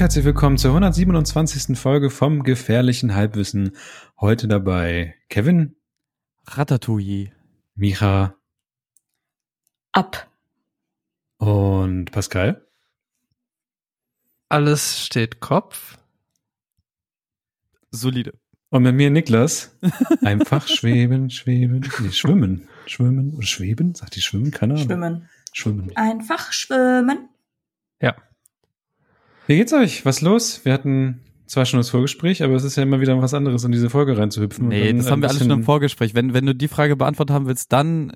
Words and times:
Und 0.00 0.04
herzlich 0.04 0.24
willkommen 0.24 0.56
zur 0.56 0.70
127. 0.70 1.78
Folge 1.78 2.08
vom 2.08 2.42
Gefährlichen 2.42 3.14
Halbwissen. 3.14 3.76
Heute 4.18 4.48
dabei 4.48 5.14
Kevin, 5.28 5.76
Ratatouille. 6.46 7.32
Micha 7.74 8.34
Ab. 9.92 10.30
und 11.36 12.12
Pascal. 12.12 12.66
Alles 14.48 15.04
steht 15.04 15.40
Kopf. 15.40 15.98
Solide. 17.90 18.32
Und 18.70 18.84
mit 18.84 18.94
mir 18.94 19.10
Niklas. 19.10 19.76
Einfach 20.24 20.66
schweben, 20.66 21.28
schweben. 21.28 21.86
Nee, 22.00 22.10
schwimmen. 22.10 22.70
Schwimmen 22.86 23.34
oder 23.34 23.46
schweben? 23.46 23.94
Sagt 23.94 24.16
die 24.16 24.22
schwimmen? 24.22 24.50
Keine 24.50 24.76
Ahnung. 24.76 24.86
Schwimmen. 24.86 25.28
Schwimmen. 25.52 25.94
Einfach 25.94 26.52
schwimmen. 26.52 27.28
Ja. 28.00 28.16
Wie 29.50 29.56
geht's 29.56 29.72
euch? 29.72 30.04
Was 30.04 30.20
los? 30.20 30.64
Wir 30.64 30.72
hatten 30.72 31.22
zwar 31.46 31.66
schon 31.66 31.80
das 31.80 31.90
Vorgespräch, 31.90 32.44
aber 32.44 32.54
es 32.54 32.62
ist 32.62 32.76
ja 32.76 32.84
immer 32.84 33.00
wieder 33.00 33.20
was 33.20 33.34
anderes, 33.34 33.64
in 33.64 33.72
diese 33.72 33.90
Folge 33.90 34.16
reinzuhüpfen. 34.16 34.68
Nee, 34.68 34.92
das 34.92 35.10
haben 35.10 35.22
wir 35.22 35.28
alles 35.28 35.42
schon 35.42 35.50
im 35.50 35.64
Vorgespräch. 35.64 36.14
Wenn, 36.14 36.32
wenn 36.34 36.46
du 36.46 36.54
die 36.54 36.68
Frage 36.68 36.94
beantwortet 36.94 37.34
haben 37.34 37.48
willst, 37.48 37.72
dann 37.72 38.12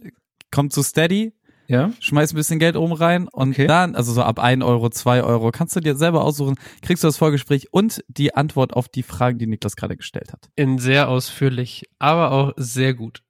komm 0.53 0.71
zu 0.71 0.85
Steady, 0.85 1.33
Ja? 1.67 1.91
schmeiß 1.99 2.33
ein 2.33 2.37
bisschen 2.37 2.61
Geld 2.61 2.77
oben 2.77 2.93
rein 2.93 3.27
und 3.27 3.51
Okay. 3.51 3.67
dann, 3.67 3.97
also 3.97 4.13
so 4.13 4.23
ab 4.23 4.39
1 4.39 4.63
Euro, 4.63 4.91
2 4.91 5.25
Euro, 5.25 5.51
kannst 5.51 5.75
du 5.75 5.81
dir 5.81 5.97
selber 5.97 6.23
aussuchen, 6.23 6.55
kriegst 6.83 7.03
du 7.03 7.09
das 7.09 7.17
Vorgespräch 7.17 7.73
und 7.73 8.05
die 8.07 8.37
Antwort 8.37 8.75
auf 8.75 8.89
die 8.89 9.03
Fragen, 9.03 9.37
die 9.39 9.49
Niklas 9.49 9.75
gerade 9.75 9.97
gestellt 9.97 10.33
hat. 10.33 10.49
In 10.55 10.79
sehr 10.79 11.09
ausführlich, 11.09 11.83
aber 11.99 12.31
auch 12.31 12.53
sehr 12.57 12.95
gut. 12.95 13.23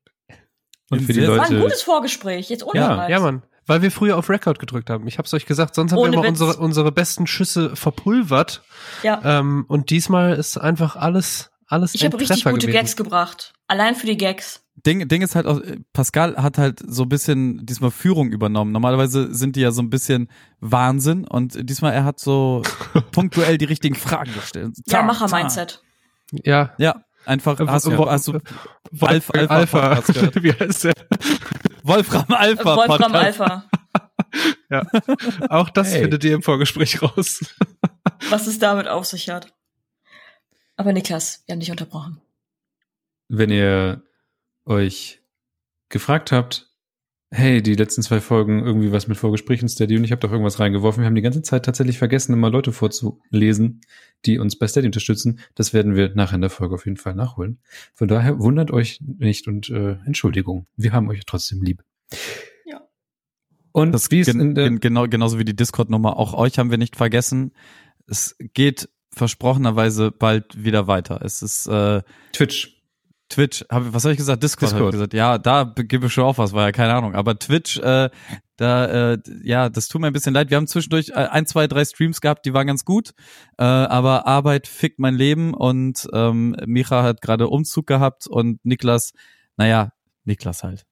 Und 0.91 1.01
für 1.01 1.15
die 1.15 1.21
Sehr- 1.21 1.29
Das 1.31 1.39
war 1.39 1.47
ein 1.47 1.53
Leute. 1.53 1.63
gutes 1.65 1.81
Vorgespräch. 1.81 2.51
Jetzt 2.51 2.67
ohne 2.67 2.79
Ja. 2.81 3.09
Ja, 3.09 3.21
Mann. 3.21 3.43
Weil 3.67 3.83
wir 3.83 3.91
früher 3.91 4.19
auf 4.19 4.29
Record 4.29 4.59
gedrückt 4.59 4.91
haben. 4.91 5.07
Ich 5.07 5.19
hab's 5.19 5.33
euch 5.33 5.47
gesagt, 5.47 5.75
sonst 5.75 5.93
haben 5.93 5.99
Ohne 5.99 6.13
wir 6.13 6.19
immer 6.19 6.23
Witz. 6.25 6.41
unsere, 6.41 6.59
unsere 6.59 6.93
besten 6.93 7.27
Schüsse 7.27 7.75
verpulvert. 7.77 8.63
Ja. 9.03 9.21
Ähm, 9.25 9.65
und 9.69 9.91
diesmal 9.91 10.35
ist 10.35 10.59
einfach 10.59 10.97
alles, 10.97 11.51
alles 11.67 11.95
Ich 11.95 12.05
habe 12.05 12.19
richtig 12.19 12.43
Treffer 12.43 12.51
gute 12.53 12.67
gewesen. 12.67 12.79
Gags 12.81 12.97
gebracht. 12.97 13.55
Allein 13.67 13.95
für 13.95 14.07
die 14.07 14.17
Gags. 14.17 14.61
Ding, 14.85 15.09
Ding 15.09 15.23
ist 15.23 15.35
halt 15.35 15.47
auch, 15.47 15.61
Pascal 15.93 16.37
hat 16.37 16.59
halt 16.59 16.81
so 16.87 17.05
ein 17.05 17.09
bisschen 17.09 17.65
diesmal 17.65 17.91
Führung 17.91 18.31
übernommen. 18.33 18.73
Normalerweise 18.73 19.33
sind 19.35 19.57
die 19.57 19.61
ja 19.61 19.71
so 19.71 19.81
ein 19.81 19.89
bisschen 19.89 20.29
Wahnsinn 20.61 21.27
und 21.27 21.57
diesmal 21.71 21.93
er 21.93 22.05
hat 22.05 22.19
so 22.21 22.63
punktuell 23.13 23.57
die 23.57 23.65
richtigen 23.65 23.95
Fragen 23.95 24.35
gestellt. 24.35 24.77
Ja, 24.89 25.03
Macher-Mindset. 25.03 25.81
Ja. 26.33 26.75
Ja, 26.77 27.05
einfach 27.27 27.59
hast 27.67 27.87
du, 27.87 28.11
hast 28.11 28.29
du 28.29 28.39
Wolfgang 28.91 29.51
Alpha- 29.51 29.55
Alpha 29.55 29.81
Alpha. 29.81 29.95
Podcast. 30.13 30.35
Wie 30.43 30.53
heißt 30.53 30.85
der? 30.85 30.93
Wolfram 31.83 32.25
Alpha 32.29 32.77
Wolfram 32.77 33.13
Podcast. 33.13 33.41
Alpha. 33.41 33.65
Ja. 34.69 34.83
Auch 35.49 35.71
das 35.71 35.93
Hey. 35.93 36.03
findet 36.03 36.25
ihr 36.25 36.35
im 36.35 36.43
Vorgespräch 36.43 37.01
raus. 37.03 37.55
Was 38.31 38.49
es 38.49 38.59
damit 38.59 38.89
auf 38.89 39.05
sich 39.05 39.29
hat. 39.29 39.55
Aber 40.77 40.93
Niklas, 40.93 41.45
wir 41.47 41.53
haben 41.53 41.61
dich 41.61 41.71
unterbrochen. 41.71 42.21
wenn 43.29 43.51
ihr 43.51 44.03
euch 44.65 45.21
gefragt 45.89 46.33
habt, 46.33 46.69
hey, 47.35 47.61
die 47.63 47.75
letzten 47.75 48.03
zwei 48.03 48.21
Folgen 48.21 48.65
irgendwie 48.65 48.93
was 48.93 49.09
mit 49.09 49.17
Vorgesprächen 49.17 49.69
Steady 49.69 49.97
und 49.97 50.05
ich 50.05 50.13
habe 50.13 50.21
doch 50.21 50.31
irgendwas 50.31 50.61
reingeworfen. 50.61 51.03
Wir 51.03 51.07
haben 51.07 51.17
die 51.17 51.23
ganze 51.23 51.43
Zeit 51.43 51.65
tatsächlich 51.65 51.99
vergessen, 51.99 52.33
immer 52.33 52.49
Leute 52.49 52.73
vorzulesen, 52.73 53.81
die 54.25 54.39
uns 54.39 54.57
bei 54.57 54.69
Steady 54.69 54.87
unterstützen. 54.87 55.41
Das 55.57 55.75
werden 55.75 55.97
wir 55.97 56.15
nachher 56.15 56.37
in 56.37 56.43
der 56.43 56.51
Folge 56.51 56.77
auf 56.77 56.85
jeden 56.87 56.97
Fall 56.97 57.15
nachholen. 57.15 57.59
Von 57.95 58.07
daher 58.07 58.39
wundert 58.39 58.71
euch 58.71 59.01
nicht 59.01 59.49
und 59.49 59.69
äh, 59.69 59.97
Entschuldigung, 60.07 60.67
wir 60.77 60.93
haben 60.93 61.09
euch 61.09 61.27
trotzdem 61.27 61.63
lieb. 61.63 61.83
Ja. 62.67 62.83
Und 63.73 63.93
Das 63.93 64.13
wie 64.13 64.23
gen, 64.23 64.41
in 64.41 64.55
der, 64.55 64.69
gen, 64.69 64.81
genau, 64.81 65.09
genauso 65.09 65.39
wie 65.39 65.45
die 65.45 65.57
Discord-Nummer. 65.57 66.17
Auch 66.17 66.35
euch 66.35 66.59
haben 66.59 66.71
wir 66.71 66.79
nicht 66.79 66.95
vergessen. 66.95 67.53
Es 68.07 68.37
geht 68.39 68.89
versprochenerweise 69.11 70.13
bald 70.13 70.63
wieder 70.63 70.87
weiter. 70.87 71.21
Es 71.25 71.43
ist 71.43 71.67
äh, 71.67 72.03
Twitch. 72.33 72.74
Twitch, 73.35 73.65
hab, 73.69 73.93
was 73.93 74.05
habe 74.05 74.13
ich 74.13 74.19
gesagt? 74.19 74.43
Discord, 74.45 74.71
Hab 74.71 74.79
Discord. 74.79 74.95
ich 74.95 74.99
gesagt. 74.99 75.15
Ja, 75.15 75.39
da 75.39 75.65
gebe 75.65 76.07
ich 76.07 76.13
schon 76.13 76.25
auf 76.25 76.39
was, 76.39 76.53
war 76.53 76.67
ja 76.67 76.73
keine 76.73 76.95
Ahnung. 76.95 77.15
Aber 77.17 77.37
Twitch, 77.37 77.79
äh, 77.79 78.09
da, 78.57 79.13
äh, 79.13 79.19
ja, 79.43 79.69
das 79.69 79.89
tut 79.89 80.01
mir 80.01 80.07
ein 80.07 80.13
bisschen 80.13 80.35
leid. 80.35 80.51
Wir 80.51 80.57
haben 80.57 80.69
zwischendurch 80.69 81.09
äh, 81.11 81.15
ein, 81.15 81.45
zwei, 81.47 81.67
drei 81.67 81.85
Streams 81.85 82.21
gehabt, 82.21 82.47
die 82.47 82.55
waren 82.55 82.69
ganz 82.69 82.85
gut. 82.85 83.11
Äh, 83.59 83.65
aber 83.65 84.29
Arbeit 84.29 84.69
fickt 84.69 85.01
mein 85.01 85.17
Leben 85.17 85.53
und 85.53 86.07
ähm, 86.13 86.57
Micha 86.65 87.03
hat 87.03 87.21
gerade 87.23 87.49
Umzug 87.49 87.89
gehabt 87.89 88.29
und 88.29 88.65
Niklas, 88.65 89.13
naja, 89.57 89.91
Niklas 90.25 90.63
halt. 90.63 90.85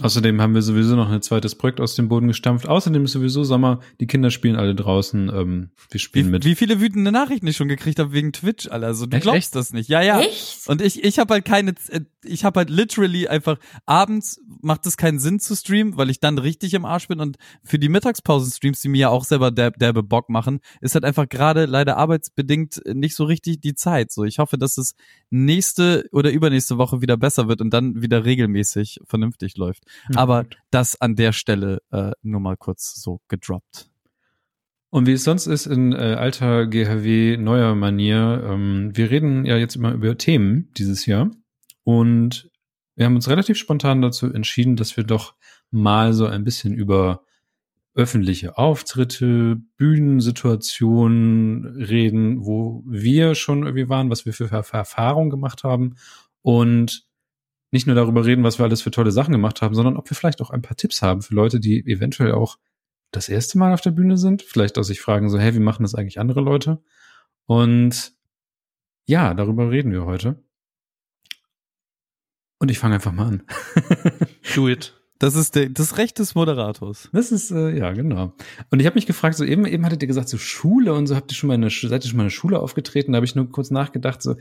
Außerdem 0.00 0.40
haben 0.40 0.54
wir 0.54 0.62
sowieso 0.62 0.96
noch 0.96 1.10
ein 1.10 1.20
zweites 1.20 1.54
Projekt 1.54 1.78
aus 1.78 1.94
dem 1.94 2.08
Boden 2.08 2.26
gestampft. 2.26 2.66
Außerdem 2.66 3.04
ist 3.04 3.12
sowieso 3.12 3.44
Sommer, 3.44 3.80
die 4.00 4.06
Kinder 4.06 4.30
spielen 4.30 4.56
alle 4.56 4.74
draußen. 4.74 5.28
Ähm, 5.28 5.70
wir 5.90 5.94
Wie, 5.94 5.98
spielen 5.98 6.30
mit. 6.30 6.46
wie 6.46 6.54
viele 6.54 6.80
wütende 6.80 7.12
Nachrichten 7.12 7.46
ich 7.46 7.58
schon 7.58 7.68
gekriegt 7.68 7.98
habe 7.98 8.12
wegen 8.12 8.32
Twitch, 8.32 8.68
Alter. 8.68 8.86
Also 8.86 9.04
du 9.04 9.16
Echt? 9.16 9.24
glaubst 9.24 9.38
Echt? 9.38 9.54
das 9.54 9.72
nicht. 9.74 9.90
Ja, 9.90 10.00
ja. 10.00 10.20
Echt? 10.20 10.66
Und 10.66 10.80
ich, 10.80 11.04
ich 11.04 11.18
habe 11.18 11.34
halt 11.34 11.44
keine, 11.44 11.74
äh, 11.90 12.00
ich 12.24 12.44
habe 12.44 12.60
halt 12.60 12.70
literally 12.70 13.28
einfach 13.28 13.58
abends 13.84 14.40
macht 14.62 14.86
es 14.86 14.96
keinen 14.96 15.18
Sinn 15.18 15.40
zu 15.40 15.54
streamen, 15.54 15.96
weil 15.96 16.08
ich 16.08 16.20
dann 16.20 16.38
richtig 16.38 16.72
im 16.74 16.84
Arsch 16.84 17.08
bin 17.08 17.20
und 17.20 17.36
für 17.64 17.78
die 17.78 17.88
Mittagspausen-Streams, 17.88 18.80
die 18.80 18.88
mir 18.88 18.98
ja 18.98 19.08
auch 19.08 19.24
selber 19.24 19.50
derb, 19.50 19.78
derbe 19.78 20.02
Bock 20.02 20.28
machen, 20.30 20.60
ist 20.80 20.94
halt 20.94 21.04
einfach 21.04 21.28
gerade 21.28 21.66
leider 21.66 21.96
arbeitsbedingt 21.96 22.80
nicht 22.86 23.16
so 23.16 23.24
richtig 23.24 23.60
die 23.60 23.74
Zeit. 23.74 24.12
So, 24.12 24.24
ich 24.24 24.38
hoffe, 24.38 24.56
dass 24.56 24.78
es 24.78 24.94
nächste 25.30 26.08
oder 26.12 26.30
übernächste 26.30 26.78
Woche 26.78 27.02
wieder 27.02 27.16
besser 27.16 27.48
wird 27.48 27.60
und 27.60 27.70
dann 27.70 28.00
wieder 28.00 28.24
regelmäßig 28.24 29.00
vernünftig 29.04 29.56
läuft. 29.56 29.81
Hm. 30.06 30.16
Aber 30.16 30.44
das 30.70 31.00
an 31.00 31.16
der 31.16 31.32
Stelle 31.32 31.80
äh, 31.90 32.12
nur 32.22 32.40
mal 32.40 32.56
kurz 32.56 32.94
so 32.94 33.20
gedroppt. 33.28 33.88
Und 34.90 35.06
wie 35.06 35.12
es 35.12 35.24
sonst 35.24 35.46
ist 35.46 35.66
in 35.66 35.92
äh, 35.92 36.16
alter 36.18 36.66
GHW 36.66 37.38
neuer 37.38 37.74
Manier, 37.74 38.46
ähm, 38.46 38.90
wir 38.94 39.10
reden 39.10 39.46
ja 39.46 39.56
jetzt 39.56 39.74
immer 39.76 39.92
über 39.92 40.18
Themen 40.18 40.70
dieses 40.76 41.06
Jahr 41.06 41.30
und 41.82 42.50
wir 42.94 43.06
haben 43.06 43.16
uns 43.16 43.28
relativ 43.28 43.56
spontan 43.56 44.02
dazu 44.02 44.30
entschieden, 44.30 44.76
dass 44.76 44.96
wir 44.98 45.04
doch 45.04 45.34
mal 45.70 46.12
so 46.12 46.26
ein 46.26 46.44
bisschen 46.44 46.74
über 46.74 47.24
öffentliche 47.94 48.58
Auftritte, 48.58 49.56
Bühnensituationen 49.76 51.64
reden, 51.76 52.44
wo 52.44 52.82
wir 52.86 53.34
schon 53.34 53.62
irgendwie 53.62 53.88
waren, 53.88 54.10
was 54.10 54.26
wir 54.26 54.32
für 54.34 54.46
Erf- 54.46 54.74
Erfahrungen 54.74 55.30
gemacht 55.30 55.64
haben 55.64 55.96
und 56.42 57.06
nicht 57.72 57.86
nur 57.86 57.96
darüber 57.96 58.24
reden, 58.24 58.44
was 58.44 58.58
wir 58.58 58.64
alles 58.64 58.82
für 58.82 58.90
tolle 58.90 59.10
Sachen 59.10 59.32
gemacht 59.32 59.62
haben, 59.62 59.74
sondern 59.74 59.96
ob 59.96 60.08
wir 60.10 60.16
vielleicht 60.16 60.40
auch 60.40 60.50
ein 60.50 60.62
paar 60.62 60.76
Tipps 60.76 61.02
haben 61.02 61.22
für 61.22 61.34
Leute, 61.34 61.58
die 61.58 61.84
eventuell 61.86 62.32
auch 62.32 62.58
das 63.10 63.28
erste 63.28 63.58
Mal 63.58 63.72
auf 63.72 63.80
der 63.80 63.90
Bühne 63.90 64.16
sind, 64.16 64.42
vielleicht 64.42 64.78
auch 64.78 64.82
sich 64.84 65.00
fragen 65.00 65.28
so, 65.28 65.38
hey, 65.38 65.54
wie 65.54 65.58
machen 65.60 65.82
das 65.82 65.94
eigentlich 65.94 66.20
andere 66.20 66.40
Leute? 66.40 66.82
Und 67.46 68.12
ja, 69.06 69.34
darüber 69.34 69.70
reden 69.70 69.90
wir 69.92 70.04
heute. 70.04 70.42
Und 72.58 72.70
ich 72.70 72.78
fange 72.78 72.94
einfach 72.94 73.12
mal 73.12 73.26
an. 73.26 73.42
Do 74.54 74.68
it. 74.68 74.94
Das 75.18 75.34
ist 75.36 75.54
der, 75.54 75.68
das 75.68 75.98
Recht 75.98 76.18
des 76.18 76.34
Moderators. 76.34 77.08
Das 77.12 77.30
ist, 77.32 77.50
äh, 77.52 77.76
ja, 77.76 77.92
genau. 77.92 78.34
Und 78.70 78.80
ich 78.80 78.86
habe 78.86 78.94
mich 78.96 79.06
gefragt, 79.06 79.36
so 79.36 79.44
eben, 79.44 79.66
eben 79.66 79.84
hattet 79.84 80.02
ihr 80.02 80.08
gesagt, 80.08 80.28
so 80.28 80.36
Schule 80.38 80.94
und 80.94 81.06
so, 81.06 81.14
habt 81.14 81.30
ihr 81.30 81.36
schon 81.36 81.48
mal 81.48 81.56
Sch- 81.68 81.88
seid 81.88 82.04
ihr 82.04 82.08
schon 82.08 82.16
mal 82.16 82.24
in 82.24 82.28
der 82.28 82.34
Schule 82.34 82.58
aufgetreten? 82.58 83.12
Da 83.12 83.16
habe 83.16 83.26
ich 83.26 83.34
nur 83.34 83.48
kurz 83.50 83.70
nachgedacht, 83.70 84.20
so, 84.22 84.36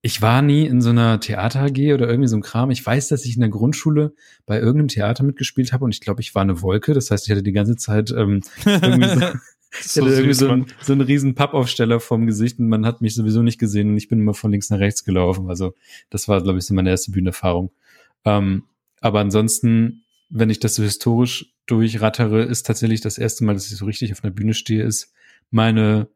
ich 0.00 0.22
war 0.22 0.42
nie 0.42 0.64
in 0.66 0.80
so 0.80 0.90
einer 0.90 1.18
Theater 1.18 1.60
AG 1.62 1.92
oder 1.92 2.08
irgendwie 2.08 2.28
so 2.28 2.36
ein 2.36 2.42
Kram. 2.42 2.70
Ich 2.70 2.84
weiß, 2.84 3.08
dass 3.08 3.24
ich 3.24 3.34
in 3.34 3.40
der 3.40 3.50
Grundschule 3.50 4.14
bei 4.46 4.58
irgendeinem 4.58 4.88
Theater 4.88 5.24
mitgespielt 5.24 5.72
habe 5.72 5.84
und 5.84 5.92
ich 5.92 6.00
glaube, 6.00 6.20
ich 6.20 6.34
war 6.34 6.42
eine 6.42 6.62
Wolke. 6.62 6.94
Das 6.94 7.10
heißt, 7.10 7.26
ich 7.26 7.30
hatte 7.32 7.42
die 7.42 7.52
ganze 7.52 7.76
Zeit 7.76 8.10
ähm, 8.12 8.42
irgendwie 8.64 9.08
so, 9.08 9.20
hatte 10.06 10.14
irgendwie 10.14 10.34
so, 10.34 10.48
ein, 10.50 10.66
so 10.80 10.92
einen 10.92 11.00
riesen 11.00 11.34
Pappaufsteller 11.34 11.98
vorm 11.98 12.26
Gesicht 12.26 12.60
und 12.60 12.68
man 12.68 12.86
hat 12.86 13.00
mich 13.00 13.14
sowieso 13.14 13.42
nicht 13.42 13.58
gesehen 13.58 13.90
und 13.90 13.96
ich 13.96 14.08
bin 14.08 14.20
immer 14.20 14.34
von 14.34 14.52
links 14.52 14.70
nach 14.70 14.78
rechts 14.78 15.04
gelaufen. 15.04 15.48
Also 15.48 15.74
das 16.10 16.28
war, 16.28 16.40
glaube 16.42 16.58
ich, 16.58 16.66
so 16.66 16.74
meine 16.74 16.90
erste 16.90 17.10
Bühnenerfahrung. 17.10 17.72
Ähm, 18.24 18.64
aber 19.00 19.18
ansonsten, 19.18 20.04
wenn 20.30 20.50
ich 20.50 20.60
das 20.60 20.76
so 20.76 20.84
historisch 20.84 21.54
durchrattere, 21.66 22.42
ist 22.42 22.66
tatsächlich 22.66 23.00
das 23.00 23.18
erste 23.18 23.44
Mal, 23.44 23.54
dass 23.54 23.70
ich 23.70 23.76
so 23.76 23.84
richtig 23.84 24.12
auf 24.12 24.22
einer 24.22 24.32
Bühne 24.32 24.54
stehe, 24.54 24.84
ist 24.84 25.12
meine 25.50 26.08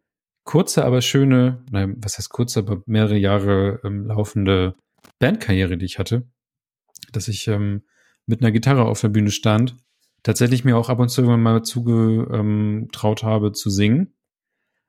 kurze, 0.44 0.84
aber 0.84 1.02
schöne, 1.02 1.64
nein, 1.70 1.96
was 1.98 2.18
heißt 2.18 2.30
kurze, 2.30 2.60
aber 2.60 2.82
mehrere 2.86 3.16
Jahre 3.16 3.80
ähm, 3.84 4.06
laufende 4.06 4.74
Bandkarriere, 5.18 5.76
die 5.76 5.86
ich 5.86 5.98
hatte, 5.98 6.26
dass 7.12 7.28
ich 7.28 7.48
ähm, 7.48 7.82
mit 8.26 8.40
einer 8.40 8.52
Gitarre 8.52 8.84
auf 8.84 9.00
der 9.00 9.08
Bühne 9.08 9.30
stand, 9.30 9.76
tatsächlich 10.22 10.64
mir 10.64 10.76
auch 10.76 10.88
ab 10.88 10.98
und 10.98 11.08
zu 11.08 11.22
irgendwann 11.22 11.42
mal 11.42 11.62
zugetraut 11.62 13.22
habe 13.22 13.52
zu 13.52 13.70
singen. 13.70 14.14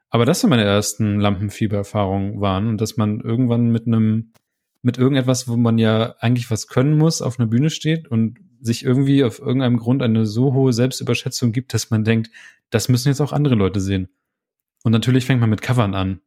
Aber 0.10 0.26
das 0.26 0.42
so 0.42 0.48
meine 0.48 0.64
ersten 0.64 1.20
Lampenfiebererfahrungen 1.20 2.40
waren 2.40 2.68
und 2.68 2.80
dass 2.80 2.98
man 2.98 3.20
irgendwann 3.20 3.72
mit 3.72 3.88
einem, 3.88 4.32
mit 4.84 4.98
irgendetwas, 4.98 5.48
wo 5.48 5.58
man 5.58 5.80
ja 5.80 6.16
eigentlich 6.20 6.52
was 6.52 6.68
können 6.68 6.98
muss, 6.98 7.24
auf 7.24 7.40
einer 7.40 7.48
Bühne 7.48 7.72
steht 7.72 8.08
und 8.08 8.38
sich 8.62 8.86
irgendwie 8.86 9.24
auf 9.24 9.40
irgendeinem 9.40 9.78
Grund 9.78 10.04
eine 10.04 10.26
so 10.26 10.54
hohe 10.54 10.72
Selbstüberschätzung 10.72 11.52
gibt, 11.52 11.74
dass 11.74 11.90
man 11.90 12.04
denkt, 12.04 12.30
das 12.70 12.90
müssen 12.90 13.10
jetzt 13.10 13.22
auch 13.22 13.34
andere 13.34 13.56
Leute 13.56 13.82
sehen. 13.82 14.10
Und 14.84 14.92
natürlich 14.92 15.26
fängt 15.26 15.42
man 15.42 15.50
mit 15.50 15.62
Covern 15.62 15.96
an. 15.96 16.22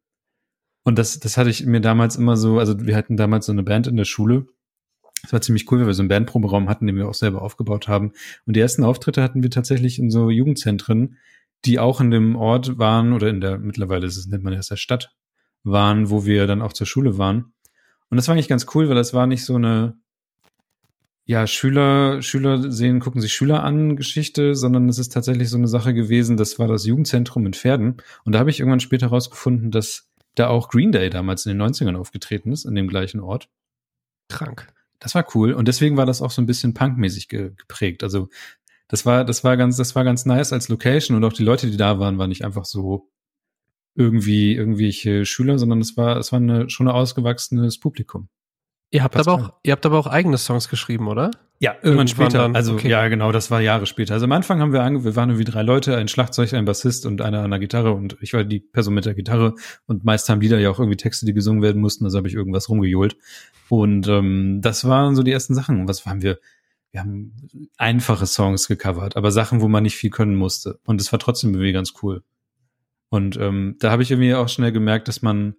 Und 0.82 0.98
das, 0.98 1.18
das 1.18 1.36
hatte 1.36 1.50
ich 1.50 1.66
mir 1.66 1.80
damals 1.80 2.16
immer 2.16 2.36
so, 2.36 2.58
also 2.58 2.86
wir 2.86 2.96
hatten 2.96 3.16
damals 3.16 3.46
so 3.46 3.52
eine 3.52 3.62
Band 3.62 3.86
in 3.86 3.96
der 3.96 4.04
Schule. 4.04 4.46
Das 5.22 5.32
war 5.32 5.40
ziemlich 5.40 5.70
cool, 5.70 5.80
weil 5.80 5.88
wir 5.88 5.94
so 5.94 6.02
einen 6.02 6.08
Bandproberaum 6.08 6.68
hatten, 6.68 6.86
den 6.86 6.96
wir 6.96 7.08
auch 7.08 7.14
selber 7.14 7.42
aufgebaut 7.42 7.88
haben. 7.88 8.12
Und 8.46 8.56
die 8.56 8.60
ersten 8.60 8.84
Auftritte 8.84 9.22
hatten 9.22 9.42
wir 9.42 9.50
tatsächlich 9.50 9.98
in 9.98 10.10
so 10.10 10.30
Jugendzentren, 10.30 11.16
die 11.64 11.78
auch 11.78 12.00
in 12.00 12.10
dem 12.10 12.36
Ort 12.36 12.78
waren 12.78 13.12
oder 13.12 13.28
in 13.28 13.40
der, 13.40 13.58
mittlerweile 13.58 14.06
ist 14.06 14.16
es, 14.16 14.26
nennt 14.26 14.44
man 14.44 14.54
das 14.54 14.68
der 14.68 14.76
Stadt, 14.76 15.14
waren, 15.64 16.10
wo 16.10 16.24
wir 16.24 16.46
dann 16.46 16.62
auch 16.62 16.72
zur 16.72 16.86
Schule 16.86 17.18
waren. 17.18 17.52
Und 18.08 18.16
das 18.16 18.28
war 18.28 18.34
eigentlich 18.34 18.48
ganz 18.48 18.66
cool, 18.74 18.88
weil 18.88 18.94
das 18.94 19.14
war 19.14 19.26
nicht 19.26 19.44
so 19.44 19.56
eine, 19.56 19.98
ja, 21.28 21.48
Schüler, 21.48 22.22
Schüler 22.22 22.70
sehen, 22.70 23.00
gucken 23.00 23.20
sich 23.20 23.34
Schüler 23.34 23.64
an 23.64 23.96
Geschichte, 23.96 24.54
sondern 24.54 24.88
es 24.88 24.98
ist 24.98 25.12
tatsächlich 25.12 25.50
so 25.50 25.56
eine 25.56 25.66
Sache 25.66 25.92
gewesen, 25.92 26.36
das 26.36 26.60
war 26.60 26.68
das 26.68 26.86
Jugendzentrum 26.86 27.44
in 27.46 27.52
Pferden. 27.52 27.96
Und 28.24 28.32
da 28.32 28.38
habe 28.38 28.50
ich 28.50 28.60
irgendwann 28.60 28.80
später 28.80 29.08
rausgefunden, 29.08 29.72
dass 29.72 30.08
da 30.36 30.46
auch 30.48 30.68
Green 30.68 30.92
Day 30.92 31.10
damals 31.10 31.44
in 31.44 31.58
den 31.58 31.68
90ern 31.68 31.96
aufgetreten 31.96 32.52
ist, 32.52 32.64
in 32.64 32.76
dem 32.76 32.86
gleichen 32.86 33.20
Ort. 33.20 33.48
Krank. 34.28 34.68
Das 35.00 35.16
war 35.16 35.26
cool. 35.34 35.52
Und 35.52 35.66
deswegen 35.66 35.96
war 35.96 36.06
das 36.06 36.22
auch 36.22 36.30
so 36.30 36.40
ein 36.40 36.46
bisschen 36.46 36.74
punkmäßig 36.74 37.28
ge 37.28 37.52
geprägt. 37.56 38.04
Also 38.04 38.28
das 38.86 39.04
war, 39.04 39.24
das 39.24 39.42
war 39.42 39.56
ganz, 39.56 39.76
das 39.76 39.96
war 39.96 40.04
ganz 40.04 40.26
nice 40.26 40.52
als 40.52 40.68
Location 40.68 41.16
und 41.16 41.24
auch 41.24 41.32
die 41.32 41.42
Leute, 41.42 41.68
die 41.68 41.76
da 41.76 41.98
waren, 41.98 42.18
waren 42.18 42.28
nicht 42.28 42.44
einfach 42.44 42.64
so 42.64 43.10
irgendwie 43.96 44.54
irgendwelche 44.54 45.24
Schüler, 45.26 45.58
sondern 45.58 45.80
es 45.80 45.96
war, 45.96 46.18
es 46.18 46.30
war 46.30 46.38
eine, 46.38 46.70
schon 46.70 46.86
ein 46.86 46.94
ausgewachsenes 46.94 47.80
Publikum. 47.80 48.28
Ihr 48.90 49.02
habt 49.02 49.14
Passt 49.14 49.28
aber 49.28 49.42
auch, 49.42 49.52
ihr 49.62 49.72
habt 49.72 49.84
aber 49.84 49.98
auch 49.98 50.06
eigene 50.06 50.38
Songs 50.38 50.68
geschrieben, 50.68 51.08
oder? 51.08 51.30
Ja, 51.58 51.72
irgendwann 51.72 51.88
Irgendwann 51.88 52.08
später. 52.08 52.38
dann, 52.38 52.56
also 52.56 52.74
okay. 52.74 52.88
ja, 52.88 53.08
genau, 53.08 53.32
das 53.32 53.50
war 53.50 53.60
Jahre 53.60 53.86
später. 53.86 54.14
Also 54.14 54.24
am 54.24 54.32
Anfang 54.32 54.60
haben 54.60 54.72
wir 54.72 54.82
ange 54.82 55.04
wir 55.04 55.16
waren 55.16 55.30
irgendwie 55.30 55.50
drei 55.50 55.62
Leute, 55.62 55.96
ein 55.96 56.08
Schlagzeug, 56.08 56.52
ein 56.52 56.66
Bassist 56.66 57.06
und 57.06 57.22
einer 57.22 57.42
an 57.42 57.50
der 57.50 57.58
Gitarre 57.58 57.92
und 57.92 58.16
ich 58.20 58.32
war 58.34 58.44
die 58.44 58.60
Person 58.60 58.94
mit 58.94 59.06
der 59.06 59.14
Gitarre 59.14 59.54
und 59.86 60.04
meist 60.04 60.28
haben 60.28 60.40
Lieder 60.40 60.58
ja 60.58 60.70
auch 60.70 60.78
irgendwie 60.78 60.98
Texte, 60.98 61.24
die 61.24 61.32
gesungen 61.32 61.62
werden 61.62 61.80
mussten, 61.80 62.04
also 62.04 62.18
habe 62.18 62.28
ich 62.28 62.34
irgendwas 62.34 62.68
rumgejohlt. 62.68 63.16
Und 63.68 64.06
ähm, 64.06 64.60
das 64.62 64.86
waren 64.86 65.16
so 65.16 65.22
die 65.22 65.32
ersten 65.32 65.54
Sachen. 65.54 65.80
Und 65.80 65.88
Was 65.88 66.04
haben 66.06 66.22
wir? 66.22 66.38
Wir 66.92 67.00
haben 67.00 67.32
einfache 67.76 68.26
Songs 68.26 68.68
gecovert, 68.68 69.16
aber 69.16 69.30
Sachen, 69.30 69.60
wo 69.60 69.68
man 69.68 69.82
nicht 69.82 69.96
viel 69.96 70.10
können 70.10 70.36
musste. 70.36 70.78
Und 70.84 71.00
es 71.00 71.10
war 71.12 71.18
trotzdem 71.18 71.50
irgendwie 71.50 71.72
ganz 71.72 71.94
cool. 72.02 72.22
Und 73.08 73.36
ähm, 73.36 73.76
da 73.80 73.90
habe 73.90 74.02
ich 74.02 74.10
irgendwie 74.10 74.34
auch 74.34 74.48
schnell 74.48 74.72
gemerkt, 74.72 75.08
dass 75.08 75.22
man, 75.22 75.56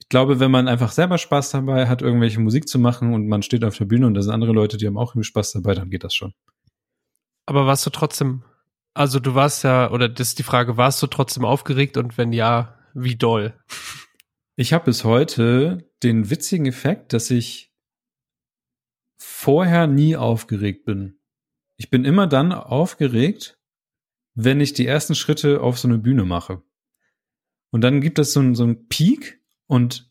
ich 0.00 0.08
glaube, 0.08 0.40
wenn 0.40 0.50
man 0.50 0.66
einfach 0.66 0.92
selber 0.92 1.18
Spaß 1.18 1.50
dabei 1.50 1.86
hat, 1.86 2.02
irgendwelche 2.02 2.40
Musik 2.40 2.68
zu 2.68 2.78
machen 2.78 3.14
und 3.14 3.28
man 3.28 3.42
steht 3.42 3.64
auf 3.64 3.76
der 3.76 3.84
Bühne 3.84 4.06
und 4.06 4.14
da 4.14 4.22
sind 4.22 4.32
andere 4.32 4.52
Leute, 4.52 4.76
die 4.76 4.86
haben 4.86 4.98
auch 4.98 5.12
irgendwie 5.12 5.26
Spaß 5.26 5.52
dabei, 5.52 5.74
dann 5.74 5.90
geht 5.90 6.04
das 6.04 6.14
schon. 6.14 6.34
Aber 7.46 7.66
warst 7.66 7.86
du 7.86 7.90
trotzdem, 7.90 8.42
also 8.94 9.20
du 9.20 9.34
warst 9.34 9.62
ja, 9.62 9.90
oder 9.90 10.08
das 10.08 10.28
ist 10.28 10.38
die 10.38 10.44
Frage, 10.44 10.76
warst 10.76 11.02
du 11.02 11.06
trotzdem 11.06 11.44
aufgeregt 11.44 11.96
und 11.96 12.18
wenn 12.18 12.32
ja, 12.32 12.78
wie 12.94 13.16
doll? 13.16 13.54
Ich 14.56 14.72
habe 14.72 14.86
bis 14.86 15.04
heute 15.04 15.90
den 16.02 16.30
witzigen 16.30 16.66
Effekt, 16.66 17.12
dass 17.12 17.30
ich 17.30 17.72
vorher 19.18 19.86
nie 19.86 20.16
aufgeregt 20.16 20.84
bin. 20.84 21.18
Ich 21.76 21.90
bin 21.90 22.04
immer 22.04 22.26
dann 22.26 22.52
aufgeregt, 22.52 23.58
wenn 24.34 24.60
ich 24.60 24.72
die 24.72 24.86
ersten 24.86 25.14
Schritte 25.14 25.60
auf 25.60 25.78
so 25.78 25.88
eine 25.88 25.98
Bühne 25.98 26.24
mache. 26.24 26.62
Und 27.70 27.82
dann 27.82 28.00
gibt 28.00 28.18
es 28.18 28.32
so 28.32 28.40
einen, 28.40 28.54
so 28.54 28.64
einen 28.64 28.88
Peak 28.88 29.39
und 29.70 30.10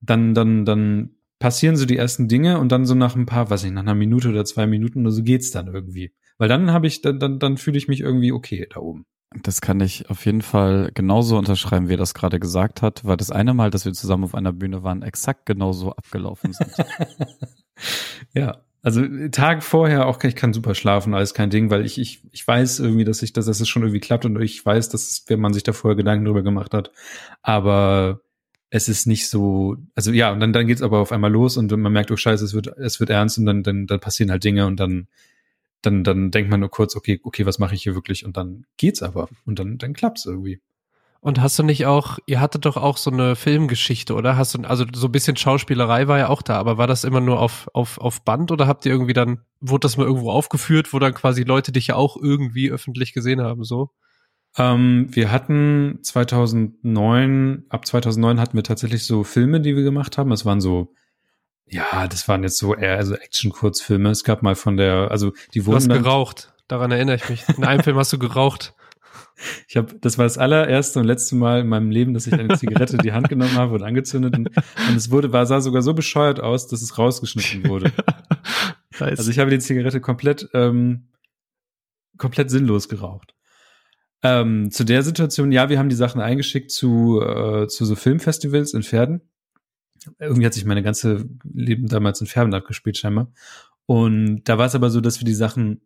dann, 0.00 0.34
dann, 0.34 0.64
dann 0.64 1.10
passieren 1.38 1.76
so 1.76 1.86
die 1.86 1.96
ersten 1.96 2.26
Dinge 2.26 2.58
und 2.58 2.72
dann 2.72 2.84
so 2.84 2.94
nach 2.94 3.14
ein 3.14 3.26
paar, 3.26 3.48
weiß 3.48 3.62
ich, 3.64 3.70
nach 3.70 3.82
einer 3.82 3.94
Minute 3.94 4.28
oder 4.28 4.44
zwei 4.44 4.66
Minuten 4.66 5.02
oder 5.02 5.12
so 5.12 5.22
geht's 5.22 5.52
dann 5.52 5.68
irgendwie. 5.68 6.12
Weil 6.36 6.48
dann 6.48 6.72
habe 6.72 6.88
ich, 6.88 7.00
dann, 7.00 7.20
dann, 7.20 7.38
dann 7.38 7.58
fühle 7.58 7.78
ich 7.78 7.86
mich 7.86 8.00
irgendwie 8.00 8.32
okay 8.32 8.66
da 8.68 8.80
oben. 8.80 9.06
Das 9.42 9.60
kann 9.60 9.80
ich 9.80 10.10
auf 10.10 10.26
jeden 10.26 10.42
Fall 10.42 10.90
genauso 10.94 11.38
unterschreiben, 11.38 11.88
wie 11.88 11.94
er 11.94 11.98
das 11.98 12.12
gerade 12.12 12.40
gesagt 12.40 12.82
hat, 12.82 13.04
weil 13.04 13.16
das 13.16 13.30
eine 13.30 13.54
Mal, 13.54 13.70
dass 13.70 13.84
wir 13.84 13.92
zusammen 13.92 14.24
auf 14.24 14.34
einer 14.34 14.52
Bühne 14.52 14.82
waren, 14.82 15.02
exakt 15.02 15.46
genauso 15.46 15.92
abgelaufen 15.92 16.52
sind. 16.52 16.70
ja, 18.34 18.62
also 18.82 19.06
Tage 19.30 19.60
vorher 19.60 20.06
auch, 20.06 20.22
ich 20.24 20.34
kann 20.34 20.52
super 20.52 20.74
schlafen, 20.74 21.14
alles 21.14 21.34
kein 21.34 21.50
Ding, 21.50 21.70
weil 21.70 21.86
ich, 21.86 21.98
ich, 21.98 22.22
ich 22.32 22.46
weiß 22.46 22.80
irgendwie, 22.80 23.04
dass 23.04 23.22
ich, 23.22 23.32
dass 23.32 23.46
es 23.46 23.68
schon 23.68 23.82
irgendwie 23.82 24.00
klappt 24.00 24.24
und 24.24 24.40
ich 24.42 24.66
weiß, 24.66 24.88
dass 24.88 25.08
es, 25.08 25.24
wenn 25.28 25.40
man 25.40 25.54
sich 25.54 25.62
da 25.62 25.72
vorher 25.72 25.96
Gedanken 25.96 26.24
drüber 26.24 26.42
gemacht 26.42 26.74
hat. 26.74 26.90
Aber 27.42 28.22
es 28.74 28.88
ist 28.88 29.06
nicht 29.06 29.28
so, 29.28 29.76
also 29.94 30.12
ja, 30.12 30.32
und 30.32 30.40
dann, 30.40 30.54
dann 30.54 30.66
geht's 30.66 30.80
aber 30.80 31.00
auf 31.00 31.12
einmal 31.12 31.30
los 31.30 31.58
und 31.58 31.70
man 31.70 31.92
merkt, 31.92 32.10
oh 32.10 32.16
scheiße, 32.16 32.42
es 32.42 32.54
wird, 32.54 32.68
es 32.78 33.00
wird 33.00 33.10
ernst 33.10 33.36
und 33.36 33.44
dann, 33.44 33.62
dann, 33.62 33.86
dann 33.86 34.00
passieren 34.00 34.30
halt 34.30 34.44
Dinge 34.44 34.64
und 34.66 34.80
dann, 34.80 35.08
dann, 35.82 36.04
dann 36.04 36.30
denkt 36.30 36.50
man 36.50 36.60
nur 36.60 36.70
kurz, 36.70 36.96
okay, 36.96 37.20
okay, 37.22 37.44
was 37.44 37.58
mache 37.58 37.74
ich 37.74 37.82
hier 37.82 37.94
wirklich? 37.94 38.24
Und 38.24 38.38
dann 38.38 38.64
geht's 38.78 39.02
aber. 39.02 39.28
Und 39.44 39.58
dann, 39.58 39.76
dann 39.76 39.92
klappt's 39.92 40.24
irgendwie. 40.24 40.58
Und 41.20 41.38
hast 41.42 41.58
du 41.58 41.64
nicht 41.64 41.84
auch, 41.84 42.18
ihr 42.24 42.40
hattet 42.40 42.64
doch 42.64 42.78
auch 42.78 42.96
so 42.96 43.10
eine 43.10 43.36
Filmgeschichte, 43.36 44.14
oder? 44.14 44.38
Hast 44.38 44.54
du, 44.54 44.62
also 44.62 44.86
so 44.90 45.08
ein 45.08 45.12
bisschen 45.12 45.36
Schauspielerei 45.36 46.08
war 46.08 46.18
ja 46.18 46.28
auch 46.30 46.40
da, 46.40 46.56
aber 46.56 46.78
war 46.78 46.86
das 46.86 47.04
immer 47.04 47.20
nur 47.20 47.40
auf, 47.40 47.68
auf, 47.74 47.98
auf 47.98 48.24
Band 48.24 48.52
oder 48.52 48.66
habt 48.66 48.86
ihr 48.86 48.92
irgendwie 48.92 49.12
dann, 49.12 49.42
wurde 49.60 49.80
das 49.80 49.98
mal 49.98 50.06
irgendwo 50.06 50.30
aufgeführt, 50.30 50.94
wo 50.94 50.98
dann 50.98 51.12
quasi 51.12 51.42
Leute 51.42 51.72
dich 51.72 51.88
ja 51.88 51.96
auch 51.96 52.16
irgendwie 52.16 52.70
öffentlich 52.70 53.12
gesehen 53.12 53.42
haben, 53.42 53.64
so? 53.64 53.90
Ähm, 54.58 55.08
wir 55.10 55.30
hatten 55.30 55.98
2009, 56.02 57.64
ab 57.68 57.86
2009 57.86 58.40
hatten 58.40 58.56
wir 58.56 58.64
tatsächlich 58.64 59.04
so 59.04 59.24
Filme, 59.24 59.60
die 59.60 59.76
wir 59.76 59.82
gemacht 59.82 60.18
haben. 60.18 60.32
Es 60.32 60.44
waren 60.44 60.60
so, 60.60 60.94
ja, 61.66 62.06
das 62.06 62.28
waren 62.28 62.42
jetzt 62.42 62.58
so 62.58 62.74
eher 62.74 62.96
also 62.96 63.14
Action-Kurzfilme. 63.14 64.10
Es 64.10 64.24
gab 64.24 64.42
mal 64.42 64.54
von 64.54 64.76
der, 64.76 65.10
also 65.10 65.32
die 65.54 65.60
Du 65.60 65.66
wurden 65.66 65.76
hast 65.76 65.88
dann, 65.88 66.02
geraucht. 66.02 66.52
Daran 66.68 66.90
erinnere 66.90 67.16
ich 67.16 67.28
mich. 67.28 67.48
In 67.56 67.64
einem 67.64 67.82
Film 67.82 67.96
hast 67.96 68.12
du 68.12 68.18
geraucht. 68.18 68.74
ich 69.68 69.76
habe, 69.76 69.94
das 70.00 70.18
war 70.18 70.24
das 70.24 70.38
allererste 70.38 71.00
und 71.00 71.06
letzte 71.06 71.34
Mal 71.34 71.60
in 71.60 71.68
meinem 71.68 71.90
Leben, 71.90 72.12
dass 72.12 72.26
ich 72.26 72.34
eine 72.34 72.56
Zigarette 72.56 72.96
in 72.96 73.02
die 73.02 73.12
Hand 73.12 73.28
genommen 73.28 73.54
habe 73.54 73.74
und 73.74 73.82
angezündet 73.82 74.36
und, 74.36 74.48
und 74.48 74.96
es 74.96 75.10
wurde, 75.10 75.32
war, 75.32 75.46
sah 75.46 75.60
sogar 75.60 75.82
so 75.82 75.94
bescheuert 75.94 76.40
aus, 76.40 76.68
dass 76.68 76.82
es 76.82 76.98
rausgeschnitten 76.98 77.68
wurde. 77.68 77.92
Nice. 79.00 79.18
Also 79.18 79.30
ich 79.30 79.38
habe 79.38 79.50
die 79.50 79.58
Zigarette 79.58 80.02
komplett, 80.02 80.50
ähm, 80.52 81.08
komplett 82.18 82.50
sinnlos 82.50 82.90
geraucht. 82.90 83.34
Ähm, 84.22 84.70
zu 84.70 84.84
der 84.84 85.02
Situation, 85.02 85.50
ja, 85.50 85.68
wir 85.68 85.78
haben 85.78 85.88
die 85.88 85.96
Sachen 85.96 86.20
eingeschickt 86.20 86.70
zu, 86.70 87.20
äh, 87.20 87.66
zu 87.66 87.84
so 87.84 87.96
Filmfestivals 87.96 88.72
in 88.72 88.82
Pferden. 88.82 89.22
Irgendwie 90.18 90.46
hat 90.46 90.54
sich 90.54 90.64
meine 90.64 90.82
ganze 90.82 91.28
Leben 91.44 91.88
damals 91.88 92.20
in 92.20 92.26
Pferden 92.26 92.54
abgespielt, 92.54 92.96
scheinbar. 92.96 93.32
Und 93.86 94.44
da 94.44 94.58
war 94.58 94.66
es 94.66 94.74
aber 94.74 94.90
so, 94.90 95.00
dass 95.00 95.20
wir 95.20 95.24
die 95.24 95.34
Sachen, 95.34 95.80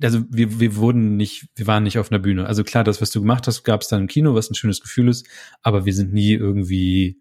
also 0.00 0.24
wir, 0.30 0.60
wir 0.60 0.76
wurden 0.76 1.16
nicht, 1.16 1.48
wir 1.56 1.66
waren 1.66 1.82
nicht 1.82 1.98
auf 1.98 2.10
einer 2.10 2.20
Bühne. 2.20 2.46
Also 2.46 2.64
klar, 2.64 2.84
das, 2.84 3.00
was 3.00 3.10
du 3.10 3.20
gemacht 3.20 3.46
hast, 3.46 3.64
gab 3.64 3.82
es 3.82 3.88
dann 3.88 4.02
im 4.02 4.06
Kino, 4.06 4.34
was 4.34 4.50
ein 4.50 4.54
schönes 4.54 4.80
Gefühl 4.80 5.08
ist, 5.08 5.26
aber 5.62 5.84
wir 5.84 5.94
sind 5.94 6.12
nie 6.12 6.32
irgendwie 6.32 7.20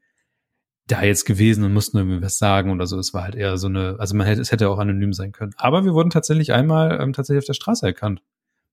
da 0.88 1.04
jetzt 1.04 1.26
gewesen 1.26 1.64
und 1.64 1.74
mussten 1.74 1.98
irgendwie 1.98 2.22
was 2.22 2.38
sagen 2.38 2.72
oder 2.72 2.86
so. 2.86 3.00
Es 3.00 3.14
war 3.14 3.24
halt 3.24 3.36
eher 3.36 3.58
so 3.58 3.68
eine, 3.68 3.96
also 4.00 4.16
man 4.16 4.28
hätte, 4.28 4.42
es 4.42 4.52
hätte 4.52 4.70
auch 4.70 4.80
anonym 4.80 5.14
sein 5.14 5.32
können. 5.32 5.54
Aber 5.58 5.86
wir 5.86 5.94
wurden 5.94 6.10
tatsächlich 6.10 6.54
einmal 6.54 7.00
ähm, 7.02 7.14
tatsächlich 7.14 7.44
auf 7.44 7.48
der 7.48 7.54
Straße 7.54 7.86
erkannt. 7.86 8.22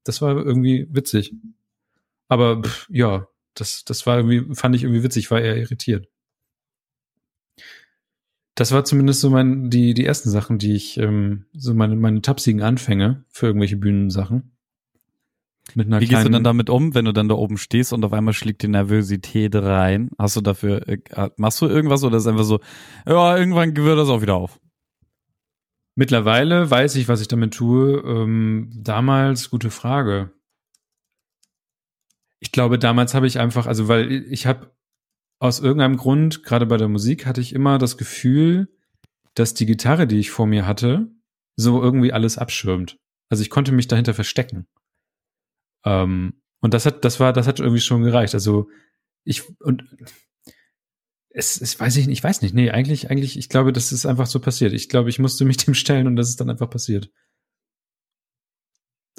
Das 0.05 0.23
war 0.23 0.37
irgendwie 0.37 0.87
witzig. 0.90 1.35
Aber 2.28 2.62
pff, 2.62 2.88
ja, 2.90 3.26
das, 3.55 3.85
das 3.85 4.07
war 4.07 4.19
irgendwie, 4.19 4.55
fand 4.55 4.75
ich 4.76 4.85
irgendwie 4.85 5.02
witzig, 5.02 5.31
war 5.31 5.40
eher 5.40 5.57
irritiert. 5.57 6.09
Das 8.55 8.73
war 8.73 8.85
zumindest 8.85 9.21
so 9.21 9.31
mein, 9.31 9.71
die, 9.71 9.95
die 9.95 10.05
ersten 10.05 10.31
Sachen, 10.31 10.59
die 10.59 10.75
ich, 10.75 10.99
ähm, 10.99 11.47
so 11.52 11.75
meine, 11.75 11.95
meine 11.95 12.23
tapsigen 12.23 12.62
Anfänge 12.62 13.25
für 13.28 13.47
irgendwelche 13.47 13.76
Bühnensachen. 13.76 14.52
Mit 15.75 15.87
einer 15.87 16.00
Wie 16.00 16.07
gehst 16.07 16.25
du 16.25 16.31
dann 16.31 16.45
damit 16.45 16.71
um, 16.71 16.95
wenn 16.95 17.05
du 17.05 17.12
dann 17.12 17.28
da 17.28 17.35
oben 17.35 17.59
stehst 17.59 17.93
und 17.93 18.05
auf 18.05 18.12
einmal 18.12 18.35
schlägt 18.35 18.62
die 18.62 18.69
Nervosität 18.69 19.55
rein? 19.55 20.11
Hast 20.19 20.37
du 20.37 20.40
dafür, 20.40 20.88
äh, 20.88 20.99
machst 21.37 21.61
du 21.61 21.67
irgendwas 21.67 22.02
oder 22.05 22.17
ist 22.17 22.26
einfach 22.26 22.45
so, 22.45 22.61
ja, 23.07 23.37
irgendwann 23.37 23.76
wird 23.76 23.99
das 23.99 24.09
auch 24.09 24.23
wieder 24.23 24.35
auf? 24.35 24.59
Mittlerweile 25.99 26.71
weiß 26.71 26.95
ich, 26.95 27.09
was 27.09 27.21
ich 27.21 27.26
damit 27.26 27.55
tue. 27.55 28.00
Ähm, 28.07 28.71
damals, 28.73 29.50
gute 29.50 29.69
Frage. 29.69 30.31
Ich 32.38 32.52
glaube, 32.52 32.78
damals 32.78 33.14
habe 33.14 33.26
ich 33.26 33.40
einfach, 33.40 33.67
also 33.67 33.88
weil 33.88 34.12
ich 34.31 34.47
habe 34.47 34.71
aus 35.40 35.59
irgendeinem 35.59 35.97
Grund, 35.97 36.45
gerade 36.45 36.67
bei 36.67 36.76
der 36.76 36.87
Musik, 36.87 37.26
hatte 37.26 37.40
ich 37.40 37.52
immer 37.52 37.78
das 37.78 37.99
Gefühl, 37.99 38.73
dass 39.35 39.55
die 39.55 39.67
Gitarre, 39.67 40.07
die 40.07 40.21
ich 40.21 40.31
vor 40.31 40.47
mir 40.47 40.69
hatte, 40.69 41.11
so 41.57 41.83
irgendwie 41.83 42.12
alles 42.12 42.38
abschirmt. 42.38 42.97
Also 43.28 43.43
ich 43.43 43.50
konnte 43.50 43.73
mich 43.73 43.88
dahinter 43.88 44.14
verstecken. 44.14 44.69
Ähm, 45.85 46.40
und 46.61 46.75
das 46.75 46.87
hat, 46.87 47.05
das 47.05 47.19
war, 47.19 47.33
das 47.33 47.49
hat 47.49 47.59
irgendwie 47.59 47.81
schon 47.81 48.05
gereicht. 48.05 48.35
Also 48.35 48.71
ich 49.25 49.43
und 49.59 49.83
es, 51.31 51.61
es 51.61 51.79
weiß 51.79 51.97
ich 51.97 52.07
nicht, 52.07 52.19
ich 52.19 52.25
weiß 52.25 52.43
nicht. 52.43 52.55
Nee, 52.55 52.71
eigentlich, 52.71 53.11
eigentlich, 53.11 53.39
ich 53.39 53.49
glaube, 53.49 53.73
das 53.73 53.93
ist 53.93 54.07
einfach 54.07 54.27
so 54.27 54.41
passiert. 54.41 54.73
Ich 54.73 54.89
glaube, 54.89 55.11
ich 55.11 55.19
musste 55.19 55.45
mich 55.45 55.57
dem 55.65 55.75
stellen 55.75 56.07
und 56.07 56.17
das 56.17 56.29
ist 56.29 56.41
dann 56.41 56.51
einfach 56.51 56.71
passiert. 56.71 57.11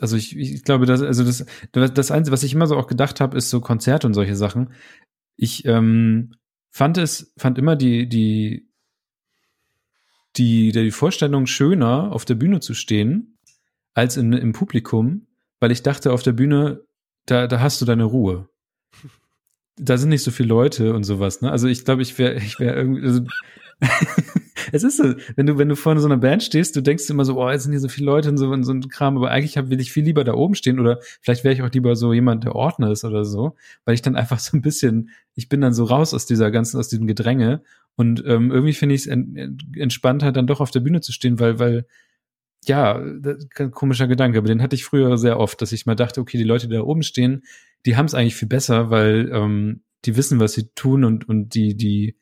Also 0.01 0.16
ich, 0.16 0.36
ich 0.38 0.63
glaube, 0.63 0.86
das, 0.86 1.01
also 1.01 1.24
das, 1.24 1.46
das 1.72 2.12
Einzige, 2.12 2.32
was 2.32 2.44
ich 2.44 2.54
immer 2.54 2.68
so 2.68 2.78
auch 2.78 2.88
gedacht 2.88 3.20
habe, 3.20 3.38
ist 3.38 3.50
so 3.50 3.60
Konzerte 3.60 4.08
und 4.08 4.13
solche 4.13 4.36
Sachen. 4.36 4.74
Ich 5.36 5.66
ähm, 5.66 6.36
fand 6.70 6.98
es, 6.98 7.34
fand 7.38 7.58
immer 7.58 7.75
die, 7.75 8.08
die, 8.08 8.70
die, 10.38 10.72
die 10.72 10.92
Vorstellung 10.92 11.48
schöner, 11.48 12.13
auf 12.13 12.24
der 12.24 12.36
Bühne 12.36 12.62
zu 12.62 12.74
stehen, 12.74 13.38
als 13.94 14.16
in, 14.16 14.32
im 14.32 14.54
Publikum, 14.54 15.28
weil 15.60 15.72
ich 15.72 15.84
dachte, 15.84 16.13
auf 16.13 16.24
der 16.24 16.34
Bühne, 16.34 16.82
da, 17.25 17.48
da 17.48 17.60
hast 17.60 17.82
du 17.82 17.86
deine 17.86 18.06
Ruhe 18.06 18.50
da 19.79 19.98
sind 19.98 20.09
nicht 20.09 20.24
so 20.24 20.31
viele 20.31 20.50
Leute 20.50 20.93
und 20.93 21.03
sowas, 21.03 21.41
ne? 21.41 21.51
Also 21.51 21.67
ich 21.67 21.86
glaube, 21.86 22.01
ich 22.01 22.17
wäre, 22.17 22.36
ich 22.36 22.59
wäre 22.59 22.75
irgendwie, 22.75 23.03
also 23.03 23.21
es 24.71 24.83
ist 24.83 24.98
so, 24.98 25.13
wenn 25.36 25.45
du, 25.45 25.57
wenn 25.57 25.69
du 25.69 25.75
vor 25.75 25.98
so 26.00 26.07
einer 26.07 26.17
Band 26.17 26.43
stehst, 26.43 26.75
du 26.75 26.81
denkst 26.81 27.09
immer 27.09 27.24
so, 27.24 27.41
oh, 27.41 27.50
jetzt 27.50 27.63
sind 27.63 27.71
hier 27.71 27.79
so 27.79 27.88
viele 27.88 28.07
Leute 28.07 28.29
und 28.29 28.38
so, 28.38 28.50
und 28.50 28.63
so 28.63 28.74
ein 28.74 28.88
Kram, 28.89 29.17
aber 29.17 29.31
eigentlich 29.31 29.57
hab, 29.57 29.69
will 29.69 29.79
ich 29.79 29.91
viel 29.91 30.03
lieber 30.03 30.24
da 30.24 30.33
oben 30.33 30.55
stehen 30.55 30.79
oder 30.79 31.00
vielleicht 31.21 31.43
wäre 31.43 31.53
ich 31.53 31.62
auch 31.62 31.71
lieber 31.71 31.95
so 31.95 32.13
jemand, 32.13 32.43
der 32.43 32.55
Ordner 32.55 32.91
ist 32.91 33.05
oder 33.05 33.24
so, 33.24 33.55
weil 33.86 33.95
ich 33.95 34.01
dann 34.01 34.15
einfach 34.15 34.39
so 34.39 34.57
ein 34.57 34.62
bisschen, 34.62 35.12
ich 35.36 35.50
bin 35.50 35.62
dann 35.62 35.74
so 35.74 35.86
raus 35.86 36.13
aus 36.13 36.25
dieser 36.25 36.51
ganzen, 36.51 36.77
aus 36.77 36.89
diesem 36.89 37.07
Gedränge 37.07 37.62
und 37.95 38.24
ähm, 38.25 38.51
irgendwie 38.51 38.74
finde 38.74 38.95
ich 38.95 39.07
es 39.07 39.17
entspannter, 39.77 40.31
dann 40.31 40.48
doch 40.48 40.62
auf 40.62 40.71
der 40.71 40.81
Bühne 40.81 41.01
zu 41.01 41.12
stehen, 41.13 41.39
weil, 41.39 41.59
weil, 41.59 41.86
ja, 42.66 43.01
komischer 43.72 44.08
Gedanke, 44.08 44.38
aber 44.38 44.48
den 44.48 44.62
hatte 44.62 44.75
ich 44.75 44.86
früher 44.86 45.18
sehr 45.18 45.39
oft, 45.39 45.62
dass 45.62 45.72
ich 45.72 45.86
mal 45.86 45.96
dachte, 45.96 46.22
okay, 46.22 46.38
die 46.38 46.44
Leute, 46.44 46.68
die 46.68 46.75
da 46.75 46.82
oben 46.82 47.04
stehen, 47.04 47.44
die 47.86 47.96
haben 47.96 48.06
es 48.06 48.13
eigentlich 48.13 48.36
viel 48.36 48.48
besser, 48.48 48.89
weil 48.89 49.30
ähm, 49.34 49.82
die 50.06 50.16
wissen, 50.18 50.39
was 50.39 50.54
sie 50.54 50.70
tun 50.75 51.04
und, 51.04 51.28
und 51.28 51.54
die, 51.54 51.75
die, 51.75 52.18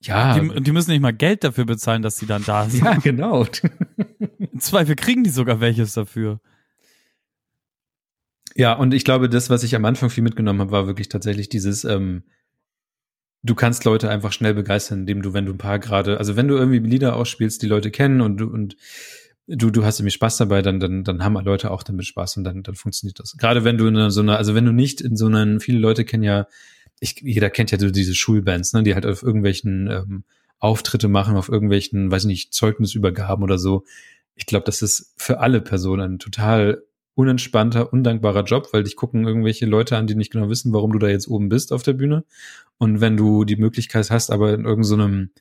ja. 0.00 0.38
Die, 0.38 0.62
die 0.62 0.72
müssen 0.72 0.90
nicht 0.90 1.00
mal 1.00 1.12
Geld 1.12 1.44
dafür 1.44 1.64
bezahlen, 1.64 2.02
dass 2.02 2.16
sie 2.16 2.26
dann 2.26 2.44
da 2.44 2.64
sind. 2.68 2.84
Ja, 2.84 2.94
genau. 2.94 3.46
Im 4.38 4.60
Zweifel 4.60 4.96
kriegen 4.96 5.24
die 5.24 5.30
sogar 5.30 5.60
welches 5.60 5.92
dafür. 5.92 6.40
Ja, 8.54 8.74
und 8.74 8.92
ich 8.92 9.04
glaube, 9.04 9.28
das, 9.28 9.48
was 9.48 9.62
ich 9.62 9.74
am 9.74 9.84
Anfang 9.84 10.10
viel 10.10 10.24
mitgenommen 10.24 10.60
habe, 10.60 10.72
war 10.72 10.86
wirklich 10.86 11.08
tatsächlich 11.08 11.48
dieses, 11.48 11.84
ähm, 11.84 12.24
du 13.42 13.54
kannst 13.54 13.84
Leute 13.84 14.10
einfach 14.10 14.32
schnell 14.32 14.54
begeistern, 14.54 15.00
indem 15.00 15.22
du, 15.22 15.32
wenn 15.32 15.46
du 15.46 15.52
ein 15.52 15.58
paar 15.58 15.78
gerade, 15.78 16.18
also 16.18 16.36
wenn 16.36 16.48
du 16.48 16.56
irgendwie 16.56 16.78
Lieder 16.78 17.16
ausspielst, 17.16 17.62
die 17.62 17.66
Leute 17.66 17.90
kennen 17.90 18.20
und 18.20 18.36
du 18.38 18.46
und 18.46 18.76
du, 19.56 19.70
du 19.70 19.84
hast 19.84 20.00
irgendwie 20.00 20.12
Spaß 20.12 20.38
dabei, 20.38 20.62
dann, 20.62 20.80
dann, 20.80 21.04
dann 21.04 21.22
haben 21.24 21.34
Leute 21.44 21.70
auch 21.70 21.82
damit 21.82 22.06
Spaß 22.06 22.38
und 22.38 22.44
dann, 22.44 22.62
dann 22.62 22.74
funktioniert 22.74 23.18
das. 23.18 23.36
Gerade 23.36 23.64
wenn 23.64 23.78
du 23.78 23.86
in 23.86 24.10
so 24.10 24.20
einer, 24.20 24.38
also 24.38 24.54
wenn 24.54 24.64
du 24.64 24.72
nicht 24.72 25.00
in 25.00 25.16
so 25.16 25.26
einer, 25.26 25.60
viele 25.60 25.78
Leute 25.78 26.04
kennen 26.04 26.24
ja 26.24 26.46
ich, 27.02 27.20
jeder 27.20 27.50
kennt 27.50 27.72
ja 27.72 27.78
so 27.80 27.90
diese 27.90 28.14
Schulbands, 28.14 28.72
ne, 28.72 28.84
die 28.84 28.94
halt 28.94 29.06
auf 29.06 29.24
irgendwelchen 29.24 29.90
ähm, 29.90 30.24
Auftritte 30.60 31.08
machen, 31.08 31.36
auf 31.36 31.48
irgendwelchen, 31.48 32.12
weiß 32.12 32.22
ich 32.22 32.28
nicht, 32.28 32.54
Zeugnisübergaben 32.54 33.42
oder 33.42 33.58
so. 33.58 33.82
Ich 34.36 34.46
glaube, 34.46 34.64
das 34.64 34.82
ist 34.82 35.12
für 35.16 35.40
alle 35.40 35.60
Personen 35.60 36.14
ein 36.14 36.18
total 36.20 36.84
unentspannter, 37.14 37.92
undankbarer 37.92 38.44
Job, 38.44 38.68
weil 38.70 38.84
dich 38.84 38.94
gucken 38.94 39.26
irgendwelche 39.26 39.66
Leute 39.66 39.96
an, 39.96 40.06
die 40.06 40.14
nicht 40.14 40.30
genau 40.30 40.48
wissen, 40.48 40.72
warum 40.72 40.92
du 40.92 41.00
da 41.00 41.08
jetzt 41.08 41.26
oben 41.26 41.48
bist 41.48 41.72
auf 41.72 41.82
der 41.82 41.94
Bühne. 41.94 42.24
Und 42.78 43.00
wenn 43.00 43.16
du 43.16 43.44
die 43.44 43.56
Möglichkeit 43.56 44.08
hast, 44.12 44.30
aber 44.30 44.54
in 44.54 44.64
irgendeinem, 44.64 45.30
so 45.34 45.40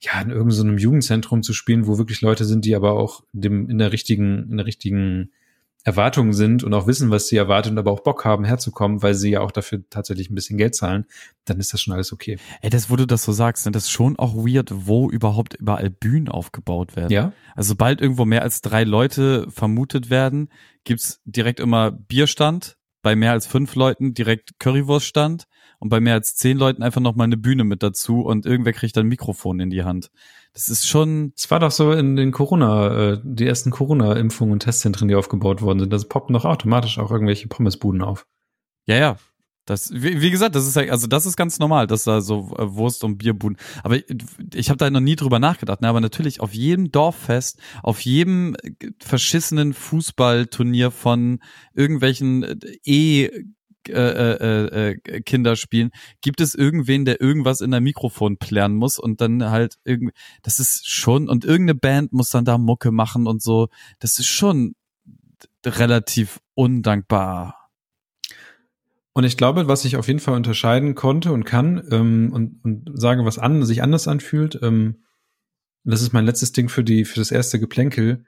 ja, 0.00 0.20
in 0.20 0.30
irgendeinem 0.30 0.78
so 0.78 0.82
Jugendzentrum 0.82 1.42
zu 1.42 1.52
spielen, 1.52 1.86
wo 1.86 1.98
wirklich 1.98 2.20
Leute 2.20 2.44
sind, 2.44 2.64
die 2.64 2.74
aber 2.74 2.92
auch 2.92 3.22
dem, 3.32 3.68
in 3.68 3.78
der 3.78 3.92
richtigen, 3.92 4.50
in 4.50 4.56
der 4.56 4.66
richtigen 4.66 5.30
Erwartungen 5.82 6.34
sind 6.34 6.62
und 6.62 6.74
auch 6.74 6.86
wissen, 6.86 7.10
was 7.10 7.28
sie 7.28 7.36
erwarten, 7.36 7.78
aber 7.78 7.90
auch 7.90 8.00
Bock 8.00 8.24
haben, 8.24 8.44
herzukommen, 8.44 9.02
weil 9.02 9.14
sie 9.14 9.30
ja 9.30 9.40
auch 9.40 9.50
dafür 9.50 9.82
tatsächlich 9.88 10.30
ein 10.30 10.34
bisschen 10.34 10.58
Geld 10.58 10.74
zahlen, 10.74 11.06
dann 11.46 11.58
ist 11.58 11.72
das 11.72 11.80
schon 11.80 11.94
alles 11.94 12.12
okay. 12.12 12.38
Ey, 12.60 12.68
das, 12.68 12.90
wo 12.90 12.96
du 12.96 13.06
das 13.06 13.22
so 13.22 13.32
sagst, 13.32 13.64
ne, 13.64 13.72
das 13.72 13.84
ist 13.84 13.90
schon 13.90 14.18
auch 14.18 14.34
weird, 14.34 14.70
wo 14.72 15.10
überhaupt 15.10 15.54
überall 15.54 15.88
Bühnen 15.88 16.28
aufgebaut 16.28 16.96
werden. 16.96 17.12
Ja. 17.12 17.32
Also 17.54 17.68
sobald 17.68 18.02
irgendwo 18.02 18.26
mehr 18.26 18.42
als 18.42 18.60
drei 18.60 18.84
Leute 18.84 19.46
vermutet 19.50 20.10
werden, 20.10 20.50
gibt's 20.84 21.20
direkt 21.24 21.60
immer 21.60 21.90
Bierstand, 21.90 22.76
bei 23.02 23.16
mehr 23.16 23.32
als 23.32 23.46
fünf 23.46 23.74
Leuten 23.74 24.12
direkt 24.12 24.58
Currywurststand 24.58 25.46
und 25.80 25.88
bei 25.88 26.00
mehr 26.00 26.14
als 26.14 26.36
zehn 26.36 26.56
Leuten 26.56 26.82
einfach 26.82 27.00
noch 27.00 27.16
mal 27.16 27.24
eine 27.24 27.36
Bühne 27.36 27.64
mit 27.64 27.82
dazu 27.82 28.20
und 28.20 28.46
irgendwer 28.46 28.72
kriegt 28.72 28.96
dann 28.96 29.06
ein 29.06 29.08
Mikrofon 29.08 29.58
in 29.60 29.70
die 29.70 29.82
Hand. 29.82 30.10
Das 30.52 30.68
ist 30.68 30.86
schon. 30.86 31.32
Es 31.36 31.50
war 31.50 31.58
doch 31.58 31.70
so 31.70 31.92
in 31.92 32.16
den 32.16 32.32
Corona, 32.32 33.12
äh, 33.12 33.20
die 33.24 33.46
ersten 33.46 33.70
Corona-Impfungen 33.70 34.52
und 34.52 34.60
Testzentren, 34.60 35.08
die 35.08 35.14
aufgebaut 35.14 35.62
worden 35.62 35.80
sind. 35.80 35.92
Das 35.92 36.06
poppen 36.08 36.34
doch 36.34 36.44
automatisch 36.44 36.98
auch 36.98 37.10
irgendwelche 37.10 37.48
Pommesbuden 37.48 38.02
auf. 38.02 38.26
Ja, 38.86 38.96
ja. 38.96 39.16
Das, 39.66 39.92
wie, 39.92 40.20
wie 40.20 40.30
gesagt, 40.30 40.56
das 40.56 40.66
ist 40.66 40.74
ja, 40.74 40.82
also 40.90 41.06
das 41.06 41.26
ist 41.26 41.36
ganz 41.36 41.60
normal, 41.60 41.86
dass 41.86 42.02
da 42.02 42.20
so 42.20 42.56
äh, 42.58 42.74
Wurst 42.74 43.04
und 43.04 43.18
Bierbuden. 43.18 43.56
Aber 43.84 43.96
ich, 43.96 44.04
ich 44.52 44.68
habe 44.68 44.78
da 44.78 44.90
noch 44.90 45.00
nie 45.00 45.14
drüber 45.14 45.38
nachgedacht. 45.38 45.80
Ne? 45.80 45.88
Aber 45.88 46.00
natürlich 46.00 46.40
auf 46.40 46.52
jedem 46.54 46.90
Dorffest, 46.90 47.60
auf 47.82 48.00
jedem 48.00 48.56
äh, 48.56 48.90
verschissenen 48.98 49.72
Fußballturnier 49.72 50.90
von 50.90 51.38
irgendwelchen 51.72 52.42
äh, 52.42 52.56
E 52.84 53.44
äh, 53.88 53.92
äh, 53.92 54.90
äh, 54.90 55.20
Kinder 55.22 55.56
spielen, 55.56 55.90
gibt 56.20 56.40
es 56.40 56.54
irgendwen, 56.54 57.04
der 57.04 57.20
irgendwas 57.20 57.60
in 57.60 57.70
der 57.70 57.80
Mikrofon 57.80 58.36
plären 58.36 58.74
muss 58.74 58.98
und 58.98 59.20
dann 59.20 59.50
halt 59.50 59.76
irgendwie, 59.84 60.14
das 60.42 60.58
ist 60.58 60.88
schon, 60.88 61.28
und 61.28 61.44
irgendeine 61.44 61.78
Band 61.78 62.12
muss 62.12 62.30
dann 62.30 62.44
da 62.44 62.58
Mucke 62.58 62.90
machen 62.90 63.26
und 63.26 63.42
so, 63.42 63.68
das 63.98 64.18
ist 64.18 64.26
schon 64.26 64.74
relativ 65.64 66.40
undankbar. 66.54 67.70
Und 69.12 69.24
ich 69.24 69.36
glaube, 69.36 69.66
was 69.66 69.84
ich 69.84 69.96
auf 69.96 70.06
jeden 70.06 70.20
Fall 70.20 70.36
unterscheiden 70.36 70.94
konnte 70.94 71.32
und 71.32 71.44
kann 71.44 71.82
ähm, 71.90 72.30
und, 72.32 72.64
und 72.64 72.90
sagen, 73.00 73.24
was 73.24 73.38
an, 73.38 73.64
sich 73.64 73.82
anders 73.82 74.06
anfühlt, 74.06 74.58
ähm, 74.62 75.02
das 75.84 76.02
ist 76.02 76.12
mein 76.12 76.26
letztes 76.26 76.52
Ding 76.52 76.68
für 76.68 76.84
die 76.84 77.04
für 77.04 77.18
das 77.18 77.30
erste 77.30 77.58
Geplänkel. 77.58 78.24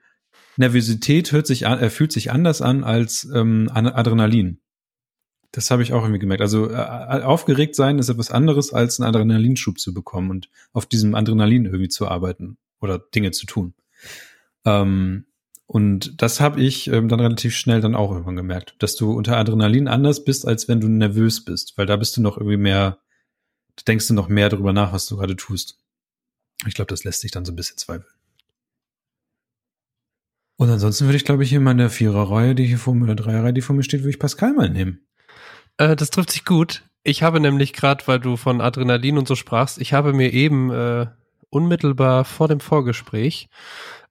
Nervosität 0.56 1.32
hört 1.32 1.47
sich 1.47 1.66
an, 1.66 1.78
äh, 1.78 1.90
fühlt 1.90 2.12
sich 2.12 2.30
anders 2.30 2.62
an 2.62 2.85
als 2.85 3.28
ähm, 3.32 3.71
Adrenalin. 3.73 4.62
Das 5.52 5.71
habe 5.71 5.82
ich 5.82 5.92
auch 5.92 6.02
irgendwie 6.02 6.18
gemerkt. 6.18 6.40
Also 6.40 6.68
äh, 6.68 6.75
äh, 6.75 7.23
aufgeregt 7.23 7.76
sein 7.76 7.99
ist 7.99 8.09
etwas 8.09 8.30
anderes, 8.30 8.73
als 8.73 8.99
einen 8.99 9.09
Adrenalinschub 9.09 9.78
zu 9.78 9.92
bekommen 9.92 10.30
und 10.30 10.49
auf 10.73 10.87
diesem 10.87 11.14
Adrenalin 11.14 11.66
irgendwie 11.66 11.88
zu 11.88 12.09
arbeiten 12.09 12.56
oder 12.80 12.99
Dinge 12.99 13.30
zu 13.32 13.44
tun. 13.47 13.75
Ähm, 14.64 15.26
und 15.66 16.21
das 16.21 16.40
habe 16.40 16.61
ich 16.61 16.88
ähm, 16.88 17.09
dann 17.09 17.21
relativ 17.21 17.54
schnell 17.54 17.80
dann 17.80 17.94
auch 17.94 18.11
irgendwann 18.11 18.37
gemerkt, 18.37 18.76
dass 18.78 18.97
du 18.97 19.12
unter 19.12 19.37
Adrenalin 19.37 19.88
anders 19.88 20.25
bist, 20.25 20.47
als 20.47 20.68
wenn 20.68 20.80
du 20.80 20.88
nervös 20.88 21.44
bist, 21.44 21.76
weil 21.76 21.87
da 21.87 21.97
bist 21.97 22.16
du 22.16 22.23
noch 22.23 22.37
irgendwie 22.38 22.56
mehr, 22.56 22.99
da 23.76 23.82
denkst 23.87 24.09
du 24.09 24.14
noch 24.14 24.28
mehr 24.28 24.49
darüber 24.49 24.73
nach, 24.73 24.92
was 24.92 25.06
du 25.06 25.16
gerade 25.16 25.37
tust. 25.37 25.78
Ich 26.66 26.75
glaube, 26.75 26.88
das 26.88 27.04
lässt 27.04 27.21
sich 27.21 27.30
dann 27.30 27.44
so 27.44 27.52
ein 27.52 27.56
bisschen 27.56 27.78
zweifeln. 27.78 28.12
Und 30.56 30.71
ansonsten 30.71 31.06
würde 31.06 31.16
ich, 31.16 31.25
glaube 31.25 31.42
ich, 31.42 31.52
in 31.52 31.62
meiner 31.62 31.90
Viererreihe, 31.90 32.54
die 32.54 32.66
hier 32.66 32.78
vor 32.78 32.94
mir, 32.94 33.04
oder 33.04 33.16
Dreierreihe, 33.16 33.52
die 33.52 33.62
vor 33.62 33.75
mir 33.75 33.82
steht, 33.82 34.00
würde 34.00 34.11
ich 34.11 34.18
Pascal 34.18 34.52
mal 34.52 34.68
nehmen. 34.68 35.00
Äh, 35.79 35.97
das 35.97 36.11
trifft 36.11 36.31
sich 36.31 36.45
gut. 36.45 36.83
Ich 37.05 37.23
habe 37.23 37.41
nämlich 37.41 37.73
gerade, 37.73 38.07
weil 38.07 38.21
du 38.21 38.37
von 38.37 38.61
Adrenalin 38.61 39.19
und 39.19 39.26
so 39.26 39.35
sprachst, 39.35 39.81
ich 39.81 39.93
habe 39.93 40.12
mir 40.12 40.33
eben 40.33 40.71
äh, 40.71 41.07
unmittelbar 41.50 42.25
vor 42.25 42.49
dem 42.49 42.61
Vorgespräch 42.61 43.49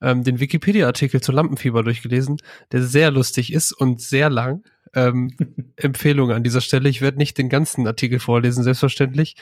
ähm, 0.02 0.24
den 0.24 0.40
Wikipedia-Artikel 0.40 1.22
zu 1.22 1.32
Lampenfieber 1.32 1.84
durchgelesen, 1.84 2.38
der 2.72 2.84
sehr 2.84 3.12
lustig 3.12 3.54
ist 3.54 3.72
und 3.72 4.02
sehr 4.02 4.30
lang. 4.30 4.64
Ähm, 4.94 5.36
Empfehlung 5.78 6.32
an 6.32 6.44
dieser 6.44 6.62
Stelle. 6.62 6.90
Ich 6.90 7.02
werde 7.02 7.18
nicht 7.18 7.38
den 7.38 7.50
ganzen 7.50 7.88
Artikel 7.88 8.20
vorlesen, 8.20 8.64
selbstverständlich. 8.64 9.36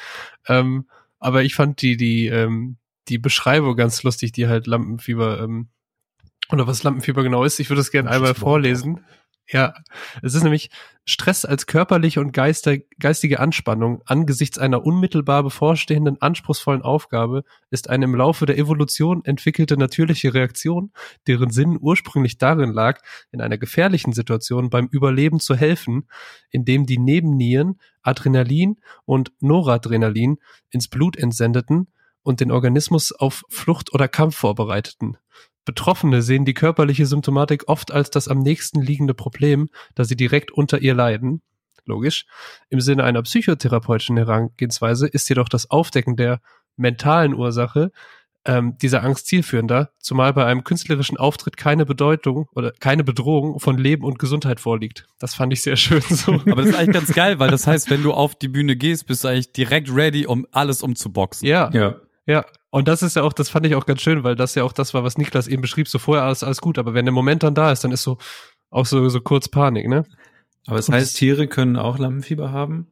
Ähm, 0.48 0.86
aber 1.20 1.44
ich 1.44 1.56
fand 1.56 1.82
die, 1.82 1.98
die, 1.98 2.28
ähm, 2.28 2.78
die 3.08 3.18
Beschreibung 3.18 3.76
ganz 3.76 4.04
lustig, 4.04 4.32
die 4.32 4.48
halt 4.48 4.68
Lampenfieber, 4.68 5.42
ähm, 5.42 5.70
oder 6.52 6.68
was 6.68 6.84
Lampenfieber 6.84 7.24
genau 7.24 7.44
ist. 7.44 7.60
Ich 7.60 7.70
würde 7.70 7.82
es 7.82 7.92
gerne 7.92 8.10
einmal 8.10 8.34
vorlesen. 8.36 9.02
Ja, 9.52 9.74
es 10.22 10.36
ist 10.36 10.44
nämlich 10.44 10.70
Stress 11.06 11.44
als 11.44 11.66
körperliche 11.66 12.22
und 12.22 12.34
geistige 12.34 13.40
Anspannung 13.40 14.04
angesichts 14.06 14.60
einer 14.60 14.86
unmittelbar 14.86 15.42
bevorstehenden 15.42 16.22
anspruchsvollen 16.22 16.84
Aufgabe 16.84 17.44
ist 17.72 17.90
eine 17.90 18.06
im 18.06 18.14
Laufe 18.14 18.46
der 18.46 18.60
Evolution 18.60 19.26
entwickelte 19.26 19.76
natürliche 19.76 20.36
Reaktion, 20.36 20.92
deren 21.26 21.50
Sinn 21.50 21.80
ursprünglich 21.82 22.38
darin 22.38 22.72
lag, 22.72 23.02
in 23.32 23.42
einer 23.42 23.58
gefährlichen 23.58 24.14
Situation 24.14 24.70
beim 24.70 24.88
Überleben 24.92 25.40
zu 25.40 25.56
helfen, 25.56 26.08
indem 26.52 26.86
die 26.86 27.00
Nebennieren 27.00 27.80
Adrenalin 28.04 28.78
und 29.06 29.32
Noradrenalin 29.40 30.38
ins 30.70 30.90
Blut 30.90 31.18
entsendeten 31.18 31.88
und 32.22 32.40
den 32.40 32.52
Organismus 32.52 33.12
auf 33.12 33.44
Flucht 33.50 33.96
oder 33.96 34.08
Kampf 34.08 34.36
vorbereiteten. 34.36 35.18
Betroffene 35.70 36.24
sehen 36.24 36.46
die 36.46 36.56
körperliche 36.56 37.06
Symptomatik 37.06 37.66
oft 37.68 37.92
als 37.92 38.10
das 38.10 38.28
am 38.28 38.40
nächsten 38.40 38.82
liegende 38.82 39.14
Problem, 39.14 39.70
da 39.94 40.04
sie 40.04 40.16
direkt 40.16 40.50
unter 40.50 40.82
ihr 40.82 40.96
leiden. 40.96 41.44
Logisch. 41.86 42.26
Im 42.70 42.82
Sinne 42.82 43.04
einer 43.04 43.22
psychotherapeutischen 43.22 44.18
Herangehensweise 44.18 45.06
ist 45.06 45.30
jedoch 45.30 45.48
das 45.48 45.70
Aufdecken 45.70 46.16
der 46.16 46.42
mentalen 46.76 47.36
Ursache 47.36 47.92
ähm, 48.46 48.80
dieser 48.82 49.04
Angst 49.04 49.28
zielführender, 49.28 49.92
zumal 50.00 50.34
bei 50.34 50.44
einem 50.44 50.64
künstlerischen 50.64 51.18
Auftritt 51.18 51.56
keine 51.56 51.86
Bedeutung 51.86 52.48
oder 52.56 52.72
keine 52.72 53.04
Bedrohung 53.04 53.60
von 53.60 53.78
Leben 53.78 54.04
und 54.06 54.18
Gesundheit 54.18 54.60
vorliegt. 54.60 55.06
Das 55.20 55.36
fand 55.36 55.54
ich 55.54 55.62
sehr 55.62 55.76
schön 55.76 56.02
so. 56.02 56.34
Aber 56.50 56.64
das 56.64 56.70
ist 56.70 56.76
eigentlich 56.76 56.96
ganz 56.96 57.14
geil, 57.14 57.38
weil 57.38 57.52
das 57.52 57.68
heißt, 57.68 57.92
wenn 57.92 58.02
du 58.02 58.12
auf 58.12 58.34
die 58.34 58.48
Bühne 58.48 58.76
gehst, 58.76 59.06
bist 59.06 59.24
du 59.24 59.28
eigentlich 59.28 59.52
direkt 59.52 59.94
ready, 59.94 60.26
um 60.26 60.48
alles 60.52 60.82
umzuboxen. 60.82 61.48
Ja. 61.48 61.70
Ja. 61.74 61.98
Ja, 62.30 62.46
und 62.70 62.88
das 62.88 63.02
ist 63.02 63.16
ja 63.16 63.24
auch, 63.24 63.34
das 63.34 63.50
fand 63.50 63.66
ich 63.66 63.74
auch 63.74 63.88
ganz 63.88 64.02
schön, 64.02 64.24
weil 64.24 64.36
das 64.36 64.54
ja 64.54 64.64
auch 64.64 64.72
das 64.72 64.94
war, 64.94 65.04
was 65.04 65.18
Niklas 65.18 65.48
eben 65.48 65.64
beschrieb, 65.64 65.88
so 65.88 65.98
vorher 65.98 66.26
alles, 66.26 66.44
alles 66.44 66.62
gut, 66.62 66.78
aber 66.78 66.94
wenn 66.94 67.06
der 67.06 67.12
Moment 67.12 67.42
dann 67.42 67.56
da 67.56 67.72
ist, 67.72 67.84
dann 67.84 67.92
ist 67.92 68.04
so 68.04 68.20
auch 68.70 68.86
so, 68.86 69.10
so 69.10 69.20
kurz 69.20 69.48
Panik, 69.48 69.88
ne? 69.88 70.06
Aber 70.68 70.78
es 70.78 70.86
das 70.86 70.96
heißt, 70.96 71.18
Tiere 71.18 71.48
können 71.48 71.76
auch 71.76 71.98
Lampenfieber 71.98 72.52
haben? 72.52 72.86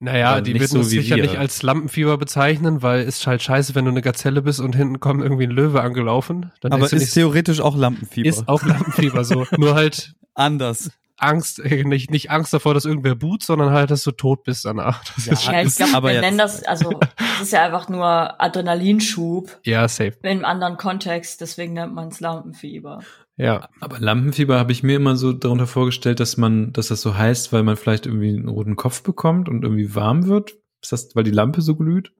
Naja, 0.00 0.32
also 0.32 0.44
die 0.44 0.54
würden 0.54 0.66
so 0.66 0.82
sicher 0.82 1.16
wir. 1.16 1.22
nicht 1.22 1.38
als 1.38 1.62
Lampenfieber 1.62 2.18
bezeichnen, 2.18 2.82
weil 2.82 3.04
ist 3.04 3.26
halt 3.26 3.40
scheiße, 3.40 3.74
wenn 3.74 3.86
du 3.86 3.90
eine 3.90 4.02
Gazelle 4.02 4.42
bist 4.42 4.60
und 4.60 4.76
hinten 4.76 5.00
kommt 5.00 5.22
irgendwie 5.22 5.44
ein 5.44 5.50
Löwe 5.50 5.80
angelaufen. 5.80 6.52
Dann 6.60 6.72
aber 6.72 6.92
ist 6.92 7.14
theoretisch 7.14 7.60
auch 7.62 7.74
Lampenfieber. 7.74 8.28
Ist 8.28 8.48
auch 8.48 8.62
Lampenfieber 8.62 9.24
so. 9.24 9.46
Nur 9.56 9.74
halt 9.74 10.14
anders. 10.34 10.90
Angst, 11.22 11.58
äh, 11.60 11.84
nicht, 11.84 12.10
nicht 12.10 12.30
Angst 12.30 12.52
davor, 12.52 12.74
dass 12.74 12.84
irgendwer 12.84 13.14
boot, 13.14 13.42
sondern 13.42 13.70
halt, 13.72 13.90
dass 13.90 14.02
du 14.04 14.10
tot 14.12 14.44
bist 14.44 14.64
danach. 14.64 15.02
Das 15.14 15.26
Ja, 15.26 15.32
ist 15.32 15.46
Ja, 15.46 15.62
ich 15.62 15.76
glaube, 15.76 15.94
aber 15.94 16.08
wir 16.08 16.14
jetzt- 16.14 16.22
nennen 16.22 16.38
das, 16.38 16.62
also, 16.64 16.90
das 17.16 17.40
ist 17.42 17.52
ja 17.52 17.64
einfach 17.64 17.88
nur 17.88 18.40
Adrenalinschub 18.40 19.60
ja, 19.64 19.86
safe. 19.88 20.14
in 20.22 20.28
einem 20.30 20.44
anderen 20.44 20.76
Kontext, 20.76 21.40
deswegen 21.40 21.74
nennt 21.74 21.94
man 21.94 22.08
es 22.08 22.20
Lampenfieber. 22.20 23.00
Ja. 23.36 23.68
Aber 23.80 23.98
Lampenfieber 23.98 24.58
habe 24.58 24.72
ich 24.72 24.82
mir 24.82 24.96
immer 24.96 25.16
so 25.16 25.32
darunter 25.32 25.66
vorgestellt, 25.66 26.20
dass 26.20 26.36
man, 26.36 26.72
dass 26.72 26.88
das 26.88 27.00
so 27.00 27.16
heißt, 27.16 27.52
weil 27.52 27.62
man 27.62 27.76
vielleicht 27.76 28.06
irgendwie 28.06 28.28
einen 28.36 28.48
roten 28.48 28.76
Kopf 28.76 29.02
bekommt 29.02 29.48
und 29.48 29.62
irgendwie 29.62 29.94
warm 29.94 30.26
wird. 30.26 30.56
Ist 30.82 30.92
das, 30.92 31.14
weil 31.16 31.24
die 31.24 31.30
Lampe 31.30 31.62
so 31.62 31.74
glüht? 31.76 32.12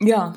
Ja. 0.00 0.34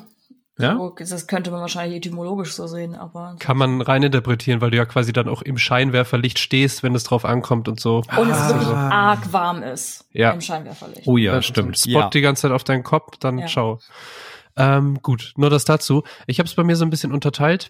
Ja? 0.58 0.76
So, 0.76 0.94
das 0.98 1.26
könnte 1.26 1.50
man 1.50 1.60
wahrscheinlich 1.60 1.96
etymologisch 1.98 2.52
so 2.52 2.66
sehen, 2.66 2.94
aber. 2.94 3.36
Kann 3.38 3.56
man 3.56 3.80
reininterpretieren, 3.80 4.60
weil 4.60 4.70
du 4.70 4.76
ja 4.76 4.84
quasi 4.86 5.12
dann 5.12 5.28
auch 5.28 5.42
im 5.42 5.56
Scheinwerferlicht 5.58 6.38
stehst, 6.38 6.82
wenn 6.82 6.94
es 6.94 7.04
drauf 7.04 7.24
ankommt 7.24 7.68
und 7.68 7.78
so. 7.80 8.02
Und 8.16 8.28
es 8.30 8.36
Ah. 8.36 8.48
wirklich 8.48 8.68
arg 8.68 9.32
warm 9.32 9.62
ist. 9.62 10.06
Ja. 10.12 10.32
Im 10.32 10.40
Scheinwerferlicht. 10.40 11.06
Oh 11.06 11.16
ja, 11.16 11.32
Dann 11.32 11.42
stimmt. 11.42 11.78
Spot 11.78 11.90
Ja. 11.90 12.10
die 12.10 12.20
ganze 12.20 12.42
Zeit 12.42 12.52
auf 12.52 12.64
deinen 12.64 12.82
Kopf, 12.82 13.16
dann 13.18 13.38
Ja. 13.38 13.48
schau. 13.48 13.78
Ähm, 14.56 14.98
gut, 15.02 15.32
nur 15.36 15.50
das 15.50 15.64
dazu. 15.64 16.02
Ich 16.26 16.40
habe 16.40 16.48
es 16.48 16.54
bei 16.54 16.64
mir 16.64 16.74
so 16.74 16.84
ein 16.84 16.90
bisschen 16.90 17.12
unterteilt 17.12 17.68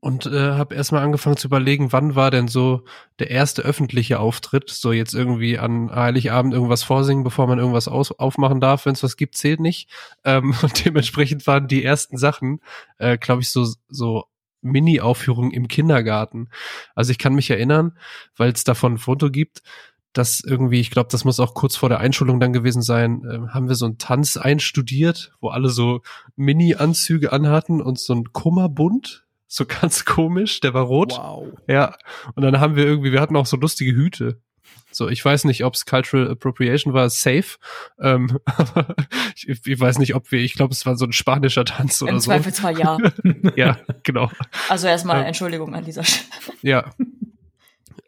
und 0.00 0.26
äh, 0.26 0.52
habe 0.52 0.74
erstmal 0.74 1.02
angefangen 1.02 1.36
zu 1.36 1.48
überlegen, 1.48 1.92
wann 1.92 2.14
war 2.14 2.30
denn 2.30 2.48
so 2.48 2.84
der 3.18 3.30
erste 3.30 3.62
öffentliche 3.62 4.18
Auftritt? 4.18 4.70
So 4.70 4.92
jetzt 4.92 5.14
irgendwie 5.14 5.58
an 5.58 5.90
Heiligabend 5.94 6.54
irgendwas 6.54 6.82
vorsingen, 6.82 7.24
bevor 7.24 7.46
man 7.46 7.58
irgendwas 7.58 7.88
aus 7.88 8.12
aufmachen 8.12 8.60
darf, 8.60 8.86
wenn 8.86 8.94
es 8.94 9.02
was 9.02 9.16
gibt, 9.16 9.36
zählt 9.36 9.60
nicht. 9.60 9.90
Ähm, 10.24 10.54
und 10.62 10.84
dementsprechend 10.84 11.46
waren 11.46 11.68
die 11.68 11.84
ersten 11.84 12.16
Sachen, 12.16 12.60
äh, 12.98 13.18
glaube 13.18 13.42
ich, 13.42 13.50
so 13.50 13.66
so 13.88 14.24
Mini-Aufführungen 14.62 15.50
im 15.50 15.68
Kindergarten. 15.68 16.48
Also 16.94 17.10
ich 17.10 17.18
kann 17.18 17.34
mich 17.34 17.50
erinnern, 17.50 17.98
weil 18.36 18.50
es 18.52 18.64
davon 18.64 18.94
ein 18.94 18.98
Foto 18.98 19.30
gibt, 19.30 19.62
dass 20.14 20.40
irgendwie, 20.40 20.80
ich 20.80 20.90
glaube, 20.90 21.08
das 21.10 21.24
muss 21.24 21.40
auch 21.40 21.54
kurz 21.54 21.76
vor 21.76 21.88
der 21.88 21.98
Einschulung 21.98 22.40
dann 22.40 22.52
gewesen 22.52 22.82
sein, 22.82 23.24
äh, 23.24 23.52
haben 23.52 23.68
wir 23.68 23.74
so 23.74 23.84
einen 23.84 23.98
Tanz 23.98 24.36
einstudiert, 24.36 25.32
wo 25.40 25.48
alle 25.48 25.68
so 25.68 26.00
Mini-Anzüge 26.36 27.32
anhatten 27.32 27.82
und 27.82 27.98
so 27.98 28.14
ein 28.14 28.32
Kummerbund, 28.32 29.26
so 29.46 29.64
ganz 29.66 30.04
komisch, 30.04 30.60
der 30.60 30.74
war 30.74 30.84
rot. 30.84 31.12
Wow. 31.12 31.48
Ja, 31.68 31.96
und 32.34 32.42
dann 32.42 32.60
haben 32.60 32.76
wir 32.76 32.84
irgendwie, 32.84 33.12
wir 33.12 33.20
hatten 33.20 33.36
auch 33.36 33.46
so 33.46 33.56
lustige 33.56 33.92
Hüte. 33.92 34.40
So, 34.90 35.08
ich 35.08 35.24
weiß 35.24 35.44
nicht, 35.44 35.64
ob 35.64 35.74
es 35.74 35.86
Cultural 35.86 36.30
Appropriation 36.30 36.94
war, 36.94 37.10
safe. 37.10 37.58
Ähm, 38.00 38.38
aber 38.44 38.94
ich, 39.34 39.48
ich 39.66 39.80
weiß 39.80 39.98
nicht, 39.98 40.14
ob 40.14 40.30
wir, 40.30 40.40
ich 40.40 40.54
glaube, 40.54 40.72
es 40.72 40.86
war 40.86 40.96
so 40.96 41.04
ein 41.04 41.12
spanischer 41.12 41.64
Tanz 41.64 42.00
oder 42.00 42.12
Im 42.12 42.20
so. 42.20 42.26
Zweifelsfall 42.26 42.78
ja. 42.78 42.98
Ja, 43.56 43.78
genau. 44.04 44.30
Also 44.68 44.86
erstmal 44.86 45.22
Ja. 45.22 45.26
Entschuldigung 45.26 45.74
an 45.74 45.84
dieser 45.84 46.04
Stelle. 46.04 46.58
Ja. 46.62 46.90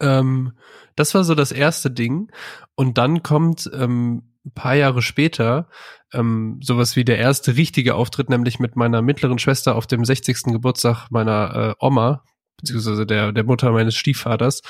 ähm, 0.00 0.52
das 0.94 1.14
war 1.14 1.24
so 1.24 1.34
das 1.34 1.52
erste 1.52 1.90
Ding. 1.90 2.30
Und 2.74 2.98
dann 2.98 3.22
kommt 3.22 3.68
ähm, 3.74 4.22
ein 4.44 4.52
paar 4.52 4.74
Jahre 4.74 5.02
später 5.02 5.68
ähm, 6.12 6.60
sowas 6.62 6.96
wie 6.96 7.04
der 7.04 7.18
erste 7.18 7.56
richtige 7.56 7.94
Auftritt, 7.94 8.30
nämlich 8.30 8.58
mit 8.58 8.76
meiner 8.76 9.02
mittleren 9.02 9.38
Schwester 9.38 9.74
auf 9.74 9.86
dem 9.86 10.04
60. 10.04 10.44
Geburtstag 10.44 11.08
meiner 11.10 11.76
äh, 11.80 11.84
Oma, 11.84 12.24
beziehungsweise 12.58 13.06
der, 13.06 13.32
der 13.32 13.44
Mutter 13.44 13.72
meines 13.72 13.96
Stiefvaters. 13.96 14.62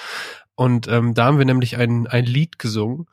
Und 0.55 0.89
ähm, 0.89 1.15
da 1.15 1.27
haben 1.27 1.39
wir 1.39 1.45
nämlich 1.45 1.77
ein, 1.77 2.07
ein 2.07 2.25
Lied 2.25 2.59
gesungen. 2.59 3.07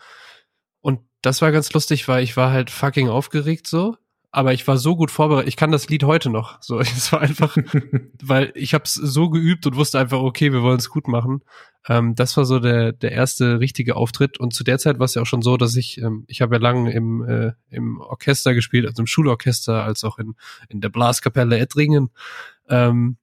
Und 0.82 1.01
das 1.22 1.42
war 1.42 1.51
ganz 1.51 1.72
lustig, 1.74 2.08
weil 2.08 2.24
ich 2.24 2.38
war 2.38 2.51
halt 2.51 2.70
fucking 2.70 3.10
aufgeregt 3.10 3.68
so. 3.68 3.98
Aber 4.35 4.51
ich 4.51 4.67
war 4.67 4.77
so 4.79 4.95
gut 4.95 5.11
vorbereitet. 5.11 5.47
Ich 5.47 5.57
kann 5.57 5.71
das 5.71 5.89
Lied 5.89 6.03
heute 6.03 6.31
noch. 6.31 6.59
So, 6.59 6.79
es 6.79 7.11
war 7.11 7.21
einfach, 7.21 7.55
weil 8.23 8.51
ich 8.55 8.73
habe 8.73 8.83
es 8.85 8.95
so 8.95 9.29
geübt 9.29 9.67
und 9.67 9.75
wusste 9.75 9.99
einfach, 9.99 10.19
okay, 10.19 10.51
wir 10.51 10.63
wollen 10.63 10.79
es 10.79 10.89
gut 10.89 11.07
machen. 11.07 11.43
Ähm, 11.87 12.15
das 12.15 12.35
war 12.35 12.43
so 12.43 12.59
der 12.59 12.93
der 12.93 13.11
erste 13.11 13.59
richtige 13.59 13.95
Auftritt 13.95 14.39
und 14.39 14.53
zu 14.53 14.63
der 14.63 14.79
Zeit 14.79 14.97
war 14.97 15.05
es 15.05 15.13
ja 15.13 15.22
auch 15.22 15.27
schon 15.27 15.43
so, 15.43 15.55
dass 15.55 15.75
ich 15.75 16.00
ähm, 16.00 16.24
ich 16.27 16.41
habe 16.41 16.55
ja 16.55 16.61
lange 16.61 16.91
im 16.91 17.24
äh, 17.24 17.51
im 17.69 18.01
Orchester 18.01 18.55
gespielt, 18.55 18.87
also 18.87 19.03
im 19.03 19.07
Schulorchester, 19.07 19.83
als 19.83 20.03
auch 20.03 20.17
in 20.17 20.33
in 20.67 20.81
der 20.81 20.89
Blaskapelle 20.89 21.59
Ettringen. 21.59 22.09
Ähm, 22.69 23.17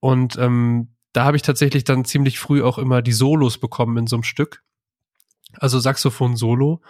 und 0.00 0.36
ähm, 0.36 0.88
da 1.12 1.24
habe 1.26 1.36
ich 1.36 1.42
tatsächlich 1.42 1.84
dann 1.84 2.04
ziemlich 2.04 2.40
früh 2.40 2.60
auch 2.60 2.78
immer 2.78 3.02
die 3.02 3.12
Solos 3.12 3.58
bekommen 3.58 3.98
in 3.98 4.06
so 4.08 4.16
einem 4.16 4.24
Stück. 4.24 4.64
Also 5.60 5.78
Saxophon-Solo. 5.78 6.82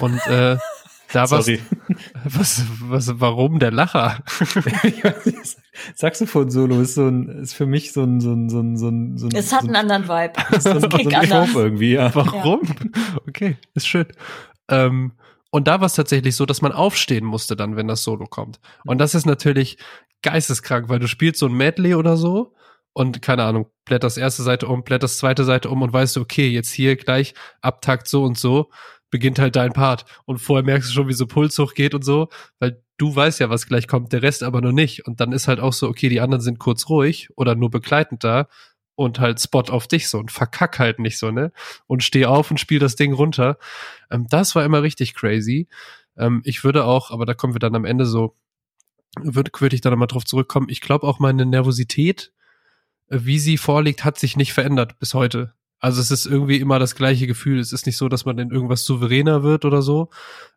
Und 0.00 0.26
äh, 0.26 0.56
da 1.12 1.30
war 1.30 1.42
Sorry. 1.42 1.60
was, 2.24 2.64
was, 2.80 3.20
warum 3.20 3.58
der 3.58 3.70
Lacher? 3.70 4.22
Ich 4.84 5.02
weiß 5.02 5.26
nicht, 5.26 5.56
Saxophon-Solo 5.94 6.80
ist 6.80 6.94
so 6.94 7.08
ein, 7.08 7.28
ist 7.28 7.54
für 7.54 7.66
mich 7.66 7.92
so 7.92 8.02
ein, 8.02 8.20
so 8.20 8.32
ein, 8.32 8.48
so 8.48 8.60
ein, 8.60 8.76
so 8.76 8.88
ein, 8.88 9.16
so 9.16 9.26
ein, 9.26 9.34
Es 9.34 9.52
hat 9.52 9.62
so 9.62 9.68
einen 9.68 9.76
anderen 9.76 10.08
Vibe. 10.08 10.32
so 10.60 10.70
ein, 10.70 10.80
so 10.80 10.88
Kick 10.88 11.06
ein 11.06 11.14
anders. 11.14 11.54
Irgendwie, 11.54 11.92
ja. 11.92 12.14
Warum? 12.14 12.60
Okay, 13.26 13.56
ist 13.74 13.86
schön. 13.86 14.06
Ähm, 14.68 15.12
und 15.50 15.66
da 15.66 15.80
war 15.80 15.86
es 15.86 15.94
tatsächlich 15.94 16.36
so, 16.36 16.44
dass 16.44 16.60
man 16.60 16.72
aufstehen 16.72 17.24
musste 17.24 17.56
dann, 17.56 17.76
wenn 17.76 17.88
das 17.88 18.04
Solo 18.04 18.26
kommt. 18.26 18.60
Und 18.84 18.98
das 18.98 19.14
ist 19.14 19.24
natürlich 19.24 19.78
geisteskrank, 20.22 20.88
weil 20.88 20.98
du 20.98 21.08
spielst 21.08 21.40
so 21.40 21.46
ein 21.46 21.54
Medley 21.54 21.94
oder 21.94 22.16
so 22.16 22.54
und 22.92 23.22
keine 23.22 23.44
Ahnung, 23.44 23.70
blätterst 23.84 24.18
erste 24.18 24.42
Seite 24.42 24.66
um, 24.66 24.82
blätterst 24.82 25.18
zweite 25.18 25.44
Seite 25.44 25.70
um 25.70 25.82
und 25.82 25.92
weißt 25.92 26.16
du, 26.16 26.20
okay, 26.20 26.48
jetzt 26.48 26.72
hier 26.72 26.96
gleich 26.96 27.34
Abtakt 27.62 28.08
so 28.08 28.24
und 28.24 28.36
so 28.36 28.70
beginnt 29.10 29.38
halt 29.38 29.56
dein 29.56 29.72
Part. 29.72 30.04
Und 30.24 30.38
vorher 30.38 30.64
merkst 30.64 30.90
du 30.90 30.94
schon, 30.94 31.08
wie 31.08 31.14
so 31.14 31.26
Puls 31.26 31.58
hochgeht 31.58 31.94
und 31.94 32.04
so, 32.04 32.28
weil 32.58 32.82
du 32.98 33.14
weißt 33.14 33.40
ja, 33.40 33.50
was 33.50 33.66
gleich 33.66 33.88
kommt, 33.88 34.12
der 34.12 34.22
Rest 34.22 34.42
aber 34.42 34.60
noch 34.60 34.72
nicht. 34.72 35.06
Und 35.06 35.20
dann 35.20 35.32
ist 35.32 35.48
halt 35.48 35.60
auch 35.60 35.72
so, 35.72 35.88
okay, 35.88 36.08
die 36.08 36.20
anderen 36.20 36.42
sind 36.42 36.58
kurz 36.58 36.88
ruhig 36.88 37.28
oder 37.36 37.54
nur 37.54 37.70
begleitend 37.70 38.24
da 38.24 38.48
und 38.96 39.20
halt 39.20 39.40
Spot 39.40 39.62
auf 39.62 39.86
dich 39.86 40.08
so 40.08 40.18
und 40.18 40.32
verkack 40.32 40.80
halt 40.80 40.98
nicht 40.98 41.18
so, 41.18 41.30
ne? 41.30 41.52
Und 41.86 42.02
steh 42.02 42.26
auf 42.26 42.50
und 42.50 42.58
spiel 42.58 42.80
das 42.80 42.96
Ding 42.96 43.12
runter. 43.12 43.56
Ähm, 44.10 44.26
das 44.28 44.54
war 44.56 44.64
immer 44.64 44.82
richtig 44.82 45.14
crazy. 45.14 45.68
Ähm, 46.16 46.42
ich 46.44 46.64
würde 46.64 46.84
auch, 46.84 47.12
aber 47.12 47.24
da 47.24 47.34
kommen 47.34 47.54
wir 47.54 47.60
dann 47.60 47.76
am 47.76 47.84
Ende 47.84 48.06
so, 48.06 48.36
würde 49.20 49.52
würd 49.56 49.72
ich 49.72 49.80
da 49.80 49.90
nochmal 49.90 50.08
drauf 50.08 50.24
zurückkommen. 50.24 50.68
Ich 50.68 50.80
glaube 50.80 51.06
auch 51.06 51.20
meine 51.20 51.46
Nervosität, 51.46 52.32
äh, 53.08 53.20
wie 53.22 53.38
sie 53.38 53.56
vorliegt, 53.56 54.04
hat 54.04 54.18
sich 54.18 54.36
nicht 54.36 54.52
verändert 54.52 54.98
bis 54.98 55.14
heute. 55.14 55.54
Also 55.78 56.00
es 56.00 56.10
ist 56.10 56.26
irgendwie 56.26 56.56
immer 56.56 56.78
das 56.78 56.94
gleiche 56.94 57.26
Gefühl. 57.26 57.58
Es 57.60 57.72
ist 57.72 57.86
nicht 57.86 57.96
so, 57.96 58.08
dass 58.08 58.24
man 58.24 58.38
in 58.38 58.50
irgendwas 58.50 58.84
souveräner 58.84 59.42
wird 59.42 59.64
oder 59.64 59.82
so. 59.82 60.10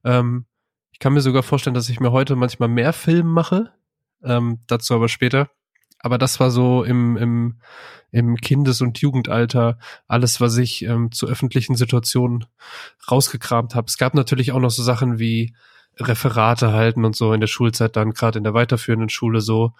Ähm, 0.03 0.45
ich 0.91 0.99
kann 0.99 1.13
mir 1.13 1.21
sogar 1.21 1.43
vorstellen, 1.43 1.73
dass 1.73 1.89
ich 1.89 1.99
mir 1.99 2.11
heute 2.11 2.35
manchmal 2.35 2.69
mehr 2.69 2.93
Film 2.93 3.27
mache. 3.27 3.71
Ähm, 4.23 4.59
dazu 4.67 4.93
aber 4.93 5.09
später. 5.09 5.49
Aber 5.99 6.17
das 6.17 6.39
war 6.39 6.49
so 6.49 6.83
im, 6.83 7.15
im, 7.17 7.59
im 8.11 8.35
Kindes- 8.37 8.81
und 8.81 8.99
Jugendalter 8.99 9.77
alles, 10.07 10.41
was 10.41 10.57
ich 10.57 10.83
ähm, 10.83 11.11
zu 11.11 11.27
öffentlichen 11.27 11.75
Situationen 11.75 12.45
rausgekramt 13.09 13.75
habe. 13.75 13.85
Es 13.87 13.97
gab 13.97 14.15
natürlich 14.15 14.51
auch 14.51 14.59
noch 14.59 14.71
so 14.71 14.81
Sachen 14.81 15.19
wie 15.19 15.53
Referate 15.97 16.71
halten 16.71 17.05
und 17.05 17.15
so 17.15 17.33
in 17.33 17.39
der 17.39 17.47
Schulzeit, 17.47 17.95
dann 17.95 18.11
gerade 18.11 18.37
in 18.39 18.43
der 18.43 18.53
weiterführenden 18.53 19.09
Schule 19.09 19.41
so. 19.41 19.73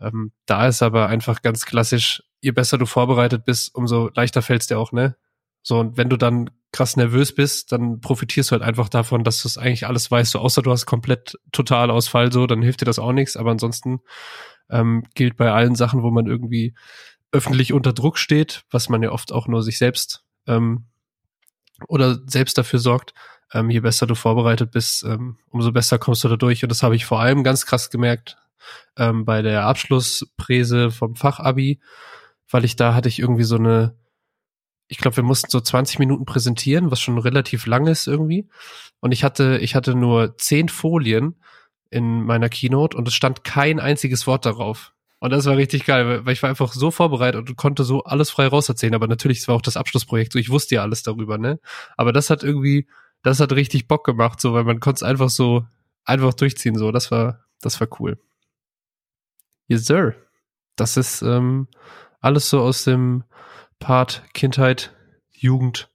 Ähm, 0.00 0.32
da 0.46 0.66
ist 0.66 0.82
aber 0.82 1.08
einfach 1.08 1.42
ganz 1.42 1.64
klassisch, 1.64 2.22
je 2.40 2.52
besser 2.52 2.78
du 2.78 2.86
vorbereitet 2.86 3.44
bist, 3.44 3.74
umso 3.74 4.10
leichter 4.14 4.42
fällt's 4.42 4.66
dir 4.66 4.78
auch, 4.78 4.92
ne? 4.92 5.16
So, 5.62 5.78
und 5.78 5.96
wenn 5.96 6.08
du 6.08 6.16
dann 6.16 6.50
krass 6.72 6.96
nervös 6.96 7.34
bist, 7.34 7.72
dann 7.72 8.00
profitierst 8.00 8.50
du 8.50 8.52
halt 8.52 8.62
einfach 8.62 8.88
davon, 8.88 9.24
dass 9.24 9.42
du 9.42 9.48
es 9.48 9.58
eigentlich 9.58 9.86
alles 9.86 10.10
weißt, 10.10 10.32
so 10.32 10.38
außer 10.38 10.62
du 10.62 10.70
hast 10.70 10.86
komplett 10.86 11.38
Totalausfall, 11.52 12.32
so, 12.32 12.46
dann 12.46 12.62
hilft 12.62 12.80
dir 12.80 12.86
das 12.86 12.98
auch 12.98 13.12
nichts. 13.12 13.36
Aber 13.36 13.50
ansonsten 13.50 14.00
ähm, 14.70 15.04
gilt 15.14 15.36
bei 15.36 15.50
allen 15.52 15.74
Sachen, 15.74 16.02
wo 16.02 16.10
man 16.10 16.26
irgendwie 16.26 16.74
öffentlich 17.32 17.72
unter 17.72 17.92
Druck 17.92 18.18
steht, 18.18 18.64
was 18.70 18.88
man 18.88 19.02
ja 19.02 19.10
oft 19.10 19.32
auch 19.32 19.48
nur 19.48 19.62
sich 19.62 19.78
selbst 19.78 20.24
ähm, 20.46 20.86
oder 21.86 22.18
selbst 22.26 22.58
dafür 22.58 22.78
sorgt, 22.78 23.14
ähm, 23.52 23.70
je 23.70 23.80
besser 23.80 24.06
du 24.06 24.14
vorbereitet 24.14 24.70
bist, 24.70 25.04
ähm, 25.04 25.38
umso 25.50 25.72
besser 25.72 25.98
kommst 25.98 26.24
du 26.24 26.28
da 26.28 26.36
durch. 26.36 26.62
Und 26.62 26.70
das 26.70 26.82
habe 26.82 26.96
ich 26.96 27.06
vor 27.06 27.20
allem 27.20 27.44
ganz 27.44 27.66
krass 27.66 27.90
gemerkt 27.90 28.36
ähm, 28.96 29.24
bei 29.24 29.42
der 29.42 29.64
Abschlusspräse 29.66 30.90
vom 30.90 31.16
Fachabi, 31.16 31.80
weil 32.50 32.64
ich 32.64 32.76
da 32.76 32.94
hatte 32.94 33.08
ich 33.08 33.18
irgendwie 33.18 33.44
so 33.44 33.56
eine, 33.56 33.96
ich 34.88 34.98
glaube, 34.98 35.16
wir 35.16 35.24
mussten 35.24 35.50
so 35.50 35.60
20 35.60 35.98
Minuten 35.98 36.24
präsentieren, 36.24 36.90
was 36.90 37.00
schon 37.00 37.18
relativ 37.18 37.66
lang 37.66 37.86
ist 37.86 38.06
irgendwie. 38.06 38.48
Und 39.00 39.12
ich 39.12 39.22
hatte, 39.24 39.58
ich 39.58 39.74
hatte 39.74 39.94
nur 39.94 40.36
zehn 40.38 40.68
Folien 40.68 41.36
in 41.90 42.22
meiner 42.24 42.48
Keynote 42.48 42.96
und 42.96 43.06
es 43.08 43.14
stand 43.14 43.44
kein 43.44 43.80
einziges 43.80 44.26
Wort 44.26 44.46
darauf. 44.46 44.92
Und 45.20 45.30
das 45.30 45.46
war 45.46 45.56
richtig 45.56 45.84
geil, 45.84 46.24
weil- 46.24 46.32
ich 46.32 46.42
war 46.42 46.50
einfach 46.50 46.72
so 46.72 46.90
vorbereitet 46.90 47.48
und 47.48 47.56
konnte 47.56 47.84
so 47.84 48.04
alles 48.04 48.30
frei 48.30 48.46
rauserzählen. 48.46 48.94
Aber 48.94 49.08
natürlich, 49.08 49.38
es 49.38 49.48
war 49.48 49.56
auch 49.56 49.62
das 49.62 49.76
Abschlussprojekt, 49.76 50.32
so 50.32 50.38
ich 50.38 50.50
wusste 50.50 50.76
ja 50.76 50.82
alles 50.82 51.02
darüber, 51.02 51.38
ne? 51.38 51.58
Aber 51.96 52.12
das 52.12 52.30
hat 52.30 52.42
irgendwie, 52.44 52.86
das 53.22 53.40
hat 53.40 53.52
richtig 53.52 53.88
Bock 53.88 54.04
gemacht, 54.04 54.40
so, 54.40 54.52
weil 54.54 54.64
man 54.64 54.80
konnte 54.80 54.98
es 54.98 55.02
einfach 55.02 55.28
so, 55.30 55.66
einfach 56.04 56.34
durchziehen, 56.34 56.76
so. 56.76 56.92
Das 56.92 57.10
war, 57.10 57.44
das 57.60 57.80
war 57.80 57.88
cool. 58.00 58.18
Yes, 59.66 59.84
sir. 59.86 60.14
Das 60.76 60.96
ist 60.96 61.22
ähm, 61.22 61.68
alles 62.20 62.50
so 62.50 62.60
aus 62.60 62.84
dem 62.84 63.24
Part 63.78 64.22
Kindheit, 64.34 64.92
Jugend, 65.30 65.88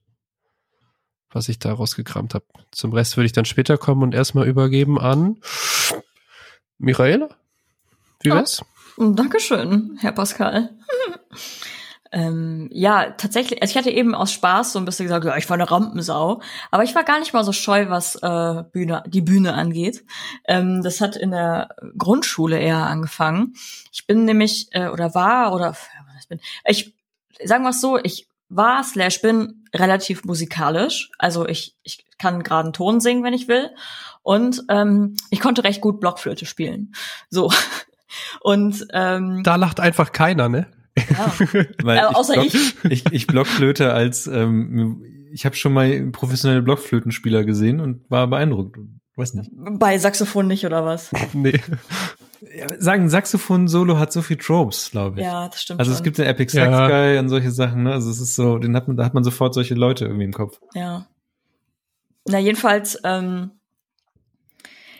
was 1.30 1.48
ich 1.48 1.58
da 1.58 1.72
rausgekramt 1.72 2.34
habe. 2.34 2.46
Zum 2.70 2.92
Rest 2.92 3.16
würde 3.16 3.26
ich 3.26 3.32
dann 3.32 3.44
später 3.44 3.76
kommen 3.76 4.02
und 4.02 4.14
erstmal 4.14 4.46
übergeben 4.46 4.98
an 4.98 5.38
Michaela. 6.78 7.28
Wie 8.22 8.30
wär's? 8.30 8.62
Dankeschön, 8.96 9.98
Herr 10.00 10.12
Pascal. 10.12 10.70
ähm, 12.12 12.68
ja, 12.72 13.10
tatsächlich, 13.10 13.60
also 13.60 13.72
ich 13.72 13.76
hatte 13.76 13.90
eben 13.90 14.14
aus 14.14 14.32
Spaß 14.32 14.72
so 14.72 14.78
ein 14.78 14.84
bisschen 14.84 15.06
gesagt, 15.06 15.24
ja, 15.24 15.36
ich 15.36 15.50
war 15.50 15.54
eine 15.54 15.70
Rampensau, 15.70 16.40
aber 16.70 16.84
ich 16.84 16.94
war 16.94 17.02
gar 17.02 17.18
nicht 17.18 17.34
mal 17.34 17.44
so 17.44 17.52
scheu, 17.52 17.88
was 17.88 18.14
äh, 18.16 18.62
Bühne, 18.72 19.02
die 19.06 19.20
Bühne 19.20 19.54
angeht. 19.54 20.04
Ähm, 20.46 20.82
das 20.82 21.00
hat 21.00 21.16
in 21.16 21.32
der 21.32 21.74
Grundschule 21.98 22.58
eher 22.58 22.86
angefangen. 22.86 23.54
Ich 23.92 24.06
bin 24.06 24.24
nämlich, 24.24 24.68
äh, 24.70 24.88
oder 24.88 25.14
war, 25.14 25.52
oder 25.52 25.74
was 26.14 26.26
bin, 26.26 26.40
ich, 26.66 26.94
sagen 27.44 27.64
wir 27.64 27.70
es 27.70 27.80
so, 27.80 27.98
ich 27.98 28.28
war 28.48 28.84
slash 28.84 29.20
bin 29.20 29.64
relativ 29.74 30.24
musikalisch. 30.24 31.10
Also 31.18 31.46
ich, 31.46 31.76
ich 31.82 32.04
kann 32.18 32.42
gerade 32.42 32.66
einen 32.66 32.72
Ton 32.72 33.00
singen, 33.00 33.24
wenn 33.24 33.34
ich 33.34 33.48
will. 33.48 33.70
Und 34.22 34.62
ähm, 34.68 35.16
ich 35.30 35.40
konnte 35.40 35.64
recht 35.64 35.80
gut 35.80 36.00
Blockflöte 36.00 36.46
spielen. 36.46 36.94
So. 37.30 37.50
Und 38.40 38.86
ähm, 38.92 39.42
Da 39.42 39.56
lacht 39.56 39.80
einfach 39.80 40.12
keiner, 40.12 40.48
ne? 40.48 40.66
ja. 40.96 41.32
Weil 41.82 41.98
Äh, 41.98 42.02
außer 42.02 42.34
Block, 42.34 42.54
ich. 42.90 43.04
Ich 43.12 43.26
Blockflöte 43.26 43.92
als, 43.92 44.26
ähm, 44.26 45.04
ich 45.32 45.44
habe 45.44 45.56
schon 45.56 45.72
mal 45.72 46.10
professionelle 46.12 46.62
Blockflötenspieler 46.62 47.44
gesehen 47.44 47.80
und 47.80 48.08
war 48.08 48.26
beeindruckt. 48.28 48.78
Weiß 49.16 49.34
nicht. 49.34 49.50
bei 49.54 49.96
Saxophon 49.98 50.48
nicht 50.48 50.66
oder 50.66 50.84
was? 50.84 51.10
Nee. 51.32 51.60
Ja, 52.52 52.66
sagen, 52.78 53.08
Saxophon-Solo 53.08 53.98
hat 53.98 54.12
so 54.12 54.22
viel 54.22 54.36
Tropes, 54.36 54.90
glaube 54.90 55.20
ich. 55.20 55.26
Ja, 55.26 55.48
das 55.48 55.62
stimmt. 55.62 55.80
Also 55.80 55.90
schon. 55.90 55.96
es 55.96 56.02
gibt 56.02 56.18
den 56.18 56.26
Epic 56.26 56.52
Sax 56.52 56.70
Ja. 56.70 56.88
Guy 56.88 57.18
und 57.18 57.28
solche 57.28 57.50
Sachen, 57.50 57.84
ne? 57.84 57.92
Also 57.92 58.10
es 58.10 58.20
ist 58.20 58.34
so, 58.34 58.58
den 58.58 58.76
hat 58.76 58.88
man, 58.88 58.96
da 58.96 59.04
hat 59.04 59.14
man 59.14 59.24
sofort 59.24 59.54
solche 59.54 59.74
Leute 59.74 60.04
irgendwie 60.06 60.24
im 60.24 60.32
Kopf. 60.32 60.60
Ja. 60.74 61.06
Na, 62.26 62.38
jedenfalls 62.38 62.98
ähm, 63.04 63.52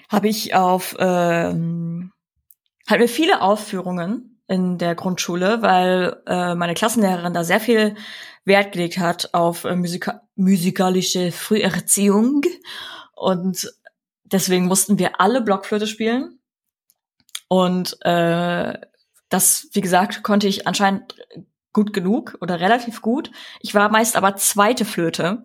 habe 0.09 0.28
ich 0.28 0.54
auf 0.54 0.94
ähm, 0.98 2.12
hatten 2.87 3.00
wir 3.00 3.09
viele 3.09 3.40
Aufführungen 3.40 4.40
in 4.46 4.76
der 4.78 4.94
Grundschule, 4.94 5.62
weil 5.62 6.22
äh, 6.26 6.54
meine 6.54 6.74
Klassenlehrerin 6.74 7.33
da 7.33 7.44
sehr 7.44 7.61
viel 7.61 7.94
Wert 8.44 8.72
gelegt 8.72 8.98
hat 8.98 9.30
auf 9.33 9.64
äh, 9.64 9.74
Musika 9.74 10.22
musikalische 10.37 11.33
Früherziehung 11.33 12.42
und 13.14 13.72
deswegen 14.24 14.66
mussten 14.66 14.98
wir 14.98 15.20
alle 15.20 15.40
Blockflöte 15.40 15.87
spielen 15.87 16.34
und 17.48 17.96
äh, 18.02 18.78
das, 19.28 19.68
wie 19.72 19.80
gesagt, 19.80 20.22
konnte 20.22 20.46
ich 20.46 20.66
anscheinend 20.66 21.16
gut 21.72 21.92
genug 21.92 22.37
oder 22.40 22.61
relativ 22.61 23.02
gut. 23.02 23.30
Ich 23.61 23.74
war 23.74 23.90
meist 23.90 24.16
aber 24.16 24.37
zweite 24.37 24.85
Flöte, 24.85 25.44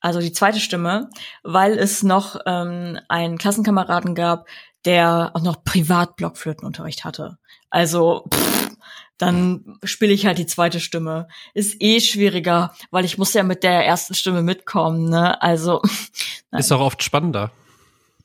also 0.00 0.20
die 0.20 0.32
zweite 0.32 0.60
Stimme, 0.60 1.10
weil 1.42 1.78
es 1.78 2.02
noch 2.02 2.40
ähm, 2.46 2.98
einen 3.08 3.38
Klassenkameraden 3.38 4.14
gab, 4.14 4.46
der 4.84 5.30
auch 5.34 5.42
noch 5.42 5.62
privat 5.64 6.16
Blockflötenunterricht 6.16 7.04
hatte. 7.04 7.38
Also 7.70 8.24
pff, 8.32 8.70
dann 9.18 9.78
spiele 9.84 10.12
ich 10.12 10.26
halt 10.26 10.38
die 10.38 10.46
zweite 10.46 10.80
Stimme. 10.80 11.28
Ist 11.54 11.76
eh 11.80 12.00
schwieriger, 12.00 12.74
weil 12.90 13.04
ich 13.04 13.18
muss 13.18 13.32
ja 13.34 13.44
mit 13.44 13.62
der 13.62 13.86
ersten 13.86 14.14
Stimme 14.14 14.42
mitkommen. 14.42 15.08
Ne? 15.08 15.40
Also 15.40 15.80
Nein. 16.50 16.60
Ist 16.60 16.72
auch 16.72 16.80
oft 16.80 17.02
spannender, 17.02 17.50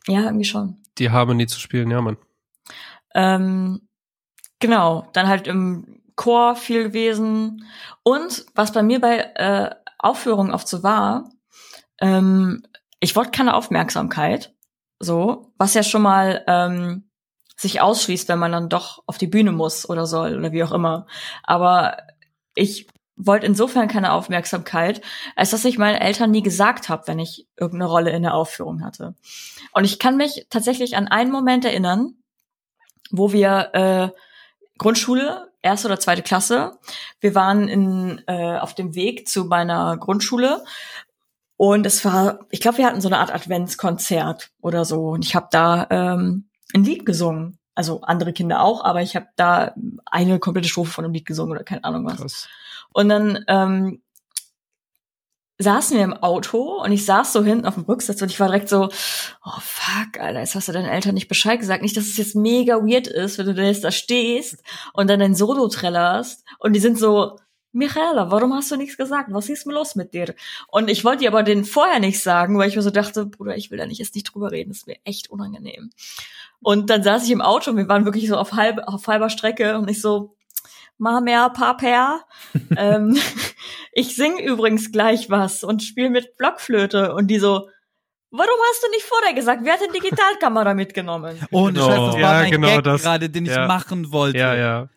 ja, 0.07 0.23
irgendwie 0.23 0.45
schon. 0.45 0.77
die 0.97 1.11
Harmonie 1.11 1.47
zu 1.47 1.59
spielen, 1.59 1.91
ja, 1.91 2.01
Mann. 2.01 2.17
Ähm, 3.13 3.87
genau, 4.59 5.07
dann 5.13 5.27
halt 5.27 5.47
im 5.47 6.01
Chor 6.15 6.55
viel 6.55 6.83
gewesen. 6.83 7.65
Und 8.03 8.45
was 8.55 8.73
bei 8.73 8.83
mir 8.83 8.99
bei 8.99 9.17
äh, 9.35 9.75
Aufführungen 9.99 10.53
oft 10.53 10.67
so 10.67 10.83
war, 10.83 11.29
ähm, 11.99 12.63
ich 12.99 13.15
wollte 13.15 13.31
keine 13.31 13.55
Aufmerksamkeit, 13.55 14.53
so, 14.99 15.53
was 15.57 15.73
ja 15.73 15.83
schon 15.83 16.01
mal 16.01 16.43
ähm, 16.47 17.09
sich 17.55 17.81
ausschließt, 17.81 18.27
wenn 18.29 18.39
man 18.39 18.51
dann 18.51 18.69
doch 18.69 19.03
auf 19.07 19.17
die 19.17 19.27
Bühne 19.27 19.51
muss 19.51 19.87
oder 19.89 20.05
soll 20.05 20.37
oder 20.37 20.51
wie 20.51 20.63
auch 20.63 20.71
immer. 20.71 21.07
Aber 21.43 21.97
ich 22.55 22.87
wollte 23.15 23.47
insofern 23.47 23.87
keine 23.87 24.11
Aufmerksamkeit, 24.11 25.01
als 25.35 25.49
dass 25.49 25.65
ich 25.65 25.77
meinen 25.77 25.99
Eltern 25.99 26.31
nie 26.31 26.43
gesagt 26.43 26.87
habe, 26.87 27.07
wenn 27.07 27.19
ich 27.19 27.47
irgendeine 27.57 27.89
Rolle 27.89 28.11
in 28.11 28.21
der 28.21 28.35
Aufführung 28.35 28.83
hatte. 28.83 29.15
Und 29.71 29.85
ich 29.85 29.97
kann 29.97 30.17
mich 30.17 30.45
tatsächlich 30.49 30.95
an 30.95 31.07
einen 31.07 31.31
Moment 31.31 31.65
erinnern, 31.65 32.15
wo 33.11 33.31
wir 33.31 33.69
äh, 33.73 34.09
Grundschule, 34.77 35.51
erste 35.61 35.87
oder 35.87 35.99
zweite 35.99 36.21
Klasse, 36.21 36.77
wir 37.19 37.35
waren 37.35 37.67
in, 37.67 38.21
äh, 38.27 38.57
auf 38.57 38.73
dem 38.73 38.95
Weg 38.95 39.27
zu 39.27 39.45
meiner 39.45 39.97
Grundschule 39.97 40.63
und 41.57 41.85
es 41.85 42.05
war, 42.05 42.39
ich 42.51 42.61
glaube, 42.61 42.77
wir 42.77 42.85
hatten 42.85 43.01
so 43.01 43.09
eine 43.09 43.17
Art 43.17 43.33
Adventskonzert 43.33 44.51
oder 44.61 44.85
so 44.85 45.09
und 45.09 45.25
ich 45.25 45.35
habe 45.35 45.47
da 45.51 45.87
ähm, 45.89 46.49
ein 46.73 46.83
Lied 46.83 47.05
gesungen. 47.05 47.57
Also 47.73 48.01
andere 48.01 48.33
Kinder 48.33 48.63
auch, 48.63 48.83
aber 48.83 49.03
ich 49.03 49.15
habe 49.15 49.27
da 49.35 49.75
eine 50.05 50.39
komplette 50.39 50.67
Strophe 50.67 50.91
von 50.91 51.05
einem 51.05 51.13
Lied 51.13 51.27
gesungen 51.27 51.51
oder 51.51 51.63
keine 51.63 51.83
Ahnung 51.83 52.05
was. 52.05 52.17
Krass. 52.17 52.49
Und 52.91 53.09
dann 53.09 53.43
ähm, 53.47 54.01
saßen 55.59 55.97
wir 55.97 56.03
im 56.03 56.13
Auto 56.13 56.81
und 56.83 56.91
ich 56.91 57.05
saß 57.05 57.33
so 57.33 57.43
hinten 57.43 57.65
auf 57.65 57.75
dem 57.75 57.83
Rücksitz 57.83 58.21
und 58.21 58.29
ich 58.29 58.39
war 58.39 58.47
direkt 58.47 58.69
so, 58.69 58.89
oh 59.43 59.59
fuck, 59.59 60.19
Alter, 60.19 60.39
jetzt 60.39 60.55
hast 60.55 60.67
du 60.67 60.71
deinen 60.71 60.89
Eltern 60.89 61.15
nicht 61.15 61.27
Bescheid 61.27 61.59
gesagt. 61.59 61.81
Nicht, 61.81 61.97
dass 61.97 62.05
es 62.05 62.17
jetzt 62.17 62.35
mega 62.35 62.75
weird 62.75 63.07
ist, 63.07 63.37
wenn 63.37 63.47
du 63.47 63.55
da 63.55 63.63
jetzt 63.63 63.83
da 63.83 63.91
stehst 63.91 64.63
und 64.93 65.09
dann 65.09 65.19
dein 65.19 65.35
Solo 65.35 65.67
trällerst 65.67 66.45
und 66.59 66.73
die 66.73 66.79
sind 66.79 66.99
so, 66.99 67.37
Michaela, 67.73 68.31
warum 68.31 68.53
hast 68.53 68.71
du 68.71 68.75
nichts 68.75 68.97
gesagt? 68.97 69.29
Was 69.31 69.49
ist 69.49 69.65
denn 69.65 69.73
los 69.73 69.95
mit 69.95 70.13
dir? 70.13 70.33
Und 70.67 70.89
ich 70.89 71.03
wollte 71.03 71.19
dir 71.19 71.29
aber 71.29 71.43
den 71.43 71.65
vorher 71.65 71.99
nicht 71.99 72.21
sagen, 72.21 72.57
weil 72.57 72.69
ich 72.69 72.75
mir 72.75 72.81
so 72.81 72.89
dachte, 72.89 73.25
Bruder, 73.25 73.55
ich 73.57 73.69
will 73.69 73.77
da 73.77 73.85
nicht 73.85 73.99
jetzt 73.99 74.15
nicht 74.15 74.33
drüber 74.33 74.51
reden, 74.51 74.69
das 74.69 74.79
ist 74.79 74.87
mir 74.87 74.97
echt 75.03 75.29
unangenehm. 75.29 75.91
Und 76.59 76.89
dann 76.89 77.03
saß 77.03 77.25
ich 77.25 77.31
im 77.31 77.41
Auto 77.41 77.71
und 77.71 77.77
wir 77.77 77.87
waren 77.87 78.05
wirklich 78.05 78.27
so 78.27 78.37
auf, 78.37 78.53
halb, 78.53 78.79
auf 78.87 79.07
halber 79.07 79.29
Strecke 79.29 79.77
und 79.77 79.89
ich 79.89 80.01
so, 80.01 80.36
Mama, 80.97 81.49
Papa, 81.49 82.21
ähm, 82.77 83.17
ich 83.91 84.15
sing 84.15 84.39
übrigens 84.39 84.91
gleich 84.91 85.29
was 85.29 85.63
und 85.63 85.83
spiele 85.83 86.09
mit 86.09 86.37
Blockflöte. 86.37 87.13
Und 87.13 87.27
die 87.27 87.39
so, 87.39 87.69
warum 88.31 88.59
hast 88.69 88.83
du 88.83 88.89
nicht 88.91 89.03
vorher 89.05 89.33
gesagt? 89.33 89.61
Wer 89.63 89.73
hat 89.73 89.81
denn 89.81 89.93
Digitalkamera 89.93 90.73
mitgenommen? 90.73 91.37
Ohne 91.51 91.73
Genau. 91.73 91.87
Scheiß, 91.87 92.05
das 92.13 92.15
Ja, 92.15 92.21
war 92.21 92.33
mein 92.41 92.51
genau 92.51 92.67
Gag 92.67 92.83
das. 92.83 93.01
gerade, 93.03 93.29
den 93.29 93.45
ich 93.45 93.51
Ja. 93.51 93.67
machen 93.67 94.11
wollte. 94.11 94.37
Ja, 94.39 94.55
ja. 94.55 94.89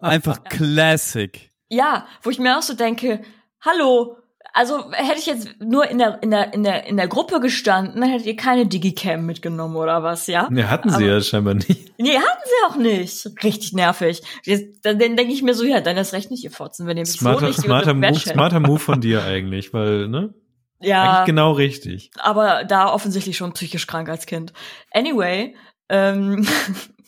Einfach 0.00 0.42
Classic. 0.44 1.50
Ja, 1.68 2.06
wo 2.22 2.30
ich 2.30 2.38
mir 2.38 2.56
auch 2.58 2.62
so 2.62 2.74
denke, 2.74 3.20
hallo, 3.60 4.16
also 4.52 4.90
hätte 4.92 5.18
ich 5.18 5.26
jetzt 5.26 5.48
nur 5.60 5.88
in 5.90 5.98
der, 5.98 6.22
in 6.22 6.30
der, 6.30 6.52
in 6.54 6.62
der, 6.64 6.86
in 6.86 6.96
der 6.96 7.08
Gruppe 7.08 7.40
gestanden, 7.40 8.00
dann 8.00 8.10
hättet 8.10 8.26
ihr 8.26 8.36
keine 8.36 8.66
Digicam 8.66 9.26
mitgenommen 9.26 9.76
oder 9.76 10.02
was, 10.02 10.26
ja? 10.26 10.48
Ne, 10.50 10.68
hatten 10.70 10.90
sie 10.90 10.96
Aber- 11.04 11.04
ja 11.14 11.20
scheinbar 11.20 11.54
nicht. 11.54 11.92
Nee, 11.98 12.16
hatten 12.16 12.42
sie 12.44 12.66
auch 12.68 12.76
nicht. 12.76 13.26
Richtig 13.44 13.72
nervig. 13.72 14.22
Jetzt, 14.44 14.84
dann 14.84 14.98
dann 14.98 15.16
denke 15.16 15.32
ich 15.32 15.42
mir 15.42 15.54
so, 15.54 15.64
ja, 15.64 15.80
dann 15.80 15.96
ist 15.96 16.12
recht 16.12 16.30
nicht, 16.30 16.42
ihr 16.44 16.50
Fotzen, 16.50 16.86
wenn 16.86 16.96
ihr 16.96 17.02
mich 17.02 17.12
so 17.12 17.18
Smarter, 17.18 17.46
nicht 17.48 17.60
smarter, 17.60 17.94
Move, 17.94 18.14
smarter 18.18 18.60
Move 18.60 18.78
von 18.78 19.00
dir 19.00 19.24
eigentlich, 19.24 19.72
weil, 19.72 20.08
ne? 20.08 20.34
Ja. 20.80 21.02
Eigentlich 21.18 21.26
genau 21.26 21.52
richtig. 21.52 22.10
aber 22.18 22.64
da 22.64 22.90
offensichtlich 22.92 23.36
schon 23.36 23.52
psychisch 23.52 23.86
krank 23.86 24.08
als 24.08 24.24
Kind. 24.26 24.52
Anyway, 24.92 25.54
ähm, 25.90 26.46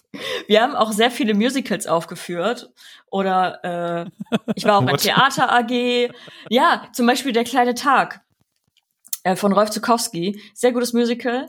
wir 0.47 0.63
haben 0.63 0.75
auch 0.75 0.93
sehr 0.93 1.11
viele 1.11 1.35
Musicals 1.35 1.87
aufgeführt. 1.87 2.71
Oder 3.11 4.11
äh, 4.33 4.37
ich 4.55 4.65
war 4.65 4.79
auch 4.79 4.83
bei? 4.87 4.97
Theater 4.97 5.53
AG. 5.53 6.11
Ja, 6.49 6.89
zum 6.93 7.07
Beispiel 7.07 7.33
Der 7.33 7.45
kleine 7.45 7.75
Tag 7.75 8.23
äh, 9.25 9.37
von 9.37 9.53
Rolf 9.53 9.71
Zukowski. 9.71 10.41
Sehr 10.55 10.73
gutes 10.73 10.93
Musical. 10.93 11.49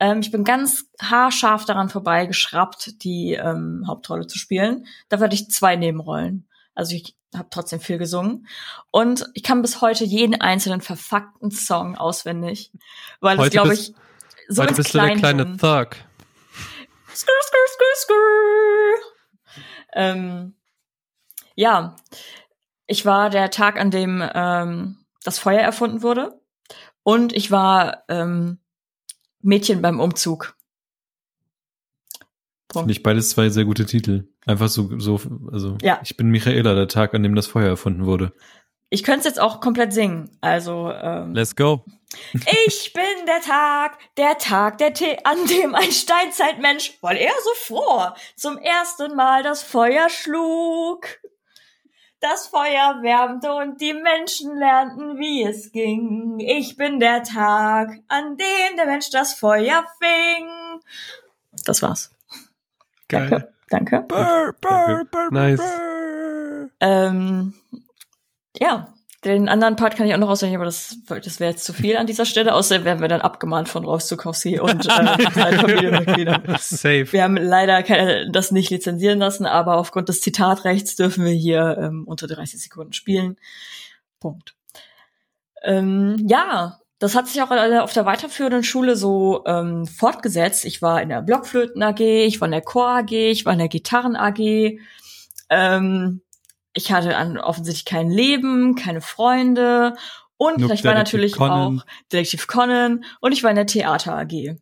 Ähm, 0.00 0.20
ich 0.20 0.30
bin 0.30 0.44
ganz 0.44 0.86
haarscharf 1.00 1.64
daran 1.64 1.88
vorbeigeschraubt, 1.88 3.02
die 3.02 3.34
ähm, 3.34 3.84
Hauptrolle 3.86 4.26
zu 4.26 4.38
spielen. 4.38 4.86
Dafür 5.08 5.24
hatte 5.24 5.34
ich 5.34 5.50
zwei 5.50 5.76
Nebenrollen. 5.76 6.48
Also 6.74 6.94
ich 6.94 7.16
habe 7.34 7.48
trotzdem 7.50 7.80
viel 7.80 7.98
gesungen. 7.98 8.46
Und 8.90 9.26
ich 9.34 9.42
kann 9.42 9.60
bis 9.60 9.80
heute 9.80 10.04
jeden 10.04 10.40
einzelnen 10.40 10.80
verfuckten 10.80 11.50
Song 11.50 11.96
auswendig. 11.96 12.72
Weil 13.20 13.38
es, 13.40 13.50
glaube 13.50 13.74
ich, 13.74 13.92
so 14.48 14.62
Heute 14.62 14.74
bist 14.74 14.94
du 14.94 14.98
der 14.98 15.16
kleine 15.16 15.56
Thug. 15.58 15.88
Skrr, 17.18 17.42
skrr, 17.42 17.66
skrr, 17.68 17.96
skrr. 17.96 18.98
Ähm, 19.94 20.54
ja, 21.56 21.96
ich 22.86 23.04
war 23.04 23.28
der 23.28 23.50
Tag, 23.50 23.80
an 23.80 23.90
dem 23.90 24.22
ähm, 24.34 25.04
das 25.24 25.40
Feuer 25.40 25.60
erfunden 25.60 26.02
wurde. 26.02 26.40
Und 27.02 27.32
ich 27.32 27.50
war 27.50 28.04
ähm, 28.08 28.58
Mädchen 29.40 29.82
beim 29.82 29.98
Umzug. 29.98 30.56
Punkt. 32.68 32.86
Nicht 32.86 33.02
beides 33.02 33.30
zwei 33.30 33.48
sehr 33.48 33.64
gute 33.64 33.86
Titel. 33.86 34.28
Einfach 34.46 34.68
so, 34.68 35.00
so, 35.00 35.18
also, 35.50 35.76
Ja. 35.82 35.98
ich 36.04 36.16
bin 36.16 36.28
Michaela, 36.28 36.74
der 36.74 36.86
Tag, 36.86 37.14
an 37.14 37.24
dem 37.24 37.34
das 37.34 37.48
Feuer 37.48 37.66
erfunden 37.68 38.06
wurde. 38.06 38.32
Ich 38.90 39.02
könnte 39.04 39.20
es 39.20 39.24
jetzt 39.26 39.40
auch 39.40 39.60
komplett 39.60 39.92
singen. 39.92 40.30
Also, 40.40 40.90
ähm, 40.90 41.34
Let's 41.34 41.54
go. 41.54 41.84
Ich 42.66 42.92
bin 42.94 43.26
der 43.26 43.40
Tag, 43.42 43.98
der 44.16 44.38
Tag, 44.38 44.78
der 44.78 44.94
Tee, 44.94 45.18
an 45.24 45.44
dem 45.46 45.74
ein 45.74 45.92
Steinzeitmensch, 45.92 46.96
weil 47.02 47.18
er 47.18 47.32
so 47.44 47.74
froh, 47.74 48.06
zum 48.36 48.56
ersten 48.58 49.14
Mal 49.14 49.42
das 49.42 49.62
Feuer 49.62 50.08
schlug. 50.08 51.06
Das 52.20 52.48
Feuer 52.48 52.98
wärmte 53.02 53.52
und 53.52 53.80
die 53.80 53.92
Menschen 53.94 54.58
lernten, 54.58 55.18
wie 55.18 55.44
es 55.44 55.70
ging. 55.70 56.40
Ich 56.40 56.76
bin 56.76 56.98
der 56.98 57.22
Tag, 57.22 57.90
an 58.08 58.36
dem 58.36 58.76
der 58.76 58.86
Mensch 58.86 59.10
das 59.10 59.34
Feuer 59.34 59.84
fing. 60.00 60.80
Das 61.64 61.80
war's. 61.82 62.10
Geil. 63.08 63.28
Danke. 63.30 63.52
Danke. 63.70 64.00
Burr, 64.08 64.54
burr, 64.60 65.04
burr, 65.10 65.30
Nice. 65.30 65.60
burr. 65.60 66.70
Ähm, 66.80 67.54
Ja, 68.58 68.92
den 69.24 69.48
anderen 69.48 69.74
Part 69.74 69.96
kann 69.96 70.06
ich 70.06 70.14
auch 70.14 70.18
noch 70.18 70.28
auswählen, 70.28 70.54
aber 70.54 70.64
das, 70.64 70.96
das 71.08 71.40
wäre 71.40 71.50
jetzt 71.50 71.64
zu 71.64 71.72
viel 71.72 71.96
an 71.96 72.06
dieser 72.06 72.24
Stelle. 72.24 72.54
Außerdem 72.54 72.84
werden 72.84 73.00
wir 73.00 73.08
dann 73.08 73.20
abgemahnt 73.20 73.68
von 73.68 73.84
Rolf 73.84 74.04
Zukowski 74.04 74.60
und 74.60 74.86
äh, 74.86 75.30
Familienmitgliedern. 75.30 76.56
Safe. 76.60 77.12
Wir 77.12 77.24
haben 77.24 77.36
leider 77.36 77.82
keine, 77.82 78.30
das 78.30 78.52
nicht 78.52 78.70
lizenzieren 78.70 79.18
lassen, 79.18 79.44
aber 79.44 79.76
aufgrund 79.76 80.08
des 80.08 80.20
Zitatrechts 80.20 80.94
dürfen 80.94 81.24
wir 81.24 81.32
hier 81.32 81.78
ähm, 81.80 82.04
unter 82.06 82.28
30 82.28 82.62
Sekunden 82.62 82.92
spielen. 82.92 83.36
Punkt. 84.20 84.54
Ähm, 85.64 86.24
ja, 86.28 86.78
das 87.00 87.16
hat 87.16 87.26
sich 87.26 87.42
auch 87.42 87.50
auf 87.50 87.92
der 87.92 88.06
weiterführenden 88.06 88.62
Schule 88.62 88.94
so 88.94 89.44
ähm, 89.46 89.86
fortgesetzt. 89.86 90.64
Ich 90.64 90.80
war 90.80 91.02
in 91.02 91.08
der 91.08 91.22
Blockflöten 91.22 91.82
AG, 91.82 92.00
ich 92.00 92.40
war 92.40 92.46
in 92.46 92.52
der 92.52 92.62
Chor 92.62 92.88
AG, 92.88 93.12
ich 93.12 93.44
war 93.44 93.52
in 93.52 93.58
der 93.58 93.68
Gitarren 93.68 94.14
AG. 94.14 94.78
Ähm, 95.50 96.20
ich 96.78 96.92
hatte 96.92 97.16
an, 97.16 97.38
offensichtlich 97.38 97.84
kein 97.84 98.08
Leben, 98.08 98.76
keine 98.76 99.00
Freunde 99.00 99.96
und 100.36 100.58
Nope, 100.58 100.74
ich 100.74 100.84
war 100.84 100.94
natürlich 100.94 101.32
Conan. 101.32 101.80
auch 101.80 101.86
Detektiv 102.12 102.46
Conan 102.46 103.04
und 103.20 103.32
ich 103.32 103.42
war 103.42 103.50
in 103.50 103.56
der 103.56 103.66
Theater 103.66 104.16
AG. 104.16 104.56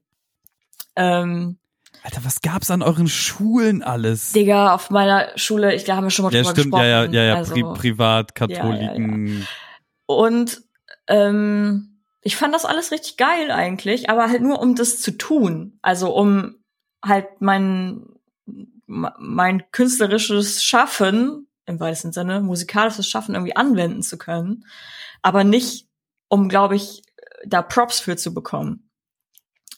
Ähm, 0.97 1.59
Alter, 2.03 2.25
was 2.25 2.41
gab's 2.41 2.71
an 2.71 2.83
euren 2.83 3.09
Schulen 3.09 3.83
alles? 3.83 4.33
Digga, 4.33 4.75
auf 4.75 4.91
meiner 4.91 5.29
Schule, 5.37 5.75
ich, 5.75 5.85
da 5.85 5.97
haben 5.97 6.05
wir 6.05 6.11
schon 6.11 6.25
mal 6.25 6.33
ja, 6.33 6.43
drüber 6.43 6.53
stimmt, 6.53 6.75
ja, 6.75 6.81
gesprochen. 6.81 7.15
ja, 7.15 7.23
ja, 7.23 7.29
ja, 7.29 7.35
also, 7.37 7.53
Pri 7.53 7.63
Privat, 7.75 8.35
Katholiken. 8.35 9.47
Und 10.07 10.63
ähm, 11.09 12.01
ich 12.23 12.37
fand 12.37 12.55
das 12.55 12.65
alles 12.65 12.93
richtig 12.93 13.19
geil 13.19 13.51
eigentlich, 13.51 14.09
aber 14.09 14.29
halt 14.29 14.41
nur 14.41 14.61
um 14.61 14.75
das 14.75 15.01
zu 15.03 15.11
tun. 15.19 15.79
Also 15.83 16.15
um 16.15 16.57
halt 17.05 17.27
mein, 17.41 18.07
mein 18.87 19.71
künstlerisches 19.73 20.65
Schaffen, 20.65 21.46
im 21.67 21.81
weitesten 21.81 22.13
Sinne, 22.13 22.41
musikalisches 22.41 23.09
Schaffen 23.09 23.35
irgendwie 23.35 23.57
anwenden 23.57 24.03
zu 24.03 24.17
können. 24.19 24.65
Aber 25.23 25.45
nicht, 25.45 25.89
um, 26.29 26.49
glaube 26.49 26.77
ich, 26.77 27.03
da 27.45 27.63
Props 27.63 28.01
für 28.01 28.17
zu 28.17 28.33
bekommen. 28.33 28.89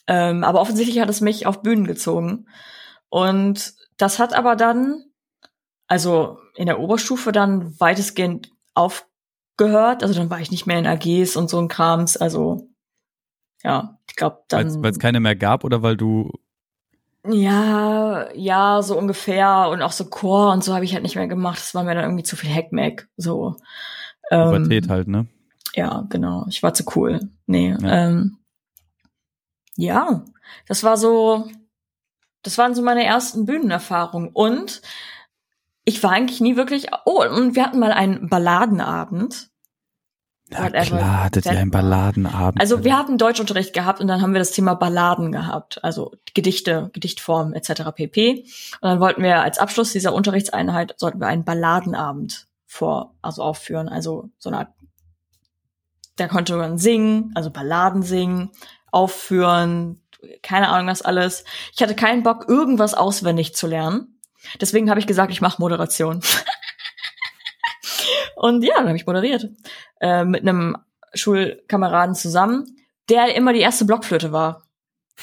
Ähm, 0.07 0.43
aber 0.43 0.61
offensichtlich 0.61 0.99
hat 0.99 1.09
es 1.09 1.21
mich 1.21 1.45
auf 1.45 1.61
Bühnen 1.61 1.85
gezogen. 1.85 2.47
Und 3.09 3.73
das 3.97 4.19
hat 4.19 4.33
aber 4.33 4.55
dann, 4.55 5.03
also 5.87 6.39
in 6.55 6.67
der 6.67 6.79
Oberstufe 6.79 7.31
dann 7.31 7.79
weitestgehend 7.79 8.51
aufgehört. 8.73 10.03
Also 10.03 10.13
dann 10.13 10.29
war 10.29 10.39
ich 10.39 10.51
nicht 10.51 10.65
mehr 10.65 10.79
in 10.79 10.87
AGs 10.87 11.35
und 11.35 11.49
so 11.49 11.59
ein 11.59 11.67
Krams. 11.67 12.17
Also 12.17 12.69
ja, 13.63 13.99
ich 14.07 14.15
glaube 14.15 14.43
dann. 14.47 14.81
Weil 14.81 14.91
es 14.91 14.99
keine 14.99 15.19
mehr 15.19 15.35
gab 15.35 15.63
oder 15.63 15.81
weil 15.81 15.97
du 15.97 16.31
Ja, 17.27 18.31
ja, 18.33 18.81
so 18.81 18.97
ungefähr. 18.97 19.69
Und 19.69 19.81
auch 19.81 19.91
so 19.91 20.05
Chor 20.05 20.51
und 20.51 20.63
so 20.63 20.73
habe 20.73 20.85
ich 20.85 20.93
halt 20.93 21.03
nicht 21.03 21.15
mehr 21.15 21.27
gemacht. 21.27 21.59
Das 21.59 21.75
war 21.75 21.83
mir 21.83 21.95
dann 21.95 22.05
irgendwie 22.05 22.23
zu 22.23 22.35
viel 22.35 22.53
Hackmack. 22.53 23.07
So. 23.17 23.55
Ähm, 24.31 24.45
Pubertät 24.45 24.89
halt, 24.89 25.07
ne? 25.07 25.27
Ja, 25.75 26.05
genau. 26.09 26.45
Ich 26.49 26.63
war 26.63 26.73
zu 26.73 26.83
cool. 26.95 27.19
Nee. 27.45 27.75
Ja. 27.81 28.07
Ähm, 28.07 28.37
ja, 29.75 30.25
das 30.67 30.83
war 30.83 30.97
so, 30.97 31.49
das 32.41 32.57
waren 32.57 32.75
so 32.75 32.81
meine 32.81 33.05
ersten 33.05 33.45
Bühnenerfahrungen. 33.45 34.29
Und 34.33 34.81
ich 35.85 36.01
war 36.03 36.11
eigentlich 36.11 36.41
nie 36.41 36.55
wirklich. 36.55 36.87
Oh, 37.05 37.23
und 37.23 37.55
wir 37.55 37.65
hatten 37.65 37.79
mal 37.79 37.91
einen 37.91 38.29
Balladenabend. 38.29 39.49
Whatever 40.51 40.97
klar, 40.97 41.23
hattet 41.25 41.45
ihr 41.45 41.51
einen. 41.51 41.71
Balladenabend. 41.71 42.59
Also 42.59 42.83
wir 42.83 42.97
hatten 42.97 43.17
Deutschunterricht 43.17 43.73
gehabt 43.73 44.01
und 44.01 44.07
dann 44.07 44.21
haben 44.21 44.33
wir 44.33 44.39
das 44.39 44.51
Thema 44.51 44.73
Balladen 44.73 45.31
gehabt, 45.31 45.83
also 45.83 46.13
Gedichte, 46.33 46.89
Gedichtformen 46.93 47.53
etc. 47.53 47.91
pp. 47.93 48.45
Und 48.81 48.89
dann 48.89 48.99
wollten 48.99 49.21
wir 49.21 49.41
als 49.41 49.59
Abschluss 49.59 49.91
dieser 49.91 50.13
Unterrichtseinheit 50.13 50.95
sollten 50.97 51.19
wir 51.19 51.27
einen 51.27 51.43
Balladenabend 51.43 52.47
vor, 52.65 53.15
also 53.21 53.43
aufführen, 53.43 53.89
also 53.89 54.29
so 54.39 54.49
eine 54.49 54.59
Art, 54.59 54.69
da 56.15 56.27
konnte 56.27 56.55
man 56.55 56.77
singen, 56.77 57.31
also 57.35 57.51
Balladen 57.51 58.01
singen, 58.01 58.49
aufführen, 58.91 60.01
keine 60.41 60.69
Ahnung 60.69 60.87
was 60.87 61.01
alles. 61.01 61.43
Ich 61.73 61.81
hatte 61.81 61.95
keinen 61.95 62.23
Bock 62.23 62.47
irgendwas 62.47 62.93
auswendig 62.93 63.55
zu 63.55 63.67
lernen. 63.67 64.19
Deswegen 64.59 64.89
habe 64.89 64.99
ich 64.99 65.07
gesagt, 65.07 65.31
ich 65.31 65.41
mache 65.41 65.61
Moderation. 65.61 66.21
und 68.39 68.63
ja, 68.63 68.75
dann 68.77 68.87
habe 68.87 68.95
ich 68.95 69.05
moderiert 69.05 69.49
äh, 69.99 70.23
mit 70.23 70.43
einem 70.43 70.77
Schulkameraden 71.13 72.15
zusammen, 72.15 72.65
der 73.09 73.35
immer 73.35 73.51
die 73.51 73.59
erste 73.59 73.83
Blockflöte 73.83 74.31
war. 74.31 74.63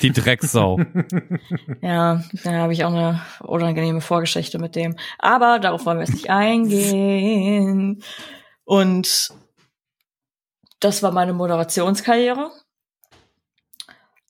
Die 0.02 0.12
Drecksau. 0.12 0.78
Ja, 1.80 2.22
da 2.44 2.52
habe 2.52 2.74
ich 2.74 2.84
auch 2.84 2.92
eine 2.92 3.22
unangenehme 3.40 4.02
Vorgeschichte 4.02 4.58
mit 4.58 4.76
dem. 4.76 4.96
Aber 5.18 5.58
darauf 5.58 5.86
wollen 5.86 5.98
wir 5.98 6.04
jetzt 6.04 6.14
nicht 6.14 6.28
eingehen. 6.28 8.02
Und 8.64 9.30
das 10.80 11.02
war 11.02 11.12
meine 11.12 11.32
Moderationskarriere. 11.32 12.50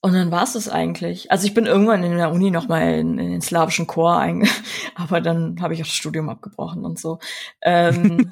Und 0.06 0.12
dann 0.12 0.30
war 0.30 0.44
es 0.44 0.52
das 0.52 0.68
eigentlich. 0.68 1.32
Also 1.32 1.48
ich 1.48 1.54
bin 1.54 1.66
irgendwann 1.66 2.04
in 2.04 2.16
der 2.16 2.30
Uni 2.30 2.52
noch 2.52 2.68
mal 2.68 2.94
in, 2.94 3.18
in 3.18 3.28
den 3.28 3.40
slawischen 3.40 3.88
Chor 3.88 4.16
einge... 4.16 4.48
Aber 4.94 5.20
dann 5.20 5.60
habe 5.60 5.74
ich 5.74 5.80
auch 5.80 5.86
das 5.86 5.96
Studium 5.96 6.28
abgebrochen 6.28 6.84
und 6.84 6.96
so. 6.96 7.18
Ähm, 7.60 8.30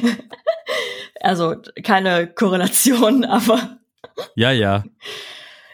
also 1.20 1.56
keine 1.84 2.26
Korrelation, 2.26 3.24
aber 3.26 3.80
ja, 4.34 4.50
ja. 4.50 4.82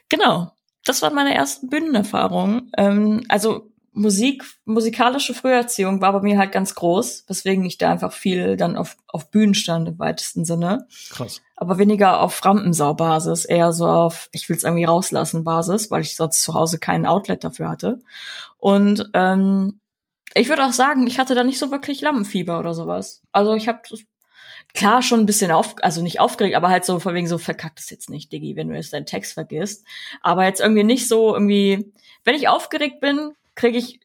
Genau. 0.09 0.51
Das 0.85 1.01
waren 1.01 1.15
meine 1.15 1.33
ersten 1.33 1.69
Bühnenerfahrungen. 1.69 2.73
Ähm, 2.77 3.25
also 3.29 3.71
Musik, 3.93 4.45
musikalische 4.65 5.35
Früherziehung 5.35 6.01
war 6.01 6.13
bei 6.13 6.21
mir 6.21 6.39
halt 6.39 6.53
ganz 6.53 6.75
groß, 6.75 7.25
weswegen 7.27 7.65
ich 7.65 7.79
da 7.79 7.91
einfach 7.91 8.13
viel 8.13 8.57
dann 8.57 8.77
auf, 8.77 8.97
auf 9.09 9.31
Bühnen 9.31 9.55
stand 9.55 9.89
im 9.89 9.99
weitesten 9.99 10.45
Sinne. 10.45 10.87
Krass. 11.11 11.41
Aber 11.57 11.79
weniger 11.79 12.21
auf 12.21 12.45
Rampensau-Basis, 12.45 13.45
eher 13.45 13.73
so 13.73 13.87
auf 13.87 14.29
ich 14.33 14.49
will's 14.49 14.65
irgendwie 14.65 14.85
rauslassen 14.85 15.45
Basis, 15.45 15.91
weil 15.91 16.03
ich 16.03 16.17
sonst 16.17 16.43
zu 16.43 16.55
Hause 16.55 16.79
kein 16.79 17.07
Outlet 17.07 17.43
dafür 17.43 17.69
hatte. 17.69 18.01
Und 18.59 19.11
ähm, 19.15 19.81
ich 20.35 20.49
würde 20.49 20.65
auch 20.65 20.73
sagen, 20.73 21.07
ich 21.07 21.19
hatte 21.19 21.35
da 21.35 21.43
nicht 21.43 21.59
so 21.59 21.71
wirklich 21.71 22.01
Lampenfieber 22.01 22.59
oder 22.59 22.75
sowas. 22.75 23.23
Also 23.33 23.55
ich 23.55 23.69
habe 23.69 23.81
klar 24.75 25.03
schon 25.03 25.21
ein 25.21 25.27
bisschen 25.27 25.51
auf, 25.51 25.75
also 25.83 26.03
nicht 26.03 26.21
aufgeregt, 26.21 26.57
aber 26.57 26.69
halt 26.69 26.85
so 26.85 27.01
von 27.01 27.15
wegen 27.15 27.27
so 27.27 27.39
verkackt 27.39 27.81
es 27.81 27.91
jetzt 27.91 28.11
nicht, 28.11 28.33
Diggi, 28.33 28.57
wenn 28.57 28.69
du 28.69 28.75
jetzt 28.75 28.93
deinen 28.93 29.07
Text 29.07 29.35
vergisst. 29.35 29.87
Aber 30.21 30.45
jetzt 30.45 30.61
irgendwie 30.61 30.85
nicht 30.85 31.09
so 31.09 31.35
irgendwie, 31.35 31.93
wenn 32.25 32.35
ich 32.35 32.49
aufgeregt 32.49 33.01
bin, 33.01 33.33
kriege 33.59 33.77
ich 33.79 34.01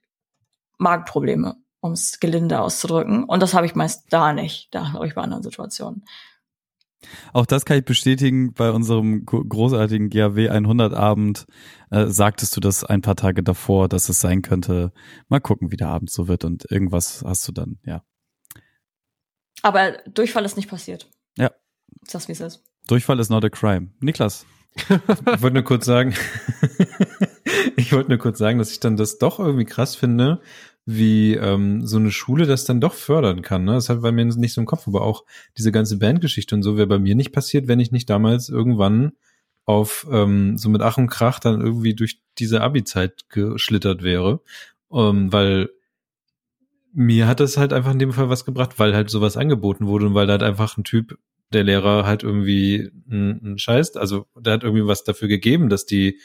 Magenprobleme, 0.79 1.55
um 1.79 1.93
es 1.93 2.19
gelinde 2.19 2.59
auszudrücken. 2.59 3.23
Und 3.23 3.41
das 3.41 3.53
habe 3.53 3.65
ich 3.65 3.75
meist 3.75 4.05
da 4.11 4.33
nicht. 4.33 4.67
Da 4.73 4.91
habe 4.91 5.07
ich 5.07 5.15
bei 5.15 5.21
anderen 5.21 5.43
Situationen. 5.43 6.03
Auch 7.33 7.45
das 7.45 7.65
kann 7.65 7.77
ich 7.77 7.85
bestätigen. 7.85 8.53
Bei 8.53 8.71
unserem 8.71 9.25
gro- 9.25 9.43
großartigen 9.43 10.09
GAW 10.09 10.49
100 10.49 10.93
Abend 10.93 11.45
äh, 11.91 12.07
sagtest 12.07 12.55
du 12.55 12.61
das 12.61 12.83
ein 12.83 13.01
paar 13.01 13.15
Tage 13.15 13.43
davor, 13.43 13.89
dass 13.89 14.09
es 14.09 14.21
sein 14.21 14.41
könnte. 14.41 14.91
Mal 15.27 15.39
gucken, 15.41 15.71
wie 15.71 15.77
der 15.77 15.89
Abend 15.89 16.09
so 16.09 16.27
wird 16.27 16.43
und 16.45 16.69
irgendwas 16.71 17.21
hast 17.25 17.47
du 17.47 17.51
dann, 17.51 17.77
ja. 17.85 18.03
Aber 19.61 19.93
Durchfall 20.13 20.45
ist 20.45 20.57
nicht 20.57 20.69
passiert. 20.69 21.09
Ja. 21.37 21.51
Ist 22.01 22.15
das, 22.15 22.27
wie 22.27 22.33
es 22.33 22.39
ist. 22.41 22.63
Durchfall 22.87 23.19
ist 23.19 23.29
not 23.29 23.45
a 23.45 23.49
crime. 23.49 23.91
Niklas. 23.99 24.45
Ich 24.89 25.41
wollte 25.41 25.51
nur 25.53 25.63
kurz 25.63 25.85
sagen, 25.85 26.15
ich 27.83 27.93
wollte 27.93 28.09
nur 28.09 28.17
kurz 28.17 28.37
sagen, 28.37 28.59
dass 28.59 28.71
ich 28.71 28.79
dann 28.79 28.97
das 28.97 29.17
doch 29.17 29.39
irgendwie 29.39 29.65
krass 29.65 29.95
finde, 29.95 30.41
wie 30.85 31.35
ähm, 31.35 31.85
so 31.85 31.97
eine 31.97 32.11
Schule 32.11 32.45
das 32.45 32.65
dann 32.65 32.81
doch 32.81 32.93
fördern 32.93 33.41
kann. 33.41 33.63
Ne? 33.63 33.73
Das 33.73 33.89
hat 33.89 34.01
bei 34.01 34.11
mir 34.11 34.25
nicht 34.25 34.53
so 34.53 34.61
im 34.61 34.67
Kopf, 34.67 34.87
aber 34.87 35.01
auch 35.01 35.23
diese 35.57 35.71
ganze 35.71 35.97
Bandgeschichte 35.97 36.55
und 36.55 36.63
so 36.63 36.77
wäre 36.77 36.87
bei 36.87 36.99
mir 36.99 37.15
nicht 37.15 37.31
passiert, 37.31 37.67
wenn 37.67 37.79
ich 37.79 37.91
nicht 37.91 38.09
damals 38.09 38.49
irgendwann 38.49 39.13
auf 39.65 40.05
ähm, 40.11 40.57
so 40.57 40.69
mit 40.69 40.81
Ach 40.81 40.97
und 40.97 41.07
Krach 41.07 41.39
dann 41.39 41.61
irgendwie 41.61 41.93
durch 41.93 42.21
diese 42.37 42.61
Abi-Zeit 42.61 43.29
geschlittert 43.29 44.03
wäre, 44.03 44.41
ähm, 44.91 45.31
weil 45.31 45.69
mir 46.93 47.27
hat 47.27 47.39
das 47.39 47.57
halt 47.57 47.73
einfach 47.73 47.91
in 47.93 47.99
dem 47.99 48.11
Fall 48.11 48.29
was 48.29 48.45
gebracht, 48.45 48.77
weil 48.77 48.93
halt 48.93 49.09
sowas 49.09 49.37
angeboten 49.37 49.87
wurde 49.87 50.07
und 50.07 50.13
weil 50.13 50.27
da 50.27 50.33
halt 50.33 50.43
einfach 50.43 50.77
ein 50.77 50.83
Typ, 50.83 51.17
der 51.53 51.63
Lehrer 51.63 52.05
halt 52.05 52.23
irgendwie 52.23 52.91
ein, 53.09 53.53
ein 53.53 53.57
Scheiß, 53.57 53.95
also 53.95 54.27
der 54.35 54.53
hat 54.53 54.63
irgendwie 54.63 54.85
was 54.85 55.03
dafür 55.03 55.27
gegeben, 55.27 55.69
dass 55.69 55.85
die, 55.85 56.19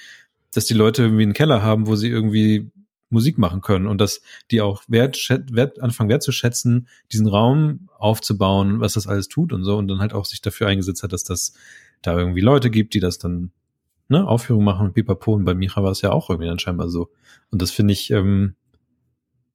dass 0.54 0.66
die 0.66 0.74
Leute 0.74 1.02
irgendwie 1.02 1.22
einen 1.22 1.32
Keller 1.32 1.62
haben, 1.62 1.86
wo 1.86 1.96
sie 1.96 2.08
irgendwie 2.08 2.70
Musik 3.10 3.38
machen 3.38 3.60
können 3.60 3.86
und 3.86 4.00
dass 4.00 4.20
die 4.50 4.60
auch 4.60 4.82
wert, 4.86 5.16
wert, 5.50 5.80
anfangen 5.80 6.10
wertzuschätzen, 6.10 6.88
diesen 7.10 7.26
Raum 7.26 7.88
aufzubauen, 7.96 8.80
was 8.80 8.94
das 8.94 9.06
alles 9.06 9.28
tut 9.28 9.52
und 9.52 9.64
so 9.64 9.78
und 9.78 9.88
dann 9.88 10.00
halt 10.00 10.12
auch 10.12 10.26
sich 10.26 10.42
dafür 10.42 10.66
eingesetzt 10.66 11.02
hat, 11.02 11.12
dass 11.12 11.24
das 11.24 11.54
da 12.02 12.16
irgendwie 12.18 12.40
Leute 12.40 12.70
gibt, 12.70 12.94
die 12.94 13.00
das 13.00 13.18
dann 13.18 13.50
ne, 14.08 14.26
Aufführung 14.26 14.64
machen 14.64 14.86
und 14.86 14.94
pipapo. 14.94 15.34
Und 15.34 15.44
bei 15.44 15.54
Micha 15.54 15.82
war 15.82 15.90
es 15.90 16.02
ja 16.02 16.10
auch 16.10 16.30
irgendwie 16.30 16.48
dann 16.48 16.58
scheinbar 16.58 16.88
so. 16.88 17.10
Und 17.50 17.62
das 17.62 17.70
finde 17.70 17.92
ich 17.92 18.10
ähm, 18.10 18.54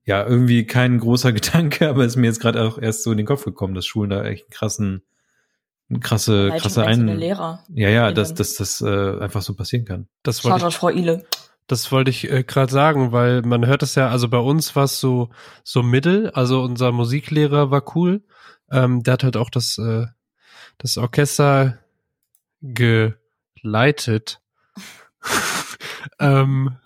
ja 0.06 0.26
irgendwie 0.26 0.66
kein 0.66 1.00
großer 1.00 1.32
Gedanke, 1.34 1.90
aber 1.90 2.06
ist 2.06 2.16
mir 2.16 2.28
jetzt 2.28 2.40
gerade 2.42 2.64
auch 2.64 2.78
erst 2.78 3.04
so 3.04 3.12
in 3.12 3.18
den 3.18 3.28
Kopf 3.28 3.46
gekommen, 3.46 3.76
dass 3.76 3.86
Schulen 3.86 4.10
da 4.10 4.24
echt 4.24 4.44
einen 4.44 4.52
krassen 4.52 5.04
krasse 6.00 6.48
Leitung 6.48 6.60
krasse 6.60 6.86
ein 6.86 7.08
Lehrer. 7.08 7.64
ja 7.74 7.90
ja, 7.90 8.12
dass 8.12 8.34
dass 8.34 8.56
das 8.56 8.82
äh, 8.82 9.20
einfach 9.20 9.42
so 9.42 9.54
passieren 9.56 9.86
kann. 9.86 10.08
Das 10.24 10.44
wollte 10.44 10.68
ich, 10.68 10.76
Frau 10.76 10.90
Ile. 10.90 11.26
das 11.68 11.92
wollte 11.92 12.12
ich 12.12 12.30
äh, 12.30 12.44
gerade 12.44 12.72
sagen, 12.72 13.12
weil 13.12 13.42
man 13.42 13.66
hört 13.66 13.84
es 13.84 13.96
ja, 13.96 14.10
also 14.10 14.30
bei 14.30 14.38
uns 14.38 14.76
war 14.76 14.86
es 14.86 15.00
so, 15.00 15.30
so 15.64 15.84
mittel, 15.84 16.30
also 16.32 16.62
unser 16.62 16.92
Musiklehrer 16.92 17.72
war 17.72 17.96
cool, 17.96 18.24
Ähm, 18.72 19.04
der 19.04 19.14
hat 19.14 19.24
halt 19.24 19.38
auch 19.38 19.50
das, 19.50 19.78
äh, 19.78 20.08
das 20.78 20.98
Orchester 20.98 21.78
geleitet. 22.62 24.42
ähm, 26.20 26.78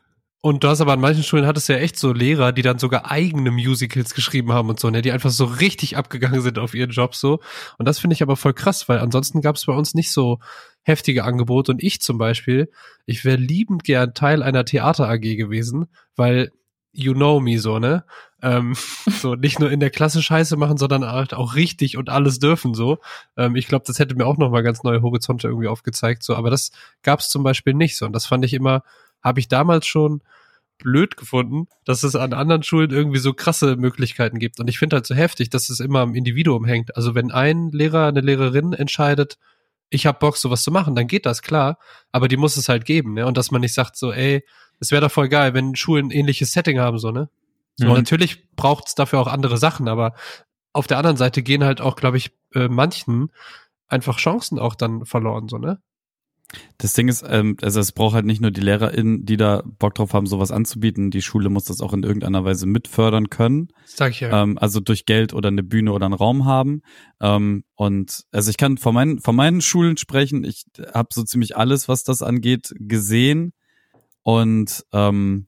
und 0.47 0.63
du 0.63 0.69
hast 0.69 0.79
aber 0.79 0.93
an 0.93 1.01
manchen 1.01 1.23
Schulen 1.23 1.45
hattest 1.45 1.67
ja 1.67 1.75
echt 1.75 1.99
so 1.99 2.13
Lehrer, 2.13 2.53
die 2.53 2.61
dann 2.61 2.79
sogar 2.79 3.11
eigene 3.11 3.51
Musicals 3.51 4.13
geschrieben 4.13 4.53
haben 4.53 4.69
und 4.69 4.79
so, 4.79 4.89
ne, 4.89 5.01
die 5.01 5.11
einfach 5.11 5.29
so 5.29 5.43
richtig 5.43 5.97
abgegangen 5.97 6.39
sind 6.39 6.57
auf 6.57 6.73
ihren 6.73 6.91
Job 6.91 7.15
so. 7.15 7.41
Und 7.77 7.85
das 7.85 7.99
finde 7.99 8.13
ich 8.13 8.21
aber 8.21 8.37
voll 8.37 8.53
krass, 8.53 8.87
weil 8.87 8.99
ansonsten 8.99 9.41
gab 9.41 9.57
es 9.57 9.65
bei 9.65 9.73
uns 9.73 9.93
nicht 9.93 10.09
so 10.09 10.39
heftige 10.83 11.25
Angebote. 11.25 11.73
Und 11.73 11.83
ich 11.83 11.99
zum 11.99 12.17
Beispiel, 12.17 12.71
ich 13.05 13.25
wäre 13.25 13.35
liebend 13.35 13.83
gern 13.83 14.13
Teil 14.13 14.41
einer 14.41 14.63
Theater 14.63 15.09
AG 15.09 15.19
gewesen, 15.19 15.87
weil 16.15 16.53
you 16.93 17.13
know 17.13 17.41
me 17.41 17.59
so, 17.59 17.77
ne? 17.77 18.05
Ähm, 18.41 18.73
so 19.19 19.35
nicht 19.35 19.59
nur 19.59 19.69
in 19.69 19.81
der 19.81 19.89
Klasse 19.89 20.23
Scheiße 20.23 20.55
machen, 20.55 20.77
sondern 20.77 21.05
halt 21.05 21.33
auch 21.33 21.55
richtig 21.55 21.97
und 21.97 22.07
alles 22.07 22.39
dürfen 22.39 22.73
so. 22.73 22.99
Ähm, 23.35 23.57
ich 23.57 23.67
glaube, 23.67 23.83
das 23.85 23.99
hätte 23.99 24.15
mir 24.15 24.25
auch 24.25 24.37
noch 24.37 24.51
mal 24.51 24.63
ganz 24.63 24.81
neue 24.83 25.01
Horizonte 25.01 25.49
irgendwie 25.49 25.67
aufgezeigt. 25.67 26.23
So, 26.23 26.37
aber 26.37 26.49
das 26.49 26.71
gab 27.03 27.19
es 27.19 27.27
zum 27.27 27.43
Beispiel 27.43 27.73
nicht 27.73 27.97
so. 27.97 28.05
Und 28.05 28.13
das 28.13 28.25
fand 28.25 28.45
ich 28.45 28.53
immer, 28.53 28.83
habe 29.21 29.41
ich 29.41 29.49
damals 29.49 29.85
schon 29.85 30.21
blöd 30.77 31.17
gefunden, 31.17 31.67
dass 31.85 32.03
es 32.03 32.15
an 32.15 32.33
anderen 32.33 32.63
Schulen 32.63 32.91
irgendwie 32.91 33.19
so 33.19 33.33
krasse 33.33 33.75
Möglichkeiten 33.75 34.39
gibt. 34.39 34.59
Und 34.59 34.67
ich 34.69 34.77
finde 34.79 34.95
halt 34.97 35.05
so 35.05 35.15
heftig, 35.15 35.49
dass 35.49 35.69
es 35.69 35.79
immer 35.79 35.99
am 35.99 36.15
Individuum 36.15 36.65
hängt. 36.65 36.95
Also 36.95 37.15
wenn 37.15 37.31
ein 37.31 37.69
Lehrer, 37.71 38.07
eine 38.07 38.21
Lehrerin 38.21 38.73
entscheidet, 38.73 39.37
ich 39.89 40.05
habe 40.05 40.19
Bock, 40.19 40.37
sowas 40.37 40.63
zu 40.63 40.71
machen, 40.71 40.95
dann 40.95 41.07
geht 41.07 41.25
das 41.25 41.41
klar, 41.41 41.79
aber 42.11 42.27
die 42.27 42.37
muss 42.37 42.57
es 42.57 42.67
halt 42.69 42.85
geben, 42.85 43.13
ne? 43.13 43.25
Und 43.25 43.37
dass 43.37 43.51
man 43.51 43.61
nicht 43.61 43.73
sagt 43.73 43.95
so, 43.95 44.11
ey, 44.11 44.43
es 44.79 44.91
wäre 44.91 45.01
doch 45.01 45.11
voll 45.11 45.29
geil, 45.29 45.53
wenn 45.53 45.75
Schulen 45.75 46.07
ein 46.07 46.11
ähnliches 46.11 46.51
Setting 46.51 46.79
haben, 46.79 46.99
so, 46.99 47.11
ne? 47.11 47.29
So, 47.75 47.87
Und- 47.87 47.93
natürlich 47.95 48.49
braucht 48.55 48.87
es 48.87 48.95
dafür 48.95 49.19
auch 49.19 49.27
andere 49.27 49.57
Sachen, 49.57 49.87
aber 49.87 50.13
auf 50.73 50.87
der 50.87 50.97
anderen 50.97 51.17
Seite 51.17 51.41
gehen 51.41 51.63
halt 51.63 51.79
auch, 51.79 51.95
glaube 51.95 52.17
ich, 52.17 52.31
äh, 52.53 52.67
manchen 52.67 53.31
einfach 53.87 54.17
Chancen 54.17 54.59
auch 54.59 54.75
dann 54.75 55.05
verloren, 55.05 55.47
so, 55.47 55.57
ne? 55.57 55.81
Das 56.77 56.93
Ding 56.93 57.09
ist, 57.09 57.25
ähm, 57.27 57.57
also 57.61 57.79
es 57.79 57.91
braucht 57.91 58.15
halt 58.15 58.25
nicht 58.25 58.41
nur 58.41 58.51
die 58.51 58.61
LehrerInnen, 58.61 59.25
die 59.25 59.35
da 59.35 59.63
Bock 59.65 59.95
drauf 59.95 60.13
haben, 60.13 60.27
sowas 60.27 60.51
anzubieten. 60.51 61.11
Die 61.11 61.21
Schule 61.21 61.49
muss 61.49 61.65
das 61.65 61.81
auch 61.81 61.91
in 61.91 62.03
irgendeiner 62.03 62.45
Weise 62.45 62.65
mitfördern 62.65 63.29
können. 63.29 63.67
Das 63.83 63.97
sag 63.97 64.11
ich 64.11 64.21
ja. 64.21 64.43
Ähm, 64.43 64.57
also 64.57 64.79
durch 64.79 65.05
Geld 65.05 65.33
oder 65.33 65.49
eine 65.49 65.63
Bühne 65.63 65.91
oder 65.91 66.05
einen 66.05 66.13
Raum 66.13 66.45
haben. 66.45 66.81
Ähm, 67.21 67.63
und 67.75 68.23
also 68.31 68.49
ich 68.49 68.57
kann 68.57 68.77
von 68.77 68.93
meinen, 68.93 69.19
von 69.19 69.35
meinen 69.35 69.61
Schulen 69.61 69.97
sprechen. 69.97 70.43
Ich 70.45 70.65
habe 70.93 71.09
so 71.11 71.23
ziemlich 71.23 71.57
alles, 71.57 71.89
was 71.89 72.03
das 72.03 72.21
angeht, 72.21 72.73
gesehen. 72.79 73.53
Und 74.23 74.85
ähm, 74.93 75.47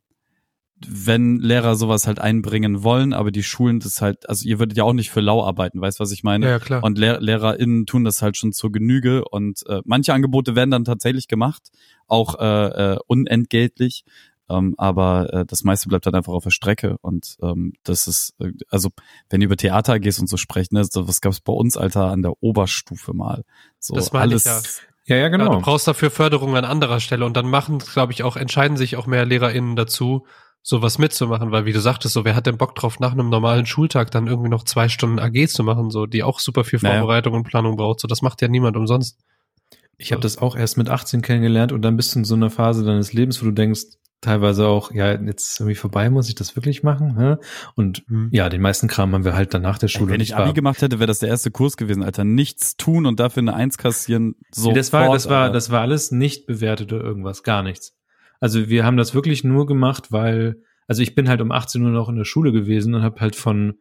wenn 0.87 1.37
Lehrer 1.37 1.75
sowas 1.75 2.07
halt 2.07 2.19
einbringen 2.19 2.83
wollen, 2.83 3.13
aber 3.13 3.31
die 3.31 3.43
Schulen 3.43 3.79
das 3.79 4.01
halt, 4.01 4.29
also 4.29 4.47
ihr 4.47 4.59
würdet 4.59 4.77
ja 4.77 4.83
auch 4.83 4.93
nicht 4.93 5.09
für 5.09 5.21
lau 5.21 5.43
arbeiten, 5.43 5.81
weißt 5.81 5.99
was 5.99 6.11
ich 6.11 6.23
meine? 6.23 6.47
ja, 6.47 6.59
klar. 6.59 6.83
Und 6.83 6.97
Lehr 6.97 7.19
LehrerInnen 7.19 7.85
tun 7.85 8.03
das 8.03 8.21
halt 8.21 8.37
schon 8.37 8.53
zur 8.53 8.71
Genüge 8.71 9.25
und 9.25 9.65
äh, 9.67 9.81
manche 9.85 10.13
Angebote 10.13 10.55
werden 10.55 10.71
dann 10.71 10.85
tatsächlich 10.85 11.27
gemacht, 11.27 11.69
auch 12.07 12.39
äh, 12.39 12.93
äh, 12.93 12.97
unentgeltlich. 13.07 14.03
Ähm, 14.49 14.73
aber 14.77 15.31
äh, 15.31 15.45
das 15.45 15.63
meiste 15.63 15.89
bleibt 15.89 16.07
halt 16.07 16.15
einfach 16.15 16.33
auf 16.33 16.43
der 16.43 16.49
Strecke 16.49 16.97
und 17.01 17.37
ähm, 17.41 17.73
das 17.83 18.07
ist, 18.07 18.33
äh, 18.39 18.51
also 18.69 18.89
wenn 19.29 19.41
ihr 19.41 19.45
über 19.45 19.57
Theater 19.57 19.99
gehst 19.99 20.19
und 20.19 20.27
so 20.27 20.37
sprecht, 20.37 20.71
ne, 20.71 20.83
so, 20.83 21.07
was 21.07 21.21
gab's 21.21 21.39
bei 21.39 21.53
uns, 21.53 21.77
Alter, 21.77 22.07
an 22.09 22.23
der 22.23 22.33
Oberstufe 22.41 23.13
mal. 23.13 23.43
So 23.77 23.93
Das 23.93 24.11
meine 24.11 24.23
alles, 24.23 24.45
ich 24.45 24.51
ja. 24.51 24.61
Ja, 25.09 25.15
ja, 25.15 25.23
Ja, 25.23 25.29
genau. 25.29 25.55
du 25.55 25.61
brauchst 25.61 25.87
dafür 25.87 26.11
Förderung 26.11 26.55
an 26.55 26.65
anderer 26.65 26.99
Stelle 26.99 27.25
und 27.25 27.35
dann 27.35 27.49
machen, 27.49 27.79
glaube 27.79 28.13
ich, 28.13 28.23
auch, 28.23 28.35
entscheiden 28.35 28.77
sich 28.77 28.95
auch 28.95 29.07
mehr 29.07 29.25
LehrerInnen 29.25 29.75
dazu, 29.75 30.25
sowas 30.61 30.97
mitzumachen, 30.97 31.51
weil 31.51 31.65
wie 31.65 31.73
du 31.73 31.79
sagtest, 31.79 32.13
so, 32.13 32.25
wer 32.25 32.35
hat 32.35 32.45
denn 32.45 32.57
Bock 32.57 32.75
drauf, 32.75 32.99
nach 32.99 33.13
einem 33.13 33.29
normalen 33.29 33.65
Schultag 33.65 34.11
dann 34.11 34.27
irgendwie 34.27 34.49
noch 34.49 34.63
zwei 34.63 34.89
Stunden 34.89 35.19
AG 35.19 35.47
zu 35.47 35.63
machen, 35.63 35.89
so, 35.89 36.05
die 36.05 36.23
auch 36.23 36.39
super 36.39 36.63
viel 36.63 36.79
Naja. 36.81 36.99
Vorbereitung 36.99 37.33
und 37.33 37.43
Planung 37.43 37.75
braucht, 37.77 37.99
so, 38.01 38.07
das 38.07 38.21
macht 38.21 38.41
ja 38.41 38.47
niemand 38.47 38.75
umsonst. 38.77 39.17
Ich 39.97 40.11
habe 40.11 40.21
das 40.21 40.37
auch 40.37 40.55
erst 40.55 40.77
mit 40.77 40.89
18 40.89 41.21
kennengelernt 41.21 41.71
und 41.71 41.81
dann 41.81 41.97
bist 41.97 42.15
du 42.15 42.19
in 42.19 42.25
so 42.25 42.35
einer 42.35 42.49
Phase 42.49 42.85
deines 42.85 43.11
Lebens, 43.13 43.41
wo 43.41 43.45
du 43.45 43.51
denkst, 43.51 43.81
teilweise 44.21 44.67
auch, 44.67 44.91
ja, 44.91 45.13
jetzt 45.13 45.51
ist 45.51 45.59
irgendwie 45.61 45.75
vorbei, 45.75 46.09
muss 46.09 46.27
ich 46.29 46.35
das 46.35 46.55
wirklich 46.55 46.83
machen? 46.83 47.17
Hä? 47.17 47.35
Und 47.75 48.03
Hm. 48.07 48.29
ja, 48.31 48.49
den 48.49 48.61
meisten 48.61 48.87
Kram 48.87 49.13
haben 49.13 49.23
wir 49.23 49.33
halt 49.33 49.53
dann 49.53 49.61
nach 49.61 49.77
der 49.77 49.87
Ey, 49.87 49.93
Schule. 49.93 50.07
wenn 50.11 50.15
Und 50.15 50.21
ich 50.21 50.35
Abi 50.35 50.53
gemacht 50.53 50.81
hätte, 50.81 50.99
wäre 50.99 51.07
das 51.07 51.19
der 51.19 51.29
erste 51.29 51.51
Kurs 51.51 51.77
gewesen, 51.77 52.03
Alter. 52.03 52.25
Nichts 52.25 52.75
tun 52.75 53.05
und 53.05 53.19
dafür 53.19 53.41
eine 53.41 53.53
Eins 53.53 53.77
kassieren. 53.77 54.35
So 54.53 54.69
Nee, 54.69 54.75
das 54.75 54.91
war, 54.91 55.11
das 55.13 55.29
war, 55.29 55.51
das 55.51 55.69
war 55.69 55.81
alles 55.81 56.11
nicht 56.11 56.47
bewertet 56.47 56.91
oder 56.91 57.03
irgendwas, 57.03 57.43
gar 57.43 57.63
nichts. 57.63 57.93
Also 58.39 58.69
wir 58.69 58.85
haben 58.85 58.97
das 58.97 59.13
wirklich 59.13 59.43
nur 59.43 59.65
gemacht, 59.65 60.11
weil, 60.11 60.61
also 60.87 61.01
ich 61.01 61.15
bin 61.15 61.27
halt 61.27 61.41
um 61.41 61.51
18 61.51 61.83
Uhr 61.83 61.91
noch 61.91 62.09
in 62.09 62.15
der 62.15 62.25
Schule 62.25 62.51
gewesen 62.51 62.95
und 62.95 63.03
habe 63.03 63.19
halt 63.19 63.35
von, 63.35 63.75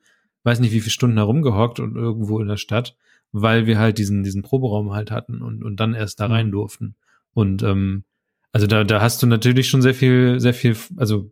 weiß 0.45 0.61
nicht 0.61 0.73
wie 0.73 0.81
viele 0.81 0.91
Stunden 0.91 1.17
herumgehockt 1.17 1.81
und 1.81 1.97
irgendwo 1.97 2.41
in 2.41 2.49
der 2.49 2.57
Stadt, 2.57 2.97
weil 3.33 3.67
wir 3.67 3.79
halt 3.79 3.99
diesen, 3.99 4.23
diesen 4.23 4.43
Proberaum 4.43 4.93
halt 4.93 5.11
hatten 5.11 5.43
und, 5.43 5.63
und 5.63 5.79
dann 5.79 5.95
erst 5.95 6.21
da 6.21 6.29
Mhm. 6.29 6.35
rein 6.35 6.51
durften. 6.51 6.95
Und 7.35 7.63
ähm, 7.63 8.05
also 8.53 8.67
da, 8.67 8.85
da 8.85 9.01
hast 9.01 9.23
du 9.23 9.27
natürlich 9.27 9.69
schon 9.69 9.83
sehr 9.83 9.95
viel, 9.95 10.41
sehr 10.41 10.55
viel, 10.55 10.77
also 10.97 11.31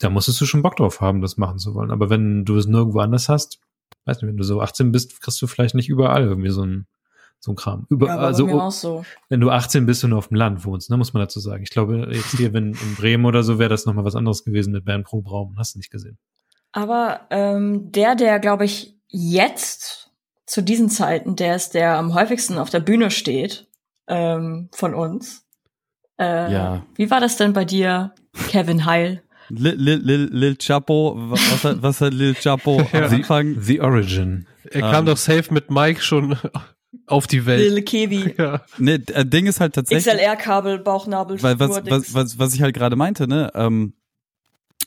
da 0.00 0.10
musstest 0.10 0.40
du 0.40 0.46
schon 0.46 0.62
Bock 0.62 0.76
drauf 0.76 1.00
haben, 1.00 1.20
das 1.20 1.36
machen 1.36 1.58
zu 1.58 1.74
wollen. 1.74 1.90
Aber 1.90 2.10
wenn 2.10 2.44
du 2.44 2.56
es 2.56 2.66
nirgendwo 2.66 3.00
anders 3.00 3.28
hast, 3.28 3.60
weiß 4.04 4.20
nicht, 4.20 4.28
wenn 4.28 4.36
du 4.36 4.44
so 4.44 4.60
18 4.60 4.92
bist, 4.92 5.20
kriegst 5.20 5.40
du 5.40 5.46
vielleicht 5.46 5.74
nicht 5.74 5.88
überall 5.88 6.24
irgendwie 6.24 6.50
so 6.50 6.62
ein, 6.62 6.86
so 7.40 7.52
ein 7.52 7.56
Kram. 7.56 7.86
Über, 7.90 8.08
Ja, 8.08 8.16
also 8.18 8.46
bei 8.46 8.54
mir 8.54 8.62
auch 8.64 8.70
so. 8.72 9.04
wenn 9.28 9.40
du 9.40 9.50
18 9.50 9.86
bist 9.86 10.02
und 10.04 10.12
auf 10.12 10.28
dem 10.28 10.36
Land 10.36 10.64
wohnst, 10.64 10.90
ne, 10.90 10.96
muss 10.96 11.12
man 11.12 11.22
dazu 11.22 11.38
sagen. 11.40 11.62
Ich 11.62 11.70
glaube, 11.70 12.08
jetzt 12.10 12.36
hier, 12.36 12.52
wenn 12.52 12.72
in 12.72 12.94
Bremen 12.96 13.24
oder 13.24 13.42
so, 13.42 13.58
wäre 13.58 13.70
das 13.70 13.86
nochmal 13.86 14.04
was 14.04 14.16
anderes 14.16 14.44
gewesen 14.44 14.72
mit 14.72 14.84
Bern 14.84 15.04
pro 15.04 15.20
Raum. 15.20 15.54
Hast 15.58 15.74
du 15.74 15.78
nicht 15.78 15.90
gesehen. 15.90 16.18
Aber 16.72 17.20
ähm, 17.30 17.92
der, 17.92 18.14
der, 18.16 18.38
glaube 18.40 18.64
ich, 18.64 18.96
jetzt 19.08 20.10
zu 20.46 20.62
diesen 20.62 20.88
Zeiten, 20.90 21.36
der 21.36 21.56
ist, 21.56 21.74
der 21.74 21.96
am 21.96 22.14
häufigsten 22.14 22.58
auf 22.58 22.70
der 22.70 22.80
Bühne 22.80 23.10
steht 23.10 23.66
ähm, 24.08 24.68
von 24.72 24.94
uns. 24.94 25.44
Äh, 26.18 26.52
Ja. 26.52 26.86
Wie 26.94 27.10
war 27.10 27.20
das 27.20 27.36
denn 27.36 27.52
bei 27.52 27.64
dir, 27.64 28.12
Kevin 28.48 28.84
Heil? 28.86 29.22
Lil, 29.48 29.74
Lil, 29.74 29.98
Lil, 30.02 30.28
Lil 30.32 30.56
Chapo, 30.56 31.14
wa- 31.16 31.32
was 31.32 31.64
hat, 31.64 31.82
was 31.82 32.00
hat 32.00 32.12
Lil 32.12 32.34
Chapo 32.34 32.80
am. 32.92 33.02
Anfang? 33.04 33.56
The 33.60 33.80
Origin. 33.80 34.46
Er 34.70 34.82
Ähm. 34.82 34.90
kam 34.90 35.06
doch 35.06 35.16
safe 35.16 35.54
mit 35.54 35.70
Mike 35.70 36.00
schon 36.00 36.36
auf 37.06 37.26
die 37.26 37.46
Welt. 37.46 37.70
Lil 37.72 37.82
Kevi. 37.82 38.34
Ja. 38.38 38.62
Ne, 38.78 38.98
d- 38.98 39.12
äh, 39.12 39.24
Ding 39.26 39.46
ist 39.46 39.60
halt 39.60 39.74
tatsächlich. 39.74 40.06
XLR-Kabel, 40.14 40.78
Bauchnabel, 40.80 41.42
weil 41.42 41.58
was, 41.60 41.82
was, 41.86 42.14
was, 42.14 42.38
was 42.38 42.54
ich 42.54 42.62
halt 42.62 42.74
gerade 42.74 42.96
meinte, 42.96 43.26
ne? 43.28 43.50
Ähm, 43.54 43.94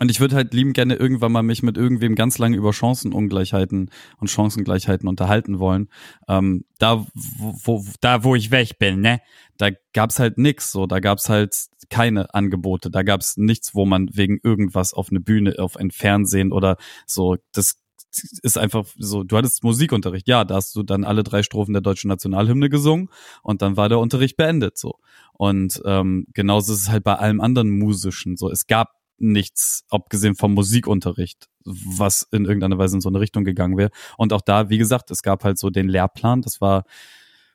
und 0.02 0.10
ich 0.10 0.22
würde 0.22 0.36
halt 0.36 0.54
lieben 0.54 0.72
gerne 0.72 0.96
irgendwann 0.96 1.34
mal 1.34 1.44
mich 1.44 1.62
mit 1.62 1.76
irgendwem 1.76 2.16
ganz 2.16 2.38
lange 2.38 2.56
über 2.56 2.72
Chancenungleichheiten 2.72 3.90
und 4.18 4.30
Chancengleichheiten 4.30 5.10
unterhalten 5.10 5.60
wollen. 5.60 5.90
Ähm, 6.30 6.64
da, 6.78 7.06
wo, 7.14 7.56
wo, 7.66 7.86
da, 8.00 8.24
wo 8.24 8.36
ich 8.36 8.50
weg 8.52 8.80
bin, 8.80 9.02
ne? 9.02 9.20
Da 9.58 9.72
gab's 9.94 10.20
halt 10.20 10.38
nix, 10.38 10.72
so. 10.72 10.86
Da 10.86 11.00
gab's 11.02 11.28
halt 11.28 11.54
keine 11.90 12.34
Angebote. 12.34 12.90
Da 12.92 13.04
gab's 13.04 13.36
nichts, 13.36 13.76
wo 13.76 13.86
man 13.86 14.10
wegen 14.14 14.40
irgendwas 14.42 14.94
auf 14.94 15.10
eine 15.10 15.20
Bühne, 15.20 15.56
auf 15.60 15.76
ein 15.76 15.92
Fernsehen 15.92 16.54
oder 16.54 16.78
so, 17.06 17.36
das 17.52 17.76
ist 18.12 18.58
einfach 18.58 18.86
so, 18.98 19.24
du 19.24 19.38
hattest 19.38 19.64
Musikunterricht, 19.64 20.28
ja, 20.28 20.44
da 20.44 20.56
hast 20.56 20.76
du 20.76 20.84
dann 20.84 21.04
alle 21.04 21.24
drei 21.24 21.44
Strophen 21.44 21.74
der 21.74 21.82
deutschen 21.82 22.08
Nationalhymne 22.08 22.70
gesungen 22.70 23.10
und 23.44 23.62
dann 23.62 23.78
war 23.78 23.90
der 23.90 24.00
Unterricht 24.00 24.38
beendet, 24.38 24.78
so. 24.78 25.00
Und 25.34 25.82
ähm, 25.86 26.26
genauso 26.34 26.74
ist 26.74 26.82
es 26.82 26.90
halt 26.90 27.04
bei 27.04 27.16
allem 27.16 27.40
anderen 27.40 27.70
Musischen 27.70 28.36
so. 28.36 28.50
Es 28.50 28.68
gab 28.68 28.90
nichts, 29.20 29.84
abgesehen 29.90 30.36
vom 30.36 30.54
Musikunterricht, 30.54 31.48
was 31.66 32.28
in 32.32 32.46
irgendeiner 32.46 32.78
Weise 32.78 32.98
in 32.98 33.02
so 33.02 33.10
eine 33.10 33.20
Richtung 33.20 33.44
gegangen 33.44 33.78
wäre. 33.78 33.92
Und 34.18 34.34
auch 34.34 34.42
da, 34.42 34.70
wie 34.70 34.78
gesagt, 34.78 35.12
es 35.12 35.22
gab 35.22 35.44
halt 35.44 35.58
so 35.58 35.70
den 35.70 35.88
Lehrplan, 35.88 36.42
das 36.42 36.62
war 36.62 36.84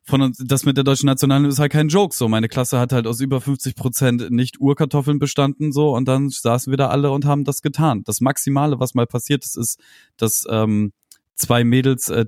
von 0.05 0.35
das 0.39 0.65
mit 0.65 0.77
der 0.77 0.85
deutschen 0.85 1.07
Nationalhymne 1.07 1.49
ist 1.49 1.59
halt 1.59 1.73
kein 1.73 1.89
Joke. 1.89 2.15
So, 2.15 2.29
meine 2.29 2.49
Klasse 2.49 2.79
hat 2.79 2.93
halt 2.93 3.07
aus 3.07 3.21
über 3.21 3.41
50 3.41 3.75
Prozent 3.75 4.31
nicht 4.31 4.61
Urkartoffeln 4.61 5.19
bestanden, 5.19 5.73
so, 5.73 5.95
und 5.95 6.07
dann 6.07 6.29
saßen 6.29 6.71
wir 6.71 6.77
da 6.77 6.89
alle 6.89 7.11
und 7.11 7.25
haben 7.25 7.45
das 7.45 7.63
getan. 7.63 8.03
Das 8.05 8.21
Maximale, 8.21 8.79
was 8.79 8.95
mal 8.95 9.07
passiert 9.07 9.45
ist, 9.45 9.57
ist, 9.57 9.81
dass 10.17 10.45
ähm, 10.51 10.93
zwei 11.35 11.65
Mädels 11.65 12.11
äh, 12.11 12.27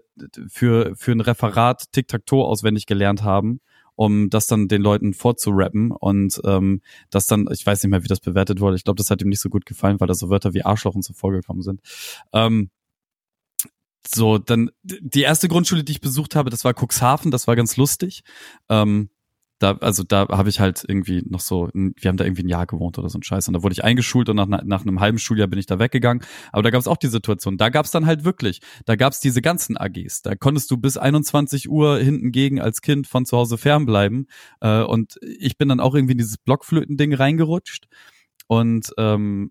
für, 0.48 0.94
für 0.96 1.12
ein 1.12 1.20
Referat 1.20 1.92
Tic-Tac-Toe 1.92 2.44
auswendig 2.44 2.86
gelernt 2.86 3.22
haben, 3.22 3.60
um 3.94 4.30
das 4.30 4.46
dann 4.46 4.68
den 4.68 4.80
Leuten 4.80 5.12
vorzurappen 5.12 5.90
und 5.90 6.40
ähm, 6.44 6.80
das 7.10 7.26
dann, 7.26 7.46
ich 7.52 7.64
weiß 7.64 7.82
nicht 7.82 7.90
mehr, 7.90 8.02
wie 8.02 8.08
das 8.08 8.20
bewertet 8.20 8.60
wurde. 8.60 8.76
Ich 8.76 8.84
glaube, 8.84 8.98
das 8.98 9.10
hat 9.10 9.20
ihm 9.20 9.28
nicht 9.28 9.40
so 9.40 9.50
gut 9.50 9.66
gefallen, 9.66 10.00
weil 10.00 10.08
da 10.08 10.14
so 10.14 10.30
Wörter 10.30 10.54
wie 10.54 10.64
Arschloch 10.64 10.94
und 10.94 11.04
so 11.04 11.12
vorgekommen 11.12 11.62
sind. 11.62 11.80
Ähm, 12.32 12.70
so, 14.06 14.38
dann 14.38 14.70
die 14.82 15.22
erste 15.22 15.48
Grundschule, 15.48 15.84
die 15.84 15.92
ich 15.92 16.00
besucht 16.00 16.36
habe, 16.36 16.50
das 16.50 16.64
war 16.64 16.74
Cuxhaven, 16.74 17.30
das 17.30 17.46
war 17.46 17.56
ganz 17.56 17.76
lustig. 17.76 18.22
Ähm, 18.68 19.10
da, 19.58 19.72
also 19.80 20.02
da 20.02 20.28
habe 20.28 20.50
ich 20.50 20.60
halt 20.60 20.84
irgendwie 20.86 21.22
noch 21.26 21.40
so, 21.40 21.70
wir 21.72 22.08
haben 22.08 22.18
da 22.18 22.24
irgendwie 22.24 22.42
ein 22.42 22.48
Jahr 22.48 22.66
gewohnt 22.66 22.98
oder 22.98 23.08
so 23.08 23.18
ein 23.18 23.22
Scheiß. 23.22 23.48
Und 23.48 23.54
da 23.54 23.62
wurde 23.62 23.72
ich 23.72 23.84
eingeschult 23.84 24.28
und 24.28 24.36
nach, 24.36 24.46
nach 24.46 24.82
einem 24.82 25.00
halben 25.00 25.18
Schuljahr 25.18 25.48
bin 25.48 25.58
ich 25.58 25.66
da 25.66 25.78
weggegangen. 25.78 26.22
Aber 26.52 26.62
da 26.62 26.70
gab 26.70 26.80
es 26.80 26.88
auch 26.88 26.98
die 26.98 27.06
Situation, 27.06 27.56
da 27.56 27.70
gab 27.70 27.86
es 27.86 27.90
dann 27.90 28.06
halt 28.06 28.24
wirklich, 28.24 28.60
da 28.84 28.96
gab 28.96 29.12
es 29.12 29.20
diese 29.20 29.40
ganzen 29.40 29.76
AGs, 29.76 30.22
da 30.22 30.34
konntest 30.34 30.70
du 30.70 30.76
bis 30.76 30.98
21 30.98 31.70
Uhr 31.70 31.98
hinten 31.98 32.32
gegen 32.32 32.60
als 32.60 32.82
Kind 32.82 33.06
von 33.06 33.24
zu 33.24 33.36
Hause 33.36 33.56
fernbleiben. 33.56 34.26
Äh, 34.60 34.82
und 34.82 35.18
ich 35.22 35.56
bin 35.56 35.68
dann 35.68 35.80
auch 35.80 35.94
irgendwie 35.94 36.12
in 36.12 36.18
dieses 36.18 36.36
Blockflöten-Ding 36.38 37.14
reingerutscht 37.14 37.86
und 38.46 38.92
ähm, 38.96 39.50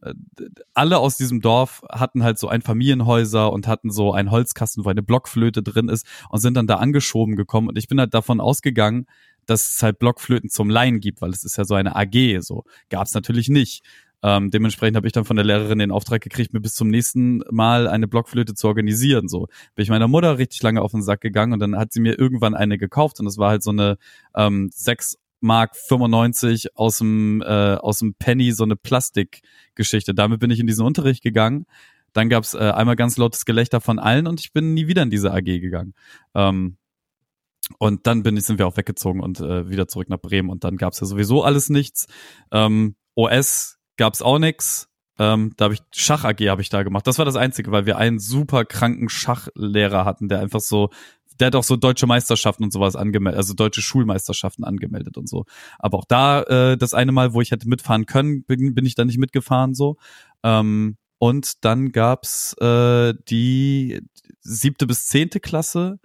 alle 0.74 1.00
aus 1.00 1.18
diesem 1.18 1.41
Dorf 1.41 1.84
hatten 1.91 2.24
halt 2.24 2.39
so 2.39 2.48
ein 2.48 2.62
Familienhäuser 2.62 3.52
und 3.52 3.68
hatten 3.68 3.91
so 3.91 4.14
einen 4.14 4.32
Holzkasten, 4.32 4.86
wo 4.86 4.89
eine 4.89 5.04
Blockflöte 5.04 5.62
drin 5.62 5.89
ist 5.89 6.06
und 6.30 6.39
sind 6.39 6.56
dann 6.56 6.68
da 6.68 6.76
angeschoben 6.76 7.36
gekommen 7.36 7.68
und 7.68 7.78
ich 7.78 7.88
bin 7.88 8.00
halt 8.00 8.14
davon 8.14 8.39
ausgegangen, 8.39 9.06
dass 9.46 9.70
es 9.70 9.84
halt 9.84 10.00
Blockflöten 10.00 10.50
zum 10.50 10.70
Leihen 10.70 11.00
gibt, 11.00 11.22
weil 11.22 11.32
es 11.32 11.43
ist 11.43 11.58
ja 11.58 11.66
so 11.66 11.76
eine 11.76 11.96
AG, 11.96 12.41
so 12.41 12.64
gab 12.89 13.06
es 13.06 13.14
natürlich 13.14 13.50
nicht. 13.50 13.84
Ähm, 14.24 14.50
dementsprechend 14.50 14.96
habe 14.96 15.06
ich 15.06 15.14
dann 15.14 15.26
von 15.26 15.36
der 15.36 15.46
Lehrerin 15.46 15.78
den 15.78 15.91
Auftrag 15.91 16.22
gekriegt, 16.22 16.52
mir 16.52 16.60
bis 16.60 16.74
zum 16.74 16.88
nächsten 16.88 17.43
Mal 17.52 17.88
eine 17.88 18.08
Blockflöte 18.08 18.56
zu 18.56 18.68
organisieren. 18.68 19.28
So 19.28 19.48
bin 19.76 19.84
ich 19.84 19.89
meiner 19.89 20.08
Mutter 20.08 20.39
richtig 20.39 20.64
lange 20.64 20.82
auf 20.82 20.91
den 20.91 21.04
Sack 21.04 21.22
gegangen 21.22 21.54
und 21.54 21.60
dann 21.60 21.78
hat 21.78 21.93
sie 21.93 22.00
mir 22.00 22.18
irgendwann 22.18 22.56
eine 22.56 22.80
gekauft 22.80 23.20
und 23.20 23.26
das 23.26 23.38
war 23.38 23.50
halt 23.50 23.62
so 23.62 23.70
eine 23.70 23.98
ähm, 24.36 24.70
6 24.74 25.20
Mark 25.46 25.76
95 25.76 26.76
aus 26.76 26.98
dem 26.98 27.41
äh, 27.41 27.76
aus 27.76 28.00
dem 28.00 28.16
Penny 28.16 28.52
so 28.52 28.64
eine 28.64 28.76
Plastikgeschichte. 28.76 30.14
Damit 30.14 30.39
bin 30.39 30.52
ich 30.52 30.60
in 30.60 30.68
diesen 30.68 30.86
Unterricht 30.86 31.24
gegangen. 31.24 31.66
Dann 32.14 32.30
gab's 32.30 32.54
äh, 32.54 32.72
einmal 32.72 32.96
ganz 32.96 33.16
lautes 33.18 33.46
Gelächter 33.46 33.80
von 33.80 34.00
allen 34.00 34.28
und 34.28 34.39
ich 34.39 34.52
bin 34.52 34.74
nie 34.74 34.88
wieder 34.88 35.04
in 35.04 35.10
diese 35.10 35.32
AG 35.32 35.43
gegangen. 35.43 35.93
Ähm, 36.34 36.78
und 37.78 38.08
dann 38.08 38.24
bin 38.24 38.38
ich, 38.38 38.46
sind 38.46 38.60
wir 38.60 38.68
auch 38.68 38.78
weggezogen 38.78 39.22
und 39.22 39.39
äh, 39.39 39.70
wieder 39.70 39.88
zurück 39.88 40.10
nach 40.10 40.20
Bremen 40.20 40.50
und 40.50 40.64
dann 40.64 40.78
gab's 40.78 41.00
ja 41.00 41.08
sowieso 41.08 41.43
alles 41.43 41.70
nichts. 41.70 42.08
Ähm, 42.52 42.96
OS 43.16 43.78
gab's 43.98 44.22
auch 44.22 44.39
nix. 44.39 44.89
Ähm, 45.18 45.54
da 45.58 45.66
habe 45.66 45.76
ich 45.76 45.82
Schach 45.93 46.26
AG 46.26 46.39
habe 46.50 46.62
ich 46.62 46.70
da 46.70 46.84
gemacht. 46.84 47.08
Das 47.08 47.18
war 47.20 47.26
das 47.26 47.36
Einzige, 47.36 47.72
weil 47.72 47.86
wir 47.86 47.98
einen 47.98 48.20
super 48.20 48.66
kranken 48.66 49.10
Schachlehrer 49.10 50.06
hatten, 50.06 50.28
der 50.28 50.39
einfach 50.39 50.60
so, 50.60 50.89
der 51.39 51.47
hat 51.47 51.55
auch 51.55 51.63
so 51.63 51.75
deutsche 51.75 52.07
Meisterschaften 52.07 52.63
und 52.63 52.71
sowas 52.71 52.95
angemeldet, 52.95 53.38
also 53.38 53.53
deutsche 53.53 53.81
Schulmeisterschaften 53.81 54.63
angemeldet 54.63 55.17
und 55.17 55.27
so. 55.27 55.45
Aber 55.79 55.97
auch 55.97 56.05
da, 56.05 56.43
äh, 56.43 56.77
das 56.77 56.93
eine 56.93 57.11
Mal, 57.11 57.33
wo 57.33 57.41
ich 57.41 57.51
hätte 57.51 57.67
mitfahren 57.67 58.05
können, 58.05 58.43
bin, 58.43 58.73
bin 58.73 58.86
ich 58.86 58.95
da 58.95 59.05
nicht 59.05 59.17
mitgefahren 59.17 59.73
so. 59.73 59.97
Ähm, 60.43 60.97
und 61.17 61.63
dann 61.63 61.91
gab's 61.91 62.53
äh, 62.59 63.13
die 63.29 64.01
siebte 64.41 64.86
bis 64.86 65.07
zehnte 65.07 65.39
Klasse. 65.39 65.99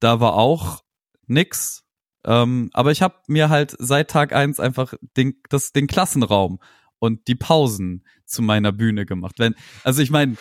Da 0.00 0.20
war 0.20 0.34
auch 0.34 0.82
nix. 1.26 1.84
Ähm, 2.24 2.70
aber 2.72 2.90
ich 2.90 3.02
habe 3.02 3.16
mir 3.26 3.48
halt 3.48 3.76
seit 3.78 4.10
Tag 4.10 4.32
eins 4.32 4.60
einfach 4.60 4.94
den, 5.16 5.40
das, 5.48 5.72
den 5.72 5.86
Klassenraum 5.86 6.58
und 6.98 7.28
die 7.28 7.34
Pausen 7.34 8.04
zu 8.24 8.42
meiner 8.42 8.72
Bühne 8.72 9.06
gemacht. 9.06 9.38
Wenn, 9.38 9.54
also 9.84 10.02
ich 10.02 10.10
meine, 10.10 10.36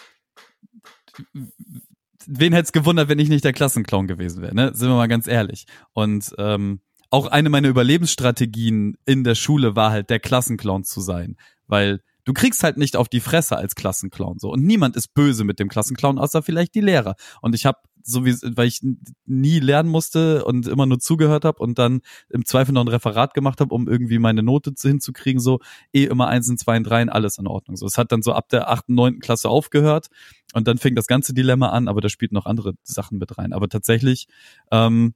wen 2.28 2.54
hätte 2.54 2.66
es 2.66 2.72
gewundert, 2.72 3.10
wenn 3.10 3.20
ich 3.20 3.30
nicht 3.30 3.44
der 3.44 3.54
Klassenclown 3.54 4.08
gewesen 4.08 4.42
wäre, 4.42 4.54
ne? 4.54 4.72
Sind 4.74 4.90
wir 4.90 4.96
mal 4.96 5.08
ganz 5.08 5.28
ehrlich. 5.28 5.66
Und 5.94 6.34
ähm, 6.38 6.82
auch 7.10 7.28
eine 7.28 7.50
meiner 7.50 7.70
Überlebensstrategien 7.70 8.98
in 9.06 9.24
der 9.24 9.36
Schule 9.36 9.76
war 9.76 9.92
halt, 9.92 10.10
der 10.10 10.20
Klassenclown 10.20 10.84
zu 10.84 11.02
sein. 11.02 11.38
Weil 11.68 12.02
du 12.28 12.34
kriegst 12.34 12.62
halt 12.62 12.76
nicht 12.76 12.98
auf 12.98 13.08
die 13.08 13.22
Fresse 13.22 13.56
als 13.56 13.74
Klassenclown 13.74 14.38
so. 14.38 14.52
Und 14.52 14.64
niemand 14.64 14.98
ist 14.98 15.14
böse 15.14 15.46
mit 15.46 15.60
dem 15.60 15.70
Klassenclown, 15.70 16.20
außer 16.20 16.44
vielleicht 16.44 16.76
die 16.76 16.82
Lehrer. 16.82 17.16
Und 17.42 17.56
ich 17.56 17.66
habe 17.66 17.80
so 18.04 18.26
wie 18.26 18.34
weil 18.56 18.68
ich 18.68 18.82
nie 19.26 19.60
lernen 19.60 19.90
musste 19.90 20.46
und 20.46 20.68
immer 20.68 20.86
nur 20.86 21.00
zugehört 21.00 21.44
habe 21.46 21.62
und 21.62 21.78
dann 21.78 22.02
im 22.30 22.46
Zweifel 22.46 22.72
noch 22.74 22.82
ein 22.82 22.88
Referat 22.88 23.34
gemacht 23.34 23.60
habe, 23.60 23.74
um 23.74 23.88
irgendwie 23.88 24.20
meine 24.20 24.44
Note 24.44 24.74
zu, 24.74 24.88
hinzukriegen, 24.88 25.42
so 25.42 25.60
eh 25.94 26.06
immer 26.06 26.28
eins 26.28 26.50
und 26.50 26.58
zwei 26.58 26.78
und 26.78 26.84
drei 26.84 27.06
alles 27.08 27.38
in 27.38 27.48
Ordnung. 27.48 27.76
So, 27.76 27.86
es 27.86 27.98
hat 27.98 28.12
dann 28.12 28.22
so 28.22 28.34
ab 28.34 28.50
der 28.50 28.70
achten, 28.70 28.94
neunten 28.94 29.20
Klasse 29.20 29.50
aufgehört 29.50 30.08
und 30.54 30.68
dann 30.68 30.78
fing 30.78 30.96
das 30.96 31.08
ganze 31.08 31.34
Dilemma 31.34 31.70
an, 31.70 31.88
aber 31.88 32.02
da 32.02 32.10
spielten 32.10 32.36
noch 32.36 32.46
andere 32.46 32.74
Sachen 32.84 33.18
mit 33.18 33.38
rein. 33.38 33.54
Aber 33.54 33.68
tatsächlich 33.68 34.28
ähm, 34.72 35.14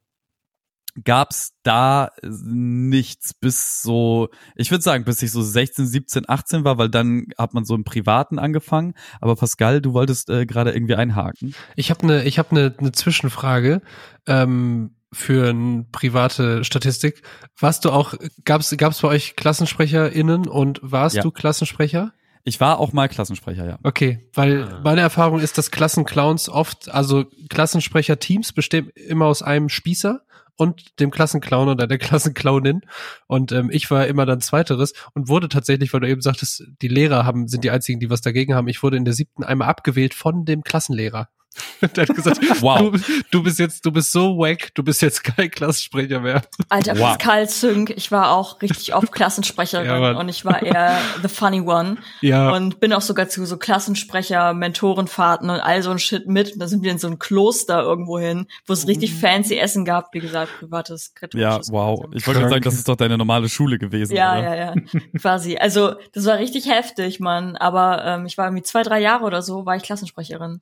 gab's 1.03 1.53
da 1.63 2.09
nichts 2.23 3.33
bis 3.33 3.81
so, 3.81 4.29
ich 4.55 4.71
würde 4.71 4.83
sagen, 4.83 5.03
bis 5.05 5.21
ich 5.21 5.31
so 5.31 5.41
16, 5.41 5.85
17, 5.87 6.23
18 6.27 6.63
war, 6.63 6.77
weil 6.77 6.89
dann 6.89 7.27
hat 7.37 7.53
man 7.53 7.65
so 7.65 7.75
im 7.75 7.83
Privaten 7.83 8.39
angefangen. 8.39 8.93
Aber 9.21 9.35
Pascal, 9.35 9.81
du 9.81 9.93
wolltest 9.93 10.29
äh, 10.29 10.45
gerade 10.45 10.71
irgendwie 10.71 10.95
einhaken. 10.95 11.55
Ich 11.75 11.89
habe 11.91 12.03
eine 12.03 12.23
ich 12.23 12.39
habe 12.39 12.51
eine 12.51 12.75
ne 12.79 12.91
Zwischenfrage 12.91 13.81
ähm, 14.27 14.95
für 15.13 15.49
eine 15.49 15.85
private 15.91 16.63
Statistik. 16.63 17.21
Warst 17.59 17.85
du 17.85 17.91
auch 17.91 18.13
gab's 18.45 18.75
gab's 18.77 19.01
bei 19.01 19.07
euch 19.07 19.35
KlassensprecherInnen 19.35 20.47
und 20.47 20.79
warst 20.83 21.15
Ja. 21.15 21.21
du 21.23 21.31
Klassensprecher? 21.31 22.13
Ich 22.43 22.59
war 22.59 22.79
auch 22.79 22.91
mal 22.91 23.07
Klassensprecher, 23.07 23.67
ja. 23.67 23.77
Okay, 23.83 24.27
weil 24.33 24.63
Ah. 24.63 24.81
meine 24.83 25.01
Erfahrung 25.01 25.39
ist, 25.41 25.57
dass 25.59 25.69
Klassenclowns 25.69 26.49
oft, 26.49 26.89
also 26.89 27.25
Klassensprecher-Teams 27.49 28.53
bestehen 28.53 28.89
immer 28.95 29.25
aus 29.27 29.43
einem 29.43 29.69
Spießer 29.69 30.21
und 30.55 30.99
dem 30.99 31.11
Klassenclown 31.11 31.69
oder 31.69 31.87
der 31.87 31.97
Klassenclownin. 31.99 32.81
Und 33.27 33.51
ähm, 33.51 33.69
ich 33.71 33.89
war 33.91 34.07
immer 34.07 34.25
dann 34.25 34.41
Zweiteres 34.41 34.93
und 35.13 35.27
wurde 35.27 35.49
tatsächlich, 35.49 35.93
weil 35.93 36.01
du 36.01 36.09
eben 36.09 36.21
sagtest, 36.21 36.63
die 36.81 36.87
Lehrer 36.87 37.25
haben, 37.25 37.47
sind 37.47 37.63
die 37.63 37.71
einzigen, 37.71 37.99
die 37.99 38.09
was 38.09 38.21
dagegen 38.21 38.55
haben. 38.55 38.67
Ich 38.67 38.83
wurde 38.83 38.97
in 38.97 39.05
der 39.05 39.13
siebten 39.13 39.43
einmal 39.43 39.69
abgewählt 39.69 40.13
von 40.13 40.45
dem 40.45 40.63
Klassenlehrer. 40.63 41.29
der 41.95 42.07
hat 42.07 42.15
gesagt, 42.15 42.39
Wow. 42.61 42.91
du, 42.91 42.99
du 43.31 43.43
bist 43.43 43.59
jetzt, 43.59 43.85
du 43.85 43.91
bist 43.91 44.11
so 44.11 44.37
wack, 44.37 44.73
du 44.75 44.83
bist 44.83 45.01
jetzt 45.01 45.23
kein 45.23 45.49
Klassensprecher 45.51 46.19
mehr. 46.19 46.41
Alter 46.69 46.97
Wow. 46.97 47.17
Pascal 47.17 47.49
Zünk, 47.49 47.89
ich 47.89 48.11
war 48.11 48.31
auch 48.31 48.61
richtig 48.61 48.93
oft 48.95 49.11
Klassensprecherin 49.11 49.85
Ja, 49.85 50.11
und 50.17 50.29
ich 50.29 50.45
war 50.45 50.61
eher 50.63 50.97
the 51.21 51.27
funny 51.27 51.61
one 51.61 51.97
Ja. 52.21 52.51
und 52.51 52.79
bin 52.79 52.93
auch 52.93 53.01
sogar 53.01 53.27
zu 53.29 53.45
so 53.45 53.57
Klassensprecher, 53.57 54.53
Mentorenfahrten 54.53 55.49
und 55.49 55.59
all 55.59 55.81
so 55.83 55.91
ein 55.91 55.99
Shit 55.99 56.27
mit. 56.27 56.53
Und 56.53 56.59
da 56.59 56.67
sind 56.67 56.83
wir 56.83 56.91
in 56.91 56.97
so 56.99 57.07
ein 57.07 57.19
Kloster 57.19 57.81
irgendwo 57.81 58.17
hin, 58.19 58.47
wo 58.65 58.73
es 58.73 58.87
richtig 58.87 59.13
fancy 59.13 59.57
Essen 59.57 59.83
gab, 59.85 60.13
wie 60.13 60.19
gesagt, 60.19 60.51
privates 60.59 61.13
Ja, 61.15 61.19
katholisches 61.19 61.71
wow. 61.71 62.05
Ich 62.13 62.25
wollte 62.27 62.39
gerade 62.39 62.51
sagen, 62.53 62.63
das 62.63 62.75
ist 62.75 62.87
doch 62.87 62.95
deine 62.95 63.17
normale 63.17 63.49
Schule 63.49 63.77
gewesen. 63.77 64.15
Ja, 64.15 64.37
oder? 64.39 64.55
ja, 64.55 64.55
ja, 64.55 64.73
quasi. 65.19 65.57
Also 65.57 65.95
das 66.13 66.25
war 66.25 66.37
richtig 66.37 66.69
heftig, 66.69 67.19
Mann. 67.19 67.55
Aber 67.57 68.03
ähm, 68.05 68.25
ich 68.25 68.37
war 68.37 68.45
irgendwie 68.47 68.63
zwei, 68.63 68.83
drei 68.83 68.99
Jahre 69.01 69.25
oder 69.25 69.41
so, 69.41 69.65
war 69.65 69.75
ich 69.75 69.83
Klassensprecherin. 69.83 70.61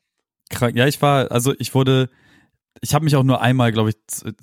Krank. 0.49 0.75
Ja, 0.75 0.87
ich 0.87 1.01
war, 1.01 1.31
also 1.31 1.53
ich 1.59 1.73
wurde, 1.75 2.09
ich 2.82 2.93
habe 2.93 3.05
mich 3.05 3.15
auch 3.15 3.23
nur 3.23 3.41
einmal, 3.41 3.71
glaube 3.71 3.89
ich, 3.89 3.95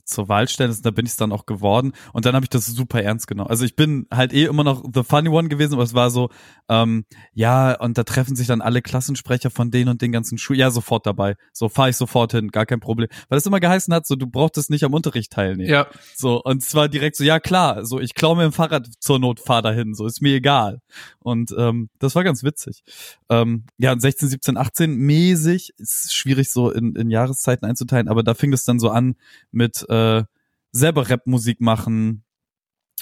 zur 0.05 0.29
Wahl 0.29 0.49
stellen, 0.49 0.77
da 0.83 0.91
bin 0.91 1.07
ich 1.07 1.17
dann 1.17 1.33
auch 1.33 1.47
geworden 1.47 1.93
und 2.13 2.27
dann 2.27 2.35
habe 2.35 2.45
ich 2.45 2.51
das 2.51 2.67
super 2.67 3.03
ernst 3.03 3.27
genommen. 3.27 3.51
Also 3.51 3.65
ich 3.65 3.77
bin 3.77 4.07
halt 4.13 4.33
eh 4.33 4.45
immer 4.45 4.65
noch 4.65 4.85
the 4.93 5.03
funny 5.03 5.29
one 5.29 5.49
gewesen, 5.49 5.75
aber 5.75 5.83
es 5.83 5.95
war 5.95 6.11
so, 6.11 6.31
ähm, 6.69 7.05
ja, 7.33 7.79
und 7.81 7.99
da 7.99 8.05
treffen 8.05 8.37
sich 8.37 8.47
dann 8.47 8.61
alle 8.61 8.83
Klassensprecher 8.83 9.51
von 9.51 9.71
denen 9.71 9.89
und 9.89 10.03
den 10.03 10.13
ganzen 10.13 10.39
Schulen, 10.39 10.61
ja, 10.61 10.71
sofort 10.71 11.07
dabei. 11.07 11.37
So 11.53 11.69
fahre 11.69 11.91
ich 11.91 11.97
sofort 11.97 12.33
hin, 12.33 12.49
gar 12.49 12.67
kein 12.67 12.81
Problem. 12.81 13.09
Weil 13.29 13.39
es 13.39 13.47
immer 13.47 13.61
geheißen 13.61 13.93
hat, 13.95 14.07
so 14.07 14.17
du 14.17 14.27
brauchtest 14.27 14.71
nicht 14.71 14.85
am 14.85 14.95
Unterricht 14.95 15.33
teilnehmen. 15.33 15.71
Ja, 15.71 15.87
So, 16.15 16.43
und 16.43 16.63
zwar 16.63 16.89
direkt 16.89 17.17
so, 17.17 17.25
ja 17.25 17.41
klar, 17.41 17.85
so 17.85 18.01
ich 18.01 18.15
klaue 18.15 18.37
mir 18.37 18.45
ein 18.45 18.53
Fahrrad 18.53 18.89
zur 19.01 19.19
Not, 19.19 19.41
fahr 19.41 19.63
dahin, 19.63 19.95
so 19.95 20.07
ist 20.07 20.21
mir 20.21 20.35
egal. 20.35 20.81
Und 21.21 21.55
ähm, 21.57 21.91
das 21.99 22.15
war 22.15 22.25
ganz 22.25 22.43
witzig. 22.43 22.83
Ähm, 23.29 23.65
ja, 23.79 23.93
und 23.93 24.01
16, 24.01 24.29
17, 24.29 24.57
18 24.57 24.95
mäßig, 24.95 25.73
ist 25.79 26.15
schwierig 26.15 26.51
so 26.51 26.71
in, 26.71 26.95
in 26.97 27.11
Jahreszeiten 27.11 27.67
einzuteilen, 27.67 28.09
aber 28.09 28.23
da 28.27 28.35
fing 28.35 28.53
es 28.53 28.65
dann 28.65 28.79
so 28.79 28.91
an 28.91 29.17
mit 29.51 29.89
äh, 29.89 30.25
selber 30.73 31.11
Rapmusik 31.11 31.61
machen. 31.61 32.25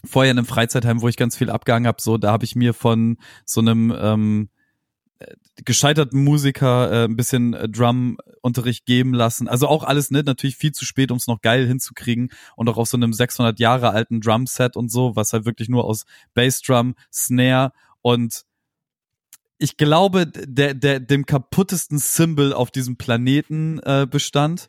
Vorher 0.05 0.31
in 0.31 0.39
einem 0.39 0.47
Freizeitheim, 0.47 1.01
wo 1.01 1.09
ich 1.09 1.17
ganz 1.17 1.37
viel 1.37 1.51
abgehangen 1.51 1.87
habe, 1.87 2.01
so, 2.01 2.19
da 2.19 2.31
habe 2.31 2.45
ich 2.45 2.57
mir 2.57 2.75
von 2.75 3.17
so 3.47 3.61
einem 3.61 3.95
ähm, 3.97 4.49
äh, 5.19 5.27
gescheiterten 5.65 6.23
Musiker 6.23 6.93
äh, 6.93 7.05
ein 7.05 7.17
bisschen 7.17 7.55
äh, 7.55 7.69
Drum-Unterricht 7.69 8.85
geben 8.85 9.15
lassen. 9.15 9.49
Also 9.49 9.69
auch 9.69 9.83
alles 9.83 10.11
ne, 10.11 10.23
natürlich 10.23 10.57
viel 10.57 10.73
zu 10.73 10.85
spät, 10.85 11.11
um 11.11 11.17
es 11.17 11.27
noch 11.27 11.41
geil 11.41 11.67
hinzukriegen 11.67 12.31
und 12.57 12.69
auch 12.69 12.77
auf 12.77 12.89
so 12.89 12.97
einem 12.97 13.13
600 13.13 13.59
Jahre 13.61 13.91
alten 13.91 14.21
Drumset 14.21 14.77
und 14.77 14.91
so, 14.91 15.17
was 15.17 15.33
halt 15.33 15.47
wirklich 15.47 15.69
nur 15.69 15.85
aus 15.85 16.05
Bassdrum, 16.35 16.95
Snare 17.11 17.73
und 18.03 18.45
ich 19.59 19.77
glaube, 19.77 20.27
der, 20.27 20.75
der, 20.75 21.01
dem 21.01 21.27
kaputtesten 21.27 21.99
Symbol 21.99 22.53
auf 22.53 22.71
diesem 22.71 22.97
Planeten 22.97 23.79
äh, 23.81 24.07
bestand. 24.11 24.69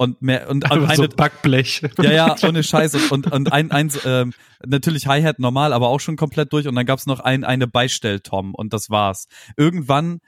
Und 0.00 0.22
mehr 0.22 0.48
und 0.48 0.64
so 0.64 0.74
eine, 0.84 1.08
Backblech. 1.08 1.82
ja, 1.98 2.12
ja, 2.12 2.36
ohne 2.44 2.62
Scheiß. 2.62 2.94
Und, 2.94 3.10
und, 3.10 3.32
und 3.32 3.52
ein, 3.52 3.72
eins, 3.72 3.98
ähm, 4.04 4.32
natürlich 4.64 5.08
Hi-Hat 5.08 5.40
normal, 5.40 5.72
aber 5.72 5.88
auch 5.88 5.98
schon 5.98 6.16
komplett 6.16 6.52
durch. 6.52 6.68
Und 6.68 6.76
dann 6.76 6.86
gab's 6.86 7.06
noch 7.06 7.18
ein, 7.18 7.42
eine 7.42 7.66
Beistell-Tom 7.66 8.54
und 8.54 8.72
das 8.72 8.90
war's. 8.90 9.26
Irgendwann 9.56 10.20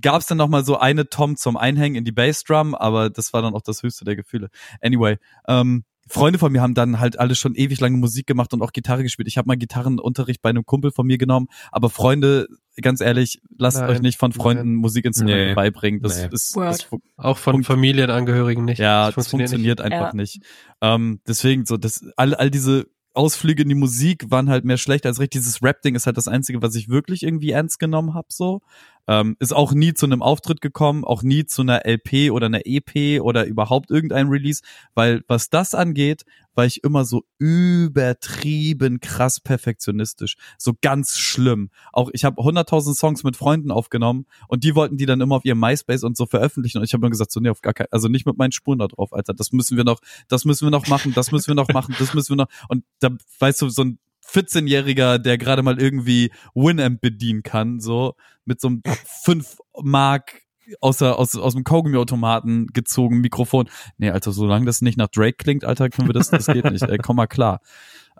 gab's 0.00 0.26
dann 0.26 0.38
noch 0.38 0.48
mal 0.48 0.64
so 0.64 0.78
eine 0.78 1.08
Tom 1.08 1.36
zum 1.36 1.56
Einhängen 1.56 1.96
in 1.96 2.04
die 2.04 2.12
Bassdrum, 2.12 2.74
aber 2.74 3.10
das 3.10 3.32
war 3.32 3.42
dann 3.42 3.54
auch 3.54 3.62
das 3.62 3.82
höchste 3.82 4.04
der 4.04 4.16
Gefühle. 4.16 4.48
Anyway, 4.80 5.18
ähm, 5.46 5.84
Freunde 6.08 6.38
von 6.38 6.50
mir 6.52 6.60
haben 6.62 6.74
dann 6.74 7.00
halt 7.00 7.18
alle 7.18 7.34
schon 7.34 7.54
ewig 7.54 7.80
lange 7.80 7.96
Musik 7.96 8.26
gemacht 8.26 8.52
und 8.54 8.62
auch 8.62 8.72
Gitarre 8.72 9.02
gespielt. 9.02 9.28
Ich 9.28 9.38
habe 9.38 9.46
mal 9.46 9.56
Gitarrenunterricht 9.56 10.42
bei 10.42 10.50
einem 10.50 10.64
Kumpel 10.64 10.90
von 10.90 11.06
mir 11.06 11.18
genommen, 11.18 11.48
aber 11.72 11.90
Freunde, 11.90 12.46
ganz 12.80 13.00
ehrlich, 13.00 13.40
lasst 13.58 13.78
Nein, 13.78 13.90
euch 13.90 14.00
nicht 14.00 14.18
von 14.18 14.32
Freunden 14.32 14.74
Musikinstrumente 14.76 15.46
Nee. 15.48 15.54
beibringen. 15.54 16.00
Das 16.02 16.16
Nee. 16.18 16.28
ist, 16.32 16.56
das 16.56 16.88
Auch 17.16 17.38
von. 17.38 17.62
Familienangehörigen 17.64 18.64
nicht. 18.64 18.78
ja, 18.78 19.10
das 19.12 19.28
funktioniert, 19.28 19.78
nicht. 19.80 19.92
einfach 19.92 20.12
Ja. 20.12 20.16
nicht. 20.16 20.40
Ähm, 20.80 21.20
deswegen 21.26 21.66
so, 21.66 21.76
das 21.76 22.04
all, 22.16 22.34
all 22.34 22.50
diese 22.50 22.86
Ausflüge 23.14 23.62
in 23.64 23.68
die 23.68 23.74
Musik 23.74 24.30
waren 24.30 24.48
halt 24.48 24.64
mehr 24.64 24.76
schlecht 24.78 25.04
als 25.04 25.18
recht. 25.18 25.34
Dieses 25.34 25.60
Rap-Ding 25.62 25.96
ist 25.96 26.06
halt 26.06 26.16
das 26.16 26.28
Einzige, 26.28 26.62
was 26.62 26.74
ich 26.76 26.88
wirklich 26.88 27.24
irgendwie 27.24 27.50
ernst 27.50 27.80
genommen 27.80 28.14
habe. 28.14 28.28
So, 28.30 28.60
Ähm, 29.08 29.36
ist 29.40 29.54
auch 29.54 29.72
nie 29.72 29.94
zu 29.94 30.06
einem 30.06 30.22
Auftritt 30.22 30.60
gekommen, 30.60 31.04
auch 31.04 31.22
nie 31.22 31.46
zu 31.46 31.62
einer 31.62 31.86
LP 31.86 32.30
oder 32.30 32.46
einer 32.46 32.60
EP 32.66 33.20
oder 33.22 33.46
überhaupt 33.46 33.90
irgendein 33.90 34.28
Release, 34.28 34.62
weil 34.94 35.22
was 35.26 35.48
das 35.48 35.74
angeht, 35.74 36.24
war 36.54 36.66
ich 36.66 36.84
immer 36.84 37.04
so 37.04 37.24
übertrieben 37.38 39.00
krass 39.00 39.40
perfektionistisch, 39.40 40.36
so 40.58 40.74
ganz 40.82 41.16
schlimm. 41.16 41.70
Auch 41.92 42.10
ich 42.12 42.24
habe 42.24 42.42
100.000 42.42 42.94
Songs 42.94 43.24
mit 43.24 43.36
Freunden 43.36 43.70
aufgenommen 43.70 44.26
und 44.48 44.64
die 44.64 44.74
wollten 44.74 44.96
die 44.96 45.06
dann 45.06 45.20
immer 45.20 45.36
auf 45.36 45.44
ihrem 45.44 45.60
MySpace 45.60 46.04
und 46.04 46.16
so 46.16 46.26
veröffentlichen 46.26 46.78
und 46.78 46.84
ich 46.84 46.92
habe 46.92 47.06
mir 47.06 47.10
gesagt 47.10 47.30
so 47.32 47.40
nee 47.40 47.48
auf 47.48 47.62
gar 47.62 47.74
keinen, 47.74 47.88
also 47.90 48.08
nicht 48.08 48.26
mit 48.26 48.36
meinen 48.36 48.52
Spuren 48.52 48.78
da 48.78 48.88
drauf, 48.88 49.12
Alter, 49.12 49.32
das 49.34 49.52
müssen 49.52 49.76
wir 49.76 49.84
noch, 49.84 50.00
das 50.28 50.44
müssen 50.44 50.66
wir 50.66 50.70
noch 50.70 50.86
machen, 50.88 51.14
das 51.14 51.32
müssen 51.32 51.48
wir 51.48 51.54
noch 51.54 51.68
machen, 51.68 51.94
das 51.98 52.12
müssen 52.12 52.30
wir 52.30 52.44
noch 52.44 52.48
und 52.68 52.84
da 52.98 53.10
weißt 53.38 53.62
du 53.62 53.68
so 53.68 53.82
ein 53.84 53.98
14-Jähriger, 54.30 55.18
der 55.18 55.38
gerade 55.38 55.62
mal 55.62 55.80
irgendwie 55.80 56.30
Winamp 56.54 57.00
bedienen 57.00 57.42
kann, 57.42 57.80
so 57.80 58.14
mit 58.44 58.60
so 58.60 58.68
einem 58.68 58.82
5 59.24 59.58
Mark 59.82 60.42
aus, 60.80 60.98
der, 60.98 61.18
aus, 61.18 61.34
aus 61.34 61.54
dem 61.54 61.64
Kaugummi-Automaten 61.64 62.66
gezogen 62.68 63.20
Mikrofon. 63.20 63.68
Nee, 63.96 64.10
Alter, 64.10 64.32
solange 64.32 64.66
das 64.66 64.82
nicht 64.82 64.98
nach 64.98 65.08
Drake 65.08 65.36
klingt, 65.38 65.64
Alter, 65.64 65.88
können 65.88 66.08
wir 66.08 66.12
das, 66.12 66.30
das 66.30 66.46
geht 66.46 66.70
nicht. 66.70 66.82
Ey, 66.82 66.98
komm 66.98 67.16
mal 67.16 67.26
klar. 67.26 67.60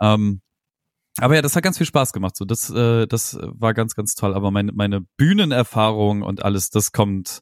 Ähm, 0.00 0.40
aber 1.20 1.34
ja, 1.34 1.42
das 1.42 1.56
hat 1.56 1.64
ganz 1.64 1.76
viel 1.78 1.86
Spaß 1.86 2.12
gemacht. 2.12 2.36
So, 2.36 2.44
das, 2.44 2.70
äh, 2.70 3.06
das 3.06 3.38
war 3.42 3.74
ganz, 3.74 3.94
ganz 3.94 4.14
toll. 4.14 4.34
Aber 4.34 4.50
meine, 4.50 4.72
meine 4.72 5.00
Bühnenerfahrung 5.16 6.22
und 6.22 6.44
alles, 6.44 6.70
das 6.70 6.92
kommt 6.92 7.40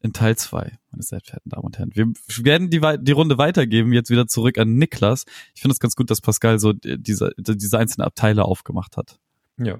in 0.00 0.12
Teil 0.12 0.36
zwei, 0.36 0.78
meine 0.90 1.02
sehr 1.02 1.20
verehrten 1.20 1.50
Damen 1.50 1.64
und 1.64 1.78
Herren. 1.78 1.90
Wir 1.94 2.06
werden 2.44 2.70
die, 2.70 2.80
die 3.00 3.12
Runde 3.12 3.38
weitergeben, 3.38 3.92
jetzt 3.92 4.10
wieder 4.10 4.26
zurück 4.26 4.58
an 4.58 4.74
Niklas. 4.74 5.24
Ich 5.54 5.60
finde 5.60 5.72
es 5.72 5.80
ganz 5.80 5.96
gut, 5.96 6.10
dass 6.10 6.20
Pascal 6.20 6.58
so 6.58 6.72
diese, 6.72 7.32
diese 7.36 7.78
einzelnen 7.78 8.06
Abteile 8.06 8.44
aufgemacht 8.44 8.96
hat. 8.96 9.18
Ja. 9.58 9.78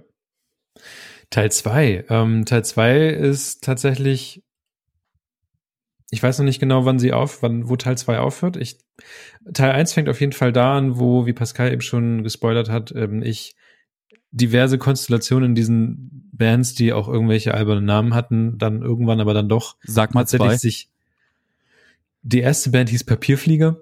Teil 1.30 1.52
zwei. 1.52 2.04
Ähm, 2.08 2.44
Teil 2.46 2.64
zwei 2.64 3.08
ist 3.08 3.62
tatsächlich, 3.62 4.42
ich 6.10 6.22
weiß 6.22 6.38
noch 6.38 6.46
nicht 6.46 6.60
genau, 6.60 6.84
wann 6.84 6.98
sie 6.98 7.12
auf, 7.12 7.42
wann, 7.42 7.68
wo 7.68 7.76
Teil 7.76 7.98
zwei 7.98 8.18
aufhört. 8.18 8.56
Ich, 8.56 8.78
Teil 9.52 9.72
eins 9.72 9.92
fängt 9.92 10.08
auf 10.08 10.20
jeden 10.20 10.32
Fall 10.32 10.52
da 10.52 10.76
an, 10.76 10.98
wo, 10.98 11.26
wie 11.26 11.32
Pascal 11.32 11.72
eben 11.72 11.82
schon 11.82 12.24
gespoilert 12.24 12.70
hat, 12.70 12.92
ähm, 12.96 13.22
ich 13.22 13.54
diverse 14.30 14.78
Konstellationen 14.78 15.50
in 15.50 15.54
diesen 15.54 16.30
Bands, 16.32 16.74
die 16.74 16.92
auch 16.92 17.08
irgendwelche 17.08 17.54
albernen 17.54 17.84
Namen 17.84 18.14
hatten, 18.14 18.58
dann 18.58 18.82
irgendwann 18.82 19.20
aber 19.20 19.34
dann 19.34 19.48
doch 19.48 19.76
Sag 19.82 20.14
mal 20.14 20.20
tatsächlich 20.22 20.48
zwei. 20.50 20.56
sich 20.56 20.88
die 22.22 22.40
erste 22.40 22.70
Band 22.70 22.90
hieß 22.90 23.04
Papierflieger. 23.04 23.76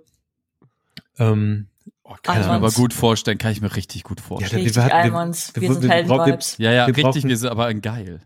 Ähm, 1.19 1.67
Oh, 2.09 2.15
kann 2.23 2.41
ich 2.41 2.47
mir 2.47 2.53
aber 2.53 2.71
gut 2.71 2.93
vorstellen, 2.93 3.37
kann 3.37 3.51
ich 3.51 3.61
mir 3.61 3.75
richtig 3.75 4.05
gut 4.05 4.21
vorstellen. 4.21 4.61
Ja, 4.61 4.65
Richtig 4.65 4.77
wir 4.77 4.85
hatten- 4.85 5.13
wir- 5.13 5.13
wir- 5.13 5.23
Wir, 5.25 5.73
sind 5.73 5.83
wir- 5.83 5.89
wir- 5.89 5.91
Helden-Vibes. 5.91 6.57
Ja, 6.59 6.71
ja, 6.71 6.83
Wir 6.87 6.97
richtig, 6.97 7.03
brauchen- 7.05 7.29
wir 7.29 7.37
sind 7.37 7.49
aber 7.49 7.67
ein 7.67 7.81
geil. 7.81 8.21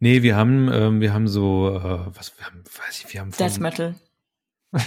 nee, 0.00 0.20
wir 0.22 0.36
haben, 0.36 0.68
ähm, 0.70 1.00
wir 1.00 1.14
haben 1.14 1.26
so, 1.28 1.70
äh, 1.70 2.14
was, 2.14 2.36
wir 2.36 2.44
haben, 2.44 2.58
weiß 2.64 3.04
ich, 3.06 3.10
wir 3.14 3.20
haben 3.22 3.32
von, 3.32 3.46
Death 3.46 3.58
Metal. 3.58 3.94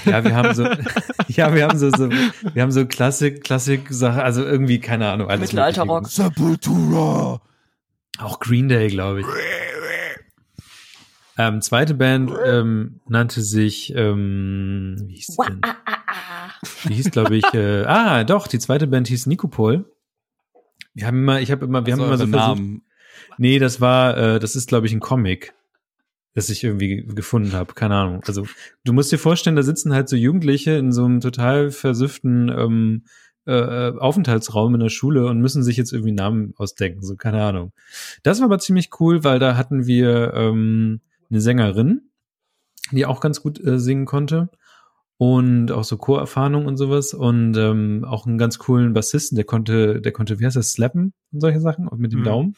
Ja, 0.05 0.23
wir 0.23 0.35
haben 0.35 0.53
so, 0.55 0.63
ja, 1.27 1.53
wir 1.53 1.63
haben 1.63 1.77
so, 1.77 1.89
so 1.91 2.09
wir 2.09 2.61
haben 2.61 2.71
so 2.71 2.85
Klassik, 2.85 3.43
Klassik 3.43 3.87
Sache, 3.89 4.23
also 4.23 4.43
irgendwie 4.43 4.79
keine 4.79 5.09
Ahnung, 5.11 5.29
alles 5.29 5.51
Mittelalter-Rock. 5.51 6.07
Sepultura. 6.07 7.41
Auch 8.17 8.39
Green 8.39 8.67
Day, 8.67 8.87
glaube 8.87 9.21
ich. 9.21 9.27
Ähm, 11.37 11.61
zweite 11.61 11.93
Band 11.95 12.31
ähm, 12.45 13.01
nannte 13.07 13.41
sich, 13.41 13.93
ähm, 13.95 14.95
wie 15.05 15.15
hieß 15.15 15.27
die 15.27 15.45
denn? 15.45 15.61
Die 16.85 16.93
hieß, 16.93 17.11
glaube 17.11 17.35
ich, 17.35 17.43
äh, 17.53 17.83
ah, 17.83 18.23
doch, 18.23 18.47
die 18.47 18.59
zweite 18.59 18.87
Band 18.87 19.07
hieß 19.09 19.25
Nikopol. 19.25 19.85
Wir 20.93 21.07
haben 21.07 21.19
immer, 21.19 21.41
ich 21.41 21.51
habe 21.51 21.65
immer, 21.65 21.85
wir 21.85 21.93
haben 21.93 21.99
immer 21.99 22.17
so 22.17 22.27
versucht, 22.27 22.57
Namen. 22.57 22.85
Nee, 23.37 23.59
das 23.59 23.81
war, 23.81 24.17
äh, 24.17 24.39
das 24.39 24.55
ist, 24.55 24.69
glaube 24.69 24.87
ich, 24.87 24.93
ein 24.93 25.01
Comic, 25.01 25.53
das 26.35 26.49
ich 26.49 26.63
irgendwie 26.63 27.05
gefunden 27.07 27.53
habe. 27.53 27.73
Keine 27.73 27.95
Ahnung. 27.95 28.21
Also 28.27 28.45
du 28.83 28.93
musst 28.93 29.11
dir 29.11 29.17
vorstellen, 29.17 29.55
da 29.55 29.63
sitzen 29.63 29.93
halt 29.93 30.07
so 30.09 30.15
Jugendliche 30.15 30.71
in 30.71 30.91
so 30.91 31.05
einem 31.05 31.21
total 31.21 31.71
versüfften 31.71 32.49
ähm, 32.49 33.05
äh, 33.47 33.91
Aufenthaltsraum 33.97 34.73
in 34.75 34.81
der 34.81 34.89
Schule 34.89 35.25
und 35.27 35.39
müssen 35.39 35.63
sich 35.63 35.77
jetzt 35.77 35.93
irgendwie 35.93 36.11
Namen 36.11 36.53
ausdenken. 36.57 37.01
So, 37.01 37.15
keine 37.15 37.41
Ahnung. 37.43 37.71
Das 38.23 38.39
war 38.39 38.45
aber 38.45 38.59
ziemlich 38.59 38.89
cool, 38.99 39.23
weil 39.23 39.39
da 39.39 39.55
hatten 39.57 39.87
wir 39.87 40.33
ähm, 40.33 41.01
eine 41.29 41.41
Sängerin, 41.41 42.09
die 42.91 43.05
auch 43.05 43.21
ganz 43.21 43.41
gut 43.41 43.63
äh, 43.65 43.79
singen 43.79 44.05
konnte. 44.05 44.49
Und 45.17 45.71
auch 45.71 45.85
so 45.85 45.95
Chorerfahrung 45.95 46.65
und 46.65 46.75
sowas. 46.75 47.13
Und 47.13 47.55
ähm, 47.55 48.03
auch 48.05 48.25
einen 48.25 48.37
ganz 48.37 48.59
coolen 48.59 48.91
Bassisten, 48.93 49.37
der 49.37 49.45
konnte, 49.45 50.01
der 50.01 50.11
konnte, 50.11 50.39
wie 50.41 50.45
heißt 50.45 50.57
das, 50.57 50.73
slappen 50.73 51.13
und 51.31 51.39
solche 51.39 51.61
Sachen 51.61 51.87
und 51.87 52.01
mit 52.01 52.11
dem 52.11 52.19
Mhm. 52.19 52.25
Daumen. 52.25 52.55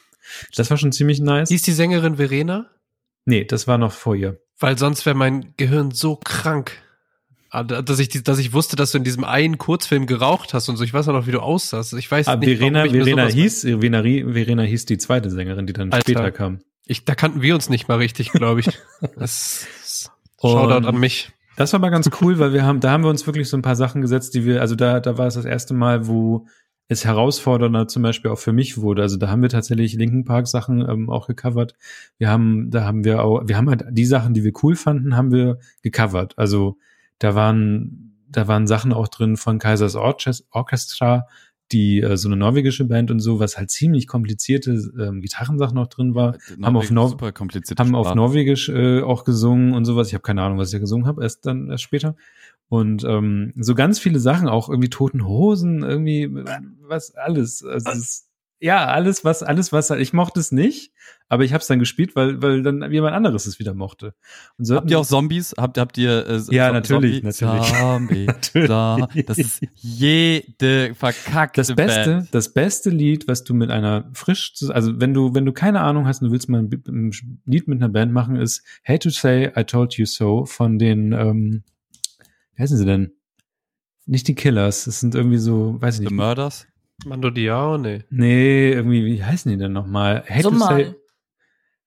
Das 0.55 0.69
war 0.71 0.77
schon 0.77 0.91
ziemlich 0.91 1.19
nice. 1.21 1.49
Hieß 1.49 1.61
die 1.61 1.71
Sängerin 1.73 2.15
Verena? 2.15 2.65
Nee, 3.27 3.43
das 3.43 3.67
war 3.67 3.77
noch 3.77 3.91
vor 3.91 4.15
ihr. 4.15 4.39
Weil 4.57 4.77
sonst 4.77 5.05
wäre 5.05 5.15
mein 5.15 5.53
Gehirn 5.57 5.91
so 5.91 6.15
krank, 6.15 6.71
Ah, 7.49 7.63
dass 7.63 7.99
ich, 7.99 8.09
dass 8.23 8.39
ich 8.39 8.51
wusste, 8.51 8.75
dass 8.75 8.91
du 8.91 8.97
in 8.97 9.05
diesem 9.05 9.23
einen 9.23 9.57
Kurzfilm 9.57 10.05
geraucht 10.05 10.53
hast 10.53 10.67
und 10.67 10.75
so. 10.75 10.83
Ich 10.83 10.93
weiß 10.93 11.07
auch 11.07 11.13
noch, 11.13 11.27
wie 11.27 11.31
du 11.31 11.39
aussahst. 11.39 11.93
Ich 11.93 12.11
weiß 12.11 12.27
Ah, 12.27 12.35
nicht, 12.35 12.57
Verena, 12.57 12.83
Verena 12.83 13.27
hieß, 13.27 13.61
Verena, 13.61 14.01
Verena 14.01 14.63
hieß 14.63 14.85
die 14.85 14.97
zweite 14.97 15.29
Sängerin, 15.29 15.65
die 15.65 15.71
dann 15.71 15.91
Alter. 15.93 16.03
später 16.11 16.31
kam. 16.31 16.59
Ich, 16.85 17.05
da 17.05 17.15
kannten 17.15 17.41
wir 17.41 17.55
uns 17.55 17.69
nicht 17.69 17.87
mal 17.87 17.97
richtig, 17.99 18.31
glaube 18.31 18.59
ich. 18.59 18.67
Das, 19.17 19.65
Shoutout 20.41 20.87
an 20.87 20.99
mich. 20.99 21.31
Das 21.55 21.71
war 21.73 21.79
aber 21.79 21.89
ganz 21.89 22.09
cool, 22.21 22.37
weil 22.37 22.51
wir 22.53 22.63
haben, 22.63 22.81
da 22.81 22.91
haben 22.91 23.03
wir 23.03 23.09
uns 23.09 23.25
wirklich 23.25 23.47
so 23.49 23.55
ein 23.57 23.61
paar 23.61 23.75
Sachen 23.77 24.01
gesetzt, 24.01 24.35
die 24.35 24.43
wir, 24.45 24.59
also 24.61 24.75
da, 24.75 24.99
da 24.99 25.17
war 25.17 25.27
es 25.27 25.35
das 25.35 25.45
erste 25.45 25.73
Mal, 25.73 26.05
wo 26.07 26.47
es 26.89 27.03
herausfordernder 27.05 27.87
zum 27.87 28.03
Beispiel 28.03 28.31
auch 28.31 28.39
für 28.39 28.53
mich 28.53 28.77
wurde. 28.77 29.01
Also 29.01 29.17
da 29.17 29.27
haben 29.27 29.41
wir 29.41 29.49
tatsächlich 29.49 29.93
Linken 29.95 30.23
Park 30.23 30.47
Sachen 30.47 30.79
ähm, 30.87 31.09
auch 31.09 31.27
gecovert. 31.27 31.75
Wir 32.17 32.29
haben, 32.29 32.71
da 32.71 32.85
haben 32.85 33.03
wir 33.03 33.23
auch, 33.23 33.43
wir 33.45 33.57
haben 33.57 33.69
halt 33.69 33.85
die 33.91 34.05
Sachen, 34.05 34.33
die 34.33 34.43
wir 34.43 34.53
cool 34.63 34.75
fanden, 34.75 35.15
haben 35.15 35.31
wir 35.31 35.59
gecovert. 35.81 36.33
Also 36.37 36.77
da 37.19 37.35
waren, 37.35 38.15
da 38.29 38.47
waren 38.47 38.67
Sachen 38.67 38.93
auch 38.93 39.07
drin 39.09 39.35
von 39.37 39.59
Kaisers 39.59 39.95
Orches- 39.95 40.45
Orchestra, 40.51 41.27
die 41.73 41.99
äh, 41.99 42.15
so 42.15 42.29
eine 42.29 42.37
norwegische 42.37 42.85
Band 42.85 43.11
und 43.11 43.19
so, 43.19 43.41
was 43.41 43.57
halt 43.57 43.69
ziemlich 43.69 44.07
komplizierte 44.07 44.71
ähm, 44.97 45.19
Gitarrensachen 45.19 45.75
noch 45.75 45.87
drin 45.87 46.15
war. 46.15 46.37
Haben 46.63 46.77
auf 46.77 46.83
Nor- 46.91 47.09
haben 47.81 47.95
auf. 47.95 48.07
Norwegisch 48.15 48.69
äh, 48.69 49.01
auch 49.01 49.25
gesungen 49.25 49.73
und 49.73 49.83
sowas. 49.83 50.07
Ich 50.07 50.13
habe 50.13 50.21
keine 50.21 50.43
Ahnung, 50.43 50.57
was 50.57 50.69
ich 50.69 50.73
da 50.73 50.79
gesungen 50.79 51.05
habe, 51.07 51.23
erst 51.23 51.45
dann 51.45 51.69
erst 51.69 51.83
später. 51.83 52.15
Und 52.69 53.03
ähm, 53.05 53.53
so 53.57 53.75
ganz 53.75 53.99
viele 53.99 54.19
Sachen, 54.19 54.47
auch 54.49 54.69
irgendwie 54.69 54.89
toten 54.89 55.25
Hosen, 55.25 55.83
irgendwie 55.83 56.29
was 56.81 57.15
alles. 57.15 57.63
Also 57.63 57.91
ist, 57.91 58.27
ja, 58.59 58.87
alles 58.87 59.23
was, 59.23 59.43
alles 59.43 59.71
was. 59.71 59.89
Ich 59.91 60.13
mochte 60.13 60.39
es 60.39 60.51
nicht, 60.51 60.91
aber 61.29 61.43
ich 61.43 61.53
habe 61.53 61.61
es 61.61 61.67
dann 61.67 61.77
gespielt, 61.77 62.15
weil 62.15 62.41
weil 62.41 62.63
dann 62.63 62.91
jemand 62.91 63.15
anderes 63.15 63.45
es 63.45 63.59
wieder 63.59 63.75
mochte. 63.75 64.15
Und 64.57 64.65
so 64.65 64.75
Habt 64.75 64.89
ihr 64.89 64.99
auch 64.99 65.05
Zombies? 65.05 65.53
Habt, 65.57 65.77
habt 65.77 65.97
ihr 65.97 66.27
äh, 66.27 66.41
Ja, 66.49 66.71
natürlich, 66.71 67.21
natürlich. 67.21 67.61
Zombie, 67.67 68.25
Natürlich. 68.65 69.25
Das 69.25 69.37
ist 69.37 69.61
jede 69.75 70.95
verkackte 70.95 71.61
das 71.61 71.75
beste, 71.75 72.09
Band. 72.09 72.27
das 72.33 72.51
beste 72.53 72.89
Lied, 72.89 73.27
was 73.27 73.43
du 73.43 73.53
mit 73.53 73.69
einer 73.69 74.09
frisch, 74.13 74.55
also 74.69 74.99
wenn 74.99 75.13
du, 75.13 75.35
wenn 75.35 75.45
du 75.45 75.53
keine 75.53 75.81
Ahnung 75.81 76.07
hast 76.07 76.21
und 76.21 76.29
du 76.29 76.33
willst 76.33 76.49
mal 76.49 76.63
ein, 76.63 76.83
ein 76.87 77.11
Lied 77.45 77.67
mit 77.67 77.79
einer 77.79 77.89
Band 77.89 78.11
machen, 78.11 78.37
ist 78.37 78.63
Hate 78.85 78.99
to 78.99 79.09
Say 79.09 79.51
I 79.55 79.63
Told 79.65 79.93
You 79.93 80.05
So 80.05 80.45
von 80.45 80.79
den, 80.79 81.13
ähm, 81.13 81.63
wie 82.57 82.63
heißen 82.63 82.77
sie 82.77 82.85
denn? 82.85 83.13
Nicht 84.05 84.27
die 84.27 84.35
Killers, 84.35 84.85
das 84.85 84.99
sind 84.99 85.15
irgendwie 85.15 85.37
so, 85.37 85.79
weiß 85.79 85.95
ich 85.95 85.99
The 85.99 86.05
nicht. 86.05 86.13
Murders? 86.13 86.67
Mando 87.05 87.29
Diao, 87.29 87.77
nee. 87.77 88.03
Nee, 88.09 88.71
irgendwie, 88.71 89.05
wie 89.05 89.23
heißen 89.23 89.51
die 89.51 89.57
denn 89.57 89.73
nochmal? 89.73 90.23
Hate 90.27 90.43
So 90.43 90.49
to 90.49 90.57
Say, 90.57 90.65
mal. 90.65 90.95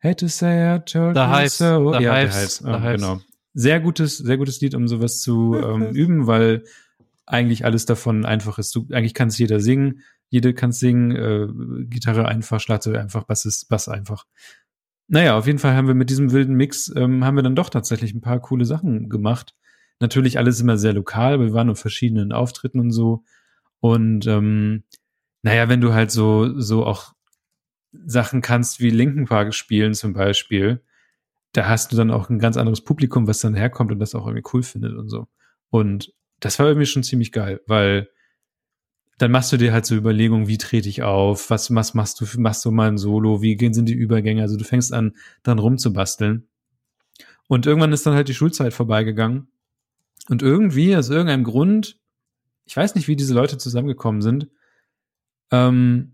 Hate 0.03 0.16
to 0.16 0.29
Say 0.29 0.77
I 0.77 0.79
Told 0.79 1.16
The 1.16 1.23
You 1.23 1.29
Hives, 1.29 1.59
So. 1.59 1.93
The 1.93 2.05
ja, 2.05 2.14
Hives, 2.14 2.35
The 2.35 2.41
Hives, 2.41 2.59
The 2.59 2.68
ah, 2.68 2.81
Hives. 2.81 3.03
genau. 3.03 3.21
Sehr 3.53 3.81
gutes, 3.81 4.18
sehr 4.18 4.37
gutes 4.39 4.61
Lied, 4.61 4.75
um 4.77 4.87
sowas 4.87 5.21
zu 5.21 5.57
ähm, 5.62 5.91
üben, 5.91 6.27
weil 6.29 6.62
eigentlich 7.27 7.64
alles 7.64 7.85
davon 7.85 8.25
einfach 8.25 8.59
ist. 8.59 8.75
Du, 8.75 8.87
eigentlich 8.93 9.14
kann 9.14 9.29
es 9.29 9.39
jeder 9.39 9.59
singen, 9.59 10.03
jede 10.29 10.55
kann 10.55 10.71
singen, 10.71 11.11
äh, 11.11 11.49
Gitarre 11.87 12.29
einfach, 12.29 12.61
Schlagzeug 12.61 12.97
einfach, 12.97 13.25
Bass 13.25 13.45
ist 13.45 13.68
Bass 13.68 13.89
einfach. 13.89 14.27
Naja, 15.09 15.37
auf 15.37 15.49
jeden 15.49 15.59
Fall 15.59 15.75
haben 15.75 15.89
wir 15.89 15.95
mit 15.95 16.11
diesem 16.11 16.31
wilden 16.31 16.55
Mix, 16.55 16.93
ähm, 16.95 17.25
haben 17.25 17.35
wir 17.35 17.43
dann 17.43 17.57
doch 17.57 17.71
tatsächlich 17.71 18.14
ein 18.14 18.21
paar 18.21 18.39
coole 18.39 18.64
Sachen 18.64 19.09
gemacht. 19.09 19.57
Natürlich 20.01 20.38
alles 20.38 20.61
immer 20.61 20.78
sehr 20.78 20.94
lokal, 20.94 21.34
aber 21.34 21.44
wir 21.44 21.53
waren 21.53 21.70
auf 21.70 21.78
verschiedenen 21.78 22.32
Auftritten 22.32 22.80
und 22.80 22.90
so. 22.90 23.22
Und 23.80 24.26
ähm, 24.26 24.84
naja, 25.42 25.68
wenn 25.68 25.80
du 25.80 25.92
halt 25.92 26.11
so, 26.11 26.59
so 26.59 26.84
auch 26.84 27.14
Sachen 27.92 28.40
kannst 28.40 28.80
wie 28.80 28.90
Linken 28.90 29.26
Park 29.26 29.55
spielen 29.55 29.94
zum 29.94 30.12
Beispiel, 30.12 30.82
da 31.53 31.68
hast 31.68 31.92
du 31.92 31.96
dann 31.96 32.11
auch 32.11 32.30
ein 32.30 32.38
ganz 32.38 32.57
anderes 32.57 32.82
Publikum, 32.82 33.26
was 33.26 33.40
dann 33.40 33.55
herkommt 33.55 33.90
und 33.92 33.98
das 33.98 34.14
auch 34.14 34.26
irgendwie 34.26 34.48
cool 34.53 34.62
findet 34.62 34.94
und 34.94 35.09
so. 35.09 35.26
Und 35.70 36.12
das 36.38 36.59
war 36.59 36.66
irgendwie 36.66 36.86
schon 36.86 37.03
ziemlich 37.03 37.32
geil, 37.32 37.61
weil 37.66 38.09
dann 39.18 39.32
machst 39.32 39.53
du 39.53 39.59
dir 39.59 39.72
halt 39.72 39.84
so 39.84 39.94
Überlegungen, 39.94 40.48
wie 40.48 40.57
trete 40.57 40.88
ich 40.88 41.03
auf, 41.03 41.51
was, 41.51 41.74
was 41.74 41.92
machst 41.92 42.20
du, 42.20 42.26
machst 42.40 42.64
du 42.64 42.70
mal 42.70 42.88
ein 42.88 42.96
Solo, 42.96 43.42
wie 43.42 43.57
gehen 43.57 43.74
sind 43.74 43.86
die 43.86 43.94
Übergänge, 43.94 44.40
also 44.40 44.57
du 44.57 44.64
fängst 44.64 44.94
an, 44.94 45.14
dann 45.42 45.59
rumzubasteln. 45.59 46.48
Und 47.46 47.66
irgendwann 47.66 47.92
ist 47.92 48.07
dann 48.07 48.14
halt 48.14 48.28
die 48.28 48.34
Schulzeit 48.34 48.72
vorbeigegangen. 48.72 49.48
Und 50.29 50.43
irgendwie, 50.43 50.97
aus 50.97 51.09
irgendeinem 51.09 51.45
Grund, 51.45 51.99
ich 52.64 52.77
weiß 52.77 52.95
nicht, 52.95 53.09
wie 53.09 53.16
diese 53.16 53.35
Leute 53.35 53.59
zusammengekommen 53.59 54.23
sind, 54.23 54.49
ähm, 55.51 56.12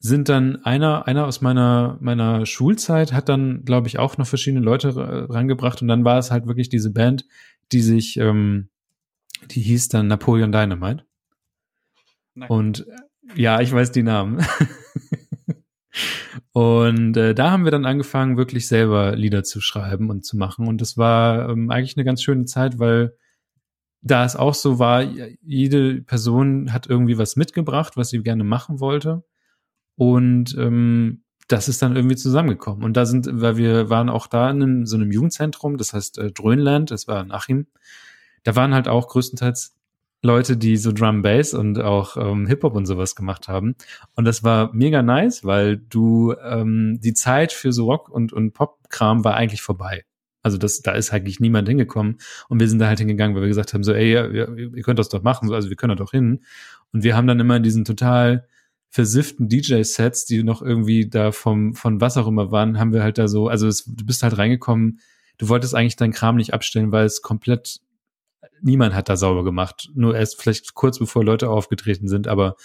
sind 0.00 0.28
dann 0.28 0.64
einer, 0.64 1.06
einer 1.06 1.26
aus 1.26 1.42
meiner, 1.42 1.96
meiner 2.00 2.44
Schulzeit 2.44 3.12
hat 3.12 3.28
dann, 3.28 3.64
glaube 3.64 3.86
ich, 3.86 4.00
auch 4.00 4.18
noch 4.18 4.26
verschiedene 4.26 4.64
Leute 4.64 4.96
rangebracht 5.30 5.80
und 5.80 5.86
dann 5.86 6.04
war 6.04 6.18
es 6.18 6.32
halt 6.32 6.48
wirklich 6.48 6.68
diese 6.68 6.90
Band, 6.90 7.24
die 7.70 7.80
sich, 7.80 8.16
ähm, 8.16 8.68
die 9.50 9.60
hieß 9.60 9.88
dann 9.90 10.08
Napoleon 10.08 10.50
Dynamite. 10.50 11.04
Nein. 12.34 12.48
Und 12.50 12.86
ja, 13.36 13.60
ich 13.60 13.72
weiß 13.72 13.92
die 13.92 14.02
Namen. 14.02 14.44
und 16.52 17.16
äh, 17.16 17.34
da 17.34 17.52
haben 17.52 17.64
wir 17.64 17.70
dann 17.70 17.86
angefangen, 17.86 18.36
wirklich 18.36 18.66
selber 18.66 19.14
Lieder 19.14 19.44
zu 19.44 19.60
schreiben 19.60 20.10
und 20.10 20.24
zu 20.24 20.36
machen. 20.36 20.66
Und 20.66 20.80
das 20.80 20.98
war 20.98 21.48
ähm, 21.48 21.70
eigentlich 21.70 21.96
eine 21.96 22.04
ganz 22.04 22.22
schöne 22.22 22.44
Zeit, 22.46 22.80
weil 22.80 23.16
da 24.02 24.24
es 24.24 24.36
auch 24.36 24.54
so 24.54 24.78
war, 24.78 25.02
jede 25.42 26.02
Person 26.02 26.72
hat 26.72 26.88
irgendwie 26.88 27.18
was 27.18 27.36
mitgebracht, 27.36 27.96
was 27.96 28.10
sie 28.10 28.22
gerne 28.22 28.44
machen 28.44 28.80
wollte. 28.80 29.22
Und 29.96 30.56
ähm, 30.58 31.22
das 31.48 31.68
ist 31.68 31.82
dann 31.82 31.96
irgendwie 31.96 32.16
zusammengekommen. 32.16 32.84
Und 32.84 32.96
da 32.96 33.06
sind, 33.06 33.28
weil 33.30 33.56
wir 33.56 33.90
waren 33.90 34.08
auch 34.08 34.26
da 34.26 34.50
in 34.50 34.62
einem, 34.62 34.86
so 34.86 34.96
einem 34.96 35.12
Jugendzentrum, 35.12 35.76
das 35.76 35.92
heißt 35.92 36.18
äh, 36.18 36.32
Dröhnland, 36.32 36.90
das 36.90 37.06
war 37.06 37.22
in 37.22 37.30
Achim. 37.30 37.66
Da 38.42 38.56
waren 38.56 38.74
halt 38.74 38.88
auch 38.88 39.08
größtenteils 39.08 39.74
Leute, 40.22 40.56
die 40.56 40.76
so 40.76 40.92
Drum 40.92 41.22
Bass 41.22 41.52
und 41.52 41.80
auch 41.80 42.16
ähm, 42.16 42.46
Hip 42.46 42.62
Hop 42.62 42.74
und 42.74 42.86
sowas 42.86 43.14
gemacht 43.14 43.48
haben. 43.48 43.74
Und 44.14 44.24
das 44.24 44.42
war 44.42 44.72
mega 44.72 45.02
nice, 45.02 45.44
weil 45.44 45.76
du 45.76 46.34
ähm, 46.42 47.00
die 47.00 47.14
Zeit 47.14 47.52
für 47.52 47.72
so 47.72 47.86
Rock 47.86 48.08
und 48.08 48.32
und 48.32 48.52
Pop-Kram 48.52 49.24
war 49.24 49.34
eigentlich 49.34 49.62
vorbei. 49.62 50.04
Also 50.42 50.58
das, 50.58 50.82
da 50.82 50.92
ist 50.92 51.12
eigentlich 51.12 51.40
niemand 51.40 51.68
hingekommen 51.68 52.18
und 52.48 52.60
wir 52.60 52.68
sind 52.68 52.78
da 52.78 52.88
halt 52.88 52.98
hingegangen, 52.98 53.34
weil 53.34 53.42
wir 53.42 53.48
gesagt 53.48 53.74
haben 53.74 53.84
so, 53.84 53.92
ey, 53.92 54.12
ihr, 54.12 54.56
ihr 54.56 54.82
könnt 54.82 54.98
das 54.98 55.08
doch 55.08 55.22
machen, 55.22 55.48
so, 55.48 55.54
also 55.54 55.68
wir 55.68 55.76
können 55.76 55.96
da 55.96 56.02
doch 56.02 56.10
hin. 56.10 56.40
Und 56.92 57.04
wir 57.04 57.16
haben 57.16 57.26
dann 57.26 57.40
immer 57.40 57.60
diesen 57.60 57.84
total 57.84 58.46
versifften 58.90 59.48
DJ-Sets, 59.48 60.26
die 60.26 60.42
noch 60.42 60.60
irgendwie 60.60 61.08
da 61.08 61.32
vom, 61.32 61.74
von 61.74 62.00
was 62.00 62.18
auch 62.18 62.26
immer 62.26 62.50
waren, 62.50 62.78
haben 62.78 62.92
wir 62.92 63.02
halt 63.02 63.16
da 63.16 63.26
so, 63.26 63.48
also 63.48 63.66
es, 63.66 63.84
du 63.84 64.04
bist 64.04 64.22
halt 64.22 64.36
reingekommen, 64.36 65.00
du 65.38 65.48
wolltest 65.48 65.74
eigentlich 65.74 65.96
deinen 65.96 66.12
Kram 66.12 66.36
nicht 66.36 66.52
abstellen, 66.52 66.92
weil 66.92 67.06
es 67.06 67.22
komplett, 67.22 67.80
niemand 68.60 68.94
hat 68.94 69.08
da 69.08 69.16
sauber 69.16 69.44
gemacht. 69.44 69.90
Nur 69.94 70.14
erst 70.14 70.40
vielleicht 70.40 70.74
kurz 70.74 70.98
bevor 70.98 71.24
Leute 71.24 71.48
aufgetreten 71.48 72.06
sind, 72.06 72.28
aber 72.28 72.56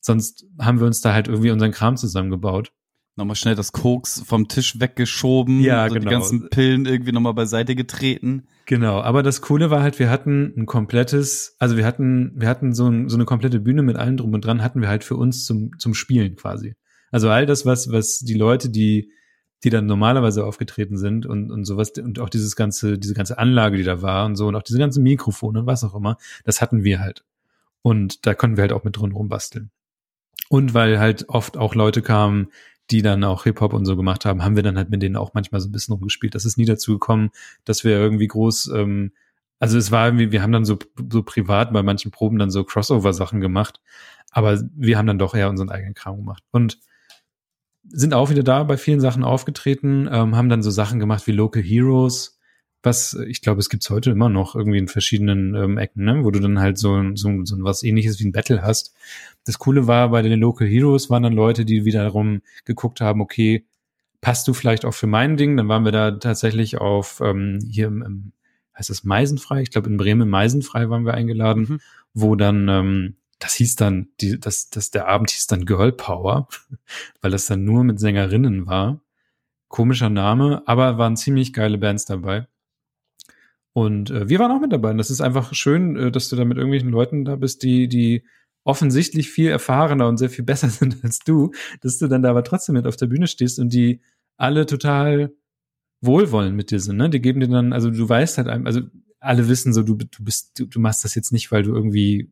sonst 0.00 0.46
haben 0.60 0.78
wir 0.78 0.86
uns 0.86 1.00
da 1.00 1.12
halt 1.12 1.28
irgendwie 1.28 1.50
unseren 1.50 1.72
Kram 1.72 1.96
zusammengebaut. 1.96 2.72
Nochmal 3.14 3.36
schnell 3.36 3.54
das 3.54 3.72
Koks 3.72 4.22
vom 4.24 4.48
Tisch 4.48 4.80
weggeschoben, 4.80 5.60
Ja, 5.60 5.86
so 5.86 5.94
genau. 5.94 6.08
die 6.08 6.10
ganzen 6.14 6.48
Pillen 6.48 6.86
irgendwie 6.86 7.12
nochmal 7.12 7.34
beiseite 7.34 7.74
getreten. 7.74 8.46
Genau, 8.64 9.02
aber 9.02 9.22
das 9.22 9.42
Coole 9.42 9.70
war 9.70 9.82
halt, 9.82 9.98
wir 9.98 10.08
hatten 10.08 10.54
ein 10.56 10.64
komplettes, 10.64 11.56
also 11.58 11.76
wir 11.76 11.84
hatten, 11.84 12.32
wir 12.36 12.48
hatten 12.48 12.74
so, 12.74 12.88
ein, 12.88 13.10
so 13.10 13.16
eine 13.16 13.26
komplette 13.26 13.60
Bühne 13.60 13.82
mit 13.82 13.96
allem 13.96 14.16
drum 14.16 14.32
und 14.32 14.44
dran, 14.44 14.62
hatten 14.62 14.80
wir 14.80 14.88
halt 14.88 15.04
für 15.04 15.16
uns 15.16 15.44
zum, 15.44 15.78
zum 15.78 15.92
Spielen 15.92 16.36
quasi. 16.36 16.74
Also 17.10 17.28
all 17.28 17.44
das, 17.44 17.66
was, 17.66 17.92
was 17.92 18.20
die 18.20 18.34
Leute, 18.34 18.70
die, 18.70 19.12
die 19.62 19.70
dann 19.70 19.84
normalerweise 19.84 20.46
aufgetreten 20.46 20.96
sind 20.96 21.26
und, 21.26 21.50
und 21.50 21.64
sowas, 21.64 21.92
und 21.98 22.18
auch 22.18 22.30
dieses 22.30 22.56
ganze, 22.56 22.98
diese 22.98 23.14
ganze 23.14 23.36
Anlage, 23.38 23.76
die 23.76 23.84
da 23.84 24.00
war 24.00 24.24
und 24.24 24.36
so, 24.36 24.48
und 24.48 24.56
auch 24.56 24.62
diese 24.62 24.78
ganzen 24.78 25.02
Mikrofone 25.02 25.60
und 25.60 25.66
was 25.66 25.84
auch 25.84 25.94
immer, 25.94 26.16
das 26.44 26.62
hatten 26.62 26.82
wir 26.82 27.00
halt. 27.00 27.24
Und 27.82 28.26
da 28.26 28.34
konnten 28.34 28.56
wir 28.56 28.62
halt 28.62 28.72
auch 28.72 28.84
mit 28.84 28.96
drin 28.96 29.12
rumbasteln. 29.12 29.70
Und 30.48 30.74
weil 30.74 30.98
halt 30.98 31.28
oft 31.28 31.56
auch 31.56 31.74
Leute 31.74 32.02
kamen, 32.02 32.48
die 32.90 33.02
dann 33.02 33.24
auch 33.24 33.44
Hip-Hop 33.44 33.72
und 33.72 33.86
so 33.86 33.96
gemacht 33.96 34.24
haben, 34.24 34.42
haben 34.42 34.56
wir 34.56 34.62
dann 34.62 34.76
halt 34.76 34.90
mit 34.90 35.02
denen 35.02 35.16
auch 35.16 35.34
manchmal 35.34 35.60
so 35.60 35.68
ein 35.68 35.72
bisschen 35.72 35.94
rumgespielt. 35.94 36.34
Das 36.34 36.44
ist 36.44 36.58
nie 36.58 36.64
dazu 36.64 36.92
gekommen, 36.92 37.30
dass 37.64 37.84
wir 37.84 37.92
irgendwie 37.92 38.28
groß, 38.28 38.68
ähm, 38.74 39.12
also 39.58 39.78
es 39.78 39.90
war 39.90 40.06
irgendwie, 40.06 40.32
wir 40.32 40.42
haben 40.42 40.52
dann 40.52 40.64
so, 40.64 40.78
so 41.10 41.22
privat 41.22 41.72
bei 41.72 41.82
manchen 41.82 42.10
Proben 42.10 42.38
dann 42.38 42.50
so 42.50 42.64
Crossover-Sachen 42.64 43.40
gemacht, 43.40 43.80
aber 44.30 44.60
wir 44.74 44.98
haben 44.98 45.06
dann 45.06 45.18
doch 45.18 45.34
eher 45.34 45.48
unseren 45.48 45.70
eigenen 45.70 45.94
Kram 45.94 46.16
gemacht. 46.16 46.42
Und 46.50 46.78
sind 47.88 48.14
auch 48.14 48.30
wieder 48.30 48.42
da 48.42 48.62
bei 48.64 48.76
vielen 48.76 49.00
Sachen 49.00 49.24
aufgetreten, 49.24 50.08
ähm, 50.10 50.36
haben 50.36 50.48
dann 50.48 50.62
so 50.62 50.70
Sachen 50.70 51.00
gemacht 51.00 51.26
wie 51.26 51.32
Local 51.32 51.62
Heroes, 51.62 52.38
was 52.82 53.14
äh, 53.14 53.24
ich 53.24 53.42
glaube, 53.42 53.60
es 53.60 53.68
gibt's 53.68 53.90
heute 53.90 54.10
immer 54.10 54.28
noch 54.28 54.54
irgendwie 54.54 54.78
in 54.78 54.88
verschiedenen 54.88 55.54
ähm, 55.54 55.78
Ecken, 55.78 56.04
ne? 56.04 56.24
wo 56.24 56.30
du 56.30 56.40
dann 56.40 56.60
halt 56.60 56.78
so, 56.78 57.00
so, 57.14 57.44
so 57.44 57.56
was 57.62 57.82
ähnliches 57.82 58.20
wie 58.20 58.26
ein 58.26 58.32
Battle 58.32 58.62
hast. 58.62 58.94
Das 59.44 59.58
Coole 59.58 59.86
war, 59.86 60.10
bei 60.10 60.22
den 60.22 60.38
Local 60.38 60.66
Heroes 60.66 61.10
waren 61.10 61.24
dann 61.24 61.32
Leute, 61.32 61.64
die 61.64 61.84
wiederum 61.84 62.42
geguckt 62.64 63.00
haben, 63.00 63.20
okay, 63.20 63.66
passt 64.20 64.46
du 64.46 64.54
vielleicht 64.54 64.84
auch 64.84 64.94
für 64.94 65.06
mein 65.08 65.36
Ding? 65.36 65.56
Dann 65.56 65.68
waren 65.68 65.84
wir 65.84 65.92
da 65.92 66.12
tatsächlich 66.12 66.78
auf 66.78 67.20
ähm, 67.24 67.58
hier 67.68 67.88
im, 67.88 68.02
im 68.02 68.32
heißt 68.76 68.90
das 68.90 69.04
Meisenfrei? 69.04 69.62
Ich 69.62 69.70
glaube 69.70 69.90
in 69.90 69.96
Bremen 69.96 70.28
Meisenfrei 70.30 70.88
waren 70.88 71.04
wir 71.04 71.14
eingeladen, 71.14 71.62
Mhm. 71.62 71.80
wo 72.14 72.36
dann 72.36 72.68
ähm, 72.68 73.16
das 73.42 73.54
hieß 73.54 73.74
dann, 73.76 74.08
die, 74.20 74.38
das, 74.38 74.70
das, 74.70 74.92
der 74.92 75.08
Abend 75.08 75.30
hieß 75.30 75.48
dann 75.48 75.66
Girl 75.66 75.90
Power, 75.92 76.46
weil 77.20 77.32
das 77.32 77.46
dann 77.46 77.64
nur 77.64 77.82
mit 77.84 77.98
Sängerinnen 77.98 78.66
war. 78.66 79.00
Komischer 79.68 80.10
Name, 80.10 80.62
aber 80.66 80.98
waren 80.98 81.16
ziemlich 81.16 81.52
geile 81.52 81.78
Bands 81.78 82.04
dabei. 82.04 82.46
Und 83.72 84.10
äh, 84.10 84.28
wir 84.28 84.38
waren 84.38 84.52
auch 84.52 84.60
mit 84.60 84.72
dabei. 84.72 84.90
Und 84.90 84.98
das 84.98 85.10
ist 85.10 85.22
einfach 85.22 85.54
schön, 85.54 85.96
äh, 85.96 86.12
dass 86.12 86.28
du 86.28 86.36
da 86.36 86.44
mit 86.44 86.56
irgendwelchen 86.58 86.90
Leuten 86.90 87.24
da 87.24 87.36
bist, 87.36 87.62
die, 87.62 87.88
die 87.88 88.22
offensichtlich 88.64 89.30
viel 89.30 89.48
erfahrener 89.48 90.08
und 90.08 90.18
sehr 90.18 90.30
viel 90.30 90.44
besser 90.44 90.68
sind 90.70 91.02
als 91.02 91.20
du, 91.20 91.52
dass 91.80 91.98
du 91.98 92.08
dann 92.08 92.22
da 92.22 92.30
aber 92.30 92.44
trotzdem 92.44 92.74
mit 92.74 92.86
auf 92.86 92.96
der 92.96 93.06
Bühne 93.06 93.26
stehst 93.26 93.58
und 93.58 93.72
die 93.72 94.00
alle 94.36 94.66
total 94.66 95.32
wohlwollend 96.00 96.56
mit 96.56 96.70
dir 96.70 96.80
sind, 96.80 96.96
ne? 96.96 97.10
Die 97.10 97.20
geben 97.20 97.40
dir 97.40 97.48
dann, 97.48 97.72
also 97.72 97.90
du 97.90 98.08
weißt 98.08 98.38
halt, 98.38 98.48
also 98.48 98.80
alle 99.20 99.48
wissen 99.48 99.72
so, 99.72 99.82
du, 99.82 99.94
du 99.94 100.24
bist, 100.24 100.58
du, 100.58 100.66
du 100.66 100.80
machst 100.80 101.04
das 101.04 101.14
jetzt 101.14 101.32
nicht, 101.32 101.52
weil 101.52 101.62
du 101.62 101.74
irgendwie 101.74 102.30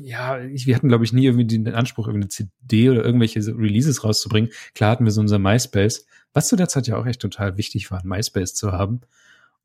ja, 0.00 0.40
wir 0.42 0.74
hatten, 0.74 0.88
glaube 0.88 1.04
ich, 1.04 1.12
nie 1.12 1.24
irgendwie 1.24 1.46
den 1.46 1.68
Anspruch, 1.68 2.08
irgendwie 2.08 2.24
eine 2.24 2.28
CD 2.28 2.90
oder 2.90 3.04
irgendwelche 3.04 3.38
Releases 3.46 4.02
rauszubringen. 4.02 4.50
Klar 4.74 4.90
hatten 4.90 5.04
wir 5.04 5.12
so 5.12 5.20
unser 5.20 5.38
MySpace, 5.38 6.06
was 6.32 6.48
zu 6.48 6.56
der 6.56 6.68
Zeit 6.68 6.88
ja 6.88 6.96
auch 6.96 7.06
echt 7.06 7.20
total 7.20 7.56
wichtig 7.56 7.90
war, 7.90 8.00
ein 8.00 8.08
MySpace 8.08 8.54
zu 8.54 8.72
haben. 8.72 9.02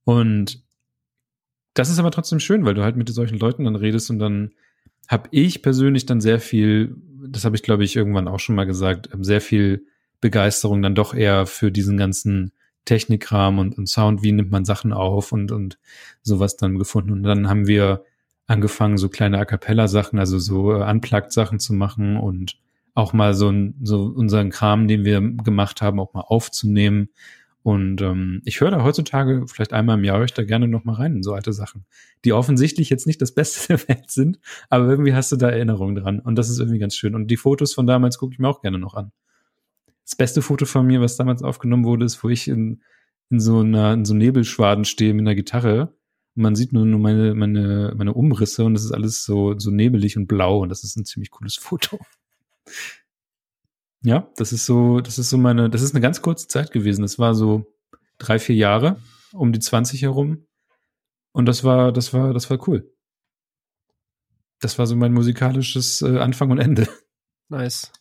Und 0.03 0.63
das 1.73 1.89
ist 1.89 1.99
aber 1.99 2.11
trotzdem 2.11 2.39
schön, 2.39 2.63
weil 2.63 2.75
du 2.75 2.83
halt 2.83 2.95
mit 2.95 3.09
solchen 3.09 3.39
Leuten 3.39 3.65
dann 3.65 3.75
redest 3.75 4.09
und 4.09 4.19
dann 4.19 4.51
habe 5.07 5.29
ich 5.31 5.61
persönlich 5.61 6.05
dann 6.05 6.21
sehr 6.21 6.39
viel, 6.39 6.95
das 7.27 7.45
habe 7.45 7.55
ich 7.55 7.63
glaube 7.63 7.83
ich 7.83 7.95
irgendwann 7.95 8.27
auch 8.27 8.39
schon 8.39 8.55
mal 8.55 8.65
gesagt, 8.65 9.09
ähm, 9.13 9.23
sehr 9.23 9.41
viel 9.41 9.85
Begeisterung 10.21 10.81
dann 10.81 10.95
doch 10.95 11.13
eher 11.13 11.45
für 11.45 11.71
diesen 11.71 11.97
ganzen 11.97 12.51
Technikrahmen 12.85 13.59
und, 13.59 13.77
und 13.77 13.87
Sound, 13.87 14.23
wie 14.23 14.31
nimmt 14.31 14.51
man 14.51 14.65
Sachen 14.65 14.93
auf 14.93 15.31
und, 15.31 15.51
und 15.51 15.77
sowas 16.23 16.57
dann 16.57 16.79
gefunden. 16.79 17.11
Und 17.11 17.23
dann 17.23 17.49
haben 17.49 17.67
wir 17.67 18.03
angefangen, 18.47 18.97
so 18.97 19.09
kleine 19.09 19.39
A 19.39 19.45
cappella-Sachen, 19.45 20.17
also 20.17 20.39
so 20.39 20.73
äh, 20.73 20.89
Unplugged-Sachen 20.89 21.59
zu 21.59 21.73
machen 21.73 22.17
und 22.17 22.57
auch 22.93 23.13
mal 23.13 23.33
so, 23.35 23.49
ein, 23.49 23.75
so 23.83 24.05
unseren 24.05 24.49
Kram, 24.49 24.87
den 24.87 25.05
wir 25.05 25.21
gemacht 25.21 25.81
haben, 25.81 25.99
auch 25.99 26.13
mal 26.13 26.21
aufzunehmen. 26.21 27.09
Und 27.67 28.01
ähm, 28.01 28.41
ich 28.45 28.61
höre 28.61 28.71
da 28.71 28.81
heutzutage, 28.81 29.43
vielleicht 29.45 29.73
einmal 29.73 29.97
im 29.97 30.05
Jahr, 30.05 30.23
ich 30.23 30.33
da 30.33 30.45
gerne 30.45 30.69
noch 30.69 30.85
mal 30.85 30.93
rein 30.93 31.17
in 31.17 31.21
so 31.21 31.33
alte 31.33 31.51
Sachen, 31.51 31.85
die 32.23 32.31
offensichtlich 32.31 32.89
jetzt 32.89 33.05
nicht 33.05 33.21
das 33.21 33.33
Beste 33.33 33.67
der 33.75 33.89
Welt 33.89 34.09
sind, 34.09 34.39
aber 34.69 34.87
irgendwie 34.87 35.13
hast 35.13 35.33
du 35.33 35.35
da 35.35 35.49
Erinnerungen 35.49 35.95
dran. 35.95 36.21
Und 36.21 36.37
das 36.37 36.49
ist 36.49 36.59
irgendwie 36.59 36.79
ganz 36.79 36.95
schön. 36.95 37.13
Und 37.13 37.27
die 37.27 37.35
Fotos 37.35 37.73
von 37.73 37.85
damals 37.85 38.19
gucke 38.19 38.31
ich 38.31 38.39
mir 38.39 38.47
auch 38.47 38.61
gerne 38.61 38.79
noch 38.79 38.93
an. 38.93 39.11
Das 40.05 40.15
beste 40.15 40.41
Foto 40.41 40.65
von 40.65 40.87
mir, 40.87 41.01
was 41.01 41.17
damals 41.17 41.43
aufgenommen 41.43 41.83
wurde, 41.83 42.05
ist, 42.05 42.23
wo 42.23 42.29
ich 42.29 42.47
in, 42.47 42.83
in 43.29 43.41
so 43.41 43.59
einer, 43.59 43.91
in 43.91 44.05
so 44.05 44.13
Nebelschwaden 44.13 44.85
stehe 44.85 45.13
mit 45.13 45.23
einer 45.23 45.35
Gitarre. 45.35 45.93
Und 46.37 46.43
man 46.43 46.55
sieht 46.55 46.71
nur, 46.71 46.85
nur 46.85 47.01
meine, 47.01 47.35
meine, 47.35 47.93
meine 47.97 48.13
Umrisse 48.13 48.63
und 48.63 48.75
es 48.75 48.85
ist 48.85 48.93
alles 48.93 49.25
so, 49.25 49.59
so 49.59 49.71
nebelig 49.71 50.15
und 50.15 50.27
blau 50.27 50.61
und 50.61 50.69
das 50.69 50.85
ist 50.85 50.95
ein 50.95 51.03
ziemlich 51.03 51.31
cooles 51.31 51.55
Foto. 51.61 51.99
Ja, 54.03 54.29
das 54.37 54.53
ist 54.53 54.65
so, 54.65 54.99
das 55.01 55.17
ist 55.17 55.29
so 55.29 55.37
meine, 55.37 55.69
das 55.69 55.81
ist 55.81 55.93
eine 55.93 56.01
ganz 56.01 56.21
kurze 56.21 56.47
Zeit 56.47 56.71
gewesen. 56.71 57.01
Das 57.01 57.17
war 57.19 57.33
so 57.33 57.65
drei, 58.17 58.39
vier 58.39 58.55
Jahre 58.55 59.01
um 59.33 59.51
die 59.51 59.59
20 59.59 60.01
herum. 60.03 60.45
Und 61.33 61.45
das 61.45 61.63
war, 61.63 61.91
das 61.91 62.13
war, 62.13 62.33
das 62.33 62.49
war 62.49 62.67
cool. 62.67 62.91
Das 64.59 64.79
war 64.79 64.87
so 64.87 64.95
mein 64.95 65.13
musikalisches 65.13 66.01
äh, 66.01 66.17
Anfang 66.17 66.49
und 66.51 66.57
Ende. 66.59 66.87
Nice. 67.49 67.91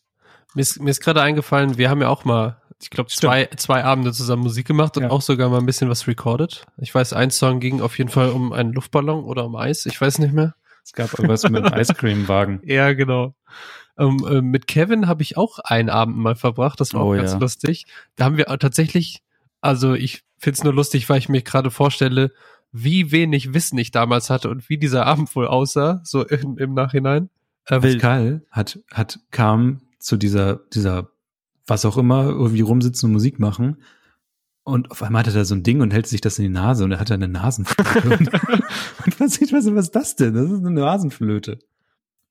Mir 0.55 0.63
ist, 0.63 0.81
mir 0.81 0.91
ist 0.91 1.01
gerade 1.01 1.21
eingefallen, 1.23 1.77
wir 1.77 1.91
haben 1.91 2.01
ja 2.01 2.09
auch 2.09 2.25
mal, 2.25 2.63
ich 2.81 2.89
glaube, 2.89 3.11
zwei, 3.11 3.47
zwei 3.57 3.85
Abende 3.85 4.13
zusammen 4.13 4.43
Musik 4.43 4.67
gemacht 4.67 4.97
und 4.97 5.05
Ja. 5.05 5.11
auch 5.11 5.21
sogar 5.23 5.51
mal 5.51 5.59
ein 5.59 5.67
bisschen 5.67 5.91
was 5.91 6.07
recorded. 6.09 6.65
Ich 6.79 6.95
weiß, 6.95 7.13
ein 7.13 7.31
Song 7.31 7.61
ging 7.61 7.81
auf 7.83 7.99
jeden 7.99 8.11
Fall 8.11 8.31
um 8.31 8.53
einen 8.53 8.73
Luftballon 8.73 9.25
oder 9.25 9.45
um 9.45 9.55
Eis, 9.57 9.85
ich 9.87 10.01
weiß 10.01 10.19
nicht 10.19 10.33
mehr. 10.33 10.55
Es 10.87 10.93
gab 10.93 11.13
irgendwas 11.15 11.43
mit 11.51 11.65
einem 11.65 11.81
Ice 11.81 11.95
Cream 11.95 12.29
Wagen. 12.29 12.61
Ja, 12.65 12.93
genau. 12.93 13.35
Ähm, 13.99 14.25
äh, 14.31 14.41
mit 14.41 14.69
Kevin 14.69 15.09
habe 15.09 15.23
ich 15.25 15.37
auch 15.37 15.59
einen 15.59 15.91
Abend 15.91 16.17
mal 16.17 16.37
verbracht, 16.37 16.81
das 16.81 16.95
war 16.95 17.05
Oh, 17.05 17.13
auch 17.13 17.17
ganz 17.17 17.33
ja. 17.33 17.39
lustig. 17.39 17.87
Da 18.15 18.25
haben 18.27 18.37
wir 18.37 18.47
tatsächlich, 18.47 19.21
also 19.61 19.95
ich 19.95 20.23
find's 20.39 20.63
nur 20.63 20.73
lustig, 20.73 21.09
weil 21.09 21.19
ich 21.19 21.29
mir 21.29 21.43
gerade 21.43 21.73
vorstelle, 21.73 22.31
wie 22.71 23.11
wenig 23.11 23.53
Wissen 23.53 23.79
ich 23.79 23.91
damals 23.91 24.31
hatte 24.31 24.49
und 24.49 24.69
wie 24.69 24.79
dieser 24.79 25.07
Abend 25.07 25.35
wohl 25.35 25.49
aussah, 25.49 26.03
so 26.05 26.25
im, 26.25 26.57
im 26.57 26.73
Nachhinein. 26.75 27.31
Äh, 27.65 27.81
Pascal 27.81 28.43
hat, 28.53 28.79
hat, 28.93 29.19
kam 29.33 29.81
zu 29.99 30.17
dieser, 30.17 30.61
dieser, 30.73 31.11
was 31.67 31.85
auch 31.85 31.97
immer, 31.97 32.27
irgendwie 32.27 32.61
rumsitzen 32.61 33.09
und 33.09 33.15
Musik 33.15 33.41
machen. 33.41 33.83
Und 34.69 34.91
auf 34.91 35.01
einmal 35.01 35.21
hat 35.21 35.29
er 35.29 35.33
da 35.33 35.45
so 35.45 35.55
ein 35.55 35.63
Ding 35.63 35.81
und 35.81 35.93
hält 35.93 36.09
sich 36.09 36.21
das 36.21 36.41
in 36.41 36.43
die 36.43 36.51
Nase 36.51 36.83
und 36.83 36.91
er 36.91 36.99
hat 36.99 37.09
da 37.09 37.15
eine 37.15 37.29
Nasenflöte. 37.29 38.03
und, 38.05 38.35
und 39.07 39.21
was, 39.21 39.41
ich 39.41 39.53
weiß 39.53 39.67
was 39.67 39.85
ist 39.85 39.95
das 39.95 40.17
denn? 40.17 40.35
Das 40.35 40.51
ist 40.51 40.59
eine 40.59 40.73
Nasenflöte. 40.73 41.61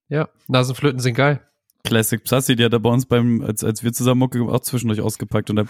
Ja, 0.10 0.28
Nasenflöten 0.50 1.00
sind 1.00 1.14
geil. 1.14 1.40
Classic 1.86 2.22
Psassi, 2.22 2.58
die 2.58 2.66
hat 2.66 2.74
er 2.74 2.80
bei 2.80 2.90
uns 2.90 3.06
beim, 3.06 3.42
als, 3.42 3.64
als 3.64 3.84
wir 3.84 3.94
zusammen 3.94 4.20
Mucke 4.20 4.40
gemacht, 4.40 4.54
auch 4.54 4.60
zwischendurch 4.60 5.00
ausgepackt 5.00 5.50
und 5.50 5.56
dann 5.56 5.70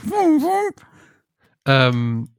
Ähm, 1.68 2.30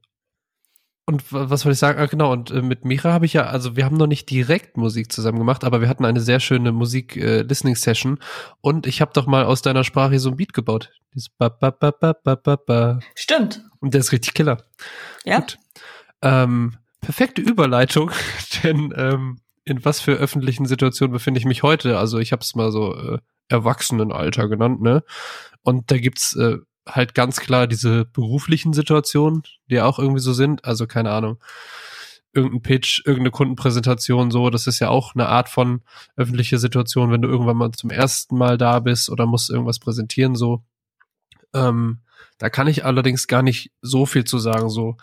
und 1.07 1.31
wa- 1.33 1.49
was 1.49 1.65
wollte 1.65 1.73
ich 1.73 1.79
sagen? 1.79 1.99
Ah, 1.99 2.05
genau, 2.05 2.31
und 2.31 2.51
äh, 2.51 2.61
mit 2.61 2.85
Mira 2.85 3.11
habe 3.13 3.25
ich 3.25 3.33
ja, 3.33 3.45
also 3.47 3.75
wir 3.75 3.85
haben 3.85 3.97
noch 3.97 4.07
nicht 4.07 4.29
direkt 4.29 4.77
Musik 4.77 5.11
zusammen 5.11 5.39
gemacht, 5.39 5.63
aber 5.63 5.81
wir 5.81 5.87
hatten 5.89 6.05
eine 6.05 6.19
sehr 6.19 6.39
schöne 6.39 6.71
Musik-Listening-Session 6.71 8.19
und 8.61 8.85
ich 8.87 9.01
habe 9.01 9.11
doch 9.13 9.25
mal 9.25 9.45
aus 9.45 9.61
deiner 9.61 9.83
Sprache 9.83 10.19
so 10.19 10.29
ein 10.29 10.35
Beat 10.37 10.53
gebaut. 10.53 10.91
Dieses 11.13 11.29
ba, 11.29 11.49
ba, 11.49 11.71
ba, 11.71 11.91
ba, 11.91 12.13
ba, 12.13 12.35
ba, 12.35 12.55
ba. 12.57 12.99
Stimmt. 13.15 13.63
Und 13.79 13.93
der 13.93 14.01
ist 14.01 14.11
richtig 14.11 14.33
killer. 14.33 14.63
Ja. 15.25 15.39
Gut. 15.39 15.57
Ähm, 16.21 16.77
perfekte 17.01 17.41
Überleitung, 17.41 18.11
denn 18.63 18.93
ähm, 18.95 19.39
in 19.65 19.83
was 19.85 19.99
für 19.99 20.13
öffentlichen 20.13 20.65
Situationen 20.65 21.13
befinde 21.13 21.39
ich 21.39 21.45
mich 21.45 21.63
heute? 21.63 21.97
Also 21.97 22.19
ich 22.19 22.31
habe 22.31 22.41
es 22.41 22.55
mal 22.55 22.71
so 22.71 22.95
äh, 22.95 23.17
Erwachsenenalter 23.49 24.49
genannt, 24.49 24.81
ne? 24.81 25.03
Und 25.63 25.91
da 25.91 25.97
gibt's 25.97 26.35
äh, 26.35 26.57
halt 26.87 27.13
ganz 27.13 27.39
klar 27.39 27.67
diese 27.67 28.05
beruflichen 28.05 28.73
Situationen, 28.73 29.43
die 29.69 29.81
auch 29.81 29.99
irgendwie 29.99 30.21
so 30.21 30.33
sind. 30.33 30.65
Also 30.65 30.87
keine 30.87 31.11
Ahnung, 31.11 31.37
irgendein 32.33 32.61
Pitch, 32.61 33.01
irgendeine 33.05 33.31
Kundenpräsentation, 33.31 34.31
so, 34.31 34.49
das 34.49 34.67
ist 34.67 34.79
ja 34.79 34.89
auch 34.89 35.15
eine 35.15 35.27
Art 35.27 35.49
von 35.49 35.81
öffentliche 36.15 36.59
Situation, 36.59 37.11
wenn 37.11 37.21
du 37.21 37.27
irgendwann 37.27 37.57
mal 37.57 37.71
zum 37.71 37.89
ersten 37.89 38.37
Mal 38.37 38.57
da 38.57 38.79
bist 38.79 39.09
oder 39.09 39.25
musst 39.25 39.49
irgendwas 39.49 39.79
präsentieren, 39.79 40.35
so. 40.35 40.63
Ähm, 41.53 41.99
da 42.37 42.49
kann 42.49 42.67
ich 42.67 42.85
allerdings 42.85 43.27
gar 43.27 43.41
nicht 43.41 43.71
so 43.81 44.05
viel 44.05 44.23
zu 44.23 44.37
sagen. 44.37 44.69
So, 44.69 44.97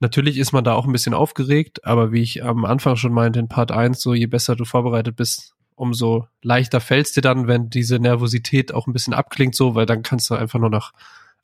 natürlich 0.00 0.38
ist 0.38 0.52
man 0.52 0.64
da 0.64 0.72
auch 0.72 0.86
ein 0.86 0.92
bisschen 0.92 1.12
aufgeregt, 1.12 1.84
aber 1.84 2.12
wie 2.12 2.22
ich 2.22 2.42
am 2.42 2.64
Anfang 2.64 2.96
schon 2.96 3.12
meinte 3.12 3.38
in 3.38 3.48
Part 3.48 3.72
1, 3.72 4.00
so 4.00 4.14
je 4.14 4.26
besser 4.26 4.56
du 4.56 4.64
vorbereitet 4.64 5.16
bist, 5.16 5.54
umso 5.74 6.26
leichter 6.42 6.80
fällt's 6.80 7.12
dir 7.12 7.20
dann, 7.20 7.46
wenn 7.46 7.68
diese 7.68 7.98
Nervosität 7.98 8.72
auch 8.72 8.86
ein 8.86 8.92
bisschen 8.92 9.14
abklingt, 9.14 9.54
so, 9.54 9.74
weil 9.74 9.86
dann 9.86 10.02
kannst 10.02 10.30
du 10.30 10.34
einfach 10.34 10.58
nur 10.58 10.70
noch 10.70 10.92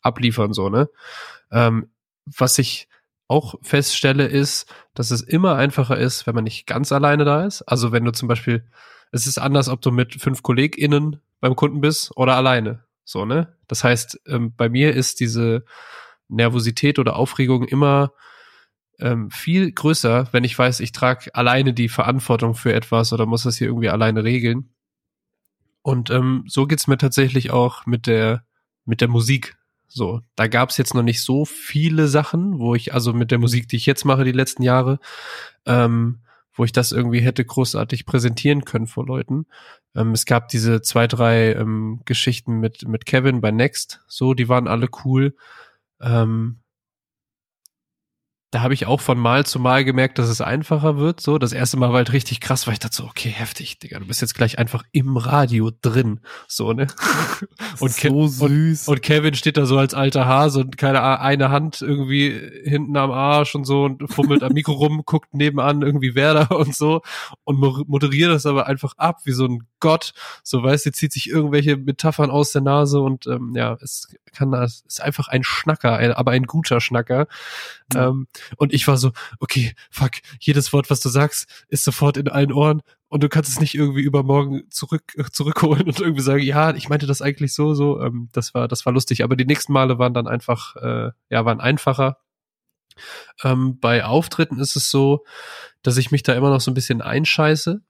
abliefern, 0.05 0.53
so, 0.53 0.69
ne? 0.69 0.89
Ähm, 1.51 1.91
was 2.27 2.59
ich 2.59 2.89
auch 3.29 3.55
feststelle, 3.63 4.27
ist, 4.27 4.73
dass 4.95 5.11
es 5.11 5.23
immer 5.23 5.57
einfacher 5.57 5.97
ist, 5.97 6.27
wenn 6.27 6.35
man 6.35 6.45
nicht 6.45 6.67
ganz 6.67 6.93
alleine 6.93 7.25
da 7.25 7.45
ist. 7.45 7.63
Also 7.63 7.93
wenn 7.93 8.05
du 8.05 8.13
zum 8.13 8.29
Beispiel, 8.29 8.67
es 9.13 9.27
ist 9.27 9.39
anders, 9.39 9.69
ob 9.69 9.81
du 9.81 9.91
mit 9.91 10.21
fünf 10.21 10.43
KollegInnen 10.43 11.21
beim 11.41 11.57
Kunden 11.57 11.81
bist 11.81 12.17
oder 12.17 12.37
alleine. 12.37 12.85
So, 13.05 13.25
ne? 13.25 13.57
Das 13.67 13.85
heißt, 13.85 14.21
ähm, 14.27 14.55
bei 14.57 14.69
mir 14.69 14.95
ist 14.95 15.21
diese 15.21 15.65
Nervosität 16.29 16.99
oder 16.99 17.17
Aufregung 17.17 17.65
immer 17.65 18.13
ähm, 18.99 19.31
viel 19.31 19.73
größer, 19.73 20.29
wenn 20.33 20.45
ich 20.45 20.59
weiß, 20.59 20.81
ich 20.81 20.93
trage 20.93 21.35
alleine 21.35 21.75
die 21.75 21.89
Verantwortung 21.89 22.55
für 22.55 22.73
etwas 22.73 23.13
oder 23.13 23.27
muss 23.27 23.43
das 23.43 23.57
hier 23.57 23.69
irgendwie 23.69 23.91
alleine 23.91 24.25
regeln. 24.25 24.71
Und 25.83 26.11
ähm, 26.11 26.45
so 26.47 26.67
geht's 26.67 26.87
mir 26.87 26.97
tatsächlich 26.97 27.51
auch 27.51 27.85
mit 27.87 28.07
der 28.07 28.45
mit 28.87 29.01
der 29.01 29.09
Musik. 29.09 29.57
So, 29.97 30.22
da 30.34 30.49
gab's 30.49 30.76
jetzt 30.76 30.92
noch 30.92 31.05
nicht 31.05 31.22
so 31.22 31.45
viele 31.45 32.09
Sachen, 32.09 32.59
wo 32.59 32.74
ich 32.74 32.92
also 32.92 33.12
mit 33.12 33.30
der 33.30 33.38
Musik, 33.38 33.68
die 33.68 33.76
ich 33.76 33.86
jetzt 33.86 34.05
mache, 34.05 34.24
die 34.24 34.32
letzten 34.32 34.64
Jahre, 34.64 34.99
ähm, 35.66 36.18
wo 36.53 36.64
ich 36.64 36.72
das 36.72 36.90
irgendwie 36.90 37.20
hätte 37.20 37.45
großartig 37.45 38.05
präsentieren 38.05 38.64
können 38.64 38.88
vor 38.88 39.07
Leuten. 39.07 39.47
Ähm, 39.95 40.11
es 40.11 40.26
gab 40.26 40.49
diese 40.49 40.82
zwei, 40.82 41.07
drei 41.07 41.53
ähm, 41.53 42.01
Geschichten 42.07 42.59
mit 42.59 42.88
mit 42.88 43.07
Kevin 43.07 43.40
bei 43.40 43.53
Next, 43.53 44.03
so, 44.09 44.34
die 44.34 44.49
waren 44.49 44.66
alle 44.66 44.88
cool. 45.05 45.36
Ähm, 46.01 46.59
da 48.55 48.61
habe 48.63 48.73
ich 48.73 48.87
auch 48.87 49.01
von 49.01 49.19
Mal 49.19 49.45
zu 49.45 49.59
Mal 49.59 49.85
gemerkt, 49.85 50.17
dass 50.19 50.29
es 50.29 50.41
einfacher 50.41 50.97
wird. 50.97 51.21
So, 51.21 51.39
das 51.39 51.53
erste 51.53 51.77
Mal 51.77 51.89
war 51.89 51.97
halt 51.97 52.13
richtig 52.13 52.41
krass, 52.41 52.69
weil 52.69 52.75
ich 52.75 52.79
dachte 52.79 52.95
so, 52.95 53.05
okay, 53.05 53.29
heftig, 53.29 53.81
Digga, 53.81 53.99
du 53.99 54.07
bist 54.07 54.21
jetzt 54.21 54.35
gleich 54.35 54.61
einfach 54.61 54.85
im 54.93 55.17
Radio 55.17 55.73
drin. 55.83 56.21
So, 56.47 56.73
ne? 56.73 56.87
Und, 57.81 57.97
Ke 57.97 58.09
so 58.11 58.29
süß. 58.29 58.87
und 58.87 59.03
Kevin 59.03 59.35
steht 59.35 59.57
da 59.57 59.67
so 59.67 59.77
als 59.77 59.93
alter 59.95 60.27
Hase 60.27 60.61
und 60.61 60.79
keine 60.79 61.19
eine 61.19 61.51
Hand 61.51 61.83
irgendwie 61.83 62.31
hinten 62.65 62.97
am 62.97 63.11
Arsch 63.11 63.57
und 63.57 63.65
so 63.65 63.85
und 63.85 64.09
fummelt 64.13 64.45
am 64.45 64.53
Mikro 64.53 64.73
rum, 64.73 65.03
guckt 65.05 65.35
nebenan 65.35 65.83
irgendwie 65.83 66.15
Werder 66.15 66.57
und 66.57 66.75
so 66.75 67.03
und 67.43 67.59
mo- 67.59 67.83
moderiert 67.87 68.31
das 68.31 68.47
aber 68.47 68.67
einfach 68.69 68.95
ab 68.97 69.21
wie 69.25 69.33
so 69.33 69.47
ein 69.47 69.67
Gott. 69.85 70.14
So 70.43 70.62
weißt 70.62 70.87
du, 70.87 70.93
zieht 70.93 71.12
sich 71.12 71.28
irgendwelche 71.28 71.76
Metaphern 71.76 72.30
aus 72.30 72.53
der 72.53 72.62
Nase 72.62 73.03
und 73.03 73.26
ähm, 73.26 73.53
ja, 73.55 73.76
es 73.82 74.09
kann 74.32 74.55
es 74.55 74.82
ist 74.89 75.03
einfach 75.03 75.28
ein 75.28 75.45
Schnacker, 75.45 75.99
ein, 75.99 76.11
aber 76.11 76.30
ein 76.30 76.45
guter 76.45 76.80
Schnacker. 76.80 77.26
Ähm, 77.95 78.26
und 78.57 78.72
ich 78.72 78.89
war 78.89 78.97
so, 78.97 79.12
okay, 79.41 79.74
fuck, 79.91 80.12
jedes 80.41 80.72
Wort, 80.72 80.89
was 80.89 81.01
du 81.01 81.11
sagst, 81.11 81.66
ist 81.68 81.85
sofort 81.85 82.16
in 82.16 82.28
allen 82.28 82.51
Ohren 82.51 82.80
und 83.09 83.22
du 83.22 83.28
kannst 83.28 83.51
es 83.51 83.61
nicht 83.61 83.74
irgendwie 83.74 84.01
übermorgen 84.01 84.62
zurück 84.70 85.03
äh, 85.16 85.24
zurückholen 85.30 85.82
und 85.82 86.01
irgendwie 86.01 86.22
sagen, 86.22 86.43
ja, 86.43 86.74
ich 86.74 86.89
meinte 86.89 87.07
das 87.07 87.20
eigentlich 87.20 87.53
so, 87.53 87.74
so. 87.74 88.01
Ähm, 88.01 88.30
das 88.32 88.55
war 88.55 88.68
das 88.68 88.87
war 88.87 88.93
lustig, 88.95 89.22
aber 89.22 89.37
die 89.37 89.45
nächsten 89.45 89.74
Male 89.74 89.99
waren 89.99 90.14
dann 90.14 90.26
einfach, 90.26 90.76
äh, 90.76 91.11
ja, 91.28 91.45
waren 91.45 91.61
einfacher. 91.61 92.16
Ähm, 93.43 93.78
bei 93.80 94.03
Auftritten 94.07 94.59
ist 94.61 94.76
es 94.76 94.91
so, 94.91 95.26
dass 95.82 95.99
ich 95.99 96.11
mich 96.11 96.22
da 96.22 96.32
immer 96.32 96.49
noch 96.49 96.62
so 96.62 96.70
ein 96.70 96.74
bisschen 96.74 97.03
einscheiße. 97.03 97.82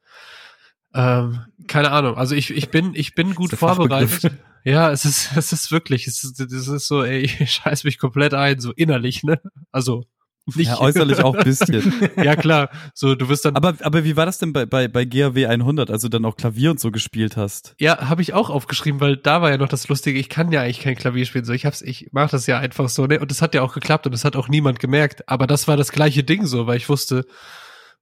Ähm, 0.95 1.41
keine 1.67 1.91
Ahnung. 1.91 2.17
Also 2.17 2.35
ich, 2.35 2.51
ich 2.51 2.71
bin, 2.71 2.93
ich 2.95 3.15
bin 3.15 3.35
gut 3.35 3.51
vorbereitet. 3.51 4.33
Ja, 4.65 4.91
es 4.91 5.05
ist, 5.05 5.31
es 5.37 5.53
ist 5.53 5.71
wirklich, 5.71 6.07
es 6.07 6.25
ist, 6.25 6.41
es 6.41 6.69
ist 6.69 6.87
so, 6.89 7.03
ey, 7.03 7.21
ich 7.21 7.51
scheiß 7.51 7.85
mich 7.85 7.99
komplett 7.99 8.35
ein, 8.35 8.61
so 8.61 8.73
innerlich, 8.73 9.23
ne? 9.23 9.41
Also 9.73 10.05
nicht 10.57 10.69
ja, 10.69 10.79
äußerlich 10.79 11.23
auch 11.23 11.35
ein 11.35 11.45
bisschen. 11.45 11.93
ja 12.23 12.37
klar, 12.37 12.69
so 12.93 13.15
du 13.15 13.31
wirst 13.31 13.47
dann 13.47 13.57
Aber, 13.57 13.75
aber 13.81 14.05
wie 14.05 14.17
war 14.17 14.27
das 14.27 14.37
denn 14.39 14.53
bei, 14.53 14.67
bei, 14.67 14.89
bei 14.89 15.07
GAW 15.07 15.47
100, 15.47 15.91
als 15.91 16.03
du 16.03 16.11
dann 16.11 16.25
auch 16.27 16.37
Klavier 16.37 16.71
und 16.71 16.79
so 16.79 16.91
gespielt 16.91 17.39
hast? 17.39 17.75
Ja, 17.79 18.09
habe 18.11 18.21
ich 18.21 18.35
auch 18.35 18.51
aufgeschrieben, 18.51 19.01
weil 19.01 19.17
da 19.17 19.41
war 19.41 19.51
ja 19.51 19.57
noch 19.57 19.69
das 19.69 19.89
Lustige, 19.89 20.19
ich 20.19 20.29
kann 20.29 20.53
ja 20.53 20.61
eigentlich 20.61 20.81
kein 20.81 20.97
Klavier 20.97 21.25
spielen, 21.25 21.47
so 21.47 21.55
ich 21.55 21.65
hab's, 21.65 21.81
ich 21.81 22.09
mach 22.13 22.29
das 22.29 22.47
ja 22.47 22.59
einfach 22.59 22.91
so, 22.91 23.07
ne? 23.07 23.21
Und 23.21 23.31
das 23.31 23.41
hat 23.41 23.55
ja 23.55 23.63
auch 23.63 23.73
geklappt 23.73 24.07
und 24.07 24.13
das 24.13 24.25
hat 24.25 24.37
auch 24.37 24.49
niemand 24.49 24.81
gemerkt. 24.81 25.29
Aber 25.29 25.47
das 25.47 25.67
war 25.67 25.79
das 25.79 25.93
gleiche 25.93 26.25
Ding 26.25 26.45
so, 26.45 26.67
weil 26.67 26.77
ich 26.77 26.91
wusste, 26.91 27.25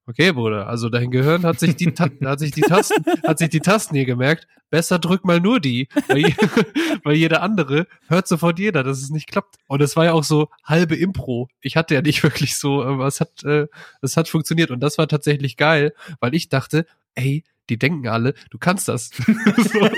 okay, 0.06 0.32
Bruder, 0.32 0.66
also 0.68 0.88
dein 0.88 1.10
Gehirn 1.10 1.44
hat 1.44 1.60
sich 1.60 1.76
die, 1.76 1.92
Ta 1.92 2.08
hat 2.24 2.38
sich 2.38 2.52
die 2.52 2.62
Tasten, 2.62 3.04
hat 3.26 3.38
sich 3.38 3.50
die 3.50 3.60
Tasten 3.60 3.94
hier 3.94 4.04
gemerkt. 4.04 4.46
Besser 4.70 4.98
drück 4.98 5.24
mal 5.24 5.38
nur 5.38 5.60
die, 5.60 5.88
weil, 6.08 6.18
je, 6.18 6.34
weil 7.04 7.16
jeder 7.16 7.42
andere 7.42 7.86
hört 8.08 8.26
sofort 8.26 8.58
jeder, 8.58 8.82
dass 8.82 9.02
es 9.02 9.10
nicht 9.10 9.28
klappt. 9.28 9.56
Und 9.66 9.82
es 9.82 9.96
war 9.96 10.06
ja 10.06 10.12
auch 10.12 10.24
so 10.24 10.48
halbe 10.64 10.96
Impro. 10.96 11.48
Ich 11.60 11.76
hatte 11.76 11.94
ja 11.94 12.02
nicht 12.02 12.22
wirklich 12.22 12.56
so, 12.56 12.82
aber 12.82 13.06
es 13.06 13.20
hat, 13.20 13.44
äh, 13.44 13.66
es 14.00 14.16
hat 14.16 14.28
funktioniert 14.28 14.70
und 14.70 14.80
das 14.80 14.96
war 14.98 15.08
tatsächlich 15.08 15.56
geil, 15.56 15.92
weil 16.20 16.34
ich 16.34 16.48
dachte, 16.48 16.86
ey, 17.14 17.44
die 17.68 17.78
denken 17.78 18.08
alle, 18.08 18.34
du 18.50 18.58
kannst 18.58 18.88
das. 18.88 19.10
so. 19.56 19.88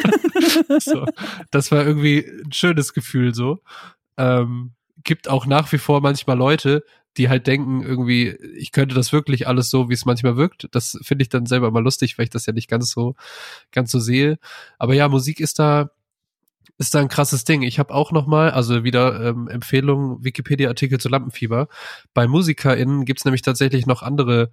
so. 0.80 1.07
Das 1.50 1.70
war 1.70 1.86
irgendwie 1.86 2.24
ein 2.44 2.52
schönes 2.52 2.92
Gefühl 2.92 3.34
so. 3.34 3.62
Ähm, 4.16 4.72
gibt 5.02 5.28
auch 5.28 5.46
nach 5.46 5.70
wie 5.72 5.78
vor 5.78 6.00
manchmal 6.00 6.36
Leute, 6.36 6.84
die 7.17 7.29
halt 7.29 7.47
denken, 7.47 7.83
irgendwie, 7.83 8.31
ich 8.57 8.73
könnte 8.73 8.95
das 8.95 9.12
wirklich 9.12 9.47
alles 9.47 9.71
so, 9.71 9.89
wie 9.89 9.95
es 9.95 10.05
manchmal 10.05 10.37
wirkt. 10.37 10.69
Das 10.73 10.99
finde 11.03 11.23
ich 11.23 11.29
dann 11.29 11.47
selber 11.47 11.71
mal 11.71 11.83
lustig, 11.83 12.19
weil 12.19 12.25
ich 12.25 12.31
das 12.31 12.47
ja 12.47 12.53
nicht 12.53 12.69
ganz 12.69 12.91
so, 12.91 13.15
ganz 13.73 13.91
so 13.91 14.01
sehe. 14.01 14.39
Aber 14.79 14.95
ja, 14.95 15.09
Musik 15.09 15.41
ist 15.41 15.59
da, 15.59 15.91
ist 16.79 16.95
da 16.95 17.01
ein 17.01 17.09
krasses 17.09 17.45
Ding. 17.45 17.62
Ich 17.62 17.79
habe 17.79 17.95
auch 17.95 18.11
noch 18.11 18.27
mal, 18.27 18.51
also 18.51 18.83
wieder 18.83 19.21
ähm, 19.29 19.49
Empfehlung, 19.49 20.25
Wikipedia-Artikel 20.25 20.99
zu 20.99 21.09
Lampenfieber. 21.09 21.69
Bei 22.15 22.27
MusikerInnen 22.27 23.05
gibt's 23.05 23.25
nämlich 23.25 23.43
tatsächlich 23.43 23.87
noch 23.87 24.03
andere 24.03 24.51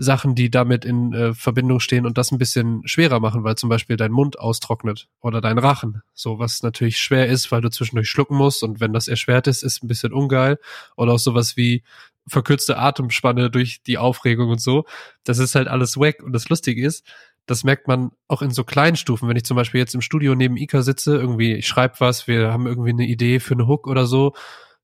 Sachen, 0.00 0.36
die 0.36 0.48
damit 0.48 0.84
in 0.84 1.12
äh, 1.12 1.34
Verbindung 1.34 1.80
stehen 1.80 2.06
und 2.06 2.16
das 2.16 2.30
ein 2.30 2.38
bisschen 2.38 2.86
schwerer 2.86 3.18
machen, 3.18 3.42
weil 3.42 3.56
zum 3.56 3.68
Beispiel 3.68 3.96
dein 3.96 4.12
Mund 4.12 4.38
austrocknet 4.38 5.08
oder 5.20 5.40
dein 5.40 5.58
Rachen. 5.58 6.02
So, 6.14 6.38
was 6.38 6.62
natürlich 6.62 6.98
schwer 6.98 7.26
ist, 7.26 7.50
weil 7.50 7.60
du 7.60 7.68
zwischendurch 7.68 8.08
schlucken 8.08 8.36
musst 8.36 8.62
und 8.62 8.80
wenn 8.80 8.92
das 8.92 9.08
erschwert 9.08 9.48
ist, 9.48 9.64
ist 9.64 9.82
ein 9.82 9.88
bisschen 9.88 10.12
ungeil. 10.12 10.58
Oder 10.96 11.14
auch 11.14 11.18
sowas 11.18 11.56
wie 11.56 11.82
verkürzte 12.28 12.78
Atemspanne 12.78 13.50
durch 13.50 13.82
die 13.82 13.98
Aufregung 13.98 14.50
und 14.50 14.60
so. 14.60 14.84
Das 15.24 15.38
ist 15.38 15.56
halt 15.56 15.66
alles 15.66 15.96
wack. 15.96 16.22
Und 16.22 16.32
das 16.32 16.48
Lustige 16.48 16.84
ist, 16.84 17.04
das 17.46 17.64
merkt 17.64 17.88
man 17.88 18.12
auch 18.28 18.42
in 18.42 18.50
so 18.50 18.62
kleinen 18.62 18.96
Stufen. 18.96 19.28
Wenn 19.28 19.36
ich 19.36 19.44
zum 19.44 19.56
Beispiel 19.56 19.80
jetzt 19.80 19.94
im 19.94 20.00
Studio 20.00 20.36
neben 20.36 20.56
Ika 20.56 20.82
sitze, 20.82 21.16
irgendwie, 21.16 21.54
ich 21.54 21.66
schreibe 21.66 21.94
was, 21.98 22.28
wir 22.28 22.52
haben 22.52 22.66
irgendwie 22.66 22.90
eine 22.90 23.06
Idee 23.06 23.40
für 23.40 23.54
eine 23.54 23.66
Hook 23.66 23.88
oder 23.88 24.06
so, 24.06 24.34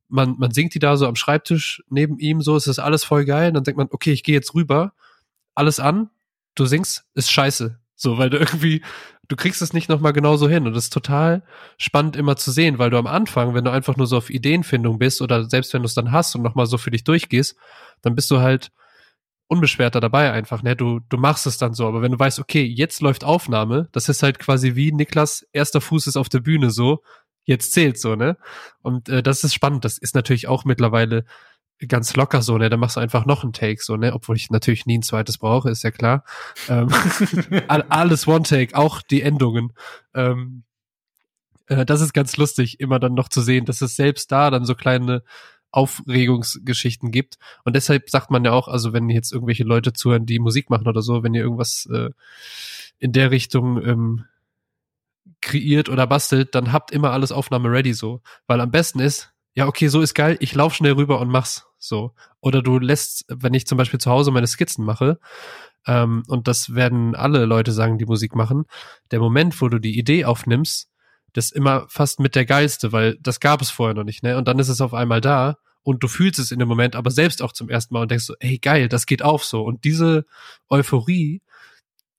man, 0.09 0.37
man 0.39 0.51
singt 0.51 0.75
die 0.75 0.79
da 0.79 0.97
so 0.97 1.07
am 1.07 1.17
Schreibtisch 1.17 1.83
neben 1.89 2.19
ihm, 2.19 2.41
so 2.41 2.57
ist 2.57 2.67
das 2.67 2.79
alles 2.79 3.05
voll 3.05 3.25
geil. 3.25 3.49
Und 3.49 3.55
dann 3.55 3.65
denkt 3.65 3.79
man, 3.79 3.89
okay, 3.91 4.13
ich 4.13 4.23
gehe 4.23 4.35
jetzt 4.35 4.55
rüber, 4.55 4.93
alles 5.55 5.81
an, 5.81 6.11
du 6.55 6.67
singst, 6.67 7.05
ist 7.15 7.31
scheiße. 7.31 7.79
So, 7.97 8.19
weil 8.19 8.31
du 8.31 8.39
irgendwie, 8.39 8.83
du 9.29 9.37
kriegst 9.37 9.63
es 9.63 9.73
nicht 9.73 9.89
nochmal 9.89 10.13
genauso 10.13 10.49
hin. 10.49 10.67
Und 10.67 10.75
das 10.75 10.85
ist 10.85 10.93
total 10.93 11.43
spannend 11.79 12.17
immer 12.17 12.37
zu 12.37 12.51
sehen, 12.51 12.79
weil 12.79 12.91
du 12.91 12.99
am 12.99 13.07
Anfang, 13.07 13.55
wenn 13.55 13.65
du 13.65 13.71
einfach 13.71 13.97
nur 13.97 14.07
so 14.07 14.17
auf 14.17 14.31
Ideenfindung 14.31 14.99
bist 14.99 15.23
oder 15.23 15.49
selbst 15.49 15.73
wenn 15.73 15.83
du 15.83 15.87
es 15.87 15.95
dann 15.95 16.13
hast 16.13 16.35
und 16.35 16.43
nochmal 16.43 16.67
so 16.67 16.79
für 16.79 16.91
dich 16.91 17.05
durchgehst, 17.05 17.57
dann 18.03 18.15
bist 18.15 18.31
du 18.31 18.41
halt 18.41 18.73
unbeschwerter 19.47 20.01
dabei 20.01 20.33
einfach, 20.33 20.63
ne? 20.63 20.75
Du, 20.75 21.01
du 21.09 21.17
machst 21.17 21.47
es 21.47 21.59
dann 21.59 21.75
so. 21.75 21.87
Aber 21.87 22.03
wenn 22.03 22.13
du 22.13 22.19
weißt, 22.19 22.41
okay, 22.41 22.65
jetzt 22.65 23.01
läuft 23.01 23.25
Aufnahme, 23.25 23.89
das 23.93 24.09
ist 24.09 24.23
halt 24.23 24.39
quasi 24.39 24.75
wie 24.75 24.93
Niklas 24.93 25.47
erster 25.53 25.81
Fuß 25.81 26.07
ist 26.07 26.17
auf 26.17 26.29
der 26.29 26.41
Bühne 26.41 26.71
so, 26.71 27.03
jetzt 27.45 27.73
zählt 27.73 27.99
so, 27.99 28.17
ne? 28.17 28.37
Und 28.83 29.09
äh, 29.09 29.23
das 29.23 29.45
ist 29.45 29.55
spannend. 29.55 29.85
Das 29.85 29.99
ist 29.99 30.15
natürlich 30.15 30.49
auch 30.49 30.65
mittlerweile 30.65 31.25
ganz 31.89 32.15
locker 32.17 32.43
so, 32.43 32.59
ne? 32.59 32.69
Da 32.71 32.77
machst 32.77 32.97
du 32.97 33.01
einfach 33.01 33.27
noch 33.27 33.43
einen 33.45 33.53
Take, 33.53 33.83
so, 33.83 33.97
ne? 33.97 34.13
Obwohl 34.15 34.37
ich 34.37 34.51
natürlich 34.51 34.87
nie 34.87 34.99
ein 34.99 35.03
zweites 35.03 35.39
brauche, 35.39 35.71
ist 35.71 35.83
ja 35.85 35.91
klar. 35.91 36.25
Ähm, 36.69 36.89
all- 37.69 37.85
alles 37.89 38.27
One-Take, 38.27 38.77
auch 38.77 39.03
die 39.03 39.23
Endungen. 39.23 39.73
Ähm, 40.15 40.65
Äh, 41.67 41.87
das 41.87 42.01
ist 42.03 42.13
ganz 42.13 42.37
lustig, 42.37 42.79
immer 42.81 42.99
dann 42.99 43.15
noch 43.15 43.29
zu 43.31 43.41
sehen, 43.41 43.65
dass 43.65 43.81
es 43.81 43.97
selbst 43.97 44.31
da 44.31 44.51
dann 44.51 44.67
so 44.67 44.75
kleine 44.75 45.23
Aufregungsgeschichten 45.71 47.11
gibt. 47.11 47.39
Und 47.65 47.75
deshalb 47.75 48.11
sagt 48.11 48.31
man 48.31 48.45
ja 48.45 48.53
auch, 48.53 48.69
also 48.69 48.93
wenn 48.93 49.09
jetzt 49.09 49.33
irgendwelche 49.33 49.65
Leute 49.65 49.93
zuhören, 49.93 50.27
die 50.27 50.39
Musik 50.39 50.71
machen 50.71 50.87
oder 50.87 51.03
so, 51.03 51.23
wenn 51.23 51.35
ihr 51.35 51.43
irgendwas 51.43 51.87
äh, 51.93 52.11
in 52.99 53.13
der 53.13 53.31
Richtung 53.31 53.83
ähm, 53.83 54.25
kreiert 55.41 55.89
oder 55.89 56.07
bastelt, 56.07 56.55
dann 56.55 56.73
habt 56.73 56.91
immer 56.91 57.13
alles 57.13 57.33
Aufnahme 57.33 57.71
ready 57.71 57.93
so. 57.95 58.21
Weil 58.47 58.61
am 58.61 58.71
besten 58.71 59.01
ist, 59.01 59.33
ja, 59.55 59.67
okay, 59.67 59.89
so 59.89 60.01
ist 60.01 60.15
geil, 60.15 60.37
ich 60.41 60.55
lauf 60.55 60.75
schnell 60.75 60.93
rüber 60.93 61.21
und 61.21 61.29
mach's 61.29 61.67
so. 61.79 62.13
Oder 62.41 62.63
du 62.63 62.79
lässt, 62.79 63.25
wenn 63.29 63.55
ich 63.55 63.67
zum 63.67 63.79
Beispiel 63.79 64.01
zu 64.01 64.11
Hause 64.11 64.31
meine 64.31 64.47
Skizzen 64.47 64.85
mache, 64.85 65.19
ähm, 65.87 66.23
und 66.29 66.49
das 66.49 66.75
werden 66.75 67.15
alle 67.15 67.45
Leute 67.45 67.73
sagen, 67.73 67.99
die 67.99 68.07
Musik 68.07 68.35
machen, 68.35 68.65
der 69.11 69.21
Moment, 69.21 69.61
wo 69.61 69.69
du 69.69 69.79
die 69.79 69.99
Idee 69.99 70.25
aufnimmst, 70.25 70.89
das 71.35 71.47
ist 71.47 71.53
immer 71.53 71.87
fast 71.89 72.21
mit 72.21 72.35
der 72.35 72.47
geilste, 72.47 72.93
weil 72.93 73.19
das 73.21 73.41
gab 73.41 73.61
es 73.61 73.71
vorher 73.71 73.95
noch 73.95 74.05
nicht, 74.05 74.23
ne? 74.23 74.37
Und 74.39 74.49
dann 74.49 74.59
ist 74.59 74.69
es 74.69 74.81
auf 74.81 74.95
einmal 74.95 75.21
da 75.21 75.59
und 75.83 76.03
du 76.03 76.09
fühlst 76.09 76.39
es 76.39 76.53
in 76.53 76.59
dem 76.59 76.69
Moment 76.69 76.97
aber 76.97 77.11
selbst 77.11 77.43
auch 77.43 77.53
zum 77.53 77.69
ersten 77.69 77.95
Mal 77.95 78.03
und 78.03 78.11
denkst 78.11 78.25
so, 78.25 78.35
ey, 78.41 78.59
geil, 78.59 78.89
das 78.89 79.07
geht 79.07 79.23
auf 79.23 79.45
so. 79.45 79.63
Und 79.63 79.85
diese 79.85 80.25
Euphorie, 80.71 81.43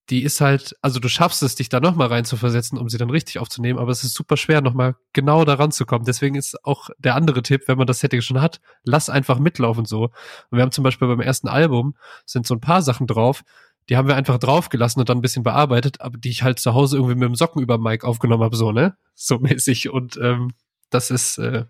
die 0.09 0.23
ist 0.23 0.39
halt, 0.39 0.75
also 0.81 0.99
du 0.99 1.07
schaffst 1.07 1.41
es, 1.41 1.55
dich 1.55 1.69
da 1.69 1.79
nochmal 1.79 2.07
rein 2.07 2.25
zu 2.25 2.37
versetzen, 2.37 2.77
um 2.77 2.89
sie 2.89 2.97
dann 2.97 3.09
richtig 3.09 3.39
aufzunehmen, 3.39 3.79
aber 3.79 3.91
es 3.91 4.03
ist 4.03 4.13
super 4.13 4.37
schwer, 4.37 4.61
nochmal 4.61 4.95
genau 5.13 5.45
daran 5.45 5.71
zu 5.71 5.85
kommen. 5.85 6.05
Deswegen 6.05 6.35
ist 6.35 6.63
auch 6.63 6.89
der 6.99 7.15
andere 7.15 7.41
Tipp, 7.41 7.63
wenn 7.67 7.77
man 7.77 7.87
das 7.87 7.99
Setting 7.99 8.21
schon 8.21 8.39
hat, 8.39 8.61
lass 8.83 9.09
einfach 9.09 9.39
mitlaufen 9.39 9.85
so. 9.85 10.03
Und 10.03 10.11
wir 10.57 10.61
haben 10.61 10.71
zum 10.71 10.83
Beispiel 10.83 11.07
beim 11.07 11.21
ersten 11.21 11.47
Album 11.47 11.95
sind 12.25 12.45
so 12.45 12.53
ein 12.53 12.61
paar 12.61 12.83
Sachen 12.83 13.07
drauf, 13.07 13.43
die 13.89 13.97
haben 13.97 14.07
wir 14.07 14.15
einfach 14.15 14.39
draufgelassen 14.39 14.99
und 14.99 15.09
dann 15.09 15.19
ein 15.19 15.21
bisschen 15.21 15.43
bearbeitet, 15.43 16.01
aber 16.01 16.17
die 16.17 16.29
ich 16.29 16.43
halt 16.43 16.59
zu 16.59 16.73
Hause 16.73 16.97
irgendwie 16.97 17.15
mit 17.15 17.29
dem 17.29 17.35
Socken 17.35 17.61
über 17.61 17.77
Mike 17.77 18.07
aufgenommen 18.07 18.43
habe, 18.43 18.55
so, 18.55 18.71
ne? 18.71 18.97
So 19.13 19.37
mäßig. 19.41 19.89
Und 19.89 20.17
ähm, 20.17 20.53
das 20.89 21.11
ist 21.11 21.37
äh, 21.37 21.65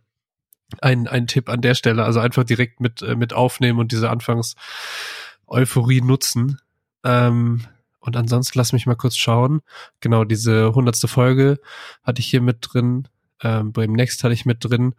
ein, 0.82 1.08
ein 1.08 1.28
Tipp 1.28 1.50
an 1.50 1.62
der 1.62 1.76
Stelle. 1.76 2.04
Also 2.06 2.20
einfach 2.20 2.44
direkt 2.44 2.80
mit, 2.80 3.02
äh, 3.02 3.16
mit 3.16 3.34
aufnehmen 3.34 3.80
und 3.80 3.92
diese 3.92 4.10
Anfangs-Euphorie 4.10 6.02
nutzen. 6.02 6.60
Ähm, 7.04 7.66
und 8.06 8.16
ansonsten 8.16 8.58
lass 8.58 8.74
mich 8.74 8.86
mal 8.86 8.96
kurz 8.96 9.16
schauen. 9.18 9.62
Genau, 10.00 10.24
diese 10.24 10.74
hundertste 10.74 11.08
Folge 11.08 11.60
hatte 12.04 12.20
ich 12.20 12.28
hier 12.28 12.42
mit 12.42 12.58
drin. 12.62 13.08
Ähm, 13.42 13.74
beim 13.74 13.94
Next 13.94 14.24
hatte 14.24 14.34
ich 14.34 14.46
mit 14.46 14.64
drin. 14.64 14.96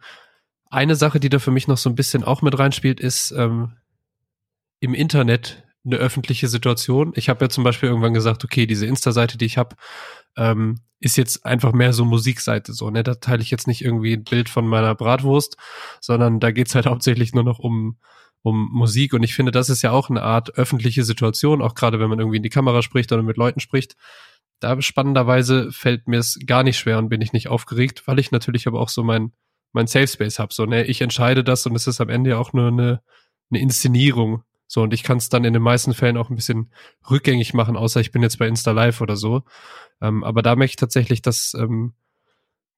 Eine 0.69 0.95
Sache, 0.95 1.19
die 1.19 1.29
da 1.29 1.39
für 1.39 1.51
mich 1.51 1.67
noch 1.67 1.77
so 1.77 1.89
ein 1.89 1.95
bisschen 1.95 2.23
auch 2.23 2.41
mit 2.41 2.57
reinspielt, 2.57 2.99
ist 2.99 3.31
ähm, 3.31 3.73
im 4.79 4.93
Internet 4.93 5.63
eine 5.85 5.97
öffentliche 5.97 6.47
Situation. 6.47 7.13
Ich 7.15 7.29
habe 7.29 7.45
ja 7.45 7.49
zum 7.49 7.63
Beispiel 7.63 7.89
irgendwann 7.89 8.13
gesagt, 8.13 8.43
okay, 8.43 8.67
diese 8.67 8.85
Insta-Seite, 8.85 9.37
die 9.37 9.45
ich 9.45 9.57
habe, 9.57 9.75
ähm, 10.35 10.81
ist 10.99 11.17
jetzt 11.17 11.45
einfach 11.45 11.71
mehr 11.71 11.93
so 11.93 12.05
Musikseite 12.05 12.73
so. 12.73 12.89
Ne? 12.89 13.03
Da 13.03 13.15
teile 13.15 13.41
ich 13.41 13.51
jetzt 13.51 13.67
nicht 13.67 13.81
irgendwie 13.81 14.13
ein 14.13 14.23
Bild 14.23 14.49
von 14.49 14.67
meiner 14.67 14.95
Bratwurst, 14.95 15.55
sondern 16.01 16.39
da 16.39 16.51
geht's 16.51 16.75
halt 16.75 16.85
hauptsächlich 16.87 17.33
nur 17.33 17.43
noch 17.43 17.59
um 17.59 17.97
um 18.47 18.69
Musik. 18.71 19.13
Und 19.13 19.23
ich 19.23 19.35
finde, 19.35 19.51
das 19.51 19.69
ist 19.69 19.81
ja 19.81 19.91
auch 19.91 20.09
eine 20.09 20.23
Art 20.23 20.57
öffentliche 20.57 21.03
Situation, 21.03 21.61
auch 21.61 21.75
gerade 21.75 21.99
wenn 21.99 22.09
man 22.09 22.19
irgendwie 22.19 22.37
in 22.37 22.43
die 22.43 22.49
Kamera 22.49 22.81
spricht 22.81 23.11
oder 23.11 23.21
mit 23.21 23.35
Leuten 23.35 23.59
spricht. 23.59 23.97
Da 24.61 24.81
spannenderweise 24.81 25.71
fällt 25.73 26.07
mir 26.07 26.19
es 26.19 26.39
gar 26.45 26.63
nicht 26.63 26.77
schwer 26.77 26.97
und 26.97 27.09
bin 27.09 27.21
ich 27.21 27.33
nicht 27.33 27.49
aufgeregt, 27.49 28.03
weil 28.07 28.19
ich 28.19 28.31
natürlich 28.31 28.65
aber 28.65 28.79
auch 28.79 28.87
so 28.87 29.03
mein, 29.03 29.33
mein 29.73 29.87
Safe 29.87 30.07
Space 30.07 30.39
habe. 30.39 30.53
So, 30.53 30.65
ne, 30.65 30.85
ich 30.85 31.01
entscheide 31.01 31.43
das 31.43 31.65
und 31.65 31.75
es 31.75 31.87
ist 31.87 31.99
am 31.99 32.07
Ende 32.07 32.31
ja 32.31 32.37
auch 32.37 32.53
nur 32.53 32.67
eine, 32.69 33.01
eine 33.51 33.59
Inszenierung. 33.59 34.43
So, 34.65 34.81
und 34.81 34.93
ich 34.93 35.03
kann 35.03 35.17
es 35.17 35.27
dann 35.27 35.43
in 35.43 35.53
den 35.53 35.61
meisten 35.61 35.93
Fällen 35.93 36.17
auch 36.17 36.29
ein 36.29 36.35
bisschen 36.35 36.71
rückgängig 37.09 37.53
machen, 37.53 37.75
außer 37.75 37.99
ich 37.99 38.11
bin 38.13 38.23
jetzt 38.23 38.39
bei 38.39 38.47
Insta 38.47 38.71
Live 38.71 39.01
oder 39.01 39.17
so. 39.17 39.43
Ähm, 40.01 40.23
aber 40.23 40.41
da 40.41 40.55
möchte 40.55 40.71
ich 40.71 40.77
tatsächlich, 40.77 41.21
dass, 41.21 41.53
ähm, 41.53 41.93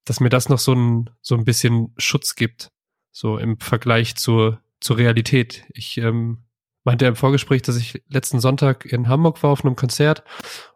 dass 0.03 0.20
mir 0.20 0.30
das 0.30 0.49
noch 0.49 0.59
so 0.59 0.74
ein, 0.74 1.11
so 1.22 1.36
ein 1.36 1.45
bisschen 1.45 1.93
Schutz 1.97 2.36
gibt. 2.36 2.72
So 3.11 3.38
im 3.38 3.59
Vergleich 3.59 4.15
zur, 4.15 4.61
zur 4.80 4.97
Realität. 4.97 5.65
Ich 5.73 5.97
ähm, 5.97 6.45
meinte 6.84 7.05
im 7.05 7.15
Vorgespräch, 7.15 7.61
dass 7.61 7.77
ich 7.77 8.03
letzten 8.07 8.39
Sonntag 8.39 8.86
in 8.86 9.07
Hamburg 9.07 9.41
war 9.43 9.51
auf 9.51 9.63
einem 9.63 9.75
Konzert 9.75 10.23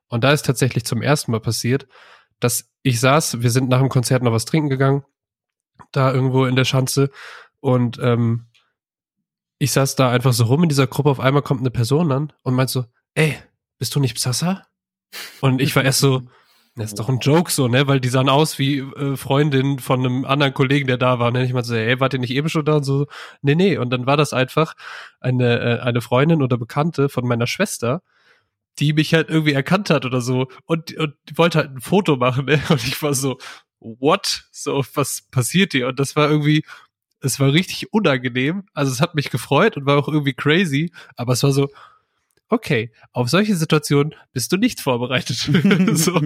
und 0.08 0.24
da 0.24 0.32
ist 0.32 0.46
tatsächlich 0.46 0.86
zum 0.86 1.02
ersten 1.02 1.32
Mal 1.32 1.40
passiert, 1.40 1.88
dass 2.40 2.70
ich 2.84 3.00
saß, 3.00 3.42
wir 3.42 3.50
sind 3.50 3.70
nach 3.70 3.80
dem 3.80 3.90
Konzert 3.90 4.24
noch 4.24 4.34
was 4.34 4.46
trinken 4.46 4.70
gegangen, 4.70 5.04
da 5.92 6.14
irgendwo 6.14 6.46
in 6.46 6.56
der 6.56 6.66
Schanze 6.66 7.10
und 7.60 8.00
ähm, 8.00 8.48
ich 9.58 9.72
saß 9.72 9.96
da 9.96 10.12
einfach 10.12 10.34
so 10.34 10.44
rum 10.46 10.64
in 10.64 10.70
dieser 10.70 10.88
Gruppe, 10.88 11.10
auf 11.10 11.22
einmal 11.22 11.42
kommt 11.42 11.62
eine 11.62 11.72
Person 11.72 12.12
an 12.12 12.34
und 12.44 12.54
meint 12.54 12.70
so, 12.70 12.86
ey, 13.16 13.38
bist 13.78 13.96
du 13.96 14.02
nicht 14.02 14.16
Psassa? 14.16 14.68
Und 15.40 15.62
ich 15.62 15.76
war 15.76 15.84
erst 15.84 16.00
so, 16.00 16.24
das 16.76 16.88
ist 16.88 17.00
doch 17.00 17.10
ein 17.10 17.20
Joke 17.20 17.52
so, 17.52 17.68
ne? 17.68 17.88
Weil 17.88 18.00
die 18.00 18.10
sahen 18.10 18.30
aus 18.30 18.58
wie 18.58 18.80
äh, 18.80 19.16
Freundin 19.16 19.78
von 19.78 20.00
einem 20.00 20.26
anderen 20.26 20.56
Kollegen, 20.56 20.88
der 20.88 20.98
da 20.98 21.20
war. 21.20 21.28
Und 21.28 21.36
dann 21.36 21.46
ich 21.46 21.54
mal 21.54 21.64
so, 21.64 21.76
ey, 21.76 22.00
wart 22.00 22.14
ihr 22.14 22.20
nicht 22.20 22.32
eben 22.32 22.50
schon 22.50 22.66
da? 22.66 22.78
Und 22.78 22.84
so, 22.84 23.06
nee, 23.42 23.54
nee. 23.54 23.78
Und 23.78 23.92
dann 23.92 24.08
war 24.08 24.18
das 24.18 24.34
einfach 24.34 24.74
eine, 25.20 25.60
äh, 25.60 25.80
eine 25.82 26.02
Freundin 26.02 26.42
oder 26.42 26.58
Bekannte 26.58 27.10
von 27.10 27.28
meiner 27.28 27.46
Schwester, 27.46 28.02
die 28.80 28.94
mich 28.94 29.14
halt 29.14 29.30
irgendwie 29.30 29.54
erkannt 29.54 29.92
hat 29.92 30.06
oder 30.06 30.20
so 30.22 30.48
und, 30.66 30.98
und 30.98 31.14
wollte 31.36 31.60
halt 31.60 31.72
ein 31.76 31.82
Foto 31.82 32.18
machen, 32.18 32.46
ne? 32.46 32.62
Und 32.70 32.84
ich 32.84 33.02
war 33.04 33.14
so, 33.14 33.38
what? 33.80 34.46
So, 34.52 34.84
was 34.96 35.24
passiert 35.30 35.74
hier? 35.74 35.90
Und 35.90 36.00
das 36.00 36.16
war 36.16 36.30
irgendwie, 36.30 36.66
es 37.22 37.40
war 37.40 37.54
richtig 37.54 37.94
unangenehm. 37.94 38.64
Also 38.74 38.92
es 38.92 39.02
hat 39.02 39.16
mich 39.16 39.30
gefreut 39.30 39.78
und 39.78 39.86
war 39.86 39.98
auch 39.98 40.08
irgendwie 40.08 40.34
crazy, 40.34 40.92
aber 41.16 41.34
es 41.34 41.44
war 41.44 41.52
so, 41.52 41.70
okay, 42.54 42.92
auf 43.12 43.30
solche 43.30 43.56
Situationen 43.56 44.14
bist 44.32 44.52
du 44.52 44.58
nicht 44.58 44.80
vorbereitet. 44.80 45.38
so, 45.98 46.22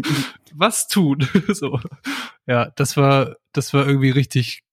was 0.53 0.87
tun? 0.87 1.27
so, 1.47 1.79
ja, 2.45 2.71
das 2.75 2.97
war, 2.97 3.37
das 3.53 3.73
war 3.73 3.87
irgendwie 3.87 4.09
richtig, 4.09 4.63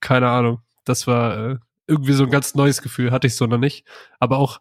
keine 0.00 0.28
Ahnung. 0.28 0.62
Das 0.84 1.06
war 1.06 1.50
äh, 1.50 1.56
irgendwie 1.86 2.14
so 2.14 2.24
ein 2.24 2.30
ganz 2.30 2.54
neues 2.54 2.82
Gefühl, 2.82 3.10
hatte 3.10 3.26
ich 3.26 3.36
so 3.36 3.46
noch 3.46 3.58
nicht. 3.58 3.86
Aber 4.18 4.38
auch, 4.38 4.60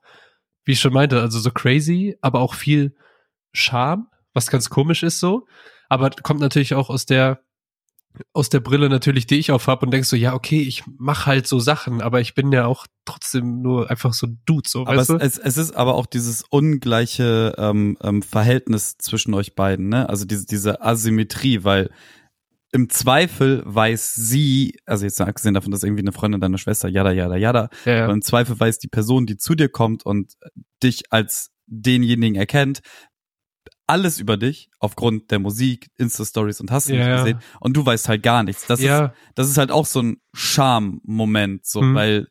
wie 0.65 0.73
ich 0.73 0.80
schon 0.80 0.93
meinte, 0.93 1.21
also 1.21 1.39
so 1.39 1.51
crazy, 1.51 2.17
aber 2.21 2.41
auch 2.41 2.53
viel 2.53 2.95
Charme, 3.53 4.07
was 4.34 4.51
ganz 4.51 4.69
komisch 4.69 5.03
ist 5.03 5.19
so. 5.19 5.47
Aber 5.89 6.09
kommt 6.09 6.41
natürlich 6.41 6.73
auch 6.73 6.89
aus 6.89 7.05
der 7.05 7.41
aus 8.34 8.49
der 8.49 8.60
Brille 8.60 8.89
natürlich, 8.89 9.28
die 9.28 9.36
ich 9.36 9.51
auf 9.51 9.68
hab 9.68 9.84
und 9.84 9.91
denkst 9.91 10.10
so, 10.10 10.16
ja, 10.16 10.34
okay, 10.34 10.62
ich 10.62 10.84
mach 10.97 11.26
halt 11.26 11.47
so 11.47 11.60
Sachen, 11.60 12.01
aber 12.01 12.22
ich 12.22 12.34
bin 12.34 12.51
ja 12.51 12.66
auch 12.66 12.88
trotzdem 13.05 13.62
nur 13.62 13.89
einfach 13.89 14.14
so 14.14 14.28
ein 14.28 14.41
Dude, 14.45 14.68
so, 14.68 14.82
aber 14.82 14.97
weißt 14.97 15.12
es, 15.12 15.22
es, 15.22 15.38
es 15.38 15.58
ist 15.58 15.76
aber 15.76 15.95
auch 15.95 16.05
dieses 16.05 16.43
ungleiche 16.49 17.53
ähm, 17.58 17.97
ähm, 18.01 18.22
Verhältnis 18.22 18.97
zwischen 18.97 19.34
euch 19.34 19.55
beiden, 19.55 19.89
ne? 19.89 20.10
Also 20.10 20.26
diese, 20.26 20.45
diese 20.45 20.82
Asymmetrie, 20.82 21.64
weil 21.64 21.89
im 22.72 22.89
Zweifel 22.89 23.64
weiß 23.66 24.16
sie, 24.16 24.78
also 24.86 25.05
jetzt 25.05 25.22
abgesehen 25.22 25.53
davon, 25.53 25.72
dass 25.72 25.84
irgendwie 25.84 26.01
eine 26.01 26.12
Freundin 26.12 26.41
deiner 26.41 26.58
Schwester, 26.58 26.89
jada, 26.89 27.12
jada, 27.12 27.36
jada, 27.36 27.70
Ja, 27.86 27.93
ja. 27.93 28.03
aber 28.03 28.14
im 28.14 28.22
Zweifel 28.22 28.60
weiß 28.60 28.80
die 28.80 28.89
Person, 28.89 29.26
die 29.26 29.38
zu 29.38 29.55
dir 29.55 29.70
kommt 29.70 30.05
und 30.05 30.34
dich 30.84 31.03
als 31.12 31.51
denjenigen 31.66 32.36
erkennt, 32.36 32.82
alles 33.88 34.19
über 34.19 34.38
dich 34.38 34.69
aufgrund 34.79 35.31
der 35.31 35.39
Musik, 35.39 35.88
Insta-Stories 35.97 36.59
und 36.61 36.71
hast 36.71 36.89
du 36.89 36.93
Ja, 36.93 36.99
nicht 36.99 37.23
gesehen 37.23 37.39
und 37.59 37.75
du 37.77 37.85
weißt 37.85 38.09
halt 38.09 38.21
gar 38.23 38.43
nichts. 38.43 38.65
Das 38.65 38.79
ist 38.79 38.85
ja, 38.85 39.13
das 39.35 39.49
ist 39.49 39.57
halt 39.57 39.71
auch 39.71 39.85
so 39.85 40.01
ein 40.01 40.17
Charme-Moment, 40.33 41.65
so, 41.65 41.81
Mhm. 41.81 41.95
weil, 41.95 42.27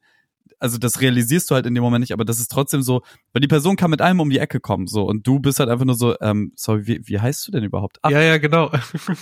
also 0.58 0.78
das 0.78 1.00
realisierst 1.00 1.50
du 1.50 1.54
halt 1.54 1.66
in 1.66 1.74
dem 1.74 1.82
Moment 1.82 2.00
nicht, 2.00 2.12
aber 2.12 2.24
das 2.24 2.38
ist 2.40 2.50
trotzdem 2.50 2.82
so, 2.82 3.02
weil 3.32 3.40
die 3.40 3.48
Person 3.48 3.76
kann 3.76 3.90
mit 3.90 4.00
allem 4.00 4.20
um 4.20 4.30
die 4.30 4.38
Ecke 4.38 4.60
kommen, 4.60 4.86
so, 4.86 5.04
und 5.04 5.26
du 5.26 5.38
bist 5.40 5.58
halt 5.60 5.68
einfach 5.70 5.84
nur 5.84 5.94
so, 5.96 6.14
ähm, 6.20 6.52
sorry, 6.56 6.86
wie, 6.86 7.00
wie 7.08 7.20
heißt 7.20 7.46
du 7.48 7.52
denn 7.52 7.64
überhaupt? 7.64 7.98
Ach, 8.02 8.10
ja, 8.10 8.20
ja, 8.20 8.38
genau. 8.38 8.70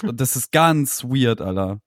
und 0.03 0.20
das 0.20 0.37
ist 0.37 0.53
ganz 0.53 1.05
weird, 1.05 1.41
Alter. 1.41 1.80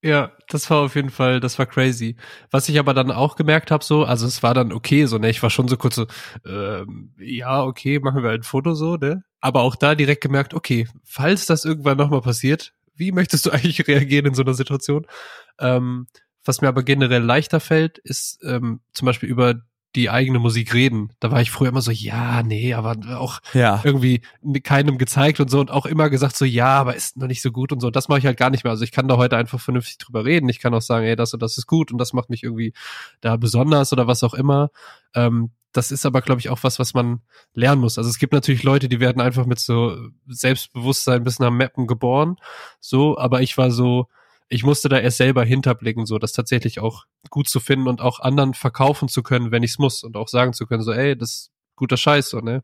Ja, 0.00 0.30
das 0.48 0.70
war 0.70 0.78
auf 0.84 0.94
jeden 0.94 1.10
Fall, 1.10 1.40
das 1.40 1.58
war 1.58 1.66
crazy. 1.66 2.14
Was 2.52 2.68
ich 2.68 2.78
aber 2.78 2.94
dann 2.94 3.10
auch 3.10 3.34
gemerkt 3.34 3.72
habe, 3.72 3.82
so, 3.84 4.04
also 4.04 4.26
es 4.28 4.44
war 4.44 4.54
dann 4.54 4.72
okay, 4.72 5.06
so, 5.06 5.18
ne, 5.18 5.28
ich 5.28 5.42
war 5.42 5.50
schon 5.50 5.66
so 5.66 5.76
kurz 5.76 5.96
so, 5.96 6.06
ähm, 6.46 7.14
ja, 7.18 7.64
okay, 7.64 7.98
machen 7.98 8.22
wir 8.22 8.30
ein 8.30 8.44
Foto 8.44 8.74
so, 8.74 8.96
ne? 8.96 9.24
Aber 9.40 9.62
auch 9.62 9.76
da 9.76 9.94
direkt 9.94 10.22
gemerkt, 10.22 10.54
okay, 10.54 10.88
falls 11.04 11.46
das 11.46 11.64
irgendwann 11.64 11.96
nochmal 11.98 12.20
passiert, 12.22 12.72
wie 12.94 13.12
möchtest 13.12 13.46
du 13.46 13.50
eigentlich 13.52 13.86
reagieren 13.86 14.26
in 14.26 14.34
so 14.34 14.42
einer 14.42 14.54
Situation? 14.54 15.06
Ähm, 15.58 16.06
was 16.44 16.60
mir 16.60 16.68
aber 16.68 16.82
generell 16.82 17.22
leichter 17.22 17.60
fällt, 17.60 17.98
ist 17.98 18.38
ähm, 18.44 18.80
zum 18.92 19.06
Beispiel 19.06 19.28
über 19.28 19.62
die 19.96 20.10
eigene 20.10 20.38
Musik 20.38 20.74
reden. 20.74 21.12
Da 21.18 21.30
war 21.30 21.40
ich 21.40 21.50
früher 21.50 21.70
immer 21.70 21.80
so, 21.80 21.90
ja, 21.90 22.42
nee, 22.42 22.74
aber 22.74 22.94
auch 23.18 23.40
Ja. 23.54 23.80
irgendwie 23.84 24.20
keinem 24.62 24.98
gezeigt 24.98 25.40
und 25.40 25.50
so 25.50 25.60
und 25.60 25.70
auch 25.70 25.86
immer 25.86 26.10
gesagt 26.10 26.36
so, 26.36 26.44
ja, 26.44 26.68
aber 26.78 26.94
ist 26.94 27.16
noch 27.16 27.26
nicht 27.26 27.40
so 27.40 27.50
gut 27.50 27.72
und 27.72 27.80
so. 27.80 27.90
Das 27.90 28.08
mache 28.08 28.18
ich 28.18 28.26
halt 28.26 28.36
gar 28.38 28.50
nicht 28.50 28.64
mehr. 28.64 28.70
Also 28.70 28.84
ich 28.84 28.92
kann 28.92 29.08
da 29.08 29.16
heute 29.16 29.36
einfach 29.36 29.60
vernünftig 29.60 29.98
drüber 29.98 30.24
reden. 30.24 30.48
Ich 30.48 30.58
kann 30.60 30.74
auch 30.74 30.82
sagen, 30.82 31.06
ey, 31.06 31.16
das 31.16 31.32
und 31.32 31.42
das 31.42 31.56
ist 31.56 31.66
gut 31.66 31.90
und 31.90 31.98
das 31.98 32.12
macht 32.12 32.28
mich 32.28 32.42
irgendwie 32.42 32.74
da 33.20 33.36
besonders 33.36 33.92
oder 33.92 34.06
was 34.06 34.22
auch 34.22 34.34
immer. 34.34 34.70
Ähm, 35.14 35.50
das 35.72 35.90
ist 35.90 36.06
aber, 36.06 36.22
glaube 36.22 36.40
ich, 36.40 36.48
auch 36.48 36.62
was, 36.62 36.78
was 36.78 36.94
man 36.94 37.20
lernen 37.52 37.80
muss. 37.80 37.98
Also 37.98 38.08
es 38.08 38.18
gibt 38.18 38.32
natürlich 38.32 38.62
Leute, 38.62 38.88
die 38.88 39.00
werden 39.00 39.20
einfach 39.20 39.46
mit 39.46 39.58
so 39.58 39.96
Selbstbewusstsein 40.26 41.24
bis 41.24 41.38
nach 41.38 41.50
Mappen 41.50 41.86
geboren. 41.86 42.36
So, 42.80 43.18
aber 43.18 43.42
ich 43.42 43.58
war 43.58 43.70
so, 43.70 44.08
ich 44.48 44.64
musste 44.64 44.88
da 44.88 44.98
erst 44.98 45.18
selber 45.18 45.44
hinterblicken, 45.44 46.06
so 46.06 46.18
das 46.18 46.32
tatsächlich 46.32 46.80
auch 46.80 47.04
gut 47.30 47.48
zu 47.48 47.60
finden 47.60 47.88
und 47.88 48.00
auch 48.00 48.20
anderen 48.20 48.54
verkaufen 48.54 49.08
zu 49.08 49.22
können, 49.22 49.50
wenn 49.50 49.62
ich 49.62 49.72
es 49.72 49.78
muss 49.78 50.02
und 50.02 50.16
auch 50.16 50.28
sagen 50.28 50.54
zu 50.54 50.66
können, 50.66 50.82
so, 50.82 50.92
ey, 50.92 51.16
das 51.16 51.30
ist 51.30 51.50
guter 51.76 51.96
Scheiß, 51.96 52.30
so, 52.30 52.40
ne? 52.40 52.62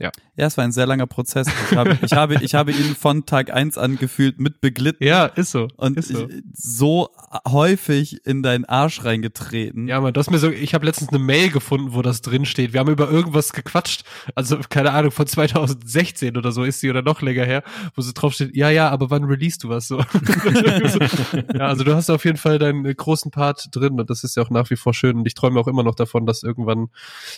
Ja, 0.00 0.46
es 0.46 0.56
war 0.56 0.62
ein 0.62 0.70
sehr 0.70 0.86
langer 0.86 1.08
Prozess. 1.08 1.48
Ich 1.68 1.76
habe, 1.76 1.98
ich 2.02 2.12
habe, 2.12 2.34
ich 2.40 2.54
habe 2.54 2.70
ihn 2.70 2.94
von 2.94 3.26
Tag 3.26 3.52
eins 3.52 3.76
an 3.76 3.96
gefühlt 3.96 4.38
mit 4.38 4.60
beglitten. 4.60 5.04
Ja, 5.04 5.26
ist 5.26 5.50
so. 5.50 5.66
Und 5.76 5.96
ist 5.96 6.10
so. 6.10 6.28
So 6.52 7.10
häufig 7.48 8.24
in 8.24 8.44
deinen 8.44 8.64
Arsch 8.64 9.04
reingetreten. 9.04 9.88
Ja, 9.88 10.00
man, 10.00 10.12
du 10.12 10.20
hast 10.20 10.30
mir 10.30 10.38
so, 10.38 10.50
ich 10.50 10.74
habe 10.74 10.86
letztens 10.86 11.08
eine 11.08 11.18
Mail 11.18 11.50
gefunden, 11.50 11.94
wo 11.94 12.02
das 12.02 12.22
drin 12.22 12.44
steht. 12.44 12.72
Wir 12.72 12.78
haben 12.78 12.90
über 12.90 13.10
irgendwas 13.10 13.52
gequatscht. 13.52 14.04
Also, 14.36 14.58
keine 14.68 14.92
Ahnung, 14.92 15.10
von 15.10 15.26
2016 15.26 16.36
oder 16.36 16.52
so 16.52 16.62
ist 16.62 16.78
sie 16.78 16.90
oder 16.90 17.02
noch 17.02 17.20
länger 17.20 17.44
her, 17.44 17.64
wo 17.96 18.02
so 18.02 18.12
drauf 18.14 18.34
steht, 18.34 18.54
ja, 18.54 18.70
ja, 18.70 18.90
aber 18.90 19.10
wann 19.10 19.24
release 19.24 19.58
du 19.58 19.68
was 19.68 19.88
so? 19.88 19.98
ja, 21.54 21.66
also 21.66 21.82
du 21.82 21.96
hast 21.96 22.08
auf 22.10 22.24
jeden 22.24 22.38
Fall 22.38 22.60
deinen 22.60 22.84
großen 22.84 23.32
Part 23.32 23.66
drin 23.72 23.98
und 23.98 24.08
das 24.10 24.22
ist 24.22 24.36
ja 24.36 24.44
auch 24.44 24.50
nach 24.50 24.70
wie 24.70 24.76
vor 24.76 24.94
schön. 24.94 25.16
Und 25.16 25.26
ich 25.26 25.34
träume 25.34 25.58
auch 25.58 25.66
immer 25.66 25.82
noch 25.82 25.96
davon, 25.96 26.24
dass 26.24 26.44
irgendwann 26.44 26.90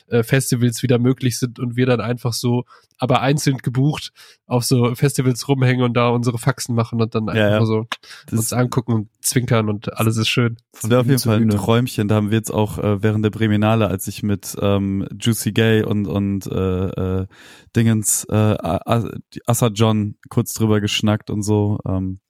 äh, 0.09 0.23
Festivals 0.23 0.83
wieder 0.83 0.99
möglich 0.99 1.39
sind 1.39 1.59
und 1.59 1.77
wir 1.77 1.87
dann 1.87 2.03
einfach 2.03 2.35
so 2.35 2.50
aber 3.03 3.23
einzeln 3.23 3.57
gebucht 3.59 4.13
auf 4.47 4.63
so 4.65 4.95
Festivals 4.95 5.49
rumhängen 5.49 5.83
und 5.85 5.95
da 5.95 6.09
unsere 6.11 6.37
Faxen 6.39 6.75
machen 6.75 7.01
und 7.01 7.15
dann 7.15 7.29
einfach 7.31 7.41
Ja, 7.41 7.49
ja. 7.59 7.65
so 7.65 7.87
Das- 8.27 8.39
uns 8.39 8.53
angucken 8.53 8.93
und 8.93 9.09
zwinkern 9.23 9.69
und 9.71 9.97
alles 9.97 10.17
ist 10.19 10.29
schön. 10.29 10.57
Das 10.73 10.91
wäre 10.91 11.01
auf 11.01 11.07
jeden 11.07 11.19
Fall 11.19 11.41
ein. 11.41 11.49
Träumchen. 11.49 12.09
Da 12.09 12.17
haben 12.17 12.31
wir 12.31 12.37
jetzt 12.37 12.51
auch 12.53 12.79
äh, 12.79 13.03
während 13.03 13.25
der 13.25 13.31
Breminale, 13.31 13.89
als 13.89 14.07
ich 14.07 14.23
mit 14.23 14.55
ähm, 14.61 15.07
Juicy 15.19 15.53
Gay 15.53 15.83
und 15.83 16.07
und 16.07 16.47
äh, 16.47 17.21
äh, 17.23 17.27
Dingens 17.75 18.25
äh, 18.31 18.57
Assa 19.47 19.69
John 19.69 20.17
kurz 20.29 20.53
drüber 20.55 20.81
geschnackt 20.81 21.31
und 21.31 21.43
so. 21.43 21.79
Ähm, 21.87 22.21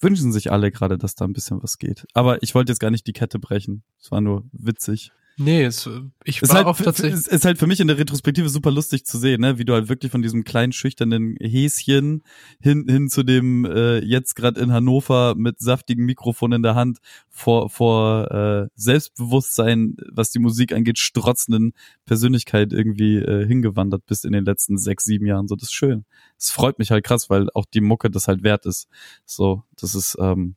wünschen 0.00 0.32
sich 0.32 0.50
alle 0.50 0.70
gerade, 0.70 0.98
dass 0.98 1.14
da 1.14 1.24
ein 1.24 1.32
bisschen 1.32 1.62
was 1.62 1.78
geht. 1.78 2.06
Aber 2.14 2.42
ich 2.42 2.54
wollte 2.54 2.72
jetzt 2.72 2.80
gar 2.80 2.90
nicht 2.90 3.06
die 3.06 3.12
Kette 3.12 3.38
brechen. 3.38 3.82
Es 4.00 4.10
war 4.10 4.20
nur 4.20 4.44
witzig. 4.52 5.12
Nee, 5.42 5.64
es, 5.64 5.88
ich 6.24 6.42
Ist 6.42 6.50
war 6.50 6.56
halt, 6.56 6.66
auch 6.66 6.76
tatsächlich. 6.76 7.14
ist, 7.14 7.28
ist 7.28 7.46
halt 7.46 7.56
für 7.56 7.66
mich 7.66 7.80
in 7.80 7.86
der 7.88 7.96
Retrospektive 7.96 8.50
super 8.50 8.70
lustig 8.70 9.06
zu 9.06 9.16
sehen, 9.16 9.40
ne? 9.40 9.56
wie 9.56 9.64
du 9.64 9.72
halt 9.72 9.88
wirklich 9.88 10.12
von 10.12 10.20
diesem 10.20 10.44
kleinen 10.44 10.70
schüchternen 10.70 11.34
Häschen 11.40 12.22
hin 12.60 12.84
hin 12.86 13.08
zu 13.08 13.22
dem 13.22 13.64
äh, 13.64 14.00
jetzt 14.00 14.36
gerade 14.36 14.60
in 14.60 14.70
Hannover 14.70 15.34
mit 15.36 15.58
saftigem 15.58 16.04
Mikrofon 16.04 16.52
in 16.52 16.62
der 16.62 16.74
Hand 16.74 16.98
vor 17.30 17.70
vor 17.70 18.30
äh, 18.30 18.68
Selbstbewusstsein, 18.74 19.96
was 20.12 20.28
die 20.28 20.40
Musik 20.40 20.74
angeht, 20.74 20.98
strotzenden 20.98 21.72
Persönlichkeit 22.04 22.74
irgendwie 22.74 23.16
äh, 23.16 23.46
hingewandert 23.46 24.04
bist 24.04 24.26
in 24.26 24.32
den 24.32 24.44
letzten 24.44 24.76
sechs 24.76 25.04
sieben 25.04 25.24
Jahren. 25.24 25.48
So, 25.48 25.56
das 25.56 25.68
ist 25.68 25.74
schön. 25.74 26.04
Es 26.36 26.50
freut 26.50 26.78
mich 26.78 26.90
halt 26.90 27.02
krass, 27.02 27.30
weil 27.30 27.48
auch 27.54 27.64
die 27.64 27.80
Mucke 27.80 28.10
das 28.10 28.28
halt 28.28 28.42
wert 28.42 28.66
ist. 28.66 28.88
So, 29.24 29.62
das 29.74 29.94
ist 29.94 30.18
ähm, 30.20 30.56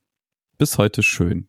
bis 0.57 0.77
heute 0.77 1.03
schön. 1.03 1.47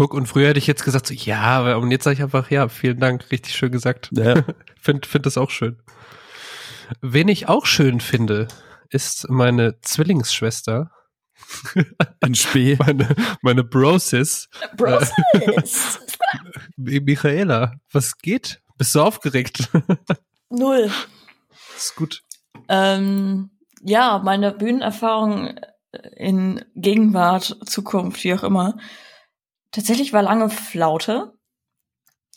Guck, 0.00 0.14
und 0.14 0.24
früher 0.24 0.48
hätte 0.48 0.58
ich 0.58 0.66
jetzt 0.66 0.82
gesagt, 0.82 1.08
so, 1.08 1.12
ja, 1.12 1.42
aber 1.42 1.76
und 1.76 1.90
jetzt 1.90 2.04
sage 2.04 2.14
ich 2.14 2.22
einfach, 2.22 2.50
ja, 2.50 2.70
vielen 2.70 3.00
Dank, 3.00 3.30
richtig 3.30 3.54
schön 3.54 3.70
gesagt. 3.70 4.08
Ja. 4.12 4.44
Find, 4.80 5.04
find 5.04 5.26
das 5.26 5.36
auch 5.36 5.50
schön. 5.50 5.76
Wen 7.02 7.28
ich 7.28 7.50
auch 7.50 7.66
schön 7.66 8.00
finde, 8.00 8.48
ist 8.88 9.28
meine 9.28 9.78
Zwillingsschwester, 9.82 10.90
In 12.24 12.34
Spee. 12.34 12.76
meine, 12.78 13.14
meine 13.42 13.62
Brosis, 13.62 14.48
Bros. 14.74 15.10
Mi- 16.78 17.02
Michaela. 17.02 17.74
Was 17.92 18.16
geht? 18.16 18.62
Bist 18.78 18.94
du 18.94 19.02
aufgeregt? 19.02 19.68
Null. 20.48 20.90
ist 21.76 21.94
gut. 21.94 22.22
Ähm, 22.70 23.50
ja, 23.82 24.18
meine 24.24 24.52
Bühnenerfahrung 24.52 25.60
in 26.16 26.64
Gegenwart, 26.74 27.58
Zukunft, 27.66 28.24
wie 28.24 28.32
auch 28.32 28.44
immer. 28.44 28.78
Tatsächlich 29.72 30.12
war 30.12 30.22
lange 30.22 30.50
Flaute. 30.50 31.34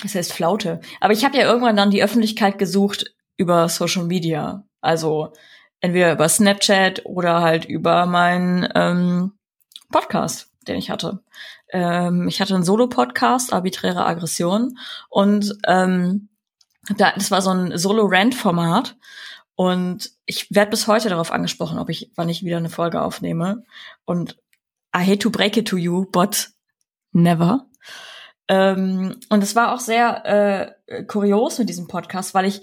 Das 0.02 0.16
heißt 0.16 0.34
Flaute. 0.34 0.82
Aber 1.00 1.14
ich 1.14 1.24
habe 1.24 1.38
ja 1.38 1.44
irgendwann 1.44 1.76
dann 1.76 1.92
die 1.92 2.04
Öffentlichkeit 2.04 2.58
gesucht 2.58 3.14
über 3.38 3.70
Social 3.70 4.06
Media. 4.06 4.66
Also 4.82 5.34
entweder 5.80 6.14
über 6.14 6.30
Snapchat 6.30 7.06
oder 7.06 7.42
halt 7.42 7.66
über 7.66 8.06
meinen 8.06 8.68
ähm, 8.76 9.34
Podcast, 9.92 10.50
den 10.68 10.78
ich 10.78 10.90
hatte. 10.90 11.24
Ähm, 11.70 12.28
ich 12.28 12.42
hatte 12.42 12.56
einen 12.56 12.64
Solo-Podcast, 12.64 13.54
Arbiträre 13.54 14.06
Aggression. 14.06 14.78
Und 15.10 15.58
ähm, 15.66 16.30
da, 16.98 17.14
das 17.14 17.32
war 17.32 17.42
so 17.42 17.52
ein 17.52 17.78
Solo-Rant-Format. 17.78 18.96
Und 19.56 20.12
ich 20.26 20.48
werde 20.54 20.72
bis 20.72 20.88
heute 20.88 21.10
darauf 21.10 21.32
angesprochen, 21.32 21.80
ob 21.80 21.90
ich, 21.90 22.12
wann 22.16 22.30
ich 22.30 22.44
wieder 22.44 22.58
eine 22.58 22.70
Folge 22.70 23.02
aufnehme. 23.02 23.64
Und 24.06 24.38
I 24.96 25.00
hate 25.00 25.20
to 25.20 25.30
break 25.30 25.58
it 25.58 25.68
to 25.68 25.78
you, 25.78 26.06
but 26.06 26.50
never. 27.14 27.68
Ähm, 28.48 29.20
und 29.30 29.44
es 29.44 29.56
war 29.56 29.74
auch 29.74 29.80
sehr 29.80 30.76
äh, 30.88 31.04
kurios 31.06 31.60
mit 31.60 31.70
diesem 31.70 31.88
Podcast, 31.88 32.34
weil 32.34 32.46
ich 32.46 32.62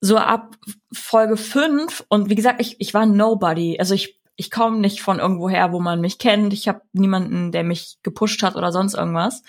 so 0.00 0.16
ab 0.16 0.56
Folge 0.92 1.36
fünf 1.36 2.04
und 2.08 2.30
wie 2.30 2.34
gesagt, 2.34 2.60
ich, 2.60 2.80
ich 2.80 2.94
war 2.94 3.04
nobody. 3.04 3.78
Also 3.78 3.94
ich, 3.94 4.18
ich 4.36 4.50
komme 4.50 4.78
nicht 4.78 5.02
von 5.02 5.18
irgendwo 5.18 5.50
her, 5.50 5.72
wo 5.72 5.80
man 5.80 6.00
mich 6.00 6.18
kennt. 6.18 6.54
Ich 6.54 6.68
habe 6.68 6.80
niemanden, 6.92 7.52
der 7.52 7.64
mich 7.64 7.98
gepusht 8.02 8.42
hat 8.42 8.56
oder 8.56 8.72
sonst 8.72 8.94
irgendwas. 8.94 9.42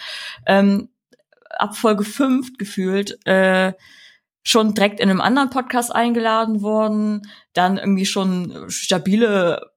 Ähm, 0.45 0.89
ab 1.49 1.77
Folge 1.77 2.03
fünf 2.03 2.57
gefühlt 2.57 3.25
äh, 3.25 3.73
schon 4.43 4.73
direkt 4.73 4.99
in 4.99 5.09
einem 5.09 5.21
anderen 5.21 5.49
Podcast 5.49 5.93
eingeladen 5.93 6.61
worden, 6.61 7.21
dann 7.53 7.77
irgendwie 7.77 8.05
schon 8.05 8.69
stabile 8.69 9.71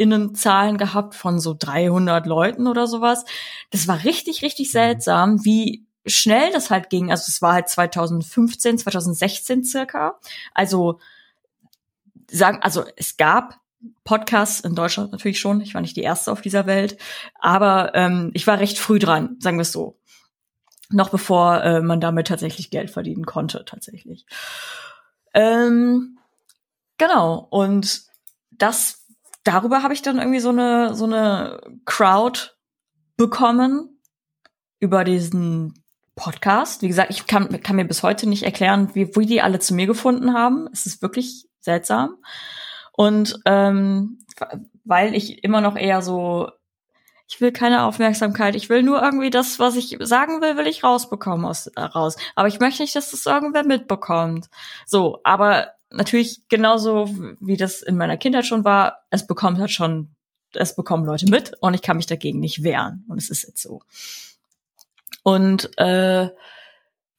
HörerInnenzahlen 0.00 0.78
gehabt 0.78 1.14
von 1.14 1.38
so 1.38 1.54
300 1.58 2.26
Leuten 2.26 2.66
oder 2.66 2.86
sowas. 2.86 3.24
Das 3.70 3.86
war 3.86 4.04
richtig, 4.04 4.42
richtig 4.42 4.70
seltsam, 4.70 5.44
wie 5.44 5.86
schnell 6.06 6.50
das 6.52 6.70
halt 6.70 6.90
ging. 6.90 7.10
Also 7.10 7.24
es 7.28 7.42
war 7.42 7.52
halt 7.52 7.68
2015, 7.68 8.78
2016 8.78 9.64
circa. 9.64 10.18
Also 10.54 10.98
sagen, 12.30 12.60
also 12.62 12.84
es 12.96 13.16
gab 13.16 13.60
Podcasts 14.04 14.60
in 14.60 14.74
Deutschland 14.74 15.12
natürlich 15.12 15.40
schon. 15.40 15.60
Ich 15.60 15.74
war 15.74 15.80
nicht 15.80 15.96
die 15.96 16.02
erste 16.02 16.32
auf 16.32 16.40
dieser 16.40 16.66
Welt, 16.66 16.96
aber 17.38 17.94
ähm, 17.94 18.30
ich 18.34 18.46
war 18.46 18.58
recht 18.58 18.78
früh 18.78 18.98
dran, 18.98 19.36
sagen 19.40 19.58
wir 19.58 19.62
es 19.62 19.72
so 19.72 19.96
noch 20.92 21.10
bevor 21.10 21.62
äh, 21.62 21.80
man 21.80 22.00
damit 22.00 22.26
tatsächlich 22.26 22.70
Geld 22.70 22.90
verdienen 22.90 23.24
konnte, 23.24 23.64
tatsächlich. 23.64 24.26
Ähm, 25.32 26.18
genau. 26.98 27.46
Und 27.50 28.02
das, 28.50 28.99
darüber 29.52 29.82
habe 29.82 29.94
ich 29.94 30.02
dann 30.02 30.18
irgendwie 30.18 30.40
so 30.40 30.50
eine, 30.50 30.94
so 30.94 31.04
eine 31.04 31.60
Crowd 31.84 32.50
bekommen 33.16 34.00
über 34.78 35.04
diesen 35.04 35.74
Podcast. 36.14 36.82
Wie 36.82 36.88
gesagt, 36.88 37.10
ich 37.10 37.26
kann, 37.26 37.62
kann 37.62 37.76
mir 37.76 37.84
bis 37.84 38.02
heute 38.02 38.28
nicht 38.28 38.42
erklären, 38.42 38.94
wie, 38.94 39.14
wie 39.16 39.26
die 39.26 39.42
alle 39.42 39.58
zu 39.58 39.74
mir 39.74 39.86
gefunden 39.86 40.34
haben. 40.34 40.68
Es 40.72 40.86
ist 40.86 41.02
wirklich 41.02 41.46
seltsam. 41.60 42.16
Und 42.92 43.40
ähm, 43.44 44.18
weil 44.84 45.14
ich 45.14 45.44
immer 45.44 45.60
noch 45.60 45.76
eher 45.76 46.02
so 46.02 46.50
ich 47.30 47.40
will 47.40 47.52
keine 47.52 47.84
Aufmerksamkeit, 47.84 48.56
ich 48.56 48.68
will 48.68 48.82
nur 48.82 49.00
irgendwie 49.00 49.30
das, 49.30 49.60
was 49.60 49.76
ich 49.76 49.96
sagen 50.00 50.42
will, 50.42 50.56
will 50.56 50.66
ich 50.66 50.82
rausbekommen 50.82 51.46
aus 51.46 51.68
äh, 51.68 51.80
raus. 51.80 52.16
Aber 52.34 52.48
ich 52.48 52.58
möchte 52.58 52.82
nicht, 52.82 52.96
dass 52.96 53.12
das 53.12 53.24
irgendwer 53.24 53.64
mitbekommt. 53.64 54.50
So, 54.84 55.20
aber 55.22 55.68
natürlich 55.90 56.48
genauso 56.48 57.14
wie 57.40 57.56
das 57.56 57.82
in 57.82 57.96
meiner 57.96 58.16
Kindheit 58.16 58.46
schon 58.46 58.64
war, 58.64 59.04
es 59.10 59.26
bekommt 59.26 59.58
halt 59.58 59.70
schon, 59.70 60.14
es 60.54 60.74
bekommen 60.74 61.04
Leute 61.04 61.28
mit 61.28 61.52
und 61.60 61.74
ich 61.74 61.82
kann 61.82 61.96
mich 61.96 62.06
dagegen 62.06 62.40
nicht 62.40 62.62
wehren. 62.62 63.04
Und 63.08 63.18
es 63.18 63.30
ist 63.30 63.46
jetzt 63.46 63.62
so. 63.62 63.82
Und 65.22 65.76
äh, 65.78 66.28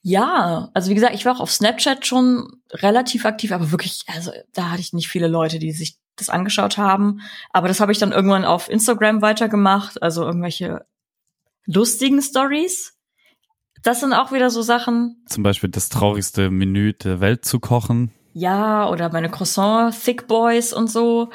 ja, 0.03 0.69
also 0.73 0.89
wie 0.89 0.95
gesagt, 0.95 1.13
ich 1.13 1.25
war 1.25 1.35
auch 1.35 1.41
auf 1.41 1.51
Snapchat 1.51 2.05
schon 2.05 2.61
relativ 2.71 3.25
aktiv, 3.25 3.51
aber 3.51 3.71
wirklich, 3.71 4.03
also 4.07 4.31
da 4.53 4.71
hatte 4.71 4.81
ich 4.81 4.93
nicht 4.93 5.09
viele 5.09 5.27
Leute, 5.27 5.59
die 5.59 5.71
sich 5.71 5.97
das 6.15 6.29
angeschaut 6.29 6.77
haben. 6.77 7.21
Aber 7.51 7.67
das 7.67 7.79
habe 7.79 7.91
ich 7.91 7.99
dann 7.99 8.11
irgendwann 8.11 8.45
auf 8.45 8.69
Instagram 8.69 9.21
weitergemacht, 9.21 10.01
also 10.01 10.23
irgendwelche 10.23 10.85
lustigen 11.65 12.21
Stories. 12.21 12.97
Das 13.83 13.99
sind 13.99 14.13
auch 14.13 14.31
wieder 14.31 14.49
so 14.49 14.61
Sachen, 14.61 15.23
Zum 15.27 15.43
Beispiel 15.43 15.69
das 15.69 15.89
traurigste 15.89 16.51
Menü 16.51 16.93
der 16.93 17.19
Welt 17.19 17.45
zu 17.45 17.59
kochen. 17.59 18.11
Ja, 18.33 18.89
oder 18.89 19.11
meine 19.11 19.29
Croissant 19.29 19.95
Thick 20.03 20.27
Boys 20.27 20.73
und 20.73 20.89
so. 20.89 21.29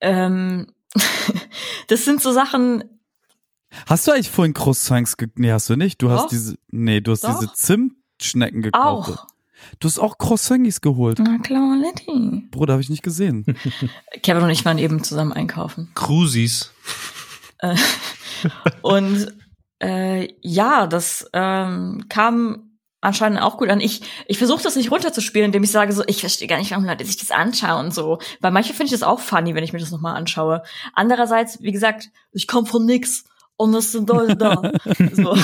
Ähm, 0.00 0.66
das 1.88 2.04
sind 2.04 2.20
so 2.22 2.32
Sachen, 2.32 2.84
Hast 3.86 4.06
du 4.06 4.12
eigentlich 4.12 4.30
vorhin 4.30 4.54
Croissants 4.54 5.16
ge 5.16 5.28
Nee, 5.36 5.52
hast 5.52 5.68
du 5.68 5.76
nicht. 5.76 6.00
Du 6.00 6.10
hast 6.10 6.24
Doch. 6.24 6.28
diese, 6.28 6.56
nee, 6.70 7.00
du 7.00 7.12
hast 7.12 7.24
Doch. 7.24 7.38
diese 7.38 7.52
Zimtschnecken 7.52 8.62
gekauft. 8.62 9.10
auch. 9.10 9.26
Du 9.80 9.88
hast 9.88 9.98
auch 9.98 10.18
Croissants 10.18 10.80
geholt. 10.80 11.18
Na 11.18 11.38
klar, 11.38 11.76
Letty. 11.76 12.46
Bruder, 12.50 12.74
habe 12.74 12.82
ich 12.82 12.90
nicht 12.90 13.02
gesehen. 13.02 13.44
Kevin 14.22 14.42
und 14.44 14.50
ich 14.50 14.64
waren 14.64 14.78
eben 14.78 15.02
zusammen 15.02 15.32
einkaufen. 15.32 15.90
Cruisis. 15.94 16.72
Äh, 17.58 17.76
und 18.82 19.32
äh, 19.82 20.28
ja, 20.42 20.86
das 20.86 21.28
ähm, 21.32 22.04
kam 22.08 22.65
anscheinend 23.06 23.40
auch 23.40 23.56
gut 23.56 23.70
an. 23.70 23.80
Ich, 23.80 24.02
ich 24.26 24.38
versuche 24.38 24.62
das 24.62 24.76
nicht 24.76 24.90
runterzuspielen, 24.90 25.46
indem 25.46 25.62
ich 25.62 25.70
sage 25.70 25.92
so, 25.92 26.02
ich 26.06 26.20
verstehe 26.20 26.48
gar 26.48 26.58
nicht, 26.58 26.70
warum 26.70 26.84
Leute 26.84 27.04
sich 27.04 27.16
das 27.16 27.30
anschauen 27.30 27.86
und 27.86 27.94
so. 27.94 28.18
Weil 28.40 28.50
manche 28.50 28.74
finde 28.74 28.86
ich 28.86 28.90
das 28.92 29.02
auch 29.02 29.20
funny, 29.20 29.54
wenn 29.54 29.64
ich 29.64 29.72
mir 29.72 29.78
das 29.78 29.90
nochmal 29.90 30.16
anschaue. 30.16 30.62
Andererseits, 30.94 31.62
wie 31.62 31.72
gesagt, 31.72 32.10
ich 32.32 32.46
komme 32.46 32.66
von 32.66 32.84
nix 32.84 33.24
und 33.56 33.74
es 33.74 33.92
sind 33.92 34.08
Leute 34.08 34.36
da. 34.36 34.72
so. 35.12 35.36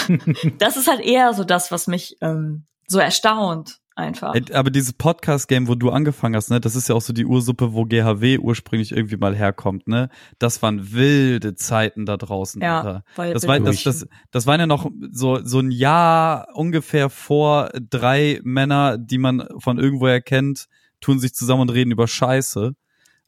Das 0.58 0.76
ist 0.76 0.88
halt 0.88 1.00
eher 1.00 1.32
so 1.34 1.44
das, 1.44 1.70
was 1.70 1.86
mich 1.86 2.16
ähm, 2.20 2.64
so 2.86 2.98
erstaunt. 2.98 3.78
Einfach. 3.94 4.34
Aber 4.52 4.70
dieses 4.70 4.92
Podcast-Game, 4.92 5.68
wo 5.68 5.74
du 5.74 5.90
angefangen 5.90 6.36
hast, 6.36 6.50
ne, 6.50 6.60
das 6.60 6.76
ist 6.76 6.88
ja 6.88 6.94
auch 6.94 7.02
so 7.02 7.12
die 7.12 7.24
Ursuppe, 7.24 7.72
wo 7.72 7.84
GHW 7.84 8.38
ursprünglich 8.38 8.92
irgendwie 8.92 9.16
mal 9.16 9.34
herkommt, 9.34 9.88
ne? 9.88 10.08
Das 10.38 10.62
waren 10.62 10.92
wilde 10.92 11.54
Zeiten 11.54 12.06
da 12.06 12.16
draußen. 12.16 12.62
Ja, 12.62 13.02
weil 13.16 13.34
Das, 13.34 13.46
war, 13.46 13.60
das, 13.60 13.82
das, 13.82 14.06
das 14.30 14.46
waren 14.46 14.60
ja 14.60 14.66
noch 14.66 14.90
so, 15.10 15.44
so 15.44 15.60
ein 15.60 15.70
Jahr 15.70 16.48
ungefähr 16.54 17.10
vor 17.10 17.70
drei 17.90 18.40
Männer, 18.42 18.98
die 18.98 19.18
man 19.18 19.46
von 19.58 19.78
irgendwoher 19.78 20.20
kennt, 20.20 20.68
tun 21.00 21.18
sich 21.18 21.34
zusammen 21.34 21.62
und 21.62 21.70
reden 21.70 21.90
über 21.90 22.08
Scheiße. 22.08 22.74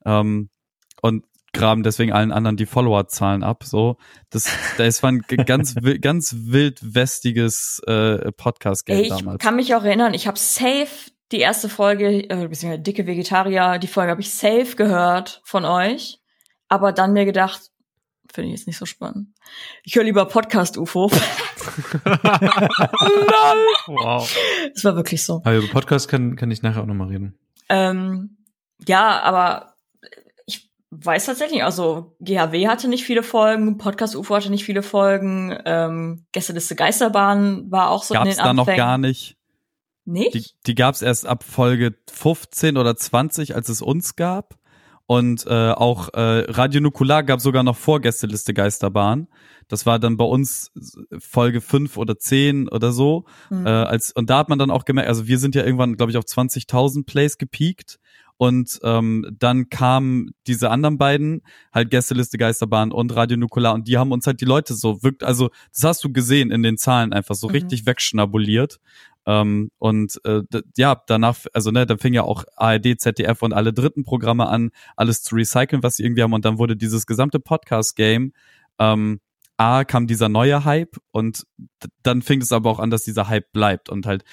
Ähm, 0.06 0.48
und 1.02 1.24
graben 1.54 1.82
deswegen 1.82 2.12
allen 2.12 2.32
anderen 2.32 2.56
die 2.56 2.66
Followerzahlen 2.66 3.42
ab. 3.42 3.64
So, 3.64 3.96
das, 4.30 4.48
das 4.76 5.02
war 5.02 5.12
ein 5.12 5.22
ganz, 5.46 5.74
ganz 6.00 6.34
wildwestiges 6.38 7.80
äh, 7.86 8.32
Podcast-Game 8.32 8.96
Ey, 8.96 9.02
ich 9.04 9.08
damals. 9.08 9.42
kann 9.42 9.56
mich 9.56 9.74
auch 9.74 9.84
erinnern, 9.84 10.12
ich 10.12 10.26
habe 10.26 10.38
safe 10.38 11.10
die 11.32 11.40
erste 11.40 11.68
Folge, 11.68 12.28
äh, 12.28 12.48
beziehungsweise 12.48 12.80
dicke 12.80 13.06
Vegetarier, 13.06 13.78
die 13.78 13.86
Folge 13.86 14.10
habe 14.10 14.20
ich 14.20 14.30
safe 14.30 14.76
gehört 14.76 15.40
von 15.44 15.64
euch, 15.64 16.20
aber 16.68 16.92
dann 16.92 17.12
mir 17.12 17.24
gedacht, 17.24 17.70
finde 18.32 18.50
ich 18.50 18.58
jetzt 18.58 18.66
nicht 18.66 18.78
so 18.78 18.86
spannend. 18.86 19.28
Ich 19.84 19.94
höre 19.94 20.04
lieber 20.04 20.26
Podcast 20.26 20.76
UFO. 20.76 21.10
Wow. 23.86 24.36
Das 24.74 24.84
war 24.84 24.96
wirklich 24.96 25.22
so. 25.24 25.36
Aber 25.44 25.56
über 25.56 25.68
Podcast 25.68 26.08
kann, 26.08 26.36
kann 26.36 26.50
ich 26.50 26.62
nachher 26.62 26.82
auch 26.82 26.86
nochmal 26.86 27.08
reden. 27.08 27.38
Ähm, 27.68 28.38
ja, 28.86 29.20
aber 29.20 29.73
weiß 31.02 31.26
tatsächlich, 31.26 31.58
nicht, 31.58 31.64
also 31.64 32.16
GHW 32.20 32.68
hatte 32.68 32.88
nicht 32.88 33.04
viele 33.04 33.22
Folgen, 33.22 33.78
Podcast 33.78 34.16
UFO 34.16 34.36
hatte 34.36 34.50
nicht 34.50 34.64
viele 34.64 34.82
Folgen, 34.82 35.56
ähm, 35.64 36.26
Gästeliste 36.32 36.74
Geisterbahn 36.74 37.70
war 37.70 37.90
auch 37.90 38.02
so 38.02 38.14
in 38.14 38.20
Gab's 38.20 38.36
den 38.36 38.44
da 38.44 38.54
noch 38.54 38.66
gar 38.66 38.98
nicht. 38.98 39.36
Nicht? 40.06 40.34
Die, 40.34 40.44
die 40.66 40.74
gab's 40.74 41.00
erst 41.00 41.26
ab 41.26 41.44
Folge 41.44 41.94
15 42.10 42.76
oder 42.76 42.94
20, 42.94 43.54
als 43.54 43.68
es 43.68 43.80
uns 43.80 44.16
gab. 44.16 44.58
Und 45.06 45.46
äh, 45.46 45.70
auch 45.70 46.08
äh, 46.14 46.50
Radio 46.50 46.80
Nukular 46.80 47.22
gab 47.22 47.40
sogar 47.40 47.62
noch 47.62 47.76
vor 47.76 48.00
Gästeliste 48.00 48.54
Geisterbahn. 48.54 49.28
Das 49.68 49.86
war 49.86 49.98
dann 49.98 50.16
bei 50.16 50.24
uns 50.24 50.72
Folge 51.18 51.60
5 51.60 51.96
oder 51.96 52.18
10 52.18 52.68
oder 52.68 52.92
so. 52.92 53.24
Hm. 53.48 53.66
Äh, 53.66 53.70
als, 53.70 54.12
und 54.12 54.30
da 54.30 54.38
hat 54.38 54.48
man 54.48 54.58
dann 54.58 54.70
auch 54.70 54.84
gemerkt, 54.84 55.08
also 55.08 55.26
wir 55.26 55.38
sind 55.38 55.54
ja 55.54 55.64
irgendwann, 55.64 55.96
glaube 55.96 56.10
ich, 56.10 56.18
auf 56.18 56.24
20.000 56.24 57.04
Plays 57.04 57.38
gepiekt. 57.38 57.98
Und 58.36 58.80
ähm, 58.82 59.26
dann 59.38 59.68
kamen 59.68 60.30
diese 60.46 60.70
anderen 60.70 60.98
beiden, 60.98 61.42
halt 61.72 61.90
Gästeliste 61.90 62.36
Geisterbahn 62.36 62.90
und 62.90 63.14
Radio 63.14 63.36
Nukular, 63.36 63.74
und 63.74 63.86
die 63.86 63.96
haben 63.96 64.10
uns 64.12 64.26
halt 64.26 64.40
die 64.40 64.44
Leute 64.44 64.74
so 64.74 65.02
wirkt, 65.02 65.22
also 65.22 65.50
das 65.72 65.84
hast 65.84 66.04
du 66.04 66.12
gesehen 66.12 66.50
in 66.50 66.62
den 66.62 66.76
Zahlen 66.76 67.12
einfach 67.12 67.36
so 67.36 67.46
Mhm. 67.48 67.52
richtig 67.52 67.86
wegschnabuliert. 67.86 68.80
Ähm, 69.26 69.70
und 69.78 70.20
äh, 70.24 70.42
ja, 70.76 71.00
danach, 71.06 71.38
also 71.54 71.70
ne, 71.70 71.86
dann 71.86 71.98
fing 71.98 72.12
ja 72.12 72.24
auch 72.24 72.44
ARD, 72.56 72.98
ZDF 73.00 73.40
und 73.42 73.52
alle 73.54 73.72
dritten 73.72 74.02
Programme 74.04 74.48
an, 74.48 74.70
alles 74.96 75.22
zu 75.22 75.34
recyceln, 75.36 75.82
was 75.82 75.96
sie 75.96 76.02
irgendwie 76.02 76.22
haben. 76.22 76.34
Und 76.34 76.44
dann 76.44 76.58
wurde 76.58 76.76
dieses 76.76 77.06
gesamte 77.06 77.40
Podcast-Game, 77.40 78.32
ähm, 78.78 79.20
A, 79.56 79.84
kam 79.84 80.08
dieser 80.08 80.28
neue 80.28 80.64
Hype 80.64 80.96
und 81.12 81.44
dann 82.02 82.20
fing 82.22 82.42
es 82.42 82.50
aber 82.50 82.68
auch 82.70 82.80
an, 82.80 82.90
dass 82.90 83.04
dieser 83.04 83.28
Hype 83.28 83.52
bleibt 83.52 83.88
und 83.88 84.04
halt 84.04 84.24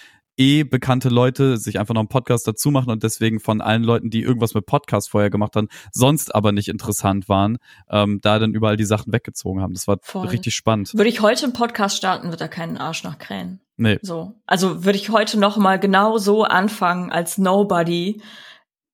eh 0.41 0.63
bekannte 0.63 1.09
Leute 1.09 1.57
sich 1.57 1.79
einfach 1.79 1.93
noch 1.93 2.01
einen 2.01 2.09
Podcast 2.09 2.47
dazu 2.47 2.71
machen 2.71 2.89
und 2.89 3.03
deswegen 3.03 3.39
von 3.39 3.61
allen 3.61 3.83
Leuten, 3.83 4.09
die 4.09 4.23
irgendwas 4.23 4.55
mit 4.55 4.65
Podcast 4.65 5.11
vorher 5.11 5.29
gemacht 5.29 5.55
haben, 5.55 5.67
sonst 5.91 6.33
aber 6.33 6.51
nicht 6.51 6.67
interessant 6.67 7.29
waren, 7.29 7.57
ähm, 7.89 8.19
da 8.21 8.39
dann 8.39 8.53
überall 8.53 8.75
die 8.75 8.85
Sachen 8.85 9.13
weggezogen 9.13 9.61
haben. 9.61 9.73
Das 9.73 9.87
war 9.87 9.97
Voll. 10.01 10.27
richtig 10.27 10.55
spannend. 10.55 10.93
Würde 10.95 11.09
ich 11.09 11.21
heute 11.21 11.43
einen 11.43 11.53
Podcast 11.53 11.97
starten, 11.97 12.31
wird 12.31 12.41
da 12.41 12.47
keinen 12.47 12.77
Arsch 12.77 13.03
nach 13.03 13.19
krähen. 13.19 13.61
Nee. 13.77 13.99
So. 14.01 14.33
Also 14.47 14.83
würde 14.83 14.97
ich 14.97 15.09
heute 15.09 15.39
noch 15.39 15.57
mal 15.57 15.79
genau 15.79 16.17
so 16.17 16.43
anfangen, 16.43 17.11
als 17.11 17.37
Nobody 17.37 18.21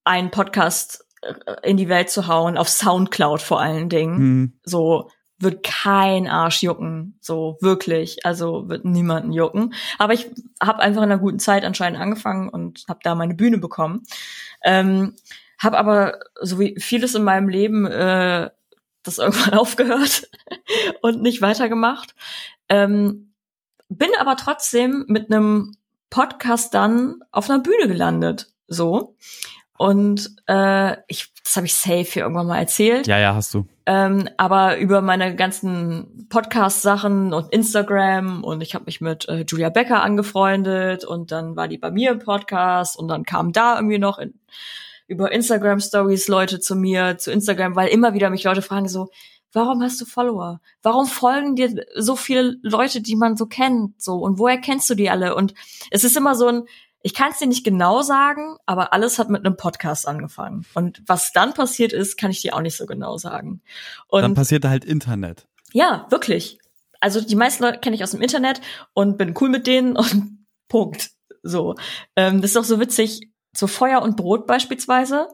einen 0.03 0.31
Podcast 0.31 1.05
äh, 1.21 1.33
in 1.63 1.77
die 1.77 1.87
Welt 1.87 2.09
zu 2.09 2.27
hauen, 2.27 2.57
auf 2.57 2.67
Soundcloud 2.67 3.41
vor 3.41 3.61
allen 3.61 3.87
Dingen. 3.87 4.17
Hm. 4.17 4.59
So 4.63 5.09
wird 5.39 5.63
kein 5.63 6.27
Arsch 6.27 6.63
jucken, 6.63 7.17
so 7.21 7.57
wirklich, 7.61 8.25
also 8.25 8.67
wird 8.69 8.85
niemanden 8.85 9.31
jucken. 9.31 9.73
Aber 9.99 10.13
ich 10.13 10.29
habe 10.61 10.79
einfach 10.79 11.03
in 11.03 11.11
einer 11.11 11.21
guten 11.21 11.39
Zeit 11.39 11.63
anscheinend 11.63 11.99
angefangen 11.99 12.49
und 12.49 12.85
habe 12.87 12.99
da 13.03 13.13
meine 13.15 13.35
Bühne 13.35 13.59
bekommen. 13.59 14.03
Ähm, 14.63 15.15
habe 15.59 15.77
aber 15.77 16.19
so 16.41 16.59
wie 16.59 16.79
vieles 16.79 17.15
in 17.15 17.23
meinem 17.23 17.49
Leben 17.49 17.85
äh, 17.85 18.49
das 19.03 19.17
irgendwann 19.17 19.53
aufgehört 19.59 20.29
und 21.01 21.21
nicht 21.21 21.41
weitergemacht. 21.41 22.15
Ähm, 22.69 23.33
bin 23.89 24.09
aber 24.19 24.35
trotzdem 24.35 25.05
mit 25.07 25.31
einem 25.31 25.73
Podcast 26.09 26.73
dann 26.73 27.21
auf 27.31 27.49
einer 27.49 27.59
Bühne 27.59 27.87
gelandet, 27.87 28.47
so. 28.67 29.15
Und 29.77 30.35
äh, 30.47 30.97
ich, 31.07 31.31
das 31.43 31.55
habe 31.55 31.67
ich 31.67 31.75
safe 31.75 32.03
hier 32.03 32.23
irgendwann 32.23 32.47
mal 32.47 32.57
erzählt. 32.57 33.07
Ja, 33.07 33.19
ja, 33.19 33.35
hast 33.35 33.53
du. 33.53 33.65
Ähm, 33.85 34.27
aber 34.37 34.77
über 34.79 35.01
meine 35.01 35.35
ganzen 35.35 36.27
Podcast-Sachen 36.29 37.31
und 37.31 37.53
Instagram 37.53 38.43
und 38.43 38.61
ich 38.61 38.75
habe 38.75 38.85
mich 38.85 38.99
mit 38.99 39.29
äh, 39.29 39.45
Julia 39.47 39.69
Becker 39.69 40.03
angefreundet 40.03 41.05
und 41.05 41.31
dann 41.31 41.55
war 41.55 41.67
die 41.67 41.77
bei 41.77 41.91
mir 41.91 42.11
im 42.11 42.19
Podcast 42.19 42.97
und 42.97 43.07
dann 43.07 43.23
kamen 43.23 43.53
da 43.53 43.75
irgendwie 43.75 43.99
noch 43.99 44.17
in, 44.17 44.33
über 45.07 45.31
Instagram 45.31 45.79
Stories 45.79 46.27
Leute 46.27 46.59
zu 46.59 46.75
mir 46.75 47.17
zu 47.17 47.31
Instagram, 47.31 47.75
weil 47.75 47.87
immer 47.89 48.13
wieder 48.13 48.29
mich 48.29 48.43
Leute 48.43 48.61
fragen 48.61 48.89
so, 48.89 49.09
warum 49.53 49.81
hast 49.81 50.01
du 50.01 50.05
Follower? 50.05 50.59
Warum 50.81 51.05
folgen 51.05 51.55
dir 51.55 51.85
so 51.95 52.15
viele 52.15 52.57
Leute, 52.61 53.01
die 53.01 53.15
man 53.15 53.37
so 53.37 53.45
kennt, 53.45 54.01
so 54.01 54.15
und 54.15 54.37
woher 54.37 54.57
kennst 54.57 54.89
du 54.89 54.95
die 54.95 55.09
alle? 55.09 55.35
Und 55.35 55.53
es 55.91 56.03
ist 56.03 56.17
immer 56.17 56.35
so 56.35 56.47
ein 56.47 56.63
ich 57.01 57.13
kann 57.13 57.31
es 57.31 57.39
dir 57.39 57.47
nicht 57.47 57.63
genau 57.63 58.01
sagen, 58.01 58.57
aber 58.65 58.91
alles 58.93 59.19
hat 59.19 59.29
mit 59.29 59.45
einem 59.45 59.55
Podcast 59.55 60.07
angefangen. 60.07 60.65
Und 60.73 61.01
was 61.05 61.31
dann 61.31 61.53
passiert 61.53 61.93
ist, 61.93 62.17
kann 62.17 62.31
ich 62.31 62.41
dir 62.41 62.55
auch 62.55 62.61
nicht 62.61 62.75
so 62.75 62.85
genau 62.85 63.17
sagen. 63.17 63.61
Und 64.07 64.23
dann 64.23 64.33
passierte 64.33 64.69
halt 64.69 64.83
Internet. 64.85 65.47
ja, 65.73 66.07
wirklich. 66.09 66.59
Also 66.99 67.21
die 67.21 67.35
meisten 67.35 67.63
Leute 67.63 67.79
kenne 67.79 67.95
ich 67.95 68.03
aus 68.03 68.11
dem 68.11 68.21
Internet 68.21 68.59
und 68.93 69.17
bin 69.17 69.35
cool 69.39 69.49
mit 69.49 69.67
denen 69.67 69.95
und 69.97 70.45
Punkt. 70.67 71.11
So. 71.43 71.75
Ähm, 72.15 72.41
das 72.41 72.51
ist 72.51 72.57
auch 72.57 72.63
so 72.63 72.79
witzig. 72.79 73.29
So 73.55 73.67
Feuer 73.67 74.01
und 74.01 74.17
Brot 74.17 74.47
beispielsweise, 74.47 75.27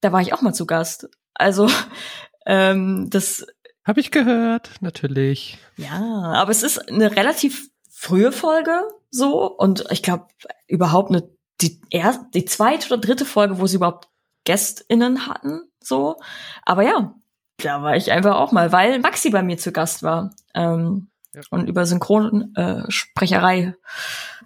da 0.00 0.12
war 0.12 0.20
ich 0.20 0.32
auch 0.32 0.42
mal 0.42 0.52
zu 0.54 0.66
Gast. 0.66 1.08
Also 1.34 1.68
ähm, 2.46 3.08
das, 3.10 3.46
Hab 3.84 3.96
ich 3.98 4.10
gehört, 4.10 4.70
natürlich. 4.80 5.58
ja, 5.76 6.32
aber 6.34 6.50
es 6.50 6.62
ist 6.62 6.88
eine 6.90 7.16
relativ 7.16 7.70
frühe 7.90 8.30
Folge 8.30 8.82
so 9.10 9.46
und 9.46 9.84
ich 9.90 10.02
glaube 10.02 10.26
überhaupt 10.66 11.10
eine 11.10 11.28
die 11.60 11.80
erste, 11.90 12.24
die 12.34 12.44
zweite 12.44 12.86
oder 12.88 12.98
dritte 12.98 13.24
Folge, 13.24 13.58
wo 13.58 13.66
sie 13.66 13.76
überhaupt 13.76 14.08
GästInnen 14.44 15.26
hatten, 15.26 15.62
so. 15.82 16.16
Aber 16.64 16.82
ja, 16.82 17.14
da 17.62 17.82
war 17.82 17.96
ich 17.96 18.12
einfach 18.12 18.36
auch 18.36 18.52
mal, 18.52 18.70
weil 18.70 19.00
Maxi 19.00 19.30
bei 19.30 19.42
mir 19.42 19.58
zu 19.58 19.72
Gast 19.72 20.02
war. 20.02 20.30
Ähm, 20.54 21.10
Ja. 21.34 21.42
Und 21.50 21.68
über 21.68 21.84
Synchronsprecherei 21.84 23.58
äh, 23.58 23.72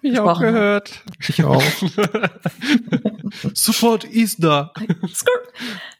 ich 0.01 0.19
auch 0.19 0.37
gesprochen 0.39 0.45
hat. 0.47 0.53
gehört. 0.53 1.03
Ich 1.27 1.43
auch. 1.43 1.63
Support 3.53 4.03
ist 4.03 4.43
da. 4.43 4.73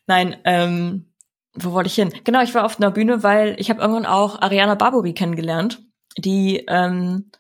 Nein, 0.07 0.35
ähm, 0.43 1.13
wo 1.53 1.71
wollte 1.71 1.87
ich 1.87 1.95
hin? 1.95 2.13
Genau, 2.23 2.41
ich 2.41 2.53
war 2.53 2.65
auf 2.65 2.77
einer 2.77 2.91
Bühne, 2.91 3.23
weil 3.23 3.55
ich 3.59 3.69
habe 3.69 3.81
irgendwann 3.81 4.05
auch 4.05 4.41
Ariana 4.41 4.75
Barbary 4.75 5.13
kennengelernt, 5.13 5.81
die, 6.17 6.65
ähm, 6.67 7.31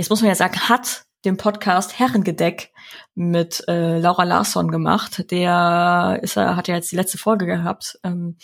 jetzt 0.00 0.10
muss 0.10 0.22
man 0.22 0.28
ja 0.28 0.34
sagen, 0.34 0.68
hat 0.68 1.04
den 1.24 1.36
Podcast 1.36 1.98
Herrengedeck 1.98 2.72
mit 3.14 3.62
äh, 3.68 3.98
Laura 3.98 4.24
Larsson 4.24 4.70
gemacht. 4.70 5.30
Der 5.30 6.18
ist, 6.22 6.36
er 6.36 6.56
hat 6.56 6.68
ja 6.68 6.74
jetzt 6.74 6.90
die 6.90 6.96
letzte 6.96 7.18
Folge 7.18 7.46
gehabt. 7.46 7.98
Ähm, 8.02 8.36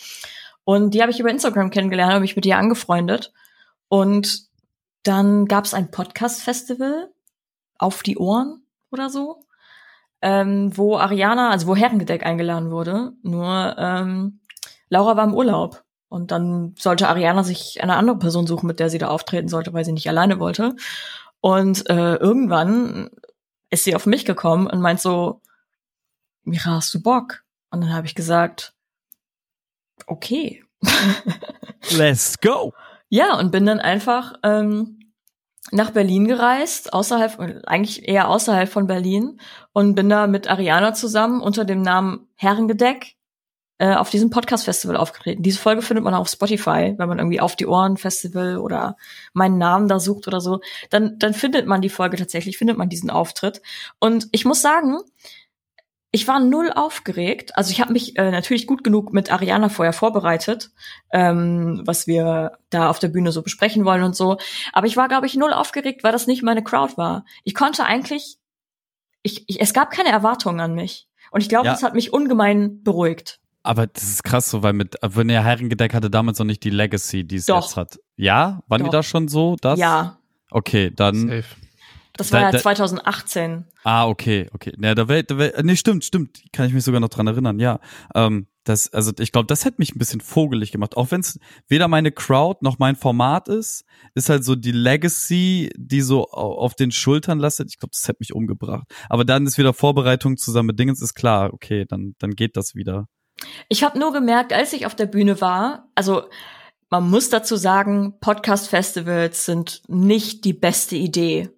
und 0.63 0.93
die 0.93 1.01
habe 1.01 1.11
ich 1.11 1.19
über 1.19 1.29
Instagram 1.29 1.71
kennengelernt, 1.71 2.11
habe 2.11 2.21
mich 2.21 2.35
mit 2.35 2.45
ihr 2.45 2.57
angefreundet. 2.57 3.33
Und 3.87 4.47
dann 5.03 5.45
gab 5.45 5.65
es 5.65 5.73
ein 5.73 5.91
Podcast-Festival 5.91 7.09
auf 7.79 8.03
die 8.03 8.17
Ohren 8.17 8.63
oder 8.91 9.09
so 9.09 9.41
ähm, 10.21 10.75
wo 10.75 10.97
Ariana, 10.97 11.51
also 11.51 11.67
wo 11.67 11.75
Herrengedeck 11.75 12.25
eingeladen 12.25 12.71
wurde. 12.71 13.13
Nur 13.21 13.75
ähm, 13.77 14.39
Laura 14.89 15.15
war 15.15 15.25
im 15.25 15.33
Urlaub. 15.33 15.83
Und 16.09 16.31
dann 16.31 16.73
sollte 16.79 17.09
Ariana 17.09 17.43
sich 17.43 17.83
eine 17.83 17.97
andere 17.97 18.17
Person 18.17 18.47
suchen, 18.47 18.67
mit 18.67 18.79
der 18.79 18.89
sie 18.89 18.97
da 18.97 19.09
auftreten 19.09 19.49
sollte, 19.49 19.73
weil 19.73 19.83
sie 19.83 19.91
nicht 19.91 20.07
alleine 20.07 20.39
wollte. 20.39 20.75
Und 21.41 21.89
äh, 21.89 22.15
irgendwann 22.15 23.09
ist 23.69 23.83
sie 23.83 23.95
auf 23.95 24.05
mich 24.05 24.25
gekommen 24.25 24.67
und 24.67 24.81
meint 24.81 25.01
so, 25.01 25.41
Mira, 26.43 26.71
hast 26.75 26.93
du 26.93 27.01
Bock? 27.01 27.43
Und 27.71 27.81
dann 27.81 27.93
habe 27.93 28.07
ich 28.07 28.15
gesagt, 28.15 28.73
okay. 30.05 30.63
Let's 31.91 32.39
go! 32.39 32.73
Ja, 33.09 33.37
und 33.37 33.51
bin 33.51 33.65
dann 33.65 33.79
einfach 33.79 34.35
ähm, 34.43 35.11
nach 35.71 35.91
Berlin 35.91 36.25
gereist, 36.27 36.93
außerhalb, 36.93 37.39
eigentlich 37.67 38.07
eher 38.07 38.29
außerhalb 38.29 38.69
von 38.69 38.87
Berlin, 38.87 39.41
und 39.73 39.95
bin 39.95 40.09
da 40.09 40.27
mit 40.27 40.49
Ariana 40.49 40.93
zusammen 40.93 41.41
unter 41.41 41.65
dem 41.65 41.81
Namen 41.81 42.29
Herrengedeck 42.35 43.16
äh, 43.79 43.93
auf 43.93 44.09
diesem 44.09 44.29
Podcast-Festival 44.29 44.97
aufgetreten. 44.97 45.43
Diese 45.43 45.59
Folge 45.59 45.81
findet 45.81 46.03
man 46.03 46.13
auf 46.13 46.29
Spotify, 46.29 46.95
wenn 46.97 47.07
man 47.09 47.19
irgendwie 47.19 47.39
auf 47.39 47.55
die 47.55 47.67
Ohren 47.67 47.97
Festival 47.97 48.57
oder 48.57 48.97
meinen 49.33 49.57
Namen 49.57 49.87
da 49.87 49.99
sucht 49.99 50.27
oder 50.27 50.41
so. 50.41 50.61
Dann, 50.89 51.19
dann 51.19 51.33
findet 51.33 51.67
man 51.67 51.81
die 51.81 51.89
Folge 51.89 52.17
tatsächlich, 52.17 52.57
findet 52.57 52.77
man 52.77 52.89
diesen 52.89 53.09
Auftritt. 53.09 53.61
Und 53.99 54.27
ich 54.31 54.45
muss 54.45 54.61
sagen, 54.61 54.97
ich 56.11 56.27
war 56.27 56.39
null 56.39 56.71
aufgeregt. 56.73 57.55
Also 57.57 57.71
ich 57.71 57.81
habe 57.81 57.93
mich 57.93 58.17
äh, 58.17 58.31
natürlich 58.31 58.65
gut 58.65 58.83
genug 58.83 59.13
mit 59.13 59.31
Ariana 59.31 59.69
vorher 59.69 59.93
vorbereitet, 59.93 60.71
ähm, 61.11 61.81
was 61.85 62.07
wir 62.07 62.57
da 62.69 62.89
auf 62.89 62.97
der 62.99 63.09
Bühne 63.09 63.31
so 63.31 63.43
besprechen 63.43 63.85
wollen 63.85 64.03
und 64.03 64.15
so. 64.15 64.37
Aber 64.73 64.87
ich 64.87 64.97
war, 64.97 65.09
glaube 65.09 65.27
ich, 65.27 65.35
null 65.35 65.53
aufgeregt, 65.53 66.03
weil 66.03 66.13
das 66.13 66.25
nicht 66.25 66.43
meine 66.43 66.63
Crowd 66.63 66.97
war. 66.97 67.25
Ich 67.43 67.53
konnte 67.53 67.83
eigentlich, 67.83 68.37
ich, 69.21 69.43
ich 69.47 69.61
es 69.61 69.73
gab 69.73 69.91
keine 69.91 70.09
Erwartungen 70.09 70.59
an 70.61 70.73
mich. 70.73 71.07
Und 71.29 71.41
ich 71.41 71.49
glaube, 71.49 71.67
Ja. 71.67 71.73
das 71.73 71.83
hat 71.83 71.93
mich 71.93 72.13
ungemein 72.13 72.81
beruhigt. 72.83 73.39
Aber 73.67 73.87
das 73.87 74.03
ist 74.03 74.23
krass 74.23 74.49
so, 74.49 74.63
weil 74.63 74.73
mit, 74.73 74.95
wenn 75.01 75.27
der 75.27 75.43
Herrengedeck 75.43 75.93
hatte 75.93 76.09
damals 76.09 76.39
noch 76.39 76.45
nicht 76.45 76.63
die 76.63 76.69
Legacy, 76.69 77.23
die 77.25 77.35
es 77.35 77.45
Doch. 77.47 77.63
jetzt 77.63 77.77
hat. 77.77 77.99
Ja? 78.15 78.61
Waren 78.67 78.79
die 78.79 78.85
Doch. 78.85 78.91
da 78.91 79.03
schon 79.03 79.27
so? 79.27 79.55
Das? 79.61 79.79
Ja, 79.79 80.17
Okay, 80.49 80.91
dann. 80.95 81.27
Safe. 81.27 81.43
das 82.13 82.29
Da- 82.29 82.37
war 82.37 82.41
ja 82.43 82.51
da- 82.51 82.59
2018. 82.59 83.65
Ah, 83.83 84.07
okay, 84.07 84.47
okay. 84.53 84.71
Ja, 84.81 84.95
da 84.95 85.07
wär, 85.09 85.23
da 85.23 85.37
wär, 85.37 85.61
nee, 85.63 85.75
stimmt, 85.75 86.05
stimmt. 86.05 86.41
Kann 86.53 86.65
ich 86.67 86.73
mich 86.73 86.83
sogar 86.85 87.01
noch 87.01 87.09
dran 87.09 87.27
erinnern, 87.27 87.59
ja. 87.59 87.79
Ähm, 88.15 88.47
das, 88.63 88.91
also 88.93 89.11
ich 89.19 89.31
glaube, 89.33 89.47
das 89.47 89.63
hätte 89.65 89.75
mich 89.79 89.93
ein 89.95 89.99
bisschen 89.99 90.19
vogelig 90.21 90.71
gemacht. 90.71 90.95
Auch 90.97 91.11
wenn 91.11 91.19
es 91.21 91.37
weder 91.67 91.87
meine 91.89 92.11
Crowd 92.13 92.59
noch 92.61 92.79
mein 92.79 92.95
Format 92.95 93.47
ist, 93.49 93.83
ist 94.13 94.29
halt 94.29 94.43
so 94.45 94.55
die 94.55 94.71
Legacy, 94.73 95.69
die 95.77 96.01
so 96.01 96.23
au- 96.31 96.57
auf 96.59 96.73
den 96.75 96.91
Schultern 96.91 97.39
lastet. 97.39 97.69
Ich 97.71 97.77
glaube, 97.79 97.91
das 97.93 98.07
hätte 98.07 98.17
mich 98.21 98.33
umgebracht. 98.33 98.87
Aber 99.09 99.23
dann 99.25 99.45
ist 99.45 99.57
wieder 99.57 99.73
Vorbereitung 99.73 100.37
zusammen 100.37 100.67
mit 100.67 100.79
Dingens, 100.79 101.01
ist 101.01 101.13
klar, 101.13 101.53
okay, 101.53 101.85
dann, 101.87 102.15
dann 102.19 102.31
geht 102.31 102.57
das 102.57 102.73
wieder. 102.75 103.07
Ich 103.69 103.83
habe 103.83 103.99
nur 103.99 104.13
gemerkt, 104.13 104.53
als 104.53 104.73
ich 104.73 104.85
auf 104.85 104.95
der 104.95 105.05
Bühne 105.05 105.41
war, 105.41 105.89
also 105.95 106.23
man 106.89 107.09
muss 107.09 107.29
dazu 107.29 107.55
sagen, 107.57 108.15
Podcast-Festivals 108.19 109.45
sind 109.45 109.81
nicht 109.87 110.45
die 110.45 110.53
beste 110.53 110.95
Idee 110.95 111.49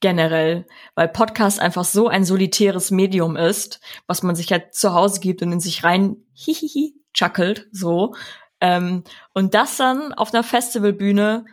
generell, 0.00 0.66
weil 0.94 1.08
Podcast 1.08 1.60
einfach 1.60 1.84
so 1.84 2.08
ein 2.08 2.24
solitäres 2.24 2.90
Medium 2.90 3.36
ist, 3.36 3.80
was 4.06 4.22
man 4.22 4.34
sich 4.34 4.50
halt 4.50 4.74
zu 4.74 4.94
Hause 4.94 5.20
gibt 5.20 5.42
und 5.42 5.52
in 5.52 5.60
sich 5.60 5.84
rein 5.84 6.16
hihihi 6.32 6.94
chuckelt, 7.12 7.68
so. 7.72 8.14
Ähm, 8.60 9.04
und 9.34 9.54
das 9.54 9.76
dann 9.76 10.12
auf 10.12 10.32
einer 10.32 10.42
Festivalbühne 10.42 11.44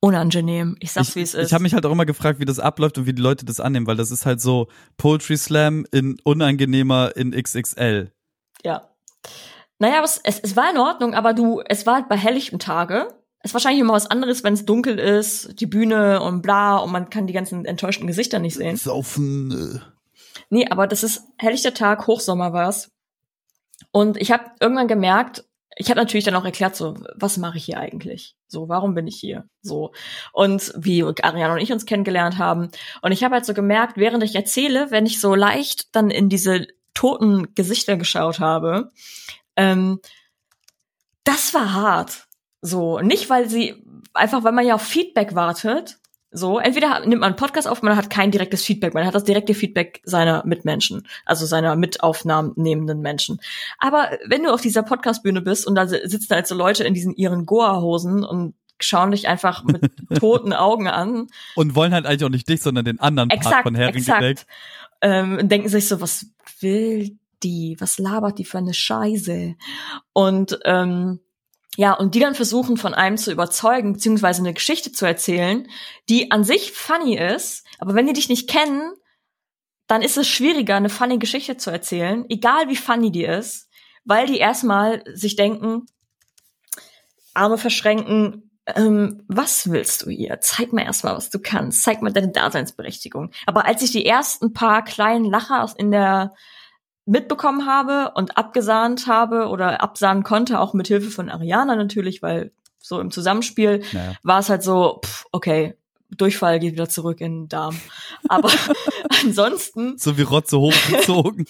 unangenehm. 0.00 0.76
Ich 0.80 0.92
sag's, 0.92 1.14
wie 1.14 1.22
es 1.22 1.34
ist. 1.34 1.46
ich 1.46 1.52
habe 1.54 1.62
mich 1.62 1.74
halt 1.74 1.86
auch 1.86 1.92
immer 1.92 2.06
gefragt, 2.06 2.40
wie 2.40 2.44
das 2.44 2.58
abläuft 2.58 2.98
und 2.98 3.06
wie 3.06 3.12
die 3.12 3.22
Leute 3.22 3.44
das 3.44 3.60
annehmen, 3.60 3.86
weil 3.86 3.96
das 3.96 4.10
ist 4.10 4.26
halt 4.26 4.40
so 4.40 4.68
Poetry 4.96 5.36
Slam 5.36 5.86
in 5.92 6.18
unangenehmer 6.24 7.16
in 7.16 7.30
XXL. 7.30 8.12
Ja. 8.64 8.91
Naja, 9.78 10.02
es, 10.04 10.20
es, 10.22 10.38
es 10.40 10.56
war 10.56 10.70
in 10.70 10.78
Ordnung, 10.78 11.14
aber 11.14 11.34
du, 11.34 11.60
es 11.66 11.86
war 11.86 11.94
halt 11.94 12.08
bei 12.08 12.16
helllichtem 12.16 12.58
Tage. 12.58 13.08
Es 13.40 13.50
ist 13.50 13.54
wahrscheinlich 13.54 13.80
immer 13.80 13.94
was 13.94 14.10
anderes, 14.10 14.44
wenn 14.44 14.54
es 14.54 14.64
dunkel 14.64 14.98
ist, 14.98 15.60
die 15.60 15.66
Bühne 15.66 16.22
und 16.22 16.42
bla 16.42 16.76
und 16.76 16.92
man 16.92 17.10
kann 17.10 17.26
die 17.26 17.32
ganzen 17.32 17.64
enttäuschten 17.64 18.06
Gesichter 18.06 18.38
nicht 18.38 18.54
sehen. 18.54 18.76
Saufen. 18.76 19.82
Nee, 20.50 20.68
aber 20.68 20.86
das 20.86 21.02
ist 21.02 21.24
helllichter 21.38 21.74
Tag, 21.74 22.06
Hochsommer 22.06 22.52
war's. 22.52 22.90
Und 23.90 24.16
ich 24.16 24.30
habe 24.30 24.44
irgendwann 24.60 24.86
gemerkt, 24.86 25.44
ich 25.76 25.88
habe 25.88 25.98
natürlich 25.98 26.24
dann 26.24 26.34
auch 26.34 26.44
erklärt, 26.44 26.76
so, 26.76 26.94
was 27.16 27.38
mache 27.38 27.56
ich 27.56 27.64
hier 27.64 27.78
eigentlich? 27.78 28.36
So, 28.46 28.68
warum 28.68 28.94
bin 28.94 29.06
ich 29.06 29.16
hier? 29.16 29.48
So. 29.62 29.92
Und 30.32 30.72
wie 30.76 31.02
Ariane 31.02 31.54
und 31.54 31.60
ich 31.60 31.72
uns 31.72 31.86
kennengelernt 31.86 32.38
haben. 32.38 32.68
Und 33.00 33.12
ich 33.12 33.24
habe 33.24 33.34
halt 33.34 33.46
so 33.46 33.54
gemerkt, 33.54 33.96
während 33.96 34.22
ich 34.22 34.34
erzähle, 34.34 34.90
wenn 34.90 35.06
ich 35.06 35.20
so 35.20 35.34
leicht 35.34 35.94
dann 35.96 36.10
in 36.10 36.28
diese 36.28 36.66
toten 36.94 37.54
Gesichter 37.54 37.96
geschaut 37.96 38.40
habe, 38.40 38.92
ähm, 39.56 40.00
das 41.24 41.54
war 41.54 41.72
hart. 41.72 42.26
So, 42.60 43.00
nicht 43.00 43.28
weil 43.30 43.48
sie, 43.48 43.84
einfach 44.14 44.44
weil 44.44 44.52
man 44.52 44.66
ja 44.66 44.74
auf 44.74 44.82
Feedback 44.82 45.34
wartet. 45.34 45.98
So, 46.34 46.58
entweder 46.58 47.00
nimmt 47.00 47.20
man 47.20 47.24
einen 47.30 47.36
Podcast 47.36 47.68
auf, 47.68 47.82
man 47.82 47.94
hat 47.94 48.08
kein 48.08 48.30
direktes 48.30 48.64
Feedback, 48.64 48.94
man 48.94 49.04
hat 49.04 49.14
das 49.14 49.24
direkte 49.24 49.52
Feedback 49.52 50.00
seiner 50.04 50.42
Mitmenschen, 50.46 51.06
also 51.26 51.44
seiner 51.44 51.76
mitaufnahmenden 51.76 53.00
Menschen. 53.00 53.38
Aber 53.78 54.08
wenn 54.26 54.42
du 54.42 54.50
auf 54.50 54.62
dieser 54.62 54.82
Podcastbühne 54.82 55.42
bist 55.42 55.66
und 55.66 55.74
da 55.74 55.86
si- 55.86 56.00
sitzen 56.04 56.34
halt 56.34 56.46
so 56.46 56.54
Leute 56.54 56.84
in 56.84 56.94
diesen 56.94 57.14
ihren 57.16 57.44
Goa-Hosen 57.44 58.24
und 58.24 58.54
schauen 58.80 59.10
dich 59.10 59.28
einfach 59.28 59.62
mit 59.64 59.92
toten 60.18 60.54
Augen 60.54 60.88
an, 60.88 61.26
Und 61.54 61.74
wollen 61.74 61.92
halt 61.92 62.06
eigentlich 62.06 62.24
auch 62.24 62.30
nicht 62.30 62.48
dich, 62.48 62.62
sondern 62.62 62.86
den 62.86 62.98
anderen 62.98 63.28
Part 63.28 63.40
exakt, 63.40 63.62
von 63.64 63.74
Herrengedeck. 63.74 64.00
exakt, 64.22 64.46
ähm, 65.02 65.48
denken 65.48 65.68
sich 65.68 65.88
so, 65.88 66.00
was 66.00 66.26
will 66.60 67.18
die, 67.42 67.76
was 67.78 67.98
labert 67.98 68.38
die 68.38 68.44
für 68.44 68.58
eine 68.58 68.74
Scheiße? 68.74 69.56
Und 70.12 70.58
ähm, 70.64 71.20
ja, 71.76 71.94
und 71.94 72.14
die 72.14 72.20
dann 72.20 72.34
versuchen, 72.34 72.76
von 72.76 72.94
einem 72.94 73.16
zu 73.16 73.32
überzeugen, 73.32 73.94
beziehungsweise 73.94 74.42
eine 74.42 74.52
Geschichte 74.52 74.92
zu 74.92 75.06
erzählen, 75.06 75.66
die 76.08 76.30
an 76.30 76.44
sich 76.44 76.72
funny 76.72 77.16
ist, 77.16 77.66
aber 77.78 77.94
wenn 77.94 78.06
die 78.06 78.12
dich 78.12 78.28
nicht 78.28 78.48
kennen, 78.48 78.92
dann 79.86 80.02
ist 80.02 80.16
es 80.16 80.28
schwieriger, 80.28 80.76
eine 80.76 80.90
funny 80.90 81.18
Geschichte 81.18 81.56
zu 81.56 81.70
erzählen, 81.70 82.24
egal 82.28 82.68
wie 82.68 82.76
funny 82.76 83.10
die 83.10 83.24
ist, 83.24 83.68
weil 84.04 84.26
die 84.26 84.38
erstmal 84.38 85.02
sich 85.14 85.36
denken, 85.36 85.86
Arme 87.34 87.58
verschränken, 87.58 88.50
ähm, 88.66 89.22
was 89.28 89.70
willst 89.70 90.02
du 90.02 90.10
hier? 90.10 90.40
Zeig 90.40 90.72
mir 90.72 90.84
erstmal, 90.84 91.16
was 91.16 91.30
du 91.30 91.38
kannst. 91.40 91.82
Zeig 91.82 92.02
mir 92.02 92.12
deine 92.12 92.30
Daseinsberechtigung. 92.30 93.30
Aber 93.46 93.64
als 93.66 93.82
ich 93.82 93.90
die 93.90 94.06
ersten 94.06 94.52
paar 94.52 94.84
kleinen 94.84 95.24
Lacher 95.24 95.66
in 95.76 95.90
der 95.90 96.32
mitbekommen 97.04 97.66
habe 97.66 98.12
und 98.14 98.36
abgesahnt 98.36 99.06
habe 99.08 99.48
oder 99.48 99.80
absahnen 99.80 100.22
konnte, 100.22 100.60
auch 100.60 100.72
mit 100.74 100.86
Hilfe 100.86 101.10
von 101.10 101.28
Ariana 101.28 101.74
natürlich, 101.74 102.22
weil 102.22 102.52
so 102.78 103.00
im 103.00 103.10
Zusammenspiel 103.10 103.82
Naja. 103.92 104.14
war 104.22 104.38
es 104.38 104.48
halt 104.48 104.62
so, 104.62 105.00
pff, 105.04 105.24
okay, 105.32 105.74
Durchfall 106.10 106.60
geht 106.60 106.74
wieder 106.74 106.88
zurück 106.88 107.20
in 107.20 107.42
den 107.42 107.48
Darm. 107.48 107.80
Aber 108.28 108.50
ansonsten, 109.24 109.98
So 109.98 110.16
wie 110.18 110.22
Rotze 110.22 110.58
hochgezogen. 110.58 111.46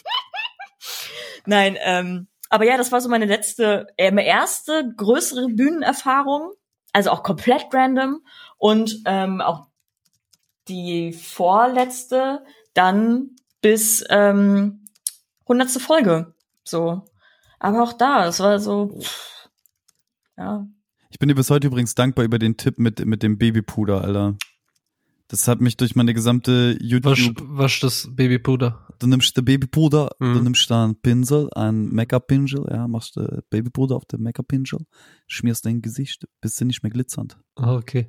nein, 1.46 1.76
ähm, 1.80 2.28
aber 2.48 2.64
ja, 2.64 2.76
das 2.76 2.92
war 2.92 3.00
so 3.00 3.08
meine 3.08 3.24
letzte, 3.24 3.86
äh, 3.96 4.10
meine 4.10 4.26
erste 4.28 4.92
größere 4.96 5.48
Bühnenerfahrung, 5.48 6.52
also 6.92 7.10
auch 7.10 7.22
komplett 7.22 7.72
random 7.72 8.22
und 8.58 9.02
ähm, 9.06 9.40
auch 9.40 9.68
die 10.68 11.12
vorletzte 11.12 12.44
dann 12.74 13.30
bis 13.60 14.04
ähm, 14.10 14.84
hundertste 15.46 15.80
Folge, 15.80 16.34
so. 16.64 17.04
Aber 17.58 17.82
auch 17.82 17.92
da, 17.92 18.26
es 18.26 18.40
war 18.40 18.58
so, 18.58 18.98
pff, 19.00 19.48
ja, 20.36 20.66
Ich 21.10 21.18
bin 21.18 21.28
dir 21.28 21.34
bis 21.34 21.50
heute 21.50 21.66
übrigens 21.66 21.94
dankbar 21.94 22.24
über 22.24 22.38
den 22.38 22.56
Tipp 22.56 22.78
mit, 22.78 23.04
mit 23.04 23.22
dem 23.22 23.38
Babypuder, 23.38 24.02
Alter. 24.02 24.36
Das 25.32 25.48
hat 25.48 25.60
mich 25.62 25.78
durch 25.78 25.96
meine 25.96 26.12
gesamte 26.12 26.74
Wasch, 26.76 27.20
YouTube. 27.20 27.40
wasch 27.56 27.80
das 27.80 28.06
Babypuder. 28.10 28.86
Du 28.98 29.06
nimmst 29.06 29.34
den 29.36 29.44
Babypuder, 29.46 30.10
du 30.20 30.26
Mhm. 30.26 30.42
nimmst 30.44 30.70
da 30.70 30.84
einen 30.84 30.94
Pinsel, 31.00 31.48
einen 31.54 31.92
Make-up-Pinsel, 31.94 32.66
ja, 32.70 32.86
machst 32.86 33.16
den 33.16 33.40
Babypuder 33.48 33.96
auf 33.96 34.04
den 34.04 34.22
Make-up-Pinsel, 34.22 34.80
schmierst 35.26 35.64
dein 35.64 35.80
Gesicht, 35.80 36.28
bist 36.42 36.60
du 36.60 36.66
nicht 36.66 36.82
mehr 36.82 36.90
glitzernd. 36.92 37.38
Ah, 37.56 37.74
okay. 37.74 38.08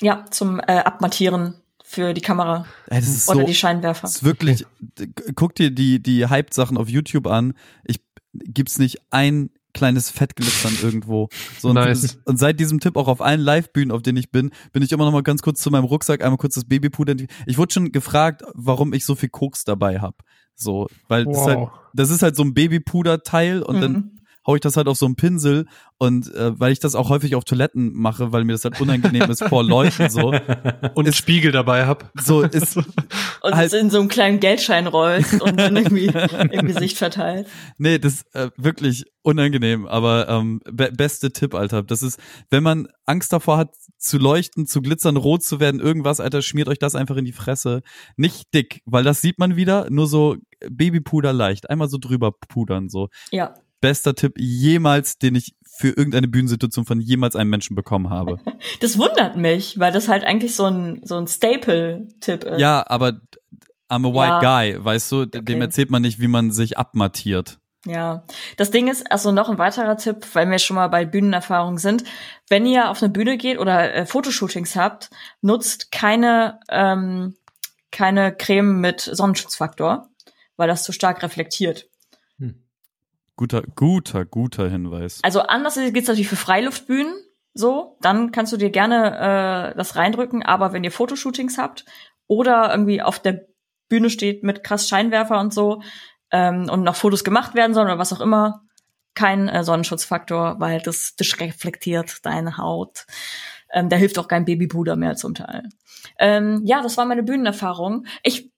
ja, 0.00 0.24
zum 0.30 0.58
äh, 0.60 0.78
Abmattieren 0.78 1.54
für 1.84 2.14
die 2.14 2.20
Kamera 2.20 2.64
Ey, 2.86 3.00
das 3.00 3.08
ist 3.08 3.28
oder 3.28 3.40
so, 3.40 3.46
die 3.46 3.54
Scheinwerfer. 3.54 4.02
Das 4.02 4.16
ist 4.16 4.24
wirklich, 4.24 4.64
d- 4.80 5.08
guck 5.34 5.54
dir 5.54 5.70
die, 5.70 6.00
die 6.02 6.26
Hype-Sachen 6.26 6.76
auf 6.76 6.88
YouTube 6.88 7.26
an. 7.26 7.54
Ich 7.84 8.00
gibt's 8.32 8.78
nicht 8.78 8.98
ein 9.10 9.50
kleines 9.74 10.10
Fettglitzern 10.10 10.76
irgendwo. 10.82 11.28
So, 11.58 11.68
und, 11.70 11.74
Nice. 11.76 12.18
und 12.24 12.38
seit 12.38 12.60
diesem 12.60 12.80
Tipp 12.80 12.96
auch 12.96 13.08
auf 13.08 13.20
allen 13.20 13.40
Live-Bühnen, 13.40 13.90
auf 13.90 14.02
denen 14.02 14.18
ich 14.18 14.30
bin, 14.30 14.50
bin 14.72 14.82
ich 14.82 14.92
immer 14.92 15.04
noch 15.04 15.12
mal 15.12 15.22
ganz 15.22 15.42
kurz 15.42 15.60
zu 15.60 15.70
meinem 15.70 15.84
Rucksack, 15.84 16.22
einmal 16.22 16.38
kurz 16.38 16.54
das 16.54 16.64
Babypuder. 16.64 17.14
Ich 17.46 17.58
wurde 17.58 17.72
schon 17.72 17.92
gefragt, 17.92 18.42
warum 18.54 18.92
ich 18.92 19.04
so 19.04 19.14
viel 19.14 19.28
Koks 19.30 19.64
dabei 19.64 20.00
hab. 20.00 20.22
So, 20.54 20.88
weil 21.08 21.24
das, 21.24 21.36
ist 21.38 21.46
halt, 21.46 21.58
Wow. 21.58 21.70
das 21.94 22.10
ist 22.10 22.22
halt 22.22 22.36
so 22.36 22.42
ein 22.42 22.54
Babypuder-Teil 22.54 23.62
und 23.62 23.80
dann 23.80 23.92
Mhm. 23.92 24.10
Hau 24.46 24.54
ich 24.54 24.60
das 24.60 24.76
halt 24.76 24.88
auf 24.88 24.96
so 24.96 25.06
einen 25.06 25.16
Pinsel 25.16 25.66
und 25.98 26.34
äh, 26.34 26.58
weil 26.58 26.72
ich 26.72 26.80
das 26.80 26.94
auch 26.94 27.08
häufig 27.08 27.34
auf 27.36 27.44
Toiletten 27.44 27.92
mache, 27.94 28.32
weil 28.32 28.44
mir 28.44 28.52
das 28.52 28.64
halt 28.64 28.80
unangenehm 28.80 29.30
ist 29.30 29.44
vor 29.44 29.62
Leuten 29.64 30.10
so. 30.10 30.32
Und 30.94 31.04
einen 31.06 31.12
Spiegel 31.12 31.52
dabei 31.52 31.86
hab. 31.86 32.10
So 32.20 32.42
ist 32.42 32.76
und 32.76 33.54
halt- 33.54 33.66
es 33.66 33.72
in 33.72 33.90
so 33.90 34.00
einem 34.00 34.08
kleinen 34.08 34.40
Geldschein 34.40 34.86
rollst 34.86 35.40
und 35.40 35.58
dann 35.58 35.76
irgendwie 35.76 36.06
im 36.06 36.66
Gesicht 36.66 36.98
verteilt. 36.98 37.46
Nee, 37.78 37.98
das 37.98 38.14
ist 38.14 38.34
äh, 38.34 38.50
wirklich 38.56 39.04
unangenehm, 39.22 39.86
aber 39.86 40.28
ähm, 40.28 40.60
be 40.70 40.90
beste 40.92 41.32
Tipp, 41.32 41.54
Alter. 41.54 41.82
Das 41.82 42.02
ist, 42.02 42.18
wenn 42.50 42.62
man 42.62 42.88
Angst 43.06 43.32
davor 43.32 43.56
hat, 43.58 43.74
zu 43.98 44.18
leuchten, 44.18 44.66
zu 44.66 44.82
glitzern, 44.82 45.16
rot 45.16 45.42
zu 45.44 45.60
werden, 45.60 45.80
irgendwas, 45.80 46.20
Alter, 46.20 46.42
schmiert 46.42 46.68
euch 46.68 46.78
das 46.78 46.94
einfach 46.94 47.16
in 47.16 47.24
die 47.24 47.32
Fresse. 47.32 47.82
Nicht 48.16 48.52
dick, 48.54 48.82
weil 48.84 49.04
das 49.04 49.20
sieht 49.20 49.38
man 49.38 49.56
wieder, 49.56 49.88
nur 49.90 50.06
so 50.08 50.36
Babypuder 50.68 51.32
leicht. 51.32 51.70
Einmal 51.70 51.88
so 51.88 51.98
drüber 51.98 52.32
pudern, 52.32 52.88
so. 52.88 53.08
Ja. 53.30 53.54
Bester 53.82 54.14
Tipp 54.14 54.34
jemals, 54.38 55.18
den 55.18 55.34
ich 55.34 55.54
für 55.76 55.88
irgendeine 55.88 56.28
Bühnensituation 56.28 56.86
von 56.86 57.00
jemals 57.00 57.36
einem 57.36 57.50
Menschen 57.50 57.76
bekommen 57.76 58.08
habe. 58.08 58.38
Das 58.80 58.96
wundert 58.96 59.36
mich, 59.36 59.78
weil 59.78 59.92
das 59.92 60.08
halt 60.08 60.24
eigentlich 60.24 60.54
so 60.56 60.64
ein, 60.64 61.00
so 61.04 61.16
ein 61.18 61.26
Staple-Tipp 61.26 62.44
ist. 62.44 62.58
ja, 62.60 62.84
aber 62.88 63.20
I'm 63.90 64.08
a 64.08 64.12
white 64.14 64.44
Ja. 64.46 64.60
guy, 64.72 64.84
weißt 64.84 65.12
du, 65.12 65.26
dem 65.26 65.40
Okay. 65.42 65.60
erzählt 65.60 65.90
man 65.90 66.00
nicht, 66.02 66.20
wie 66.20 66.28
man 66.28 66.50
sich 66.50 66.78
abmattiert. 66.78 67.58
Ja, 67.84 68.24
das 68.56 68.70
Ding 68.70 68.86
ist, 68.88 69.10
also 69.10 69.32
noch 69.32 69.48
ein 69.48 69.58
weiterer 69.58 69.96
Tipp, 69.96 70.24
weil 70.34 70.48
wir 70.48 70.60
schon 70.60 70.76
mal 70.76 70.86
bei 70.88 71.04
Bühnenerfahrung 71.04 71.78
sind. 71.78 72.04
Wenn 72.48 72.64
ihr 72.64 72.88
auf 72.90 73.02
eine 73.02 73.10
Bühne 73.12 73.36
geht 73.36 73.58
oder 73.58 73.92
äh, 73.92 74.06
Fotoshootings 74.06 74.76
habt, 74.76 75.10
nutzt 75.40 75.90
keine, 75.90 76.60
ähm, 76.70 77.34
keine 77.90 78.32
Creme 78.34 78.80
mit 78.80 79.00
Sonnenschutzfaktor, 79.00 80.08
weil 80.56 80.68
das 80.68 80.84
zu 80.84 80.92
stark 80.92 81.22
reflektiert. 81.24 81.88
Guter, 83.36 83.62
guter, 83.74 84.24
guter 84.24 84.68
Hinweis. 84.68 85.20
Also 85.22 85.40
anders 85.40 85.76
geht's 85.76 86.08
natürlich 86.08 86.28
für 86.28 86.36
Freiluftbühnen, 86.36 87.14
so, 87.54 87.98
dann 88.00 88.32
kannst 88.32 88.52
du 88.52 88.56
dir 88.56 88.70
gerne 88.70 89.72
äh, 89.72 89.76
das 89.76 89.96
reindrücken, 89.96 90.42
aber 90.42 90.72
wenn 90.72 90.84
ihr 90.84 90.92
Fotoshootings 90.92 91.58
habt 91.58 91.84
oder 92.26 92.70
irgendwie 92.70 93.02
auf 93.02 93.18
der 93.18 93.46
Bühne 93.88 94.10
steht 94.10 94.42
mit 94.42 94.64
krass 94.64 94.88
Scheinwerfer 94.88 95.38
und 95.38 95.52
so, 95.52 95.82
ähm, 96.32 96.68
und 96.70 96.82
noch 96.82 96.96
Fotos 96.96 97.24
gemacht 97.24 97.54
werden 97.54 97.74
sollen 97.74 97.86
oder 97.86 97.98
was 97.98 98.12
auch 98.12 98.20
immer, 98.20 98.62
kein 99.14 99.48
äh, 99.48 99.62
Sonnenschutzfaktor, 99.62 100.56
weil 100.58 100.80
das, 100.80 101.14
das 101.16 101.38
reflektiert 101.38 102.24
deine 102.24 102.56
Haut. 102.56 103.06
Ähm, 103.70 103.88
da 103.88 103.96
hilft 103.96 104.18
auch 104.18 104.28
kein 104.28 104.46
Babypuder 104.46 104.96
mehr 104.96 105.16
zum 105.16 105.34
Teil. 105.34 105.68
Ähm, 106.18 106.62
ja, 106.64 106.82
das 106.82 106.96
war 106.96 107.04
meine 107.04 107.22
Bühnenerfahrung. 107.22 108.06
Ich, 108.22 108.50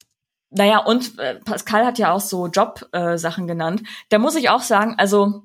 naja, 0.56 0.78
und 0.78 1.18
äh, 1.18 1.40
Pascal 1.40 1.84
hat 1.84 1.98
ja 1.98 2.12
auch 2.12 2.20
so 2.20 2.46
Job-Sachen 2.46 3.44
äh, 3.44 3.46
genannt. 3.46 3.82
Da 4.08 4.18
muss 4.18 4.36
ich 4.36 4.50
auch 4.50 4.62
sagen, 4.62 4.94
also 4.98 5.42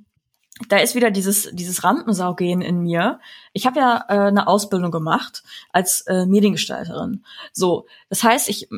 da 0.68 0.77
ist 0.77 0.94
wieder 0.94 1.10
dieses 1.10 1.49
dieses 1.53 1.84
Rampensaugehen 1.84 2.61
in 2.61 2.81
mir. 2.81 3.19
Ich 3.53 3.65
habe 3.65 3.80
ja 3.80 4.06
äh, 4.07 4.27
eine 4.27 4.48
Ausbildung 4.48 4.91
gemacht 4.91 5.44
als 5.72 6.02
äh, 6.02 6.26
Mediengestalterin. 6.26 7.23
So, 7.53 7.88
das 8.10 8.23
heißt, 8.23 8.49
ich 8.49 8.69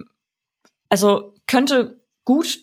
also 0.90 1.34
könnte 1.48 2.00
gut 2.24 2.60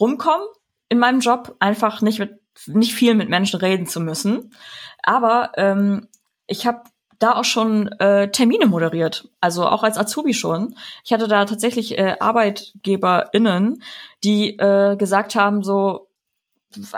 rumkommen 0.00 0.46
in 0.88 0.98
meinem 0.98 1.20
Job, 1.20 1.56
einfach 1.60 2.00
nicht 2.00 2.18
mit 2.18 2.40
nicht 2.66 2.94
viel 2.94 3.14
mit 3.14 3.28
Menschen 3.28 3.60
reden 3.60 3.86
zu 3.86 4.00
müssen. 4.00 4.54
Aber 5.02 5.52
ähm, 5.56 6.08
ich 6.46 6.66
habe 6.66 6.82
da 7.22 7.36
auch 7.36 7.44
schon 7.44 7.88
äh, 7.98 8.30
Termine 8.30 8.66
moderiert, 8.66 9.28
also 9.40 9.66
auch 9.66 9.82
als 9.82 9.98
Azubi 9.98 10.34
schon. 10.34 10.74
Ich 11.04 11.12
hatte 11.12 11.28
da 11.28 11.44
tatsächlich 11.44 11.98
äh, 11.98 12.16
ArbeitgeberInnen, 12.18 13.82
die 14.24 14.58
äh, 14.58 14.96
gesagt 14.96 15.34
haben, 15.34 15.62
so, 15.62 16.08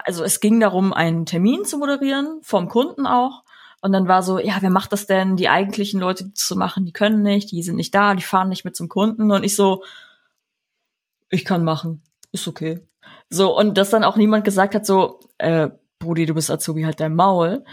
also 0.05 0.25
es 0.25 0.41
ging 0.41 0.61
darum, 0.61 0.93
einen 0.93 1.27
Termin 1.27 1.65
zu 1.65 1.79
moderieren, 1.79 2.39
vom 2.43 2.69
Kunden 2.69 3.07
auch. 3.07 3.43
Und 3.83 3.93
dann 3.93 4.09
war 4.09 4.23
so, 4.23 4.39
ja, 4.39 4.57
wer 4.61 4.71
macht 4.71 4.93
das 4.93 5.07
denn? 5.07 5.37
Die 5.37 5.51
eigentlichen 5.51 6.01
Leute, 6.01 6.25
die 6.25 6.33
zu 6.33 6.57
machen, 6.57 6.87
die 6.87 6.93
können 6.93 7.23
nicht, 7.23 7.51
die 7.51 7.63
sind 7.63 7.77
nicht 7.77 7.95
da, 7.95 8.15
die 8.15 8.23
fahren 8.23 8.49
nicht 8.49 8.65
mit 8.65 8.75
zum 8.75 8.89
Kunden. 8.89 9.31
Und 9.31 9.45
ich 9.45 9.55
so, 9.55 9.85
ich 11.29 11.45
kann 11.45 11.65
machen, 11.65 12.03
ist 12.33 12.49
okay. 12.49 12.81
So, 13.29 13.55
und 13.57 13.77
dass 13.77 13.91
dann 13.91 14.05
auch 14.05 14.17
niemand 14.17 14.45
gesagt 14.45 14.75
hat, 14.75 14.87
so, 14.87 15.21
äh, 15.37 15.69
Brudi, 15.99 16.25
du 16.25 16.33
bist 16.35 16.51
Azubi, 16.51 16.85
halt 16.85 17.01
dein 17.01 17.15
Maul. 17.15 17.65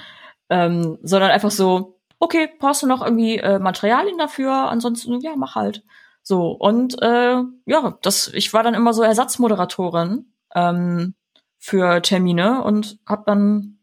Ähm, 0.50 0.98
sondern 1.02 1.32
einfach 1.32 1.52
so, 1.52 2.01
okay, 2.22 2.50
brauchst 2.60 2.84
du 2.84 2.88
noch 2.88 3.02
irgendwie 3.04 3.38
äh, 3.38 3.60
Materialien 3.60 4.18
dafür? 4.18 4.70
Ansonsten, 4.70 5.20
ja, 5.22 5.36
mach 5.36 5.56
halt. 5.56 5.84
So, 6.22 6.52
und 6.52 7.02
äh, 7.02 7.38
ja, 7.66 7.98
das, 8.04 8.28
ich 8.34 8.54
war 8.54 8.64
dann 8.64 8.76
immer 8.76 8.94
so 8.94 9.02
Ersatzmoderatorin 9.02 10.32
ähm, 10.54 11.16
für 11.58 12.02
Termine 12.02 12.64
und 12.64 13.00
habe 13.08 13.24
dann 13.26 13.80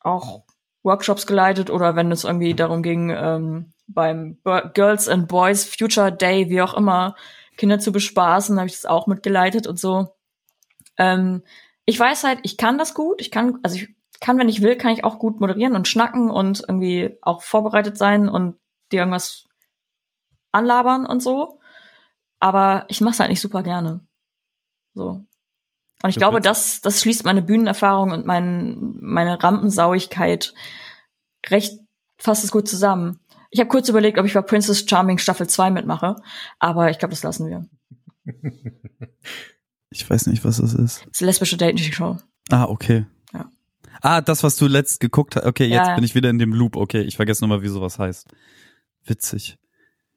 auch 0.00 0.44
Workshops 0.82 1.26
geleitet 1.26 1.70
oder 1.70 1.96
wenn 1.96 2.12
es 2.12 2.24
irgendwie 2.24 2.54
darum 2.54 2.82
ging, 2.82 3.10
ähm, 3.10 3.72
beim 3.88 4.38
Girls 4.74 5.08
and 5.08 5.26
Boys 5.26 5.64
Future 5.64 6.12
Day, 6.12 6.50
wie 6.50 6.60
auch 6.60 6.74
immer, 6.74 7.16
Kinder 7.56 7.78
zu 7.78 7.90
bespaßen, 7.90 8.58
habe 8.58 8.66
ich 8.66 8.74
das 8.74 8.84
auch 8.84 9.06
mitgeleitet 9.06 9.66
und 9.66 9.78
so. 9.78 10.14
Ähm, 10.98 11.42
ich 11.86 11.98
weiß 11.98 12.24
halt, 12.24 12.40
ich 12.42 12.58
kann 12.58 12.76
das 12.76 12.92
gut. 12.92 13.22
Ich 13.22 13.30
kann, 13.30 13.60
also 13.62 13.76
ich 13.76 13.95
kann, 14.20 14.38
wenn 14.38 14.48
ich 14.48 14.62
will, 14.62 14.76
kann 14.76 14.92
ich 14.92 15.04
auch 15.04 15.18
gut 15.18 15.40
moderieren 15.40 15.74
und 15.74 15.88
schnacken 15.88 16.30
und 16.30 16.62
irgendwie 16.66 17.18
auch 17.22 17.42
vorbereitet 17.42 17.98
sein 17.98 18.28
und 18.28 18.56
dir 18.92 19.00
irgendwas 19.00 19.48
anlabern 20.52 21.06
und 21.06 21.22
so. 21.22 21.60
Aber 22.38 22.84
ich 22.88 23.00
mache 23.00 23.12
es 23.12 23.20
halt 23.20 23.30
nicht 23.30 23.40
super 23.40 23.62
gerne. 23.62 24.00
So. 24.94 25.24
Und 26.02 26.10
ich 26.10 26.16
glaube, 26.16 26.40
das, 26.40 26.80
das 26.80 27.00
schließt 27.00 27.24
meine 27.24 27.42
Bühnenerfahrung 27.42 28.10
und 28.12 28.26
mein, 28.26 28.96
meine 29.00 29.42
Rampensauigkeit 29.42 30.54
recht 31.48 31.80
fasst 32.18 32.44
es 32.44 32.52
gut 32.52 32.68
zusammen. 32.68 33.20
Ich 33.50 33.60
habe 33.60 33.68
kurz 33.68 33.88
überlegt, 33.88 34.18
ob 34.18 34.26
ich 34.26 34.34
bei 34.34 34.42
Princess 34.42 34.84
Charming 34.88 35.18
Staffel 35.18 35.48
2 35.48 35.70
mitmache, 35.70 36.16
aber 36.58 36.90
ich 36.90 36.98
glaube, 36.98 37.12
das 37.12 37.22
lassen 37.22 37.48
wir. 37.48 37.66
Ich 39.90 40.08
weiß 40.10 40.26
nicht, 40.26 40.44
was 40.44 40.58
das 40.58 40.74
ist. 40.74 41.00
Das 41.06 41.12
ist 41.12 41.20
lesbische 41.20 41.56
Dating-Show. 41.56 42.18
Ah, 42.50 42.64
okay. 42.64 43.06
Ah, 44.02 44.20
das, 44.20 44.42
was 44.42 44.56
du 44.56 44.66
letzt 44.66 45.00
geguckt 45.00 45.36
hast. 45.36 45.44
Okay, 45.46 45.66
jetzt 45.66 45.88
Ja, 45.88 45.94
bin 45.94 46.04
ich 46.04 46.14
wieder 46.14 46.30
in 46.30 46.38
dem 46.38 46.52
Loop. 46.52 46.76
Okay, 46.76 47.02
ich 47.02 47.16
vergesse 47.16 47.42
nochmal, 47.42 47.62
wie 47.62 47.68
sowas 47.68 47.98
heißt. 47.98 48.28
Witzig. 49.04 49.58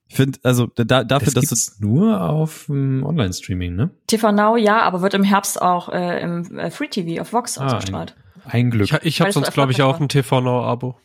Ich 0.08 0.16
finde, 0.16 0.40
also 0.44 0.66
da, 0.76 1.04
dafür, 1.04 1.32
Das 1.34 1.46
dass 1.46 1.78
du. 1.78 1.88
nur 1.88 2.22
auf 2.22 2.68
ähm, 2.70 3.04
Online-Streaming, 3.06 3.76
ne? 3.76 3.92
TV 4.08 4.32
Now, 4.32 4.58
ja, 4.58 4.82
aber 4.82 5.02
wird 5.04 5.14
im 5.14 5.24
Herbst 5.24 5.62
auch 5.62 5.90
äh, 5.90 6.22
im 6.22 6.58
äh, 6.58 6.72
Free 6.72 6.88
TV 6.88 7.22
auf 7.22 7.32
Vox 7.32 7.58
Ah, 7.60 7.66
ausgestrahlt. 7.68 8.16
Ein 8.46 8.72
Glück. 8.72 8.92
Ich, 8.92 9.06
ich 9.06 9.22
habe 9.22 9.32
sonst, 9.32 9.54
glaube 9.54 9.72
ich, 9.72 9.84
auch 9.84 10.00
ein 10.00 10.10
TV 10.10 10.42
Now 10.42 10.64
Abo. 10.64 10.98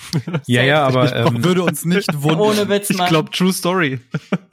ja, 0.46 0.62
ja, 0.62 0.86
aber 0.86 1.14
ähm, 1.14 1.44
würde 1.44 1.64
uns 1.64 1.84
nicht 1.84 2.08
wundern. 2.22 2.40
Ohne 2.40 2.68
Witz, 2.70 2.88
Ich 2.88 2.96
Mann. 2.96 3.08
glaube, 3.08 3.30
True 3.30 3.52
Story. 3.52 4.00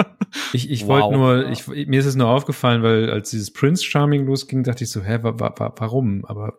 ich, 0.52 0.70
ich 0.70 0.82
Wow. 0.82 0.90
wollte 0.90 1.16
nur, 1.18 1.50
ich, 1.50 1.68
mir 1.88 2.00
ist 2.00 2.06
es 2.06 2.16
nur 2.16 2.28
aufgefallen, 2.28 2.84
weil 2.84 3.10
als 3.10 3.30
dieses 3.30 3.54
Prince 3.54 3.86
Charming 3.86 4.26
losging, 4.26 4.64
dachte 4.64 4.84
ich 4.84 4.90
so, 4.90 5.02
hä, 5.02 5.20
wa, 5.22 5.40
wa, 5.40 5.54
wa, 5.58 5.74
warum? 5.78 6.26
Aber 6.26 6.58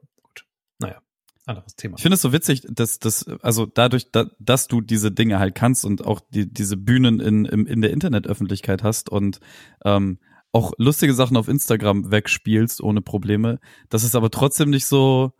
anderes 1.46 1.76
Thema. 1.76 1.96
Ich 1.96 2.02
finde 2.02 2.14
es 2.14 2.22
so 2.22 2.32
witzig, 2.32 2.62
dass 2.68 2.98
dass 2.98 3.26
also 3.42 3.66
dadurch, 3.66 4.10
da, 4.10 4.26
dass 4.38 4.66
du 4.66 4.80
diese 4.80 5.12
Dinge 5.12 5.38
halt 5.38 5.54
kannst 5.54 5.84
und 5.84 6.04
auch 6.04 6.20
die, 6.20 6.52
diese 6.52 6.76
Bühnen 6.76 7.20
in, 7.20 7.44
im, 7.44 7.66
in 7.66 7.82
der 7.82 7.90
Internetöffentlichkeit 7.90 8.82
hast 8.82 9.10
und 9.10 9.40
ähm, 9.84 10.18
auch 10.52 10.72
lustige 10.78 11.14
Sachen 11.14 11.36
auf 11.36 11.48
Instagram 11.48 12.10
wegspielst 12.10 12.80
ohne 12.80 13.02
Probleme, 13.02 13.58
das 13.88 14.04
ist 14.04 14.14
aber 14.14 14.30
trotzdem 14.30 14.70
nicht 14.70 14.86
so. 14.86 15.32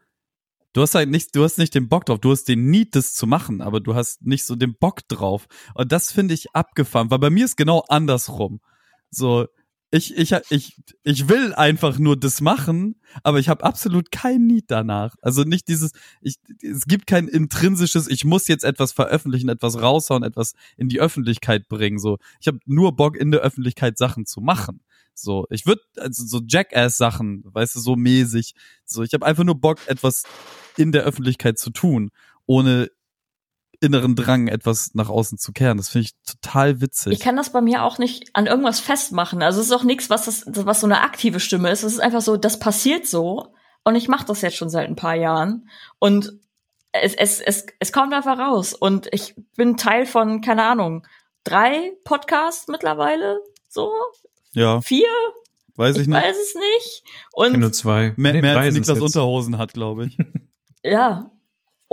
Du 0.72 0.82
hast 0.82 0.97
halt 0.97 1.09
nicht, 1.09 1.36
du 1.36 1.44
hast 1.44 1.56
nicht 1.56 1.72
den 1.76 1.89
Bock 1.89 2.05
drauf, 2.05 2.18
du 2.18 2.32
hast 2.32 2.48
den 2.48 2.68
Need, 2.68 2.97
das 2.97 3.14
zu 3.14 3.28
machen, 3.28 3.60
aber 3.60 3.78
du 3.78 3.94
hast 3.94 4.22
nicht 4.22 4.44
so 4.44 4.56
den 4.56 4.74
Bock 4.76 5.06
drauf. 5.06 5.47
Und 5.74 5.93
das 5.93 6.10
finde 6.10 6.35
ich 6.35 6.52
abgefahren, 6.52 7.12
weil 7.12 7.20
bei 7.20 7.31
mir 7.31 7.44
ist 7.44 7.56
genau 7.56 7.85
andersrum. 7.89 8.60
So, 9.09 9.47
ich, 9.94 10.16
ich, 10.16 10.34
ich, 10.50 10.76
ich 11.04 11.28
will 11.28 11.54
einfach 11.54 11.98
nur 11.98 12.16
das 12.16 12.40
machen, 12.40 12.96
aber 13.22 13.38
ich 13.38 13.48
habe 13.48 13.62
absolut 13.62 14.10
kein 14.10 14.44
Need 14.44 14.64
danach. 14.66 15.14
Also 15.22 15.44
nicht 15.44 15.68
dieses, 15.68 15.92
ich, 16.20 16.40
es 16.62 16.86
gibt 16.86 17.06
kein 17.06 17.28
intrinsisches, 17.28 18.08
ich 18.08 18.24
muss 18.24 18.48
jetzt 18.48 18.64
etwas 18.64 18.90
veröffentlichen, 18.90 19.48
etwas 19.48 19.80
raushauen, 19.80 20.24
etwas 20.24 20.54
in 20.76 20.88
die 20.88 21.00
Öffentlichkeit 21.00 21.68
bringen. 21.68 22.00
So, 22.00 22.18
ich 22.40 22.48
habe 22.48 22.58
nur 22.66 22.96
Bock 22.96 23.16
in 23.16 23.30
der 23.30 23.42
Öffentlichkeit 23.42 23.96
Sachen 23.96 24.26
zu 24.26 24.40
machen. 24.40 24.80
So, 25.14 25.46
ich 25.48 25.64
würde 25.64 25.82
also 25.98 26.26
so 26.26 26.40
Jackass-Sachen, 26.44 27.44
weißt 27.44 27.76
du, 27.76 27.80
so 27.80 27.94
mäßig. 27.94 28.56
So, 28.84 29.04
ich 29.04 29.14
habe 29.14 29.24
einfach 29.24 29.44
nur 29.44 29.60
Bock, 29.60 29.78
etwas 29.86 30.24
in 30.76 30.90
der 30.90 31.04
Öffentlichkeit 31.04 31.56
zu 31.56 31.70
tun, 31.70 32.10
ohne 32.46 32.90
inneren 33.85 34.16
Drang, 34.16 34.48
etwas 34.48 34.90
nach 34.94 35.09
außen 35.09 35.39
zu 35.39 35.52
kehren. 35.52 35.77
Das 35.77 35.90
finde 35.90 36.06
ich 36.09 36.15
total 36.27 36.81
witzig. 36.81 37.12
Ich 37.12 37.20
kann 37.20 37.36
das 37.36 37.51
bei 37.51 37.61
mir 37.61 37.85
auch 37.85 37.98
nicht 37.98 38.31
an 38.35 38.47
irgendwas 38.47 38.81
festmachen. 38.81 39.43
Also 39.43 39.61
es 39.61 39.66
ist 39.66 39.73
auch 39.73 39.85
nichts, 39.85 40.11
was 40.11 40.24
das, 40.24 40.44
was 40.47 40.81
so 40.81 40.86
eine 40.86 41.02
aktive 41.02 41.40
Stimme 41.40 41.70
ist. 41.70 41.82
Es 41.82 41.94
ist 41.94 42.01
einfach 42.01 42.23
so, 42.23 42.36
das 42.36 42.59
passiert 42.59 43.06
so 43.06 43.55
und 43.85 43.94
ich 43.94 44.09
mache 44.09 44.27
das 44.27 44.43
jetzt 44.43 44.56
schon 44.56 44.70
seit 44.70 44.89
ein 44.89 44.97
paar 44.97 45.15
Jahren 45.15 45.69
und 45.98 46.32
es, 46.93 47.15
es, 47.15 47.40
es, 47.40 47.66
es 47.81 47.93
kommt 47.93 48.12
einfach 48.15 48.39
raus 48.39 48.73
und 48.73 49.09
ich 49.12 49.35
bin 49.56 49.77
Teil 49.77 50.06
von, 50.06 50.40
keine 50.40 50.65
Ahnung, 50.65 51.06
drei 51.43 51.93
Podcasts 52.05 52.69
mittlerweile, 52.69 53.40
so 53.69 53.93
ja, 54.52 54.81
vier, 54.81 55.09
weiß 55.74 55.97
ich, 55.97 56.02
ich 56.02 56.09
nicht. 56.09 56.16
weiß 56.16 56.36
es 56.36 56.55
nicht. 56.55 57.02
Ich 57.05 57.32
Und 57.32 57.59
nur 57.59 57.73
zwei. 57.73 58.15
Mehr, 58.16 58.32
Nee, 58.35 58.48
als 58.48 58.74
Niklas 58.74 58.98
jetzt. 58.98 59.02
Unterhosen 59.02 59.59
hat, 59.59 59.73
glaube 59.74 60.06
ich. 60.06 60.16
ja, 60.85 61.31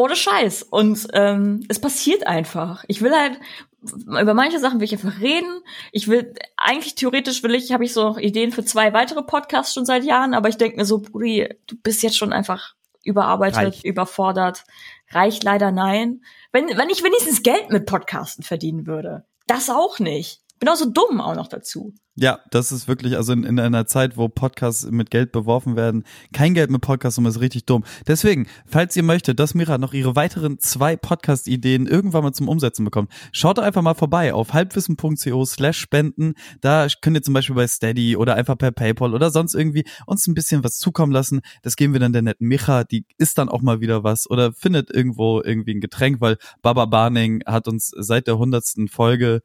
ohne 0.02 0.16
Scheiß. 0.16 0.64
Und 0.64 1.08
ähm, 1.14 1.64
es 1.70 1.80
passiert 1.80 2.28
einfach. 2.28 2.84
Ich 2.88 3.02
will 3.02 3.12
halt 3.12 3.40
über 3.82 4.34
manche 4.34 4.60
Sachen 4.60 4.80
will 4.80 4.86
ich 4.86 4.94
einfach 4.94 5.20
reden. 5.22 5.62
Ich 5.92 6.08
will 6.08 6.34
eigentlich 6.56 6.96
theoretisch 6.96 7.42
will 7.42 7.56
ich 7.56 7.72
habe 7.72 7.84
ich 7.84 7.94
so 7.94 8.04
noch 8.04 8.18
Ideen 8.18 8.52
für 8.52 8.64
zwei 8.64 8.94
weitere 8.94 9.24
Podcasts 9.24 9.74
schon 9.74 9.86
seit 9.86 10.04
Jahren, 10.04 10.34
aber 10.34 10.50
ich 10.50 10.58
denke 10.58 10.78
mir 10.78 10.86
so, 10.86 11.00
Brudi, 11.00 11.50
du 11.66 11.76
bist 11.82 12.04
jetzt 12.04 12.18
schon 12.18 12.32
einfach 12.32 12.76
überarbeitet, 13.04 13.58
Reicht. 13.58 13.86
überfordert. 13.86 14.66
Reicht 15.10 15.44
leider 15.44 15.72
nein. 15.72 16.22
Wenn 16.52 16.68
wenn 16.78 16.90
ich 16.90 17.04
wenigstens 17.04 17.42
Geld 17.42 17.70
mit 17.70 17.86
Podcasten 17.86 18.44
verdienen 18.44 18.86
würde, 18.86 19.26
das 19.48 19.70
auch 19.70 20.00
nicht. 20.00 20.41
Bin 20.62 20.70
auch 20.70 20.76
so 20.76 20.90
dumm 20.90 21.20
auch 21.20 21.36
noch 21.36 21.48
dazu. 21.48 21.94
Ja, 22.16 22.40
das 22.52 22.72
ist 22.72 22.88
wirklich, 22.88 23.16
also 23.16 23.34
in, 23.34 23.46
in 23.46 23.60
einer 23.60 23.88
Zeit, 23.88 24.16
wo 24.16 24.30
Podcasts 24.30 24.86
mit 24.92 25.10
Geld 25.10 25.32
beworfen 25.32 25.76
werden, 25.76 26.04
kein 26.34 26.54
Geld 26.54 26.70
mit 26.70 26.82
Podcasts 26.82 27.18
um 27.18 27.26
ist 27.26 27.40
richtig 27.40 27.66
dumm. 27.66 27.84
Deswegen, 28.06 28.48
falls 28.68 28.96
ihr 28.96 29.02
möchtet, 29.02 29.40
dass 29.40 29.56
Mira 29.56 29.80
noch 29.80 29.94
ihre 29.94 30.16
weiteren 30.16 30.60
zwei 30.60 30.96
Podcast-Ideen 30.98 31.88
irgendwann 31.88 32.24
mal 32.24 32.34
zum 32.34 32.48
Umsetzen 32.48 32.86
bekommt, 32.86 33.12
schaut 33.32 33.58
doch 33.58 33.64
einfach 33.64 33.82
mal 33.82 33.96
vorbei 33.96 34.36
auf 34.36 34.54
halbwissen.co 34.54 35.46
slash 35.46 35.80
spenden. 35.80 36.34
Da 36.60 36.86
könnt 37.02 37.18
ihr 37.18 37.24
zum 37.24 37.34
Beispiel 37.34 37.56
bei 37.56 37.66
Steady 37.66 38.16
oder 38.16 38.36
einfach 38.36 38.58
per 38.58 38.72
Paypal 38.72 39.16
oder 39.16 39.32
sonst 39.32 39.56
irgendwie 39.56 39.86
uns 40.06 40.28
ein 40.28 40.36
bisschen 40.36 40.64
was 40.64 40.78
zukommen 40.78 41.12
lassen. 41.12 41.42
Das 41.64 41.76
geben 41.76 41.94
wir 41.94 42.00
dann 42.00 42.14
der 42.14 42.22
netten 42.22 42.48
Micha, 42.48 42.84
die 42.84 43.06
isst 43.18 43.40
dann 43.40 43.50
auch 43.50 43.64
mal 43.64 43.80
wieder 43.80 44.04
was 44.04 44.30
oder 44.30 44.54
findet 44.54 44.92
irgendwo 44.92 45.42
irgendwie 45.42 45.74
ein 45.74 45.82
Getränk, 45.82 46.22
weil 46.22 46.38
Baba 46.62 46.86
Barning 46.86 47.42
hat 47.48 47.68
uns 47.68 47.92
seit 47.98 48.28
der 48.28 48.38
hundertsten 48.38 48.90
Folge 48.90 49.42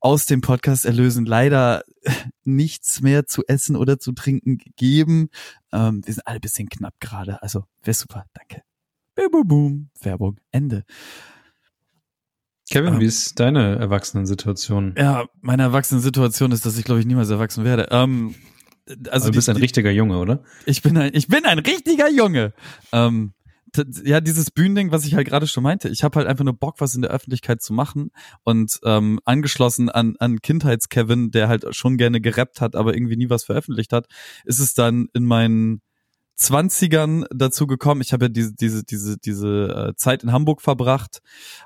aus 0.00 0.26
dem 0.26 0.40
Podcast 0.40 0.84
erlösen 0.84 1.26
leider 1.26 1.82
nichts 2.44 3.00
mehr 3.00 3.26
zu 3.26 3.42
essen 3.46 3.76
oder 3.76 3.98
zu 3.98 4.12
trinken 4.12 4.58
gegeben. 4.58 5.28
Ähm, 5.72 6.02
wir 6.04 6.14
sind 6.14 6.26
alle 6.26 6.40
bisschen 6.40 6.68
knapp 6.68 6.94
gerade. 7.00 7.42
Also 7.42 7.64
wäre 7.82 7.94
super. 7.94 8.24
Danke. 8.34 8.62
Boom, 9.14 9.30
boom, 9.30 9.48
boom. 9.48 9.90
Werbung. 10.00 10.38
Ende. 10.52 10.84
Kevin, 12.70 12.94
Ähm. 12.94 13.00
wie 13.00 13.06
ist 13.06 13.40
deine 13.40 13.76
Erwachsenensituation? 13.78 14.94
Ja, 14.98 15.26
meine 15.40 15.62
Erwachsenensituation 15.64 16.52
ist, 16.52 16.66
dass 16.66 16.76
ich 16.78 16.84
glaube 16.84 17.00
ich 17.00 17.06
niemals 17.06 17.30
erwachsen 17.30 17.64
werde. 17.64 17.88
Ähm, 17.90 18.34
also 18.88 19.10
Also 19.10 19.26
du 19.26 19.32
die- 19.32 19.36
bist 19.38 19.48
ein 19.48 19.56
richtiger 19.56 19.90
Junge, 19.90 20.18
oder? 20.18 20.42
Ich 20.66 20.82
bin 20.82 20.96
ein, 20.96 21.10
ich 21.14 21.28
bin 21.28 21.44
ein 21.46 21.58
richtiger 21.58 22.10
Junge. 22.10 22.52
Ähm, 22.92 23.32
ja, 24.04 24.20
dieses 24.20 24.50
Bühnending, 24.50 24.92
was 24.92 25.04
ich 25.04 25.14
halt 25.14 25.28
gerade 25.28 25.46
schon 25.46 25.62
meinte. 25.62 25.88
Ich 25.88 26.04
habe 26.04 26.18
halt 26.18 26.28
einfach 26.28 26.44
nur 26.44 26.54
Bock, 26.54 26.80
was 26.80 26.94
in 26.94 27.02
der 27.02 27.10
Öffentlichkeit 27.10 27.62
zu 27.62 27.72
machen 27.72 28.10
und 28.44 28.80
ähm, 28.84 29.20
angeschlossen 29.24 29.88
an, 29.88 30.16
an 30.18 30.40
Kindheits-Kevin, 30.40 31.30
der 31.30 31.48
halt 31.48 31.74
schon 31.74 31.96
gerne 31.96 32.20
gerappt 32.20 32.60
hat, 32.60 32.76
aber 32.76 32.94
irgendwie 32.94 33.16
nie 33.16 33.30
was 33.30 33.44
veröffentlicht 33.44 33.92
hat, 33.92 34.06
ist 34.44 34.58
es 34.58 34.74
dann 34.74 35.08
in 35.12 35.24
meinen 35.24 35.82
Zwanzigern 36.38 37.26
dazu 37.30 37.66
gekommen. 37.66 38.00
Ich 38.00 38.12
habe 38.12 38.26
ja 38.26 38.28
diese 38.28 38.54
diese 38.54 38.84
diese 38.84 39.18
diese 39.18 39.88
äh, 39.90 39.96
Zeit 39.96 40.22
in 40.22 40.30
Hamburg 40.30 40.62
verbracht, 40.62 41.18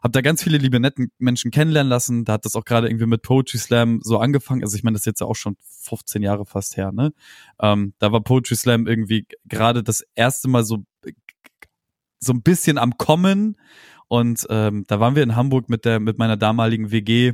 habe 0.02 0.12
da 0.12 0.22
ganz 0.22 0.42
viele 0.42 0.56
liebe 0.56 0.80
netten 0.80 1.12
Menschen 1.18 1.50
kennenlernen 1.50 1.90
lassen. 1.90 2.24
Da 2.24 2.32
hat 2.34 2.46
das 2.46 2.56
auch 2.56 2.64
gerade 2.64 2.88
irgendwie 2.88 3.04
mit 3.04 3.20
Poetry 3.20 3.58
Slam 3.58 4.00
so 4.02 4.18
angefangen. 4.18 4.62
Also 4.62 4.74
ich 4.76 4.82
meine, 4.82 4.94
das 4.94 5.02
ist 5.02 5.06
jetzt 5.06 5.20
ja 5.20 5.26
auch 5.26 5.36
schon 5.36 5.56
15 5.82 6.22
Jahre 6.22 6.46
fast 6.46 6.78
her. 6.78 6.90
Ne, 6.90 7.12
ähm, 7.60 7.92
da 7.98 8.12
war 8.12 8.22
Poetry 8.22 8.56
Slam 8.56 8.86
irgendwie 8.86 9.26
gerade 9.44 9.82
das 9.82 10.04
erste 10.14 10.48
Mal 10.48 10.64
so 10.64 10.84
so 12.22 12.32
ein 12.32 12.42
bisschen 12.42 12.78
am 12.78 12.96
Kommen. 12.96 13.56
Und 14.08 14.46
ähm, 14.50 14.84
da 14.86 15.00
waren 15.00 15.16
wir 15.16 15.22
in 15.22 15.36
Hamburg 15.36 15.68
mit 15.68 15.84
der 15.84 16.00
mit 16.00 16.18
meiner 16.18 16.36
damaligen 16.36 16.90
WG 16.90 17.32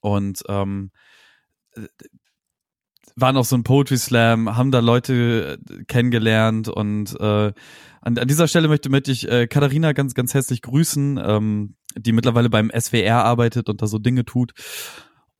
und 0.00 0.42
ähm, 0.48 0.90
äh, 1.74 1.86
waren 3.16 3.36
auf 3.36 3.46
so 3.46 3.56
ein 3.56 3.64
Poetry 3.64 3.98
Slam, 3.98 4.56
haben 4.56 4.70
da 4.70 4.80
Leute 4.80 5.58
äh, 5.68 5.84
kennengelernt. 5.84 6.68
Und 6.68 7.18
äh, 7.20 7.52
an, 8.00 8.18
an 8.18 8.28
dieser 8.28 8.48
Stelle 8.48 8.68
möchte, 8.68 8.90
möchte 8.90 9.12
ich 9.12 9.28
äh, 9.28 9.46
Katharina 9.46 9.92
ganz, 9.92 10.14
ganz 10.14 10.34
herzlich 10.34 10.62
grüßen, 10.62 11.20
ähm, 11.22 11.76
die 11.96 12.12
mittlerweile 12.12 12.50
beim 12.50 12.70
SWR 12.70 13.24
arbeitet 13.24 13.68
und 13.68 13.82
da 13.82 13.86
so 13.86 13.98
Dinge 13.98 14.24
tut. 14.24 14.52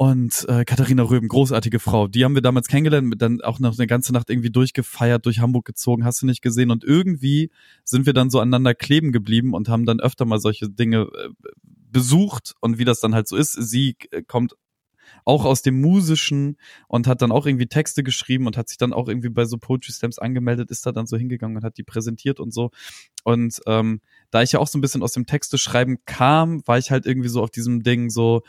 Und 0.02 0.48
äh, 0.48 0.64
Katharina 0.64 1.04
Röben, 1.04 1.28
großartige 1.28 1.78
Frau, 1.78 2.08
die 2.08 2.24
haben 2.24 2.34
wir 2.34 2.42
damals 2.42 2.66
kennengelernt, 2.66 3.14
dann 3.22 3.40
auch 3.40 3.60
noch 3.60 3.78
eine 3.78 3.86
ganze 3.86 4.12
Nacht 4.12 4.30
irgendwie 4.30 4.50
durchgefeiert, 4.50 5.24
durch 5.24 5.38
Hamburg 5.38 5.64
gezogen, 5.64 6.04
hast 6.04 6.20
du 6.20 6.26
nicht 6.26 6.42
gesehen. 6.42 6.72
Und 6.72 6.82
irgendwie 6.82 7.52
sind 7.84 8.04
wir 8.04 8.12
dann 8.12 8.28
so 8.28 8.40
aneinander 8.40 8.74
kleben 8.74 9.12
geblieben 9.12 9.54
und 9.54 9.68
haben 9.68 9.86
dann 9.86 10.00
öfter 10.00 10.24
mal 10.24 10.40
solche 10.40 10.68
Dinge 10.68 11.02
äh, 11.02 11.28
besucht 11.62 12.56
und 12.58 12.78
wie 12.78 12.84
das 12.84 12.98
dann 12.98 13.14
halt 13.14 13.28
so 13.28 13.36
ist. 13.36 13.52
Sie 13.52 13.94
äh, 14.10 14.22
kommt 14.22 14.56
auch 15.24 15.44
aus 15.44 15.62
dem 15.62 15.80
Musischen 15.80 16.56
und 16.88 17.06
hat 17.06 17.22
dann 17.22 17.30
auch 17.30 17.46
irgendwie 17.46 17.68
Texte 17.68 18.02
geschrieben 18.02 18.48
und 18.48 18.56
hat 18.56 18.70
sich 18.70 18.78
dann 18.78 18.92
auch 18.92 19.06
irgendwie 19.06 19.28
bei 19.28 19.44
so 19.44 19.56
Poetry 19.56 19.92
Slams 19.92 20.18
angemeldet, 20.18 20.72
ist 20.72 20.84
da 20.84 20.90
dann 20.90 21.06
so 21.06 21.16
hingegangen 21.16 21.58
und 21.58 21.62
hat 21.62 21.78
die 21.78 21.84
präsentiert 21.84 22.40
und 22.40 22.52
so. 22.52 22.72
Und 23.22 23.60
ähm, 23.68 24.00
da 24.32 24.42
ich 24.42 24.50
ja 24.50 24.58
auch 24.58 24.66
so 24.66 24.78
ein 24.78 24.80
bisschen 24.80 25.04
aus 25.04 25.12
dem 25.12 25.26
Texte 25.26 25.58
schreiben 25.58 25.98
kam, 26.06 26.66
war 26.66 26.78
ich 26.78 26.90
halt 26.90 27.06
irgendwie 27.06 27.28
so 27.28 27.40
auf 27.40 27.50
diesem 27.50 27.84
Ding 27.84 28.10
so, 28.10 28.42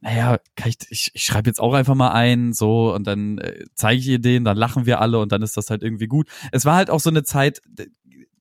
naja, 0.00 0.38
kann 0.56 0.68
ich, 0.70 0.76
ich, 0.90 1.10
ich 1.14 1.22
schreibe 1.24 1.48
jetzt 1.50 1.60
auch 1.60 1.74
einfach 1.74 1.94
mal 1.94 2.10
ein, 2.12 2.52
so, 2.52 2.94
und 2.94 3.06
dann 3.06 3.38
äh, 3.38 3.64
zeige 3.74 4.00
ich 4.00 4.08
ihr 4.08 4.18
den, 4.18 4.44
dann 4.44 4.56
lachen 4.56 4.86
wir 4.86 5.00
alle 5.00 5.18
und 5.18 5.30
dann 5.32 5.42
ist 5.42 5.56
das 5.56 5.70
halt 5.70 5.82
irgendwie 5.82 6.06
gut. 6.06 6.28
Es 6.52 6.64
war 6.64 6.76
halt 6.76 6.90
auch 6.90 7.00
so 7.00 7.10
eine 7.10 7.22
Zeit, 7.22 7.60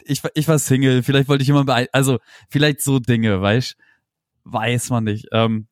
ich, 0.03 0.23
war- 0.23 0.31
ich 0.36 0.48
war 0.48 0.57
Single, 0.60 1.03
vielleicht 1.03 1.27
wollte 1.30 1.44
ich 1.44 1.52
bei, 1.65 1.90
also 1.91 2.19
vielleicht 2.49 2.81
so 2.81 2.99
Dinge, 2.99 3.41
weißt 3.41 3.76
weiß 4.45 4.90
man 4.90 5.03
nicht. 5.03 5.27
Ähm, 5.31 5.68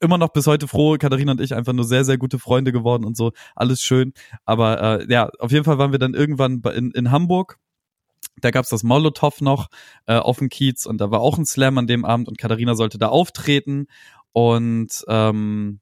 immer 0.00 0.18
noch 0.18 0.30
bis 0.30 0.46
heute 0.46 0.68
froh, 0.68 0.96
Katharina 0.98 1.32
und 1.32 1.40
ich 1.40 1.54
einfach 1.54 1.72
nur 1.72 1.84
sehr, 1.84 2.04
sehr 2.04 2.18
gute 2.18 2.38
Freunde 2.38 2.72
geworden 2.72 3.04
und 3.04 3.16
so, 3.16 3.32
alles 3.54 3.80
schön. 3.82 4.12
Aber 4.44 5.00
äh, 5.02 5.12
ja, 5.12 5.30
auf 5.38 5.52
jeden 5.52 5.64
Fall 5.64 5.78
waren 5.78 5.92
wir 5.92 5.98
dann 5.98 6.14
irgendwann 6.14 6.60
in, 6.74 6.90
in 6.90 7.10
Hamburg. 7.10 7.58
Da 8.40 8.50
gab's 8.50 8.68
das 8.70 8.82
Molotow 8.82 9.40
noch 9.42 9.68
äh, 10.06 10.16
auf 10.16 10.38
dem 10.38 10.48
Kiez 10.48 10.86
und 10.86 10.98
da 11.00 11.10
war 11.10 11.20
auch 11.20 11.38
ein 11.38 11.46
Slam 11.46 11.78
an 11.78 11.86
dem 11.86 12.04
Abend 12.04 12.28
und 12.28 12.36
Katharina 12.38 12.74
sollte 12.74 12.98
da 12.98 13.08
auftreten. 13.08 13.86
Und 14.34 15.04
ähm, 15.06 15.80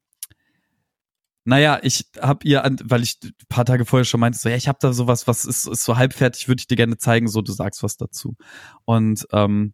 naja, 1.43 1.79
ich 1.81 2.05
hab 2.21 2.45
ihr, 2.45 2.63
an, 2.63 2.77
weil 2.83 3.01
ich 3.03 3.17
ein 3.23 3.33
paar 3.49 3.65
Tage 3.65 3.83
vorher 3.83 4.05
schon 4.05 4.19
meinte, 4.19 4.37
so, 4.37 4.47
ja, 4.47 4.55
ich 4.55 4.67
hab 4.67 4.79
da 4.79 4.93
sowas, 4.93 5.27
was 5.27 5.43
ist, 5.43 5.67
ist 5.67 5.83
so 5.83 5.97
halbfertig, 5.97 6.47
würde 6.47 6.61
ich 6.61 6.67
dir 6.67 6.77
gerne 6.77 6.97
zeigen, 6.97 7.27
so, 7.27 7.41
du 7.41 7.51
sagst 7.51 7.83
was 7.83 7.97
dazu. 7.97 8.37
Und 8.85 9.27
ähm, 9.31 9.73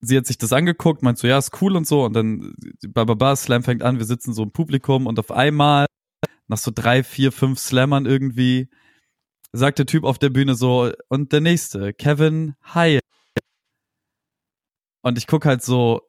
sie 0.00 0.16
hat 0.18 0.26
sich 0.26 0.36
das 0.36 0.52
angeguckt, 0.52 1.02
meint 1.02 1.18
so, 1.18 1.26
ja, 1.26 1.38
ist 1.38 1.60
cool 1.62 1.74
und 1.74 1.86
so. 1.86 2.04
Und 2.04 2.12
dann, 2.12 2.54
bababa, 2.88 3.34
Slam 3.34 3.62
fängt 3.64 3.82
an, 3.82 3.98
wir 3.98 4.04
sitzen 4.04 4.34
so 4.34 4.42
im 4.42 4.52
Publikum 4.52 5.06
und 5.06 5.18
auf 5.18 5.32
einmal, 5.32 5.86
nach 6.48 6.58
so 6.58 6.70
drei, 6.74 7.02
vier, 7.02 7.32
fünf 7.32 7.58
Slammern 7.58 8.04
irgendwie, 8.04 8.68
sagt 9.52 9.78
der 9.78 9.86
Typ 9.86 10.04
auf 10.04 10.18
der 10.18 10.30
Bühne 10.30 10.54
so, 10.54 10.92
und 11.08 11.32
der 11.32 11.40
nächste, 11.40 11.94
Kevin 11.94 12.54
Heil. 12.74 13.00
Und 15.02 15.18
ich 15.18 15.26
guck 15.26 15.46
halt 15.46 15.62
so 15.62 16.02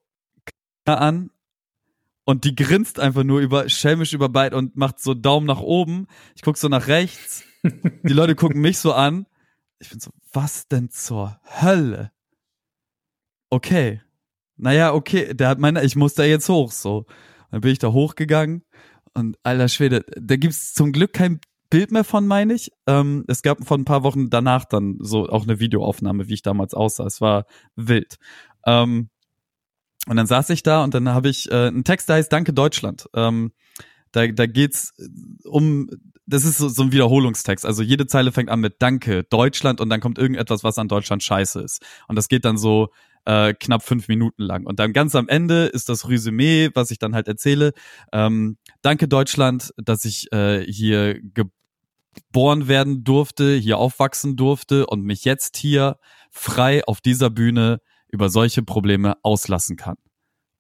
an 0.86 1.32
und 2.26 2.46
die 2.46 2.56
grinst 2.56 3.00
einfach 3.00 3.24
nur 3.24 3.40
über, 3.40 3.68
schelmisch 3.70 4.14
über 4.14 4.30
beid 4.30 4.54
und 4.54 4.76
macht 4.76 5.00
so 5.00 5.14
Daumen 5.14 5.46
nach 5.48 5.60
oben. 5.60 6.08
Ich 6.36 6.42
guck 6.42 6.58
so 6.58 6.68
nach 6.68 6.88
rechts. 6.88 7.44
Die 7.64 8.14
Leute 8.14 8.36
gucken 8.36 8.62
mich 8.62 8.78
so 8.80 8.94
an. 8.94 9.26
Ich 9.80 9.90
bin 9.90 10.00
so, 10.00 10.12
was 10.32 10.68
denn 10.68 10.90
zur 10.90 11.40
Hölle? 11.62 12.12
Okay. 13.50 14.02
Naja, 14.56 14.94
okay, 14.94 15.34
der 15.34 15.50
hat 15.50 15.60
meine, 15.60 15.84
ich 15.84 15.96
muss 15.96 16.14
da 16.14 16.24
jetzt 16.24 16.48
hoch, 16.48 16.72
so. 16.72 17.06
Dann 17.52 17.62
bin 17.62 17.72
ich 17.72 17.80
da 17.80 17.92
hochgegangen 17.92 18.64
und 19.14 19.38
alter 19.44 19.68
Schwede, 19.68 20.06
da 20.16 20.36
gibt's 20.36 20.74
zum 20.74 20.92
Glück 20.92 21.14
kein 21.14 21.40
Bild 21.70 21.92
mehr 21.92 22.04
von, 22.04 22.28
meine 22.28 22.54
ich. 22.54 22.72
Ähm, 22.88 23.26
es 23.28 23.42
gab 23.42 23.66
vor 23.66 23.78
ein 23.78 23.86
paar 23.86 24.04
Wochen 24.04 24.30
danach 24.30 24.66
dann 24.66 24.98
so 25.00 25.28
auch 25.28 25.44
eine 25.44 25.60
Videoaufnahme, 25.60 26.28
wie 26.30 26.36
ich 26.36 26.44
damals 26.44 26.74
aussah. 26.74 27.06
Es 27.06 27.20
war 27.20 27.46
wild. 27.76 28.18
Ähm, 28.66 29.10
und 30.08 30.18
dann 30.18 30.28
saß 30.28 30.50
ich 30.50 30.64
da 30.64 30.84
und 30.84 30.94
dann 30.94 31.10
habe 31.10 31.30
ich 31.30 31.52
äh, 31.52 31.68
einen 31.68 31.84
Text, 31.84 32.10
der 32.10 32.18
heißt 32.18 32.32
Danke 32.32 32.54
Deutschland. 32.54 33.08
Ähm, 33.14 33.52
da, 34.12 34.28
da 34.28 34.46
geht's 34.46 34.94
um, 35.46 35.90
das 36.26 36.46
ist 36.46 36.58
so, 36.58 36.70
so 36.70 36.84
ein 36.84 36.92
Wiederholungstext. 36.92 37.66
Also 37.66 37.84
jede 37.84 38.08
Zeile 38.08 38.32
fängt 38.32 38.50
an 38.50 38.60
mit 38.60 38.76
Danke 38.80 39.24
Deutschland 39.24 39.82
und 39.82 39.90
dann 39.90 40.02
kommt 40.02 40.18
irgendetwas, 40.18 40.64
was 40.64 40.78
an 40.78 40.88
Deutschland 40.88 41.24
scheiße 41.24 41.62
ist. 41.62 41.82
Und 42.08 42.16
das 42.16 42.28
geht 42.28 42.46
dann 42.46 42.58
so 42.58 42.90
äh, 43.26 43.54
knapp 43.54 43.84
fünf 43.84 44.08
Minuten 44.08 44.44
lang. 44.44 44.66
Und 44.66 44.80
dann 44.80 44.94
ganz 44.94 45.16
am 45.16 45.28
Ende 45.28 45.66
ist 45.66 45.90
das 45.90 46.08
Resümee, 46.10 46.70
was 46.74 46.92
ich 46.92 47.00
dann 47.00 47.16
halt 47.16 47.28
erzähle. 47.28 47.74
Ähm, 48.12 48.58
Danke 48.82 49.08
Deutschland, 49.08 49.74
dass 49.78 50.06
ich 50.06 50.32
äh, 50.32 50.66
hier 50.70 51.20
geboren 51.34 52.68
werden 52.68 53.04
durfte, 53.04 53.56
hier 53.56 53.78
aufwachsen 53.78 54.36
durfte 54.36 54.86
und 54.86 55.04
mich 55.04 55.26
jetzt 55.26 55.58
hier 55.58 55.98
frei 56.30 56.84
auf 56.86 57.02
dieser 57.02 57.30
Bühne 57.30 57.80
über 58.14 58.30
solche 58.30 58.62
Probleme 58.64 59.16
auslassen 59.24 59.76
kann. 59.76 59.96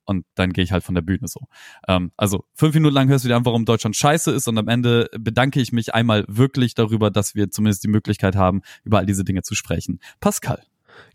Und 0.05 0.25
dann 0.35 0.51
gehe 0.51 0.65
ich 0.65 0.73
halt 0.73 0.83
von 0.83 0.95
der 0.95 1.01
Bühne 1.01 1.27
so. 1.29 1.39
Ähm, 1.87 2.11
also 2.17 2.43
fünf 2.55 2.73
Minuten 2.73 2.93
lang 2.93 3.07
hörst 3.07 3.23
du 3.23 3.29
dir 3.29 3.37
an, 3.37 3.45
warum 3.45 3.63
Deutschland 3.63 3.95
scheiße 3.95 4.31
ist 4.31 4.49
und 4.49 4.57
am 4.57 4.67
Ende 4.67 5.09
bedanke 5.17 5.61
ich 5.61 5.71
mich 5.71 5.93
einmal 5.93 6.25
wirklich 6.27 6.73
darüber, 6.75 7.09
dass 7.09 7.35
wir 7.35 7.49
zumindest 7.51 7.85
die 7.85 7.87
Möglichkeit 7.87 8.35
haben, 8.35 8.63
über 8.83 8.97
all 8.97 9.05
diese 9.05 9.23
Dinge 9.23 9.43
zu 9.43 9.55
sprechen. 9.55 9.99
Pascal. 10.19 10.61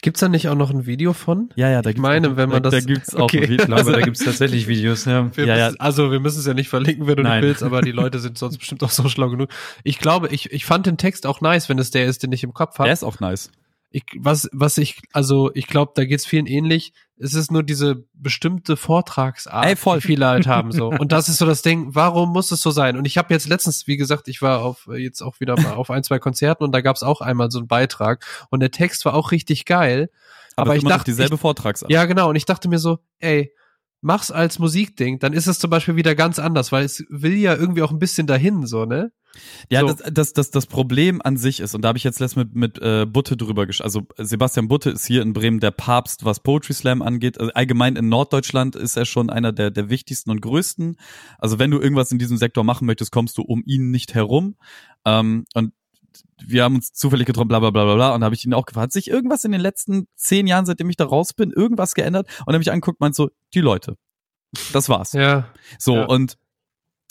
Gibt's 0.01 0.20
da 0.20 0.28
nicht 0.28 0.48
auch 0.48 0.55
noch 0.56 0.70
ein 0.70 0.86
Video 0.86 1.12
von? 1.12 1.51
Ja, 1.55 1.69
ja, 1.69 1.82
da 1.82 1.90
Ich 1.90 1.97
gibt's 1.97 2.02
meine, 2.09 2.31
auch, 2.31 2.36
wenn 2.36 2.48
man 2.48 2.62
da, 2.62 2.70
das- 2.70 2.82
da 2.85 2.93
gibt's 2.93 3.15
auch 3.15 3.24
Okay. 3.24 3.39
ein 3.39 3.43
Video. 3.51 3.56
Ich 3.60 3.66
glaube, 3.66 3.93
da 3.93 4.01
gibt's 4.01 4.24
tatsächlich 4.24 4.66
Videos, 4.69 5.05
ja. 5.05 5.36
Wir 5.36 5.44
Ja, 5.44 5.56
ja. 5.56 5.69
Also 5.78 6.10
wir 6.10 6.19
müssen 6.20 6.39
es 6.40 6.47
ja 6.47 6.55
nicht 6.55 6.69
verlinken, 6.70 7.06
wenn 7.06 7.16
du 7.16 7.23
Nein. 7.24 7.40
nicht 7.40 7.48
willst, 7.48 7.62
aber 7.62 7.82
die 7.82 7.93
Leute 7.93 8.19
sind 8.20 8.39
sonst 8.39 8.56
bestimmt 8.59 8.82
auch 8.82 8.90
so 8.90 9.06
schlau 9.10 9.28
genug. 9.28 9.51
Ich 9.85 9.98
glaube, 9.98 10.28
ich, 10.28 10.51
ich 10.51 10.65
fand 10.65 10.86
den 10.86 10.97
Text 10.97 11.27
auch 11.27 11.40
nice, 11.43 11.69
wenn 11.69 11.78
es 11.78 11.90
der 11.90 12.06
ist, 12.06 12.23
den 12.23 12.32
ich 12.32 12.43
im 12.43 12.55
Kopf 12.55 12.77
Der 12.77 12.85
habe. 12.85 12.93
ist 12.93 13.05
auch 13.05 13.20
nice. 13.20 13.51
Ich, 13.90 14.05
was, 14.19 14.51
was 14.52 14.77
ich, 14.77 15.01
also 15.12 15.51
ich 15.55 15.66
glaube, 15.66 15.93
da 15.94 16.05
geht's 16.05 16.27
vielen 16.27 16.47
ähnlich. 16.47 16.93
Es 17.16 17.35
ist 17.35 17.51
nur 17.51 17.62
diese 17.62 18.05
bestimmte 18.12 18.77
Vortragsart, 18.77 19.65
Ey, 19.65 19.77
voll. 19.77 20.01
die 20.01 20.06
viele 20.06 20.27
halt 20.27 20.47
haben 20.47 20.73
so. 20.73 20.89
Und 20.98 21.10
das 21.10 21.28
ist 21.28 21.39
so 21.39 21.47
das 21.47 21.62
Ding, 21.62 21.94
warum 21.94 22.31
muss 22.31 22.51
es 22.51 22.60
so 22.60 22.70
sein? 22.70 22.97
Und 22.97 23.06
ich 23.06 23.16
habe 23.16 23.32
jetzt 23.32 23.48
letztens, 23.48 23.86
wie 23.86 23.97
gesagt, 23.97 24.28
ich 24.28 24.43
war 24.43 24.62
auf 24.62 24.89
äh, 24.93 24.98
jetzt 24.98 25.23
auch 25.23 25.40
wieder 25.40 25.59
mal 25.59 25.73
auf 25.74 25.90
ein, 25.90 26.05
zwei 26.05 26.19
Konzerten 26.19 26.65
und 26.65 26.73
da 26.73 26.81
gab's 26.82 27.02
auch 27.02 27.20
einmal 27.20 27.51
so 27.51 27.59
einen 27.59 27.69
Beitrag 27.69 28.24
und 28.51 28.60
der 28.60 28.70
Text 28.70 29.05
war 29.05 29.15
auch 29.15 29.32
richtig 29.32 29.65
geil. 29.65 30.10
Aber, 30.55 30.70
Aber 30.70 30.77
ich 30.77 30.85
dachte, 30.85 31.10
dieselbe 31.10 31.39
Vortragsart. 31.39 31.90
Ja, 31.90 32.05
genau. 32.05 32.28
Und 32.28 32.36
ich 32.36 32.44
dachte 32.44 32.69
mir 32.69 32.78
so, 32.78 32.98
ey, 33.20 33.52
mach's 34.00 34.30
als 34.30 34.58
Musikding, 34.58 35.18
dann 35.18 35.32
ist 35.32 35.46
es 35.46 35.58
zum 35.58 35.70
Beispiel 35.70 35.96
wieder 35.96 36.14
ganz 36.14 36.38
anders, 36.38 36.72
weil 36.72 36.84
es 36.84 37.04
will 37.08 37.34
ja 37.34 37.54
irgendwie 37.54 37.82
auch 37.82 37.90
ein 37.90 37.98
bisschen 37.98 38.26
dahin, 38.26 38.66
so, 38.66 38.84
ne? 38.84 39.12
Ja, 39.70 39.80
So. 39.80 39.88
das, 39.88 40.02
das, 40.12 40.32
das, 40.32 40.50
das 40.50 40.66
Problem 40.66 41.20
an 41.22 41.36
sich 41.36 41.60
ist, 41.60 41.74
und 41.74 41.82
da 41.82 41.88
habe 41.88 41.98
ich 41.98 42.04
jetzt 42.04 42.18
letztens 42.18 42.46
mit, 42.46 42.54
mit 42.54 42.82
äh, 42.82 43.06
Butte 43.06 43.36
drüber 43.36 43.66
gesch 43.66 43.80
also 43.80 44.06
Sebastian 44.16 44.68
Butte 44.68 44.90
ist 44.90 45.06
hier 45.06 45.22
in 45.22 45.32
Bremen 45.32 45.60
der 45.60 45.70
Papst, 45.70 46.24
was 46.24 46.40
Poetry 46.40 46.72
Slam 46.72 47.02
angeht. 47.02 47.38
Also 47.38 47.52
allgemein 47.52 47.96
in 47.96 48.08
Norddeutschland 48.08 48.74
ist 48.74 48.96
er 48.96 49.04
schon 49.04 49.30
einer 49.30 49.52
der, 49.52 49.70
der 49.70 49.90
wichtigsten 49.90 50.30
und 50.30 50.40
größten. 50.40 50.96
Also 51.38 51.58
wenn 51.58 51.70
du 51.70 51.78
irgendwas 51.78 52.10
in 52.10 52.18
diesem 52.18 52.36
Sektor 52.36 52.64
machen 52.64 52.86
möchtest, 52.86 53.12
kommst 53.12 53.38
du 53.38 53.42
um 53.42 53.62
ihn 53.66 53.90
nicht 53.90 54.14
herum. 54.14 54.56
Ähm, 55.04 55.44
und 55.54 55.72
wir 56.45 56.65
haben 56.65 56.77
uns 56.77 56.93
zufällig 56.93 57.27
getroffen, 57.27 57.49
bla 57.49 57.59
bla 57.61 57.70
bla 57.70 57.85
bla 57.85 57.95
bla. 57.95 58.15
Und 58.15 58.24
habe 58.24 58.35
ich 58.35 58.45
ihn 58.45 58.55
auch 58.55 58.66
gefragt, 58.66 58.85
hat 58.85 58.93
sich 58.93 59.09
irgendwas 59.09 59.45
in 59.45 59.53
den 59.53 59.61
letzten 59.61 60.07
zehn 60.16 60.47
Jahren, 60.47 60.66
seitdem 60.66 60.89
ich 60.90 60.97
da 60.97 61.05
raus 61.05 61.32
bin, 61.32 61.51
irgendwas 61.51 61.95
geändert? 61.95 62.28
Und 62.47 62.55
er 62.55 62.59
mich 62.59 62.70
angeguckt, 62.70 63.01
meint 63.01 63.15
so, 63.15 63.31
die 63.55 63.61
Leute. 63.61 63.97
Das 64.73 64.89
war's. 64.89 65.12
Ja. 65.12 65.49
So, 65.78 65.97
Ja. 65.97 66.05
und 66.07 66.36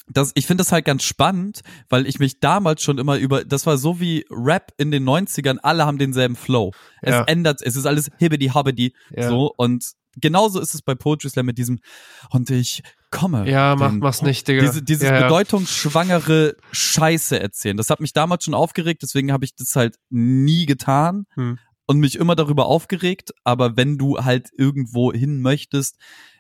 das, 0.09 0.31
ich 0.35 0.47
finde 0.47 0.63
das 0.63 0.71
halt 0.71 0.85
ganz 0.85 1.03
spannend, 1.03 1.61
weil 1.89 2.07
ich 2.07 2.19
mich 2.19 2.39
damals 2.39 2.81
schon 2.81 2.97
immer 2.97 3.17
über, 3.17 3.43
das 3.43 3.65
war 3.65 3.77
so 3.77 3.99
wie 3.99 4.25
Rap 4.29 4.71
in 4.77 4.91
den 4.91 5.03
90ern, 5.07 5.57
alle 5.61 5.85
haben 5.85 5.97
denselben 5.97 6.35
Flow. 6.35 6.71
Es 7.01 7.11
Ja. 7.13 7.23
ändert, 7.23 7.61
es 7.61 7.75
ist 7.75 7.85
alles 7.85 8.09
hibbidi 8.17 8.47
hobbidi, 8.53 8.93
Ja. 9.15 9.27
so, 9.29 9.53
und 9.57 9.83
genauso 10.15 10.59
ist 10.59 10.73
es 10.73 10.81
bei 10.81 10.95
Poetry 10.95 11.29
Slam 11.29 11.45
mit 11.45 11.57
diesem, 11.57 11.79
und 12.31 12.49
ich 12.49 12.81
komme. 13.11 13.49
Ja, 13.49 13.75
mach, 13.77 13.91
mach's 13.91 14.21
nicht, 14.21 14.47
Digga. 14.47 14.61
diese, 14.61 14.81
dieses 14.81 15.09
ja. 15.09 15.21
bedeutungsschwangere 15.21 16.55
Scheiße 16.71 17.39
erzählen. 17.39 17.77
Das 17.77 17.89
hat 17.89 17.99
mich 17.99 18.13
damals 18.13 18.43
schon 18.45 18.53
aufgeregt, 18.53 19.01
deswegen 19.03 19.31
habe 19.31 19.45
ich 19.45 19.55
das 19.55 19.75
halt 19.75 19.95
nie 20.09 20.65
getan 20.65 21.25
Hm. 21.35 21.59
und 21.85 21.99
mich 21.99 22.15
immer 22.15 22.35
darüber 22.35 22.65
aufgeregt. 22.65 23.31
Aber 23.43 23.77
wenn 23.77 23.97
du 23.97 24.17
halt 24.23 24.49
irgendwo 24.57 25.11
hin 25.13 25.41
möchtest, 25.41 25.97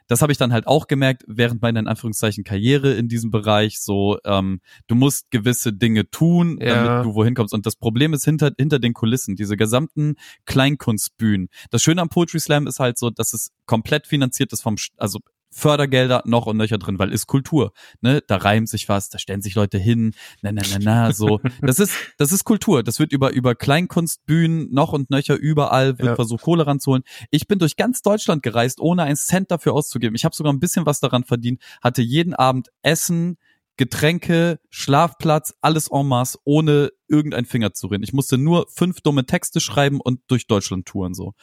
das 0.07 0.21
habe 0.21 0.31
ich 0.31 0.37
dann 0.37 0.53
halt 0.53 0.67
auch 0.67 0.87
gemerkt 0.87 1.23
während 1.27 1.61
meiner 1.61 1.79
in 1.79 1.87
Anführungszeichen 1.87 2.43
Karriere 2.43 2.93
in 2.93 3.07
diesem 3.07 3.31
Bereich. 3.31 3.79
So, 3.79 4.17
ähm, 4.25 4.61
du 4.87 4.95
musst 4.95 5.29
gewisse 5.31 5.73
Dinge 5.73 6.09
tun, 6.09 6.59
Ja. 6.61 6.83
damit 6.83 7.05
du 7.05 7.15
wohin 7.15 7.33
kommst. 7.35 7.53
Und 7.53 7.65
das 7.65 7.75
Problem 7.75 8.13
ist 8.13 8.25
hinter 8.25 8.51
hinter 8.57 8.79
den 8.79 8.93
Kulissen, 8.93 9.35
diese 9.35 9.57
gesamten 9.57 10.15
Kleinkunstbühnen. 10.45 11.49
Das 11.71 11.81
Schöne 11.81 12.01
am 12.01 12.09
Poetry 12.09 12.39
Slam 12.39 12.67
ist 12.67 12.79
halt 12.79 12.97
so, 12.97 13.09
dass 13.09 13.33
es 13.33 13.51
komplett 13.65 14.07
finanziert 14.07 14.51
ist 14.53 14.61
vom, 14.61 14.75
also 14.97 15.19
Fördergelder 15.51 16.23
noch 16.25 16.45
und 16.45 16.57
nöcher 16.57 16.77
drin, 16.77 16.99
weil 16.99 17.11
ist 17.11 17.27
Kultur. 17.27 17.71
Ne, 18.01 18.21
da 18.27 18.37
reimt 18.37 18.69
sich 18.69 18.89
was, 18.89 19.09
da 19.09 19.17
stellen 19.17 19.41
sich 19.41 19.55
Leute 19.55 19.77
hin, 19.77 20.13
na 20.41 20.51
na 20.51 20.61
na 20.69 20.77
na, 20.79 21.11
so. 21.13 21.39
Das 21.61 21.79
ist 21.79 21.93
das 22.17 22.31
ist 22.31 22.43
Kultur. 22.43 22.83
Das 22.83 22.99
wird 22.99 23.11
über 23.11 23.31
über 23.31 23.55
Kleinkunstbühnen 23.55 24.71
noch 24.73 24.93
und 24.93 25.09
nöcher 25.09 25.35
überall 25.35 25.97
wird 25.99 26.09
Ja. 26.09 26.15
versucht 26.15 26.43
Kohle 26.43 26.67
ranzuholen. 26.67 27.03
Ich 27.31 27.47
bin 27.47 27.59
durch 27.59 27.75
ganz 27.75 28.01
Deutschland 28.01 28.43
gereist, 28.43 28.79
ohne 28.79 29.03
einen 29.03 29.15
Cent 29.15 29.51
dafür 29.51 29.73
auszugeben. 29.73 30.15
Ich 30.15 30.25
habe 30.25 30.35
sogar 30.35 30.53
ein 30.53 30.59
bisschen 30.59 30.85
was 30.85 30.99
daran 30.99 31.23
verdient, 31.23 31.61
hatte 31.81 32.01
jeden 32.01 32.33
Abend 32.33 32.69
Essen, 32.81 33.37
Getränke, 33.77 34.59
Schlafplatz, 34.69 35.53
alles 35.61 35.87
en 35.91 36.07
masse, 36.07 36.37
ohne 36.43 36.91
irgendein 37.07 37.45
Finger 37.45 37.73
zu 37.73 37.87
reden. 37.87 38.03
Ich 38.03 38.13
musste 38.13 38.37
nur 38.37 38.65
fünf 38.73 39.01
dumme 39.01 39.25
Texte 39.25 39.59
schreiben 39.59 40.01
und 40.01 40.19
durch 40.27 40.47
Deutschland 40.47 40.87
touren 40.87 41.13
so. 41.13 41.33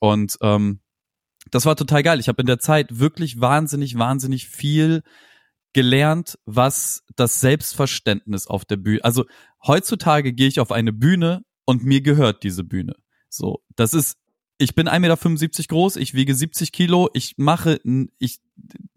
Und 0.00 0.36
ähm, 0.42 0.80
das 1.50 1.66
war 1.66 1.76
total 1.76 2.02
geil. 2.02 2.20
Ich 2.20 2.28
habe 2.28 2.42
in 2.42 2.46
der 2.46 2.58
Zeit 2.58 2.98
wirklich 2.98 3.40
wahnsinnig, 3.40 3.98
wahnsinnig 3.98 4.48
viel 4.48 5.02
gelernt, 5.72 6.38
was 6.46 7.02
das 7.16 7.40
Selbstverständnis 7.40 8.46
auf 8.46 8.64
der 8.64 8.76
Bühne. 8.76 9.04
Also 9.04 9.24
heutzutage 9.66 10.32
gehe 10.32 10.48
ich 10.48 10.60
auf 10.60 10.72
eine 10.72 10.92
Bühne 10.92 11.42
und 11.64 11.84
mir 11.84 12.00
gehört 12.00 12.42
diese 12.42 12.64
Bühne. 12.64 12.94
So, 13.28 13.62
das 13.76 13.92
ist. 13.94 14.16
Ich 14.58 14.74
bin 14.74 14.88
1,75 14.88 15.38
Meter 15.38 15.62
groß, 15.68 15.96
ich 15.96 16.14
wiege 16.14 16.34
70 16.34 16.72
Kilo, 16.72 17.10
ich 17.12 17.34
mache, 17.36 17.78
ich 18.18 18.38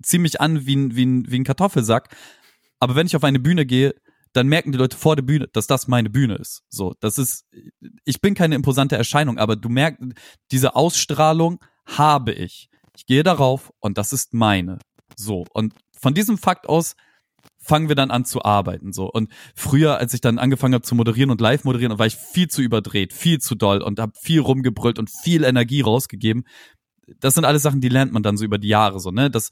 ziehe 0.02 0.22
mich 0.22 0.40
an 0.40 0.66
wie 0.66 0.78
ein, 0.78 0.96
wie, 0.96 1.06
ein, 1.06 1.30
wie 1.30 1.38
ein 1.38 1.44
Kartoffelsack. 1.44 2.16
Aber 2.80 2.96
wenn 2.96 3.08
ich 3.08 3.18
auf 3.18 3.26
eine 3.26 3.40
Bühne 3.40 3.66
gehe, 3.66 3.94
dann 4.32 4.48
merken 4.48 4.72
die 4.72 4.78
Leute 4.78 4.96
vor 4.96 5.18
der 5.18 5.24
Bühne, 5.24 5.50
dass 5.52 5.68
das 5.68 5.90
meine 5.90 6.10
Bühne 6.10 6.36
ist. 6.36 6.64
So, 6.70 6.96
das 7.02 7.18
ist, 7.18 7.46
ich 8.06 8.22
bin 8.22 8.36
keine 8.36 8.56
imposante 8.56 8.96
Erscheinung, 8.96 9.38
aber 9.38 9.58
du 9.58 9.68
merkst, 9.68 10.02
diese 10.52 10.78
Ausstrahlung 10.78 11.60
habe 11.98 12.34
ich. 12.34 12.70
Ich 12.96 13.06
gehe 13.06 13.24
darauf 13.24 13.72
und 13.80 13.98
das 13.98 14.14
ist 14.14 14.34
meine. 14.34 14.80
So, 15.16 15.46
und 15.54 15.74
von 15.98 16.14
diesem 16.14 16.38
Fakt 16.38 16.68
aus 16.68 16.96
fangen 17.58 17.88
wir 17.88 17.96
dann 17.96 18.12
an 18.12 18.26
zu 18.26 18.44
arbeiten. 18.44 18.94
So. 18.94 19.12
Und 19.12 19.32
früher, 19.56 19.98
als 19.98 20.14
ich 20.14 20.22
dann 20.22 20.40
angefangen 20.40 20.74
habe 20.74 20.84
zu 20.84 20.96
moderieren 20.96 21.30
und 21.30 21.42
live 21.42 21.64
moderieren, 21.64 21.98
war 22.00 22.08
ich 22.08 22.16
viel 22.16 22.48
zu 22.48 22.62
überdreht, 22.62 23.14
viel 23.14 23.40
zu 23.40 23.56
doll 23.56 23.82
und 23.82 24.00
habe 24.00 24.14
viel 24.20 24.40
rumgebrüllt 24.40 24.98
und 24.98 25.10
viel 25.10 25.44
Energie 25.44 25.82
rausgegeben. 25.82 26.46
Das 27.20 27.36
sind 27.36 27.46
alles 27.46 27.62
Sachen, 27.62 27.82
die 27.82 27.90
lernt 27.90 28.12
man 28.12 28.24
dann 28.24 28.38
so 28.38 28.46
über 28.46 28.58
die 28.58 28.68
Jahre 28.68 29.00
so, 29.00 29.12
ne? 29.12 29.30
Das 29.30 29.50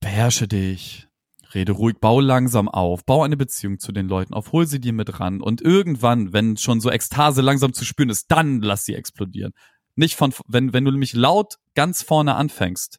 beherrsche 0.00 0.48
dich, 0.48 1.08
rede 1.54 1.72
ruhig, 1.72 1.96
bau 2.00 2.20
langsam 2.20 2.68
auf, 2.68 3.04
bau 3.04 3.22
eine 3.22 3.36
Beziehung 3.36 3.78
zu 3.78 3.92
den 3.92 4.08
Leuten 4.08 4.34
auf, 4.34 4.52
hol 4.52 4.66
sie 4.66 4.80
dir 4.80 4.92
mit 4.92 5.20
ran 5.20 5.40
und 5.40 5.60
irgendwann, 5.60 6.32
wenn 6.32 6.56
schon 6.56 6.80
so 6.80 6.90
Ekstase 6.90 7.42
langsam 7.42 7.72
zu 7.72 7.84
spüren 7.84 8.10
ist, 8.10 8.30
dann 8.30 8.60
lass 8.60 8.84
sie 8.84 8.94
explodieren. 8.94 9.52
Nicht 9.94 10.16
von, 10.16 10.32
wenn, 10.46 10.72
wenn 10.72 10.84
du 10.84 10.90
nämlich 10.90 11.12
laut 11.12 11.58
ganz 11.74 12.02
vorne 12.02 12.34
anfängst, 12.34 12.98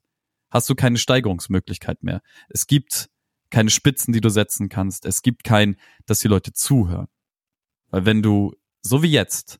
hast 0.51 0.69
du 0.69 0.75
keine 0.75 0.97
Steigerungsmöglichkeit 0.97 2.03
mehr. 2.03 2.21
Es 2.49 2.67
gibt 2.67 3.09
keine 3.49 3.69
Spitzen, 3.69 4.13
die 4.13 4.21
du 4.21 4.29
setzen 4.29 4.69
kannst. 4.69 5.05
Es 5.05 5.21
gibt 5.21 5.43
kein, 5.43 5.77
dass 6.05 6.19
die 6.19 6.27
Leute 6.27 6.53
zuhören. 6.53 7.07
Weil 7.89 8.05
wenn 8.05 8.21
du, 8.21 8.53
so 8.81 9.03
wie 9.03 9.11
jetzt, 9.11 9.59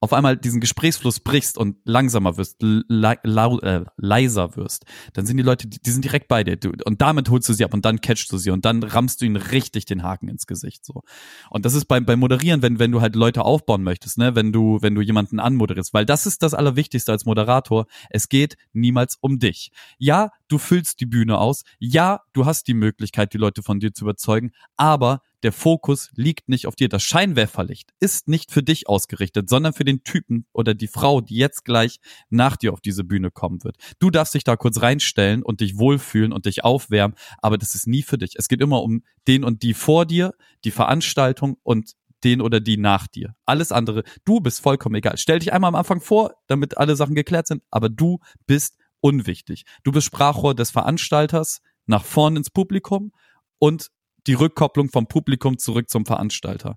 auf 0.00 0.12
einmal 0.12 0.36
diesen 0.36 0.60
Gesprächsfluss 0.60 1.20
brichst 1.20 1.56
und 1.56 1.76
langsamer 1.84 2.36
wirst, 2.36 2.62
äh, 2.62 3.84
leiser 3.96 4.56
wirst, 4.56 4.84
dann 5.14 5.26
sind 5.26 5.38
die 5.38 5.42
Leute, 5.42 5.66
die, 5.66 5.80
die 5.80 5.90
sind 5.90 6.04
direkt 6.04 6.28
bei 6.28 6.44
dir. 6.44 6.56
Du, 6.56 6.72
und 6.84 7.00
damit 7.00 7.30
holst 7.30 7.48
du 7.48 7.54
sie 7.54 7.64
ab 7.64 7.72
und 7.72 7.84
dann 7.84 8.00
catchst 8.00 8.30
du 8.30 8.36
sie 8.36 8.50
und 8.50 8.64
dann 8.64 8.82
rammst 8.82 9.20
du 9.20 9.24
ihnen 9.24 9.36
richtig 9.36 9.86
den 9.86 10.02
Haken 10.02 10.28
ins 10.28 10.46
Gesicht. 10.46 10.84
So. 10.84 11.02
Und 11.50 11.64
das 11.64 11.74
ist 11.74 11.86
beim, 11.86 12.04
beim 12.04 12.18
Moderieren, 12.18 12.62
wenn, 12.62 12.78
wenn 12.78 12.92
du 12.92 13.00
halt 13.00 13.16
Leute 13.16 13.44
aufbauen 13.44 13.82
möchtest, 13.82 14.18
ne, 14.18 14.34
wenn 14.34 14.52
du, 14.52 14.78
wenn 14.82 14.94
du 14.94 15.00
jemanden 15.00 15.40
anmoderierst, 15.40 15.94
weil 15.94 16.04
das 16.04 16.26
ist 16.26 16.42
das 16.42 16.52
Allerwichtigste 16.52 17.12
als 17.12 17.24
Moderator. 17.24 17.86
Es 18.10 18.28
geht 18.28 18.56
niemals 18.72 19.16
um 19.20 19.38
dich. 19.38 19.70
Ja, 19.98 20.30
du 20.48 20.58
füllst 20.58 21.00
die 21.00 21.06
Bühne 21.06 21.38
aus. 21.38 21.62
Ja, 21.78 22.20
du 22.32 22.46
hast 22.46 22.68
die 22.68 22.74
Möglichkeit, 22.74 23.32
die 23.32 23.38
Leute 23.38 23.62
von 23.62 23.80
dir 23.80 23.92
zu 23.92 24.04
überzeugen, 24.04 24.52
aber 24.76 25.20
der 25.42 25.52
Fokus 25.52 26.10
liegt 26.14 26.48
nicht 26.48 26.66
auf 26.66 26.74
dir. 26.74 26.88
Das 26.88 27.02
Scheinwerferlicht 27.02 27.92
ist 28.00 28.26
nicht 28.26 28.50
für 28.50 28.62
dich 28.62 28.88
ausgerichtet, 28.88 29.48
sondern 29.48 29.72
für 29.72 29.84
den 29.84 30.02
Typen 30.02 30.46
oder 30.52 30.74
die 30.74 30.88
Frau, 30.88 31.20
die 31.20 31.36
jetzt 31.36 31.64
gleich 31.64 32.00
nach 32.30 32.56
dir 32.56 32.72
auf 32.72 32.80
diese 32.80 33.04
Bühne 33.04 33.30
kommen 33.30 33.62
wird. 33.62 33.76
Du 33.98 34.10
darfst 34.10 34.34
dich 34.34 34.44
da 34.44 34.56
kurz 34.56 34.80
reinstellen 34.80 35.42
und 35.42 35.60
dich 35.60 35.78
wohlfühlen 35.78 36.32
und 36.32 36.46
dich 36.46 36.64
aufwärmen, 36.64 37.16
aber 37.38 37.58
das 37.58 37.74
ist 37.74 37.86
nie 37.86 38.02
für 38.02 38.18
dich. 38.18 38.32
Es 38.36 38.48
geht 38.48 38.60
immer 38.60 38.82
um 38.82 39.02
den 39.28 39.44
und 39.44 39.62
die 39.62 39.74
vor 39.74 40.06
dir, 40.06 40.34
die 40.64 40.70
Veranstaltung 40.70 41.58
und 41.62 41.92
den 42.24 42.40
oder 42.40 42.60
die 42.60 42.76
nach 42.76 43.06
dir. 43.06 43.36
Alles 43.44 43.72
andere, 43.72 44.02
du 44.24 44.40
bist 44.40 44.60
vollkommen 44.60 44.96
egal. 44.96 45.16
Stell 45.16 45.38
dich 45.38 45.52
einmal 45.52 45.68
am 45.68 45.74
Anfang 45.74 46.00
vor, 46.00 46.34
damit 46.46 46.76
alle 46.78 46.96
Sachen 46.96 47.14
geklärt 47.14 47.46
sind, 47.46 47.62
aber 47.70 47.88
du 47.88 48.18
bist 48.46 48.76
unwichtig. 49.06 49.64
Du 49.84 49.92
bist 49.92 50.06
Sprachrohr 50.06 50.54
des 50.56 50.72
Veranstalters 50.72 51.60
nach 51.86 52.04
vorn 52.04 52.36
ins 52.36 52.50
Publikum 52.50 53.12
und 53.58 53.90
die 54.26 54.34
Rückkopplung 54.34 54.90
vom 54.90 55.06
Publikum 55.06 55.58
zurück 55.58 55.88
zum 55.88 56.04
Veranstalter. 56.04 56.76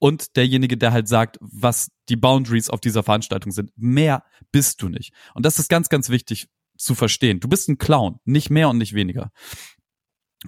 Und 0.00 0.36
derjenige, 0.36 0.76
der 0.76 0.92
halt 0.92 1.06
sagt, 1.06 1.38
was 1.40 1.90
die 2.08 2.16
Boundaries 2.16 2.70
auf 2.70 2.80
dieser 2.80 3.04
Veranstaltung 3.04 3.52
sind. 3.52 3.70
Mehr 3.76 4.24
bist 4.50 4.82
du 4.82 4.88
nicht. 4.88 5.12
Und 5.34 5.46
das 5.46 5.60
ist 5.60 5.68
ganz, 5.68 5.88
ganz 5.88 6.08
wichtig 6.08 6.48
zu 6.76 6.96
verstehen. 6.96 7.38
Du 7.38 7.46
bist 7.46 7.68
ein 7.68 7.78
Clown, 7.78 8.18
nicht 8.24 8.50
mehr 8.50 8.68
und 8.68 8.78
nicht 8.78 8.94
weniger. 8.94 9.30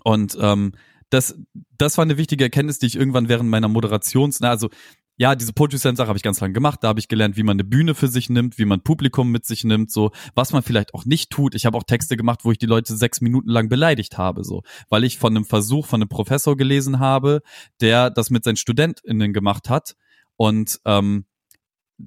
Und 0.03 0.36
ähm, 0.40 0.73
das, 1.11 1.39
das 1.78 1.99
war 1.99 2.03
eine 2.03 2.16
wichtige 2.16 2.44
Erkenntnis, 2.44 2.81
die 2.81 2.86
ich 2.86 2.97
irgendwann 2.97 3.28
während 3.28 3.49
meiner 3.49 3.69
Moderations, 3.69 4.40
na, 4.40 4.51
also 4.51 4.70
ja, 5.17 5.35
diese 5.35 5.53
Poetry 5.53 5.79
Slam 5.79 5.97
Sache 5.97 6.09
habe 6.09 6.17
ich 6.17 6.23
ganz 6.23 6.41
lange 6.41 6.55
gemacht. 6.55 6.81
Da 6.83 6.89
habe 6.89 6.99
ich 6.99 7.09
gelernt, 7.09 7.37
wie 7.37 7.43
man 7.43 7.57
eine 7.57 7.65
Bühne 7.65 7.95
für 7.95 8.09
sich 8.09 8.31
nimmt, 8.31 8.59
wie 8.59 8.65
man 8.65 8.83
Publikum 8.83 9.31
mit 9.31 9.45
sich 9.45 9.65
nimmt, 9.65 9.93
so 9.93 10.11
was 10.35 10.53
man 10.53 10.63
vielleicht 10.63 10.95
auch 10.95 11.05
nicht 11.05 11.31
tut. 11.31 11.55
Ich 11.55 11.67
habe 11.67 11.77
auch 11.77 11.85
Texte 11.85 12.17
gemacht, 12.17 12.41
wo 12.45 12.53
ich 12.53 12.59
die 12.59 12.67
Leute 12.67 12.97
sechs 12.97 13.21
Minuten 13.21 13.51
lang 13.51 13.69
beleidigt 13.69 14.19
habe, 14.19 14.43
so 14.45 14.63
weil 14.89 15.05
ich 15.05 15.19
von 15.19 15.37
einem 15.37 15.45
Versuch 15.45 15.87
von 15.87 16.01
einem 16.01 16.09
Professor 16.09 16.57
gelesen 16.57 16.99
habe, 16.99 17.43
der 17.81 18.11
das 18.11 18.31
mit 18.31 18.45
seinen 18.45 18.57
StudentInnen 18.57 19.33
gemacht 19.33 19.69
hat 19.69 19.97
und 20.37 20.81
ähm, 20.87 21.27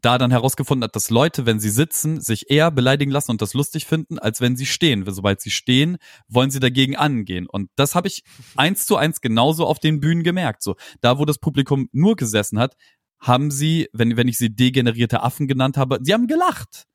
da 0.01 0.17
dann 0.17 0.31
herausgefunden 0.31 0.84
hat, 0.84 0.95
dass 0.95 1.09
Leute, 1.09 1.45
wenn 1.45 1.59
sie 1.59 1.69
sitzen, 1.69 2.19
sich 2.19 2.49
eher 2.49 2.72
beleidigen 2.72 3.11
lassen 3.11 3.31
und 3.31 3.41
das 3.41 3.53
lustig 3.53 3.85
finden, 3.85 4.19
als 4.19 4.41
wenn 4.41 4.55
sie 4.55 4.65
stehen. 4.65 5.05
Sobald 5.07 5.41
sie 5.41 5.51
stehen, 5.51 5.97
wollen 6.27 6.51
sie 6.51 6.59
dagegen 6.59 6.95
angehen. 6.95 7.47
Und 7.47 7.69
das 7.76 7.95
habe 7.95 8.07
ich 8.07 8.23
eins 8.55 8.85
zu 8.85 8.97
eins 8.97 9.22
genauso 9.22 9.65
auf 9.65 9.80
den 9.80 9.99
Bühnen 9.99 10.23
gemerkt. 10.23 10.63
So, 10.63 10.76
da 11.01 11.17
wo 11.17 11.26
das 11.26 11.38
Publikum 11.38 11.88
nur 11.91 12.15
gesessen 12.15 12.59
hat, 12.59 12.76
haben 13.19 13.51
sie, 13.51 13.88
wenn, 13.93 14.17
wenn 14.17 14.27
ich 14.27 14.38
sie 14.38 14.53
degenerierte 14.53 15.23
Affen 15.23 15.47
genannt 15.47 15.77
habe, 15.77 15.99
sie 16.01 16.13
haben 16.13 16.27
gelacht. 16.27 16.85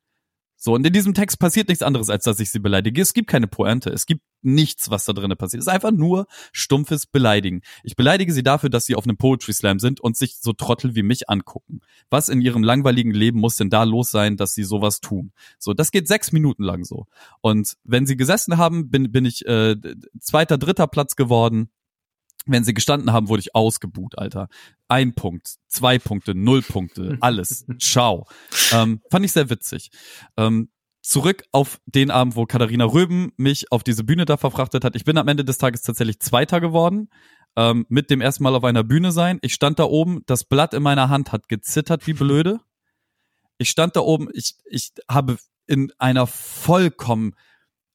So, 0.63 0.75
und 0.75 0.85
in 0.85 0.93
diesem 0.93 1.15
Text 1.15 1.39
passiert 1.39 1.69
nichts 1.69 1.81
anderes, 1.81 2.11
als 2.11 2.23
dass 2.23 2.39
ich 2.39 2.51
sie 2.51 2.59
beleidige. 2.59 3.01
Es 3.01 3.15
gibt 3.15 3.27
keine 3.27 3.47
Pointe. 3.47 3.89
Es 3.89 4.05
gibt 4.05 4.21
nichts, 4.43 4.91
was 4.91 5.05
da 5.05 5.13
drinnen 5.13 5.35
passiert. 5.35 5.59
Es 5.59 5.65
ist 5.65 5.73
einfach 5.73 5.89
nur 5.89 6.27
stumpfes 6.51 7.07
Beleidigen. 7.07 7.61
Ich 7.83 7.95
beleidige 7.95 8.31
sie 8.31 8.43
dafür, 8.43 8.69
dass 8.69 8.85
sie 8.85 8.93
auf 8.93 9.05
einem 9.05 9.17
Poetry 9.17 9.53
Slam 9.53 9.79
sind 9.79 9.99
und 10.01 10.17
sich 10.17 10.37
so 10.37 10.53
Trottel 10.53 10.93
wie 10.93 11.01
mich 11.01 11.31
angucken. 11.31 11.81
Was 12.11 12.29
in 12.29 12.41
ihrem 12.41 12.61
langweiligen 12.61 13.09
Leben 13.09 13.39
muss 13.39 13.55
denn 13.55 13.71
da 13.71 13.85
los 13.85 14.11
sein, 14.11 14.37
dass 14.37 14.53
sie 14.53 14.63
sowas 14.63 15.01
tun? 15.01 15.31
So, 15.57 15.73
das 15.73 15.89
geht 15.89 16.07
sechs 16.07 16.31
Minuten 16.31 16.61
lang 16.61 16.83
so. 16.83 17.07
Und 17.41 17.75
wenn 17.83 18.05
sie 18.05 18.15
gesessen 18.15 18.57
haben, 18.57 18.91
bin, 18.91 19.11
bin 19.11 19.25
ich 19.25 19.43
äh, 19.47 19.75
zweiter, 20.19 20.59
dritter 20.59 20.85
Platz 20.85 21.15
geworden. 21.15 21.71
Wenn 22.45 22.63
sie 22.63 22.73
gestanden 22.73 23.11
haben, 23.11 23.29
wurde 23.29 23.41
ich 23.41 23.55
ausgebuht, 23.55 24.17
Alter. 24.17 24.47
Ein 24.87 25.13
Punkt, 25.13 25.55
zwei 25.67 25.99
Punkte, 25.99 26.33
null 26.35 26.61
Punkte, 26.61 27.17
alles. 27.21 27.65
Ciao. 27.79 28.27
Ähm, 28.71 29.01
fand 29.09 29.25
ich 29.25 29.31
sehr 29.31 29.49
witzig. 29.49 29.91
Ähm, 30.37 30.69
zurück 31.01 31.43
auf 31.51 31.79
den 31.85 32.11
Abend, 32.11 32.35
wo 32.35 32.45
Katharina 32.45 32.85
Röben 32.85 33.31
mich 33.37 33.71
auf 33.71 33.83
diese 33.83 34.03
Bühne 34.03 34.25
da 34.25 34.37
verfrachtet 34.37 34.83
hat. 34.83 34.95
Ich 34.95 35.03
bin 35.03 35.17
am 35.17 35.27
Ende 35.27 35.45
des 35.45 35.57
Tages 35.57 35.81
tatsächlich 35.81 36.19
Zweiter 36.19 36.61
geworden. 36.61 37.09
Ähm, 37.57 37.85
mit 37.89 38.09
dem 38.09 38.21
ersten 38.21 38.43
Mal 38.43 38.55
auf 38.55 38.63
einer 38.63 38.83
Bühne 38.83 39.11
sein. 39.11 39.37
Ich 39.41 39.53
stand 39.53 39.77
da 39.77 39.83
oben, 39.83 40.21
das 40.25 40.45
Blatt 40.45 40.73
in 40.73 40.83
meiner 40.83 41.09
Hand 41.09 41.31
hat 41.31 41.49
gezittert 41.49 42.07
wie 42.07 42.13
blöde. 42.13 42.61
Ich 43.57 43.69
stand 43.69 43.95
da 43.95 43.99
oben, 43.99 44.29
ich, 44.33 44.55
ich 44.65 44.91
habe 45.09 45.37
in 45.67 45.91
einer 45.97 46.27
vollkommen 46.27 47.35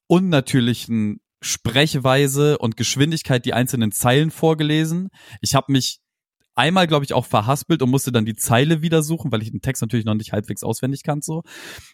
unnatürlichen 0.08 1.20
Sprechweise 1.40 2.58
und 2.58 2.76
Geschwindigkeit 2.76 3.44
die 3.44 3.54
einzelnen 3.54 3.92
Zeilen 3.92 4.30
vorgelesen. 4.30 5.08
Ich 5.40 5.54
habe 5.54 5.72
mich 5.72 6.00
einmal, 6.56 6.86
glaube 6.86 7.04
ich, 7.04 7.12
auch 7.12 7.26
verhaspelt 7.26 7.82
und 7.82 7.90
musste 7.90 8.10
dann 8.10 8.24
die 8.24 8.34
Zeile 8.34 8.82
wieder 8.82 9.02
suchen, 9.02 9.30
weil 9.30 9.42
ich 9.42 9.50
den 9.50 9.60
Text 9.60 9.82
natürlich 9.82 10.06
noch 10.06 10.14
nicht 10.14 10.32
halbwegs 10.32 10.62
auswendig 10.62 11.02
kannte. 11.02 11.26
So, 11.26 11.42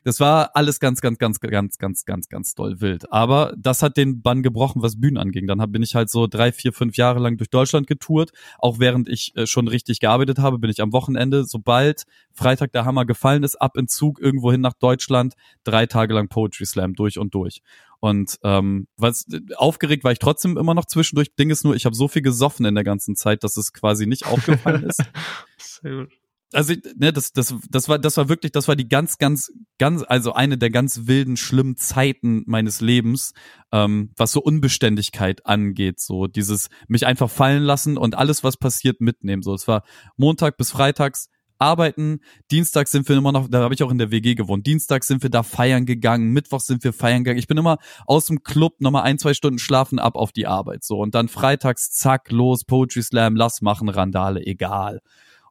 das 0.04 0.20
war 0.20 0.52
alles 0.54 0.80
ganz, 0.80 1.00
ganz, 1.00 1.18
ganz, 1.18 1.40
ganz, 1.40 1.78
ganz, 1.78 2.04
ganz, 2.04 2.28
ganz 2.28 2.54
doll 2.54 2.80
wild. 2.80 3.12
Aber 3.12 3.54
das 3.58 3.82
hat 3.82 3.96
den 3.96 4.22
Bann 4.22 4.42
gebrochen, 4.42 4.80
was 4.80 5.00
Bühnen 5.00 5.18
anging. 5.18 5.46
Dann 5.46 5.72
bin 5.72 5.82
ich 5.82 5.94
halt 5.94 6.08
so 6.10 6.26
drei, 6.28 6.52
vier, 6.52 6.72
fünf 6.72 6.96
Jahre 6.96 7.18
lang 7.18 7.36
durch 7.36 7.50
Deutschland 7.50 7.86
getourt. 7.86 8.30
Auch 8.58 8.78
während 8.78 9.08
ich 9.08 9.32
äh, 9.36 9.46
schon 9.46 9.68
richtig 9.68 10.00
gearbeitet 10.00 10.38
habe, 10.38 10.58
bin 10.58 10.70
ich 10.70 10.80
am 10.80 10.92
Wochenende, 10.92 11.44
sobald 11.44 12.04
Freitag 12.32 12.72
der 12.72 12.84
Hammer 12.84 13.04
gefallen 13.04 13.42
ist, 13.42 13.56
ab 13.56 13.76
in 13.76 13.88
Zug 13.88 14.20
irgendwo 14.20 14.52
hin 14.52 14.60
nach 14.60 14.74
Deutschland, 14.74 15.34
drei 15.64 15.86
Tage 15.86 16.14
lang 16.14 16.28
Poetry 16.28 16.66
Slam 16.66 16.94
durch 16.94 17.18
und 17.18 17.34
durch. 17.34 17.60
Und 18.02 18.36
ähm, 18.42 18.88
was 18.96 19.26
aufgeregt 19.54 20.02
war 20.02 20.10
ich 20.10 20.18
trotzdem 20.18 20.56
immer 20.56 20.74
noch 20.74 20.86
zwischendurch. 20.86 21.36
Ding 21.36 21.50
ist 21.50 21.62
nur, 21.62 21.76
ich 21.76 21.84
habe 21.84 21.94
so 21.94 22.08
viel 22.08 22.20
gesoffen 22.20 22.66
in 22.66 22.74
der 22.74 22.82
ganzen 22.82 23.14
Zeit, 23.14 23.44
dass 23.44 23.56
es 23.56 23.72
quasi 23.72 24.06
nicht 24.06 24.26
aufgefallen 24.26 24.82
ist. 24.82 25.04
Sehr 25.56 25.94
gut. 25.94 26.12
Also 26.52 26.74
ne, 26.96 27.12
das, 27.12 27.32
das, 27.32 27.54
das 27.70 27.88
war, 27.88 28.00
das 28.00 28.16
war 28.16 28.28
wirklich, 28.28 28.50
das 28.50 28.66
war 28.66 28.74
die 28.74 28.88
ganz, 28.88 29.18
ganz, 29.18 29.52
ganz, 29.78 30.02
also 30.02 30.32
eine 30.32 30.58
der 30.58 30.70
ganz 30.70 31.02
wilden, 31.06 31.36
schlimmen 31.36 31.76
Zeiten 31.76 32.42
meines 32.46 32.80
Lebens, 32.80 33.34
ähm, 33.70 34.10
was 34.16 34.32
so 34.32 34.42
Unbeständigkeit 34.42 35.46
angeht, 35.46 36.00
so 36.00 36.26
dieses 36.26 36.70
mich 36.88 37.06
einfach 37.06 37.30
fallen 37.30 37.62
lassen 37.62 37.96
und 37.96 38.16
alles, 38.16 38.42
was 38.42 38.56
passiert, 38.56 39.00
mitnehmen. 39.00 39.42
So, 39.42 39.54
es 39.54 39.68
war 39.68 39.84
Montag 40.16 40.56
bis 40.56 40.72
Freitags 40.72 41.28
arbeiten. 41.62 42.20
Dienstags 42.50 42.90
sind 42.90 43.08
wir 43.08 43.16
immer 43.16 43.32
noch, 43.32 43.48
da 43.48 43.60
habe 43.60 43.72
ich 43.72 43.82
auch 43.82 43.90
in 43.90 43.98
der 43.98 44.10
WG 44.10 44.34
gewohnt. 44.34 44.66
Dienstags 44.66 45.06
sind 45.06 45.22
wir 45.22 45.30
da 45.30 45.42
feiern 45.42 45.86
gegangen, 45.86 46.32
Mittwochs 46.32 46.66
sind 46.66 46.82
wir 46.84 46.92
feiern 46.92 47.24
gegangen. 47.24 47.38
Ich 47.38 47.46
bin 47.46 47.56
immer 47.56 47.78
aus 48.06 48.26
dem 48.26 48.42
Club 48.42 48.80
nochmal 48.80 49.04
ein, 49.04 49.18
zwei 49.18 49.32
Stunden 49.32 49.58
schlafen 49.58 49.98
ab 49.98 50.16
auf 50.16 50.32
die 50.32 50.46
Arbeit. 50.46 50.84
So. 50.84 50.98
Und 50.98 51.14
dann 51.14 51.28
freitags, 51.28 51.92
zack, 51.92 52.30
los, 52.30 52.64
Poetry 52.64 53.02
Slam, 53.02 53.36
lass 53.36 53.62
machen, 53.62 53.88
Randale, 53.88 54.44
egal. 54.44 55.00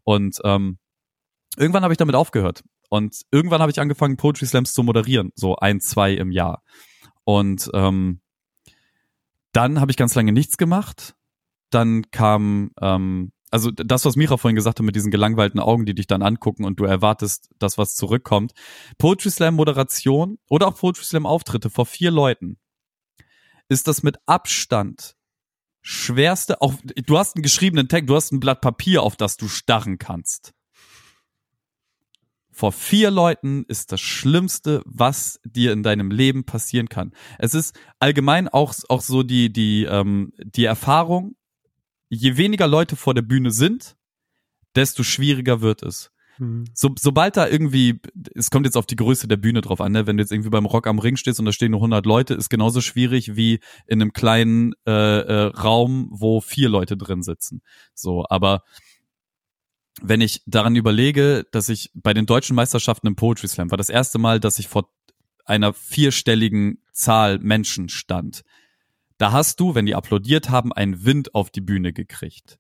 Und 0.03 0.39
ähm, 0.43 0.77
irgendwann 1.57 1.83
habe 1.83 1.93
ich 1.93 1.97
damit 1.97 2.15
aufgehört. 2.15 2.63
Und 2.89 3.21
irgendwann 3.31 3.61
habe 3.61 3.71
ich 3.71 3.79
angefangen, 3.79 4.17
Poetry 4.17 4.45
Slams 4.45 4.73
zu 4.73 4.83
moderieren, 4.83 5.31
so 5.35 5.55
ein, 5.55 5.79
zwei 5.79 6.13
im 6.13 6.31
Jahr. 6.31 6.61
Und 7.23 7.69
ähm, 7.73 8.19
dann 9.53 9.79
habe 9.79 9.91
ich 9.91 9.97
ganz 9.97 10.13
lange 10.15 10.33
nichts 10.33 10.57
gemacht. 10.57 11.15
Dann 11.69 12.11
kam 12.11 12.71
ähm, 12.81 13.31
also 13.51 13.69
das, 13.69 14.05
was 14.05 14.15
Mira 14.15 14.37
vorhin 14.37 14.55
gesagt 14.55 14.79
hat 14.79 14.85
mit 14.85 14.95
diesen 14.95 15.11
gelangweilten 15.11 15.59
Augen, 15.59 15.85
die 15.85 15.93
dich 15.93 16.07
dann 16.07 16.21
angucken 16.21 16.63
und 16.63 16.79
du 16.79 16.85
erwartest, 16.85 17.49
dass 17.59 17.77
was 17.77 17.95
zurückkommt. 17.95 18.53
Poetry 18.97 19.29
Slam 19.29 19.55
Moderation 19.55 20.39
oder 20.49 20.67
auch 20.67 20.77
Poetry 20.77 21.03
Slam 21.03 21.25
Auftritte 21.25 21.69
vor 21.69 21.85
vier 21.85 22.11
Leuten 22.11 22.57
ist 23.67 23.87
das 23.87 24.03
mit 24.03 24.17
Abstand 24.25 25.15
schwerste, 25.81 26.61
auch 26.61 26.73
du 26.83 27.17
hast 27.17 27.35
einen 27.35 27.43
geschriebenen 27.43 27.87
Text, 27.87 28.09
du 28.09 28.15
hast 28.15 28.31
ein 28.31 28.39
Blatt 28.39 28.61
Papier, 28.61 29.03
auf 29.03 29.15
das 29.15 29.37
du 29.37 29.47
starren 29.47 29.97
kannst. 29.97 30.53
Vor 32.51 32.71
vier 32.71 33.09
Leuten 33.11 33.63
ist 33.67 33.91
das 33.91 34.01
Schlimmste, 34.01 34.83
was 34.85 35.39
dir 35.43 35.71
in 35.71 35.83
deinem 35.83 36.11
Leben 36.11 36.45
passieren 36.45 36.89
kann. 36.89 37.11
Es 37.39 37.55
ist 37.55 37.79
allgemein 37.99 38.47
auch, 38.47 38.73
auch 38.89 39.01
so 39.01 39.23
die, 39.23 39.51
die, 39.51 39.85
ähm, 39.85 40.33
die 40.37 40.65
Erfahrung, 40.65 41.35
je 42.11 42.37
weniger 42.37 42.67
Leute 42.67 42.95
vor 42.95 43.13
der 43.13 43.21
Bühne 43.21 43.51
sind, 43.51 43.95
desto 44.75 45.03
schwieriger 45.03 45.61
wird 45.61 45.81
es. 45.81 46.11
Mhm. 46.37 46.65
So, 46.73 46.93
sobald 46.99 47.37
da 47.37 47.47
irgendwie, 47.47 48.01
es 48.35 48.51
kommt 48.51 48.65
jetzt 48.65 48.75
auf 48.75 48.85
die 48.85 48.95
Größe 48.95 49.27
der 49.27 49.37
Bühne 49.37 49.61
drauf 49.61 49.79
an, 49.79 49.93
ne? 49.93 50.07
wenn 50.07 50.17
du 50.17 50.23
jetzt 50.23 50.31
irgendwie 50.31 50.49
beim 50.49 50.65
Rock 50.65 50.87
am 50.87 50.99
Ring 50.99 51.15
stehst 51.15 51.39
und 51.39 51.45
da 51.45 51.53
stehen 51.53 51.71
nur 51.71 51.79
100 51.79 52.05
Leute, 52.05 52.33
ist 52.33 52.49
genauso 52.49 52.81
schwierig 52.81 53.35
wie 53.35 53.59
in 53.87 54.01
einem 54.01 54.13
kleinen 54.13 54.73
äh, 54.85 54.91
äh, 54.91 55.41
Raum, 55.47 56.09
wo 56.11 56.41
vier 56.41 56.67
Leute 56.69 56.97
drin 56.97 57.23
sitzen. 57.23 57.61
So, 57.93 58.25
aber 58.29 58.63
wenn 60.01 60.19
ich 60.21 60.41
daran 60.45 60.75
überlege, 60.75 61.45
dass 61.51 61.69
ich 61.69 61.91
bei 61.93 62.13
den 62.13 62.25
deutschen 62.25 62.55
Meisterschaften 62.55 63.07
im 63.07 63.15
Poetry 63.15 63.47
Slam 63.47 63.71
war 63.71 63.77
das 63.77 63.89
erste 63.89 64.19
Mal, 64.19 64.39
dass 64.39 64.59
ich 64.59 64.67
vor 64.67 64.89
einer 65.45 65.73
vierstelligen 65.73 66.83
Zahl 66.91 67.39
Menschen 67.39 67.87
stand. 67.89 68.43
Da 69.21 69.31
hast 69.31 69.59
du, 69.59 69.75
wenn 69.75 69.85
die 69.85 69.93
applaudiert 69.93 70.49
haben, 70.49 70.73
einen 70.73 71.05
Wind 71.05 71.35
auf 71.35 71.51
die 71.51 71.61
Bühne 71.61 71.93
gekriegt. 71.93 72.57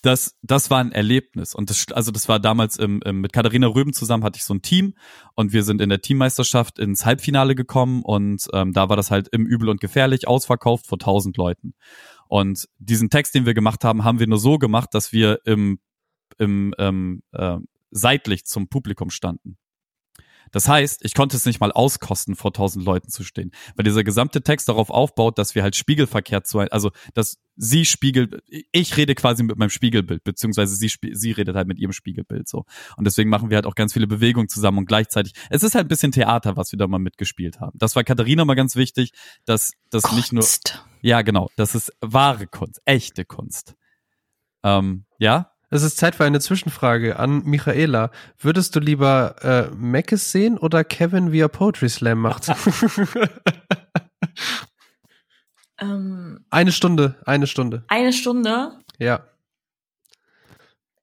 Das, 0.00 0.36
das 0.42 0.68
war 0.68 0.80
ein 0.80 0.92
Erlebnis. 0.92 1.54
Und 1.54 1.70
das, 1.70 1.86
also 1.92 2.10
das 2.10 2.28
war 2.28 2.38
damals 2.38 2.76
im, 2.76 3.00
im, 3.06 3.22
mit 3.22 3.32
Katharina 3.32 3.68
Röben 3.68 3.94
zusammen 3.94 4.22
hatte 4.22 4.36
ich 4.36 4.44
so 4.44 4.52
ein 4.52 4.60
Team 4.60 4.92
und 5.34 5.54
wir 5.54 5.62
sind 5.62 5.80
in 5.80 5.88
der 5.88 6.02
Teammeisterschaft 6.02 6.78
ins 6.78 7.06
Halbfinale 7.06 7.54
gekommen 7.54 8.02
und 8.02 8.46
ähm, 8.52 8.74
da 8.74 8.90
war 8.90 8.96
das 8.98 9.10
halt 9.10 9.28
im 9.28 9.46
Übel 9.46 9.70
und 9.70 9.80
Gefährlich 9.80 10.28
ausverkauft 10.28 10.86
vor 10.86 10.98
tausend 10.98 11.38
Leuten. 11.38 11.72
Und 12.28 12.68
diesen 12.78 13.08
Text, 13.08 13.34
den 13.34 13.46
wir 13.46 13.54
gemacht 13.54 13.82
haben, 13.82 14.04
haben 14.04 14.18
wir 14.18 14.26
nur 14.26 14.38
so 14.38 14.58
gemacht, 14.58 14.90
dass 14.92 15.10
wir 15.14 15.40
im, 15.46 15.78
im 16.36 16.74
ähm, 16.76 17.22
äh, 17.32 17.56
seitlich 17.90 18.44
zum 18.44 18.68
Publikum 18.68 19.08
standen. 19.08 19.56
Das 20.52 20.68
heißt, 20.68 21.04
ich 21.04 21.14
konnte 21.14 21.36
es 21.36 21.46
nicht 21.46 21.60
mal 21.60 21.72
auskosten, 21.72 22.36
vor 22.36 22.52
tausend 22.52 22.84
Leuten 22.84 23.08
zu 23.08 23.24
stehen, 23.24 23.50
weil 23.76 23.84
dieser 23.84 24.04
gesamte 24.04 24.42
Text 24.42 24.68
darauf 24.68 24.90
aufbaut, 24.90 25.38
dass 25.38 25.54
wir 25.54 25.62
halt 25.62 25.76
spiegelverkehrt 25.76 26.46
zu, 26.46 26.60
also 26.60 26.90
dass 27.14 27.38
sie 27.56 27.84
spiegelt, 27.84 28.42
ich 28.72 28.96
rede 28.96 29.14
quasi 29.14 29.42
mit 29.42 29.56
meinem 29.56 29.70
Spiegelbild, 29.70 30.24
beziehungsweise 30.24 30.74
sie, 30.74 30.90
sie 31.12 31.32
redet 31.32 31.56
halt 31.56 31.68
mit 31.68 31.78
ihrem 31.78 31.92
Spiegelbild 31.92 32.48
so. 32.48 32.64
Und 32.96 33.06
deswegen 33.06 33.30
machen 33.30 33.50
wir 33.50 33.56
halt 33.56 33.66
auch 33.66 33.74
ganz 33.74 33.92
viele 33.92 34.06
Bewegungen 34.06 34.48
zusammen 34.48 34.78
und 34.78 34.86
gleichzeitig, 34.86 35.34
es 35.50 35.62
ist 35.62 35.74
halt 35.74 35.86
ein 35.86 35.88
bisschen 35.88 36.12
Theater, 36.12 36.56
was 36.56 36.72
wir 36.72 36.78
da 36.78 36.86
mal 36.86 36.98
mitgespielt 36.98 37.60
haben. 37.60 37.78
Das 37.78 37.96
war 37.96 38.04
Katharina 38.04 38.44
mal 38.44 38.54
ganz 38.54 38.76
wichtig, 38.76 39.12
dass 39.44 39.72
das 39.90 40.12
nicht 40.12 40.32
nur, 40.32 40.44
ja 41.00 41.22
genau, 41.22 41.50
das 41.56 41.74
ist 41.74 41.92
wahre 42.00 42.46
Kunst, 42.46 42.80
echte 42.84 43.24
Kunst. 43.24 43.74
Ähm, 44.62 45.04
ja, 45.18 45.53
Es 45.74 45.82
ist 45.82 45.96
Zeit 45.96 46.14
für 46.14 46.24
eine 46.24 46.38
Zwischenfrage 46.38 47.18
an 47.18 47.42
Michaela. 47.46 48.12
Würdest 48.38 48.76
du 48.76 48.80
lieber 48.80 49.34
äh, 49.42 49.74
Mackes 49.74 50.30
sehen 50.30 50.56
oder 50.56 50.84
Kevin, 50.84 51.32
wie 51.32 51.40
er 51.40 51.48
Poetry 51.48 51.88
Slam 51.88 52.20
macht? 52.20 52.46
Ähm, 55.80 56.44
eine 56.50 56.70
Stunde, 56.70 57.16
eine 57.26 57.48
Stunde. 57.48 57.82
eine 57.88 58.12
Stunde. 58.12 58.78
Ja. 59.00 59.24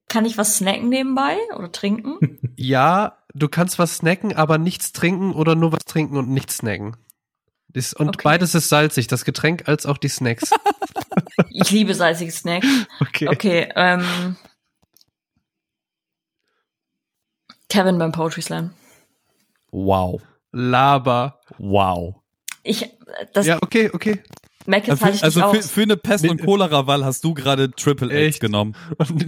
Kann 0.07 0.23
ich 0.23 0.38
was 0.38 0.56
snacken 0.57 0.88
nebenbei 0.88 1.35
oder 1.57 1.72
trinken? 1.73 2.39
Ja, 2.56 3.18
du 3.34 3.49
kannst 3.49 3.80
was 3.80 3.98
snacken, 3.98 4.34
aber 4.34 4.57
nichts 4.57 4.93
trinken 4.93 5.34
oder 5.34 5.56
nur 5.56 5.73
was 5.73 5.84
trinken 5.84 6.15
und 6.15 6.30
nichts 6.30 6.57
snacken. 6.57 6.95
Und 7.98 8.07
Okay. 8.10 8.22
beides 8.23 8.56
ist 8.56 8.69
salzig, 8.69 9.07
das 9.07 9.26
Getränk 9.26 9.68
als 9.68 9.85
auch 9.85 9.98
die 9.98 10.07
Snacks. 10.10 10.52
Ich 11.49 11.72
liebe 11.72 11.93
salzige 11.93 12.31
Snacks. 12.31 12.68
Okay. 13.02 13.27
Okay, 13.27 13.69
ähm. 13.76 14.38
Kevin 17.72 17.98
beim 17.98 18.11
Poetry 18.11 18.41
Slam. 18.41 18.72
wow, 19.72 20.22
Laber. 20.52 21.39
wow. 21.57 22.15
Ich, 22.64 22.89
das 23.34 23.45
Ja, 23.48 23.57
okay, 23.61 23.89
okay. 23.93 24.22
Mac 24.68 24.88
Also 24.88 24.93
ist 24.93 25.02
halt 25.02 25.15
für, 25.18 25.23
also 25.23 25.52
nicht 25.53 25.65
für, 25.72 25.81
eine 25.81 25.98
Pest- 25.98 26.27
und. 26.27 26.41
Cholera-Wahl 26.43 27.03
hast 27.03 27.23
du 27.23 27.34
gerade 27.34 27.72
Triple 27.72 28.11
Echt? 28.11 28.39
genommen. 28.41 28.76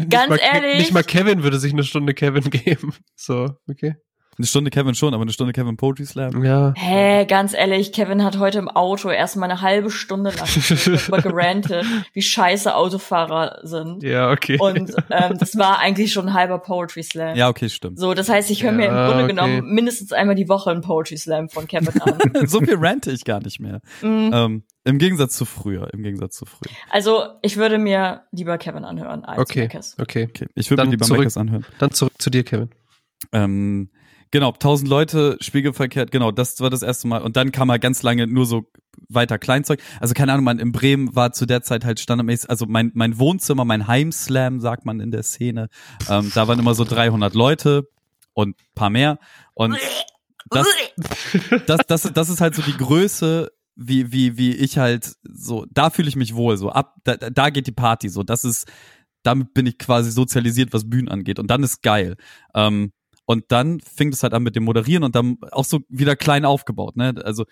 Ganz 0.10 0.30
mal, 0.30 0.40
ehrlich? 0.40 0.78
Nicht 0.78 0.94
mal 0.94 1.04
Kevin 1.04 1.42
würde 1.42 1.58
sich 1.60 1.74
eine 1.74 1.84
Stunde 1.84 2.14
Kevin 2.14 2.50
geben. 2.52 2.94
So, 3.16 3.50
okay. 3.68 3.96
Eine 4.38 4.48
Stunde 4.48 4.72
Kevin 4.72 4.96
schon, 4.96 5.14
aber 5.14 5.22
eine 5.22 5.32
Stunde 5.32 5.54
Kevin 5.54 5.78
Poetry 5.78 6.06
Slam. 6.06 6.44
Ja. 6.44 6.74
Hä, 6.76 7.26
ganz 7.26 7.54
ehrlich, 7.54 7.92
Kevin 7.92 8.24
hat 8.24 8.40
heute 8.40 8.58
im 8.60 8.68
Auto 8.68 9.10
erstmal 9.10 9.50
eine 9.52 9.62
halbe 9.62 9.92
Stunde 9.92 10.32
lang 10.32 10.48
darüber 10.86 11.22
gerantet, 11.22 11.86
wie 12.14 12.22
scheiße 12.22 12.74
Autofahrer 12.76 13.60
sind. 13.64 14.02
Ja, 14.04 14.32
okay. 14.32 14.58
Und 14.60 14.92
ähm, 15.12 15.38
das 15.38 15.58
war 15.58 15.80
eigentlich 15.80 16.12
schon 16.14 16.30
ein 16.30 16.34
halber 16.34 16.58
Poetry 16.60 17.04
Slam. 17.04 17.36
Ja, 17.36 17.50
okay, 17.50 17.70
stimmt. 17.70 18.00
So, 18.00 18.14
das 18.16 18.28
heißt, 18.30 18.50
ich 18.50 18.64
höre 18.64 18.72
mir 18.72 18.88
im 18.88 18.94
Ja, 18.96 19.08
Grunde 19.08 19.24
okay. 19.26 19.34
genommen 19.34 19.74
mindestens 19.74 20.12
einmal 20.14 20.36
die 20.36 20.50
Woche 20.50 20.72
einen 20.72 20.82
Poetry 20.82 21.18
Slam 21.18 21.50
von 21.50 21.68
Kevin 21.68 22.02
an. 22.02 22.18
so 22.48 22.60
viel 22.60 22.76
rante 22.78 23.12
ich 23.12 23.26
gar 23.26 23.40
nicht 23.42 23.60
mehr. 23.60 23.82
Mm, 24.02 24.32
Ähm, 24.34 24.64
Im 24.84 24.98
Gegensatz 24.98 25.38
zu 25.38 25.46
früher, 25.46 25.94
im 25.94 26.02
Gegensatz 26.02 26.36
zu 26.38 26.46
früher. 26.46 26.72
also, 26.90 27.24
ich 27.44 27.58
würde 27.58 27.78
mir 27.78 28.24
lieber 28.32 28.58
Kevin 28.58 28.84
anhören 28.84 29.24
als 29.26 29.40
Okay, 29.40 29.70
Marcus. 29.72 29.96
okay. 30.00 30.28
Okay, 30.30 30.48
ich 30.56 30.70
würde 30.72 30.82
Dann 30.82 30.88
mir 30.88 30.92
lieber 30.94 31.06
zurück- 31.06 31.20
Mackes 31.20 31.38
anhören. 31.38 31.66
Dann 31.78 31.92
zurück 31.92 32.14
zu 32.18 32.30
dir, 32.32 32.44
Kevin. 32.44 32.70
Ähm, 33.32 33.90
genau, 34.34 34.52
1000 34.52 34.90
Leute, 34.90 35.38
spiegelverkehrt, 35.42 36.12
genau, 36.12 36.32
das 36.32 36.60
war 36.60 36.72
das 36.72 36.82
erste 36.82 37.08
Mal. 37.08 37.22
Und 37.22 37.38
dann 37.38 37.52
kam 37.52 37.70
halt 37.70 37.84
ganz 37.84 38.02
lange 38.02 38.26
nur 38.26 38.48
so 38.48 38.66
weiter 39.08 39.38
Kleinzeug. 39.38 39.80
Also 40.00 40.16
keine 40.16 40.34
Ahnung, 40.34 40.44
man, 40.44 40.58
in 40.58 40.72
Bremen 40.72 41.16
war 41.16 41.34
zu 41.34 41.46
der 41.46 41.62
Zeit 41.62 41.86
halt 41.86 42.00
standardmäßig, 42.00 42.50
also 42.50 42.66
mein, 42.66 42.92
mein 42.96 43.20
Wohnzimmer, 43.20 43.64
mein 43.64 43.88
Heimslam, 43.88 44.60
sagt 44.60 44.86
man 44.86 45.00
in 45.00 45.12
der 45.12 45.22
Szene, 45.22 45.70
ähm, 46.10 46.32
da 46.34 46.48
waren 46.48 46.58
immer 46.58 46.74
so 46.74 46.84
300 46.84 47.36
Leute 47.36 47.88
und 48.34 48.56
paar 48.74 48.90
mehr. 48.90 49.20
Und 49.54 49.78
das, 50.50 50.68
das, 51.68 51.80
das, 51.88 52.14
das 52.14 52.30
ist 52.30 52.42
halt 52.42 52.56
so 52.56 52.64
die 52.64 52.76
Größe, 52.76 53.52
wie, 53.76 54.12
wie, 54.12 54.36
wie 54.36 54.56
ich 54.56 54.80
halt 54.80 55.14
so, 55.24 55.68
da 55.70 55.92
fühle 55.92 56.10
ich 56.10 56.16
mich 56.16 56.34
wohl, 56.34 56.58
so 56.58 56.72
ab, 56.72 56.96
da, 57.04 57.18
da 57.18 57.52
geht 57.52 57.68
die 57.68 57.72
Party, 57.72 58.10
so, 58.10 58.24
das 58.24 58.44
ist, 58.44 58.68
damit 59.22 59.54
bin 59.54 59.68
ich 59.68 59.78
quasi 59.78 60.10
sozialisiert, 60.10 60.74
was 60.74 60.90
Bühnen 60.90 61.08
angeht. 61.08 61.38
Und 61.38 61.52
dann 61.52 61.62
ist 61.62 61.84
geil. 61.84 62.18
Ähm, 62.56 62.92
und 63.26 63.46
dann 63.50 63.80
fing 63.80 64.12
es 64.12 64.24
halt 64.24 64.34
an 64.34 64.44
mit 64.44 64.56
dem 64.56 64.64
Moderieren 64.64 65.04
und 65.04 65.16
dann 65.16 65.38
auch 65.52 65.66
so 65.66 65.82
wieder 65.90 66.16
klein 66.16 66.46
aufgebaut, 66.46 66.96
ne? 66.96 67.14
Also 67.24 67.46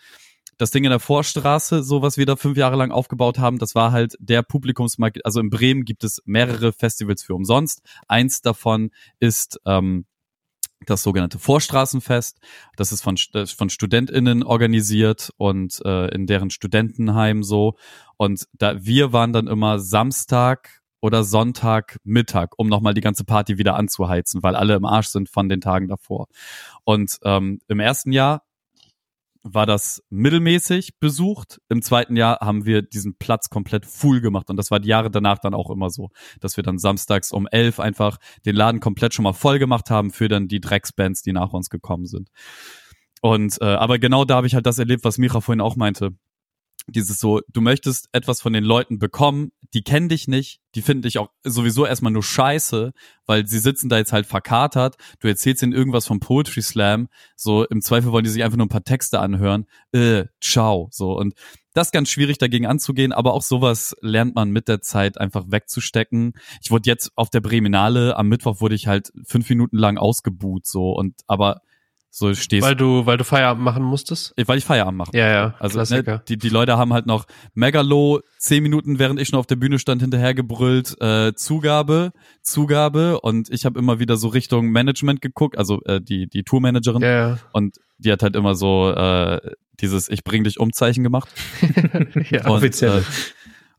das 0.58 0.70
Ding 0.70 0.84
in 0.84 0.92
der 0.92 1.00
Vorstraße, 1.00 1.82
so 1.82 2.04
was 2.04 2.18
wir 2.18 2.26
da 2.28 2.36
fünf 2.36 2.56
Jahre 2.56 2.76
lang 2.76 2.92
aufgebaut 2.92 3.40
haben, 3.40 3.58
das 3.58 3.74
war 3.74 3.92
halt 3.92 4.16
der 4.20 4.44
Publikumsmarkt. 4.44 5.26
Also 5.26 5.40
in 5.40 5.50
Bremen 5.50 5.86
gibt 5.86 6.04
es 6.04 6.22
mehrere 6.26 6.72
Festivals 6.72 7.24
für 7.24 7.34
umsonst. 7.34 7.82
Eins 8.08 8.42
davon 8.42 8.92
ist 9.20 9.60
ähm, 9.66 10.06
das 10.86 11.04
sogenannte 11.04 11.40
Vorstraßenfest. 11.40 12.40
Das 12.76 12.92
ist 12.92 13.02
von, 13.02 13.18
von 13.18 13.70
StudentInnen 13.70 14.44
organisiert 14.44 15.32
und 15.38 15.82
äh, 15.86 16.14
in 16.14 16.28
deren 16.28 16.50
Studentenheim 16.50 17.44
so. 17.44 17.76
Und 18.18 18.48
da 18.54 18.84
wir 18.84 19.14
waren 19.14 19.34
dann 19.34 19.48
immer 19.48 19.80
Samstag 19.80 20.81
oder 21.02 21.24
Sonntag 21.24 21.98
Mittag, 22.04 22.54
um 22.58 22.70
nochmal 22.70 22.94
die 22.94 23.02
ganze 23.02 23.26
Party 23.26 23.58
wieder 23.58 23.76
anzuheizen, 23.76 24.44
weil 24.44 24.56
alle 24.56 24.76
im 24.76 24.86
Arsch 24.86 25.08
sind 25.08 25.30
von 25.30 25.50
den 25.50 25.62
Tagen 25.62 25.88
davor. 25.88 26.28
Und 26.84 27.18
ähm, 27.24 27.60
im 27.68 27.80
ersten 27.80 28.12
Jahr 28.12 28.44
war 29.44 29.66
das 29.66 30.04
mittelmäßig 30.10 31.00
besucht. 31.00 31.60
Im 31.68 31.82
zweiten 31.82 32.16
Jahr 32.16 32.40
haben 32.42 32.66
wir 32.66 32.84
diesen 32.84 33.18
Platz 33.18 33.50
komplett 33.50 33.86
full 33.86 34.22
gemacht 34.22 34.50
und 34.50 34.58
das 34.58 34.70
war 34.70 34.80
die 34.80 34.90
Jahre 34.90 35.10
danach 35.10 35.40
dann 35.40 35.56
auch 35.56 35.72
immer 35.72 35.90
so, 35.90 36.10
dass 36.40 36.58
wir 36.58 36.64
dann 36.64 36.78
samstags 36.78 37.32
um 37.32 37.48
elf 37.48 37.80
einfach 37.80 38.18
den 38.46 38.56
Laden 38.56 38.80
komplett 38.80 39.14
schon 39.14 39.24
mal 39.24 39.34
voll 39.34 39.58
gemacht 39.58 39.90
haben 39.90 40.12
für 40.12 40.28
dann 40.28 40.48
die 40.48 40.62
Drecksbands, 40.62 41.24
die 41.24 41.34
nach 41.34 41.54
uns 41.54 41.70
gekommen 41.70 42.06
sind. 42.06 42.30
Und 43.22 43.60
äh, 43.62 43.66
aber 43.66 44.00
genau 44.00 44.26
da 44.26 44.36
habe 44.36 44.48
ich 44.48 44.56
halt 44.56 44.66
das 44.66 44.80
erlebt, 44.80 45.04
was 45.04 45.18
Mira 45.18 45.42
vorhin 45.42 45.62
auch 45.62 45.76
meinte. 45.76 46.12
Dieses 46.88 47.20
so, 47.20 47.42
du 47.48 47.62
möchtest 47.62 48.10
etwas 48.12 48.42
von 48.42 48.54
den 48.54 48.64
Leuten 48.64 49.00
bekommen, 49.00 49.52
die 49.74 49.84
kennen 49.84 50.10
dich 50.10 50.28
nicht, 50.28 50.60
die 50.76 50.82
finden 50.82 51.04
dich 51.04 51.18
auch 51.20 51.30
sowieso 51.44 51.86
erstmal 51.86 52.12
nur 52.12 52.24
scheiße, 52.24 52.92
weil 53.26 53.48
sie 53.48 53.60
sitzen 53.60 53.88
da 53.88 53.98
jetzt 53.98 54.14
halt 54.14 54.26
verkatert, 54.26 54.98
du 55.20 55.28
erzählst 55.28 55.64
ihnen 55.64 55.74
irgendwas 55.74 56.08
vom 56.08 56.20
Poetry 56.20 56.62
Slam, 56.62 57.08
so 57.36 57.66
im 57.66 57.82
Zweifel 57.82 58.12
wollen 58.12 58.24
die 58.24 58.30
sich 58.30 58.44
einfach 58.44 58.58
nur 58.58 58.66
ein 58.66 58.70
paar 58.70 58.84
Texte 58.84 59.20
anhören, 59.20 59.68
äh, 59.92 60.26
ciao, 60.42 60.90
so 60.92 61.18
und 61.18 61.36
das 61.74 61.88
ist 61.88 61.92
ganz 61.94 62.10
schwierig 62.10 62.38
dagegen 62.38 62.66
anzugehen, 62.66 63.14
aber 63.14 63.34
auch 63.34 63.44
sowas 63.44 63.96
lernt 64.02 64.36
man 64.36 64.52
mit 64.52 64.68
der 64.68 64.82
Zeit 64.82 65.18
einfach 65.18 65.46
wegzustecken. 65.48 66.34
Ich 66.62 66.70
wurde 66.70 66.90
jetzt 66.90 67.12
auf 67.16 67.30
der 67.30 67.40
Breminale, 67.40 68.18
am 68.18 68.28
Mittwoch 68.28 68.60
wurde 68.60 68.76
ich 68.76 68.88
halt 68.88 69.14
fünf 69.24 69.50
Minuten 69.50 69.78
lang 69.78 69.98
ausgebuht, 69.98 70.66
so 70.66 70.92
und 70.92 71.22
aber 71.28 71.62
so 72.14 72.34
stehst 72.34 72.68
Weil 72.68 72.76
du, 72.76 73.06
weil 73.06 73.18
du 73.18 73.24
Feierabend 73.24 73.64
machen 73.64 73.84
musstest? 73.84 74.34
weil 74.46 74.58
ich 74.58 74.66
Feierabend 74.66 74.98
mache. 74.98 75.12
Ja, 75.16 75.30
ja. 75.30 75.56
Also 75.60 75.76
Klassiker. 75.76 76.16
ne, 76.16 76.24
die, 76.28 76.38
die 76.38 76.50
Leute 76.50 76.78
haben 76.78 76.92
halt 76.92 77.06
noch 77.06 77.26
Megalo, 77.54 78.20
zehn 78.38 78.62
Minuten, 78.62 79.00
während 79.00 79.18
ich 79.18 79.30
schon 79.30 79.40
auf 79.40 79.48
der 79.48 79.56
Bühne 79.56 79.80
stand, 79.80 80.02
hinterhergebrüllt, 80.02 81.00
äh, 81.02 81.34
Zugabe, 81.34 82.12
Zugabe 82.42 83.22
und 83.22 83.50
ich 83.50 83.66
habe 83.66 83.80
immer 83.80 84.00
wieder 84.00 84.18
so 84.18 84.28
Richtung 84.28 84.72
Management 84.72 85.22
geguckt, 85.22 85.58
also 85.58 85.82
äh, 85.86 86.02
die, 86.02 86.28
die 86.28 86.44
Tourmanagerin 86.44 87.02
ja, 87.02 87.30
ja. 87.30 87.38
und 87.54 87.78
die 87.98 88.12
hat 88.12 88.24
halt 88.24 88.36
immer 88.36 88.56
so 88.56 88.92
äh, 88.92 89.40
dieses 89.80 90.10
Ich 90.10 90.26
bring 90.26 90.44
dich 90.44 90.60
um 90.60 90.74
Zeichen 90.74 91.04
gemacht. 91.04 91.30
ja. 92.30 92.46
Und, 92.46 92.58
Offiziell. 92.58 93.00
äh, 93.00 93.04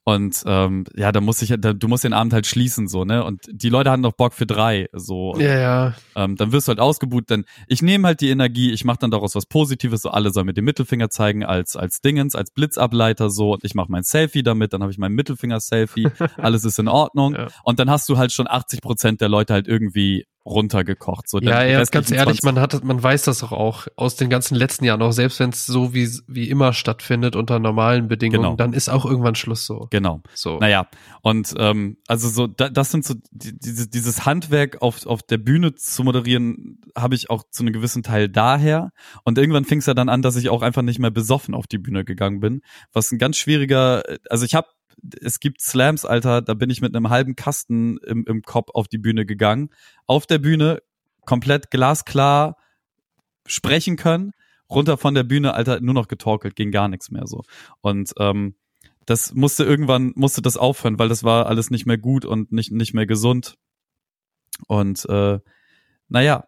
und 0.05 0.43
ähm, 0.47 0.85
ja, 0.97 1.13
da 1.13 1.21
muss 1.21 1.41
ich, 1.43 1.55
da, 1.59 1.73
du 1.73 1.87
musst 1.89 2.03
den 2.05 2.13
Abend 2.13 2.33
halt 2.33 2.47
schließen 2.47 2.89
so, 2.89 3.05
ne? 3.05 3.25
Und 3.25 3.43
die 3.51 3.69
Leute 3.69 3.91
hatten 3.91 4.03
noch 4.03 4.13
Bock 4.15 4.33
für 4.35 4.47
drei, 4.47 4.89
so. 4.93 5.35
ja, 5.39 5.59
ja. 5.59 5.95
Ähm, 6.17 6.37
dann 6.37 6.51
wirst 6.53 6.67
du 6.67 6.71
halt 6.71 6.81
ausgebucht, 6.81 7.31
denn 7.31 7.45
ich 7.69 7.83
nehme 7.83 8.09
halt 8.09 8.21
die 8.21 8.31
Energie, 8.31 8.73
ich 8.73 8.85
mache 8.85 8.99
dann 9.01 9.11
daraus 9.13 9.35
was 9.35 9.47
Positives, 9.47 10.03
so 10.03 10.11
alle 10.11 10.31
sollen 10.33 10.47
mir 10.47 10.55
den 10.55 10.65
Mittelfinger 10.65 11.09
zeigen 11.11 11.45
als 11.45 11.77
als 11.77 12.01
Dingens, 12.01 12.35
als 12.35 12.51
Blitzableiter 12.51 13.31
so 13.31 13.53
und 13.53 13.65
ich 13.65 13.75
mache 13.75 13.93
mein 13.93 14.03
Selfie 14.03 14.43
damit, 14.43 14.73
dann 14.73 14.83
habe 14.83 14.91
ich 14.91 14.99
mein 14.99 15.13
Mittelfinger-Selfie, 15.13 16.09
alles 16.37 16.65
ist 16.65 16.79
in 16.79 16.89
Ordnung 16.89 17.35
Ja. 17.35 17.49
und 17.65 17.79
dann 17.79 17.89
hast 17.89 18.09
du 18.09 18.19
halt 18.19 18.33
schon 18.33 18.49
80 18.49 18.81
Prozent 18.83 19.21
der 19.21 19.29
Leute 19.29 19.53
halt 19.55 19.69
irgendwie 19.69 20.25
runtergekocht. 20.45 21.29
So, 21.29 21.41
Ja, 21.41 21.63
ja, 21.65 21.83
ganz 21.85 22.11
ehrlich, 22.11 22.41
20 22.41 22.43
man 22.43 22.61
hat, 22.61 22.85
man 22.85 23.03
weiß 23.03 23.23
das 23.23 23.39
doch 23.39 23.53
auch 23.53 23.87
aus 23.97 24.17
den 24.17 24.29
ganzen 24.31 24.55
letzten 24.57 24.85
Jahren, 24.85 25.03
auch 25.03 25.13
selbst 25.13 25.39
wenn 25.41 25.51
es 25.51 25.67
so 25.67 25.95
wie, 25.95 26.09
wie 26.27 26.51
immer 26.51 26.73
stattfindet 26.73 27.37
unter 27.37 27.59
normalen 27.59 28.09
Bedingungen, 28.09 28.43
Genau. 28.43 28.57
dann 28.57 28.73
ist 28.73 28.89
auch 28.89 29.05
irgendwann 29.05 29.35
Schluss 29.35 29.67
so. 29.67 29.87
Genau. 29.91 30.23
So. 30.35 30.59
Naja, 30.59 30.89
und 31.23 31.55
ähm, 31.59 31.97
also 32.09 32.29
so, 32.29 32.47
da, 32.47 32.69
das 32.69 32.91
sind 32.91 33.05
so 33.05 33.15
die, 33.31 33.57
diese, 33.59 33.89
dieses 33.89 34.27
Handwerk 34.27 34.83
auf, 34.83 35.07
auf 35.07 35.23
der 35.23 35.39
Bühne 35.39 35.75
zu 35.75 36.03
moderieren, 36.05 36.81
habe 36.97 37.15
ich 37.15 37.31
auch 37.31 37.45
zu 37.51 37.63
einem 37.63 37.73
gewissen 37.73 38.03
Teil 38.03 38.29
daher. 38.29 38.91
Und 39.25 39.39
irgendwann 39.39 39.65
fing 39.65 39.79
es 39.79 39.87
ja 39.87 39.95
dann 39.95 40.09
an, 40.09 40.23
dass 40.23 40.37
ich 40.37 40.49
auch 40.51 40.63
einfach 40.63 40.83
nicht 40.83 40.99
mehr 40.99 41.11
besoffen 41.11 41.55
auf 41.55 41.67
die 41.67 41.79
Bühne 41.79 42.05
gegangen 42.05 42.41
bin. 42.41 42.63
Was 42.93 43.13
ein 43.13 43.19
ganz 43.19 43.37
schwieriger, 43.37 44.03
also 44.29 44.45
ich 44.45 44.55
habe 44.55 44.67
es 45.21 45.41
gibt 45.41 45.61
Slams, 45.61 46.05
Alter, 46.05 46.43
da 46.43 46.55
bin 46.55 46.71
ich 46.71 46.81
mit 46.81 46.95
einem 46.95 47.11
halben 47.11 47.37
Kasten 47.37 47.99
im, 47.99 48.25
im 48.27 48.43
Kopf 48.43 48.71
auf 48.75 48.89
die 48.89 48.99
Bühne 48.99 49.27
gegangen. 49.27 49.71
Auf 50.07 50.27
der 50.27 50.39
Bühne 50.39 50.83
komplett 51.25 51.71
glasklar 51.71 52.57
sprechen 53.47 53.97
können, 53.97 54.33
runter 54.71 54.97
von 54.97 55.15
der 55.15 55.25
Bühne, 55.25 55.55
Alter, 55.55 55.81
nur 55.81 55.95
noch 55.95 56.09
getorkelt, 56.09 56.57
ging 56.57 56.71
gar 56.71 56.89
nichts 56.89 57.11
mehr 57.11 57.27
so. 57.27 57.43
Und 57.81 58.13
ähm, 58.19 58.55
das 59.07 59.35
musste 59.35 59.65
irgendwann, 59.65 60.13
musste 60.15 60.43
das 60.43 60.57
aufhören, 60.57 60.99
weil 60.99 61.09
das 61.09 61.25
war 61.25 61.47
alles 61.47 61.71
nicht 61.71 61.87
mehr 61.87 61.99
gut 61.99 62.25
und 62.25 62.53
nicht, 62.53 62.73
nicht 62.73 62.95
mehr 62.95 63.07
gesund. 63.07 63.57
Und 64.69 65.05
äh, 65.09 65.41
naja, 66.09 66.45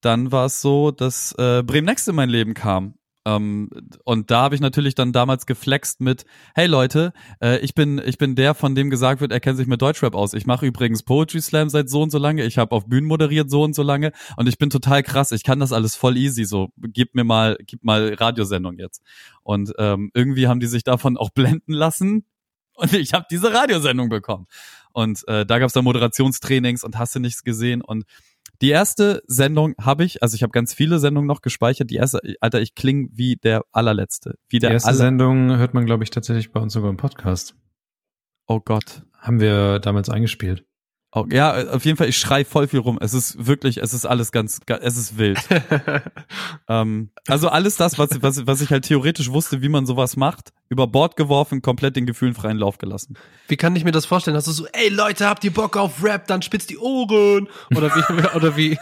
dann 0.00 0.32
war 0.32 0.46
es 0.46 0.60
so, 0.60 0.90
dass 0.90 1.32
äh, 1.38 1.62
Bremen 1.62 1.86
Next 1.86 2.08
in 2.08 2.14
mein 2.14 2.28
Leben 2.28 2.54
kam. 2.54 2.98
Ähm, 3.26 3.70
und 4.04 4.30
da 4.30 4.42
habe 4.42 4.54
ich 4.54 4.60
natürlich 4.60 4.94
dann 4.94 5.12
damals 5.12 5.46
geflext 5.46 6.00
mit, 6.00 6.24
hey 6.54 6.66
Leute, 6.66 7.12
äh, 7.40 7.58
ich 7.60 7.74
bin 7.74 8.00
ich 8.04 8.18
bin 8.18 8.34
der, 8.34 8.54
von 8.54 8.74
dem 8.74 8.90
gesagt 8.90 9.20
wird, 9.20 9.32
er 9.32 9.40
kennt 9.40 9.56
sich 9.56 9.66
mit 9.66 9.80
Deutschrap 9.80 10.14
aus. 10.14 10.34
Ich 10.34 10.46
mache 10.46 10.66
übrigens 10.66 11.02
Poetry 11.02 11.40
Slam 11.40 11.70
seit 11.70 11.88
so 11.88 12.02
und 12.02 12.10
so 12.10 12.18
lange, 12.18 12.44
ich 12.44 12.58
habe 12.58 12.72
auf 12.72 12.86
Bühnen 12.86 13.08
moderiert 13.08 13.50
so 13.50 13.62
und 13.62 13.74
so 13.74 13.82
lange 13.82 14.12
und 14.36 14.48
ich 14.48 14.58
bin 14.58 14.70
total 14.70 15.02
krass, 15.02 15.32
ich 15.32 15.42
kann 15.42 15.60
das 15.60 15.72
alles 15.72 15.96
voll 15.96 16.16
easy, 16.16 16.44
so 16.44 16.68
gib 16.76 17.14
mir 17.14 17.24
mal, 17.24 17.56
gib 17.66 17.82
mal 17.82 18.14
Radiosendung 18.14 18.78
jetzt. 18.78 19.02
Und 19.42 19.72
ähm, 19.78 20.10
irgendwie 20.14 20.48
haben 20.48 20.60
die 20.60 20.66
sich 20.66 20.84
davon 20.84 21.16
auch 21.16 21.30
blenden 21.30 21.72
lassen 21.72 22.26
und 22.74 22.92
ich 22.92 23.14
habe 23.14 23.26
diese 23.30 23.52
Radiosendung 23.52 24.08
bekommen. 24.08 24.46
Und 24.92 25.26
äh, 25.28 25.46
da 25.46 25.58
gab 25.58 25.66
es 25.66 25.72
dann 25.72 25.84
Moderationstrainings 25.84 26.84
und 26.84 26.98
hast 26.98 27.14
du 27.14 27.20
nichts 27.20 27.42
gesehen 27.42 27.80
und 27.82 28.04
die 28.62 28.70
erste 28.70 29.22
Sendung 29.26 29.74
habe 29.80 30.04
ich, 30.04 30.22
also 30.22 30.34
ich 30.34 30.42
habe 30.42 30.52
ganz 30.52 30.74
viele 30.74 30.98
Sendungen 30.98 31.26
noch 31.26 31.42
gespeichert. 31.42 31.90
Die 31.90 31.96
erste, 31.96 32.20
Alter, 32.40 32.60
ich 32.60 32.74
kling 32.74 33.10
wie 33.12 33.36
der 33.36 33.64
allerletzte. 33.72 34.38
Wie 34.48 34.56
Die 34.56 34.60
der 34.60 34.72
erste 34.72 34.88
aller, 34.88 34.98
Sendung 34.98 35.56
hört 35.56 35.74
man, 35.74 35.86
glaube 35.86 36.04
ich, 36.04 36.10
tatsächlich 36.10 36.52
bei 36.52 36.60
uns 36.60 36.72
sogar 36.72 36.90
im 36.90 36.96
Podcast. 36.96 37.56
Oh 38.46 38.60
Gott. 38.60 39.02
Haben 39.18 39.40
wir 39.40 39.78
damals 39.78 40.08
eingespielt. 40.08 40.64
Oh, 41.16 41.26
ja, 41.30 41.68
auf 41.70 41.84
jeden 41.84 41.96
Fall, 41.96 42.08
ich 42.08 42.18
schrei 42.18 42.44
voll 42.44 42.66
viel 42.66 42.80
rum. 42.80 42.98
Es 43.00 43.14
ist 43.14 43.46
wirklich, 43.46 43.76
es 43.76 43.94
ist 43.94 44.04
alles 44.04 44.32
ganz, 44.32 44.58
ga- 44.66 44.80
es 44.82 44.96
ist 44.96 45.16
wild. 45.16 45.38
ähm, 46.68 47.10
also 47.28 47.48
alles 47.48 47.76
das, 47.76 47.98
was, 48.00 48.20
was, 48.20 48.48
was 48.48 48.60
ich 48.60 48.70
halt 48.70 48.84
theoretisch 48.84 49.30
wusste, 49.30 49.62
wie 49.62 49.68
man 49.68 49.86
sowas 49.86 50.16
macht, 50.16 50.52
über 50.68 50.88
Bord 50.88 51.14
geworfen, 51.16 51.62
komplett 51.62 51.94
den 51.94 52.04
Gefühlen 52.04 52.34
freien 52.34 52.58
Lauf 52.58 52.78
gelassen. 52.78 53.16
Wie 53.46 53.56
kann 53.56 53.76
ich 53.76 53.84
mir 53.84 53.92
das 53.92 54.06
vorstellen? 54.06 54.36
Hast 54.36 54.48
du 54.48 54.52
so, 54.52 54.66
ey 54.72 54.88
Leute, 54.88 55.28
habt 55.28 55.44
ihr 55.44 55.52
Bock 55.52 55.76
auf 55.76 56.02
Rap? 56.02 56.26
Dann 56.26 56.42
spitzt 56.42 56.70
die 56.70 56.78
Ohren. 56.78 57.48
Oder 57.76 57.94
wie, 57.94 58.26
oder 58.36 58.56
wie, 58.56 58.78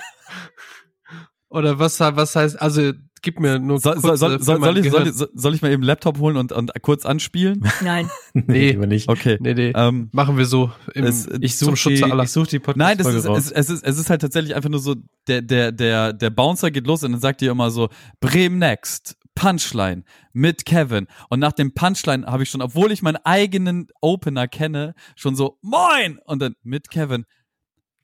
oder 1.51 1.79
was, 1.79 2.01
was 2.01 2.35
heißt, 2.35 2.61
also 2.63 2.93
gib 3.23 3.41
mir 3.41 3.59
nur 3.59 3.79
Soll, 3.81 3.95
kurz, 3.95 4.21
soll, 4.21 4.35
äh, 4.35 4.39
soll, 4.43 4.61
soll, 4.61 4.79
ich, 4.79 4.91
soll, 4.91 5.09
ich- 5.09 5.15
soll 5.35 5.55
ich 5.55 5.63
mal 5.63 5.71
eben 5.73 5.83
Laptop 5.83 6.19
holen 6.19 6.37
und, 6.37 6.53
und 6.53 6.71
kurz 6.83 7.07
anspielen? 7.07 7.65
Nein. 7.83 8.11
Nee. 8.35 8.75
aber 8.77 8.87
nicht. 8.87 9.09
Okay. 9.09 9.37
Nee, 9.41 9.55
nee. 9.55 9.73
Ähm, 9.75 10.09
Machen 10.13 10.37
wir 10.39 10.47
so. 10.47 10.73
Im, 10.95 11.05
es, 11.05 11.29
Ich 11.41 11.57
zum 11.57 11.77
suche 11.77 11.95
die, 11.95 12.03
aller. 12.05 12.25
ich 12.25 12.31
such 12.31 12.47
die 12.49 12.59
Podcast 12.59 12.79
Nein, 12.79 12.99
das 12.99 13.07
ist, 13.15 13.27
raus. 13.27 13.39
es, 13.39 13.51
es, 13.51 13.71
ist, 13.71 13.85
es 13.85 13.99
ist 13.99 14.11
halt 14.11 14.21
tatsächlich 14.23 14.55
einfach 14.55 14.71
nur 14.71 14.81
so, 14.81 14.97
der, 15.29 15.43
der, 15.43 15.71
der, 15.73 16.13
der 16.13 16.31
Bouncer 16.31 16.71
geht 16.71 16.87
los 16.87 17.03
und 17.05 17.13
dann 17.13 17.21
sagt 17.21 17.43
ihr 17.43 17.51
immer 17.51 17.71
so, 17.71 17.89
Bremen 18.21 18.59
next, 18.59 19.17
Punchline 19.35 20.05
mit 20.33 20.65
Kevin. 20.65 21.07
Und 21.29 21.41
nach 21.41 21.53
dem 21.53 21.75
Punchline 21.75 22.27
habe 22.27 22.43
ich 22.43 22.51
schon, 22.51 22.63
obwohl 22.63 22.91
ich 22.93 23.03
meinen 23.03 23.19
eigenen 23.25 23.89
Opener 24.01 24.49
kenne, 24.49 24.95
schon 25.15 25.37
so, 25.37 25.59
moin! 25.63 26.19
Und 26.25 26.41
dann 26.43 26.55
mit 26.63 26.91
Kevin. 26.91 27.25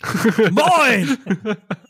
Moin! 0.50 1.18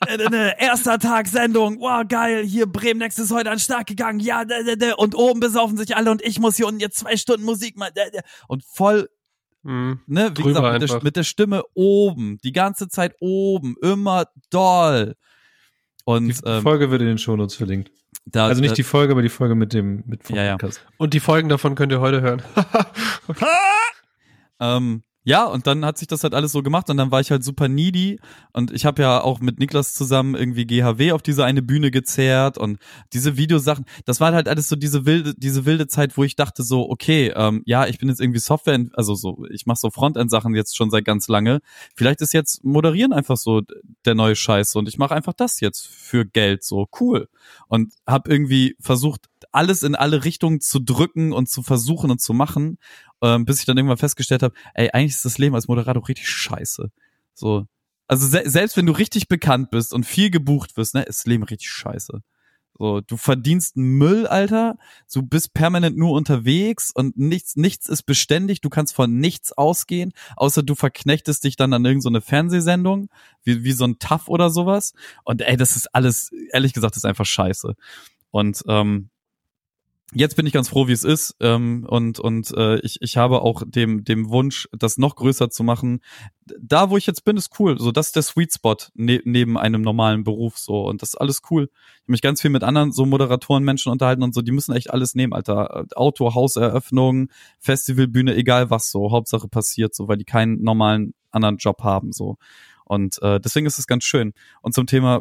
Äh, 0.07 0.17
äh, 0.17 0.53
Erster 0.59 0.99
Tag 0.99 1.27
Sendung. 1.27 1.81
Wow, 1.81 2.05
geil. 2.09 2.45
Hier 2.45 2.67
Bremen 2.67 2.99
Next 2.99 3.19
ist 3.19 3.31
heute 3.31 3.51
an 3.51 3.59
Start 3.59 3.87
gegangen. 3.87 4.21
Ja, 4.21 4.45
da, 4.45 4.63
da, 4.63 4.77
da. 4.77 4.95
und 4.95 5.15
oben 5.15 5.41
besaufen 5.41 5.77
sich 5.77 5.97
alle 5.97 6.11
und 6.11 6.23
ich 6.23 6.39
muss 6.39 6.57
hier 6.57 6.67
unten 6.67 6.81
jetzt 6.81 6.99
zwei 6.99 7.17
Stunden 7.17 7.45
Musik 7.45 7.77
machen. 7.77 7.93
Und 8.47 8.65
voll 8.65 9.09
Mhm. 9.65 10.01
ne, 10.07 10.31
wie 10.37 10.43
Drüber 10.43 10.61
gesagt, 10.61 10.81
mit 10.81 10.91
der, 10.91 11.03
mit 11.03 11.17
der 11.17 11.23
Stimme 11.25 11.63
oben, 11.75 12.39
die 12.45 12.53
ganze 12.53 12.89
Zeit 12.89 13.17
oben, 13.21 13.75
immer 13.83 14.27
doll. 14.51 15.17
Und 16.05 16.29
die 16.29 16.47
ähm, 16.49 16.63
Folge 16.63 16.91
wird 16.91 17.03
in 17.03 17.09
den 17.09 17.19
Shownotes 17.19 17.57
verlinkt. 17.57 17.91
da, 18.25 18.47
Also 18.47 18.61
nicht 18.61 18.71
da, 18.71 18.75
die 18.77 18.83
Folge, 18.85 19.13
aber 19.13 19.21
die 19.21 19.29
Folge 19.29 19.57
mit 19.57 19.73
dem 19.75 20.05
mit 20.07 20.31
Ja, 20.31 20.45
ja. 20.45 20.53
Podcast. 20.53 20.81
Und 20.97 21.13
die 21.13 21.21
Folgen 21.21 21.49
davon 21.49 21.75
könnt 21.75 21.93
ihr 21.93 22.01
heute 22.01 22.23
hören. 22.23 22.41
ähm, 24.61 25.03
ja, 25.25 25.45
und 25.45 25.67
dann 25.67 25.85
hat 25.85 25.99
sich 25.99 26.09
das 26.09 26.23
halt 26.23 26.33
alles 26.35 26.53
so 26.53 26.63
gemacht 26.63 26.89
und 26.89 26.97
dann 26.97 27.11
war 27.11 27.21
ich 27.21 27.31
halt 27.31 27.45
super 27.45 27.69
needy 27.69 28.19
und 28.53 28.71
ich 28.71 28.87
habe 28.87 29.03
ja 29.03 29.21
auch 29.21 29.41
mit 29.41 29.59
Niklas 29.59 29.93
zusammen 29.93 30.35
irgendwie 30.35 30.65
GHW 30.65 31.13
auf 31.13 31.23
diese 31.23 31.45
eine 31.45 31.61
Bühne 31.61 31.91
gezerrt 31.91 32.57
und 32.57 32.79
diese 33.13 33.37
Videosachen, 33.37 33.85
das 34.07 34.21
war 34.21 34.33
halt 34.33 34.49
alles 34.49 34.69
so 34.69 34.77
diese 34.77 35.05
wilde, 35.05 35.35
diese 35.37 35.67
wilde 35.67 35.87
Zeit, 35.87 36.17
wo 36.17 36.25
ich 36.25 36.37
dachte 36.37 36.63
so, 36.63 36.89
okay, 36.89 37.33
ähm, 37.37 37.63
ja, 37.67 37.87
ich 37.87 37.99
bin 37.99 38.09
jetzt 38.09 38.21
irgendwie 38.21 38.39
Software, 38.39 38.87
also 38.95 39.15
so, 39.15 39.45
ich 39.51 39.67
mache 39.67 39.79
so 39.81 39.91
Frontend-Sachen 39.91 40.55
jetzt 40.55 40.77
schon 40.77 40.91
seit 40.91 41.05
ganz 41.05 41.29
lange. 41.29 41.61
Vielleicht 41.95 42.23
ist 42.23 42.33
jetzt 42.33 42.65
Moderieren 42.65 43.13
einfach 43.13 43.37
so 43.37 43.63
der 44.05 44.15
neue 44.15 44.37
Scheiß 44.37 44.77
und 44.77 44.89
ich 44.89 44.99
mache 44.99 45.15
einfach 45.15 45.35
das 45.35 45.61
jetzt 45.61 45.87
für 45.89 46.25
Geld, 46.25 46.65
so 46.65 46.87
cool. 47.01 47.29
Und 47.67 47.93
habe 48.07 48.31
irgendwie 48.31 48.77
versucht, 48.81 49.29
alles 49.53 49.83
in 49.83 49.95
alle 49.95 50.25
Richtungen 50.25 50.61
zu 50.61 50.79
drücken 50.81 51.33
und 51.33 51.49
zu 51.49 51.63
versuchen 51.63 52.11
und 52.11 52.21
zu 52.21 52.33
machen, 52.33 52.79
ähm, 53.23 53.45
bis 53.45 53.61
ich 53.61 53.67
dann 53.67 53.77
irgendwann 53.77 53.99
festgestellt 53.99 54.43
habe, 54.43 54.55
ey, 54.75 54.91
eigentlich 54.93 55.15
ist 55.15 55.25
das 55.25 55.39
Leben 55.39 55.55
als 55.55 55.69
Moderator 55.69 56.07
richtig 56.09 56.29
scheiße. 56.29 56.91
So. 57.35 57.67
Also 58.07 58.27
se 58.27 58.43
selbst 58.47 58.77
wenn 58.77 58.87
du 58.87 58.93
richtig 58.93 59.29
bekannt 59.29 59.71
bist 59.71 59.93
und 59.93 60.05
viel 60.05 60.31
gebucht 60.31 60.77
wirst, 60.77 60.95
ne, 60.95 61.03
ist 61.03 61.21
das 61.21 61.27
Leben 61.27 61.43
richtig 61.43 61.71
scheiße. 61.71 62.23
So, 62.79 63.01
du 63.01 63.17
verdienst 63.17 63.77
Müll, 63.77 64.29
Alter. 64.29 64.79
Du 65.13 65.23
bist 65.23 65.53
permanent 65.53 65.97
nur 65.97 66.13
unterwegs 66.13 66.93
und 66.95 67.17
nichts, 67.19 67.57
nichts 67.57 67.89
ist 67.89 68.05
beständig. 68.05 68.61
Du 68.61 68.71
kannst 68.71 68.95
von 68.95 69.19
nichts 69.19 69.53
ausgehen, 69.53 70.13
außer 70.37 70.63
du 70.63 70.77
verknechtest 70.77 71.43
dich 71.43 71.57
dann 71.57 71.73
an 71.73 71.85
irgendeine 71.85 72.21
Fernsehsendung, 72.21 73.09
wie, 73.43 73.65
wie 73.65 73.73
so 73.73 73.85
ein 73.85 73.99
Tough 73.99 74.29
oder 74.29 74.49
sowas. 74.51 74.95
Und 75.25 75.43
ey, 75.43 75.57
das 75.57 75.75
ist 75.75 75.93
alles, 75.93 76.31
ehrlich 76.53 76.73
gesagt, 76.73 76.97
ist 76.97 77.05
einfach 77.05 77.27
scheiße. 77.27 77.75
Und 78.31 78.63
ähm, 78.69 79.11
jetzt 80.15 80.37
bin 80.37 80.47
ich 80.47 80.53
ganz 80.53 80.69
froh, 80.69 80.89
wie 80.89 80.93
es 80.93 81.05
ist. 81.05 81.37
Ähm, 81.41 81.87
und 81.89 82.19
und 82.19 82.51
äh, 82.57 82.79
ich, 82.81 82.99
ich 83.03 83.17
habe 83.17 83.43
auch 83.43 83.63
dem, 83.67 84.05
dem 84.05 84.31
Wunsch, 84.31 84.69
das 84.73 84.99
noch 84.99 85.17
größer 85.17 85.51
zu 85.51 85.63
machen. 85.63 86.01
Da, 86.61 86.89
wo 86.91 86.97
ich 86.97 87.07
jetzt 87.07 87.25
bin, 87.25 87.37
ist 87.37 87.59
cool. 87.61 87.79
So, 87.79 87.93
das 87.93 88.09
ist 88.09 88.17
der 88.17 88.23
Sweet 88.23 88.55
Spot 88.55 88.77
ne 88.95 89.21
neben 89.25 89.59
einem 89.59 89.83
normalen 89.83 90.25
Beruf. 90.25 90.57
So, 90.57 90.87
und 90.87 91.03
das 91.03 91.11
ist 91.11 91.17
alles 91.17 91.43
cool. 91.51 91.65
Ich 91.65 92.03
habe 92.03 92.13
mich 92.13 92.23
ganz 92.23 92.41
viel 92.41 92.51
mit 92.51 92.65
anderen 92.65 92.93
so 92.93 93.05
Moderatoren, 93.05 93.65
Menschen 93.65 93.93
unterhalten 93.93 94.23
und 94.23 94.35
so, 94.35 94.41
die 94.41 94.53
müssen 94.53 94.75
echt 94.75 94.91
alles 94.91 95.15
nehmen, 95.15 95.35
Alter. 95.35 95.87
Auto, 95.95 96.35
Hauseröffnung, 96.35 97.29
Festivalbühne, 97.59 98.35
egal 98.35 98.71
was 98.71 98.91
so. 98.91 99.11
Hauptsache 99.11 99.49
passiert, 99.49 99.95
so, 99.95 100.09
weil 100.09 100.17
die 100.17 100.25
keinen 100.25 100.63
normalen 100.63 101.15
anderen 101.31 101.59
Job 101.59 101.83
haben. 101.83 102.13
so. 102.13 102.37
Und 102.85 103.21
äh, 103.21 103.39
deswegen 103.39 103.67
ist 103.67 103.79
es 103.79 103.87
ganz 103.87 104.05
schön. 104.05 104.33
Und 104.63 104.73
zum 104.73 104.87
Thema 104.87 105.21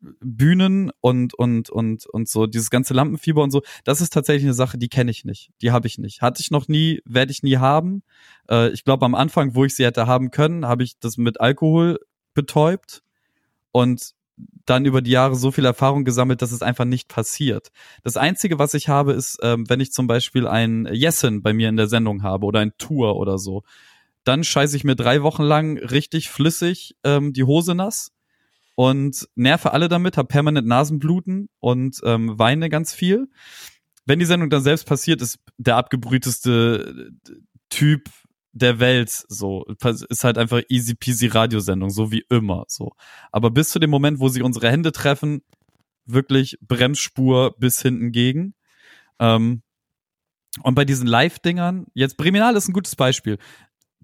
Bühnen 0.00 0.90
und 1.00 1.34
und 1.34 1.70
und 1.70 2.06
und 2.06 2.28
so 2.28 2.46
dieses 2.46 2.70
ganze 2.70 2.94
Lampenfieber 2.94 3.42
und 3.42 3.50
so, 3.50 3.62
das 3.84 4.00
ist 4.00 4.12
tatsächlich 4.12 4.44
eine 4.44 4.54
Sache, 4.54 4.78
die 4.78 4.88
kenne 4.88 5.10
ich 5.10 5.24
nicht, 5.24 5.50
die 5.62 5.72
habe 5.72 5.86
ich 5.86 5.98
nicht, 5.98 6.22
hatte 6.22 6.40
ich 6.40 6.50
noch 6.50 6.68
nie, 6.68 7.00
werde 7.04 7.32
ich 7.32 7.42
nie 7.42 7.56
haben. 7.56 8.02
Äh, 8.48 8.70
ich 8.70 8.84
glaube 8.84 9.04
am 9.04 9.14
Anfang, 9.14 9.54
wo 9.54 9.64
ich 9.64 9.74
sie 9.74 9.84
hätte 9.84 10.06
haben 10.06 10.30
können, 10.30 10.66
habe 10.66 10.82
ich 10.82 10.98
das 10.98 11.16
mit 11.16 11.40
Alkohol 11.40 11.98
betäubt 12.34 13.02
und 13.72 14.14
dann 14.66 14.84
über 14.84 15.00
die 15.00 15.12
Jahre 15.12 15.34
so 15.34 15.50
viel 15.50 15.64
Erfahrung 15.64 16.04
gesammelt, 16.04 16.42
dass 16.42 16.52
es 16.52 16.62
einfach 16.62 16.84
nicht 16.84 17.08
passiert. 17.08 17.70
Das 18.02 18.16
Einzige, 18.16 18.58
was 18.58 18.74
ich 18.74 18.88
habe, 18.88 19.12
ist, 19.12 19.38
ähm, 19.42 19.68
wenn 19.68 19.80
ich 19.80 19.92
zum 19.92 20.06
Beispiel 20.06 20.46
ein 20.46 20.88
Jessen 20.92 21.42
bei 21.42 21.52
mir 21.52 21.68
in 21.68 21.76
der 21.76 21.88
Sendung 21.88 22.22
habe 22.22 22.44
oder 22.44 22.60
ein 22.60 22.76
Tour 22.76 23.16
oder 23.16 23.38
so, 23.38 23.62
dann 24.24 24.44
scheiße 24.44 24.76
ich 24.76 24.84
mir 24.84 24.96
drei 24.96 25.22
Wochen 25.22 25.44
lang 25.44 25.78
richtig 25.78 26.28
flüssig 26.28 26.96
ähm, 27.04 27.32
die 27.32 27.44
Hose 27.44 27.74
nass 27.74 28.12
und 28.76 29.26
nerve 29.34 29.72
alle 29.72 29.88
damit, 29.88 30.16
habe 30.16 30.28
permanent 30.28 30.68
Nasenbluten 30.68 31.48
und 31.60 31.98
ähm, 32.04 32.38
weine 32.38 32.68
ganz 32.68 32.94
viel. 32.94 33.28
Wenn 34.04 34.20
die 34.20 34.26
Sendung 34.26 34.50
dann 34.50 34.62
selbst 34.62 34.86
passiert, 34.86 35.20
ist 35.22 35.38
der 35.56 35.76
abgebrühteste 35.76 37.10
äh, 37.26 37.32
Typ 37.70 38.10
der 38.52 38.78
Welt 38.78 39.10
so. 39.28 39.64
Ist 40.08 40.24
halt 40.24 40.38
einfach 40.38 40.60
easy 40.68 40.94
peasy 40.94 41.26
Radiosendung, 41.26 41.88
so 41.88 42.12
wie 42.12 42.24
immer 42.28 42.64
so. 42.68 42.92
Aber 43.32 43.50
bis 43.50 43.70
zu 43.70 43.78
dem 43.78 43.90
Moment, 43.90 44.20
wo 44.20 44.28
sie 44.28 44.42
unsere 44.42 44.70
Hände 44.70 44.92
treffen, 44.92 45.42
wirklich 46.04 46.58
Bremsspur 46.60 47.56
bis 47.58 47.80
hinten 47.80 48.12
gegen. 48.12 48.54
Ähm, 49.18 49.62
und 50.62 50.74
bei 50.74 50.84
diesen 50.84 51.06
Live-Dingern, 51.06 51.86
jetzt 51.94 52.16
Breminal 52.18 52.56
ist 52.56 52.68
ein 52.68 52.72
gutes 52.74 52.94
Beispiel 52.94 53.38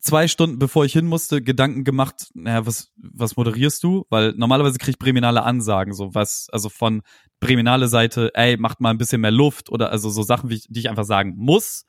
zwei 0.03 0.29
Stunden 0.29 0.59
bevor 0.59 0.85
ich 0.85 0.93
hin 0.93 1.07
musste, 1.07 1.41
Gedanken 1.41 1.85
gemacht, 1.85 2.31
naja, 2.35 2.67
was, 2.67 2.93
was 2.97 3.37
moderierst 3.37 3.83
du? 3.83 4.05
Weil 4.11 4.35
normalerweise 4.37 4.79
kriege 4.79 4.91
ich 4.91 4.99
Breminale 4.99 5.45
Ansagen, 5.45 5.95
so 5.95 6.15
was, 6.15 6.49
also 6.53 6.69
von 6.69 7.03
Breminale 7.41 7.89
Seite, 7.89 8.31
ey, 8.35 8.57
macht 8.57 8.81
mal 8.81 8.91
ein 8.91 8.99
bisschen 8.99 9.21
mehr 9.21 9.31
Luft 9.31 9.71
oder 9.71 9.91
also 9.91 10.11
so 10.11 10.23
Sachen, 10.23 10.51
wie 10.51 10.57
ich, 10.57 10.67
die 10.69 10.81
ich 10.81 10.91
einfach 10.91 11.05
sagen 11.05 11.35
muss. 11.37 11.85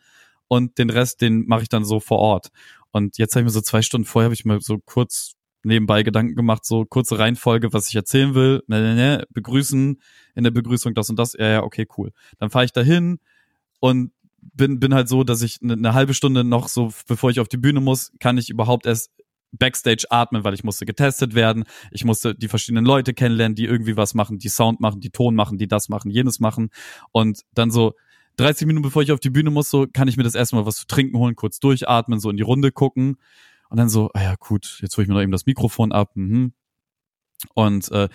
Und 0.47 0.77
den 0.77 0.89
Rest, 0.89 1.21
den 1.21 1.45
mache 1.47 1.63
ich 1.63 1.69
dann 1.69 1.83
so 1.83 1.99
vor 1.99 2.19
Ort. 2.19 2.49
Und 2.91 3.17
jetzt 3.17 3.35
habe 3.35 3.41
ich 3.41 3.45
mir 3.45 3.51
so 3.51 3.61
zwei 3.61 3.81
Stunden 3.81 4.05
vorher, 4.05 4.25
habe 4.25 4.35
ich 4.35 4.45
mir 4.45 4.61
so 4.61 4.77
kurz 4.85 5.33
nebenbei 5.63 6.03
Gedanken 6.03 6.35
gemacht, 6.35 6.65
so 6.65 6.85
kurze 6.85 7.17
Reihenfolge, 7.17 7.73
was 7.73 7.89
ich 7.89 7.95
erzählen 7.95 8.35
will, 8.35 8.61
ne, 8.67 8.81
ne, 8.81 8.95
ne, 8.95 9.25
begrüßen, 9.31 9.99
in 10.35 10.43
der 10.43 10.51
Begrüßung 10.51 10.93
das 10.93 11.09
und 11.09 11.17
das, 11.17 11.33
ja, 11.33 11.47
ja, 11.47 11.63
okay, 11.63 11.87
cool. 11.97 12.11
Dann 12.37 12.49
fahre 12.49 12.65
ich 12.65 12.73
dahin 12.73 13.19
und 13.79 14.11
bin, 14.53 14.79
bin 14.79 14.93
halt 14.93 15.07
so, 15.07 15.23
dass 15.23 15.41
ich 15.41 15.59
eine, 15.61 15.73
eine 15.73 15.93
halbe 15.93 16.13
Stunde 16.13 16.43
noch 16.43 16.67
so, 16.67 16.93
bevor 17.07 17.29
ich 17.29 17.39
auf 17.39 17.47
die 17.47 17.57
Bühne 17.57 17.79
muss, 17.79 18.11
kann 18.19 18.37
ich 18.37 18.49
überhaupt 18.49 18.85
erst 18.85 19.11
Backstage 19.51 20.05
atmen, 20.09 20.43
weil 20.43 20.53
ich 20.53 20.63
musste 20.63 20.85
getestet 20.85 21.35
werden. 21.35 21.63
Ich 21.91 22.05
musste 22.05 22.33
die 22.35 22.47
verschiedenen 22.47 22.85
Leute 22.85 23.13
kennenlernen, 23.13 23.55
die 23.55 23.65
irgendwie 23.65 23.95
was 23.95 24.15
machen, 24.15 24.39
die 24.39 24.49
Sound 24.49 24.79
machen, 24.79 24.99
die 24.99 25.11
Ton 25.11 25.35
machen, 25.35 25.57
die 25.57 25.67
das 25.67 25.89
machen, 25.89 26.09
jenes 26.09 26.39
machen. 26.39 26.69
Und 27.11 27.41
dann 27.53 27.69
so 27.71 27.93
30 28.37 28.65
Minuten 28.65 28.83
bevor 28.83 29.03
ich 29.03 29.11
auf 29.11 29.19
die 29.19 29.29
Bühne 29.29 29.51
muss, 29.51 29.69
so 29.69 29.85
kann 29.91 30.07
ich 30.07 30.17
mir 30.17 30.23
das 30.23 30.35
erstmal 30.35 30.65
was 30.65 30.77
zu 30.77 30.87
trinken 30.87 31.17
holen, 31.17 31.35
kurz 31.35 31.59
durchatmen, 31.59 32.19
so 32.19 32.31
in 32.31 32.37
die 32.37 32.43
Runde 32.43 32.71
gucken. 32.71 33.17
Und 33.69 33.77
dann 33.77 33.89
so, 33.89 34.09
ah 34.13 34.23
ja, 34.23 34.35
gut, 34.39 34.79
jetzt 34.81 34.97
hole 34.97 35.03
ich 35.03 35.07
mir 35.07 35.15
noch 35.15 35.21
eben 35.21 35.31
das 35.31 35.45
Mikrofon 35.45 35.91
ab. 35.91 36.11
Mhm. 36.15 36.53
Und 37.53 37.91
äh, 37.91 38.09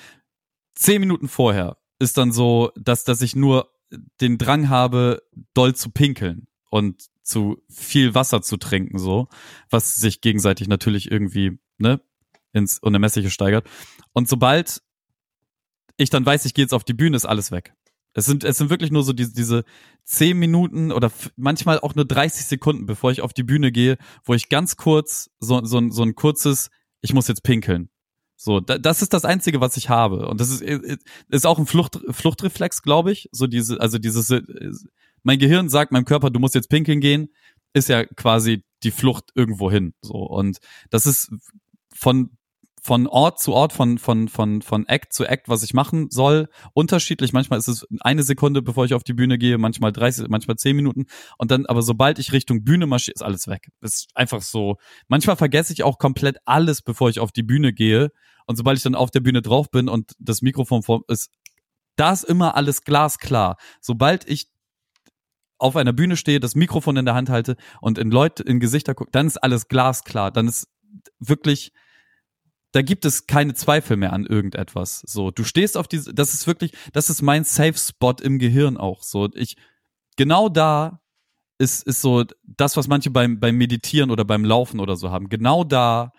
zehn 0.74 1.00
Minuten 1.00 1.28
vorher 1.28 1.76
ist 1.98 2.18
dann 2.18 2.32
so, 2.32 2.72
dass, 2.76 3.04
dass 3.04 3.22
ich 3.22 3.36
nur 3.36 3.70
den 4.20 4.38
Drang 4.38 4.68
habe, 4.68 5.22
doll 5.54 5.74
zu 5.74 5.90
pinkeln 5.90 6.46
und 6.70 7.02
zu 7.22 7.62
viel 7.68 8.14
Wasser 8.14 8.42
zu 8.42 8.56
trinken, 8.56 8.98
so, 8.98 9.28
was 9.70 9.96
sich 9.96 10.20
gegenseitig 10.20 10.68
natürlich 10.68 11.10
irgendwie, 11.10 11.58
ne, 11.78 12.00
ins 12.52 12.78
Unermessliche 12.78 13.30
steigert. 13.30 13.68
Und 14.12 14.28
sobald 14.28 14.82
ich 15.96 16.10
dann 16.10 16.24
weiß, 16.24 16.44
ich 16.44 16.54
gehe 16.54 16.64
jetzt 16.64 16.74
auf 16.74 16.84
die 16.84 16.94
Bühne, 16.94 17.16
ist 17.16 17.26
alles 17.26 17.50
weg. 17.50 17.74
Es 18.14 18.24
sind, 18.24 18.44
es 18.44 18.56
sind 18.58 18.70
wirklich 18.70 18.90
nur 18.90 19.02
so 19.02 19.12
diese, 19.12 19.34
diese 19.34 19.64
zehn 20.04 20.38
Minuten 20.38 20.90
oder 20.90 21.12
manchmal 21.36 21.78
auch 21.80 21.94
nur 21.94 22.04
30 22.04 22.46
Sekunden, 22.46 22.86
bevor 22.86 23.10
ich 23.10 23.20
auf 23.20 23.32
die 23.32 23.42
Bühne 23.42 23.70
gehe, 23.70 23.98
wo 24.24 24.34
ich 24.34 24.48
ganz 24.48 24.76
kurz 24.76 25.30
so, 25.38 25.64
so, 25.64 25.88
so 25.90 26.02
ein 26.02 26.14
kurzes, 26.14 26.70
ich 27.00 27.12
muss 27.12 27.28
jetzt 27.28 27.42
pinkeln. 27.42 27.90
So, 28.40 28.60
da, 28.60 28.78
das 28.78 29.02
ist 29.02 29.12
das 29.12 29.24
Einzige, 29.24 29.60
was 29.60 29.76
ich 29.76 29.88
habe. 29.88 30.28
Und 30.28 30.40
das 30.40 30.50
ist, 30.50 30.62
ist 31.28 31.46
auch 31.46 31.58
ein 31.58 31.66
Flucht, 31.66 31.98
Fluchtreflex, 32.08 32.82
glaube 32.82 33.10
ich. 33.10 33.28
So 33.32 33.48
diese, 33.48 33.80
also 33.80 33.98
dieses, 33.98 34.32
mein 35.24 35.40
Gehirn 35.40 35.68
sagt 35.68 35.90
meinem 35.90 36.04
Körper, 36.04 36.30
du 36.30 36.38
musst 36.38 36.54
jetzt 36.54 36.70
pinkeln 36.70 37.00
gehen, 37.00 37.34
ist 37.72 37.88
ja 37.88 38.04
quasi 38.04 38.62
die 38.84 38.92
Flucht 38.92 39.32
irgendwo 39.34 39.72
hin. 39.72 39.92
So. 40.02 40.14
Und 40.14 40.58
das 40.90 41.04
ist 41.04 41.32
von, 41.92 42.30
von 42.82 43.06
Ort 43.06 43.40
zu 43.40 43.52
Ort, 43.52 43.72
von, 43.72 43.98
von, 43.98 44.28
von, 44.28 44.62
von 44.62 44.86
Act 44.86 45.12
zu 45.12 45.24
Act, 45.24 45.48
was 45.48 45.62
ich 45.62 45.74
machen 45.74 46.10
soll, 46.10 46.48
unterschiedlich. 46.74 47.32
Manchmal 47.32 47.58
ist 47.58 47.68
es 47.68 47.86
eine 48.00 48.22
Sekunde, 48.22 48.62
bevor 48.62 48.84
ich 48.84 48.94
auf 48.94 49.04
die 49.04 49.14
Bühne 49.14 49.38
gehe, 49.38 49.58
manchmal 49.58 49.92
30, 49.92 50.28
manchmal 50.28 50.56
10 50.56 50.76
Minuten. 50.76 51.06
Und 51.36 51.50
dann, 51.50 51.66
aber 51.66 51.82
sobald 51.82 52.18
ich 52.18 52.32
Richtung 52.32 52.64
Bühne 52.64 52.86
marschiere, 52.86 53.14
ist 53.14 53.22
alles 53.22 53.48
weg. 53.48 53.68
Ist 53.80 54.08
einfach 54.14 54.42
so. 54.42 54.76
Manchmal 55.08 55.36
vergesse 55.36 55.72
ich 55.72 55.82
auch 55.82 55.98
komplett 55.98 56.38
alles, 56.44 56.82
bevor 56.82 57.10
ich 57.10 57.20
auf 57.20 57.32
die 57.32 57.42
Bühne 57.42 57.72
gehe. 57.72 58.10
Und 58.46 58.56
sobald 58.56 58.78
ich 58.78 58.84
dann 58.84 58.94
auf 58.94 59.10
der 59.10 59.20
Bühne 59.20 59.42
drauf 59.42 59.70
bin 59.70 59.88
und 59.88 60.12
das 60.18 60.42
Mikrofon 60.42 60.82
vor 60.82 61.02
ist, 61.08 61.30
Da 61.96 62.12
ist 62.12 62.24
immer 62.24 62.54
alles 62.54 62.82
glasklar. 62.84 63.56
Sobald 63.80 64.28
ich 64.28 64.48
auf 65.58 65.76
einer 65.76 65.92
Bühne 65.92 66.16
stehe, 66.16 66.40
das 66.40 66.54
Mikrofon 66.54 66.96
in 66.96 67.04
der 67.04 67.14
Hand 67.14 67.28
halte 67.28 67.56
und 67.80 67.98
in 67.98 68.10
Leute, 68.10 68.44
in 68.44 68.60
Gesichter 68.60 68.94
gucke, 68.94 69.10
dann 69.10 69.26
ist 69.26 69.36
alles 69.36 69.68
glasklar. 69.68 70.30
Dann 70.30 70.46
ist 70.46 70.68
wirklich, 71.18 71.72
da 72.78 72.82
gibt 72.82 73.04
es 73.04 73.26
keine 73.26 73.54
Zweifel 73.54 73.96
mehr 73.96 74.12
an 74.12 74.24
irgendetwas. 74.24 75.02
So, 75.04 75.32
du 75.32 75.42
stehst 75.42 75.76
auf 75.76 75.88
diese, 75.88 76.14
das 76.14 76.32
ist 76.32 76.46
wirklich, 76.46 76.70
das 76.92 77.10
ist 77.10 77.22
mein 77.22 77.42
Safe 77.42 77.74
Spot 77.76 78.14
im 78.22 78.38
Gehirn 78.38 78.76
auch. 78.76 79.02
So, 79.02 79.28
ich, 79.34 79.56
genau 80.14 80.48
da 80.48 81.00
ist, 81.58 81.84
ist 81.88 82.00
so 82.00 82.24
das, 82.44 82.76
was 82.76 82.86
manche 82.86 83.10
beim, 83.10 83.40
beim 83.40 83.56
Meditieren 83.56 84.12
oder 84.12 84.24
beim 84.24 84.44
Laufen 84.44 84.78
oder 84.78 84.94
so 84.94 85.10
haben. 85.10 85.28
Genau 85.28 85.64
da 85.64 86.12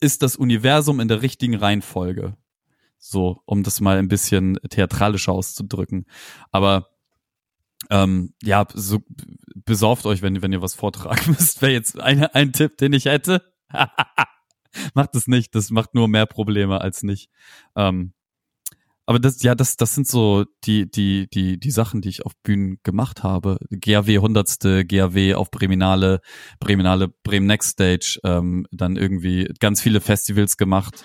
ist 0.00 0.24
das 0.24 0.34
Universum 0.34 0.98
in 0.98 1.06
der 1.06 1.22
richtigen 1.22 1.54
Reihenfolge. 1.54 2.36
So, 2.98 3.40
um 3.46 3.62
das 3.62 3.80
mal 3.80 3.98
ein 3.98 4.08
bisschen 4.08 4.58
theatralischer 4.68 5.30
auszudrücken. 5.30 6.06
Aber 6.50 6.88
ähm, 7.88 8.34
ja, 8.42 8.66
so 8.74 9.04
besorgt 9.64 10.06
euch, 10.06 10.22
wenn, 10.22 10.42
wenn 10.42 10.52
ihr 10.52 10.60
was 10.60 10.74
vortragen 10.74 11.30
müsst. 11.38 11.62
Wäre 11.62 11.70
jetzt 11.70 12.00
ein, 12.00 12.24
ein 12.24 12.52
Tipp, 12.52 12.78
den 12.78 12.94
ich 12.94 13.04
hätte. 13.04 13.44
macht 14.94 15.14
es 15.14 15.26
nicht, 15.26 15.54
das 15.54 15.70
macht 15.70 15.94
nur 15.94 16.08
mehr 16.08 16.26
Probleme 16.26 16.80
als 16.80 17.02
nicht. 17.02 17.30
Ähm, 17.76 18.12
aber 19.06 19.18
das, 19.18 19.42
ja, 19.42 19.54
das, 19.54 19.76
das 19.76 19.94
sind 19.94 20.06
so 20.06 20.46
die, 20.64 20.90
die, 20.90 21.28
die, 21.28 21.58
die 21.60 21.70
Sachen, 21.70 22.00
die 22.00 22.08
ich 22.08 22.24
auf 22.24 22.32
Bühnen 22.42 22.78
gemacht 22.84 23.22
habe. 23.22 23.58
GAW 23.70 24.18
hundertste, 24.18 24.86
GAW 24.86 25.34
auf 25.34 25.50
Breminale, 25.50 26.20
Breminale, 26.58 27.08
Bremen 27.22 27.46
Next 27.46 27.72
Stage, 27.72 28.18
ähm, 28.24 28.66
dann 28.72 28.96
irgendwie 28.96 29.52
ganz 29.60 29.82
viele 29.82 30.00
Festivals 30.00 30.56
gemacht. 30.56 31.04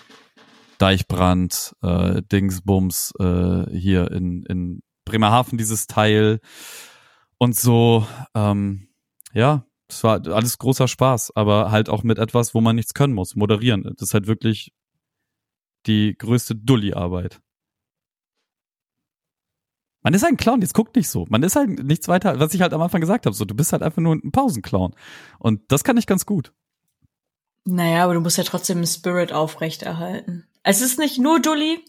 Deichbrand, 0.77 1.75
äh, 1.81 2.21
Dingsbums, 2.31 3.13
äh, 3.19 3.65
hier 3.77 4.09
in, 4.11 4.43
in 4.43 4.81
Bremerhaven 5.03 5.57
dieses 5.57 5.87
Teil 5.87 6.39
und 7.37 7.55
so, 7.55 8.07
ähm, 8.33 8.87
ja, 9.33 9.65
es 9.89 10.03
war 10.03 10.25
alles 10.27 10.57
großer 10.59 10.87
Spaß, 10.87 11.35
aber 11.35 11.71
halt 11.71 11.89
auch 11.89 12.03
mit 12.03 12.19
etwas, 12.19 12.53
wo 12.53 12.61
man 12.61 12.75
nichts 12.75 12.93
können 12.93 13.13
muss, 13.13 13.35
moderieren. 13.35 13.83
Das 13.83 14.09
ist 14.09 14.13
halt 14.13 14.27
wirklich 14.27 14.71
die 15.87 16.15
größte 16.17 16.55
Dulli-Arbeit. 16.55 17.41
Man 20.01 20.13
ist 20.13 20.23
halt 20.23 20.33
ein 20.33 20.37
Clown, 20.37 20.61
jetzt 20.61 20.73
guckt 20.73 20.95
nicht 20.95 21.09
so. 21.09 21.25
Man 21.29 21.43
ist 21.43 21.55
halt 21.55 21.83
nichts 21.83 22.07
weiter, 22.07 22.39
was 22.39 22.53
ich 22.53 22.61
halt 22.61 22.73
am 22.73 22.81
Anfang 22.81 23.01
gesagt 23.01 23.25
habe, 23.25 23.35
so 23.35 23.45
du 23.45 23.55
bist 23.55 23.73
halt 23.73 23.83
einfach 23.83 24.01
nur 24.01 24.15
ein 24.15 24.31
Pausenclown. 24.31 24.95
Und 25.39 25.71
das 25.71 25.83
kann 25.83 25.97
ich 25.97 26.05
ganz 26.05 26.25
gut. 26.25 26.53
Naja, 27.65 28.05
aber 28.05 28.13
du 28.13 28.21
musst 28.21 28.37
ja 28.37 28.43
trotzdem 28.43 28.85
Spirit 28.85 29.33
aufrechterhalten. 29.33 30.47
Es 30.63 30.81
ist 30.81 30.99
nicht 30.99 31.19
nur 31.19 31.41
Dulli, 31.41 31.83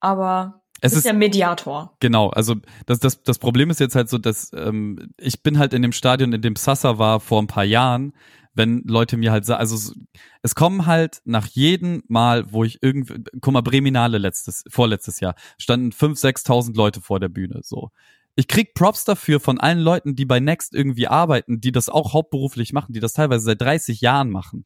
aber 0.00 0.63
es 0.84 0.92
ist 0.92 0.98
ist 0.98 1.06
der 1.06 1.14
Mediator. 1.14 1.96
Genau, 2.00 2.30
also 2.30 2.56
das, 2.86 2.98
das, 3.00 3.22
das 3.22 3.38
Problem 3.38 3.70
ist 3.70 3.80
jetzt 3.80 3.94
halt 3.96 4.08
so, 4.08 4.18
dass 4.18 4.50
ähm, 4.54 5.10
ich 5.18 5.42
bin 5.42 5.58
halt 5.58 5.72
in 5.74 5.82
dem 5.82 5.92
Stadion, 5.92 6.32
in 6.32 6.42
dem 6.42 6.56
Sasa 6.56 6.98
war 6.98 7.20
vor 7.20 7.40
ein 7.42 7.46
paar 7.46 7.64
Jahren, 7.64 8.12
wenn 8.54 8.82
Leute 8.86 9.16
mir 9.16 9.32
halt 9.32 9.44
sagen, 9.44 9.60
also 9.60 9.74
es- 9.74 9.94
es 10.42 10.54
kommen 10.54 10.86
halt 10.86 11.22
nach 11.24 11.46
jedem 11.46 12.02
Mal, 12.08 12.52
wo 12.52 12.64
ich 12.64 12.78
irgendwie, 12.82 13.14
guck 13.40 13.52
mal, 13.52 13.62
Breminale 13.62 14.18
letztes, 14.18 14.62
vorletztes 14.68 15.20
Jahr, 15.20 15.34
standen 15.58 15.90
5.000, 15.90 16.20
6.000 16.20 16.76
Leute 16.76 17.00
vor 17.00 17.18
der 17.20 17.28
Bühne, 17.30 17.60
so. 17.62 17.90
Ich 18.36 18.48
krieg 18.48 18.74
Props 18.74 19.04
dafür 19.04 19.38
von 19.40 19.60
allen 19.60 19.78
Leuten, 19.78 20.16
die 20.16 20.24
bei 20.24 20.40
Next 20.40 20.74
irgendwie 20.74 21.06
arbeiten, 21.06 21.60
die 21.60 21.70
das 21.72 21.88
auch 21.88 22.12
hauptberuflich 22.14 22.72
machen, 22.72 22.92
die 22.92 22.98
das 23.00 23.12
teilweise 23.12 23.44
seit 23.44 23.60
30 23.60 24.00
Jahren 24.00 24.28
machen. 24.30 24.64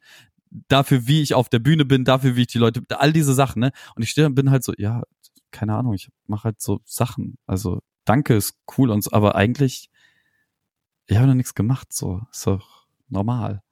Dafür, 0.69 1.07
wie 1.07 1.21
ich 1.21 1.35
auf 1.35 1.51
der 1.51 1.59
Bühne 1.59 1.85
bin, 1.85 2.05
dafür, 2.07 2.35
wie 2.35 2.41
ich 2.41 2.47
die 2.47 2.57
Leute, 2.59 2.83
all 2.99 3.13
diese 3.13 3.35
Sachen, 3.35 3.61
ne? 3.61 3.71
Und 3.95 4.03
ich 4.03 4.09
stehe 4.09 4.27
und 4.27 4.35
bin 4.35 4.51
halt 4.51 4.65
so, 4.65 4.73
ja, 4.79 5.03
keine 5.51 5.75
Ahnung, 5.75 5.95
ich 5.95 6.11
mache 6.27 6.45
halt 6.45 6.61
so 6.61 6.81
Sachen. 6.85 7.39
Also, 7.47 7.81
danke, 8.05 8.35
ist 8.35 8.55
cool 8.77 8.91
und 8.91 9.03
so, 9.03 9.13
aber 9.13 9.35
eigentlich, 9.35 9.91
ich 11.07 11.17
habe 11.17 11.27
noch 11.27 11.35
nichts 11.35 11.55
gemacht, 11.55 11.93
so. 11.93 12.23
Ist 12.31 12.47
doch 12.47 12.87
normal. 13.09 13.63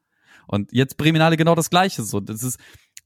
Und 0.46 0.72
jetzt 0.72 0.96
Breminale 0.96 1.36
genau 1.36 1.54
das 1.54 1.70
Gleiche, 1.70 2.02
so. 2.02 2.20
Das 2.20 2.42
ist 2.42 2.58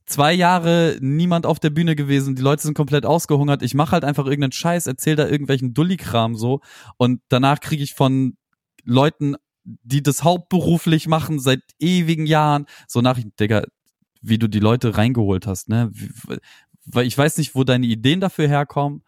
zwei 0.05 0.33
Jahre 0.33 0.97
niemand 1.01 1.45
auf 1.45 1.59
der 1.59 1.69
Bühne 1.69 1.95
gewesen, 1.95 2.35
die 2.35 2.41
Leute 2.41 2.63
sind 2.63 2.73
komplett 2.73 3.05
ausgehungert. 3.05 3.61
Ich 3.61 3.73
mache 3.73 3.93
halt 3.93 4.03
einfach 4.03 4.25
irgendeinen 4.25 4.51
Scheiß, 4.51 4.87
erzähl 4.87 5.15
da 5.15 5.27
irgendwelchen 5.27 5.73
Dulli-Kram 5.73 6.35
so 6.35 6.61
und 6.97 7.21
danach 7.29 7.59
kriege 7.59 7.83
ich 7.83 7.93
von 7.93 8.37
Leuten, 8.83 9.35
die 9.63 10.03
das 10.03 10.23
hauptberuflich 10.23 11.07
machen 11.07 11.39
seit 11.39 11.61
ewigen 11.79 12.25
Jahren, 12.25 12.65
so 12.87 13.01
Nachrichten, 13.01 13.33
Digga, 13.39 13.63
wie 14.21 14.37
du 14.37 14.47
die 14.47 14.59
Leute 14.59 14.97
reingeholt 14.97 15.47
hast, 15.47 15.69
ne? 15.69 15.91
Weil 16.85 17.05
ich 17.05 17.17
weiß 17.17 17.37
nicht, 17.37 17.55
wo 17.55 17.63
deine 17.63 17.85
Ideen 17.85 18.21
dafür 18.21 18.47
herkommen. 18.47 19.03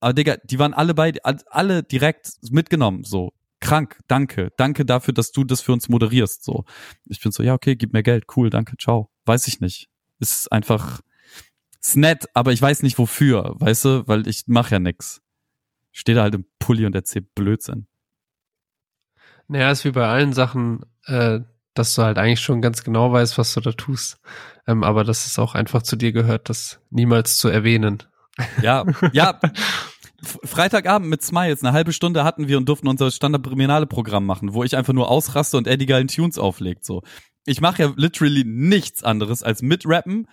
Aber 0.00 0.12
Digga, 0.12 0.36
die 0.44 0.58
waren 0.58 0.74
alle 0.74 0.94
bei, 0.94 1.14
alle 1.22 1.82
direkt 1.82 2.32
mitgenommen, 2.50 3.04
so. 3.04 3.32
Krank, 3.60 3.98
danke. 4.06 4.52
Danke 4.56 4.84
dafür, 4.84 5.14
dass 5.14 5.32
du 5.32 5.44
das 5.44 5.60
für 5.60 5.72
uns 5.72 5.88
moderierst, 5.88 6.44
so. 6.44 6.64
Ich 7.06 7.20
bin 7.20 7.32
so, 7.32 7.42
ja, 7.42 7.54
okay, 7.54 7.76
gib 7.76 7.92
mir 7.92 8.02
Geld, 8.02 8.24
cool, 8.36 8.50
danke, 8.50 8.76
ciao. 8.76 9.10
Weiß 9.24 9.48
ich 9.48 9.60
nicht. 9.60 9.88
Ist 10.18 10.50
einfach, 10.52 11.00
ist 11.80 11.96
nett, 11.96 12.26
aber 12.34 12.52
ich 12.52 12.60
weiß 12.60 12.82
nicht 12.82 12.98
wofür, 12.98 13.54
weißt 13.58 13.84
du, 13.84 14.08
weil 14.08 14.26
ich 14.28 14.44
mach 14.46 14.70
ja 14.70 14.78
nix. 14.78 15.22
Stehe 15.92 16.16
da 16.16 16.22
halt 16.22 16.34
im 16.34 16.44
Pulli 16.58 16.84
und 16.84 16.94
erzähl 16.94 17.22
Blödsinn. 17.22 17.86
Naja, 19.48 19.70
ist 19.70 19.84
wie 19.84 19.92
bei 19.92 20.06
allen 20.06 20.32
Sachen, 20.32 20.84
äh, 21.04 21.40
dass 21.78 21.94
du 21.94 22.02
halt 22.02 22.18
eigentlich 22.18 22.40
schon 22.40 22.60
ganz 22.62 22.84
genau 22.84 23.12
weißt, 23.12 23.38
was 23.38 23.54
du 23.54 23.60
da 23.60 23.72
tust. 23.72 24.18
Ähm, 24.66 24.82
aber 24.82 25.04
dass 25.04 25.26
es 25.26 25.38
auch 25.38 25.54
einfach 25.54 25.82
zu 25.82 25.96
dir 25.96 26.12
gehört, 26.12 26.48
das 26.48 26.80
niemals 26.90 27.38
zu 27.38 27.48
erwähnen. 27.48 28.02
Ja, 28.62 28.84
ja. 29.12 29.40
Freitagabend 30.22 31.08
mit 31.08 31.22
Smiles, 31.22 31.62
eine 31.62 31.72
halbe 31.72 31.92
Stunde 31.92 32.24
hatten 32.24 32.48
wir 32.48 32.56
und 32.56 32.68
durften 32.68 32.88
unser 32.88 33.10
Standard-Programm 33.10 34.24
machen, 34.24 34.54
wo 34.54 34.64
ich 34.64 34.76
einfach 34.76 34.92
nur 34.92 35.10
ausraste 35.10 35.56
und 35.56 35.66
Eddie 35.66 35.86
geilen 35.86 36.08
Tunes 36.08 36.38
auflegt, 36.38 36.84
so. 36.84 37.02
Ich 37.44 37.60
mache 37.60 37.82
ja 37.82 37.92
literally 37.96 38.42
nichts 38.44 39.04
anderes 39.04 39.42
als 39.42 39.62
mitrappen 39.62 40.26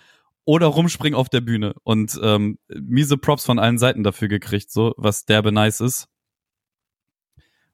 oder 0.45 0.67
rumspringen 0.67 1.17
auf 1.17 1.29
der 1.29 1.41
Bühne 1.41 1.75
und 1.83 2.19
ähm, 2.23 2.57
miese 2.69 3.17
Props 3.17 3.45
von 3.45 3.59
allen 3.59 3.77
Seiten 3.77 4.03
dafür 4.03 4.29
gekriegt, 4.29 4.71
so, 4.71 4.93
was 4.97 5.25
derbe 5.25 5.51
nice 5.51 5.79
ist. 5.79 6.07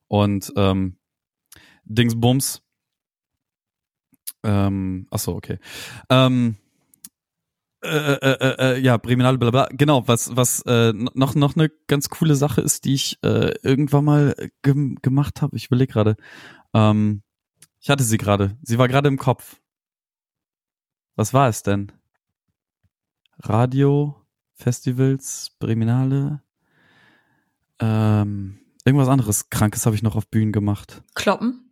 Und 0.08 0.52
ähm, 0.58 0.98
Dingsbums. 1.86 2.62
Ähm, 4.44 5.08
ach 5.12 5.20
so, 5.20 5.36
okay. 5.36 5.60
Ähm, 6.10 6.56
äh, 7.82 7.88
äh, 7.88 8.18
äh, 8.18 8.56
äh, 8.60 8.80
ja, 8.80 8.98
Breminale, 8.98 9.38
bla 9.38 9.52
bla. 9.52 9.68
Genau, 9.72 10.08
was, 10.08 10.36
was 10.36 10.62
äh, 10.66 10.92
noch, 10.94 11.36
noch 11.36 11.56
eine 11.56 11.70
ganz 11.88 12.10
coole 12.10 12.36
Sache 12.36 12.60
ist, 12.62 12.84
die 12.86 12.94
ich 12.94 13.18
äh, 13.24 13.54
irgendwann 13.64 14.06
mal 14.06 14.36
gem 14.64 14.98
gemacht 15.02 15.42
habe. 15.42 15.56
Ich 15.56 15.68
überlege 15.68 15.94
gerade. 15.94 16.18
Ähm, 16.74 17.22
ich 17.80 17.90
hatte 17.90 18.04
sie 18.04 18.18
gerade. 18.18 18.58
Sie 18.64 18.78
war 18.78 18.90
gerade 18.90 19.08
im 19.08 19.18
Kopf. 19.18 19.62
Was 21.16 21.34
war 21.34 21.48
es 21.48 21.64
denn? 21.64 21.92
Radio, 23.40 24.26
Festivals, 24.56 25.56
Breminale. 25.60 26.42
Ähm, 27.80 28.60
irgendwas 28.84 29.08
anderes 29.08 29.50
Krankes 29.50 29.86
habe 29.86 29.96
ich 29.96 30.04
noch 30.04 30.18
auf 30.18 30.28
Bühnen 30.28 30.52
gemacht. 30.52 31.02
Kloppen? 31.16 31.72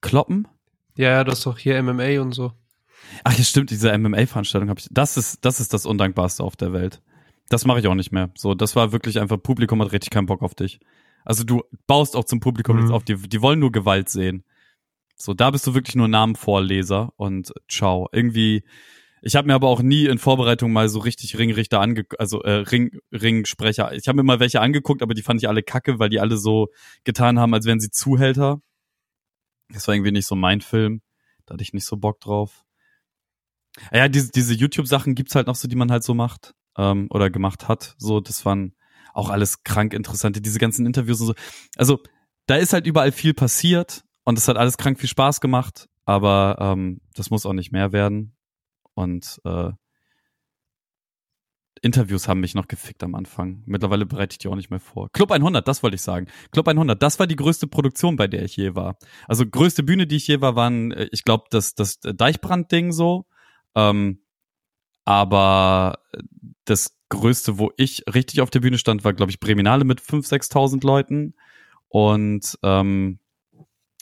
Kloppen? 0.00 0.48
Ja, 0.96 1.10
ja, 1.10 1.24
du 1.24 1.32
hast 1.32 1.44
doch 1.46 1.58
hier 1.58 1.82
MMA 1.82 2.20
und 2.20 2.32
so. 2.32 2.52
Ach 3.24 3.36
ja, 3.36 3.44
stimmt, 3.44 3.70
diese 3.70 3.96
MMA-Veranstaltung 3.96 4.68
habe 4.68 4.80
ich. 4.80 4.88
Das 4.90 5.16
ist, 5.16 5.44
das 5.44 5.60
ist 5.60 5.72
das 5.72 5.86
Undankbarste 5.86 6.42
auf 6.42 6.56
der 6.56 6.72
Welt. 6.72 7.02
Das 7.48 7.64
mache 7.64 7.78
ich 7.78 7.86
auch 7.86 7.94
nicht 7.94 8.12
mehr. 8.12 8.30
So, 8.36 8.54
das 8.54 8.74
war 8.74 8.92
wirklich 8.92 9.20
einfach, 9.20 9.40
Publikum 9.40 9.80
hat 9.82 9.92
richtig 9.92 10.10
keinen 10.10 10.26
Bock 10.26 10.42
auf 10.42 10.54
dich. 10.54 10.80
Also 11.24 11.44
du 11.44 11.62
baust 11.86 12.16
auch 12.16 12.24
zum 12.24 12.40
Publikum 12.40 12.76
Mhm. 12.76 12.82
jetzt 12.82 12.90
auf, 12.92 13.04
die, 13.04 13.16
die 13.16 13.42
wollen 13.42 13.58
nur 13.60 13.72
Gewalt 13.72 14.08
sehen. 14.08 14.44
So, 15.16 15.34
da 15.34 15.50
bist 15.50 15.66
du 15.66 15.74
wirklich 15.74 15.94
nur 15.96 16.08
Namenvorleser 16.08 17.12
und 17.16 17.52
ciao. 17.68 18.08
Irgendwie, 18.12 18.64
ich 19.22 19.34
habe 19.36 19.46
mir 19.46 19.54
aber 19.54 19.68
auch 19.68 19.82
nie 19.82 20.06
in 20.06 20.18
Vorbereitung 20.18 20.72
mal 20.72 20.88
so 20.88 20.98
richtig 20.98 21.38
Ringrichter 21.38 21.80
ange, 21.80 22.04
also 22.18 22.42
äh, 22.42 22.50
Ring, 22.70 22.98
Ringsprecher. 23.12 23.92
Ich 23.94 24.08
habe 24.08 24.16
mir 24.16 24.22
mal 24.24 24.40
welche 24.40 24.60
angeguckt, 24.60 25.02
aber 25.02 25.14
die 25.14 25.22
fand 25.22 25.40
ich 25.42 25.48
alle 25.48 25.62
kacke, 25.62 25.98
weil 25.98 26.08
die 26.10 26.20
alle 26.20 26.36
so 26.36 26.68
getan 27.04 27.38
haben, 27.38 27.54
als 27.54 27.66
wären 27.66 27.80
sie 27.80 27.90
Zuhälter. 27.90 28.60
Das 29.68 29.86
war 29.88 29.94
irgendwie 29.94 30.12
nicht 30.12 30.26
so 30.26 30.36
mein 30.36 30.60
Film. 30.60 31.02
Da 31.46 31.54
hatte 31.54 31.62
ich 31.62 31.72
nicht 31.72 31.86
so 31.86 31.96
Bock 31.96 32.20
drauf. 32.20 32.64
Ja, 33.92 34.08
diese, 34.08 34.30
diese 34.30 34.54
YouTube-Sachen 34.54 35.14
gibt's 35.14 35.34
halt 35.34 35.46
noch 35.46 35.54
so, 35.54 35.68
die 35.68 35.76
man 35.76 35.90
halt 35.90 36.02
so 36.02 36.14
macht 36.14 36.54
ähm, 36.76 37.08
oder 37.10 37.30
gemacht 37.30 37.68
hat. 37.68 37.94
So, 37.98 38.20
das 38.20 38.44
waren 38.44 38.74
auch 39.12 39.30
alles 39.30 39.62
krank 39.62 39.92
interessante, 39.92 40.40
diese 40.40 40.58
ganzen 40.58 40.86
Interviews 40.86 41.20
und 41.20 41.26
so. 41.28 41.34
Also, 41.76 42.02
da 42.46 42.56
ist 42.56 42.72
halt 42.72 42.86
überall 42.86 43.12
viel 43.12 43.34
passiert 43.34 44.04
und 44.24 44.38
es 44.38 44.48
hat 44.48 44.56
alles 44.56 44.76
krank 44.78 44.98
viel 44.98 45.08
Spaß 45.08 45.40
gemacht, 45.40 45.88
aber 46.04 46.56
ähm, 46.60 47.00
das 47.14 47.30
muss 47.30 47.46
auch 47.46 47.52
nicht 47.52 47.72
mehr 47.72 47.92
werden. 47.92 48.36
Und 48.94 49.40
äh, 49.44 49.72
Interviews 51.82 52.28
haben 52.28 52.40
mich 52.40 52.54
noch 52.54 52.68
gefickt 52.68 53.02
am 53.02 53.14
Anfang. 53.14 53.62
Mittlerweile 53.66 54.06
bereite 54.06 54.34
ich 54.34 54.38
die 54.38 54.48
auch 54.48 54.56
nicht 54.56 54.70
mehr 54.70 54.80
vor. 54.80 55.10
Club 55.12 55.30
100, 55.30 55.66
das 55.66 55.82
wollte 55.82 55.96
ich 55.96 56.02
sagen. 56.02 56.26
Club 56.50 56.68
100, 56.68 57.00
das 57.02 57.18
war 57.18 57.26
die 57.26 57.36
größte 57.36 57.66
Produktion, 57.66 58.16
bei 58.16 58.26
der 58.26 58.44
ich 58.44 58.56
je 58.56 58.74
war. 58.74 58.98
Also 59.28 59.46
größte 59.46 59.82
Bühne, 59.82 60.06
die 60.06 60.16
ich 60.16 60.26
je 60.26 60.40
war, 60.40 60.56
waren, 60.56 60.92
äh, 60.92 61.08
ich 61.12 61.24
glaube, 61.24 61.44
das, 61.50 61.74
das 61.74 62.00
Deichbrand-Ding 62.00 62.92
so. 62.92 63.26
Ähm, 63.74 64.20
aber 65.04 65.98
das 66.64 66.98
größte, 67.08 67.58
wo 67.58 67.72
ich 67.76 68.04
richtig 68.12 68.40
auf 68.40 68.50
der 68.50 68.60
Bühne 68.60 68.78
stand, 68.78 69.04
war, 69.04 69.12
glaube 69.12 69.30
ich, 69.30 69.40
Breminale 69.40 69.84
mit 69.84 70.00
5.000, 70.00 70.50
6.000 70.50 70.86
Leuten. 70.86 71.34
Und 71.88 72.58
ähm, 72.62 73.20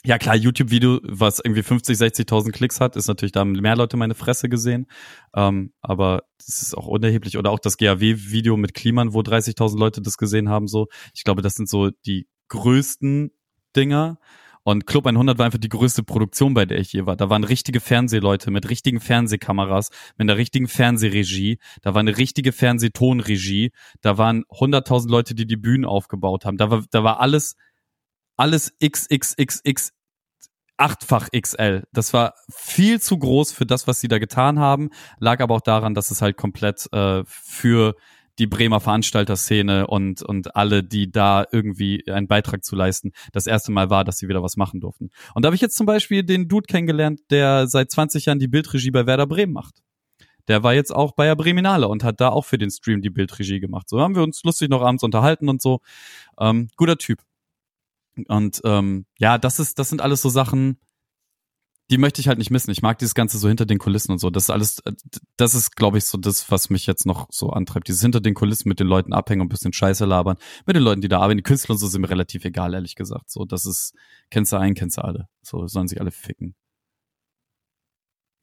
ja 0.05 0.17
klar, 0.17 0.35
YouTube-Video, 0.35 0.99
was 1.03 1.39
irgendwie 1.39 1.63
50, 1.63 1.97
60.000 1.97 2.51
Klicks 2.51 2.79
hat, 2.79 2.95
ist 2.95 3.07
natürlich, 3.07 3.31
da 3.31 3.41
haben 3.41 3.51
mehr 3.51 3.75
Leute 3.75 3.97
meine 3.97 4.15
Fresse 4.15 4.49
gesehen. 4.49 4.87
Ähm, 5.35 5.73
aber 5.81 6.23
das 6.37 6.61
ist 6.61 6.77
auch 6.77 6.87
unerheblich. 6.87 7.37
Oder 7.37 7.51
auch 7.51 7.59
das 7.59 7.77
GAW-Video 7.77 8.55
mit 8.57 8.73
Kliman, 8.73 9.13
wo 9.13 9.21
30.000 9.21 9.77
Leute 9.77 10.01
das 10.01 10.17
gesehen 10.17 10.49
haben. 10.49 10.67
So, 10.67 10.87
Ich 11.13 11.23
glaube, 11.23 11.41
das 11.41 11.55
sind 11.55 11.67
so 11.67 11.89
die 12.05 12.27
größten 12.49 13.31
Dinger. 13.75 14.19
Und 14.67 14.87
Club 14.87 15.05
100 15.05 15.37
war 15.37 15.45
einfach 15.45 15.59
die 15.59 15.69
größte 15.69 16.01
Produktion, 16.01 16.55
bei 16.55 16.65
der 16.65 16.79
ich 16.79 16.91
je 16.91 17.05
war. 17.05 17.15
Da 17.15 17.29
waren 17.29 17.43
richtige 17.43 17.79
Fernsehleute 17.79 18.49
mit 18.49 18.67
richtigen 18.67 18.99
Fernsehkameras, 18.99 19.89
mit 20.17 20.27
einer 20.27 20.37
richtigen 20.37 20.67
Fernsehregie. 20.67 21.59
Da 21.83 21.93
war 21.93 21.99
eine 21.99 22.17
richtige 22.17 22.51
Fernsehtonregie. 22.51 23.71
Da 24.01 24.17
waren 24.17 24.43
100.000 24.45 25.07
Leute, 25.07 25.35
die 25.35 25.45
die 25.45 25.55
Bühnen 25.55 25.85
aufgebaut 25.85 26.45
haben. 26.45 26.57
Da 26.57 26.71
war, 26.71 26.83
da 26.89 27.03
war 27.03 27.19
alles, 27.19 27.55
alles 28.37 28.73
XXXX 28.83 29.91
achtfach 30.77 31.29
XL. 31.31 31.83
Das 31.93 32.13
war 32.13 32.33
viel 32.49 33.01
zu 33.01 33.17
groß 33.17 33.51
für 33.51 33.65
das, 33.65 33.87
was 33.87 34.01
sie 34.01 34.07
da 34.07 34.19
getan 34.19 34.59
haben, 34.59 34.89
lag 35.19 35.39
aber 35.39 35.55
auch 35.55 35.61
daran, 35.61 35.93
dass 35.93 36.11
es 36.11 36.21
halt 36.21 36.37
komplett 36.37 36.91
äh, 36.91 37.23
für 37.25 37.95
die 38.37 38.47
Bremer 38.47 38.81
Veranstalterszene 38.81 39.87
und, 39.87 40.21
und 40.21 40.55
alle, 40.55 40.83
die 40.83 41.09
da 41.09 41.45
irgendwie 41.51 42.03
einen 42.09 42.27
Beitrag 42.27 42.65
zu 42.65 42.75
leisten, 42.75 43.11
das 43.31 43.47
erste 43.47 43.71
Mal 43.71 43.89
war, 43.89 44.03
dass 44.03 44.17
sie 44.17 44.27
wieder 44.27 44.43
was 44.43 44.57
machen 44.57 44.81
durften. 44.81 45.09
Und 45.33 45.43
da 45.43 45.47
habe 45.47 45.55
ich 45.55 45.61
jetzt 45.61 45.77
zum 45.77 45.85
Beispiel 45.85 46.23
den 46.23 46.47
Dude 46.47 46.67
kennengelernt, 46.67 47.21
der 47.29 47.67
seit 47.67 47.91
20 47.91 48.25
Jahren 48.25 48.39
die 48.39 48.49
Bildregie 48.49 48.91
bei 48.91 49.05
Werder 49.05 49.27
Bremen 49.27 49.53
macht. 49.53 49.81
Der 50.47 50.63
war 50.63 50.73
jetzt 50.73 50.93
auch 50.93 51.13
bei 51.13 51.25
der 51.25 51.35
Breminale 51.35 51.87
und 51.87 52.03
hat 52.03 52.21
da 52.21 52.29
auch 52.29 52.45
für 52.45 52.57
den 52.57 52.69
Stream 52.69 53.01
die 53.01 53.09
Bildregie 53.09 53.59
gemacht. 53.59 53.89
So 53.89 54.01
haben 54.01 54.15
wir 54.15 54.21
uns 54.21 54.43
lustig 54.43 54.69
noch 54.69 54.81
abends 54.81 55.03
unterhalten 55.03 55.49
und 55.49 55.61
so. 55.61 55.79
Ähm, 56.39 56.67
guter 56.75 56.97
Typ. 56.97 57.19
Und 58.27 58.61
ähm, 58.63 59.05
ja, 59.19 59.37
das 59.37 59.59
ist, 59.59 59.79
das 59.79 59.89
sind 59.89 60.01
alles 60.01 60.21
so 60.21 60.29
Sachen, 60.29 60.79
die 61.91 61.99
möchte 61.99 62.19
ich 62.19 62.27
halt 62.27 62.39
nicht 62.39 62.49
missen. 62.49 62.71
Ich 62.71 62.81
mag 62.81 62.97
dieses 62.97 63.13
Ganze 63.13 63.37
so 63.37 63.47
hinter 63.47 63.65
den 63.65 63.77
Kulissen 63.77 64.11
und 64.11 64.17
so. 64.17 64.31
Das 64.31 64.43
ist 64.43 64.49
alles, 64.49 64.81
das 65.37 65.53
ist, 65.53 65.75
glaube 65.75 65.99
ich, 65.99 66.05
so 66.05 66.17
das, 66.17 66.49
was 66.49 66.69
mich 66.71 66.87
jetzt 66.87 67.05
noch 67.05 67.27
so 67.31 67.51
antreibt. 67.51 67.87
Dieses 67.87 68.01
hinter 68.01 68.21
den 68.21 68.33
Kulissen 68.33 68.69
mit 68.69 68.79
den 68.79 68.87
Leuten 68.87 69.13
abhängen 69.13 69.41
und 69.41 69.47
ein 69.47 69.49
bisschen 69.49 69.73
Scheiße 69.73 70.05
labern. 70.05 70.37
Mit 70.65 70.75
den 70.75 70.83
Leuten, 70.83 71.01
die 71.01 71.09
da 71.09 71.19
arbeiten. 71.19 71.37
Die 71.37 71.43
Künstler 71.43 71.73
und 71.73 71.77
so 71.77 71.87
sind 71.87 72.01
mir 72.01 72.09
relativ 72.09 72.43
egal, 72.43 72.73
ehrlich 72.73 72.95
gesagt. 72.95 73.29
So, 73.29 73.45
das 73.45 73.65
ist, 73.65 73.93
kennst 74.31 74.51
du 74.51 74.57
einen, 74.57 74.73
kennst 74.73 74.97
du 74.97 75.03
alle. 75.03 75.27
So, 75.43 75.67
sollen 75.67 75.87
sich 75.87 76.01
alle 76.01 76.11
ficken. 76.11 76.55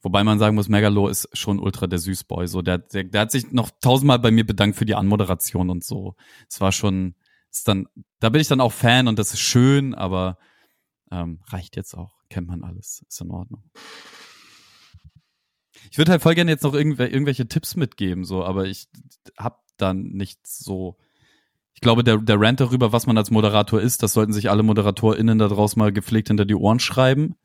Wobei 0.02 0.24
man 0.24 0.38
sagen 0.38 0.54
muss, 0.54 0.68
Megalo 0.68 1.08
ist 1.08 1.28
schon 1.32 1.58
ultra 1.58 1.86
der 1.88 1.98
Süßboy. 1.98 2.46
So, 2.46 2.62
der, 2.62 2.78
der, 2.78 3.04
der 3.04 3.20
hat 3.22 3.30
sich 3.32 3.50
noch 3.52 3.70
tausendmal 3.80 4.18
bei 4.18 4.30
mir 4.30 4.46
bedankt 4.46 4.76
für 4.76 4.84
die 4.84 4.96
Anmoderation 4.96 5.70
und 5.70 5.84
so. 5.84 6.14
Es 6.48 6.60
war 6.60 6.72
schon, 6.72 7.14
ist 7.52 7.68
dann, 7.68 7.86
da 8.20 8.28
bin 8.30 8.40
ich 8.40 8.48
dann 8.48 8.60
auch 8.60 8.72
Fan 8.72 9.08
und 9.08 9.18
das 9.18 9.34
ist 9.34 9.40
schön, 9.40 9.94
aber 9.94 10.38
ähm, 11.10 11.40
reicht 11.48 11.76
jetzt 11.76 11.94
auch. 11.94 12.14
Kennt 12.28 12.48
man 12.48 12.62
alles. 12.62 13.04
Ist 13.08 13.20
in 13.20 13.30
Ordnung. 13.30 13.62
Ich 15.90 15.98
würde 15.98 16.12
halt 16.12 16.22
voll 16.22 16.34
gerne 16.34 16.50
jetzt 16.50 16.62
noch 16.62 16.74
irgendw 16.74 17.04
irgendwelche 17.04 17.46
Tipps 17.46 17.76
mitgeben, 17.76 18.24
so, 18.24 18.44
aber 18.44 18.66
ich 18.66 18.88
hab 19.36 19.62
dann 19.76 20.04
nicht 20.04 20.46
so. 20.46 20.96
Ich 21.74 21.80
glaube, 21.80 22.04
der, 22.04 22.18
der 22.18 22.40
Rant 22.40 22.60
darüber, 22.60 22.92
was 22.92 23.06
man 23.06 23.18
als 23.18 23.30
Moderator 23.30 23.80
ist, 23.80 24.02
das 24.02 24.12
sollten 24.12 24.32
sich 24.32 24.48
alle 24.50 24.62
ModeratorInnen 24.62 25.38
da 25.38 25.48
draußen 25.48 25.78
mal 25.78 25.92
gepflegt 25.92 26.28
hinter 26.28 26.44
die 26.44 26.54
Ohren 26.54 26.80
schreiben, 26.80 27.36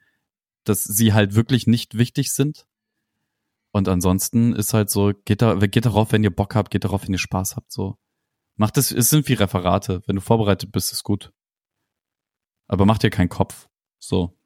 dass 0.64 0.84
sie 0.84 1.14
halt 1.14 1.36
wirklich 1.36 1.66
nicht 1.66 1.98
wichtig 1.98 2.32
sind. 2.34 2.68
Und 3.72 3.88
ansonsten 3.88 4.54
ist 4.54 4.74
halt 4.74 4.90
so, 4.90 5.14
geht, 5.26 5.42
da, 5.42 5.56
geht 5.56 5.86
darauf, 5.86 6.12
wenn 6.12 6.24
ihr 6.24 6.36
Bock 6.36 6.56
habt, 6.56 6.72
geht 6.72 6.84
darauf, 6.84 7.04
wenn 7.04 7.14
ihr 7.14 7.20
Spaß 7.20 7.56
habt, 7.56 7.72
so. 7.72 7.98
Macht 8.58 8.78
es, 8.78 8.92
es 8.92 9.10
sind 9.10 9.28
wie 9.30 9.34
Referate. 9.34 10.02
Wenn 10.06 10.16
du 10.16 10.22
vorbereitet 10.22 10.72
bist, 10.72 10.92
ist 10.92 11.04
gut. 11.04 11.32
Aber 12.68 12.86
mach 12.86 12.98
dir 12.98 13.10
keinen 13.10 13.30
Kopf. 13.30 13.70
So. 14.00 14.38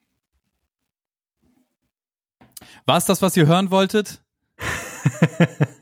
War 2.85 2.97
es 2.97 3.05
das, 3.05 3.21
was 3.21 3.35
ihr 3.35 3.47
hören 3.47 3.71
wolltet? 3.71 4.23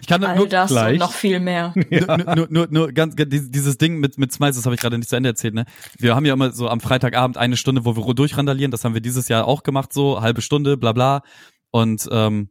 Ich 0.00 0.08
kann 0.08 0.22
All 0.22 0.36
nur 0.36 0.46
das 0.46 0.70
gleich. 0.70 0.94
und 0.94 0.98
noch 0.98 1.12
viel 1.12 1.40
mehr. 1.40 1.72
Ja. 1.90 2.18
Nur, 2.18 2.34
nur, 2.36 2.46
nur, 2.50 2.68
nur 2.70 2.92
ganz, 2.92 3.14
dieses 3.16 3.78
Ding 3.78 4.00
mit, 4.00 4.18
mit 4.18 4.32
Smiles, 4.32 4.56
das 4.56 4.66
habe 4.66 4.74
ich 4.74 4.80
gerade 4.80 4.98
nicht 4.98 5.08
zu 5.08 5.16
Ende 5.16 5.30
erzählt. 5.30 5.54
Ne? 5.54 5.64
Wir 5.96 6.14
haben 6.14 6.26
ja 6.26 6.34
immer 6.34 6.52
so 6.52 6.68
am 6.68 6.80
Freitagabend 6.80 7.38
eine 7.38 7.56
Stunde, 7.56 7.86
wo 7.86 7.96
wir 7.96 8.14
durchrandalieren. 8.14 8.70
Das 8.70 8.84
haben 8.84 8.92
wir 8.92 9.00
dieses 9.00 9.28
Jahr 9.28 9.46
auch 9.46 9.62
gemacht, 9.62 9.94
so 9.94 10.20
halbe 10.20 10.42
Stunde, 10.42 10.76
bla 10.76 10.92
bla. 10.92 11.22
Und 11.70 12.06
ähm, 12.12 12.50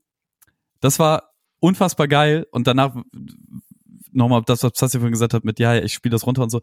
das 0.79 0.97
war 0.97 1.33
unfassbar 1.59 2.07
geil. 2.07 2.47
Und 2.51 2.65
danach 2.65 2.95
nochmal 4.15 4.43
das, 4.45 4.63
was 4.63 4.73
Sassi 4.75 4.97
vorhin 4.97 5.11
gesagt 5.11 5.33
hat, 5.33 5.43
mit 5.43 5.59
ja, 5.59 5.75
ich 5.75 5.93
spiele 5.93 6.13
das 6.13 6.25
runter 6.25 6.43
und 6.43 6.49
so, 6.49 6.61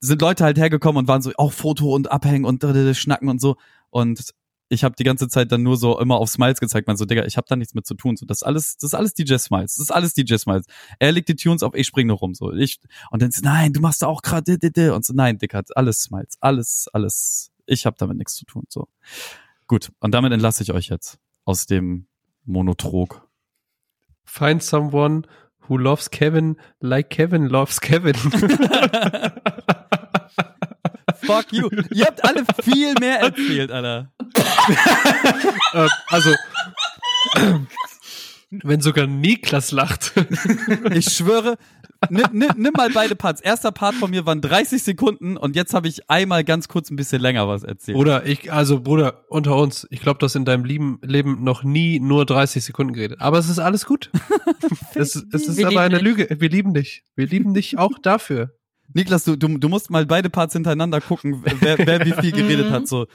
sind 0.00 0.22
Leute 0.22 0.44
halt 0.44 0.58
hergekommen 0.58 0.98
und 0.98 1.08
waren 1.08 1.22
so, 1.22 1.32
auch 1.36 1.52
Foto 1.52 1.94
und 1.94 2.10
abhängen 2.10 2.44
und 2.44 2.62
schnacken 2.96 3.28
und 3.28 3.40
so. 3.40 3.56
Und 3.90 4.32
ich 4.72 4.84
habe 4.84 4.94
die 4.96 5.02
ganze 5.02 5.28
Zeit 5.28 5.50
dann 5.50 5.64
nur 5.64 5.76
so 5.76 5.98
immer 5.98 6.16
auf 6.16 6.30
Smiles 6.30 6.60
gezeigt, 6.60 6.86
man 6.86 6.96
so, 6.96 7.04
Digga, 7.04 7.24
ich 7.24 7.36
habe 7.36 7.46
da 7.48 7.56
nichts 7.56 7.74
mit 7.74 7.86
zu 7.86 7.94
tun. 7.94 8.16
So, 8.16 8.24
das 8.24 8.38
ist 8.38 8.42
alles, 8.44 8.76
das 8.76 8.90
ist 8.90 8.94
alles 8.94 9.14
DJ 9.14 9.36
Smiles. 9.36 9.74
Das 9.74 9.82
ist 9.82 9.90
alles 9.90 10.14
DJ 10.14 10.36
Smiles. 10.36 10.66
Er 11.00 11.10
legt 11.10 11.28
die 11.28 11.34
Tunes 11.34 11.64
auf, 11.64 11.74
ich 11.74 11.88
spring 11.88 12.06
nur 12.06 12.18
rum. 12.18 12.34
So, 12.34 12.52
ich, 12.52 12.78
und 13.10 13.20
dann 13.20 13.32
so, 13.32 13.42
nein, 13.42 13.72
du 13.72 13.80
machst 13.80 14.02
da 14.02 14.06
auch 14.06 14.22
gerade 14.22 14.58
und 14.94 15.04
so, 15.04 15.12
nein, 15.12 15.38
Digga, 15.38 15.62
alles 15.74 16.02
Smiles. 16.02 16.36
Alles, 16.40 16.88
alles. 16.92 17.50
Ich 17.66 17.84
habe 17.84 17.96
damit 17.98 18.16
nichts 18.16 18.36
zu 18.36 18.44
tun. 18.44 18.64
So. 18.68 18.86
Gut, 19.66 19.90
und 19.98 20.12
damit 20.12 20.32
entlasse 20.32 20.62
ich 20.62 20.72
euch 20.72 20.88
jetzt 20.88 21.18
aus 21.44 21.66
dem 21.66 22.06
Monotrog. 22.44 23.28
Find 24.24 24.62
someone 24.62 25.22
who 25.70 25.78
loves 25.78 26.10
Kevin 26.10 26.56
like 26.80 27.08
Kevin 27.10 27.48
loves 27.48 27.80
Kevin. 27.80 28.14
Fuck 31.22 31.52
you. 31.52 31.70
Ihr 31.92 32.06
habt 32.06 32.24
alle 32.24 32.44
viel 32.62 32.94
mehr 32.98 33.20
erzählt, 33.20 33.70
Alter. 33.70 34.10
äh, 35.74 35.86
also, 36.08 36.34
wenn 38.50 38.80
sogar 38.80 39.06
Niklas 39.06 39.70
lacht. 39.70 40.12
ich 40.90 41.04
schwöre, 41.06 41.56
nimm, 42.08 42.26
nimm, 42.32 42.50
nimm 42.56 42.72
mal 42.76 42.90
beide 42.90 43.14
Parts. 43.14 43.40
Erster 43.40 43.72
Part 43.72 43.94
von 43.94 44.10
mir 44.10 44.24
waren 44.26 44.40
30 44.40 44.82
Sekunden 44.82 45.36
und 45.36 45.56
jetzt 45.56 45.74
habe 45.74 45.88
ich 45.88 46.08
einmal 46.08 46.44
ganz 46.44 46.68
kurz 46.68 46.90
ein 46.90 46.96
bisschen 46.96 47.20
länger 47.20 47.46
was 47.48 47.62
erzählt. 47.62 47.98
Oder 47.98 48.24
ich, 48.24 48.52
also 48.52 48.80
Bruder, 48.80 49.24
unter 49.28 49.56
uns, 49.56 49.86
ich 49.90 50.00
glaube, 50.00 50.18
du 50.18 50.24
hast 50.24 50.36
in 50.36 50.44
deinem 50.44 50.64
Leben, 50.64 50.98
Leben 51.02 51.44
noch 51.44 51.62
nie 51.62 52.00
nur 52.00 52.24
30 52.24 52.64
Sekunden 52.64 52.94
geredet. 52.94 53.20
Aber 53.20 53.38
es 53.38 53.48
ist 53.48 53.58
alles 53.58 53.84
gut. 53.84 54.10
es, 54.94 55.14
es 55.14 55.48
ist 55.48 55.64
aber 55.64 55.82
eine 55.82 55.96
dich. 55.96 56.04
Lüge. 56.04 56.40
Wir 56.40 56.48
lieben 56.48 56.72
dich. 56.72 57.04
Wir 57.16 57.26
lieben 57.26 57.52
dich 57.54 57.78
auch 57.78 57.98
dafür. 58.00 58.54
Niklas, 58.92 59.24
du, 59.24 59.36
du, 59.36 59.58
du 59.58 59.68
musst 59.68 59.90
mal 59.90 60.04
beide 60.04 60.30
Parts 60.30 60.52
hintereinander 60.52 61.00
gucken, 61.00 61.44
wer, 61.60 61.78
wer 61.78 62.04
wie 62.04 62.12
viel 62.12 62.32
geredet 62.32 62.70
hat. 62.72 62.88
So. 62.88 63.06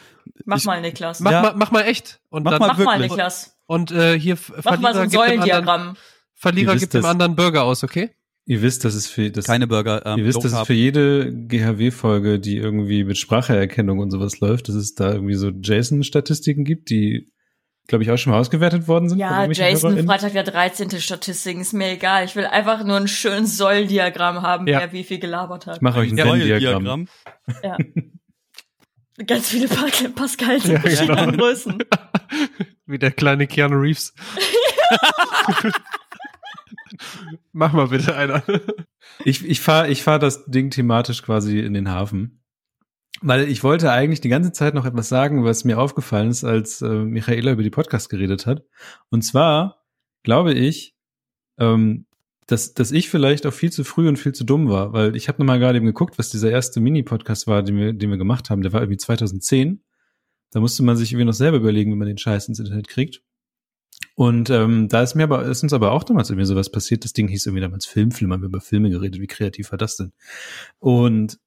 Mach 0.45 0.57
ich, 0.57 0.65
mal, 0.65 0.79
Niklas. 0.79 1.19
Mach, 1.19 1.31
ja. 1.31 1.41
mal, 1.41 1.53
mach 1.55 1.71
mal 1.71 1.81
echt. 1.81 2.21
Und 2.29 2.43
mach, 2.43 2.51
dann, 2.51 2.59
mal, 2.59 2.67
mach 2.67 2.77
mal, 2.77 2.99
Niklas. 2.99 3.57
Und 3.65 3.91
äh, 3.91 4.17
hier 4.17 4.37
mach 4.63 4.79
mal 4.79 4.93
so 4.93 5.01
ein 5.01 5.09
Säulendiagramm. 5.09 5.97
Verlierer 6.33 6.75
gibt 6.75 6.93
dem 6.93 7.05
anderen 7.05 7.35
Burger 7.35 7.63
aus, 7.63 7.83
okay? 7.83 8.11
Ihr 8.47 8.61
wisst, 8.61 8.85
dass 8.85 8.93
es 8.93 9.07
für 9.07 9.31
das, 9.31 9.45
keine 9.45 9.67
Burger. 9.67 10.05
Ähm, 10.05 10.19
ihr 10.19 10.25
wisst, 10.25 10.43
dass 10.43 10.53
es 10.53 10.67
für 10.67 10.73
jede 10.73 11.33
GHW-Folge, 11.33 12.39
die 12.39 12.57
irgendwie 12.57 13.03
mit 13.03 13.17
Spracherkennung 13.17 13.99
und 13.99 14.11
sowas 14.11 14.39
läuft, 14.39 14.69
dass 14.69 14.75
es 14.75 14.93
da 14.93 15.13
irgendwie 15.13 15.33
so 15.33 15.49
JSON-Statistiken 15.49 16.63
gibt, 16.63 16.89
die 16.89 17.31
glaube 17.87 18.03
ich, 18.03 18.11
auch 18.11 18.17
schon 18.17 18.31
mal 18.31 18.39
ausgewertet 18.39 18.87
worden 18.87 19.09
sind. 19.09 19.19
Ja, 19.19 19.45
Jason, 19.45 20.05
Freitag 20.05 20.33
der 20.33 20.43
13. 20.43 20.99
Statistiken, 20.99 21.61
ist 21.61 21.73
mir 21.73 21.91
egal. 21.91 22.25
Ich 22.25 22.35
will 22.35 22.45
einfach 22.45 22.83
nur 22.83 22.97
ein 22.97 23.07
schönes 23.07 23.57
Soll-Diagramm 23.57 24.41
haben, 24.41 24.67
ja. 24.67 24.79
wer 24.79 24.91
wie 24.91 25.03
viel 25.03 25.19
gelabert 25.19 25.67
hat. 25.67 25.77
Ich 25.77 25.81
mache 25.81 25.99
euch 25.99 26.11
ein 26.11 26.17
Soll-Diagramm. 26.17 27.07
Ja. 27.63 27.77
Ganz 29.27 29.47
viele 29.47 29.69
Pascal 29.69 30.57
ja, 30.59 30.79
genau. 30.79 31.31
Größen. 31.31 31.77
Wie 32.85 32.99
der 32.99 33.11
kleine 33.11 33.47
Keanu 33.47 33.77
Reeves. 33.77 34.13
Mach 37.51 37.73
mal 37.73 37.87
bitte 37.87 38.15
einer. 38.15 38.43
Ich, 39.23 39.45
ich 39.45 39.61
fahre 39.61 39.89
ich 39.89 40.03
fahr 40.03 40.19
das 40.19 40.45
Ding 40.45 40.69
thematisch 40.71 41.23
quasi 41.23 41.59
in 41.59 41.73
den 41.73 41.89
Hafen. 41.89 42.43
Weil 43.21 43.47
ich 43.47 43.63
wollte 43.63 43.91
eigentlich 43.91 44.21
die 44.21 44.29
ganze 44.29 44.51
Zeit 44.51 44.73
noch 44.73 44.85
etwas 44.85 45.07
sagen, 45.07 45.45
was 45.45 45.63
mir 45.63 45.79
aufgefallen 45.79 46.29
ist, 46.29 46.43
als 46.43 46.81
äh, 46.81 46.89
Michaela 46.89 47.51
über 47.51 47.63
die 47.63 47.69
Podcast 47.69 48.09
geredet 48.09 48.45
hat. 48.45 48.65
Und 49.09 49.21
zwar 49.21 49.85
glaube 50.23 50.53
ich, 50.53 50.95
ähm, 51.57 52.05
dass, 52.47 52.73
dass 52.73 52.91
ich 52.91 53.09
vielleicht 53.09 53.45
auch 53.45 53.53
viel 53.53 53.71
zu 53.71 53.83
früh 53.83 54.07
und 54.07 54.19
viel 54.19 54.33
zu 54.33 54.43
dumm 54.43 54.69
war, 54.69 54.93
weil 54.93 55.15
ich 55.15 55.27
habe 55.27 55.41
nochmal 55.41 55.59
gerade 55.59 55.77
eben 55.77 55.85
geguckt, 55.85 56.19
was 56.19 56.29
dieser 56.29 56.51
erste 56.51 56.79
Mini-Podcast 56.79 57.47
war, 57.47 57.63
den 57.63 57.77
wir, 57.77 57.93
den 57.93 58.09
wir 58.09 58.17
gemacht 58.17 58.49
haben. 58.49 58.61
Der 58.61 58.73
war 58.73 58.81
irgendwie 58.81 58.97
2010. 58.97 59.83
Da 60.51 60.59
musste 60.59 60.83
man 60.83 60.95
sich 60.95 61.11
irgendwie 61.11 61.25
noch 61.25 61.33
selber 61.33 61.57
überlegen, 61.57 61.91
wie 61.91 61.97
man 61.97 62.07
den 62.07 62.17
Scheiß 62.17 62.47
ins 62.47 62.59
Internet 62.59 62.87
kriegt. 62.87 63.23
Und 64.15 64.49
ähm, 64.49 64.87
da 64.87 65.03
ist 65.03 65.15
mir 65.15 65.23
aber, 65.23 65.43
ist 65.43 65.61
uns 65.61 65.73
aber 65.73 65.91
auch 65.91 66.03
damals 66.03 66.29
irgendwie 66.29 66.45
sowas 66.45 66.71
passiert. 66.71 67.03
Das 67.03 67.13
Ding 67.13 67.27
hieß 67.27 67.45
irgendwie 67.45 67.61
damals 67.61 67.85
Filmfilm, 67.85 68.31
haben 68.31 68.41
wir 68.41 68.47
über 68.47 68.61
Filme 68.61 68.89
geredet. 68.89 69.19
Wie 69.21 69.27
kreativ 69.27 69.71
war 69.71 69.77
das 69.77 69.97
denn? 69.97 70.13
Und 70.79 71.37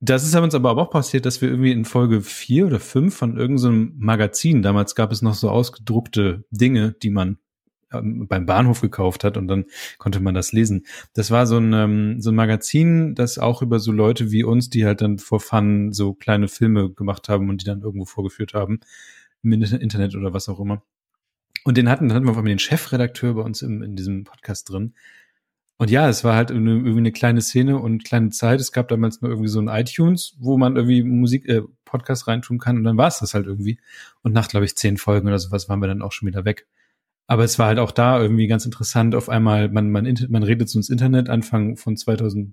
das 0.00 0.24
ist 0.24 0.34
uns 0.34 0.54
aber 0.54 0.78
auch 0.78 0.90
passiert, 0.90 1.26
dass 1.26 1.42
wir 1.42 1.50
irgendwie 1.50 1.72
in 1.72 1.84
Folge 1.84 2.22
vier 2.22 2.66
oder 2.66 2.80
fünf 2.80 3.16
von 3.16 3.36
irgendeinem 3.36 3.92
Magazin, 3.98 4.62
damals 4.62 4.94
gab 4.94 5.12
es 5.12 5.20
noch 5.20 5.34
so 5.34 5.50
ausgedruckte 5.50 6.44
Dinge, 6.50 6.92
die 7.02 7.10
man 7.10 7.38
ähm, 7.92 8.26
beim 8.26 8.46
Bahnhof 8.46 8.80
gekauft 8.80 9.24
hat 9.24 9.36
und 9.36 9.48
dann 9.48 9.66
konnte 9.98 10.20
man 10.20 10.34
das 10.34 10.52
lesen. 10.52 10.86
Das 11.12 11.30
war 11.30 11.46
so 11.46 11.58
ein, 11.58 11.72
ähm, 11.74 12.20
so 12.20 12.30
ein 12.30 12.36
Magazin, 12.36 13.14
das 13.14 13.38
auch 13.38 13.60
über 13.62 13.78
so 13.78 13.92
Leute 13.92 14.30
wie 14.30 14.44
uns, 14.44 14.70
die 14.70 14.86
halt 14.86 15.02
dann 15.02 15.18
vor 15.18 15.40
Fun 15.40 15.92
so 15.92 16.14
kleine 16.14 16.48
Filme 16.48 16.90
gemacht 16.90 17.28
haben 17.28 17.50
und 17.50 17.60
die 17.60 17.66
dann 17.66 17.82
irgendwo 17.82 18.06
vorgeführt 18.06 18.54
haben, 18.54 18.80
im 19.42 19.52
Internet 19.52 20.14
oder 20.14 20.32
was 20.32 20.48
auch 20.48 20.60
immer. 20.60 20.82
Und 21.64 21.76
den 21.76 21.88
hatten, 21.88 22.08
dann 22.08 22.16
hatten 22.16 22.26
wir 22.26 22.32
auf 22.32 22.38
einmal 22.38 22.52
den 22.52 22.58
Chefredakteur 22.58 23.34
bei 23.34 23.42
uns 23.42 23.62
im, 23.62 23.82
in 23.82 23.96
diesem 23.96 24.24
Podcast 24.24 24.70
drin. 24.70 24.94
Und 25.76 25.90
ja, 25.90 26.08
es 26.08 26.24
war 26.24 26.36
halt 26.36 26.50
eine, 26.50 26.72
irgendwie 26.72 26.98
eine 26.98 27.12
kleine 27.12 27.40
Szene 27.40 27.78
und 27.78 28.04
kleine 28.04 28.28
Zeit. 28.30 28.60
Es 28.60 28.70
gab 28.70 28.88
damals 28.88 29.22
nur 29.22 29.30
irgendwie 29.30 29.48
so 29.48 29.60
ein 29.60 29.68
iTunes, 29.68 30.36
wo 30.38 30.58
man 30.58 30.76
irgendwie 30.76 31.02
Musik, 31.02 31.48
äh, 31.48 31.62
Podcast 31.86 32.28
reintun 32.28 32.58
kann 32.58 32.76
und 32.76 32.84
dann 32.84 32.96
war 32.96 33.08
es 33.08 33.18
das 33.18 33.34
halt 33.34 33.46
irgendwie. 33.46 33.78
Und 34.22 34.32
nach, 34.32 34.48
glaube 34.48 34.66
ich, 34.66 34.76
zehn 34.76 34.96
Folgen 34.96 35.28
oder 35.28 35.38
sowas 35.38 35.68
waren 35.68 35.80
wir 35.80 35.86
dann 35.86 36.02
auch 36.02 36.12
schon 36.12 36.28
wieder 36.28 36.44
weg. 36.44 36.66
Aber 37.26 37.44
es 37.44 37.58
war 37.58 37.68
halt 37.68 37.78
auch 37.78 37.92
da 37.92 38.20
irgendwie 38.20 38.46
ganz 38.46 38.64
interessant. 38.64 39.14
Auf 39.14 39.28
einmal, 39.28 39.70
man, 39.70 39.90
man, 39.90 40.14
man 40.28 40.42
redet 40.42 40.68
so 40.68 40.78
ins 40.78 40.90
Internet 40.90 41.28
Anfang 41.28 41.76
von 41.76 41.96
2010 41.96 42.52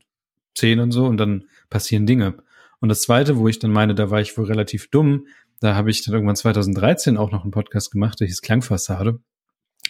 und 0.80 0.92
so 0.92 1.06
und 1.06 1.18
dann 1.18 1.46
passieren 1.70 2.06
Dinge. 2.06 2.36
Und 2.80 2.90
das 2.90 3.02
zweite, 3.02 3.38
wo 3.38 3.48
ich 3.48 3.60
dann 3.60 3.72
meine, 3.72 3.96
da 3.96 4.10
war 4.10 4.22
ich 4.22 4.38
wohl 4.38 4.46
relativ 4.46 4.90
dumm, 4.90 5.28
da 5.60 5.76
habe 5.76 5.90
ich 5.90 6.04
dann 6.04 6.14
irgendwann 6.14 6.36
2013 6.36 7.18
auch 7.18 7.32
noch 7.32 7.44
einen 7.44 7.52
Podcast 7.52 7.92
gemacht, 7.92 8.20
der 8.20 8.28
hieß 8.28 8.42
Klangfassade, 8.42 9.20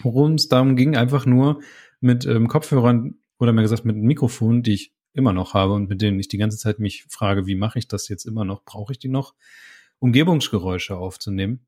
worum 0.01 0.33
es 0.33 0.47
darum 0.47 0.75
ging, 0.75 0.95
einfach 0.95 1.25
nur 1.25 1.61
mit 1.99 2.25
ähm, 2.25 2.47
Kopfhörern 2.47 3.15
oder 3.39 3.53
mehr 3.53 3.63
gesagt 3.63 3.85
mit 3.85 3.97
Mikrofonen, 3.97 4.63
die 4.63 4.73
ich 4.73 4.93
immer 5.13 5.33
noch 5.33 5.53
habe 5.53 5.73
und 5.73 5.89
mit 5.89 6.01
denen 6.01 6.19
ich 6.19 6.27
die 6.27 6.37
ganze 6.37 6.57
Zeit 6.57 6.79
mich 6.79 7.05
frage, 7.09 7.47
wie 7.47 7.55
mache 7.55 7.79
ich 7.79 7.87
das 7.87 8.07
jetzt 8.07 8.25
immer 8.25 8.45
noch? 8.45 8.63
Brauche 8.63 8.93
ich 8.93 8.99
die 8.99 9.09
noch? 9.09 9.33
Umgebungsgeräusche 9.99 10.95
aufzunehmen. 10.95 11.65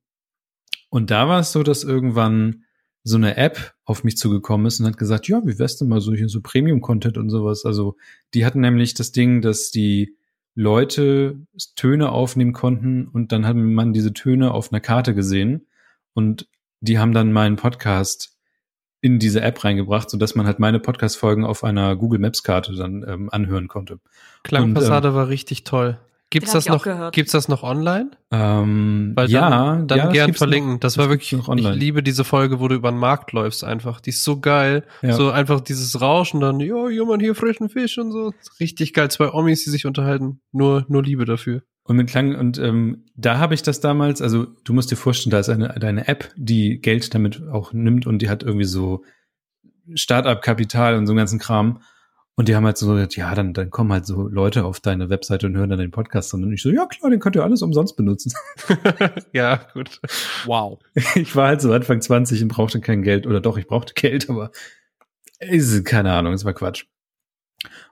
Und 0.90 1.12
da 1.12 1.28
war 1.28 1.40
es 1.40 1.52
so, 1.52 1.64
dass 1.64 1.84
irgendwann 1.84 2.64
so 3.04 3.18
eine 3.18 3.38
App 3.38 3.74
auf 3.86 4.04
mich 4.04 4.18
zugekommen 4.18 4.68
ist 4.68 4.80
und 4.80 4.86
hat 4.86 4.98
gesagt, 4.98 5.28
ja, 5.28 5.42
wie 5.46 5.58
wär's 5.58 5.78
denn 5.78 5.88
mal 5.88 6.02
so 6.02 6.14
hier 6.14 6.30
so 6.30 6.42
Premium-Content 6.42 7.18
und 7.18 7.30
sowas. 7.30 7.66
Also 7.66 7.96
die 8.34 8.46
hatten 8.46 8.60
nämlich 8.60 8.94
das 8.94 9.12
Ding, 9.12 9.42
dass 9.42 9.72
die 9.72 10.16
Leute 10.60 11.40
Töne 11.78 12.12
aufnehmen 12.12 12.52
konnten 12.52 13.08
und 13.08 13.32
dann 13.32 13.48
hat 13.48 13.56
man 13.56 13.94
diese 13.94 14.12
Töne 14.12 14.52
auf 14.52 14.74
einer 14.74 14.82
Karte 14.82 15.16
gesehen 15.16 15.68
und 16.14 16.50
die 16.82 17.00
haben 17.00 17.14
dann 17.14 17.32
meinen 17.32 17.56
Podcast 17.56 18.38
in 19.00 19.20
diese 19.20 19.40
App 19.40 19.64
reingebracht, 19.64 20.10
so 20.10 20.18
dass 20.18 20.36
man 20.36 20.46
halt 20.46 20.60
meine 20.60 20.82
Podcast-Folgen 20.82 21.46
auf 21.46 21.64
einer 21.64 21.96
Google 21.96 22.20
Maps 22.20 22.44
Karte 22.44 22.76
dann 22.76 23.06
ähm, 23.08 23.30
anhören 23.32 23.70
konnte. 23.70 24.02
Klangfassade 24.44 25.08
ähm, 25.08 25.14
war 25.14 25.30
richtig 25.30 25.64
toll. 25.64 25.98
Gibt's 26.32 26.52
das 26.52 26.68
noch? 26.68 26.86
Gibt's 27.12 27.32
das 27.32 27.48
noch 27.48 27.64
online? 27.64 28.12
Ähm, 28.32 29.14
Weil 29.16 29.30
ja, 29.32 29.50
dann, 29.50 29.88
dann 29.88 29.98
ja, 29.98 30.08
gern 30.10 30.34
verlinken. 30.34 30.74
Noch, 30.74 30.80
das 30.80 30.98
war 31.00 31.10
wirklich. 31.10 31.32
Noch 31.32 31.48
online. 31.48 31.74
Ich 31.74 31.80
liebe 31.80 32.04
diese 32.04 32.24
Folge, 32.24 32.60
wo 32.60 32.68
du 32.68 32.76
über 32.76 32.92
den 32.92 33.00
Markt 33.00 33.32
läufst. 33.32 33.64
Einfach, 33.64 34.00
die 34.00 34.12
ist 34.12 34.24
so 34.24 34.40
geil. 34.40 34.84
Ja. 35.02 35.14
So 35.14 35.32
einfach 35.32 35.60
dieses 35.60 36.00
Rauschen 36.00 36.40
dann. 36.40 36.60
Ja, 36.60 36.88
jemand 36.90 37.24
hier 37.24 37.34
frischen 37.34 37.70
Fisch 37.70 37.98
und 37.98 38.12
so. 38.12 38.32
Richtig 38.60 38.94
geil. 38.94 39.10
Zwei 39.10 39.32
Omis, 39.32 39.64
die 39.64 39.72
sich 39.72 39.88
unterhalten. 39.88 40.42
Nur, 40.52 40.86
nur 40.88 41.02
Liebe 41.02 41.26
dafür. 41.26 41.64
Und 41.84 41.96
mit 41.96 42.08
Klang 42.08 42.36
und 42.36 42.60
ähm, 42.60 43.06
da 43.16 43.40
habe 43.40 43.56
ich 43.56 43.64
das 43.64 43.80
damals. 43.80 44.22
Also 44.22 44.46
du 44.64 44.74
musst 44.74 44.92
dir 44.92 44.96
vorstellen, 44.96 45.32
da 45.32 45.40
ist 45.40 45.50
eine 45.50 45.70
deine 45.80 46.08
App, 46.08 46.32
die 46.36 46.80
Geld 46.80 47.16
damit 47.16 47.42
auch 47.52 47.74
nimmt 47.74 48.06
und 48.06 48.22
die 48.22 48.30
hat 48.30 48.44
irgendwie 48.44 48.66
so 48.66 49.04
Startup-Kapital 49.96 50.96
und 50.96 51.08
so 51.08 51.14
einen 51.14 51.18
ganzen 51.18 51.40
Kram. 51.40 51.82
Und 52.40 52.48
die 52.48 52.56
haben 52.56 52.66
halt 52.66 52.78
so 52.78 52.88
gesagt, 52.94 53.18
ja, 53.18 53.36
dann, 53.36 53.54
dann 53.54 53.70
kommen 53.70 53.92
halt 53.92 54.06
so 54.06 54.26
Leute 54.30 54.64
auf 54.64 54.80
deine 54.80 55.10
Webseite 55.10 55.46
und 55.48 55.58
hören 55.58 55.72
dann 55.72 55.80
den 55.80 55.92
Podcast. 55.92 56.34
Und 56.34 56.50
ich 56.54 56.62
so, 56.62 56.70
ja 56.70 56.86
klar, 56.86 57.12
den 57.12 57.20
könnt 57.20 57.36
ihr 57.36 57.44
alles 57.44 57.62
umsonst 57.62 57.98
benutzen. 57.98 58.32
ja, 59.34 59.60
gut. 59.74 60.00
Wow. 60.46 60.80
Ich 61.16 61.36
war 61.36 61.50
halt 61.50 61.60
so 61.60 61.74
Anfang 61.74 62.00
20 62.00 62.42
und 62.44 62.48
brauchte 62.48 62.80
kein 62.80 63.02
Geld. 63.02 63.28
Oder 63.28 63.42
doch, 63.42 63.58
ich 63.58 63.68
brauchte 63.68 63.94
Geld, 63.94 64.30
aber 64.30 64.52
ist, 65.42 65.84
keine 65.84 66.14
Ahnung, 66.14 66.32
es 66.32 66.46
war 66.46 66.54
Quatsch. 66.54 66.86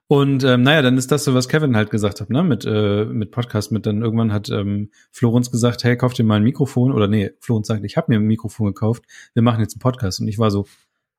Und 0.07 0.45
ähm, 0.45 0.61
naja, 0.61 0.81
dann 0.81 0.97
ist 0.97 1.11
das 1.11 1.25
so, 1.25 1.33
was 1.33 1.49
Kevin 1.49 1.75
halt 1.75 1.89
gesagt 1.89 2.21
hat, 2.21 2.29
ne, 2.29 2.41
mit, 2.41 2.63
äh, 2.65 3.03
mit 3.03 3.31
Podcast, 3.31 3.73
mit 3.73 3.85
dann 3.85 4.01
irgendwann 4.01 4.31
hat 4.31 4.47
ähm, 4.49 4.91
Florenz 5.11 5.51
gesagt, 5.51 5.83
hey, 5.83 5.97
kauf 5.97 6.13
dir 6.13 6.23
mal 6.23 6.35
ein 6.35 6.43
Mikrofon. 6.43 6.93
Oder 6.93 7.09
nee, 7.09 7.31
Florenz 7.41 7.67
sagt, 7.67 7.83
ich 7.83 7.97
habe 7.97 8.13
mir 8.13 8.19
ein 8.19 8.25
Mikrofon 8.25 8.67
gekauft, 8.67 9.03
wir 9.33 9.43
machen 9.43 9.59
jetzt 9.59 9.75
einen 9.75 9.81
Podcast. 9.81 10.21
Und 10.21 10.29
ich 10.29 10.39
war 10.39 10.51
so, 10.51 10.67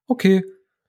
okay, 0.06 0.44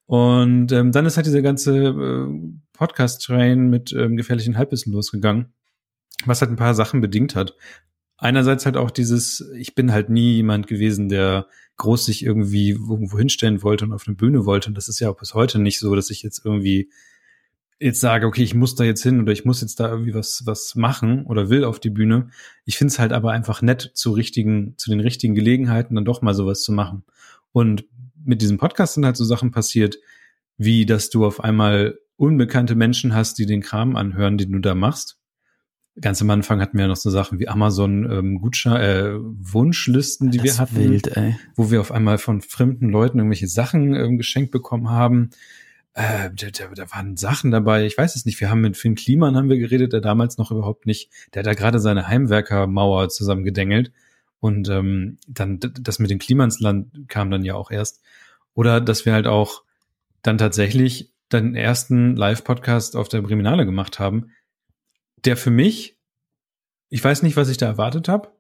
und 0.10 0.72
ähm, 0.72 0.92
dann 0.92 1.06
ist 1.06 1.18
halt 1.18 1.28
dieser 1.28 1.44
ganze 1.44 1.78
äh, 1.78 2.28
Podcast-Train 2.74 3.70
mit 3.70 3.94
ähm, 3.94 4.18
gefährlichen 4.18 4.58
Halbwissen 4.58 4.92
losgegangen, 4.92 5.54
was 6.26 6.42
halt 6.42 6.50
ein 6.50 6.58
paar 6.58 6.74
Sachen 6.74 7.00
bedingt 7.00 7.36
hat. 7.36 7.56
Einerseits 8.18 8.66
halt 8.66 8.76
auch 8.76 8.90
dieses, 8.90 9.48
ich 9.56 9.76
bin 9.76 9.92
halt 9.92 10.10
nie 10.10 10.38
jemand 10.38 10.66
gewesen, 10.66 11.10
der 11.10 11.46
groß 11.78 12.06
sich 12.06 12.26
irgendwie 12.26 12.72
irgendwo 12.72 13.20
hinstellen 13.20 13.62
wollte 13.62 13.86
und 13.86 13.94
auf 13.94 14.08
eine 14.08 14.16
Bühne 14.16 14.48
wollte. 14.48 14.70
Und 14.70 14.78
das 14.78 14.90
ist 14.90 15.00
ja 15.00 15.12
auch 15.12 15.18
bis 15.18 15.36
heute 15.36 15.60
nicht 15.60 15.78
so, 15.78 15.94
dass 15.94 16.10
ich 16.10 16.24
jetzt 16.24 16.44
irgendwie 16.44 16.90
jetzt 17.80 18.02
sage, 18.02 18.26
okay, 18.26 18.42
ich 18.42 18.56
muss 18.56 18.74
da 18.74 18.86
jetzt 18.86 19.04
hin 19.04 19.22
oder 19.22 19.32
ich 19.32 19.46
muss 19.46 19.62
jetzt 19.62 19.80
da 19.80 19.92
irgendwie 19.92 20.16
was, 20.16 20.42
was 20.48 20.74
machen 20.74 21.24
oder 21.28 21.52
will 21.52 21.64
auf 21.64 21.80
die 21.80 21.92
Bühne. 21.92 22.30
Ich 22.66 22.80
finde 22.80 22.92
es 22.92 22.98
halt 22.98 23.14
aber 23.14 23.32
einfach 23.32 23.62
nett, 23.62 23.92
zu 23.94 24.14
richtigen, 24.14 24.74
zu 24.76 24.90
den 24.90 25.02
richtigen 25.02 25.36
Gelegenheiten 25.36 25.94
dann 25.94 26.04
doch 26.04 26.24
mal 26.24 26.34
sowas 26.34 26.64
zu 26.64 26.72
machen. 26.72 27.04
Und 27.52 27.86
mit 28.24 28.42
diesem 28.42 28.58
Podcast 28.58 28.96
sind 28.96 29.06
halt 29.06 29.18
so 29.18 29.26
Sachen 29.26 29.52
passiert, 29.52 29.98
wie 30.58 30.86
dass 30.86 31.10
du 31.10 31.26
auf 31.26 31.44
einmal 31.44 31.98
unbekannte 32.18 32.76
Menschen 32.76 33.16
hast, 33.16 33.40
die 33.40 33.46
den 33.46 33.62
Kram 33.62 33.96
anhören, 33.96 34.38
den 34.38 34.52
du 34.52 34.60
da 34.60 34.76
machst. 34.76 35.18
Ganz 36.00 36.22
am 36.22 36.30
Anfang 36.30 36.62
hatten 36.62 36.78
wir 36.78 36.84
ja 36.84 36.88
noch 36.88 36.96
so 36.96 37.10
Sachen 37.10 37.40
wie 37.40 37.48
Amazon 37.48 38.10
ähm, 38.10 38.40
Gutschein, 38.40 38.82
äh, 38.82 39.18
Wunschlisten, 39.20 40.32
die 40.32 40.38
das 40.38 40.46
wir 40.46 40.58
hatten, 40.58 40.76
wild, 40.76 41.08
ey. 41.18 41.36
wo 41.56 41.72
wir 41.72 41.82
auf 41.82 41.92
einmal 41.92 42.18
von 42.18 42.42
fremden 42.42 42.90
Leuten 42.90 43.20
irgendwelche 43.20 43.48
Sachen 43.48 43.96
ähm, 43.96 44.18
geschenkt 44.18 44.52
bekommen 44.52 44.90
haben. 44.90 45.32
Äh, 45.94 46.30
da, 46.34 46.48
da, 46.52 46.74
da 46.74 46.92
waren 46.92 47.18
Sachen 47.18 47.52
dabei, 47.52 47.86
ich 47.86 47.98
weiß 47.98 48.16
es 48.16 48.26
nicht. 48.26 48.40
Wir 48.40 48.50
haben 48.50 48.62
mit 48.62 48.78
Finn 48.78 48.96
Kliman 48.96 49.36
haben 49.36 49.50
wir 49.50 49.58
geredet, 49.58 49.92
der 49.92 50.02
damals 50.02 50.38
noch 50.38 50.52
überhaupt 50.52 50.86
nicht, 50.86 51.10
der 51.34 51.40
hat 51.40 51.48
da 51.48 51.54
gerade 51.54 51.80
seine 51.80 52.08
Heimwerkermauer 52.08 53.10
zusammen 53.10 53.44
gedengelt. 53.44 53.92
Und 54.40 54.70
ähm, 54.70 55.18
dann 55.28 55.60
das 55.60 56.00
mit 56.00 56.10
den 56.10 56.20
Klimansland 56.20 57.10
kam 57.10 57.30
dann 57.30 57.44
ja 57.44 57.56
auch 57.56 57.72
erst. 57.72 58.02
Oder 58.54 58.82
dass 58.82 59.06
wir 59.06 59.14
halt 59.14 59.28
auch 59.28 59.64
dann 60.22 60.38
tatsächlich 60.38 61.14
den 61.32 61.56
ersten 61.56 62.16
Live-Podcast 62.16 62.96
auf 62.96 63.10
der 63.10 63.22
Briminale 63.22 63.66
gemacht 63.66 64.00
haben, 64.00 64.32
der 65.26 65.38
für 65.38 65.52
mich, 65.52 65.98
ich 66.90 67.04
weiß 67.04 67.22
nicht, 67.24 67.38
was 67.38 67.50
ich 67.50 67.58
da 67.58 67.68
erwartet 67.68 68.08
habe, 68.08 68.32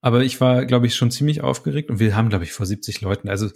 aber 0.00 0.22
ich 0.22 0.40
war, 0.40 0.64
glaube 0.64 0.86
ich, 0.86 0.94
schon 0.94 1.10
ziemlich 1.10 1.42
aufgeregt 1.42 1.90
und 1.90 1.98
wir 1.98 2.16
haben, 2.16 2.30
glaube 2.30 2.44
ich, 2.44 2.52
vor 2.52 2.64
70 2.64 3.00
Leuten. 3.02 3.28
Also 3.28 3.50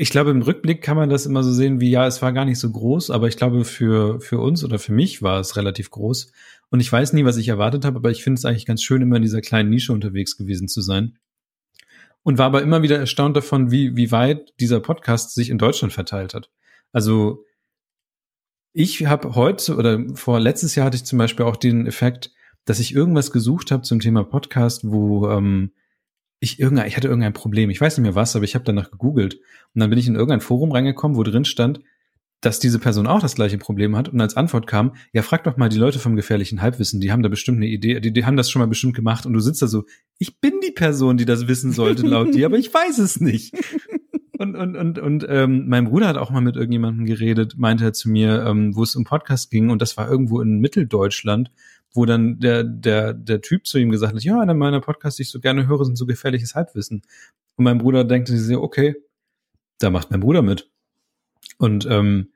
ich 0.00 0.08
glaube, 0.08 0.30
im 0.30 0.40
Rückblick 0.40 0.80
kann 0.80 0.96
man 0.96 1.10
das 1.10 1.26
immer 1.26 1.42
so 1.42 1.52
sehen, 1.52 1.78
wie 1.78 1.90
ja, 1.90 2.06
es 2.06 2.22
war 2.22 2.32
gar 2.32 2.46
nicht 2.46 2.58
so 2.58 2.70
groß, 2.70 3.10
aber 3.10 3.28
ich 3.28 3.36
glaube, 3.36 3.66
für, 3.66 4.18
für 4.18 4.38
uns 4.38 4.64
oder 4.64 4.78
für 4.78 4.94
mich 4.94 5.20
war 5.20 5.38
es 5.40 5.58
relativ 5.58 5.90
groß. 5.90 6.32
Und 6.70 6.80
ich 6.80 6.90
weiß 6.90 7.12
nie, 7.12 7.26
was 7.26 7.36
ich 7.36 7.48
erwartet 7.48 7.84
habe, 7.84 7.98
aber 7.98 8.10
ich 8.10 8.24
finde 8.24 8.38
es 8.38 8.46
eigentlich 8.46 8.64
ganz 8.64 8.82
schön, 8.82 9.02
immer 9.02 9.16
in 9.16 9.22
dieser 9.22 9.42
kleinen 9.42 9.68
Nische 9.68 9.92
unterwegs 9.92 10.38
gewesen 10.38 10.68
zu 10.68 10.80
sein. 10.80 11.18
Und 12.22 12.38
war 12.38 12.46
aber 12.46 12.62
immer 12.62 12.80
wieder 12.80 12.98
erstaunt 12.98 13.36
davon, 13.36 13.70
wie, 13.72 13.94
wie 13.94 14.10
weit 14.10 14.54
dieser 14.58 14.80
Podcast 14.80 15.34
sich 15.34 15.50
in 15.50 15.58
Deutschland 15.58 15.92
verteilt 15.92 16.32
hat. 16.32 16.50
Also 16.92 17.44
ich 18.72 19.04
habe 19.04 19.34
heute 19.34 19.76
oder 19.76 20.02
vor 20.14 20.40
letztes 20.40 20.76
Jahr 20.76 20.86
hatte 20.86 20.96
ich 20.96 21.04
zum 21.04 21.18
Beispiel 21.18 21.44
auch 21.44 21.56
den 21.56 21.86
Effekt, 21.86 22.32
dass 22.64 22.80
ich 22.80 22.94
irgendwas 22.94 23.32
gesucht 23.32 23.70
habe 23.70 23.82
zum 23.82 24.00
Thema 24.00 24.24
Podcast, 24.24 24.80
wo 24.90 25.28
ähm, 25.28 25.72
ich 26.40 26.58
irgendein, 26.58 26.88
ich 26.88 26.96
hatte 26.96 27.08
irgendein 27.08 27.34
Problem, 27.34 27.70
ich 27.70 27.80
weiß 27.80 27.96
nicht 27.96 28.02
mehr 28.02 28.14
was, 28.14 28.34
aber 28.34 28.44
ich 28.44 28.54
habe 28.54 28.64
danach 28.64 28.90
gegoogelt. 28.90 29.34
Und 29.74 29.80
dann 29.80 29.90
bin 29.90 29.98
ich 29.98 30.08
in 30.08 30.14
irgendein 30.14 30.40
Forum 30.40 30.72
reingekommen, 30.72 31.16
wo 31.16 31.22
drin 31.22 31.44
stand, 31.44 31.80
dass 32.40 32.58
diese 32.58 32.78
Person 32.78 33.06
auch 33.06 33.20
das 33.20 33.34
gleiche 33.34 33.58
Problem 33.58 33.94
hat. 33.94 34.08
Und 34.08 34.20
als 34.20 34.36
Antwort 34.36 34.66
kam, 34.66 34.94
ja, 35.12 35.20
frag 35.20 35.44
doch 35.44 35.58
mal 35.58 35.68
die 35.68 35.76
Leute 35.76 35.98
vom 35.98 36.16
gefährlichen 36.16 36.62
Halbwissen, 36.62 37.00
die 37.00 37.12
haben 37.12 37.22
da 37.22 37.28
bestimmt 37.28 37.58
eine 37.58 37.66
Idee, 37.66 38.00
die, 38.00 38.12
die 38.12 38.24
haben 38.24 38.38
das 38.38 38.50
schon 38.50 38.60
mal 38.60 38.66
bestimmt 38.66 38.96
gemacht. 38.96 39.26
Und 39.26 39.34
du 39.34 39.40
sitzt 39.40 39.60
da 39.60 39.66
so, 39.66 39.84
ich 40.18 40.40
bin 40.40 40.54
die 40.66 40.72
Person, 40.72 41.18
die 41.18 41.26
das 41.26 41.46
wissen 41.46 41.72
sollte 41.72 42.06
laut 42.06 42.34
dir, 42.34 42.46
aber 42.46 42.56
ich 42.56 42.72
weiß 42.72 42.98
es 42.98 43.20
nicht. 43.20 43.54
Und, 44.38 44.56
und, 44.56 44.74
und, 44.74 44.98
und 44.98 45.26
ähm, 45.28 45.68
mein 45.68 45.84
Bruder 45.84 46.08
hat 46.08 46.16
auch 46.16 46.30
mal 46.30 46.40
mit 46.40 46.56
irgendjemandem 46.56 47.04
geredet, 47.04 47.56
meinte 47.58 47.84
er 47.84 47.92
zu 47.92 48.08
mir, 48.08 48.46
ähm, 48.46 48.74
wo 48.74 48.82
es 48.82 48.96
um 48.96 49.04
Podcast 49.04 49.50
ging. 49.50 49.68
Und 49.68 49.82
das 49.82 49.98
war 49.98 50.10
irgendwo 50.10 50.40
in 50.40 50.60
Mitteldeutschland, 50.60 51.50
wo 51.92 52.04
dann 52.06 52.38
der, 52.38 52.62
der, 52.64 53.14
der 53.14 53.40
Typ 53.40 53.66
zu 53.66 53.78
ihm 53.78 53.90
gesagt 53.90 54.14
hat, 54.14 54.22
ja, 54.22 54.40
einer 54.40 54.54
meiner 54.54 54.80
Podcasts, 54.80 55.16
die 55.16 55.22
ich 55.22 55.30
so 55.30 55.40
gerne 55.40 55.66
höre, 55.66 55.84
sind 55.84 55.96
so 55.96 56.06
gefährliches 56.06 56.54
Halbwissen. 56.54 57.02
Und 57.56 57.64
mein 57.64 57.78
Bruder 57.78 58.04
denkt 58.04 58.28
sich, 58.28 58.56
okay, 58.56 58.96
da 59.78 59.90
macht 59.90 60.10
mein 60.10 60.20
Bruder 60.20 60.42
mit. 60.42 60.70
Und 61.58 61.86
ähm, 61.90 62.28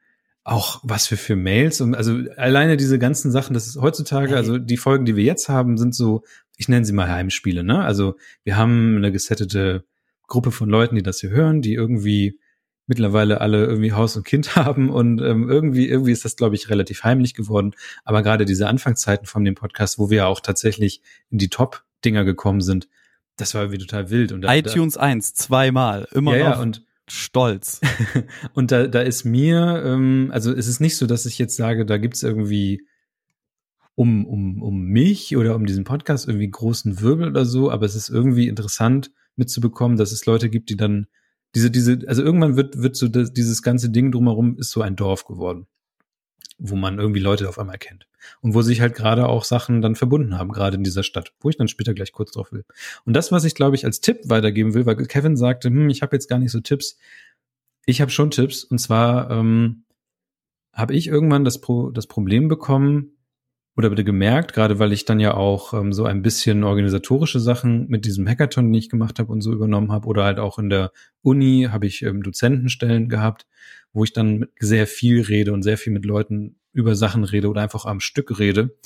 auch 0.44 0.81
was 0.82 1.06
für 1.06 1.16
für 1.16 1.36
Mails 1.36 1.81
und 1.81 1.94
also 1.94 2.18
alleine 2.36 2.76
diese 2.76 2.98
ganzen 2.98 3.31
Sachen, 3.31 3.55
das 3.55 3.66
ist 3.66 3.81
heutzutage, 3.81 4.36
also 4.36 4.59
die 4.59 4.76
Folgen, 4.76 5.06
die 5.06 5.16
wir 5.16 5.24
jetzt 5.24 5.48
haben, 5.48 5.78
sind 5.78 5.94
so, 5.94 6.22
ich 6.59 6.68
nenne 6.68 6.85
sie 6.85 6.93
mal 6.93 7.09
Heimspiele, 7.09 7.64
ne? 7.64 7.82
Also 7.82 8.16
wir 8.44 8.59
haben 8.59 8.97
eine 8.98 9.10
gesettete 9.10 9.85
Gruppe 10.26 10.51
von 10.51 10.68
Leuten, 10.68 10.97
die 10.97 11.02
das 11.02 11.20
hier 11.20 11.31
hören, 11.31 11.62
die 11.62 11.72
irgendwie 11.72 12.39
mittlerweile 12.86 13.40
alle 13.40 13.65
irgendwie 13.65 13.93
Haus 13.93 14.16
und 14.16 14.24
Kind 14.24 14.56
haben 14.56 14.90
und 14.90 15.20
ähm, 15.20 15.48
irgendwie 15.48 15.89
irgendwie 15.89 16.12
ist 16.12 16.24
das 16.24 16.36
glaube 16.36 16.55
ich 16.55 16.70
relativ 16.70 17.05
heimlich 17.05 17.35
geworden, 17.35 17.74
aber 18.05 18.23
gerade 18.23 18.44
diese 18.44 18.69
Anfangszeiten 18.69 19.27
von 19.27 19.44
dem 19.44 19.55
Podcast, 19.55 19.98
wo 19.98 20.11
wir 20.11 20.19
ja 20.19 20.27
auch 20.27 20.40
tatsächlich 20.40 21.02
in 21.31 21.39
die 21.39 21.48
Top 21.48 21.85
Dinger 22.05 22.24
gekommen 22.24 22.61
sind, 22.61 22.89
das 23.36 23.55
war 23.55 23.62
irgendwie 23.62 23.78
total 23.78 24.11
wild 24.11 24.32
und 24.32 24.43
da, 24.43 24.55
iTunes 24.55 24.94
da, 24.94 25.01
1 25.01 25.35
zweimal 25.35 26.06
immer 26.12 26.36
ja, 26.36 26.51
noch. 26.51 26.56
Ja, 26.56 26.62
und 26.62 26.85
stolz. 27.09 27.81
und 28.55 28.70
da, 28.70 28.86
da 28.86 29.01
ist 29.01 29.24
mir, 29.24 29.82
ähm, 29.85 30.31
also 30.32 30.52
es 30.52 30.66
ist 30.66 30.81
nicht 30.81 30.97
so, 30.97 31.06
dass 31.06 31.27
ich 31.27 31.39
jetzt 31.39 31.56
sage, 31.56 31.85
da 31.85 31.98
gibt's 31.98 32.23
irgendwie 32.23 32.86
um, 33.94 34.27
um, 34.27 34.62
um 34.62 34.85
mich 34.85 35.36
oder 35.36 35.55
um 35.55 35.66
diesen 35.66 35.85
Podcast 35.85 36.27
irgendwie 36.27 36.51
großen 36.51 37.01
Wirbel 37.01 37.28
oder 37.28 37.44
so, 37.44 37.70
aber 37.70 37.86
es 37.86 37.94
ist 37.94 38.09
irgendwie 38.09 38.48
interessant 38.48 39.11
mitzubekommen, 39.36 39.97
dass 39.97 40.12
es 40.12 40.27
Leute 40.27 40.48
gibt, 40.48 40.70
die 40.70 40.77
dann 40.77 41.06
diese, 41.55 41.70
diese, 41.70 42.01
also 42.06 42.22
irgendwann 42.22 42.56
wird, 42.56 42.82
wird 42.82 42.97
so 42.97 43.09
das, 43.09 43.32
dieses 43.32 43.62
ganze 43.62 43.90
Ding 43.90 44.12
drumherum 44.12 44.59
ist 44.59 44.70
so 44.70 44.82
ein 44.82 44.97
Dorf 44.97 45.24
geworden, 45.24 45.66
wo 46.59 46.76
man 46.76 46.98
irgendwie 46.98 47.20
Leute 47.20 47.48
auf 47.48 47.59
einmal 47.59 47.78
kennt. 47.78 48.06
Und 48.40 48.55
wo 48.55 48.62
sich 48.62 48.81
halt 48.81 48.94
gerade 48.94 49.28
auch 49.28 49.44
Sachen 49.44 49.82
dann 49.82 49.97
verbunden 49.97 50.39
haben, 50.39 50.51
gerade 50.51 50.76
in 50.76 50.85
dieser 50.85 51.02
Stadt, 51.02 51.32
wo 51.40 51.51
ich 51.51 51.56
dann 51.56 51.68
später 51.68 51.93
gleich 51.93 52.12
kurz 52.12 52.32
drauf 52.32 52.52
will. 52.52 52.64
Und 53.05 53.14
das, 53.14 53.32
was 53.32 53.44
ich, 53.44 53.55
glaube 53.55 53.76
ich, 53.76 53.85
als 53.85 54.01
Tipp 54.01 54.20
weitergeben 54.24 54.72
will, 54.72 54.86
weil 54.86 54.97
Kevin 54.97 55.36
sagte, 55.36 55.68
hm, 55.68 55.90
ich 55.90 56.01
habe 56.02 56.16
jetzt 56.16 56.28
gar 56.28 56.39
nicht 56.39 56.51
so 56.51 56.60
Tipps. 56.60 56.97
Ich 57.85 58.01
habe 58.01 58.10
schon 58.10 58.31
Tipps. 58.31 58.64
Und 58.64 58.78
zwar 58.78 59.31
ähm, 59.31 59.85
habe 60.72 60.94
ich 60.94 61.06
irgendwann 61.06 61.44
das, 61.44 61.60
Pro 61.60 61.90
das 61.90 62.06
Problem 62.06 62.48
bekommen, 62.48 63.14
oder 63.76 63.90
bitte 63.90 64.05
gemerkt, 64.05 64.52
gerade 64.52 64.78
weil 64.78 64.92
ich 64.92 65.05
dann 65.05 65.18
ja 65.18 65.34
auch 65.34 65.74
ähm, 65.74 65.92
so 65.92 66.05
ein 66.05 66.22
bisschen 66.22 66.62
organisatorische 66.62 67.40
Sachen 67.40 67.88
mit 67.88 68.05
diesem 68.05 68.28
Hackathon, 68.28 68.66
den 68.66 68.74
ich 68.74 68.88
gemacht 68.88 69.18
habe 69.18 69.32
und 69.32 69.40
so 69.40 69.52
übernommen 69.52 69.90
habe, 69.90 70.06
oder 70.06 70.24
halt 70.24 70.38
auch 70.38 70.59
in 70.59 70.70
der 70.70 70.92
Uni 71.22 71.68
habe 71.70 71.86
ich 71.86 72.02
ähm, 72.02 72.22
Dozentenstellen 72.22 73.09
gehabt, 73.09 73.46
wo 73.92 74.05
ich 74.05 74.12
dann 74.12 74.46
sehr 74.59 74.86
viel 74.86 75.22
rede 75.22 75.52
und 75.52 75.62
sehr 75.62 75.78
viel 75.78 75.92
mit 75.92 76.05
Leuten 76.05 76.56
über 76.72 76.94
Sachen 76.94 77.24
rede 77.24 77.48
oder 77.48 77.62
einfach 77.62 77.84
am 77.84 78.01
Stück 78.01 78.38
rede. 78.38 78.76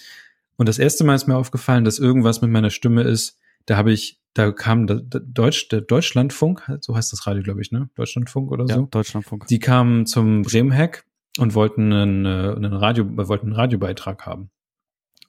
Und 0.57 0.69
das 0.69 0.79
erste 0.79 1.05
Mal 1.05 1.15
ist 1.15 1.27
mir 1.27 1.37
aufgefallen, 1.37 1.85
dass 1.85 1.99
irgendwas 1.99 2.41
mit 2.43 2.51
meiner 2.51 2.71
Stimme 2.71 3.03
ist. 3.03 3.39
Da 3.67 3.77
habe 3.77 3.93
ich, 3.93 4.21
da 4.35 4.51
kam 4.53 4.87
der, 4.87 4.97
Deutsch, 5.01 5.69
der 5.69 5.83
Deutschlandfunk, 5.83 6.79
so 6.81 6.97
heißt 6.97 7.13
das 7.13 7.27
Radio, 7.27 7.43
glaube 7.43 7.61
ich, 7.61 7.71
ne? 7.71 7.91
Deutschlandfunk 7.95 8.51
oder 8.51 8.65
Ja, 8.67 8.77
so. 8.77 8.89
Deutschlandfunk. 8.91 9.47
Die 9.47 9.59
kamen 9.59 10.07
zum 10.07 10.43
Bremen-Hack 10.43 11.05
und 11.39 11.55
wollten 11.55 11.93
einen, 11.93 12.25
äh, 12.25 12.55
einen 12.57 12.73
Radio, 12.73 13.07
wollten 13.29 13.47
einen 13.47 13.55
Radiobeitrag 13.55 14.27
haben. 14.27 14.51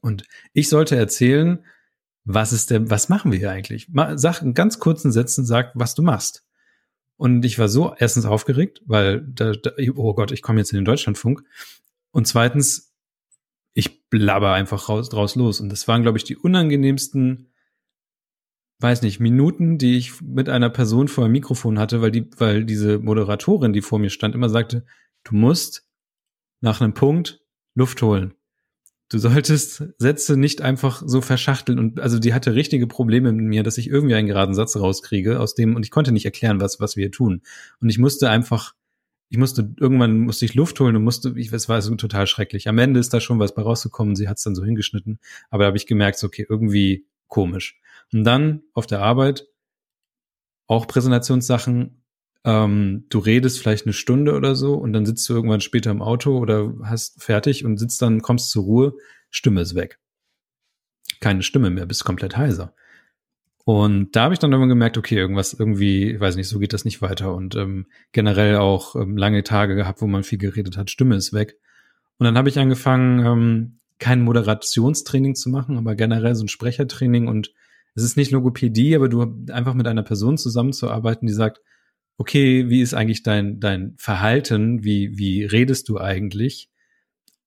Und 0.01 0.25
ich 0.53 0.69
sollte 0.69 0.95
erzählen, 0.95 1.63
was 2.25 2.53
ist 2.53 2.69
denn, 2.69 2.89
was 2.89 3.09
machen 3.09 3.31
wir 3.31 3.39
hier 3.39 3.51
eigentlich? 3.51 3.89
Sag 4.15 4.41
in 4.41 4.53
ganz 4.53 4.79
kurzen 4.79 5.11
Sätzen, 5.11 5.45
sag, 5.45 5.71
was 5.73 5.95
du 5.95 6.03
machst. 6.03 6.45
Und 7.17 7.43
ich 7.43 7.59
war 7.59 7.67
so 7.67 7.93
erstens 7.97 8.25
aufgeregt, 8.25 8.81
weil 8.85 9.21
da, 9.21 9.51
da 9.51 9.71
oh 9.95 10.13
Gott, 10.13 10.31
ich 10.31 10.41
komme 10.41 10.59
jetzt 10.59 10.71
in 10.71 10.77
den 10.77 10.85
Deutschlandfunk. 10.85 11.43
Und 12.11 12.27
zweitens, 12.27 12.95
ich 13.73 14.07
blabber 14.09 14.53
einfach 14.53 14.89
raus, 14.89 15.09
draus 15.09 15.35
los. 15.35 15.59
Und 15.59 15.69
das 15.69 15.87
waren, 15.87 16.01
glaube 16.01 16.17
ich, 16.17 16.23
die 16.23 16.37
unangenehmsten, 16.37 17.51
weiß 18.79 19.01
nicht, 19.01 19.19
Minuten, 19.19 19.77
die 19.77 19.97
ich 19.97 20.21
mit 20.21 20.49
einer 20.49 20.69
Person 20.69 21.07
vor 21.07 21.25
einem 21.25 21.33
Mikrofon 21.33 21.79
hatte, 21.79 22.01
weil 22.01 22.11
die, 22.11 22.29
weil 22.37 22.63
diese 22.63 22.99
Moderatorin, 22.99 23.73
die 23.73 23.81
vor 23.81 23.99
mir 23.99 24.09
stand, 24.09 24.35
immer 24.35 24.49
sagte, 24.49 24.85
du 25.23 25.35
musst 25.35 25.89
nach 26.61 26.79
einem 26.79 26.93
Punkt 26.93 27.41
Luft 27.75 28.01
holen. 28.01 28.33
Du 29.09 29.17
solltest 29.17 29.83
Sätze 29.97 30.37
nicht 30.37 30.61
einfach 30.61 31.01
so 31.03 31.21
verschachteln 31.21 31.79
und 31.79 31.99
also 31.99 32.19
die 32.19 32.33
hatte 32.33 32.53
richtige 32.53 32.85
Probleme 32.85 33.31
mit 33.31 33.45
mir, 33.45 33.63
dass 33.63 33.79
ich 33.79 33.89
irgendwie 33.89 34.13
einen 34.13 34.27
geraden 34.27 34.53
Satz 34.53 34.75
rauskriege 34.75 35.39
aus 35.39 35.55
dem 35.55 35.75
und 35.75 35.83
ich 35.83 35.89
konnte 35.89 36.11
nicht 36.11 36.25
erklären, 36.25 36.61
was 36.61 36.79
was 36.79 36.95
wir 36.95 37.11
tun 37.11 37.41
und 37.81 37.89
ich 37.89 37.97
musste 37.97 38.29
einfach 38.29 38.75
ich 39.29 39.37
musste 39.37 39.73
irgendwann 39.79 40.19
musste 40.19 40.45
ich 40.45 40.53
Luft 40.53 40.79
holen 40.79 40.95
und 40.95 41.03
musste 41.03 41.33
ich 41.35 41.51
es 41.51 41.69
war 41.69 41.81
so 41.81 41.95
total 41.95 42.27
schrecklich. 42.27 42.67
Am 42.67 42.77
Ende 42.77 42.99
ist 42.99 43.13
da 43.13 43.19
schon 43.19 43.39
was 43.39 43.55
bei 43.55 43.61
rausgekommen, 43.61 44.15
sie 44.15 44.27
hat 44.27 44.37
es 44.37 44.43
dann 44.43 44.55
so 44.55 44.63
hingeschnitten, 44.63 45.19
aber 45.49 45.63
da 45.63 45.67
habe 45.67 45.77
ich 45.77 45.87
gemerkt, 45.87 46.19
so, 46.19 46.27
okay, 46.27 46.45
irgendwie 46.47 47.05
komisch. 47.27 47.79
Und 48.13 48.23
dann 48.23 48.63
auf 48.73 48.87
der 48.87 49.01
Arbeit 49.01 49.47
auch 50.67 50.87
Präsentationssachen 50.87 51.98
ähm, 52.45 53.05
du 53.09 53.19
redest 53.19 53.59
vielleicht 53.59 53.85
eine 53.85 53.93
Stunde 53.93 54.33
oder 54.33 54.55
so 54.55 54.75
und 54.75 54.93
dann 54.93 55.05
sitzt 55.05 55.27
du 55.29 55.33
irgendwann 55.33 55.61
später 55.61 55.91
im 55.91 56.01
Auto 56.01 56.37
oder 56.37 56.73
hast 56.83 57.21
fertig 57.21 57.65
und 57.65 57.77
sitzt 57.77 58.01
dann, 58.01 58.21
kommst 58.21 58.51
zur 58.51 58.63
Ruhe, 58.63 58.93
Stimme 59.29 59.61
ist 59.61 59.75
weg. 59.75 59.99
Keine 61.19 61.43
Stimme 61.43 61.69
mehr, 61.69 61.85
bist 61.85 62.05
komplett 62.05 62.37
heiser. 62.37 62.73
Und 63.65 64.15
da 64.15 64.23
habe 64.23 64.33
ich 64.33 64.39
dann 64.39 64.51
irgendwann 64.51 64.69
gemerkt, 64.69 64.97
okay, 64.97 65.15
irgendwas 65.15 65.53
irgendwie, 65.53 66.11
ich 66.13 66.19
weiß 66.19 66.37
nicht, 66.37 66.47
so 66.47 66.57
geht 66.57 66.73
das 66.73 66.85
nicht 66.85 67.01
weiter. 67.01 67.35
Und 67.35 67.55
ähm, 67.55 67.85
generell 68.13 68.55
auch 68.55 68.95
ähm, 68.95 69.15
lange 69.15 69.43
Tage 69.43 69.75
gehabt, 69.75 70.01
wo 70.01 70.07
man 70.07 70.23
viel 70.23 70.39
geredet 70.39 70.75
hat, 70.75 70.89
Stimme 70.89 71.15
ist 71.15 71.33
weg. 71.33 71.57
Und 72.17 72.25
dann 72.25 72.37
habe 72.37 72.49
ich 72.49 72.57
angefangen, 72.57 73.25
ähm, 73.25 73.79
kein 73.99 74.23
Moderationstraining 74.23 75.35
zu 75.35 75.49
machen, 75.49 75.77
aber 75.77 75.95
generell 75.95 76.33
so 76.33 76.45
ein 76.45 76.47
Sprechertraining. 76.47 77.27
Und 77.27 77.53
es 77.93 78.03
ist 78.03 78.17
nicht 78.17 78.31
Logopädie, 78.31 78.95
aber 78.95 79.09
du 79.09 79.21
einfach 79.51 79.73
mit 79.75 79.87
einer 79.87 80.03
Person 80.03 80.37
zusammenzuarbeiten, 80.37 81.27
die 81.27 81.33
sagt, 81.33 81.61
okay, 82.19 82.69
wie 82.69 82.81
ist 82.81 82.93
eigentlich 82.93 83.23
dein, 83.23 83.59
dein 83.59 83.95
Verhalten? 83.97 84.83
Wie, 84.83 85.17
wie 85.17 85.45
redest 85.45 85.87
du 85.87 85.99
eigentlich? 85.99 86.69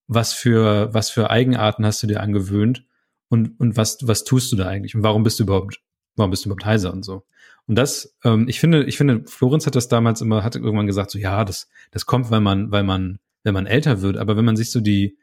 Was 0.07 0.33
für, 0.33 0.93
was 0.93 1.11
für 1.11 1.29
Eigenarten 1.29 1.85
hast 1.85 2.01
du 2.03 2.07
dir 2.07 2.21
angewöhnt? 2.21 2.83
Und, 3.29 3.59
und 3.59 3.77
was, 3.77 3.99
was 4.01 4.23
tust 4.23 4.51
du 4.51 4.55
da 4.55 4.67
eigentlich? 4.67 4.95
Und 4.95 5.03
warum 5.03 5.23
bist 5.23 5.39
du 5.39 5.43
überhaupt, 5.43 5.79
warum 6.15 6.31
bist 6.31 6.43
du 6.43 6.49
überhaupt 6.49 6.65
heiser 6.65 6.91
und 6.91 7.05
so? 7.05 7.23
Und 7.67 7.75
das, 7.75 8.17
ähm, 8.23 8.47
ich 8.49 8.59
finde, 8.59 8.83
ich 8.85 8.97
finde, 8.97 9.23
Florenz 9.27 9.67
hat 9.67 9.75
das 9.75 9.87
damals 9.87 10.21
immer, 10.21 10.43
hat 10.43 10.55
irgendwann 10.55 10.87
gesagt, 10.87 11.11
so, 11.11 11.19
ja, 11.19 11.45
das, 11.45 11.69
das 11.91 12.07
kommt, 12.07 12.31
weil 12.31 12.41
man, 12.41 12.71
weil 12.71 12.83
man, 12.83 13.19
wenn 13.43 13.53
man 13.53 13.67
älter 13.67 14.01
wird. 14.01 14.17
Aber 14.17 14.35
wenn 14.35 14.45
man 14.45 14.57
sich 14.57 14.71
so 14.71 14.81
die 14.81 15.17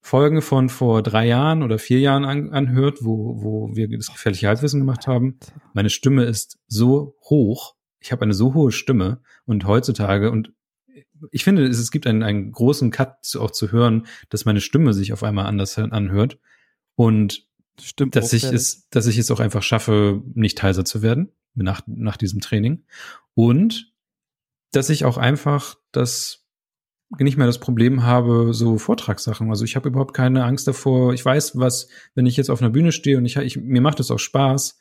Folgen 0.00 0.42
von 0.42 0.68
vor 0.68 1.02
drei 1.04 1.26
Jahren 1.28 1.62
oder 1.62 1.78
vier 1.78 2.00
Jahren 2.00 2.24
an, 2.24 2.50
anhört, 2.50 2.98
wo, 3.02 3.40
wo 3.40 3.76
wir 3.76 3.88
das 3.88 4.12
gefährliche 4.12 4.48
Halbwissen 4.48 4.80
gemacht 4.80 5.06
haben, 5.06 5.38
meine 5.74 5.90
Stimme 5.90 6.24
ist 6.24 6.58
so 6.66 7.16
hoch, 7.22 7.77
ich 8.00 8.12
habe 8.12 8.22
eine 8.22 8.34
so 8.34 8.54
hohe 8.54 8.72
Stimme 8.72 9.20
und 9.44 9.66
heutzutage 9.66 10.30
und 10.30 10.52
ich 11.32 11.44
finde, 11.44 11.66
es, 11.66 11.90
gibt 11.90 12.06
einen, 12.06 12.22
einen 12.22 12.52
großen 12.52 12.90
Cut 12.90 13.24
zu, 13.24 13.40
auch 13.40 13.50
zu 13.50 13.72
hören, 13.72 14.06
dass 14.28 14.44
meine 14.44 14.60
Stimme 14.60 14.92
sich 14.92 15.12
auf 15.12 15.22
einmal 15.22 15.46
anders 15.46 15.76
anhört 15.78 16.38
und 16.94 17.46
Stimmt. 17.80 18.16
dass 18.16 18.32
ich 18.32 18.44
ehrlich. 18.44 18.60
es, 18.60 18.88
dass 18.90 19.06
ich 19.06 19.18
es 19.18 19.30
auch 19.30 19.40
einfach 19.40 19.62
schaffe, 19.62 20.22
nicht 20.34 20.62
heiser 20.62 20.84
zu 20.84 21.02
werden 21.02 21.32
nach, 21.54 21.82
nach 21.86 22.16
diesem 22.16 22.40
Training 22.40 22.84
und 23.34 23.92
dass 24.72 24.90
ich 24.90 25.04
auch 25.04 25.16
einfach 25.16 25.76
das 25.92 26.44
nicht 27.18 27.38
mehr 27.38 27.46
das 27.46 27.58
Problem 27.58 28.02
habe, 28.02 28.52
so 28.52 28.76
Vortragssachen. 28.76 29.48
Also 29.48 29.64
ich 29.64 29.76
habe 29.76 29.88
überhaupt 29.88 30.12
keine 30.12 30.44
Angst 30.44 30.68
davor. 30.68 31.14
Ich 31.14 31.24
weiß, 31.24 31.58
was, 31.58 31.88
wenn 32.14 32.26
ich 32.26 32.36
jetzt 32.36 32.50
auf 32.50 32.60
einer 32.60 32.70
Bühne 32.70 32.92
stehe 32.92 33.16
und 33.16 33.24
ich, 33.24 33.36
ich 33.36 33.56
mir 33.56 33.80
macht 33.80 33.98
es 33.98 34.10
auch 34.10 34.18
Spaß, 34.18 34.78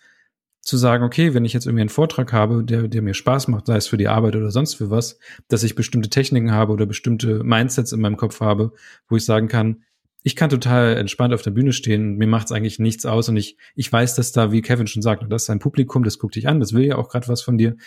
zu 0.67 0.75
sagen, 0.75 1.03
okay, 1.03 1.33
wenn 1.33 1.45
ich 1.45 1.53
jetzt 1.53 1.65
irgendwie 1.65 1.81
einen 1.81 1.89
Vortrag 1.89 2.33
habe, 2.33 2.63
der, 2.63 2.89
der 2.89 3.01
mir 3.01 3.13
Spaß 3.13 3.47
macht, 3.47 3.67
sei 3.67 3.77
es 3.77 3.87
für 3.87 3.97
die 3.97 4.09
Arbeit 4.09 4.35
oder 4.35 4.51
sonst 4.51 4.75
für 4.75 4.89
was, 4.89 5.17
dass 5.47 5.63
ich 5.63 5.75
bestimmte 5.75 6.09
Techniken 6.09 6.51
habe 6.51 6.73
oder 6.73 6.85
bestimmte 6.85 7.41
Mindsets 7.43 7.93
in 7.93 8.01
meinem 8.01 8.17
Kopf 8.17 8.41
habe, 8.41 8.73
wo 9.07 9.15
ich 9.15 9.23
sagen 9.23 9.47
kann, 9.47 9.83
ich 10.23 10.35
kann 10.35 10.49
total 10.49 10.97
entspannt 10.97 11.33
auf 11.33 11.41
der 11.41 11.51
Bühne 11.51 11.71
stehen, 11.71 12.17
mir 12.17 12.27
macht 12.27 12.47
es 12.47 12.51
eigentlich 12.51 12.79
nichts 12.79 13.05
aus 13.05 13.29
und 13.29 13.37
ich, 13.37 13.55
ich 13.75 13.89
weiß, 13.89 14.15
dass 14.15 14.33
da, 14.33 14.51
wie 14.51 14.61
Kevin 14.61 14.87
schon 14.87 15.01
sagt, 15.01 15.23
das 15.31 15.43
ist 15.43 15.49
ein 15.49 15.59
Publikum, 15.59 16.03
das 16.03 16.19
guckt 16.19 16.35
dich 16.35 16.49
an, 16.49 16.59
das 16.59 16.73
will 16.73 16.83
ja 16.83 16.97
auch 16.97 17.07
gerade 17.07 17.29
was 17.29 17.41
von 17.41 17.57
dir. 17.57 17.77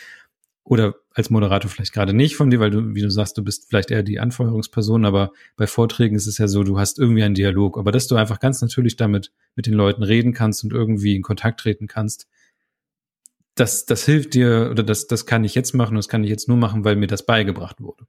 Oder 0.64 0.94
als 1.12 1.28
Moderator 1.28 1.70
vielleicht 1.70 1.92
gerade 1.92 2.14
nicht 2.14 2.36
von 2.36 2.48
dir, 2.48 2.60
weil 2.60 2.70
du, 2.70 2.94
wie 2.94 3.02
du 3.02 3.10
sagst, 3.10 3.36
du 3.36 3.44
bist 3.44 3.66
vielleicht 3.68 3.90
eher 3.90 4.02
die 4.02 4.20
Anfeuerungsperson, 4.20 5.04
aber 5.04 5.32
bei 5.56 5.66
Vorträgen 5.66 6.16
ist 6.16 6.26
es 6.26 6.38
ja 6.38 6.48
so, 6.48 6.62
du 6.62 6.78
hast 6.78 6.98
irgendwie 6.98 7.24
einen 7.24 7.34
Dialog, 7.34 7.76
aber 7.76 7.92
dass 7.92 8.06
du 8.06 8.16
einfach 8.16 8.40
ganz 8.40 8.62
natürlich 8.62 8.96
damit 8.96 9.32
mit 9.54 9.66
den 9.66 9.74
Leuten 9.74 10.02
reden 10.02 10.32
kannst 10.32 10.64
und 10.64 10.72
irgendwie 10.72 11.16
in 11.16 11.22
Kontakt 11.22 11.60
treten 11.60 11.88
kannst, 11.88 12.26
das, 13.54 13.84
das 13.86 14.04
hilft 14.04 14.34
dir, 14.34 14.68
oder 14.70 14.82
das, 14.82 15.06
das 15.06 15.26
kann 15.26 15.44
ich 15.44 15.54
jetzt 15.54 15.74
machen, 15.74 15.96
das 15.96 16.08
kann 16.08 16.24
ich 16.24 16.30
jetzt 16.30 16.48
nur 16.48 16.56
machen, 16.56 16.84
weil 16.84 16.96
mir 16.96 17.06
das 17.08 17.26
beigebracht 17.26 17.80
wurde. 17.80 18.04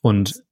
Und 0.00 0.42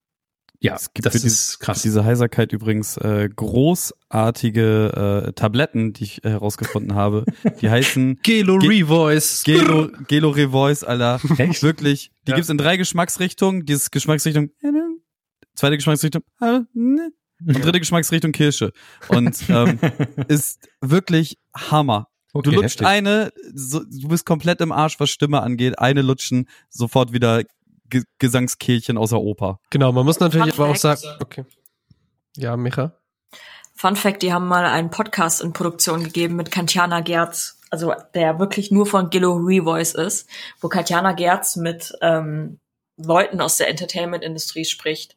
ja, 0.61 0.77
Es 0.77 0.93
gibt 0.95 1.05
das 1.05 1.15
ist 1.17 1.25
dieses- 1.25 1.59
krass. 1.59 1.83
Diese 1.83 2.05
Heiserkeit 2.07 2.53
übrigens 2.53 2.97
äh, 2.97 3.29
großartige 3.35 5.25
äh, 5.29 5.33
Tabletten, 5.33 5.93
die 5.93 6.05
ich 6.05 6.25
äh, 6.25 6.31
herausgefunden 6.31 6.95
habe. 6.95 7.25
Die 7.61 7.69
heißen 7.69 8.21
Gelo 8.23 8.59
Ge- 8.59 8.71
Revoice. 8.71 9.43
Gelo, 9.45 9.91
Gelo 10.09 10.31
Revoice, 10.31 10.85
Alter. 10.85 11.21
Echt? 11.39 11.63
Wirklich. 11.63 12.13
Die 12.27 12.31
Ja. 12.31 12.37
gibt's 12.37 12.49
in 12.51 12.57
drei 12.59 12.77
Geschmacksrichtungen. 12.79 13.67
Dieses 13.67 13.91
Geschmacksrichtung, 13.91 14.51
zweite 15.55 15.77
Geschmacksrichtung, 15.77 16.23
ne. 16.41 17.11
und 17.47 17.65
dritte 17.65 17.81
Geschmacksrichtung 17.81 18.33
Kirsche. 18.33 18.73
Und 19.09 19.37
ähm, 19.51 19.79
ist 20.29 20.67
wirklich 20.81 21.39
Hammer. 21.55 22.09
Okay, 22.35 22.51
du 22.51 22.57
lutscht 22.57 22.81
heftig. 22.81 22.87
eine, 22.87 23.33
so, 23.55 23.81
du 23.85 24.09
bist 24.09 24.27
komplett 24.27 24.61
im 24.61 24.73
Arsch, 24.73 24.99
was 24.99 25.09
Stimme 25.09 25.41
angeht. 25.41 25.79
Eine 25.79 26.03
lutschen, 26.03 26.49
sofort 26.69 27.13
wieder 27.13 27.45
Ge 27.89 28.03
Gesangskehlchen 28.19 28.99
aus 28.99 29.11
der 29.11 29.21
Oper. 29.21 29.61
Genau, 29.71 29.93
man 29.93 30.05
muss 30.05 30.19
natürlich 30.19 30.55
Fun 30.55 30.65
aber 30.65 30.73
auch 30.73 30.77
sagen, 30.77 31.01
okay. 31.21 31.45
Ja, 32.37 32.57
Micha. 32.57 32.93
Fun 33.77 33.95
Fact, 33.95 34.23
die 34.23 34.33
haben 34.33 34.49
mal 34.49 34.65
einen 34.65 34.91
Podcast 34.91 35.41
in 35.41 35.53
Produktion 35.53 36.03
gegeben 36.03 36.35
mit 36.35 36.51
Katjana 36.51 37.01
Gerz, 37.01 37.61
also 37.71 37.93
der 38.15 38.41
wirklich 38.41 38.73
nur 38.73 38.87
von 38.87 39.11
Gillo 39.11 39.35
Revoice 39.35 39.95
ist, 39.95 40.29
wo 40.61 40.69
Katjana 40.69 41.13
Gerz 41.13 41.55
mit 41.55 41.93
ähm, 42.01 42.59
Leuten 42.97 43.41
aus 43.41 43.59
der 43.59 43.69
Entertainment-Industrie 43.69 44.65
spricht. 44.65 45.17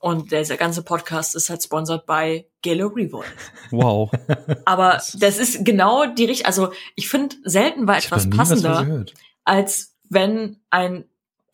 Und 0.00 0.30
dieser 0.30 0.56
ganze 0.56 0.82
Podcast 0.82 1.34
ist 1.34 1.50
halt 1.50 1.62
sponsored 1.62 2.06
bei 2.06 2.46
Gillo 2.62 2.88
Revoice. 2.88 3.26
Wow. 3.70 4.10
Aber 4.64 5.02
das 5.14 5.38
ist 5.38 5.64
genau 5.64 6.06
die 6.06 6.24
Richtung, 6.24 6.46
also 6.46 6.72
ich 6.94 7.08
finde, 7.08 7.36
selten 7.44 7.86
war 7.86 7.98
etwas 7.98 8.30
passender, 8.30 9.04
als 9.44 9.96
wenn 10.08 10.60
ein 10.70 11.04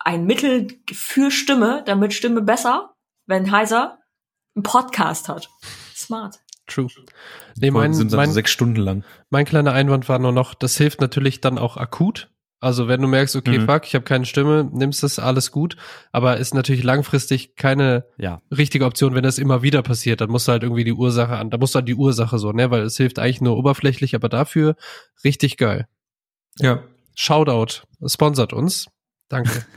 ein 0.04 0.26
Mittel 0.26 0.68
für 0.92 1.30
Stimme, 1.30 1.82
damit 1.86 2.12
Stimme 2.12 2.42
besser, 2.42 2.94
wenn 3.26 3.50
heiser, 3.50 3.98
einen 4.54 4.62
Podcast 4.62 5.28
hat. 5.28 5.48
Smart. 5.96 6.40
True. 6.66 6.88
Nee, 7.56 7.70
mein, 7.70 7.92
sind 7.92 8.12
mein, 8.12 8.32
sechs 8.32 8.50
Stunden 8.50 8.80
lang. 8.80 9.04
mein 9.30 9.44
kleiner 9.44 9.72
Einwand 9.72 10.08
war 10.08 10.18
nur 10.18 10.32
noch, 10.32 10.54
das 10.54 10.76
hilft 10.76 11.00
natürlich 11.00 11.40
dann 11.40 11.58
auch 11.58 11.76
akut. 11.76 12.30
Also 12.64 12.88
wenn 12.88 13.00
du 13.02 13.08
merkst, 13.08 13.36
okay, 13.36 13.58
Mhm. 13.58 13.66
fuck, 13.66 13.86
ich 13.86 13.94
habe 13.94 14.04
keine 14.04 14.24
Stimme, 14.24 14.68
nimmst 14.72 15.02
das 15.02 15.18
alles 15.18 15.50
gut, 15.50 15.76
aber 16.12 16.38
ist 16.38 16.54
natürlich 16.54 16.82
langfristig 16.82 17.56
keine 17.56 18.06
Ja. 18.16 18.40
richtige 18.50 18.86
Option, 18.86 19.14
wenn 19.14 19.22
das 19.22 19.38
immer 19.38 19.62
wieder 19.62 19.82
passiert, 19.82 20.20
dann 20.20 20.30
musst 20.30 20.48
du 20.48 20.52
halt 20.52 20.62
irgendwie 20.62 20.84
die 20.84 20.92
Ursache 20.94 21.36
an, 21.36 21.50
da 21.50 21.58
musst 21.58 21.74
du 21.74 21.80
an 21.80 21.86
die 21.86 21.94
Ursache 21.94 22.38
so, 22.38 22.52
ne, 22.52 22.70
weil 22.70 22.82
es 22.82 22.96
hilft 22.96 23.18
eigentlich 23.18 23.40
nur 23.42 23.56
oberflächlich, 23.58 24.14
aber 24.14 24.28
dafür 24.28 24.76
richtig 25.24 25.56
geil. 25.58 25.86
Ja. 26.58 26.82
Shoutout, 27.14 27.82
sponsert 28.06 28.52
uns. 28.52 28.86
Danke. 29.28 29.50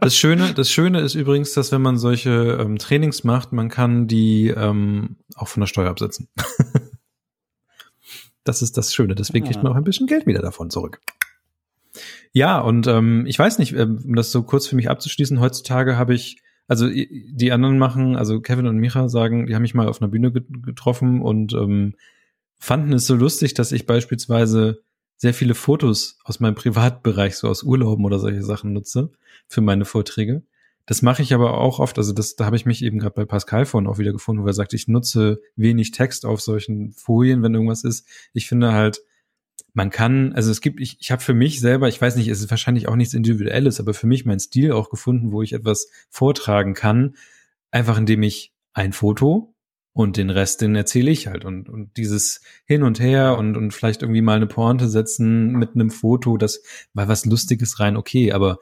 Das 0.00 0.14
Schöne, 0.14 0.54
das 0.54 0.70
Schöne 0.70 1.00
ist 1.00 1.14
übrigens, 1.16 1.52
dass 1.52 1.72
wenn 1.72 1.82
man 1.82 1.98
solche 1.98 2.58
ähm, 2.60 2.78
Trainings 2.78 3.24
macht, 3.24 3.52
man 3.52 3.68
kann 3.68 4.06
die 4.06 4.48
ähm, 4.48 5.16
auch 5.34 5.48
von 5.48 5.60
der 5.62 5.66
Steuer 5.66 5.90
absetzen. 5.90 6.28
das 8.44 8.62
ist 8.62 8.76
das 8.76 8.94
Schöne. 8.94 9.14
Deswegen 9.16 9.46
kriegt 9.46 9.62
man 9.62 9.72
auch 9.72 9.76
ein 9.76 9.82
bisschen 9.84 10.06
Geld 10.06 10.26
wieder 10.26 10.40
davon 10.40 10.70
zurück. 10.70 11.00
Ja, 12.38 12.60
und 12.60 12.86
ähm, 12.86 13.26
ich 13.26 13.36
weiß 13.36 13.58
nicht, 13.58 13.72
ähm, 13.72 14.00
um 14.04 14.14
das 14.14 14.30
so 14.30 14.44
kurz 14.44 14.68
für 14.68 14.76
mich 14.76 14.88
abzuschließen, 14.88 15.40
heutzutage 15.40 15.96
habe 15.96 16.14
ich, 16.14 16.40
also 16.68 16.88
die 16.88 17.50
anderen 17.50 17.78
machen, 17.78 18.14
also 18.14 18.40
Kevin 18.40 18.68
und 18.68 18.76
Micha 18.76 19.08
sagen, 19.08 19.48
die 19.48 19.56
haben 19.56 19.62
mich 19.62 19.74
mal 19.74 19.88
auf 19.88 20.00
einer 20.00 20.08
Bühne 20.08 20.30
get- 20.30 20.62
getroffen 20.62 21.20
und 21.20 21.52
ähm, 21.54 21.94
fanden 22.56 22.92
es 22.92 23.08
so 23.08 23.16
lustig, 23.16 23.54
dass 23.54 23.72
ich 23.72 23.86
beispielsweise 23.86 24.82
sehr 25.16 25.34
viele 25.34 25.56
Fotos 25.56 26.20
aus 26.22 26.38
meinem 26.38 26.54
Privatbereich, 26.54 27.34
so 27.34 27.48
aus 27.48 27.64
Urlauben 27.64 28.04
oder 28.04 28.20
solche 28.20 28.44
Sachen 28.44 28.72
nutze 28.72 29.10
für 29.48 29.60
meine 29.60 29.84
Vorträge. 29.84 30.44
Das 30.86 31.02
mache 31.02 31.22
ich 31.22 31.34
aber 31.34 31.58
auch 31.58 31.80
oft, 31.80 31.98
also 31.98 32.12
das, 32.12 32.36
da 32.36 32.44
habe 32.44 32.54
ich 32.54 32.66
mich 32.66 32.84
eben 32.84 33.00
gerade 33.00 33.16
bei 33.16 33.24
Pascal 33.24 33.66
vorhin 33.66 33.88
auch 33.88 33.98
wieder 33.98 34.12
gefunden, 34.12 34.44
wo 34.44 34.46
er 34.46 34.52
sagt, 34.52 34.74
ich 34.74 34.86
nutze 34.86 35.40
wenig 35.56 35.90
Text 35.90 36.24
auf 36.24 36.40
solchen 36.40 36.92
Folien, 36.92 37.42
wenn 37.42 37.54
irgendwas 37.54 37.82
ist. 37.82 38.06
Ich 38.32 38.46
finde 38.46 38.74
halt, 38.74 39.00
man 39.74 39.90
kann, 39.90 40.32
also 40.32 40.50
es 40.50 40.60
gibt, 40.60 40.80
ich, 40.80 40.98
ich 41.00 41.10
habe 41.10 41.22
für 41.22 41.34
mich 41.34 41.60
selber, 41.60 41.88
ich 41.88 42.00
weiß 42.00 42.16
nicht, 42.16 42.28
es 42.28 42.40
ist 42.40 42.50
wahrscheinlich 42.50 42.88
auch 42.88 42.96
nichts 42.96 43.14
Individuelles, 43.14 43.80
aber 43.80 43.94
für 43.94 44.06
mich 44.06 44.24
mein 44.24 44.40
Stil 44.40 44.72
auch 44.72 44.90
gefunden, 44.90 45.32
wo 45.32 45.42
ich 45.42 45.52
etwas 45.52 45.88
vortragen 46.10 46.74
kann, 46.74 47.14
einfach 47.70 47.98
indem 47.98 48.22
ich 48.22 48.52
ein 48.72 48.92
Foto 48.92 49.54
und 49.92 50.16
den 50.16 50.30
Rest, 50.30 50.60
den 50.60 50.76
erzähle 50.76 51.10
ich 51.10 51.26
halt. 51.26 51.44
Und, 51.44 51.68
und 51.68 51.96
dieses 51.96 52.40
Hin 52.66 52.82
und 52.82 53.00
Her 53.00 53.36
und, 53.36 53.56
und 53.56 53.72
vielleicht 53.72 54.02
irgendwie 54.02 54.22
mal 54.22 54.36
eine 54.36 54.46
Pointe 54.46 54.88
setzen 54.88 55.52
mit 55.52 55.74
einem 55.74 55.90
Foto, 55.90 56.36
das 56.36 56.62
war 56.94 57.08
was 57.08 57.24
Lustiges 57.24 57.80
rein, 57.80 57.96
okay, 57.96 58.32
aber 58.32 58.58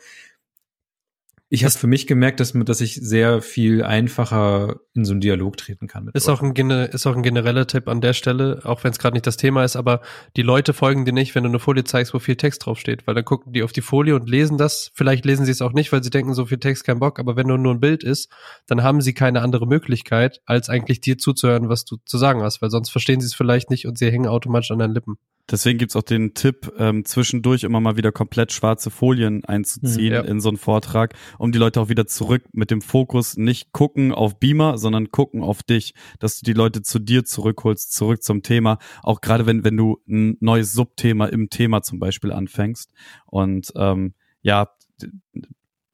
ich 1.49 1.63
habe 1.63 1.73
für 1.73 1.87
mich 1.87 2.09
gemerkt, 2.09 2.41
dass, 2.41 2.53
dass 2.53 2.81
ich 2.81 2.95
sehr 2.95 3.41
viel 3.41 3.85
einfacher 3.85 4.81
in 4.95 5.05
so 5.05 5.13
einen 5.13 5.21
Dialog 5.21 5.57
treten 5.57 5.87
kann. 5.87 6.07
Mit 6.07 6.17
Ist 6.17 6.29
auch, 6.29 6.43
ein, 6.43 6.55
ist 6.55 7.07
auch 7.07 7.15
ein 7.15 7.23
genereller 7.23 7.69
Tipp 7.69 7.87
an 7.87 8.01
der 8.01 8.15
Stelle, 8.15 8.63
auch 8.65 8.83
wenn 8.83 8.91
es 8.91 8.99
gerade 8.99 9.15
nicht 9.15 9.29
das 9.29 9.37
Thema 9.37 9.63
ist, 9.63 9.77
aber 9.77 10.01
die 10.37 10.43
Leute 10.43 10.73
folgen 10.73 11.05
dir 11.05 11.13
nicht, 11.13 11.37
wenn 11.37 11.45
du 11.45 11.49
eine 11.49 11.61
Folie 11.61 11.85
zeigst, 11.85 12.15
wo 12.15 12.19
viel 12.19 12.35
Text 12.35 12.67
draufsteht, 12.67 13.07
weil 13.07 13.15
dann 13.15 13.25
gucken 13.25 13.53
die 13.53 13.63
auf 13.63 13.73
die 13.73 13.81
Folie 13.81 14.17
und 14.17 14.29
lesen 14.29 14.59
das. 14.59 14.91
Vielleicht 14.95 15.25
lesen 15.25 15.47
sie 15.47 15.53
es 15.53 15.63
auch 15.63 15.73
nicht, 15.73 15.93
weil 15.93 16.03
sie 16.03 16.11
denken, 16.11 16.35
so 16.35 16.47
viel 16.47 16.59
Text 16.59 16.83
kein 16.83 16.99
Bock, 16.99 17.21
aber 17.21 17.37
wenn 17.37 17.47
nur 17.47 17.59
nur 17.59 17.75
ein 17.75 17.81
Bild 17.81 18.03
ist, 18.03 18.29
dann 18.67 18.83
haben 18.83 19.01
sie 19.01 19.15
keine 19.15 19.41
andere 19.41 19.69
Möglichkeit, 19.69 20.41
als 20.47 20.69
eigentlich 20.69 21.01
dir 21.01 21.17
zuzuhören, 21.17 21.69
was 21.69 21.85
du 21.85 21.99
zu 22.05 22.19
sagen 22.19 22.43
hast, 22.43 22.61
weil 22.61 22.71
sonst 22.71 22.91
verstehen 22.91 23.21
sie 23.21 23.27
es 23.27 23.35
vielleicht 23.35 23.71
nicht 23.71 23.87
und 23.87 23.99
sie 23.99 24.11
hängen 24.11 24.27
automatisch 24.27 24.73
an 24.73 24.81
deinen 24.81 24.95
Lippen. 24.95 25.17
Deswegen 25.51 25.79
gibt's 25.79 25.95
auch 25.95 26.03
den 26.03 26.35
Tipp, 26.35 26.73
ähm, 26.77 27.05
zwischendurch 27.05 27.63
immer 27.63 27.81
mal 27.81 27.97
wieder 27.97 28.11
komplett 28.11 28.53
schwarze 28.53 28.91
Folien 28.91 29.45
einzuziehen 29.45 30.13
ja. 30.13 30.21
in 30.23 30.41
so 30.41 30.49
einen 30.49 30.59
Vortrag, 30.59 31.15
um 31.39 31.53
die 31.53 31.59
Leute 31.59 31.81
auch 31.81 31.89
wieder 31.89 32.07
zurück 32.07 32.43
mit 32.53 32.73
dem 32.73 32.81
Fokus 32.81 33.37
nicht 33.37 33.73
gucken 33.73 34.13
auf 34.13 34.41
Beamer, 34.41 34.77
sondern 34.77 35.11
gucken 35.11 35.43
auf 35.43 35.63
dich, 35.63 35.95
dass 36.19 36.41
du 36.41 36.45
die 36.45 36.53
Leute 36.53 36.83
zu 36.83 36.99
dir 36.99 37.25
zurückholst, 37.25 37.93
zurück 37.93 38.23
zum 38.23 38.43
Thema. 38.43 38.79
Auch 39.03 39.21
gerade 39.21 39.47
wenn, 39.47 39.63
wenn 39.63 39.77
du 39.77 40.03
ein 40.09 40.37
neues 40.41 40.73
Subthema 40.73 41.27
im 41.27 41.49
Thema 41.49 41.83
zum 41.83 42.01
Beispiel 42.01 42.33
anfängst. 42.33 42.93
Und 43.27 43.73
ähm, 43.77 44.15
ja, 44.43 44.69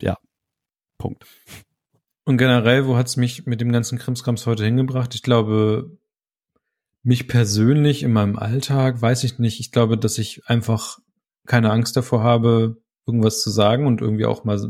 ja, 0.00 0.16
Punkt. 0.96 1.26
Und 2.24 2.38
generell, 2.38 2.86
wo 2.86 2.96
hat's 2.96 3.16
mich 3.16 3.46
mit 3.46 3.60
dem 3.60 3.72
ganzen 3.72 3.98
Krimskrams 3.98 4.46
heute 4.46 4.64
hingebracht? 4.64 5.14
Ich 5.14 5.22
glaube, 5.22 5.98
mich 7.02 7.28
persönlich 7.28 8.02
in 8.02 8.12
meinem 8.12 8.38
Alltag, 8.38 9.02
weiß 9.02 9.24
ich 9.24 9.38
nicht. 9.38 9.60
Ich 9.60 9.72
glaube, 9.72 9.98
dass 9.98 10.18
ich 10.18 10.46
einfach 10.46 10.98
keine 11.46 11.70
Angst 11.70 11.96
davor 11.96 12.22
habe, 12.22 12.76
irgendwas 13.06 13.42
zu 13.42 13.50
sagen 13.50 13.86
und 13.86 14.00
irgendwie 14.00 14.26
auch 14.26 14.44
mal 14.44 14.60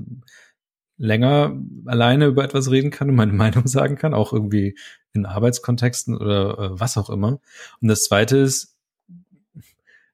länger 0.96 1.60
alleine 1.86 2.26
über 2.26 2.44
etwas 2.44 2.70
reden 2.70 2.90
kann 2.90 3.10
und 3.10 3.16
meine 3.16 3.32
Meinung 3.34 3.66
sagen 3.66 3.96
kann, 3.96 4.14
auch 4.14 4.32
irgendwie 4.32 4.76
in 5.12 5.26
Arbeitskontexten 5.26 6.16
oder 6.16 6.58
äh, 6.58 6.80
was 6.80 6.96
auch 6.96 7.10
immer. 7.10 7.40
Und 7.80 7.88
das 7.88 8.04
zweite 8.04 8.38
ist, 8.38 8.76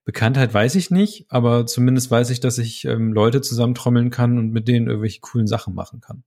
Bekanntheit 0.05 0.55
weiß 0.55 0.75
ich 0.75 0.91
nicht, 0.91 1.27
aber 1.29 1.67
zumindest 1.67 2.11
weiß 2.11 2.31
ich, 2.31 2.41
dass 2.41 2.57
ich 2.57 2.87
ähm, 2.87 3.13
Leute 3.13 3.43
zusammentrommeln 3.43 4.09
kann 4.09 4.39
und 4.39 4.53
mit 4.53 4.67
denen 4.67 4.87
irgendwelche 4.87 5.21
coolen 5.21 5.47
Sachen 5.47 5.75
machen 5.75 6.01
kann. 6.01 6.25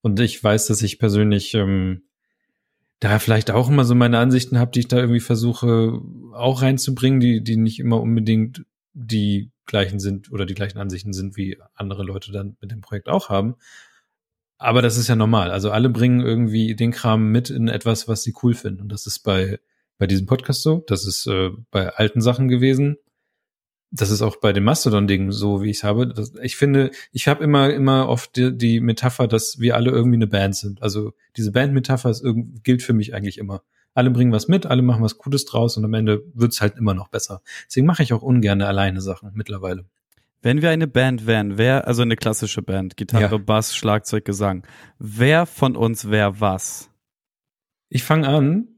Und 0.00 0.18
ich 0.18 0.42
weiß, 0.42 0.66
dass 0.66 0.82
ich 0.82 0.98
persönlich 0.98 1.54
ähm, 1.54 2.02
da 3.02 3.18
vielleicht 3.18 3.50
auch 3.50 3.68
immer 3.68 3.84
so 3.84 3.96
meine 3.96 4.18
Ansichten 4.18 4.58
habe, 4.58 4.70
die 4.70 4.80
ich 4.80 4.88
da 4.88 4.96
irgendwie 4.98 5.20
versuche 5.20 6.00
auch 6.34 6.62
reinzubringen, 6.62 7.18
die, 7.18 7.42
die 7.42 7.56
nicht 7.56 7.80
immer 7.80 8.00
unbedingt 8.00 8.64
die 8.92 9.50
gleichen 9.66 9.98
sind 9.98 10.30
oder 10.30 10.46
die 10.46 10.54
gleichen 10.54 10.78
Ansichten 10.78 11.12
sind, 11.12 11.36
wie 11.36 11.58
andere 11.74 12.04
Leute 12.04 12.30
dann 12.30 12.56
mit 12.60 12.70
dem 12.70 12.80
Projekt 12.80 13.08
auch 13.08 13.28
haben. 13.28 13.56
Aber 14.56 14.82
das 14.82 14.96
ist 14.96 15.08
ja 15.08 15.16
normal. 15.16 15.50
Also 15.50 15.72
alle 15.72 15.88
bringen 15.88 16.20
irgendwie 16.20 16.76
den 16.76 16.92
Kram 16.92 17.32
mit 17.32 17.50
in 17.50 17.66
etwas, 17.66 18.06
was 18.06 18.22
sie 18.22 18.34
cool 18.44 18.54
finden. 18.54 18.82
Und 18.82 18.90
das 18.90 19.08
ist 19.08 19.20
bei, 19.20 19.58
bei 19.98 20.06
diesem 20.06 20.26
Podcast 20.26 20.62
so. 20.62 20.84
Das 20.86 21.04
ist 21.04 21.26
äh, 21.26 21.50
bei 21.72 21.88
alten 21.88 22.20
Sachen 22.20 22.46
gewesen. 22.46 22.98
Das 23.94 24.10
ist 24.10 24.22
auch 24.22 24.36
bei 24.36 24.54
dem 24.54 24.64
Mastodon-Ding 24.64 25.32
so, 25.32 25.62
wie 25.62 25.70
ich 25.70 25.76
es 25.78 25.84
habe. 25.84 26.08
Das, 26.08 26.32
ich 26.42 26.56
finde, 26.56 26.90
ich 27.12 27.28
habe 27.28 27.44
immer, 27.44 27.72
immer 27.72 28.08
oft 28.08 28.34
die, 28.36 28.56
die 28.56 28.80
Metapher, 28.80 29.28
dass 29.28 29.60
wir 29.60 29.76
alle 29.76 29.90
irgendwie 29.90 30.16
eine 30.16 30.26
Band 30.26 30.56
sind. 30.56 30.82
Also 30.82 31.12
diese 31.36 31.52
Band-Metapher 31.52 32.14
gilt 32.62 32.82
für 32.82 32.94
mich 32.94 33.14
eigentlich 33.14 33.36
immer. 33.36 33.62
Alle 33.94 34.10
bringen 34.10 34.32
was 34.32 34.48
mit, 34.48 34.64
alle 34.64 34.80
machen 34.80 35.02
was 35.02 35.18
Gutes 35.18 35.44
draus 35.44 35.76
und 35.76 35.84
am 35.84 35.92
Ende 35.92 36.22
wird's 36.32 36.62
halt 36.62 36.76
immer 36.78 36.94
noch 36.94 37.08
besser. 37.08 37.42
Deswegen 37.66 37.86
mache 37.86 38.02
ich 38.02 38.14
auch 38.14 38.22
ungern 38.22 38.62
alleine 38.62 39.02
Sachen 39.02 39.32
mittlerweile. 39.34 39.84
Wenn 40.40 40.62
wir 40.62 40.70
eine 40.70 40.88
Band 40.88 41.26
wären, 41.26 41.58
wer, 41.58 41.86
also 41.86 42.00
eine 42.00 42.16
klassische 42.16 42.62
Band, 42.62 42.96
Gitarre, 42.96 43.36
Ja. 43.36 43.38
Bass, 43.38 43.76
Schlagzeug, 43.76 44.24
Gesang, 44.24 44.66
wer 44.98 45.44
von 45.44 45.76
uns 45.76 46.10
wäre 46.10 46.40
was? 46.40 46.90
Ich 47.90 48.02
fange 48.02 48.26
an. 48.26 48.68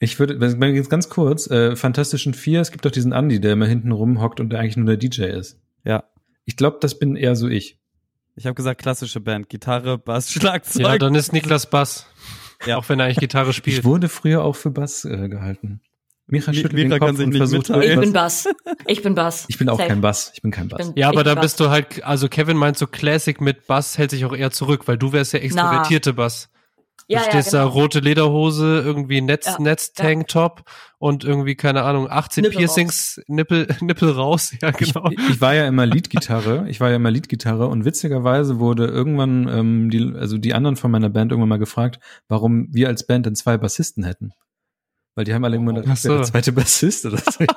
Ich 0.00 0.18
würde, 0.20 0.34
jetzt 0.68 0.90
ganz 0.90 1.08
kurz, 1.08 1.48
äh, 1.50 1.74
Fantastischen 1.74 2.34
Vier, 2.34 2.60
es 2.60 2.70
gibt 2.70 2.84
doch 2.84 2.90
diesen 2.90 3.12
Andy, 3.12 3.40
der 3.40 3.54
immer 3.54 3.66
hinten 3.66 3.90
rumhockt 3.92 4.38
und 4.40 4.50
der 4.50 4.60
eigentlich 4.60 4.76
nur 4.76 4.86
der 4.86 4.96
DJ 4.96 5.24
ist. 5.24 5.58
Ja. 5.84 6.04
Ich 6.44 6.56
glaube, 6.56 6.78
das 6.80 6.98
bin 6.98 7.16
eher 7.16 7.34
so 7.36 7.48
ich. 7.48 7.78
Ich 8.36 8.46
habe 8.46 8.54
gesagt 8.54 8.80
klassische 8.80 9.20
Band, 9.20 9.48
Gitarre, 9.48 9.98
Bass, 9.98 10.30
Schlagzeug. 10.32 10.82
Ja, 10.82 10.98
dann 10.98 11.14
ist 11.16 11.32
Niklas 11.32 11.68
Bass. 11.68 12.06
Ja. 12.66 12.76
Auch 12.76 12.88
wenn 12.88 13.00
er 13.00 13.06
eigentlich 13.06 13.18
Gitarre 13.18 13.50
Ich 13.50 13.56
spielt. 13.56 13.84
wurde 13.84 14.08
früher 14.08 14.44
auch 14.44 14.54
für 14.56 14.70
Bass 14.70 15.04
äh, 15.04 15.28
gehalten. 15.28 15.80
Micha 16.26 16.50
Mi- 16.52 16.56
schüttelt 16.56 16.74
Mira 16.74 16.88
den 16.90 16.98
Kopf 16.98 17.06
kann 17.06 17.16
sich 17.16 17.24
und 17.24 17.30
nicht 17.30 17.38
versucht 17.38 17.68
mitteilen. 17.70 17.92
Ich 17.98 18.00
bin 18.00 18.12
Bass. 18.12 18.48
Ich 18.86 19.02
bin 19.02 19.14
Bass. 19.14 19.44
Ich 19.48 19.58
bin 19.58 19.68
auch 19.68 19.78
Safe. 19.78 19.88
kein 19.88 20.00
Bass. 20.00 20.30
Ich 20.34 20.42
bin 20.42 20.50
kein 20.50 20.68
Bass. 20.68 20.86
bin- 20.86 20.96
Ja, 20.96 21.08
aber 21.08 21.20
ich 21.20 21.24
da 21.24 21.34
bin 21.34 21.40
bist 21.42 21.58
Bass. 21.58 21.66
du 21.66 21.70
halt, 21.72 22.04
also 22.04 22.28
Kevin 22.28 22.56
meint 22.56 22.76
so 22.78 22.86
Classic 22.86 23.40
mit 23.40 23.66
Bass 23.66 23.96
hält 23.98 24.10
sich 24.10 24.24
auch 24.24 24.34
eher 24.36 24.50
zurück, 24.50 24.86
weil 24.86 24.98
du 24.98 25.12
wärst 25.12 25.32
ja 25.32 25.40
extrovertierte 25.40 26.12
Bass. 26.12 26.50
Du 27.08 27.14
Ja, 27.14 27.22
ja, 27.22 27.28
stehst 27.30 27.50
genau. 27.52 27.64
da 27.64 27.70
rote 27.70 28.00
Lederhose, 28.00 28.82
irgendwie 28.84 29.20
Netz, 29.22 29.46
Ja, 29.46 29.56
Netz-Tanktop 29.58 30.62
und 30.98 31.24
irgendwie, 31.24 31.54
keine 31.54 31.82
Ahnung, 31.82 32.06
18 32.10 32.42
Nippel 32.42 32.58
Piercings, 32.58 33.20
Nippel, 33.28 33.66
Nippel 33.80 34.10
raus, 34.10 34.52
ja, 34.60 34.68
Ich, 34.78 34.92
genau. 34.92 35.08
ich 35.10 35.40
war 35.40 35.54
ja 35.54 35.66
immer 35.66 35.86
Leadgitarre. 35.86 36.66
Ich 36.68 36.80
war 36.80 36.90
ja 36.90 36.96
immer 36.96 37.10
Leadgitarre 37.10 37.66
und 37.68 37.84
witzigerweise 37.86 38.58
wurde 38.58 38.86
irgendwann 38.86 39.48
ähm, 39.48 39.90
die, 39.90 40.12
also 40.18 40.36
die 40.38 40.52
anderen 40.54 40.76
von 40.76 40.90
meiner 40.90 41.08
Band 41.08 41.32
irgendwann 41.32 41.48
mal 41.48 41.58
gefragt, 41.58 41.98
warum 42.28 42.68
wir 42.72 42.88
als 42.88 43.06
Band 43.06 43.24
denn 43.26 43.34
zwei 43.36 43.56
Bassisten 43.56 44.04
hätten. 44.04 44.32
Weil 45.14 45.24
die 45.24 45.32
haben 45.34 45.44
alle 45.44 45.56
immer 45.56 45.72
gedacht, 45.72 45.88
Ach 45.90 45.96
ich 45.96 46.04
wäre 46.04 46.16
der 46.16 46.24
so. 46.26 46.30
zweite 46.32 46.52
Bassist 46.52 47.06
oder 47.06 47.18
so. 47.18 47.44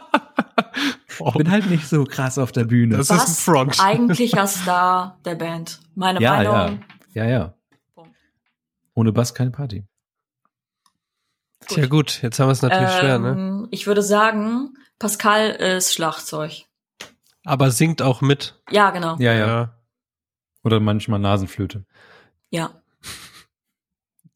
Ich 1.23 1.33
bin 1.35 1.51
halt 1.51 1.69
nicht 1.69 1.87
so 1.87 2.03
krass 2.03 2.39
auf 2.39 2.51
der 2.51 2.63
Bühne. 2.63 2.97
Das 2.97 3.11
ist 3.11 3.11
ein 3.11 3.27
Front. 3.27 3.79
eigentlicher 3.79 4.47
Star 4.47 5.19
der 5.23 5.35
Band. 5.35 5.79
Meine 5.93 6.19
Ja, 6.19 6.37
Meinung. 6.37 6.79
ja, 7.13 7.25
ja. 7.25 7.39
Punkt. 7.43 7.60
Ohne 8.93 9.11
Bass 9.11 9.33
keine 9.33 9.51
Party. 9.51 9.85
Tja 11.67 11.85
gut, 11.87 12.21
jetzt 12.23 12.39
haben 12.39 12.47
wir 12.47 12.53
es 12.53 12.61
natürlich 12.61 12.91
schwer, 12.91 13.19
ne? 13.19 13.29
Ähm, 13.29 13.67
Ich 13.71 13.87
würde 13.87 14.01
sagen, 14.01 14.73
Pascal 14.99 15.51
ist 15.51 15.93
Schlagzeug. 15.93 16.63
Aber 17.45 17.71
singt 17.71 18.01
auch 18.01 18.21
mit. 18.21 18.61
Ja, 18.69 18.89
genau. 18.91 19.15
Ja, 19.17 19.33
ja. 19.33 19.77
Oder 20.63 20.79
manchmal 20.79 21.19
Nasenflöte. 21.19 21.85
Ja. 22.49 22.81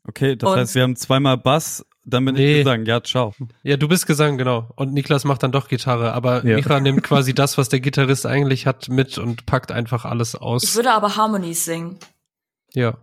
Okay, 0.07 0.35
das 0.35 0.47
Und- 0.51 0.59
heißt, 0.59 0.75
wir 0.75 0.83
haben 0.83 0.95
zweimal 0.95 1.35
Bass, 1.35 1.83
dann 2.03 2.25
bin 2.25 2.35
Nee. 2.35 2.59
ich 2.59 2.63
Gesang. 2.63 2.85
Ja, 2.85 3.01
ciao. 3.01 3.33
Ja, 3.63 3.75
du 3.75 3.87
bist 3.87 4.05
Gesang, 4.05 4.37
genau. 4.37 4.69
Und 4.75 4.93
Niklas 4.93 5.23
macht 5.23 5.41
dann 5.41 5.51
doch 5.51 5.67
Gitarre, 5.67 6.13
aber 6.13 6.45
Ja. 6.45 6.57
Micha 6.57 6.79
nimmt 6.79 7.01
quasi 7.03 7.33
das, 7.33 7.57
was 7.57 7.69
der 7.69 7.79
Gitarrist 7.79 8.27
eigentlich 8.27 8.67
hat, 8.67 8.87
mit 8.87 9.17
und 9.17 9.47
packt 9.47 9.71
einfach 9.71 10.05
alles 10.05 10.35
Ich 10.35 10.41
aus. 10.41 10.75
würde 10.75 10.91
aber 10.93 11.15
Harmonies 11.15 11.65
singen. 11.65 11.97
Ja. 12.73 12.99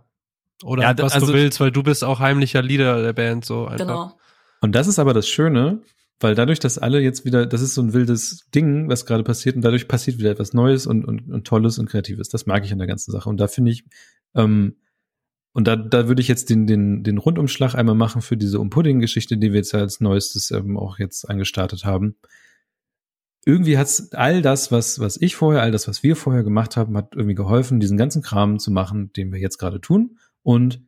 Oder 0.63 0.83
Ja, 0.83 0.97
was 0.97 1.13
also- 1.13 1.27
du 1.27 1.33
willst, 1.33 1.59
weil 1.59 1.71
du 1.71 1.83
bist 1.83 2.03
auch 2.03 2.19
heimlicher 2.19 2.61
Leader 2.61 3.01
der 3.01 3.13
Band, 3.13 3.45
so 3.45 3.65
einfach. 3.65 3.77
Genau. 3.77 4.17
Und 4.61 4.73
das 4.73 4.87
ist 4.87 4.99
aber 4.99 5.13
das 5.13 5.27
Schöne, 5.27 5.81
weil 6.19 6.35
dadurch, 6.35 6.59
dass 6.59 6.77
alle 6.77 7.01
jetzt 7.01 7.25
wieder, 7.25 7.45
das 7.45 7.61
ist 7.61 7.73
so 7.73 7.81
ein 7.81 7.93
wildes 7.93 8.49
Ding, 8.55 8.87
was 8.87 9.05
gerade 9.05 9.23
passiert, 9.23 9.55
und 9.55 9.61
dadurch 9.61 9.87
passiert 9.87 10.17
wieder 10.19 10.31
etwas 10.31 10.53
Neues 10.53 10.87
und, 10.87 11.03
und, 11.05 11.29
und 11.29 11.45
Tolles 11.45 11.79
und 11.79 11.89
Kreatives. 11.89 12.29
Das 12.29 12.45
mag 12.45 12.63
ich 12.63 12.71
an 12.71 12.77
der 12.77 12.87
ganzen 12.87 13.11
Sache. 13.11 13.29
Und 13.29 13.37
da 13.37 13.47
finde 13.47 13.71
ich, 13.71 13.83
ähm, 14.35 14.77
und 15.51 15.67
da, 15.67 15.75
da 15.75 16.07
würde 16.07 16.21
ich 16.21 16.27
jetzt 16.27 16.49
den, 16.49 16.65
den, 16.65 17.03
den 17.03 17.17
Rundumschlag 17.17 17.75
einmal 17.75 17.95
machen 17.95 18.21
für 18.21 18.37
diese 18.37 18.59
Umpudding-Geschichte, 18.59 19.37
die 19.37 19.51
wir 19.51 19.57
jetzt 19.57 19.75
als 19.75 19.99
neuestes 19.99 20.49
ähm, 20.51 20.77
auch 20.77 20.97
jetzt 20.97 21.29
angestartet 21.29 21.85
haben. 21.85 22.15
Irgendwie 23.45 23.77
hat's 23.77 24.13
all 24.13 24.41
das, 24.41 24.71
was, 24.71 24.99
was 24.99 25.17
ich 25.17 25.35
vorher, 25.35 25.61
all 25.61 25.71
das, 25.71 25.87
was 25.89 26.01
wir 26.01 26.15
vorher 26.15 26.43
gemacht 26.43 26.77
haben, 26.77 26.95
hat 26.95 27.15
irgendwie 27.15 27.35
geholfen, 27.35 27.81
diesen 27.81 27.97
ganzen 27.97 28.21
Kram 28.21 28.57
zu 28.57 28.71
machen, 28.71 29.11
den 29.13 29.31
wir 29.33 29.39
jetzt 29.39 29.57
gerade 29.57 29.81
tun 29.81 30.17
und 30.43 30.81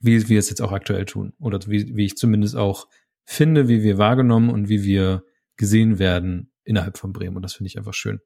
wie 0.00 0.28
wir 0.28 0.38
es 0.38 0.50
jetzt 0.50 0.60
auch 0.60 0.72
aktuell 0.72 1.04
tun. 1.04 1.32
Oder 1.38 1.60
wie, 1.66 1.94
wie 1.94 2.04
ich 2.04 2.16
zumindest 2.16 2.56
auch 2.56 2.88
finde, 3.24 3.68
wie 3.68 3.82
wir 3.82 3.98
wahrgenommen 3.98 4.50
und 4.50 4.68
wie 4.68 4.82
wir 4.82 5.24
gesehen 5.56 5.98
werden 5.98 6.52
innerhalb 6.64 6.98
von 6.98 7.12
Bremen. 7.12 7.36
Und 7.36 7.42
das 7.42 7.54
finde 7.54 7.68
ich 7.68 7.78
einfach 7.78 7.94
schön. 7.94 8.20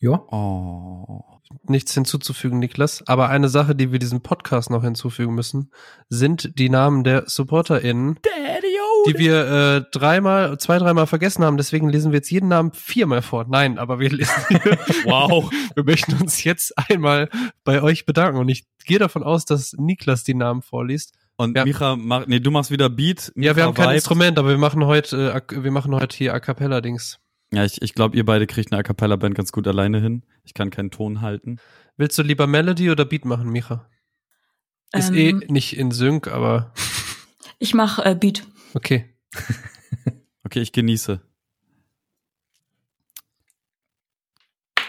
Ja. 0.00 0.22
Oh. 0.30 1.40
Nichts 1.64 1.94
hinzuzufügen, 1.94 2.58
Niklas. 2.58 3.02
Aber 3.08 3.30
eine 3.30 3.48
Sache, 3.48 3.74
die 3.74 3.90
wir 3.90 3.98
diesem 3.98 4.22
Podcast 4.22 4.70
noch 4.70 4.84
hinzufügen 4.84 5.34
müssen, 5.34 5.72
sind 6.08 6.58
die 6.58 6.68
Namen 6.68 7.02
der 7.02 7.28
SupporterInnen, 7.28 8.18
die 9.06 9.18
wir 9.18 9.46
äh, 9.46 9.84
dreimal, 9.90 10.58
zwei, 10.58 10.78
dreimal 10.78 11.06
vergessen 11.06 11.44
haben. 11.44 11.56
Deswegen 11.56 11.88
lesen 11.88 12.12
wir 12.12 12.18
jetzt 12.18 12.30
jeden 12.30 12.48
Namen 12.48 12.72
viermal 12.72 13.22
vor. 13.22 13.46
Nein, 13.48 13.78
aber 13.78 13.98
wir 14.00 14.10
lesen 14.10 14.32
Wow. 15.04 15.50
Wir 15.74 15.84
möchten 15.84 16.14
uns 16.20 16.42
jetzt 16.44 16.72
einmal 16.90 17.28
bei 17.64 17.82
euch 17.82 18.04
bedanken 18.06 18.38
und 18.40 18.48
ich 18.48 18.64
gehe 18.84 18.98
davon 18.98 19.22
aus, 19.22 19.44
dass 19.44 19.74
Niklas 19.74 20.24
die 20.24 20.34
Namen 20.34 20.62
vorliest. 20.62 21.14
Und 21.36 21.56
Ja. 21.56 21.64
Micha 21.64 21.94
macht, 21.94 22.26
nee, 22.28 22.40
du 22.40 22.50
machst 22.50 22.70
wieder 22.72 22.90
Beat. 22.90 23.32
Ja, 23.36 23.54
wir 23.54 23.54
Micha 23.54 23.62
haben 23.66 23.74
kein 23.74 23.84
vibet. 23.84 23.94
Instrument, 23.96 24.38
aber 24.38 24.48
wir 24.48 24.58
machen 24.58 24.84
heute, 24.86 25.42
äh, 25.48 25.62
wir 25.62 25.70
machen 25.70 25.94
heute 25.94 26.16
hier 26.16 26.34
A 26.34 26.40
cappella 26.40 26.80
Dings. 26.80 27.18
Ja, 27.52 27.64
ich, 27.64 27.80
ich 27.80 27.94
glaube, 27.94 28.16
ihr 28.16 28.24
beide 28.26 28.46
kriegt 28.46 28.72
eine 28.72 28.80
A 28.80 28.82
Cappella 28.82 29.16
Band 29.16 29.34
ganz 29.34 29.52
gut 29.52 29.66
alleine 29.68 30.00
hin. 30.00 30.22
Ich 30.44 30.52
kann 30.52 30.70
keinen 30.70 30.90
Ton 30.90 31.20
halten. 31.22 31.58
Willst 31.96 32.18
du 32.18 32.22
lieber 32.22 32.46
Melody 32.46 32.90
oder 32.90 33.04
Beat 33.04 33.24
machen, 33.24 33.48
Micha? 33.50 33.86
Ist 34.92 35.10
Ähm, 35.10 35.16
eh 35.16 35.32
nicht 35.52 35.76
in 35.76 35.90
Sync, 35.90 36.28
aber 36.28 36.72
Ich 37.58 37.72
mach 37.74 37.98
äh, 38.04 38.14
Beat. 38.18 38.44
Okay. 38.74 39.14
Okay, 40.44 40.60
ich 40.60 40.72
genieße. 40.72 41.20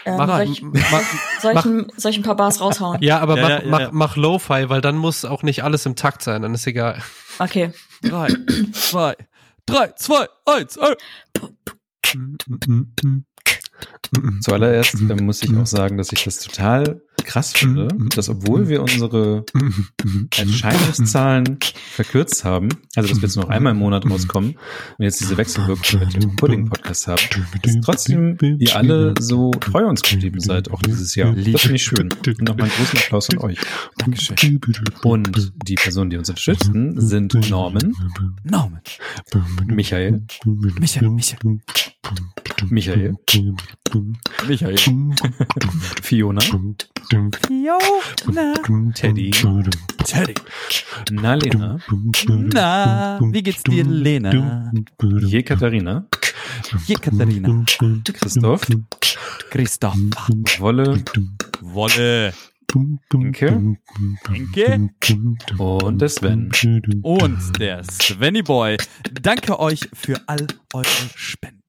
Ähm, 0.06 0.16
Mach- 0.16 0.38
soll, 0.38 0.50
ich, 0.50 0.62
mach- 0.62 0.80
soll, 1.42 1.50
ich, 1.50 1.54
mach- 1.54 1.64
ein- 1.66 1.92
soll 1.96 2.10
ich 2.12 2.16
ein 2.16 2.22
paar 2.22 2.36
Bars 2.36 2.60
raushauen? 2.62 3.02
Ja, 3.02 3.18
aber 3.20 3.36
Ja, 3.36 3.42
mach, 3.42 3.48
ja, 3.50 3.60
ja, 3.62 3.68
mach, 3.68 3.92
mach 3.92 4.16
Lo-Fi, 4.16 4.70
weil 4.70 4.80
dann 4.80 4.96
muss 4.96 5.26
auch 5.26 5.42
nicht 5.42 5.62
alles 5.62 5.84
im 5.84 5.96
Takt 5.96 6.22
sein, 6.22 6.40
dann 6.40 6.54
ist 6.54 6.66
egal. 6.66 7.02
Okay. 7.38 7.72
Drei, 8.02 8.28
zwei, 8.72 9.14
drei, 9.66 9.88
zwei, 9.96 10.26
eins, 10.46 10.78
äh. 10.78 10.94
Zuallererst 14.40 14.94
ähm, 14.94 15.26
muss 15.26 15.42
ich 15.42 15.54
auch 15.56 15.66
sagen, 15.66 15.98
dass 15.98 16.10
ich 16.12 16.24
das 16.24 16.38
total 16.40 17.02
krass 17.24 17.52
finde, 17.52 17.88
dass 18.14 18.28
obwohl 18.28 18.68
wir 18.68 18.82
unsere 18.82 19.44
Erscheinungszahlen 20.36 21.58
verkürzt 21.92 22.44
haben, 22.44 22.68
also 22.96 23.08
dass 23.08 23.18
wir 23.18 23.28
jetzt 23.28 23.36
noch 23.36 23.48
einmal 23.48 23.72
im 23.72 23.78
Monat 23.78 24.08
rauskommen 24.08 24.56
und 24.98 25.04
jetzt 25.04 25.20
diese 25.20 25.36
Wechselwirkung 25.36 26.00
mit 26.00 26.22
dem 26.22 26.36
Pudding-Podcast 26.36 27.06
haben, 27.06 27.22
dass 27.62 27.80
trotzdem 27.80 28.36
ihr 28.58 28.76
alle 28.76 29.14
so 29.18 29.50
treu 29.52 29.86
uns 29.86 30.02
geblieben 30.02 30.40
seid, 30.40 30.70
auch 30.70 30.82
dieses 30.82 31.14
Jahr. 31.14 31.34
Das 31.34 31.62
finde 31.62 31.76
ich 31.76 31.82
schön. 31.82 32.08
Und 32.26 32.42
nochmal 32.42 32.64
einen 32.66 32.76
großen 32.76 32.98
Applaus 32.98 33.30
an 33.30 33.38
euch. 33.38 33.58
Dankeschön. 33.98 34.60
Und 35.02 35.52
die 35.66 35.74
Personen, 35.74 36.10
die 36.10 36.16
uns 36.16 36.28
unterstützen, 36.28 37.00
sind 37.00 37.34
Norman, 37.50 37.94
Norman. 38.44 38.80
Michael, 39.66 40.22
Michael, 40.44 41.10
Michael, 41.10 41.58
Michael, 42.68 43.16
Michael. 44.38 44.76
Fiona, 46.02 46.40
Jo, 47.12 47.78
na, 48.32 48.54
Teddy, 48.94 49.30
Teddy. 50.04 50.34
Nalena, 51.10 51.78
Na, 52.28 53.18
wie 53.32 53.42
geht's 53.42 53.64
dir, 53.64 53.84
Lena? 53.84 54.70
Jekaterina, 55.02 56.06
Hier, 56.86 56.98
Katharina. 56.98 57.64
Christoph, 58.04 58.66
Christoph. 59.50 59.96
Wolle, 60.60 61.02
Wolle. 61.60 62.32
Inke 63.12 63.76
Inke. 64.32 64.90
und 65.58 65.98
der 66.00 66.08
Sven. 66.08 66.50
Und 67.02 67.58
der 67.58 67.82
Svenny 67.82 68.42
Boy. 68.42 68.76
Danke 69.20 69.58
euch 69.58 69.88
für 69.92 70.20
all 70.28 70.46
eure 70.72 70.86
Spenden. 71.16 71.59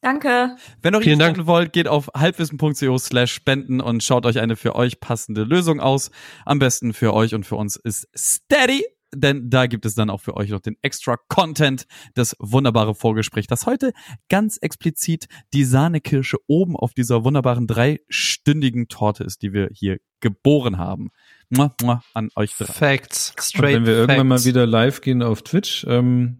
Danke. 0.00 0.56
Wenn 0.80 0.94
ihr 0.94 1.02
Vielen 1.02 1.20
spenden 1.20 1.36
Dank. 1.36 1.46
wollt, 1.46 1.72
geht 1.72 1.86
auf 1.86 2.08
halbwissen.co 2.16 2.98
slash 2.98 3.32
spenden 3.32 3.80
und 3.80 4.02
schaut 4.02 4.24
euch 4.24 4.40
eine 4.40 4.56
für 4.56 4.74
euch 4.74 5.00
passende 5.00 5.44
Lösung 5.44 5.80
aus. 5.80 6.10
Am 6.46 6.58
besten 6.58 6.94
für 6.94 7.12
euch 7.12 7.34
und 7.34 7.44
für 7.44 7.56
uns 7.56 7.76
ist 7.76 8.08
Steady, 8.16 8.82
denn 9.14 9.50
da 9.50 9.66
gibt 9.66 9.84
es 9.84 9.94
dann 9.94 10.08
auch 10.08 10.20
für 10.20 10.36
euch 10.36 10.50
noch 10.50 10.60
den 10.60 10.76
extra 10.82 11.16
Content, 11.28 11.84
das 12.14 12.34
wunderbare 12.38 12.94
Vorgespräch, 12.94 13.46
das 13.46 13.66
heute 13.66 13.92
ganz 14.28 14.56
explizit 14.56 15.26
die 15.52 15.64
Sahnekirsche 15.64 16.38
oben 16.46 16.76
auf 16.76 16.94
dieser 16.94 17.24
wunderbaren 17.24 17.66
dreistündigen 17.66 18.88
Torte 18.88 19.24
ist, 19.24 19.42
die 19.42 19.52
wir 19.52 19.68
hier 19.72 19.98
geboren 20.20 20.78
haben. 20.78 21.10
Mua, 21.50 21.74
mua, 21.82 22.02
an 22.14 22.30
euch 22.36 22.54
drei. 22.56 22.72
Facts. 22.72 23.32
Und 23.36 23.42
Straight 23.42 23.74
wenn 23.74 23.86
wir 23.86 23.94
irgendwann 23.94 24.28
mal 24.28 24.36
Facts. 24.36 24.46
wieder 24.46 24.66
live 24.66 25.00
gehen 25.00 25.22
auf 25.22 25.42
Twitch, 25.42 25.84
ähm, 25.88 26.39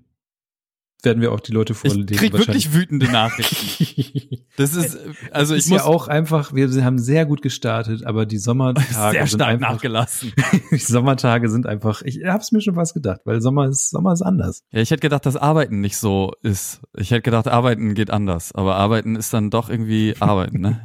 werden 1.05 1.21
wir 1.21 1.33
auch 1.33 1.41
die 1.41 1.53
Leute 1.53 1.73
Ich 1.73 1.79
vorlegen. 1.79 2.07
krieg 2.07 2.33
wirklich 2.33 2.73
wütende 2.73 3.07
Nachrichten. 3.11 4.39
Das 4.57 4.75
ist, 4.75 4.99
also 5.31 5.55
ich 5.55 5.61
ist 5.61 5.71
muss 5.71 5.79
ja 5.81 5.85
auch 5.87 6.07
einfach, 6.07 6.53
wir 6.53 6.69
haben 6.85 6.99
sehr 6.99 7.25
gut 7.25 7.41
gestartet, 7.41 8.05
aber 8.05 8.27
die 8.27 8.37
Sommertage 8.37 8.89
sehr 9.13 9.27
sind 9.27 9.39
stark 9.39 9.49
einfach, 9.49 9.73
nachgelassen. 9.73 10.33
die 10.71 10.77
Sommertage 10.77 11.49
sind 11.49 11.67
einfach, 11.67 12.03
ich 12.03 12.21
hab's 12.27 12.53
mir 12.53 12.61
schon 12.61 12.75
fast 12.75 12.93
gedacht, 12.93 13.21
weil 13.25 13.41
Sommer 13.41 13.69
ist, 13.69 13.89
Sommer 13.89 14.13
ist 14.13 14.21
anders. 14.21 14.63
Ja, 14.71 14.81
ich 14.81 14.91
hätte 14.91 15.01
gedacht, 15.01 15.25
dass 15.25 15.37
Arbeiten 15.37 15.81
nicht 15.81 15.97
so 15.97 16.33
ist. 16.43 16.83
Ich 16.95 17.11
hätte 17.11 17.23
gedacht, 17.23 17.49
Arbeiten 17.49 17.95
geht 17.95 18.11
anders. 18.11 18.53
Aber 18.55 18.77
Arbeiten 18.77 19.17
ist 19.17 19.33
dann 19.33 19.49
doch 19.49 19.71
irgendwie 19.71 20.15
Arbeiten, 20.21 20.61
ne? 20.61 20.85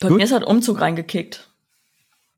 Bei 0.00 0.08
Gut. 0.08 0.16
mir 0.16 0.24
ist 0.24 0.32
halt 0.32 0.44
Umzug 0.44 0.80
reingekickt. 0.80 1.50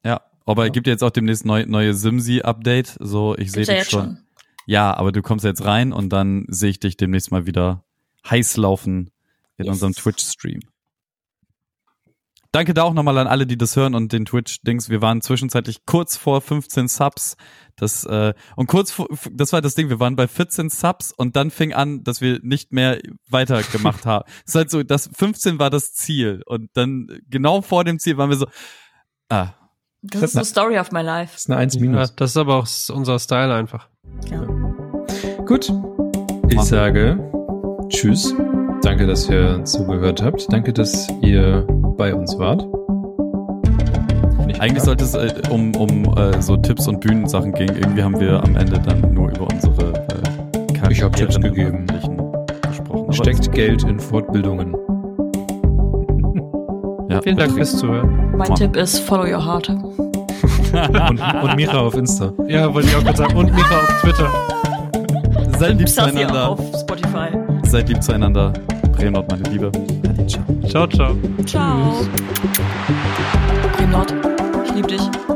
Ja. 0.04 0.22
Aber 0.44 0.66
es 0.66 0.72
gibt 0.72 0.86
jetzt 0.86 1.04
auch 1.04 1.10
demnächst 1.10 1.46
neu, 1.46 1.64
neue 1.66 1.94
Simsi-Update. 1.94 2.96
So, 3.00 3.36
ich 3.38 3.52
sehe 3.52 3.64
ja 3.64 3.74
jetzt 3.74 3.90
schon. 3.90 4.00
schon. 4.02 4.18
Ja, 4.66 4.96
aber 4.96 5.12
du 5.12 5.22
kommst 5.22 5.44
jetzt 5.44 5.64
rein 5.64 5.92
und 5.92 6.08
dann 6.10 6.46
sehe 6.48 6.70
ich 6.70 6.80
dich 6.80 6.96
demnächst 6.96 7.30
mal 7.30 7.46
wieder 7.46 7.84
heiß 8.28 8.56
laufen 8.56 9.10
in 9.56 9.66
Yes. 9.66 9.74
unserem 9.74 9.92
Twitch-Stream. 9.94 10.60
Danke 12.52 12.72
da 12.72 12.84
auch 12.84 12.94
nochmal 12.94 13.18
an 13.18 13.26
alle, 13.26 13.48
die 13.48 13.58
das 13.58 13.74
hören 13.74 13.96
und 13.96 14.12
den 14.12 14.26
Twitch-Dings. 14.26 14.88
Wir 14.88 15.02
waren 15.02 15.20
zwischenzeitlich 15.20 15.86
kurz 15.86 16.16
vor 16.16 16.40
15 16.40 16.86
Subs. 16.86 17.36
Das, 17.74 18.04
äh, 18.04 18.32
und 18.54 18.68
kurz 18.68 18.92
vor, 18.92 19.08
das 19.32 19.52
war 19.52 19.60
das 19.60 19.74
Ding, 19.74 19.88
wir 19.88 19.98
waren 19.98 20.14
bei 20.14 20.28
14 20.28 20.70
Subs 20.70 21.10
und 21.10 21.34
dann 21.34 21.50
fing 21.50 21.72
an, 21.72 22.04
dass 22.04 22.20
wir 22.20 22.38
nicht 22.42 22.72
mehr 22.72 23.00
weitergemacht 23.28 24.06
haben. 24.06 24.24
Es 24.46 24.50
ist 24.50 24.54
halt 24.54 24.70
so, 24.70 24.84
das 24.84 25.10
15 25.12 25.58
war 25.58 25.68
das 25.70 25.94
Ziel. 25.94 26.42
Und 26.46 26.70
dann 26.74 27.08
genau 27.28 27.60
vor 27.60 27.82
dem 27.82 27.98
Ziel 27.98 28.18
waren 28.18 28.30
wir 28.30 28.36
so, 28.36 28.46
ah, 29.30 29.48
Das 30.02 30.22
ist 30.22 30.34
the 30.34 30.44
story 30.44 30.78
of 30.78 30.92
my 30.92 31.02
life. 31.02 31.32
Das 31.32 31.40
ist 31.42 31.50
eine 31.50 31.58
1 31.58 31.74
Ja, 31.74 31.80
minus. 31.80 32.14
das 32.14 32.30
ist 32.30 32.36
aber 32.36 32.54
auch 32.54 32.68
unser 32.94 33.18
Style 33.18 33.52
einfach. 33.52 33.88
Ja. 34.31 34.43
Gut. 35.47 35.72
Ich 36.48 36.56
Mach. 36.56 36.64
sage 36.64 37.18
Tschüss. 37.89 38.35
Danke, 38.82 39.06
dass 39.06 39.28
ihr 39.28 39.64
zugehört 39.64 40.22
habt. 40.22 40.52
Danke, 40.52 40.72
dass 40.72 41.09
ihr 41.22 41.66
bei 41.97 42.14
uns 42.14 42.39
wart. 42.39 42.66
Eigentlich 44.59 44.82
sollte 44.82 45.05
es 45.05 45.14
äh, 45.14 45.32
um, 45.51 45.74
um 45.76 46.05
äh, 46.16 46.40
so 46.40 46.56
Tipps 46.56 46.86
und 46.86 47.01
Bühnensachen 47.01 47.52
gehen. 47.52 47.74
Irgendwie 47.76 48.02
haben 48.02 48.18
wir 48.20 48.43
am 48.43 48.56
Ende 48.56 48.78
dann 48.78 49.12
nur 49.12 49.31
über 49.31 49.48
unsere 49.52 49.93
äh, 49.93 50.90
Ich 50.93 51.02
hab 51.02 51.14
Tipps 51.16 51.40
gegeben. 51.40 51.86
Gesprochen. 52.68 53.12
Steckt 53.12 53.52
Geld 53.52 53.82
in 53.85 53.98
Fortbildungen. 53.98 54.74
ja. 57.09 57.20
Vielen 57.22 57.36
Dank 57.36 57.52
fürs 57.52 57.76
Zuhören. 57.76 58.36
Mein. 58.36 58.55
Tipp 58.55 58.76
ist 58.76 59.01
follow 59.01 59.24
your 59.24 59.44
heart. 59.44 59.70
Und, 60.74 61.20
und 61.20 61.56
Mira 61.56 61.78
auf 61.78 61.94
Insta. 61.94 62.32
Ja, 62.48 62.72
wollte 62.72 62.88
ich 62.88 62.96
auch 62.96 63.05
kurz 63.05 63.18
sagen. 63.18 63.36
Und 63.36 63.52
Micha 63.52 63.76
auf 63.76 64.01
Twitter. 64.02 64.30
Seid 65.59 65.78
lieb 65.78 65.88
zueinander. 65.88 66.51
auf 66.51 66.60
Spotify. 66.80 67.28
Seid 67.64 67.88
lieb 67.88 68.02
zueinander. 68.02 68.52
Bremen 68.92 69.24
meine 69.30 69.42
Liebe. 69.51 69.70
Ciao. 70.26 70.44
Ciao, 70.68 70.86
ciao. 70.86 71.16
Ciao. 71.46 72.06
Bremen. 73.76 74.06
Ich 74.64 74.74
liebe 74.74 74.88
dich. 74.88 75.34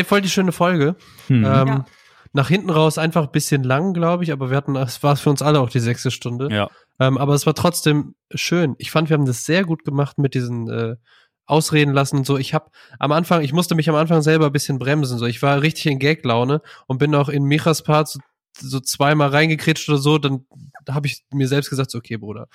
Ey, 0.00 0.04
voll 0.04 0.22
die 0.22 0.30
schöne 0.30 0.52
Folge. 0.52 0.96
Hm. 1.26 1.44
Ähm, 1.44 1.44
Ja. 1.44 1.84
Nach 2.32 2.48
hinten 2.48 2.70
raus 2.70 2.96
einfach 2.96 3.24
ein 3.24 3.32
bisschen 3.32 3.64
lang, 3.64 3.92
glaube 3.92 4.24
ich, 4.24 4.32
aber 4.32 4.48
wir 4.50 4.56
hatten, 4.56 4.76
es 4.76 5.02
war 5.02 5.16
für 5.16 5.28
uns 5.28 5.42
alle 5.42 5.60
auch 5.60 5.68
die 5.68 5.80
sechste 5.80 6.10
Stunde. 6.10 6.48
Ja. 6.50 6.70
Ähm, 6.98 7.18
aber 7.18 7.34
es 7.34 7.44
war 7.44 7.54
trotzdem 7.54 8.14
schön. 8.32 8.76
Ich 8.78 8.90
fand, 8.90 9.10
wir 9.10 9.18
haben 9.18 9.26
das 9.26 9.44
sehr 9.44 9.64
gut 9.64 9.84
gemacht 9.84 10.16
mit 10.16 10.32
diesen 10.34 10.70
äh, 10.70 10.96
Ausreden 11.44 11.92
lassen 11.92 12.18
und 12.18 12.26
so. 12.26 12.38
Ich 12.38 12.54
habe 12.54 12.70
am 12.98 13.12
Anfang, 13.12 13.42
ich 13.42 13.52
musste 13.52 13.74
mich 13.74 13.90
am 13.90 13.96
Anfang 13.96 14.22
selber 14.22 14.46
ein 14.46 14.52
bisschen 14.52 14.78
bremsen. 14.78 15.18
So, 15.18 15.26
ich 15.26 15.42
war 15.42 15.60
richtig 15.60 15.86
in 15.86 15.98
Gag-Laune 15.98 16.62
und 16.86 16.96
bin 16.98 17.14
auch 17.14 17.28
in 17.28 17.42
Michas 17.42 17.82
Part 17.82 18.16
so, 18.58 18.80
zweimal 18.80 19.28
reingekretscht 19.28 19.88
oder 19.88 19.98
so. 19.98 20.18
Dann 20.18 20.44
habe 20.88 21.06
ich 21.06 21.24
mir 21.32 21.48
selbst 21.48 21.70
gesagt, 21.70 21.90
so, 21.90 21.98
okay, 21.98 22.16
Bruder, 22.16 22.48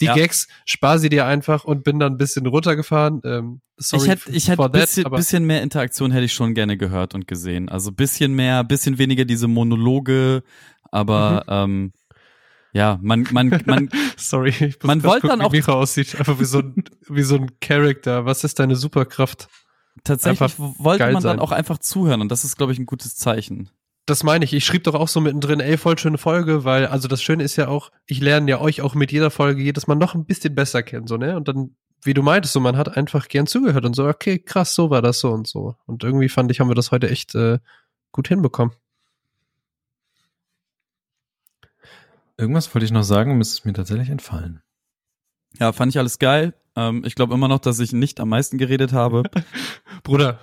die 0.00 0.06
Ja. 0.06 0.14
Gags 0.14 0.48
spar 0.64 0.98
sie 0.98 1.08
dir 1.08 1.26
einfach 1.26 1.64
und 1.64 1.84
bin 1.84 1.98
dann 1.98 2.14
ein 2.14 2.18
bisschen 2.18 2.46
runtergefahren. 2.46 3.20
Ähm, 3.24 3.60
sorry 3.76 4.02
ich 4.04 4.08
hätte 4.10 4.30
ich 4.30 4.48
hätte 4.48 4.68
bisschen, 4.68 5.04
bisschen 5.10 5.44
mehr 5.46 5.62
Interaktion 5.62 6.10
hätte 6.10 6.24
ich 6.24 6.32
schon 6.32 6.54
gerne 6.54 6.76
gehört 6.76 7.14
und 7.14 7.26
gesehen. 7.28 7.68
Also 7.68 7.92
bisschen 7.92 8.34
mehr, 8.34 8.64
bisschen 8.64 8.98
weniger 8.98 9.24
diese 9.24 9.48
Monologe, 9.48 10.42
aber 10.90 11.44
ähm, 11.48 11.92
ja, 12.72 12.98
man 13.00 13.26
man 13.30 13.62
man 13.66 13.88
Sorry, 14.16 14.50
ich 14.50 14.60
muss 14.60 14.84
Man 14.84 15.02
wollte 15.04 15.28
dann 15.28 15.40
auch- 15.40 15.52
wie 15.52 15.58
Micha 15.58 15.72
aussieht. 15.72 16.14
Einfach 16.18 16.38
wie 16.40 16.44
so 16.44 16.58
ein, 16.58 16.84
wie 17.08 17.22
so 17.22 17.36
ein 17.36 17.58
Charakter. 17.60 18.24
Was 18.26 18.44
ist 18.44 18.58
deine 18.58 18.76
Superkraft? 18.76 19.48
tatsächlich 20.04 20.42
Einfach 20.42 20.58
wollte 20.78 21.04
man 21.04 21.14
dann 21.14 21.22
sein. 21.22 21.38
auch 21.40 21.52
einfach 21.52 21.78
zuhören 21.78 22.20
und 22.20 22.30
das 22.30 22.44
ist 22.44 22.56
glaube 22.56 22.72
ich 22.72 22.78
ein 22.78 22.84
gutes 22.86 23.16
Zeichen. 23.16 23.70
Das 24.06 24.22
meine 24.22 24.44
ich. 24.44 24.52
Ich 24.52 24.64
schrieb 24.64 24.84
doch 24.84 24.94
auch 24.94 25.08
so 25.08 25.20
mittendrin, 25.20 25.58
ey, 25.58 25.76
voll 25.76 25.98
schöne 25.98 26.16
Folge, 26.16 26.64
weil, 26.64 26.86
also 26.86 27.08
das 27.08 27.22
Schöne 27.22 27.42
ist 27.42 27.56
ja 27.56 27.66
auch, 27.66 27.90
ich 28.06 28.20
lerne 28.20 28.48
ja 28.48 28.60
euch 28.60 28.80
auch 28.80 28.94
mit 28.94 29.10
jeder 29.10 29.32
Folge 29.32 29.62
jedes 29.62 29.88
Mal 29.88 29.96
noch 29.96 30.14
ein 30.14 30.24
bisschen 30.24 30.54
besser 30.54 30.84
kennen, 30.84 31.08
so, 31.08 31.16
ne? 31.16 31.36
Und 31.36 31.48
dann, 31.48 31.74
wie 32.02 32.14
du 32.14 32.22
meintest, 32.22 32.52
so, 32.54 32.60
man 32.60 32.76
hat 32.76 32.96
einfach 32.96 33.26
gern 33.26 33.48
zugehört 33.48 33.84
und 33.84 33.94
so, 33.94 34.06
okay, 34.06 34.38
krass, 34.38 34.74
so 34.74 34.90
war 34.90 35.02
das 35.02 35.18
so 35.18 35.32
und 35.32 35.48
so. 35.48 35.74
Und 35.86 36.04
irgendwie 36.04 36.28
fand 36.28 36.52
ich, 36.52 36.60
haben 36.60 36.70
wir 36.70 36.76
das 36.76 36.92
heute 36.92 37.10
echt 37.10 37.34
äh, 37.34 37.58
gut 38.12 38.28
hinbekommen. 38.28 38.74
Irgendwas 42.38 42.72
wollte 42.74 42.84
ich 42.84 42.92
noch 42.92 43.02
sagen 43.02 43.40
ist 43.40 43.64
mir 43.64 43.72
tatsächlich 43.72 44.10
entfallen. 44.10 44.62
Ja, 45.58 45.72
fand 45.72 45.90
ich 45.90 45.98
alles 45.98 46.18
geil. 46.20 46.54
Ähm, 46.76 47.02
ich 47.04 47.16
glaube 47.16 47.34
immer 47.34 47.48
noch, 47.48 47.58
dass 47.58 47.80
ich 47.80 47.92
nicht 47.92 48.20
am 48.20 48.28
meisten 48.28 48.56
geredet 48.58 48.92
habe. 48.92 49.24
Bruder, 50.04 50.38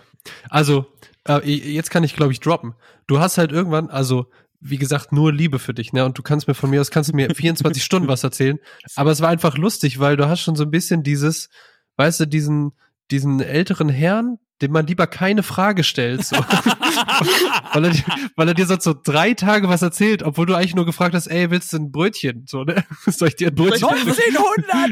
also, 0.50 0.88
äh, 1.28 1.40
jetzt 1.50 1.90
kann 1.90 2.04
ich, 2.04 2.16
glaube 2.16 2.32
ich, 2.32 2.40
droppen. 2.40 2.74
Du 3.08 3.20
hast 3.20 3.38
halt 3.38 3.52
irgendwann, 3.52 3.90
also, 3.90 4.28
wie 4.60 4.78
gesagt, 4.78 5.12
nur 5.12 5.34
Liebe 5.34 5.60
für 5.60 5.74
dich, 5.74 5.94
ne? 5.94 6.06
Und 6.06 6.18
du 6.18 6.24
kannst 6.24 6.48
mir 6.48 6.54
von 6.54 6.70
mir 6.70 6.82
aus, 6.82 6.92
kannst 6.92 7.12
du 7.12 7.16
mir 7.16 7.30
24 7.36 7.84
Stunden 7.84 8.08
was 8.08 8.24
erzählen. 8.24 8.60
Aber 8.96 9.12
es 9.12 9.22
war 9.22 9.30
einfach 9.30 9.58
lustig, 9.58 10.00
weil 10.00 10.18
du 10.18 10.28
hast 10.28 10.42
schon 10.42 10.56
so 10.56 10.64
ein 10.64 10.72
bisschen 10.72 11.04
dieses, 11.04 11.50
weißt 11.98 12.22
du, 12.22 12.28
diesen, 12.28 12.74
diesen 13.12 13.42
älteren 13.42 13.90
Herrn, 13.90 14.40
dem 14.62 14.72
man 14.72 14.88
lieber 14.88 15.08
keine 15.08 15.44
Frage 15.44 15.84
stellt, 15.84 16.26
so. 16.26 16.36
weil, 17.74 17.86
er, 17.86 17.92
dir- 17.92 18.04
weil 18.36 18.48
er 18.48 18.54
dir 18.54 18.66
sonst 18.66 18.84
so 18.84 18.94
drei 18.94 19.34
Tage 19.34 19.68
was 19.70 19.82
erzählt, 19.82 20.24
obwohl 20.24 20.46
du 20.46 20.54
eigentlich 20.56 20.76
nur 20.76 20.86
gefragt 20.86 21.16
hast, 21.16 21.28
ey, 21.28 21.50
willst 21.52 21.74
du 21.74 21.78
ein 21.78 21.92
Brötchen? 21.92 22.46
So, 22.48 22.64
ne? 22.64 22.84
Soll 23.08 23.30
ich 23.30 23.36
dir 23.36 23.48
ein 23.50 23.56
Brötchen? 23.56 23.88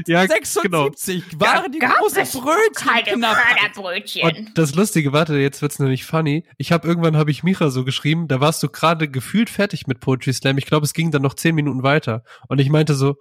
Ja, 0.07 0.25
genau. 0.63 0.85
waren 1.39 1.71
die 1.71 1.79
große 1.99 2.15
Brötchen 2.39 2.41
Brötchen. 2.41 3.19
Und 4.23 4.57
das 4.57 4.75
Lustige, 4.75 5.13
warte, 5.13 5.37
jetzt 5.37 5.61
wird's 5.61 5.79
nämlich 5.79 6.05
funny. 6.05 6.45
Ich 6.57 6.71
habe 6.71 6.87
irgendwann 6.87 7.15
habe 7.17 7.31
ich 7.31 7.43
Micha 7.43 7.69
so 7.69 7.83
geschrieben, 7.85 8.27
da 8.27 8.39
warst 8.41 8.61
du 8.63 8.69
gerade 8.69 9.07
gefühlt 9.09 9.49
fertig 9.49 9.87
mit 9.87 9.99
Poetry 9.99 10.33
Slam. 10.33 10.57
Ich 10.57 10.65
glaube, 10.65 10.85
es 10.85 10.93
ging 10.93 11.11
dann 11.11 11.21
noch 11.21 11.35
zehn 11.35 11.55
Minuten 11.55 11.83
weiter. 11.83 12.23
Und 12.47 12.59
ich 12.59 12.69
meinte 12.69 12.95
so, 12.95 13.15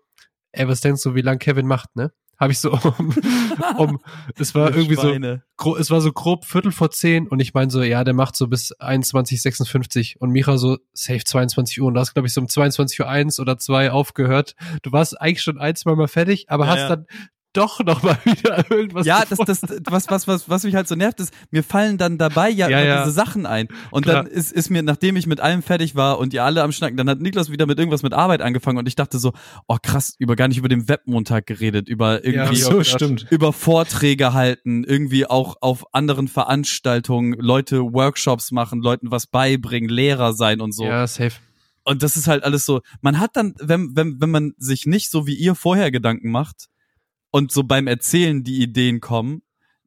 ey, 0.52 0.66
was 0.68 0.80
denkst 0.80 1.02
du, 1.02 1.14
wie 1.14 1.20
lang 1.22 1.38
Kevin 1.38 1.66
macht, 1.66 1.94
ne? 1.96 2.10
Habe 2.40 2.52
ich 2.52 2.58
so 2.58 2.72
um, 2.72 3.14
um 3.76 4.00
es 4.36 4.54
war 4.54 4.74
irgendwie 4.74 4.94
so, 4.94 5.14
gro 5.58 5.76
es 5.76 5.90
war 5.90 6.00
so 6.00 6.10
grob 6.10 6.46
Viertel 6.46 6.72
vor 6.72 6.90
zehn 6.90 7.28
und 7.28 7.38
ich 7.38 7.52
meine 7.52 7.70
so, 7.70 7.82
ja, 7.82 8.02
der 8.02 8.14
macht 8.14 8.34
so 8.34 8.48
bis 8.48 8.74
21.56 8.78 10.16
und 10.18 10.30
Micha 10.30 10.56
so, 10.56 10.78
safe 10.94 11.22
22 11.22 11.80
Uhr 11.80 11.88
und 11.88 11.94
du 11.94 12.00
hast, 12.00 12.14
glaube 12.14 12.26
ich, 12.26 12.34
so 12.34 12.40
um 12.40 12.48
22 12.48 12.98
Uhr 13.00 13.08
eins 13.08 13.38
oder 13.38 13.58
zwei 13.58 13.90
aufgehört. 13.92 14.56
Du 14.82 14.90
warst 14.90 15.20
eigentlich 15.20 15.42
schon 15.42 15.58
ein, 15.58 15.76
zwei 15.76 15.94
Mal 15.94 16.08
fertig, 16.08 16.46
aber 16.48 16.64
Ja, 16.64 16.70
hast 16.70 16.78
ja. 16.78 16.88
dann 16.88 17.06
doch 17.52 17.80
noch 17.80 18.02
mal 18.02 18.18
wieder 18.24 18.70
irgendwas 18.70 19.06
Ja, 19.06 19.24
das, 19.28 19.38
das, 19.38 19.62
was, 19.88 20.08
was, 20.08 20.28
was, 20.28 20.48
was 20.48 20.64
mich 20.64 20.74
halt 20.74 20.88
so 20.88 20.94
nervt, 20.94 21.20
ist, 21.20 21.32
mir 21.50 21.62
fallen 21.62 21.98
dann 21.98 22.18
dabei 22.18 22.48
ja, 22.48 22.68
Ja, 22.68 22.78
immer 22.78 22.88
ja. 22.88 23.04
diese 23.04 23.14
Sachen 23.14 23.46
ein. 23.46 23.68
Und 23.90 24.02
Klar. 24.02 24.24
dann 24.24 24.26
ist, 24.32 24.52
ist 24.52 24.70
mir, 24.70 24.82
nachdem 24.82 25.16
ich 25.16 25.26
mit 25.26 25.40
allem 25.40 25.62
fertig 25.62 25.94
war 25.94 26.18
und 26.18 26.32
ihr 26.32 26.44
alle 26.44 26.62
am 26.62 26.72
Schnacken, 26.72 26.96
dann 26.96 27.08
hat 27.08 27.20
Niklas 27.20 27.50
wieder 27.50 27.66
mit 27.66 27.78
irgendwas 27.78 28.02
mit 28.02 28.12
Arbeit 28.12 28.42
angefangen 28.42 28.78
und 28.78 28.86
ich 28.86 28.96
dachte 28.96 29.18
so, 29.18 29.32
oh 29.66 29.76
krass, 29.82 30.14
über 30.18 30.36
gar 30.36 30.48
nicht 30.48 30.58
über 30.58 30.68
den 30.68 30.88
Webmontag 30.88 31.46
geredet, 31.46 31.88
über 31.88 32.24
Ja, 32.24 32.32
irgendwie 32.32 32.56
so 32.56 32.70
so, 32.70 32.84
stimmt. 32.84 33.26
über 33.30 33.52
Vorträge 33.52 34.32
halten, 34.32 34.84
irgendwie 34.84 35.26
auch 35.26 35.56
auf 35.60 35.94
anderen 35.94 36.28
Veranstaltungen 36.28 37.34
Leute 37.38 37.80
Workshops 37.80 38.52
machen, 38.52 38.80
Leuten 38.80 39.10
was 39.10 39.26
beibringen, 39.26 39.90
Lehrer 39.90 40.32
sein 40.32 40.60
und 40.60 40.72
so. 40.72 40.84
Ja, 40.84 41.06
safe. 41.06 41.36
Und 41.84 42.02
das 42.02 42.16
ist 42.16 42.28
halt 42.28 42.44
alles 42.44 42.64
so, 42.66 42.80
man 43.00 43.18
hat 43.18 43.36
dann, 43.36 43.54
wenn, 43.58 43.96
wenn, 43.96 44.20
wenn 44.20 44.30
man 44.30 44.52
sich 44.58 44.86
nicht 44.86 45.10
so 45.10 45.26
wie 45.26 45.34
ihr 45.34 45.54
vorher 45.54 45.90
Gedanken 45.90 46.30
macht 46.30 46.69
und 47.30 47.52
so 47.52 47.62
beim 47.64 47.86
Erzählen 47.86 48.42
die 48.44 48.62
Ideen 48.62 49.00
kommen, 49.00 49.42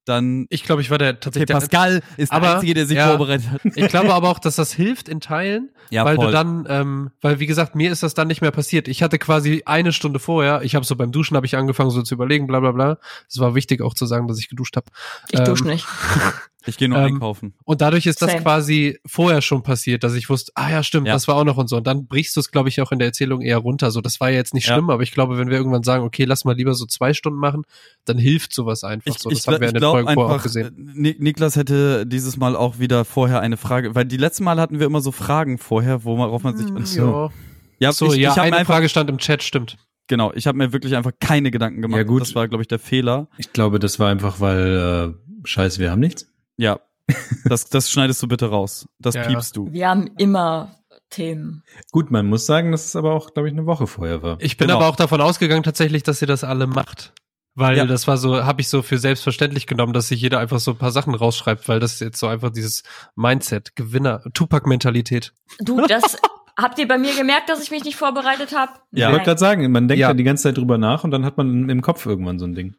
dann 0.06 0.48
Ich 0.49 0.64
glaube, 0.64 0.82
ich 0.82 0.91
war 0.91 0.98
der 0.98 1.11
Okay, 1.11 1.20
tatsächlich 1.22 1.48
der 1.48 1.53
Pascal 1.53 2.02
ist 2.18 2.32
aber- 2.34 2.45
der 2.48 2.56
Einzige, 2.56 2.74
der 2.74 2.86
sich 2.86 2.98
ja. 2.98 3.07
vorbereitet 3.07 3.49
hat. 3.52 3.61
Ich 3.76 3.88
glaube 3.88 4.14
aber 4.14 4.28
auch, 4.30 4.40
dass 4.40 4.57
das 4.57 4.74
hilft 4.74 5.07
in 5.07 5.22
Teilen, 5.22 5.70
Ja, 5.91 6.03
weil 6.03 6.18
voll. 6.18 6.26
du 6.26 6.32
dann, 6.34 6.65
ähm, 6.68 7.11
weil 7.22 7.40
wie 7.40 7.45
gesagt, 7.45 7.74
mir 7.76 7.90
ist 7.90 8.03
das 8.03 8.14
dann 8.14 8.28
nicht 8.28 8.41
mehr 8.41 8.52
passiert. 8.52 8.90
Ich 8.90 9.02
hatte 9.02 9.18
quasi 9.18 9.64
eine 9.65 9.94
Stunde 9.94 10.20
vorher, 10.20 10.61
ich 10.64 10.76
habe 10.76 10.86
so 10.86 10.98
beim 10.98 11.14
Duschen 11.14 11.38
habe 11.38 11.45
ich 11.45 11.56
angefangen 11.56 11.90
so 11.90 12.02
zu 12.02 12.15
überlegen, 12.15 12.48
bla 12.48 12.60
bla 12.60 12.74
bla. 12.74 12.98
Es 13.30 13.40
war 13.40 13.56
wichtig 13.56 13.82
auch 13.82 13.94
zu 13.94 14.06
sagen, 14.06 14.28
dass 14.28 14.40
ich 14.40 14.49
geduscht 14.49 14.76
habe. 14.76 14.88
Ich 15.32 15.40
Ähm, 15.40 15.45
dusche 15.45 15.65
nicht. 15.68 15.86
Ich 16.65 16.77
gehe 16.77 16.88
nur 16.88 16.98
Ähm, 16.99 17.15
einkaufen. 17.15 17.53
Und 17.65 17.81
dadurch 17.81 18.06
ist 18.06 18.22
das 18.22 18.31
Same. 18.31 18.41
quasi 18.44 18.98
vorher 19.06 19.41
schon 19.41 19.64
passiert, 19.64 20.03
dass 20.03 20.14
ich 20.14 20.30
wusste, 20.30 20.52
ah 20.56 20.69
ja, 20.72 20.84
stimmt, 20.84 21.07
Ja. 21.07 21.14
das 21.14 21.27
war 21.27 21.35
auch 21.35 21.44
noch 21.44 21.57
und 21.57 21.68
so. 21.68 21.77
Und 21.77 21.85
dann 21.88 22.07
brichst 22.07 22.35
du 22.35 22.40
es, 22.40 22.52
glaube 22.52 22.69
ich, 22.69 22.80
auch 22.81 22.91
in 22.91 22.99
der 22.99 23.07
Erzählung 23.07 23.41
eher 23.41 23.57
runter. 23.57 23.91
So, 23.91 23.99
das 24.02 24.19
war 24.19 24.30
ja 24.30 24.38
jetzt 24.38 24.53
nicht 24.53 24.68
Ja. 24.68 24.76
schlimm, 24.76 24.90
aber 24.90 25.03
ich 25.03 25.11
glaube, 25.11 25.38
wenn 25.38 25.49
wir 25.49 25.57
irgendwann 25.57 25.84
sagen, 25.84 26.03
okay, 26.03 26.23
lass 26.26 26.45
mal 26.45 26.56
lieber 26.56 26.73
so 26.73 26.85
zwei 26.85 27.13
Stunden 27.13 27.39
machen, 27.39 27.63
dann 28.05 28.18
hilft 28.18 28.54
sowas 28.54 28.84
einfach 28.84 29.07
Ich, 29.13 29.20
so. 29.21 29.29
ich, 29.29 29.39
Das 29.44 29.47
haben 29.47 29.54
wir 29.62 29.62
in 29.62 29.65
ich 29.68 29.73
den 29.73 29.79
glaube 29.79 29.97
Folgen 30.04 30.13
vorher 30.13 30.29
auch 30.29 30.34
einfach, 30.36 30.44
gesehen. 30.44 30.91
Ni- 30.96 31.15
Niklas 31.20 31.55
hätte 31.55 32.05
dieses 32.05 32.38
Mal 32.38 32.55
auch 32.55 32.79
wieder 32.79 33.04
vorher 33.05 33.41
eine 33.41 33.57
Frage, 33.57 33.94
weil 33.96 34.05
die 34.05 34.18
letzten 34.18 34.44
Mal 34.46 34.60
hatten 34.60 34.79
wir 34.79 34.86
immer 34.86 35.02
so 35.02 35.12
Fragen 35.12 35.57
vorher, 35.57 36.04
worauf 36.04 36.44
man 36.44 36.55
sich. 36.57 36.68
Hm, 36.68 36.86
so. 36.86 37.31
ja, 37.79 37.91
So, 37.91 38.07
ich, 38.13 38.20
ja, 38.20 38.31
ich 38.31 38.38
habe 38.38 38.41
eine 38.47 38.57
einfach, 38.57 38.73
Frage 38.76 38.88
stand 38.89 39.10
im 39.10 39.18
Chat, 39.18 39.44
stimmt. 39.44 39.78
genau, 40.07 40.31
ich 40.34 40.47
habe 40.47 40.57
mir 40.57 40.71
wirklich 40.73 40.96
einfach 40.96 41.12
keine 41.20 41.52
Gedanken 41.52 41.81
gemacht. 41.81 41.97
Ja, 41.97 42.04
gut. 42.04 42.21
Das 42.21 42.36
war, 42.36 42.47
glaube 42.47 42.62
ich, 42.62 42.68
der 42.68 42.79
Fehler. 42.79 43.28
Ich 43.38 43.52
glaube, 43.54 43.79
das 43.79 43.99
war 43.99 44.10
einfach, 44.10 44.39
weil, 44.39 45.13
äh, 45.15 45.47
scheiße, 45.47 45.79
wir 45.79 45.91
haben 45.91 45.99
nichts. 45.99 46.28
Ja, 46.57 46.80
das, 47.46 47.65
das 47.70 47.90
schneidest 47.91 48.22
du 48.23 48.28
bitte 48.28 48.49
raus. 48.49 48.88
Das 48.99 49.15
Ja, 49.15 49.23
piepst 49.28 49.56
du. 49.57 49.72
Wir 49.72 49.90
haben 49.90 50.07
immer 50.18 50.76
Themen. 51.10 51.64
Gut, 51.91 52.12
man 52.12 52.28
muss 52.28 52.46
sagen, 52.46 52.72
dass 52.72 52.86
es 52.86 52.96
aber 52.96 53.14
auch, 53.14 53.34
glaube 53.34 53.48
ich, 53.49 53.54
eine 53.54 53.65
Woche 53.65 53.88
vorher 53.88 54.23
war. 54.23 54.38
Ich 54.40 54.57
bin 54.57 54.68
Genau. 54.68 54.80
aber 54.80 54.88
auch 54.90 54.96
davon 54.96 55.22
ausgegangen 55.22 55.64
tatsächlich, 55.64 56.04
dass 56.04 56.22
ihr 56.22 56.28
das 56.28 56.44
alle 56.44 56.65
macht. 56.68 57.14
Weil 57.56 57.78
Ja. 57.78 57.86
das 57.86 58.07
war 58.07 58.18
so, 58.18 58.44
habe 58.46 58.62
ich 58.62 58.68
so 58.68 58.82
für 58.82 58.98
selbstverständlich 58.98 59.68
genommen, 59.68 59.94
dass 59.94 60.07
sich 60.07 60.20
jeder 60.22 60.40
einfach 60.40 60.60
so 60.60 60.72
ein 60.72 60.78
paar 60.78 60.91
Sachen 60.91 61.14
rausschreibt, 61.14 61.68
weil 61.68 61.80
das 61.80 61.94
ist 61.94 61.99
jetzt 62.02 62.20
so 62.20 62.26
einfach 62.28 62.49
dieses 62.49 62.82
Mindset, 63.15 63.76
Gewinner, 63.76 64.23
Tupac-Mentalität. 64.34 65.34
Du, 65.60 65.86
das 65.86 66.18
habt 66.57 66.80
ihr 66.80 66.88
bei 66.88 66.98
mir 66.98 67.14
gemerkt, 67.15 67.49
dass 67.49 67.62
ich 67.62 67.70
mich 67.70 67.84
nicht 67.84 67.96
vorbereitet 67.98 68.56
habe? 68.57 68.72
Ja. 68.91 69.07
Ich 69.10 69.12
wollte 69.14 69.26
gerade 69.26 69.40
sagen, 69.40 69.72
man 69.72 69.88
denkt 69.88 69.99
Ja. 69.99 70.07
ja. 70.10 70.14
die 70.15 70.23
ganze 70.23 70.44
Zeit 70.44 70.57
drüber 70.57 70.80
nach 70.80 71.04
und 71.04 71.12
dann 71.12 71.26
hat 71.26 71.38
man 71.38 71.70
im 71.70 71.82
Kopf 71.84 72.06
irgendwann 72.07 72.40
so 72.40 72.46
ein 72.46 72.56
Ding. 72.56 72.76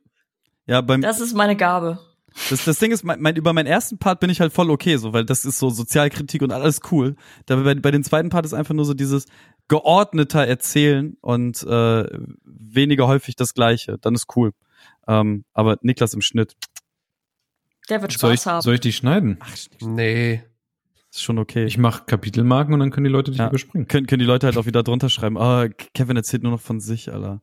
Ja, 0.67 0.81
beim, 0.81 1.03
Das 1.03 1.21
ist 1.21 1.35
meine 1.35 1.55
Gabe. 1.57 1.99
Das, 2.51 2.65
das 2.65 2.79
Ding 2.81 2.91
ist, 2.91 3.05
mein, 3.05 3.21
mein, 3.23 3.37
über 3.37 3.53
meinen 3.53 3.67
ersten 3.67 3.99
Part 3.99 4.19
bin 4.21 4.29
ich 4.29 4.41
halt 4.41 4.53
voll 4.53 4.71
okay, 4.71 4.97
so, 4.97 5.13
weil 5.13 5.25
das 5.25 5.45
ist 5.45 5.59
so 5.59 5.71
Sozialkritik 5.71 6.43
und 6.43 6.51
alles 6.51 6.81
cool. 6.91 7.15
Da 7.47 7.57
bei, 7.57 7.75
bei 7.77 7.91
den 7.93 8.03
zweiten 8.03 8.29
Part 8.29 8.45
ist 8.45 8.53
einfach 8.55 8.75
nur 8.75 8.85
so 8.85 8.93
dieses 8.95 9.27
geordneter 9.69 10.47
Erzählen 10.47 11.17
und 11.21 11.63
äh, 11.63 12.05
weniger 12.45 13.07
häufig 13.07 13.37
das 13.37 13.55
Gleiche. 13.55 13.99
Dann 14.01 14.15
ist 14.15 14.27
cool. 14.37 14.53
Ähm, 15.07 15.45
aber 15.53 15.79
Niklas 15.83 16.13
im 16.15 16.21
Schnitt 16.23 16.55
Der 17.89 18.03
wird 18.03 18.13
Soll 18.13 18.35
ich, 18.35 18.41
Spaß 18.41 18.53
haben. 18.53 18.61
soll 18.63 18.75
ich 18.75 18.81
die 18.81 18.93
schneiden? 18.93 19.39
Nee. 19.81 20.43
ist 21.11 21.23
schon 21.23 21.39
okay. 21.39 21.65
Ich 21.67 21.79
mache 21.79 22.05
Kapitelmarken 22.05 22.75
und 22.75 22.81
dann 22.81 22.91
können 22.91 23.05
die 23.05 23.11
Leute 23.13 23.31
dich 23.31 23.39
Ja. 23.39 23.49
überspringen. 23.49 23.87
können, 23.87 24.07
können 24.07 24.19
die 24.21 24.25
Leute 24.27 24.47
halt 24.49 24.57
auch 24.57 24.67
wieder 24.67 24.83
drunter 24.83 25.09
schreiben. 25.09 25.39
Ah, 25.39 25.69
Kevin 25.95 26.17
erzählt 26.17 26.43
nur 26.43 26.53
noch 26.53 26.61
von 26.61 26.81
sich, 26.81 27.13
Alter. 27.13 27.41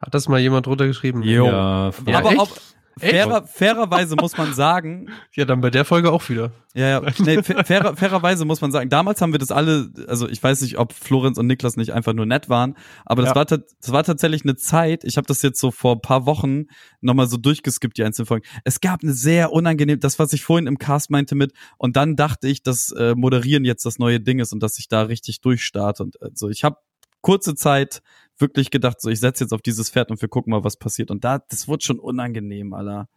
Hat 0.00 0.14
das 0.14 0.28
mal 0.28 0.40
jemand 0.40 0.66
runtergeschrieben? 0.66 1.22
Jo. 1.22 1.46
Ja, 1.46 1.90
Ja, 2.06 2.18
aber 2.18 2.32
ob, 2.42 2.50
fairer, 2.98 3.46
fairerweise 3.46 4.16
muss 4.16 4.36
man 4.36 4.54
sagen, 4.54 5.08
Ja, 5.34 5.44
dann 5.44 5.60
bei 5.60 5.70
der 5.70 5.84
Folge 5.84 6.10
auch 6.12 6.28
wieder. 6.28 6.52
Ja, 6.74 6.88
ja. 6.88 7.02
Nee, 7.18 7.42
fa- 7.42 7.64
fairer, 7.64 7.96
fairerweise 7.96 8.44
muss 8.44 8.60
man 8.60 8.72
sagen, 8.72 8.88
damals 8.90 9.20
haben 9.20 9.32
wir 9.32 9.38
das 9.38 9.50
alle, 9.50 9.90
also 10.08 10.28
ich 10.28 10.42
weiß 10.42 10.60
nicht, 10.62 10.78
ob 10.78 10.92
Florenz 10.92 11.38
und 11.38 11.46
Niklas 11.46 11.76
nicht 11.76 11.92
einfach 11.92 12.12
nur 12.12 12.26
nett 12.26 12.48
waren, 12.48 12.74
aber 13.04 13.22
das, 13.22 13.30
Ja. 13.30 13.34
war, 13.36 13.44
das 13.44 13.60
war 13.88 14.04
tatsächlich 14.04 14.42
eine 14.44 14.56
Zeit, 14.56 15.04
ich 15.04 15.16
habe 15.16 15.26
das 15.26 15.42
jetzt 15.42 15.60
so 15.60 15.70
vor 15.70 15.94
ein 15.96 16.00
paar 16.00 16.26
Wochen 16.26 16.64
nochmal 17.00 17.28
so 17.28 17.36
durchgeskippt, 17.36 17.96
die 17.98 18.04
einzelnen 18.04 18.26
Folgen. 18.26 18.46
Es 18.64 18.80
gab 18.80 19.02
eine 19.02 19.12
sehr 19.12 19.52
unangenehm, 19.52 20.00
das, 20.00 20.18
was 20.18 20.32
ich 20.32 20.42
vorhin 20.44 20.66
im 20.66 20.78
Cast 20.78 21.10
meinte 21.10 21.34
mit, 21.34 21.52
und 21.78 21.96
dann 21.96 22.16
dachte 22.16 22.48
ich, 22.48 22.62
dass 22.62 22.92
äh, 22.92 23.14
Moderieren 23.14 23.64
jetzt 23.64 23.84
das 23.86 23.98
neue 23.98 24.20
Ding 24.20 24.38
ist 24.38 24.52
und 24.52 24.62
dass 24.62 24.78
ich 24.78 24.88
da 24.88 25.02
richtig 25.02 25.40
durchstarte. 25.40 26.02
Und 26.02 26.20
also 26.22 26.48
ich 26.50 26.64
habe 26.64 26.76
kurze 27.22 27.54
Zeit 27.54 28.02
wirklich 28.38 28.70
gedacht, 28.70 29.00
so 29.00 29.08
ich 29.10 29.20
setze 29.20 29.44
jetzt 29.44 29.52
auf 29.52 29.62
dieses 29.62 29.90
Pferd 29.90 30.10
und 30.10 30.20
wir 30.20 30.28
gucken 30.28 30.50
mal, 30.50 30.64
was 30.64 30.76
passiert. 30.76 31.10
Und 31.10 31.24
da, 31.24 31.38
das 31.38 31.68
wurde 31.68 31.84
schon 31.84 31.98
unangenehm, 31.98 32.72
Alter. 32.74 33.08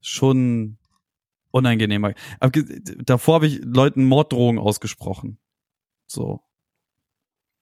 Schon 0.00 0.78
unangenehmer. 1.50 2.12
Aber 2.40 2.52
davor 3.04 3.36
habe 3.36 3.46
ich 3.46 3.60
Leuten 3.64 4.04
Morddrohungen 4.04 4.58
ausgesprochen. 4.58 5.38
So. 6.06 6.40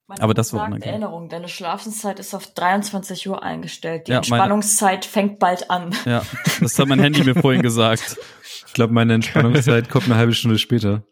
Man 0.08 0.20
Aber 0.20 0.34
das 0.34 0.52
war 0.52 0.60
unangenehm. 0.66 0.88
Erinnerung, 0.88 1.28
deine 1.28 1.48
Schlafenszeit 1.48 2.20
ist 2.20 2.32
auf 2.34 2.46
23 2.54 3.28
Uhr 3.28 3.42
eingestellt. 3.42 4.06
Die 4.06 4.12
Ja, 4.12 4.18
meine- 4.18 4.26
Entspannungszeit 4.42 5.04
fängt 5.04 5.38
bald 5.40 5.70
an. 5.70 5.94
Ja, 6.04 6.22
das 6.60 6.78
hat 6.78 6.86
mein 6.86 7.00
Handy 7.00 7.24
mir 7.24 7.34
vorhin 7.34 7.62
gesagt. 7.62 8.16
Ich 8.68 8.72
glaube, 8.76 8.92
meine 8.92 9.14
Entspannungszeit 9.14 9.88
kommt 9.88 10.04
eine 10.04 10.16
halbe 10.16 10.34
Stunde 10.34 10.58
später. 10.58 11.02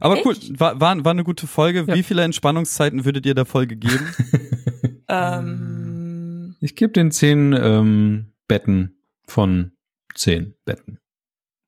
Aber 0.00 0.18
cool, 0.24 0.32
Echt? 0.32 0.58
war, 0.60 0.80
war, 0.80 1.04
war 1.04 1.10
eine 1.10 1.24
gute 1.24 1.46
Folge. 1.46 1.84
Ja. 1.86 1.94
Wie 1.94 2.02
viele 2.02 2.22
Entspannungszeiten 2.22 3.04
würdet 3.04 3.26
ihr 3.26 3.34
der 3.34 3.46
Folge 3.46 3.76
geben? 3.76 4.08
Ähm, 5.10 6.54
Ich 6.60 6.76
gebe 6.76 6.92
den 6.92 7.10
zehn 7.10 7.54
ähm, 7.54 8.32
Betten 8.46 9.00
von 9.26 9.72
zehn 10.14 10.54
Betten. 10.66 10.98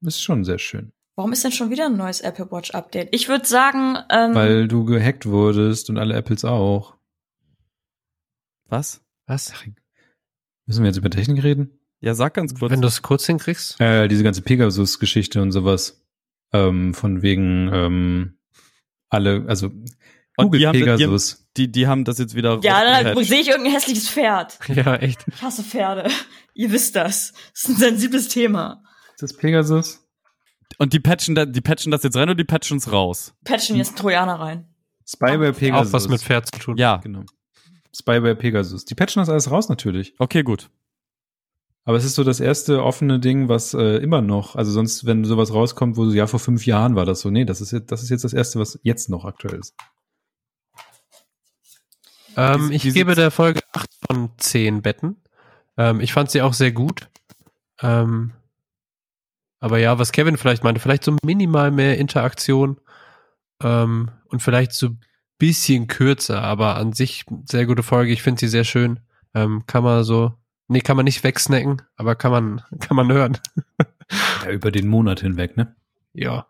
Ist 0.03 0.23
schon 0.23 0.45
sehr 0.45 0.59
schön. 0.59 0.93
warum 1.17 1.33
ist 1.33 1.43
denn 1.43 1.53
schon 1.53 1.71
wieder 1.71 1.87
ein 1.87 1.97
neues 1.97 2.21
Apple 2.21 2.51
Watch 2.51 2.73
Update? 2.73 3.09
Ich 3.13 3.29
würde 3.29 3.47
sagen, 3.47 3.97
ähm, 4.11 4.35
Weil 4.35 4.69
du 4.69 4.85
gehackt 4.85 5.25
wurdest 5.25 5.89
und 5.89 5.97
alle 5.97 6.15
Apples 6.17 6.45
auch. 6.45 6.97
Was? 8.69 9.03
Was? 9.27 9.53
Müssen 10.67 10.83
wir 10.83 10.89
jetzt 10.89 10.99
über 10.99 11.11
Technik 11.11 11.43
reden? 11.43 11.79
Ja, 12.01 12.15
sag 12.15 12.35
ganz 12.35 12.55
kurz. 12.55 12.71
Wenn 12.71 12.81
du 12.83 12.89
es 12.89 13.03
kurz 13.03 13.27
hinkriegst? 13.27 13.81
Äh, 13.81 14.07
diese 14.09 14.23
ganze 14.23 14.43
Pegasus-Geschichte 14.43 15.41
und 15.43 15.53
sowas. 15.53 16.07
Ähm, 16.53 16.95
von 16.95 17.23
wegen 17.23 17.71
ähm, 17.73 18.39
alle, 19.09 19.45
also 19.49 19.67
Und 19.69 19.87
Google 20.37 20.61
die 20.61 20.67
haben- 20.67 20.73
die 20.79 20.89
haben- 20.89 20.97
Pegasus. 20.99 21.49
die, 21.57 21.71
die 21.71 21.87
haben 21.87 22.05
das 22.05 22.19
jetzt 22.19 22.35
wieder 22.35 22.59
ja, 22.63 23.03
dann 23.03 23.25
sehe 23.25 23.41
ich 23.41 23.49
irgendein 23.49 23.73
hässliches 23.75 24.09
Pferd. 24.09 24.59
Ja, 24.69 24.97
echt. 24.97 25.25
Ich 25.29 25.43
hasse 25.43 25.63
Pferde. 25.63 26.11
Ihr 26.55 26.73
wisst 26.73 26.97
das. 26.97 27.33
Das 27.53 27.63
ist 27.63 27.69
ein 27.71 27.77
sensibles 27.77 28.29
Thema. 28.29 28.83
Ist 29.15 29.23
das 29.23 29.37
Pegasus? 29.37 30.05
Und 30.79 30.93
die 30.93 31.01
patchen, 31.01 31.35
da, 31.35 31.47
die 31.47 31.61
patchen 31.61 31.91
das 31.93 32.03
jetzt 32.03 32.17
rein 32.17 32.25
oder 32.25 32.35
die 32.37 32.45
patchen 32.45 32.79
es 32.79 32.91
raus? 32.91 33.35
Patchen 33.45 33.77
jetzt 33.77 33.97
Trojaner 33.99 34.35
rein. 34.41 34.67
Spyware 35.07 35.53
Pegasus. 35.53 35.89
Auch 35.89 35.93
was 35.93 36.09
mit 36.09 36.21
Pferd 36.23 36.47
zu 36.53 36.59
tun. 36.61 36.77
Ja, 36.77 36.97
Genau. 36.99 37.25
Spyware 37.95 38.37
Pegasus. 38.37 38.85
Die 38.85 38.95
patchen 38.95 39.21
das 39.21 39.29
alles 39.29 39.51
raus 39.51 39.69
natürlich. 39.69 40.15
okay, 40.19 40.43
gut. 40.45 40.71
Aber 41.91 41.97
es 41.97 42.05
ist 42.05 42.15
so 42.15 42.23
das 42.23 42.39
erste 42.39 42.85
offene 42.85 43.19
Ding, 43.19 43.49
was 43.49 43.75
äh, 43.75 43.97
immer 43.97 44.21
noch, 44.21 44.55
also 44.55 44.71
sonst, 44.71 45.07
wenn 45.07 45.25
sowas 45.25 45.53
rauskommt, 45.53 45.97
wo 45.97 46.05
so, 46.05 46.13
ja, 46.13 46.29
vor 46.29 46.39
fünf 46.39 46.65
Jahren 46.65 46.95
war 46.95 47.05
das 47.05 47.19
so. 47.19 47.31
Nee, 47.31 47.45
das 47.45 47.61
ist 47.61 47.73
jetzt, 47.73 47.91
das 47.91 48.05
ist 48.05 48.11
jetzt 48.11 48.23
das 48.23 48.33
erste, 48.33 48.61
was 48.61 48.79
jetzt 48.85 49.11
noch 49.11 49.25
aktuell 49.25 49.59
ist. 49.59 49.75
Ähm, 52.37 52.71
ich 52.71 52.85
gebe 52.95 53.17
der 53.17 53.33
Folge 53.33 53.59
8 53.73 53.91
von 54.07 54.31
10 54.37 54.83
Betten. 54.83 55.17
Ähm, 55.77 56.01
ich 56.01 56.13
fand 56.13 56.31
sie 56.31 56.43
auch 56.43 56.53
sehr 56.53 56.71
gut. 56.71 57.09
Ähm, 57.83 58.35
aber 59.59 59.79
ja, 59.79 59.99
was 59.99 60.13
Kevin 60.13 60.37
vielleicht 60.37 60.63
meinte, 60.63 60.81
vielleicht 60.81 61.03
so 61.03 61.17
minimal 61.25 61.73
mehr 61.73 61.99
Interaktion 61.99 62.81
ähm, 63.65 64.13
und 64.29 64.41
vielleicht 64.45 64.75
so 64.75 64.91
ein 64.91 65.01
bisschen 65.39 65.89
kürzer, 65.89 66.41
aber 66.41 66.77
an 66.77 66.93
sich 66.93 67.25
sehr 67.47 67.67
gute 67.67 67.83
Folge. 67.83 68.13
Ich 68.13 68.23
finde 68.23 68.39
sie 68.39 68.47
sehr 68.47 68.63
schön. 68.63 69.01
Ähm, 69.35 69.65
kann 69.67 69.83
man 69.83 70.05
so, 70.05 70.35
nee, 70.71 70.81
kann 70.81 70.97
man 70.97 71.05
nicht 71.05 71.23
wegsnacken, 71.23 71.83
aber 71.97 72.15
kann 72.15 72.31
man, 72.33 72.63
kann 72.81 72.97
man 72.97 73.13
hören. 73.13 73.39
Ja, 74.45 74.51
über 74.51 74.71
den 74.71 74.89
Monat 74.89 75.21
hinweg, 75.21 75.57
ne? 75.57 75.77
Ja, 76.13 76.47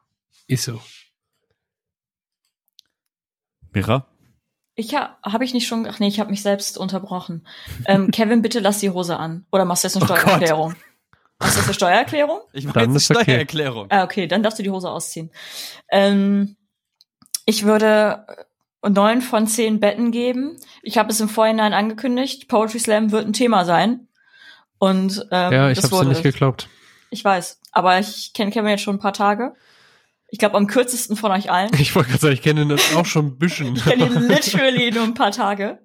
ist 0.47 0.65
so. 0.65 0.81
Mira? 3.73 4.07
Ich 4.75 4.95
ha, 4.95 5.19
habe 5.23 5.45
ich 5.45 5.53
nicht 5.53 5.67
schon, 5.67 5.87
ach 5.87 5.99
nee, 5.99 6.09
ich 6.09 6.21
habe 6.21 6.31
mich 6.31 6.43
selbst 6.43 6.79
unterbrochen. 6.79 7.47
Ähm, 7.87 8.11
Kevin, 8.13 8.43
bitte 8.43 8.61
lass 8.61 8.79
die 8.79 8.91
Hose 8.91 9.19
an. 9.19 9.47
Oder 9.53 9.65
machst 9.65 9.85
du 9.85 9.89
jetzt 9.89 9.97
eine 9.97 10.05
Oh. 10.05 10.17
Steuererklärung? 10.17 10.75
Machst 11.39 11.55
du 11.55 11.59
jetzt 11.59 11.67
eine 11.69 11.75
Steuererklärung? 11.75 12.41
Ich 12.53 12.65
mache 12.65 12.81
jetzt 12.81 12.89
eine 13.11 13.19
okay. 13.21 13.25
Steuererklärung. 13.25 13.87
Ah, 13.91 14.05
okay, 14.05 14.27
dann 14.27 14.43
darfst 14.43 14.59
du 14.59 14.63
die 14.63 14.71
Hose 14.71 14.91
ausziehen. 14.91 15.31
Ähm, 15.91 16.57
ich 17.47 17.65
würde 17.65 18.27
neun 18.89 19.21
von 19.23 19.47
zehn 19.47 19.81
Betten 19.81 20.11
geben. 20.13 20.57
Ich 20.83 20.99
habe 20.99 21.11
es 21.11 21.21
im 21.21 21.29
Vorhinein 21.29 21.73
angekündigt. 21.75 22.49
Poetry 22.49 22.79
Slam 22.79 23.13
wird 23.13 23.27
ein 23.27 23.33
Thema 23.33 23.65
sein. 23.65 24.09
Und 24.81 25.27
ähm, 25.31 25.53
Ja, 25.53 25.71
ich 25.71 25.77
das 25.77 25.85
hab's 25.85 25.91
dir 25.93 25.97
wurde 25.99 26.09
nicht 26.09 26.23
geglaubt. 26.25 26.69
Ich 27.11 27.25
weiß, 27.25 27.61
aber 27.73 27.99
ich 28.01 28.33
kenne 28.33 28.51
Kevin 28.51 28.71
jetzt 28.71 28.83
schon 28.83 28.97
ein 28.97 29.01
paar 29.01 29.13
Tage. 29.13 29.55
Ich 30.29 30.39
glaube 30.39 30.57
am 30.57 30.67
kürzesten 30.67 31.17
von 31.17 31.31
euch 31.33 31.51
allen. 31.51 31.71
Ich 31.79 31.95
wollte 31.95 32.09
gerade 32.11 32.21
sagen, 32.23 32.35
ich 32.35 32.43
kenne 32.43 32.63
ihn 32.63 32.73
auch 32.97 33.05
schon 33.07 33.27
ein 33.27 33.39
bisschen. 33.39 33.77
Ich 33.77 33.85
kenne 33.85 34.07
ihn 34.07 34.15
literally 34.29 34.91
nur 34.91 35.03
ein 35.05 35.15
paar 35.15 35.33
Tage. 35.33 35.81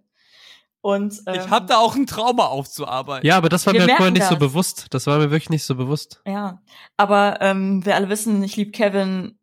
Und 0.81 1.19
ähm, 1.25 1.35
Ich 1.35 1.49
habe 1.49 1.65
da 1.65 1.77
auch 1.77 1.95
ein 1.95 2.05
Trauma 2.05 2.45
aufzuarbeiten. 2.45 3.25
Ja, 3.27 3.37
aber 3.37 3.49
das 3.49 3.65
war 3.65 3.73
Wir 3.73 3.81
mir 3.81 3.95
vorher 3.95 4.11
nicht 4.11 4.23
so 4.25 4.35
das. 4.35 4.39
bewusst. 4.39 4.85
Das 4.91 5.07
war 5.07 5.17
mir 5.17 5.31
wirklich 5.31 5.49
nicht 5.49 5.63
so 5.65 5.75
bewusst. 5.75 6.21
Ja, 6.27 6.61
aber 6.95 7.39
ähm, 7.41 7.83
wir 7.85 7.95
alle 7.95 8.07
wissen, 8.07 8.43
ich 8.43 8.55
liebe 8.55 8.71
Kevin 8.71 9.37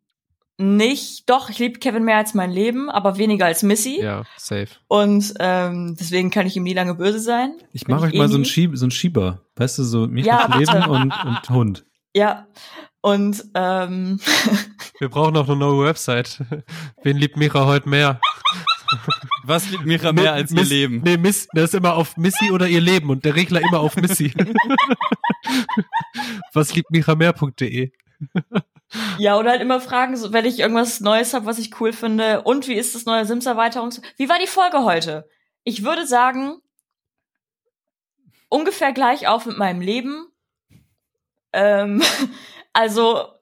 nicht. 0.57 1.29
Doch, 1.29 1.49
ich 1.49 1.59
liebe 1.59 1.79
Kevin 1.79 2.03
mehr 2.03 2.17
als 2.17 2.33
mein 2.33 2.51
Leben, 2.51 2.89
aber 2.89 3.17
weniger 3.17 3.45
als 3.45 3.63
Missy. 3.63 4.01
Ja, 4.01 4.23
safe. 4.37 4.67
Und 4.87 5.33
ähm, 5.39 5.95
deswegen 5.99 6.29
kann 6.29 6.47
ich 6.47 6.55
ihm 6.55 6.63
nie 6.63 6.73
lange 6.73 6.95
böse 6.95 7.19
sein. 7.19 7.55
Ich 7.71 7.87
mache 7.87 8.05
euch 8.05 8.13
eh 8.13 8.17
mal 8.17 8.29
so 8.29 8.35
einen, 8.35 8.45
Schieb, 8.45 8.71
so 8.75 8.85
einen 8.85 8.91
Schieber. 8.91 9.41
Weißt 9.55 9.77
du, 9.79 9.83
so 9.83 10.07
mich 10.07 10.25
Ja, 10.25 10.55
Leben 10.57 10.83
und, 10.89 11.13
und 11.13 11.49
Hund. 11.49 11.85
Ja. 12.15 12.47
Und 13.01 13.43
ähm, 13.55 14.19
Wir 14.99 15.09
brauchen 15.09 15.33
noch 15.33 15.47
eine 15.49 15.57
neue 15.57 15.85
Website. 15.87 16.39
Wen 17.03 17.17
liebt 17.17 17.35
Mira 17.35 17.65
heute 17.65 17.89
mehr? 17.89 18.21
Was 19.43 19.69
liebt 19.71 19.85
Mira 19.85 20.13
mehr 20.13 20.33
als 20.33 20.51
ihr 20.51 20.59
Miss- 20.59 20.69
Leben? 20.69 21.01
Nee, 21.03 21.17
Miss, 21.17 21.47
der 21.55 21.63
ist 21.65 21.73
immer 21.73 21.95
auf 21.95 22.15
Missy 22.15 22.51
oder 22.51 22.67
ihr 22.67 22.79
Leben 22.79 23.09
und 23.09 23.25
der 23.25 23.35
Regler 23.35 23.59
immer 23.61 23.79
auf 23.79 23.97
Missy. 23.97 24.33
Was 26.53 26.75
liebt 26.75 26.91
Mira 26.91 27.15
mehr.de? 27.15 27.91
Ja, 29.17 29.37
oder 29.37 29.51
halt 29.51 29.61
immer 29.61 29.79
fragen, 29.79 30.15
so, 30.15 30.33
wenn 30.33 30.45
ich 30.45 30.59
irgendwas 30.59 30.99
Neues 30.99 31.33
habe, 31.33 31.45
was 31.45 31.59
ich 31.59 31.79
cool 31.79 31.93
finde. 31.93 32.41
Und 32.41 32.67
wie 32.67 32.75
ist 32.75 32.95
das 32.95 33.05
neue 33.05 33.25
Sims-Erweiterungs... 33.25 34.01
Wie 34.17 34.29
war 34.29 34.39
die 34.39 34.47
Folge 34.47 34.83
heute? 34.83 35.27
Ich 35.63 35.83
würde 35.83 36.05
sagen, 36.05 36.57
ungefähr 38.49 38.93
gleich 38.93 39.27
auf 39.27 39.45
mit 39.45 39.57
meinem 39.57 39.81
Leben. 39.81 40.27
Ähm, 41.53 42.01
also 42.73 43.33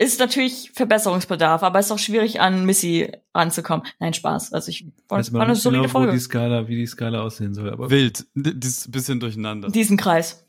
ist 0.00 0.18
natürlich 0.18 0.72
Verbesserungsbedarf, 0.72 1.62
aber 1.62 1.78
ist 1.78 1.92
auch 1.92 1.98
schwierig 1.98 2.40
an 2.40 2.64
Missy 2.64 3.12
ranzukommen. 3.34 3.86
Nein, 3.98 4.14
Spaß. 4.14 4.54
Also 4.54 4.70
ich 4.70 4.86
war 5.08 5.18
man 5.32 5.42
eine 5.42 5.52
nicht 5.52 5.62
solide 5.62 5.82
genau, 5.82 5.92
wo 5.92 5.98
Folge. 5.98 6.12
die 6.12 6.18
Skala, 6.18 6.68
wie 6.68 6.76
die 6.76 6.86
Skala 6.86 7.20
aussehen 7.20 7.52
soll. 7.52 7.70
Aber 7.70 7.90
Wild. 7.90 8.26
Das 8.34 8.54
ist 8.54 8.88
ein 8.88 8.92
bisschen 8.92 9.20
durcheinander. 9.20 9.68
Diesen 9.68 9.98
Kreis, 9.98 10.46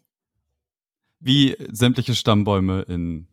Wie 1.20 1.58
sämtliche 1.70 2.16
Stammbäume 2.16 2.84
in. 2.84 3.28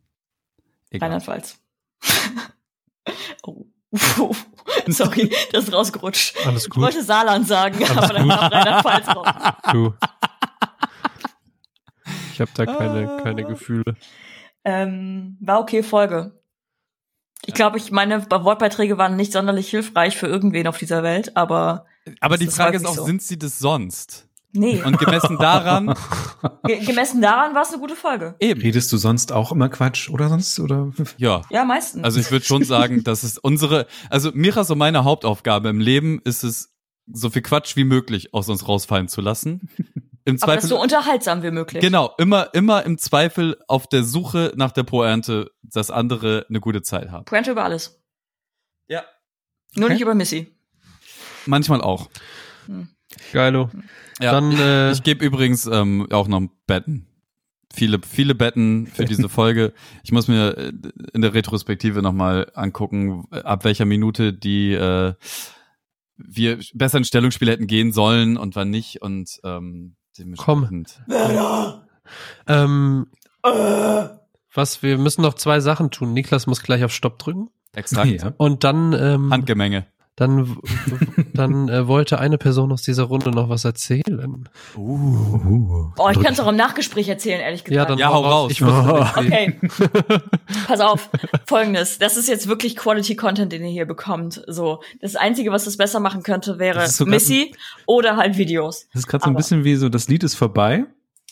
Rheinland-Pfalz. 0.93 1.59
oh. 3.43 3.65
Sorry, 4.87 5.31
das 5.51 5.65
ist 5.65 5.73
rausgerutscht. 5.73 6.35
Alles 6.45 6.65
Ich 6.65 6.69
gut. 6.69 6.83
wollte 6.83 7.03
Saarland 7.03 7.47
sagen, 7.47 7.83
Alles 7.83 7.97
aber 7.97 8.13
dann 8.13 8.23
gut. 8.23 8.31
kam 8.37 8.51
Rheinland-Pfalz 8.51 9.07
raus. 9.07 9.27
Du. 9.71 9.93
Ich 12.33 12.41
habe 12.41 12.51
da 12.53 12.65
keine, 12.65 13.17
keine 13.21 13.43
Gefühle. 13.43 13.95
Ähm, 14.63 15.37
war 15.41 15.59
okay 15.59 15.83
Folge. 15.83 16.39
Ich 17.45 17.53
glaube, 17.53 17.77
ich 17.77 17.91
meine 17.91 18.29
Wortbeiträge 18.29 18.97
waren 18.97 19.15
nicht 19.15 19.31
sonderlich 19.33 19.69
hilfreich 19.69 20.17
für 20.17 20.27
irgendwen 20.27 20.67
auf 20.67 20.77
dieser 20.77 21.03
Welt, 21.03 21.35
aber 21.35 21.85
Aber 22.21 22.37
die 22.37 22.45
ist 22.45 22.55
Frage 22.55 22.77
ist 22.77 22.83
häufig 22.83 22.97
auch, 22.97 23.01
so. 23.01 23.05
sind 23.05 23.21
sie 23.21 23.37
das 23.37 23.59
sonst? 23.59 24.28
Nee. 24.53 24.81
Und 24.83 24.97
gemessen 24.99 25.37
daran, 25.37 25.93
Ge 26.65 26.83
gemessen 26.85 27.21
daran 27.21 27.53
war 27.55 27.61
es 27.63 27.69
eine 27.69 27.79
gute 27.79 27.95
Folge. 27.95 28.35
eben. 28.39 28.61
redest 28.61 28.91
du 28.91 28.97
sonst 28.97 29.31
auch 29.31 29.51
immer 29.51 29.69
Quatsch 29.69 30.09
oder 30.09 30.29
sonst 30.29 30.59
oder? 30.59 30.91
Ja. 31.17 31.41
Ja, 31.49 31.65
meistens. 31.65 32.03
Also 32.03 32.19
ich 32.19 32.31
würde 32.31 32.45
schon 32.45 32.63
sagen, 32.63 33.03
dass 33.03 33.23
es 33.23 33.37
unsere, 33.37 33.87
also 34.09 34.31
Mira, 34.33 34.63
so 34.63 34.75
meine 34.75 35.03
Hauptaufgabe 35.03 35.69
im 35.69 35.79
Leben 35.79 36.21
ist 36.23 36.43
es, 36.43 36.73
so 37.11 37.29
viel 37.31 37.41
Quatsch 37.41 37.75
wie 37.75 37.85
möglich 37.85 38.33
aus 38.35 38.49
uns 38.49 38.67
rausfallen 38.67 39.07
zu 39.07 39.21
lassen. 39.21 39.69
Im 40.25 40.35
aber 40.41 40.53
das 40.55 40.65
Zweifel, 40.65 40.67
so 40.69 40.79
unterhaltsam 40.79 41.41
wie 41.41 41.49
möglich. 41.49 41.81
genau, 41.81 42.13
immer, 42.19 42.53
immer 42.53 42.85
im 42.85 42.99
Zweifel 42.99 43.57
auf 43.67 43.87
der 43.87 44.03
Suche 44.03 44.53
nach 44.55 44.71
der 44.71 44.83
Poernte, 44.83 45.49
dass 45.63 45.89
andere 45.89 46.45
eine 46.49 46.59
gute 46.59 46.83
Zeit 46.83 47.09
haben. 47.09 47.25
Pointe 47.25 47.49
über 47.51 47.63
alles. 47.63 47.99
Ja. 48.87 49.03
Nur 49.75 49.85
Okay. 49.85 49.93
nicht 49.93 50.01
über 50.03 50.13
Missy. 50.13 50.55
Manchmal 51.47 51.81
auch. 51.81 52.09
Geilo. 53.33 53.71
Ja. 54.19 54.31
Dann, 54.31 54.51
äh, 54.59 54.91
Ich 54.91 55.03
gebe 55.03 55.23
übrigens 55.25 55.65
ähm, 55.65 56.07
auch 56.11 56.27
noch 56.27 56.41
Betten. 56.67 57.05
Viele, 57.71 57.99
viele 58.05 58.33
Betten 58.35 58.87
für 58.87 59.05
diese 59.05 59.29
Folge. 59.29 59.73
Ich 60.03 60.11
muss 60.11 60.27
mir 60.27 60.57
äh, 60.57 60.71
in 61.13 61.21
der 61.21 61.33
Retrospektive 61.33 62.01
nochmal 62.01 62.51
angucken, 62.55 63.25
ab 63.31 63.63
welcher 63.63 63.85
Minute 63.85 64.33
die 64.33 64.73
äh, 64.73 65.13
wir 66.17 66.59
besser 66.73 66.97
in 66.97 67.05
Stellungsspiel 67.05 67.49
hätten 67.49 67.67
gehen 67.67 67.91
sollen 67.93 68.37
und 68.37 68.55
wann 68.55 68.69
nicht. 68.69 69.01
Und 69.01 69.39
ähm, 69.43 69.95
dementsprechend- 70.17 70.99
ähm, 72.47 73.07
was, 74.53 74.81
wir 74.83 74.97
müssen 74.97 75.21
noch 75.21 75.35
zwei 75.35 75.59
Sachen 75.59 75.91
tun. 75.91 76.13
Niklas 76.13 76.47
muss 76.47 76.63
gleich 76.63 76.83
auf 76.83 76.91
Stopp 76.91 77.19
drücken. 77.19 77.49
Exakt. 77.73 78.09
Ja. 78.09 78.33
Und 78.37 78.63
dann, 78.63 78.93
ähm, 78.93 79.31
Handgemenge. 79.31 79.85
Dann, 80.19 80.57
dann 81.33 81.69
äh, 81.69 81.87
wollte 81.87 82.19
eine 82.19 82.37
Person 82.37 82.73
aus 82.73 82.81
dieser 82.81 83.03
Runde 83.03 83.31
noch 83.31 83.47
was 83.47 83.63
erzählen. 83.63 84.49
Uh. 84.75 85.91
Oh, 85.97 86.09
ich 86.11 86.19
kann 86.21 86.33
es 86.33 86.39
auch 86.41 86.47
im 86.49 86.57
Nachgespräch 86.57 87.07
erzählen, 87.07 87.39
ehrlich 87.39 87.63
gesagt. 87.63 87.75
Ja, 87.75 87.85
dann 87.85 87.97
Ja, 87.97 88.09
hau 88.09 88.21
raus. 88.21 88.51
Ich 88.51 88.61
wie. 88.65 88.65
Okay. 88.67 89.59
Pass 90.67 90.81
auf. 90.81 91.09
Folgendes. 91.47 91.99
Das 91.99 92.17
ist 92.17 92.27
jetzt 92.27 92.47
wirklich 92.49 92.75
Quality 92.75 93.15
Content, 93.15 93.53
den 93.53 93.63
ihr 93.63 93.71
hier 93.71 93.85
bekommt. 93.85 94.43
So. 94.47 94.81
Das 95.01 95.15
Einzige, 95.15 95.51
was 95.51 95.63
das 95.63 95.77
besser 95.77 96.01
machen 96.01 96.21
könnte, 96.21 96.59
wäre 96.59 96.85
sogar- 96.87 97.11
Missy 97.11 97.55
oder 97.85 98.17
halt 98.17 98.37
Videos. 98.37 98.87
Das 98.93 99.03
ist 99.03 99.07
gerade 99.07 99.23
so 99.23 99.29
ein 99.29 99.35
bisschen 99.37 99.63
wie 99.63 99.75
so, 99.75 99.87
das 99.87 100.09
Lied 100.09 100.23
ist 100.25 100.35
vorbei, 100.35 100.83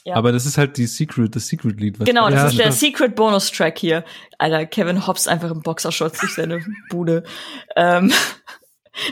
Ja. 0.06 0.16
aber 0.16 0.32
das 0.32 0.46
ist 0.46 0.58
halt 0.58 0.78
die 0.78 0.88
Secret, 0.88 1.36
das 1.36 1.48
Secret-Lied. 1.48 2.00
was- 2.00 2.06
Genau, 2.08 2.30
das 2.30 2.36
Ja, 2.40 2.48
ist 2.48 2.58
der 2.58 2.64
stimmt. 2.72 2.94
Secret 2.94 3.16
Bonus 3.16 3.52
Track 3.52 3.78
hier. 3.80 4.06
Alter, 4.38 4.66
Kevin 4.66 5.06
Hobbs 5.08 5.28
einfach 5.28 5.52
im 5.52 5.62
Boxershorts 5.62 6.20
durch 6.22 6.36
seine 6.36 6.64
Bude. 6.90 7.24
Ähm, 7.76 8.12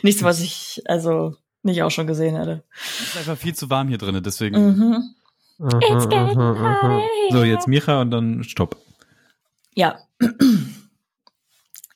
nichts, 0.01 0.23
was 0.23 0.41
ich 0.41 0.81
also 0.85 1.35
nicht 1.63 1.81
auch 1.83 1.91
schon 1.91 2.07
gesehen 2.07 2.35
hätte. 2.35 2.63
Es 2.75 3.07
ist 3.07 3.17
einfach 3.17 3.37
viel 3.37 3.55
zu 3.55 3.69
warm 3.69 3.87
hier 3.87 3.97
drin, 3.97 4.21
deswegen. 4.23 4.55
Mhm. 4.55 5.15
Aha, 5.59 5.77
It's 5.77 6.09
getting 6.09 6.37
aha, 6.37 6.51
aha. 6.51 6.97
hot 6.97 7.03
So, 7.31 7.43
jetzt 7.43 7.67
Micha 7.67 8.01
und 8.01 8.11
dann 8.11 8.43
Stopp. 8.43 8.77
Ja. 9.73 9.99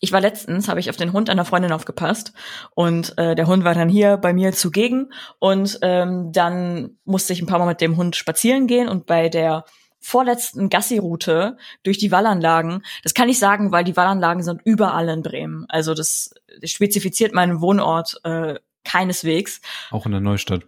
Ich 0.02 0.14
war 0.14 0.22
letztens, 0.22 0.70
habe 0.70 0.80
ich 0.80 0.90
auf 0.90 0.96
den 0.96 1.12
Hund 1.12 1.30
einer 1.30 1.44
Freundin 1.44 1.74
aufgepasst 1.74 2.32
und 2.74 3.18
äh, 3.18 3.36
der 3.36 3.48
Hund 3.48 3.66
war 3.66 3.74
dann 3.74 3.90
hier 3.90 4.16
bei 4.16 4.34
mir 4.34 4.54
zugegen 4.54 5.12
und 5.40 5.78
ähm, 5.82 6.32
dann 6.32 6.98
musste 7.04 7.34
ich 7.34 7.42
ein 7.42 7.48
paar 7.48 7.60
Mal 7.60 7.66
mit 7.66 7.82
dem 7.82 7.98
Hund 7.98 8.16
spazieren 8.16 8.66
gehen 8.66 8.88
und 8.88 9.06
bei 9.08 9.28
der 9.28 9.66
vorletzten 10.00 10.70
Gassi-Route 10.70 11.58
durch 11.84 11.98
die 11.98 12.12
Wallanlagen, 12.12 12.84
das 13.04 13.14
kann 13.14 13.30
ich 13.30 13.40
sagen, 13.40 13.72
weil 13.72 13.84
die 13.84 13.98
Wallanlagen 13.98 14.44
sind 14.44 14.62
überall 14.64 15.10
in 15.10 15.22
Bremen. 15.22 15.66
Also 15.70 15.94
das 15.94 16.34
spezifiziert 16.64 17.34
meinen 17.34 17.62
Wohnort 17.62 18.20
äh, 18.24 18.56
keineswegs. 18.84 19.62
Auch 19.92 20.06
in 20.06 20.12
der 20.12 20.22
Neustadt. 20.22 20.64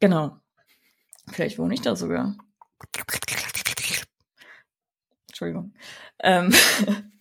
Genau. 0.00 0.38
Vielleicht 1.30 1.58
wohne 1.58 1.74
ich 1.74 1.80
da 1.80 1.96
sogar. 1.96 2.34
Entschuldigung. 5.28 5.74
Ähm, 6.20 6.52
äh, 6.86 6.92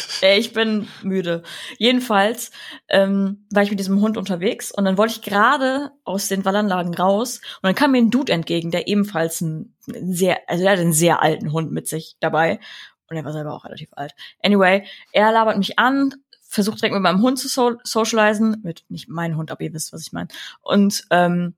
ich 0.36 0.52
bin 0.52 0.88
müde. 1.02 1.42
Jedenfalls 1.78 2.50
ähm, 2.88 3.46
war 3.50 3.62
ich 3.62 3.70
mit 3.70 3.78
diesem 3.78 4.00
Hund 4.00 4.16
unterwegs 4.16 4.72
und 4.72 4.84
dann 4.84 4.98
wollte 4.98 5.14
ich 5.14 5.22
gerade 5.22 5.90
aus 6.04 6.28
den 6.28 6.44
Wallanlagen 6.44 6.94
raus 6.94 7.38
und 7.38 7.64
dann 7.64 7.74
kam 7.74 7.92
mir 7.92 7.98
ein 7.98 8.10
Dude 8.10 8.32
entgegen, 8.32 8.70
der 8.70 8.88
ebenfalls 8.88 9.40
ein 9.40 9.74
sehr, 9.86 10.38
also 10.48 10.64
er 10.64 10.72
hatte 10.72 10.82
einen 10.82 10.92
sehr 10.92 11.22
alten 11.22 11.52
Hund 11.52 11.72
mit 11.72 11.88
sich 11.88 12.16
dabei 12.20 12.60
und 13.08 13.16
er 13.16 13.24
war 13.24 13.32
selber 13.32 13.54
auch 13.54 13.64
relativ 13.64 13.90
alt. 13.92 14.14
Anyway, 14.42 14.86
er 15.12 15.32
labert 15.32 15.58
mich 15.58 15.78
an, 15.78 16.14
versucht 16.40 16.80
direkt 16.80 16.94
mit 16.94 17.02
meinem 17.02 17.22
Hund 17.22 17.38
zu 17.38 17.48
so 17.48 17.76
socialisen, 17.82 18.60
mit 18.62 18.84
nicht 18.88 19.08
mein 19.08 19.36
Hund, 19.36 19.50
aber 19.50 19.62
ihr 19.62 19.72
wisst, 19.72 19.92
was 19.92 20.02
ich 20.02 20.12
meine. 20.12 20.28
Und 20.60 21.04
ähm, 21.10 21.54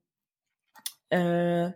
äh, 1.10 1.70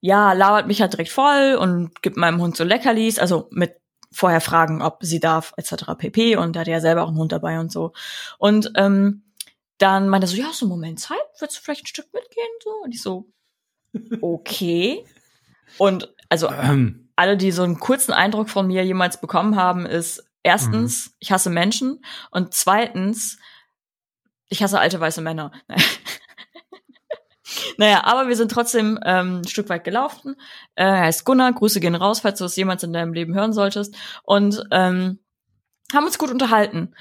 ja, 0.00 0.32
labert 0.32 0.66
mich 0.66 0.80
halt 0.80 0.92
direkt 0.92 1.10
voll 1.10 1.56
und 1.60 2.02
gibt 2.02 2.16
meinem 2.16 2.40
Hund 2.40 2.56
so 2.56 2.64
Leckerlis, 2.64 3.18
also 3.18 3.48
mit 3.52 3.76
vorher 4.12 4.40
fragen, 4.40 4.82
ob 4.82 4.98
sie 5.02 5.20
darf, 5.20 5.52
etc. 5.56 5.84
pp. 5.96 6.36
Und 6.36 6.56
er 6.56 6.60
hatte 6.60 6.70
ja 6.70 6.80
selber 6.80 7.02
auch 7.02 7.08
einen 7.08 7.18
Hund 7.18 7.32
dabei 7.32 7.58
und 7.58 7.72
so. 7.72 7.92
Und 8.38 8.72
ähm, 8.76 9.24
dann 9.78 10.08
meinte 10.08 10.26
er 10.26 10.28
so, 10.28 10.36
ja, 10.36 10.50
so 10.52 10.66
einen 10.66 10.70
Moment 10.70 11.00
Zeit, 11.00 11.18
würdest 11.38 11.58
du 11.58 11.62
vielleicht 11.62 11.84
ein 11.84 11.88
Stück 11.88 12.12
mitgehen? 12.12 12.46
So? 12.62 12.70
Und 12.84 12.94
ich 12.94 13.02
so, 13.02 13.26
okay. 14.20 15.04
Und 15.78 16.14
also 16.28 16.48
Ähm, 16.50 17.02
alle, 17.16 17.36
die 17.36 17.52
so 17.52 17.62
einen 17.62 17.78
kurzen 17.78 18.12
Eindruck 18.12 18.48
von 18.48 18.66
mir 18.66 18.84
jemals 18.84 19.20
bekommen 19.20 19.56
haben, 19.56 19.86
ist 19.86 20.24
erstens, 20.42 21.14
ich 21.18 21.30
hasse 21.30 21.50
Menschen 21.50 22.04
und 22.30 22.54
zweitens, 22.54 23.38
ich 24.48 24.62
hasse 24.62 24.80
alte 24.80 24.98
weiße 24.98 25.20
Männer. 25.20 25.52
naja, 27.76 28.04
aber 28.04 28.28
wir 28.28 28.36
sind 28.36 28.50
trotzdem 28.50 28.98
ähm, 29.04 29.40
ein 29.40 29.48
Stück 29.48 29.68
weit 29.68 29.84
gelaufen. 29.84 30.36
Äh, 30.74 30.84
er 30.84 31.00
heißt 31.00 31.24
Gunnar, 31.24 31.52
Grüße 31.52 31.80
gehen 31.80 31.94
raus, 31.94 32.20
falls 32.20 32.38
du 32.38 32.44
das 32.44 32.56
jemals 32.56 32.82
in 32.82 32.92
deinem 32.92 33.12
Leben 33.12 33.34
hören 33.34 33.52
solltest. 33.52 33.94
Und 34.24 34.62
ähm, 34.70 35.18
haben 35.92 36.06
uns 36.06 36.18
gut 36.18 36.30
unterhalten. 36.30 36.94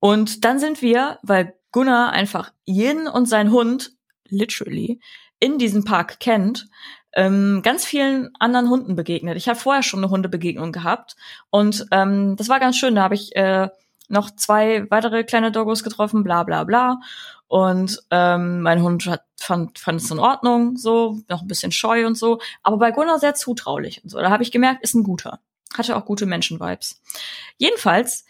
Und 0.00 0.44
dann 0.44 0.58
sind 0.58 0.82
wir, 0.82 1.18
weil 1.22 1.54
Gunnar 1.72 2.12
einfach 2.12 2.52
jeden 2.64 3.08
und 3.08 3.26
seinen 3.26 3.52
Hund, 3.52 3.92
literally, 4.28 5.00
in 5.40 5.58
diesem 5.58 5.84
Park 5.84 6.20
kennt, 6.20 6.68
ähm, 7.14 7.62
ganz 7.62 7.84
vielen 7.84 8.30
anderen 8.38 8.68
Hunden 8.68 8.96
begegnet. 8.96 9.36
Ich 9.36 9.48
habe 9.48 9.58
vorher 9.58 9.82
schon 9.82 10.00
eine 10.00 10.10
Hundebegegnung 10.10 10.72
gehabt 10.72 11.16
und 11.50 11.86
ähm, 11.90 12.36
das 12.36 12.48
war 12.48 12.60
ganz 12.60 12.76
schön. 12.76 12.94
Da 12.94 13.02
habe 13.02 13.14
ich 13.14 13.34
äh, 13.34 13.68
noch 14.08 14.30
zwei 14.30 14.86
weitere 14.90 15.24
kleine 15.24 15.52
Doggos 15.52 15.82
getroffen, 15.82 16.22
bla 16.24 16.42
bla 16.42 16.64
bla. 16.64 17.00
Und 17.48 18.02
ähm, 18.10 18.60
mein 18.60 18.82
Hund 18.82 19.06
hat, 19.06 19.24
fand, 19.36 19.78
fand 19.78 20.00
es 20.00 20.10
in 20.10 20.18
Ordnung, 20.18 20.76
so, 20.76 21.18
noch 21.28 21.40
ein 21.40 21.48
bisschen 21.48 21.72
scheu 21.72 22.06
und 22.06 22.16
so. 22.16 22.40
Aber 22.62 22.76
bei 22.76 22.90
Gunnar 22.90 23.18
sehr 23.18 23.34
zutraulich 23.34 24.04
und 24.04 24.10
so. 24.10 24.18
Da 24.18 24.30
habe 24.30 24.42
ich 24.42 24.52
gemerkt, 24.52 24.82
ist 24.82 24.94
ein 24.94 25.02
guter. 25.02 25.40
Hatte 25.76 25.96
auch 25.96 26.04
gute 26.04 26.26
Menschen-Vibes. 26.26 27.00
Jedenfalls 27.56 28.26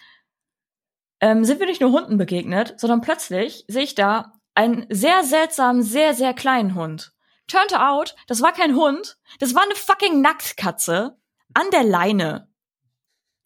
ähm, 1.20 1.44
sind 1.44 1.58
wir 1.58 1.66
nicht 1.66 1.80
nur 1.80 1.90
Hunden 1.90 2.16
begegnet, 2.16 2.78
sondern 2.78 3.00
plötzlich 3.00 3.64
sehe 3.66 3.82
ich 3.82 3.96
da 3.96 4.32
einen 4.54 4.86
sehr 4.88 5.24
seltsamen, 5.24 5.82
sehr, 5.82 6.14
sehr 6.14 6.32
kleinen 6.32 6.74
Hund. 6.76 7.12
Turned 7.48 7.74
out, 7.74 8.14
das 8.26 8.42
war 8.42 8.52
kein 8.52 8.76
Hund, 8.76 9.18
das 9.40 9.54
war 9.54 9.62
eine 9.62 9.74
fucking 9.74 10.20
Nacktkatze 10.20 11.16
an 11.54 11.70
der 11.72 11.82
Leine. 11.82 12.48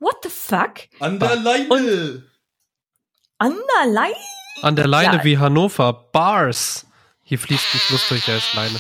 What 0.01 0.17
the 0.23 0.29
fuck? 0.29 0.89
An 0.99 1.19
der 1.19 1.37
Leine! 1.37 2.25
An 3.39 3.55
der 3.55 3.93
Leine? 3.93 4.17
An 4.61 4.77
der 4.77 4.87
Leine 4.87 5.17
Ja. 5.19 5.25
wie 5.25 5.39
Hannover. 5.39 5.93
Bars. 6.13 6.87
Hier 7.25 7.39
fließt 7.39 7.75
ein 7.75 7.79
Fluss 7.79 8.09
durch, 8.09 8.25
der 8.27 8.37
ist 8.37 8.55
Leine. 8.55 8.79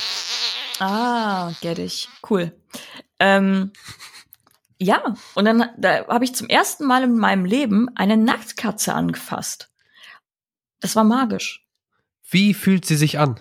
Ah, 0.78 1.52
get 1.60 1.78
ich. 1.78 2.08
Cool. 2.28 2.52
Ähm, 3.18 3.72
ja, 4.78 5.14
und 5.34 5.44
dann 5.44 5.64
da 5.78 6.06
habe 6.08 6.24
ich 6.24 6.34
zum 6.34 6.48
ersten 6.48 6.84
Mal 6.86 7.04
in 7.04 7.16
meinem 7.16 7.44
Leben 7.44 7.88
eine 7.94 8.16
Nacktkatze 8.16 8.92
angefasst. 8.94 9.70
Das 10.80 10.96
war 10.96 11.04
magisch. 11.04 11.64
Wie 12.28 12.54
fühlt 12.54 12.84
sie 12.84 12.96
sich 12.96 13.18
an? 13.18 13.38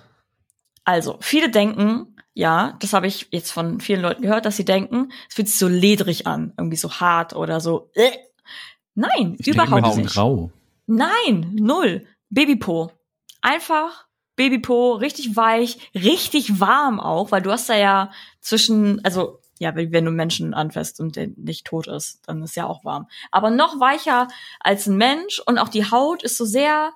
Also, 0.84 1.18
viele 1.22 1.50
denken, 1.50 2.16
ja, 2.34 2.77
das 2.80 2.93
habe 2.93 3.08
ich 3.08 3.27
jetzt 3.32 3.51
von 3.51 3.80
vielen 3.82 4.01
Leuten 4.01 4.22
gehört, 4.22 4.45
dass 4.45 4.58
sie 4.58 4.66
denken, 4.66 5.11
es 5.30 5.35
fühlt 5.35 5.48
sich 5.48 5.58
so 5.58 5.68
ledrig 5.68 6.27
an, 6.27 6.53
irgendwie 6.58 6.77
so 6.77 6.92
hart 7.00 7.34
oder 7.34 7.60
so. 7.60 7.90
Äh. 7.95 8.11
Nein, 8.93 9.35
ich 9.40 9.48
überhaupt 9.48 9.85
die 9.88 9.92
sind 9.93 10.03
nicht. 10.03 10.18
rau. 10.18 10.51
Nein, 10.85 11.51
null. 11.60 12.06
Babypo. 12.32 12.92
Einfach 13.42 14.08
Babypo, 14.35 14.93
richtig 14.93 15.35
weich, 15.35 15.92
richtig 15.93 16.60
warm 16.60 17.00
auch, 17.00 17.32
weil 17.32 17.42
du 17.42 17.51
hast 17.51 17.69
da 17.69 17.76
ja 17.76 18.11
zwischen, 18.40 19.03
also 19.06 19.40
ja, 19.60 19.76
wenn 19.76 19.92
du 19.92 19.98
einen 19.98 20.16
Menschen 20.16 20.56
anfasst 20.56 21.00
und 21.00 21.16
der 21.16 21.27
nicht 21.35 21.68
tot 21.68 21.85
ist, 21.85 22.27
dann 22.27 22.42
ist 22.42 22.56
ja 22.56 22.66
auch 22.66 22.84
warm. 22.84 23.08
Aber 23.30 23.51
noch 23.51 23.80
weicher 23.80 24.27
als 24.60 24.88
ein 24.88 24.98
Mensch 24.98 25.40
und 25.45 25.60
auch 25.60 25.69
die 25.69 25.92
Haut 25.92 26.24
ist 26.24 26.38
so 26.38 26.45
sehr, 26.45 26.93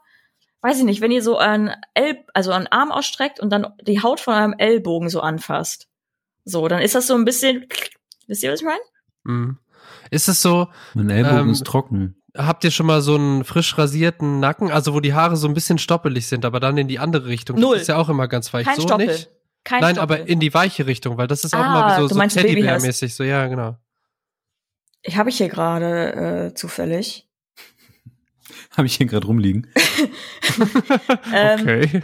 weiß 0.62 0.80
ich 0.80 0.84
nicht, 0.84 1.02
wenn 1.02 1.12
ihr 1.12 1.22
so 1.22 1.38
einen 1.38 1.70
El 1.94 2.26
also 2.34 2.52
einen 2.52 2.66
Arm 2.68 2.92
ausstreckt 2.92 3.40
und 3.40 3.52
dann 3.52 3.68
die 3.84 4.02
Haut 4.02 4.20
von 4.20 4.34
eurem 4.34 4.56
Ellbogen 4.58 5.10
so 5.10 5.22
anfasst. 5.22 5.88
So, 6.44 6.68
dann 6.68 6.82
ist 6.82 6.96
das 6.96 7.06
so 7.06 7.14
ein 7.14 7.26
bisschen, 7.26 7.68
wisst 8.26 8.42
ihr, 8.42 8.52
was 8.52 8.62
ich 8.62 8.66
meine? 8.66 8.82
Mhm. 9.24 9.60
Ist 10.10 10.28
es 10.28 10.42
so, 10.42 10.68
Mein 10.96 11.12
Ellbogen 11.12 11.40
Ähm, 11.40 11.50
ist 11.52 11.66
trocken. 11.66 12.16
Habt 12.36 12.64
ihr 12.64 12.72
schon 12.72 12.86
mal 12.86 13.02
so 13.02 13.16
einen 13.16 13.44
frisch 13.44 13.78
rasierten 13.78 14.40
Nacken, 14.40 14.72
also 14.72 14.94
wo 14.94 15.00
die 15.00 15.14
Haare 15.14 15.38
so 15.38 15.48
ein 15.48 15.54
bisschen 15.54 15.78
stoppelig 15.78 16.28
sind, 16.28 16.46
aber 16.46 16.60
dann 16.60 16.78
in 16.78 16.88
die 16.88 17.00
andere 17.00 17.28
Richtung? 17.28 17.60
Null. 17.60 17.76
Das 17.76 17.84
ist 17.84 17.88
ja 17.88 17.98
auch 17.98 18.10
immer 18.10 18.28
ganz 18.28 18.54
weich. 18.54 18.66
Kein 18.66 18.76
so 18.76 18.84
Stoppel. 18.84 19.08
nicht? 19.08 19.30
Kein 19.64 19.82
Nein, 19.82 19.96
Stoppel. 19.96 20.18
aber 20.20 20.28
in 20.30 20.40
die 20.40 20.54
weiche 20.54 20.86
Richtung, 20.86 21.18
weil 21.18 21.28
das 21.28 21.44
ist 21.44 21.54
auch 21.56 21.60
Ah, 21.60 21.98
immer 21.98 22.08
so, 22.08 22.14
so 22.16 22.20
Teddybär-mäßig. 22.22 23.16
So, 23.16 23.24
ja, 23.24 23.48
genau. 23.48 23.78
ich 25.02 25.18
habe 25.18 25.30
ich 25.30 25.38
hier 25.38 25.50
gerade 25.50 26.50
äh, 26.50 26.54
zufällig. 26.54 27.28
Habe 28.78 28.88
ich 28.88 28.96
hier 28.98 29.06
gerade 29.08 29.26
rumliegen. 29.28 29.68
Ähm, 31.34 31.60
Okay. 31.62 32.02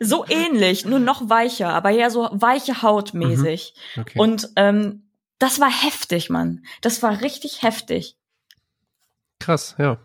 So 0.00 0.24
ähnlich, 0.28 0.84
nur 0.86 0.98
noch 1.00 1.28
weicher, 1.28 1.70
aber 1.70 1.90
ja 1.90 2.10
so 2.10 2.28
weiche 2.32 2.82
Haut 2.82 3.12
mäßig. 3.14 3.74
okay. 3.98 4.18
Und 4.18 4.48
ähm, 4.56 5.02
das 5.38 5.60
war 5.60 5.70
heftig, 5.70 6.30
Mann. 6.30 6.64
Das 6.80 7.02
war 7.02 7.20
richtig 7.20 7.62
heftig. 7.62 8.16
Krass, 9.42 9.74
ja. 9.78 9.98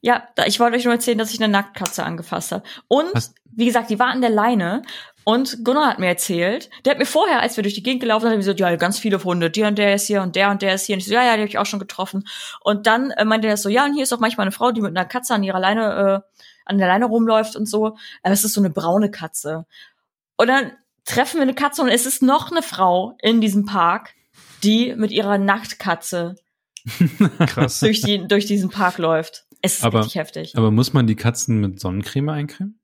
Ja, 0.00 0.28
da, 0.36 0.44
ich 0.44 0.60
wollte 0.60 0.76
euch 0.76 0.84
nur 0.84 0.94
erzählen, 0.94 1.18
dass 1.18 1.32
ich 1.32 1.42
eine 1.42 1.50
Nacktkatze 1.50 2.04
angefasst 2.04 2.52
habe. 2.52 2.62
Und 2.86 3.08
Was? 3.14 3.34
wie 3.50 3.64
gesagt, 3.64 3.90
die 3.90 3.98
war 3.98 4.08
an 4.08 4.20
der 4.20 4.30
Leine. 4.30 4.82
Und 5.24 5.64
Gunnar 5.64 5.88
hat 5.88 5.98
mir 5.98 6.06
erzählt, 6.06 6.70
der 6.84 6.92
hat 6.92 6.98
mir 6.98 7.06
vorher, 7.06 7.40
als 7.40 7.56
wir 7.56 7.62
durch 7.62 7.74
die 7.74 7.82
Gegend 7.82 8.00
gelaufen 8.00 8.22
sind, 8.22 8.32
hat 8.32 8.38
gesagt, 8.38 8.60
ja, 8.60 8.76
ganz 8.76 8.98
viele 8.98 9.22
Hunde, 9.24 9.50
der 9.50 9.68
und 9.68 9.78
der 9.78 9.94
ist 9.94 10.06
hier 10.06 10.22
und 10.22 10.36
der 10.36 10.50
und 10.50 10.62
der 10.62 10.74
ist 10.74 10.86
hier. 10.86 10.94
Und 10.94 11.00
ich 11.00 11.06
so, 11.06 11.14
ja, 11.14 11.24
ja, 11.24 11.34
die 11.34 11.40
habe 11.40 11.48
ich 11.48 11.58
auch 11.58 11.66
schon 11.66 11.80
getroffen. 11.80 12.28
Und 12.60 12.86
dann 12.86 13.10
äh, 13.10 13.24
meinte 13.24 13.48
er 13.48 13.56
so, 13.56 13.68
ja, 13.68 13.84
und 13.84 13.94
hier 13.94 14.04
ist 14.04 14.12
auch 14.12 14.20
manchmal 14.20 14.44
eine 14.44 14.52
Frau, 14.52 14.70
die 14.70 14.80
mit 14.80 14.96
einer 14.96 15.06
Katze 15.06 15.34
an 15.34 15.42
ihrer 15.42 15.60
Leine, 15.60 16.22
äh, 16.24 16.42
an 16.66 16.78
der 16.78 16.88
Leine 16.88 17.06
rumläuft 17.06 17.56
und 17.56 17.66
so. 17.66 17.96
Aber 18.22 18.32
es 18.32 18.44
ist 18.44 18.52
so 18.52 18.60
eine 18.60 18.70
braune 18.70 19.10
Katze. 19.10 19.66
Und 20.36 20.46
dann 20.46 20.72
treffen 21.04 21.38
wir 21.38 21.42
eine 21.42 21.54
Katze 21.54 21.82
und 21.82 21.88
es 21.88 22.06
ist 22.06 22.22
noch 22.22 22.50
eine 22.50 22.62
Frau 22.62 23.16
in 23.20 23.40
diesem 23.40 23.64
Park, 23.64 24.14
die 24.62 24.94
mit 24.94 25.10
ihrer 25.10 25.38
Nacktkatze 25.38 26.36
Krass. 27.46 27.80
durch, 27.80 28.00
die, 28.02 28.26
durch 28.26 28.46
diesen 28.46 28.70
Park 28.70 28.98
läuft. 28.98 29.44
Es 29.62 29.78
ist 29.78 29.84
Aber- 29.84 30.00
richtig 30.00 30.16
heftig. 30.16 30.56
Aber 30.56 30.70
muss 30.70 30.92
man 30.92 31.06
die 31.06 31.16
Katzen 31.16 31.60
mit 31.60 31.80
Sonnencreme 31.80 32.28
eincremen? 32.30 32.80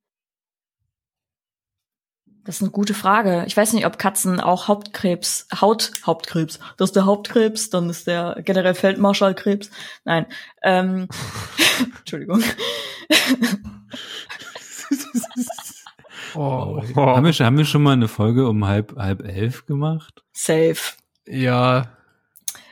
Das 2.45 2.57
ist 2.57 2.63
eine 2.63 2.73
gute 2.73 2.93
Frage. 2.93 3.45
Ich 3.47 3.57
weiß 3.57 3.73
nicht, 3.73 3.87
ob 3.87 3.99
Katzen 3.99 4.39
auch 4.39 4.69
Hauptkrebs, 4.69 5.49
Haut, 5.63 5.93
Hauptkrebs. 6.05 6.59
Das 6.77 6.91
ist 6.91 6.97
der 6.97 7.07
Hauptkrebs, 7.07 7.71
dann 7.71 7.89
ist 7.89 8.07
der 8.07 8.43
generell 8.45 8.75
Feldmarschallkrebs. 8.75 9.71
Nein. 10.05 10.27
Ähm, 10.63 11.09
Entschuldigung. 12.01 12.43
Oh, 16.37 16.83
Haben, 16.97 17.25
wir, 17.25 17.33
schon- 17.33 17.47
haben 17.47 17.59
wir 17.59 17.65
schon 17.65 17.83
mal 17.83 17.93
eine 17.93 18.09
Folge 18.09 18.49
um 18.49 18.67
halb, 18.67 18.97
halb 18.97 19.23
elf 19.23 19.67
gemacht? 19.67 20.25
Safe. 20.33 20.77
Ja, 21.29 21.97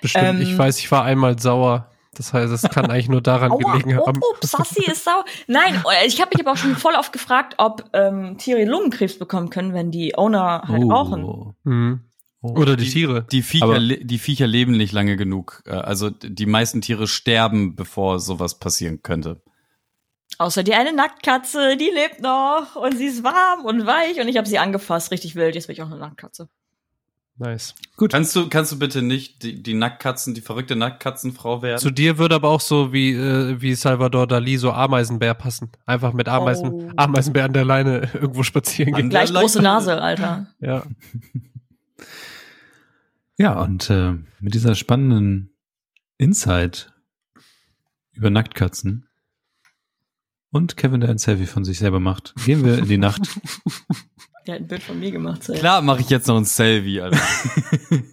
bestimmt. 0.03 0.25
Ähm, 0.25 0.43
ich 0.43 0.57
weiß, 0.57 0.79
ich 0.79 0.91
war 0.91 1.05
einmal 1.05 1.39
sauer. 1.39 1.89
Das 2.15 2.35
heißt, 2.35 2.53
es 2.53 2.63
kann 2.63 2.91
eigentlich 2.91 3.09
nur 3.09 3.23
daran 3.23 3.57
gelegen 3.57 3.99
oh, 3.99 4.07
haben. 4.07 4.21
oh, 4.23 4.35
Sassi 4.43 4.85
ist 4.85 5.05
sauer. 5.05 5.25
Nein, 5.47 5.83
ich 6.07 6.21
habe 6.21 6.31
mich 6.35 6.47
aber 6.47 6.53
auch 6.53 6.59
schon 6.59 6.77
voll 6.77 6.95
oft 6.95 7.11
gefragt, 7.11 7.55
ob 7.57 7.89
ähm, 7.95 8.37
Tiere 8.37 8.65
Lungenkrebs 8.67 9.19
bekommen 9.19 9.49
können, 9.49 9.73
wenn 9.73 9.91
die 9.91 10.15
Owner 10.19 10.63
halt 10.69 10.83
rauchen. 10.83 11.55
Mhm. 11.65 12.01
Oh. 12.43 12.61
Oder 12.61 12.77
die 12.77 12.91
Tiere. 12.91 13.25
Die 13.31 13.41
Viecher, 13.43 13.65
Aber- 13.65 13.79
die 13.79 14.19
Viecher 14.19 14.47
leben 14.47 14.73
nicht 14.73 14.93
lange 14.93 15.17
genug. 15.17 15.63
Äh, 15.65 15.71
Also 15.71 16.11
die 16.11 16.47
meisten 16.47 16.83
Tiere 16.83 17.07
sterben, 17.07 17.77
bevor 17.77 18.19
sowas 18.19 18.59
passieren 18.59 19.03
könnte. 19.03 19.41
Außer 20.39 20.65
die 20.65 20.75
eine 20.75 20.93
Nacktkatze, 20.93 21.77
die 21.77 21.91
lebt 21.91 22.21
noch 22.21 22.75
und 22.75 22.99
sie 22.99 23.07
ist 23.07 23.23
warm 23.23 23.65
und 23.65 23.87
weich 23.87 24.21
und 24.21 24.29
ich 24.29 24.37
habe 24.37 24.49
sie 24.49 24.59
angefasst, 24.59 25.13
richtig 25.13 25.35
wild. 25.37 25.55
Jetzt 25.55 25.69
bin 25.69 25.75
ich 25.75 25.83
auch 25.83 25.87
eine 25.91 25.99
Nacktkatze. 25.99 26.49
Nice. 27.39 27.75
Kannst 28.11 28.37
du, 28.37 28.49
kannst 28.49 28.73
du 28.73 28.79
bitte 28.79 29.01
nicht 29.03 29.43
die, 29.43 29.63
die 29.63 29.75
Nacktkatzen, 29.75 30.35
die 30.35 30.43
verrückte 30.43 30.77
Nackkatzenfrau 30.77 31.63
werden? 31.63 31.79
Zu 31.81 31.91
dir 31.91 32.19
würde 32.19 32.35
aber 32.35 32.51
auch 32.51 32.61
so 32.61 32.93
wie, 32.93 33.13
äh, 33.13 33.61
wie 33.61 33.75
Salvador 33.75 34.27
Dali 34.27 34.59
so 34.59 34.71
Ameisenbär 34.71 35.35
passen. 35.35 35.71
Einfach 35.87 36.13
mit 36.13 36.29
Ameisen, 36.29 36.71
Oh. 36.71 36.91
Ameisenbär 36.97 37.47
an 37.47 37.53
der 37.55 37.65
Leine 37.65 38.11
irgendwo 38.15 38.43
spazieren 38.43 38.93
gehen. 38.95 39.09
Gleich 39.09 39.31
Ja, 39.31 39.41
große 39.41 39.63
Nase, 39.63 40.01
Alter. 40.01 40.47
Ja. 40.61 40.85
Ja, 43.39 43.61
und 43.61 43.89
äh, 43.91 44.13
mit 44.41 44.55
dieser 44.55 44.75
spannenden 44.75 45.51
Insight 46.19 46.93
über 48.13 48.31
Nacktkatzen 48.31 49.09
und 50.51 50.77
Kevin, 50.77 51.01
der 51.01 51.11
ein 51.11 51.19
Selfie 51.19 51.47
von 51.47 51.65
sich 51.65 51.79
selber 51.79 51.99
macht, 51.99 52.35
gehen 52.45 52.63
wir 52.65 52.79
in 52.79 52.87
die 52.89 52.99
Nacht. 52.99 53.23
Der 54.47 54.55
hat 54.55 54.63
ein 54.63 54.67
Bild 54.67 54.83
von 54.83 54.99
mir 54.99 55.11
gemacht. 55.11 55.45
safe. 55.45 55.59
Klar 55.59 55.83
mache 55.83 56.01
ich 56.01 56.11
jetzt 56.11 56.27
noch 56.27 56.37
ein 56.37 56.45
Selfie, 56.45 57.01
Alter. 57.01 57.19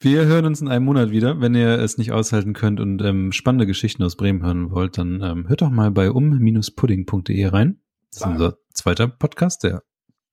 Wir 0.00 0.24
hören 0.24 0.46
uns 0.46 0.60
in 0.60 0.66
einem 0.66 0.84
Monat 0.84 1.10
wieder. 1.12 1.40
Wenn 1.40 1.54
ihr 1.54 1.78
es 1.78 1.96
nicht 1.96 2.10
aushalten 2.10 2.54
könnt 2.54 2.80
und 2.80 3.00
ähm, 3.02 3.30
spannende 3.30 3.66
Geschichten 3.66 4.02
aus 4.02 4.16
Bremen 4.16 4.42
hören 4.42 4.72
wollt, 4.72 4.98
dann 4.98 5.22
ähm, 5.22 5.48
hört 5.48 5.62
doch 5.62 5.70
mal 5.70 5.92
bei 5.92 6.10
um-pudding.de 6.10 7.46
rein. 7.46 7.80
Das 8.10 8.20
ist 8.20 8.26
unser 8.26 8.58
zweiter 8.74 9.06
Podcast, 9.06 9.62
der 9.62 9.84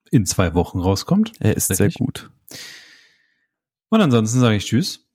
in 0.09 0.25
zwei 0.25 0.55
Wochen 0.55 0.79
rauskommt. 0.79 1.33
Er 1.39 1.55
ist 1.55 1.67
sehr 1.67 1.91
gut. 1.91 2.31
Und 3.89 4.01
ansonsten 4.01 4.39
sage 4.39 4.55
ich 4.55 4.65
Tschüss 4.65 5.07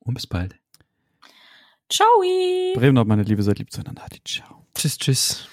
und 0.00 0.12
bis 0.12 0.26
bald. 0.26 0.56
Ciao. 1.90 2.06
Bremen, 2.74 3.06
meine 3.08 3.22
Liebe, 3.22 3.42
seid 3.42 3.58
lieb 3.58 3.72
zueinander. 3.72 4.04
Ciao. 4.26 4.66
Tschüss, 4.74 4.98
tschüss. 4.98 5.48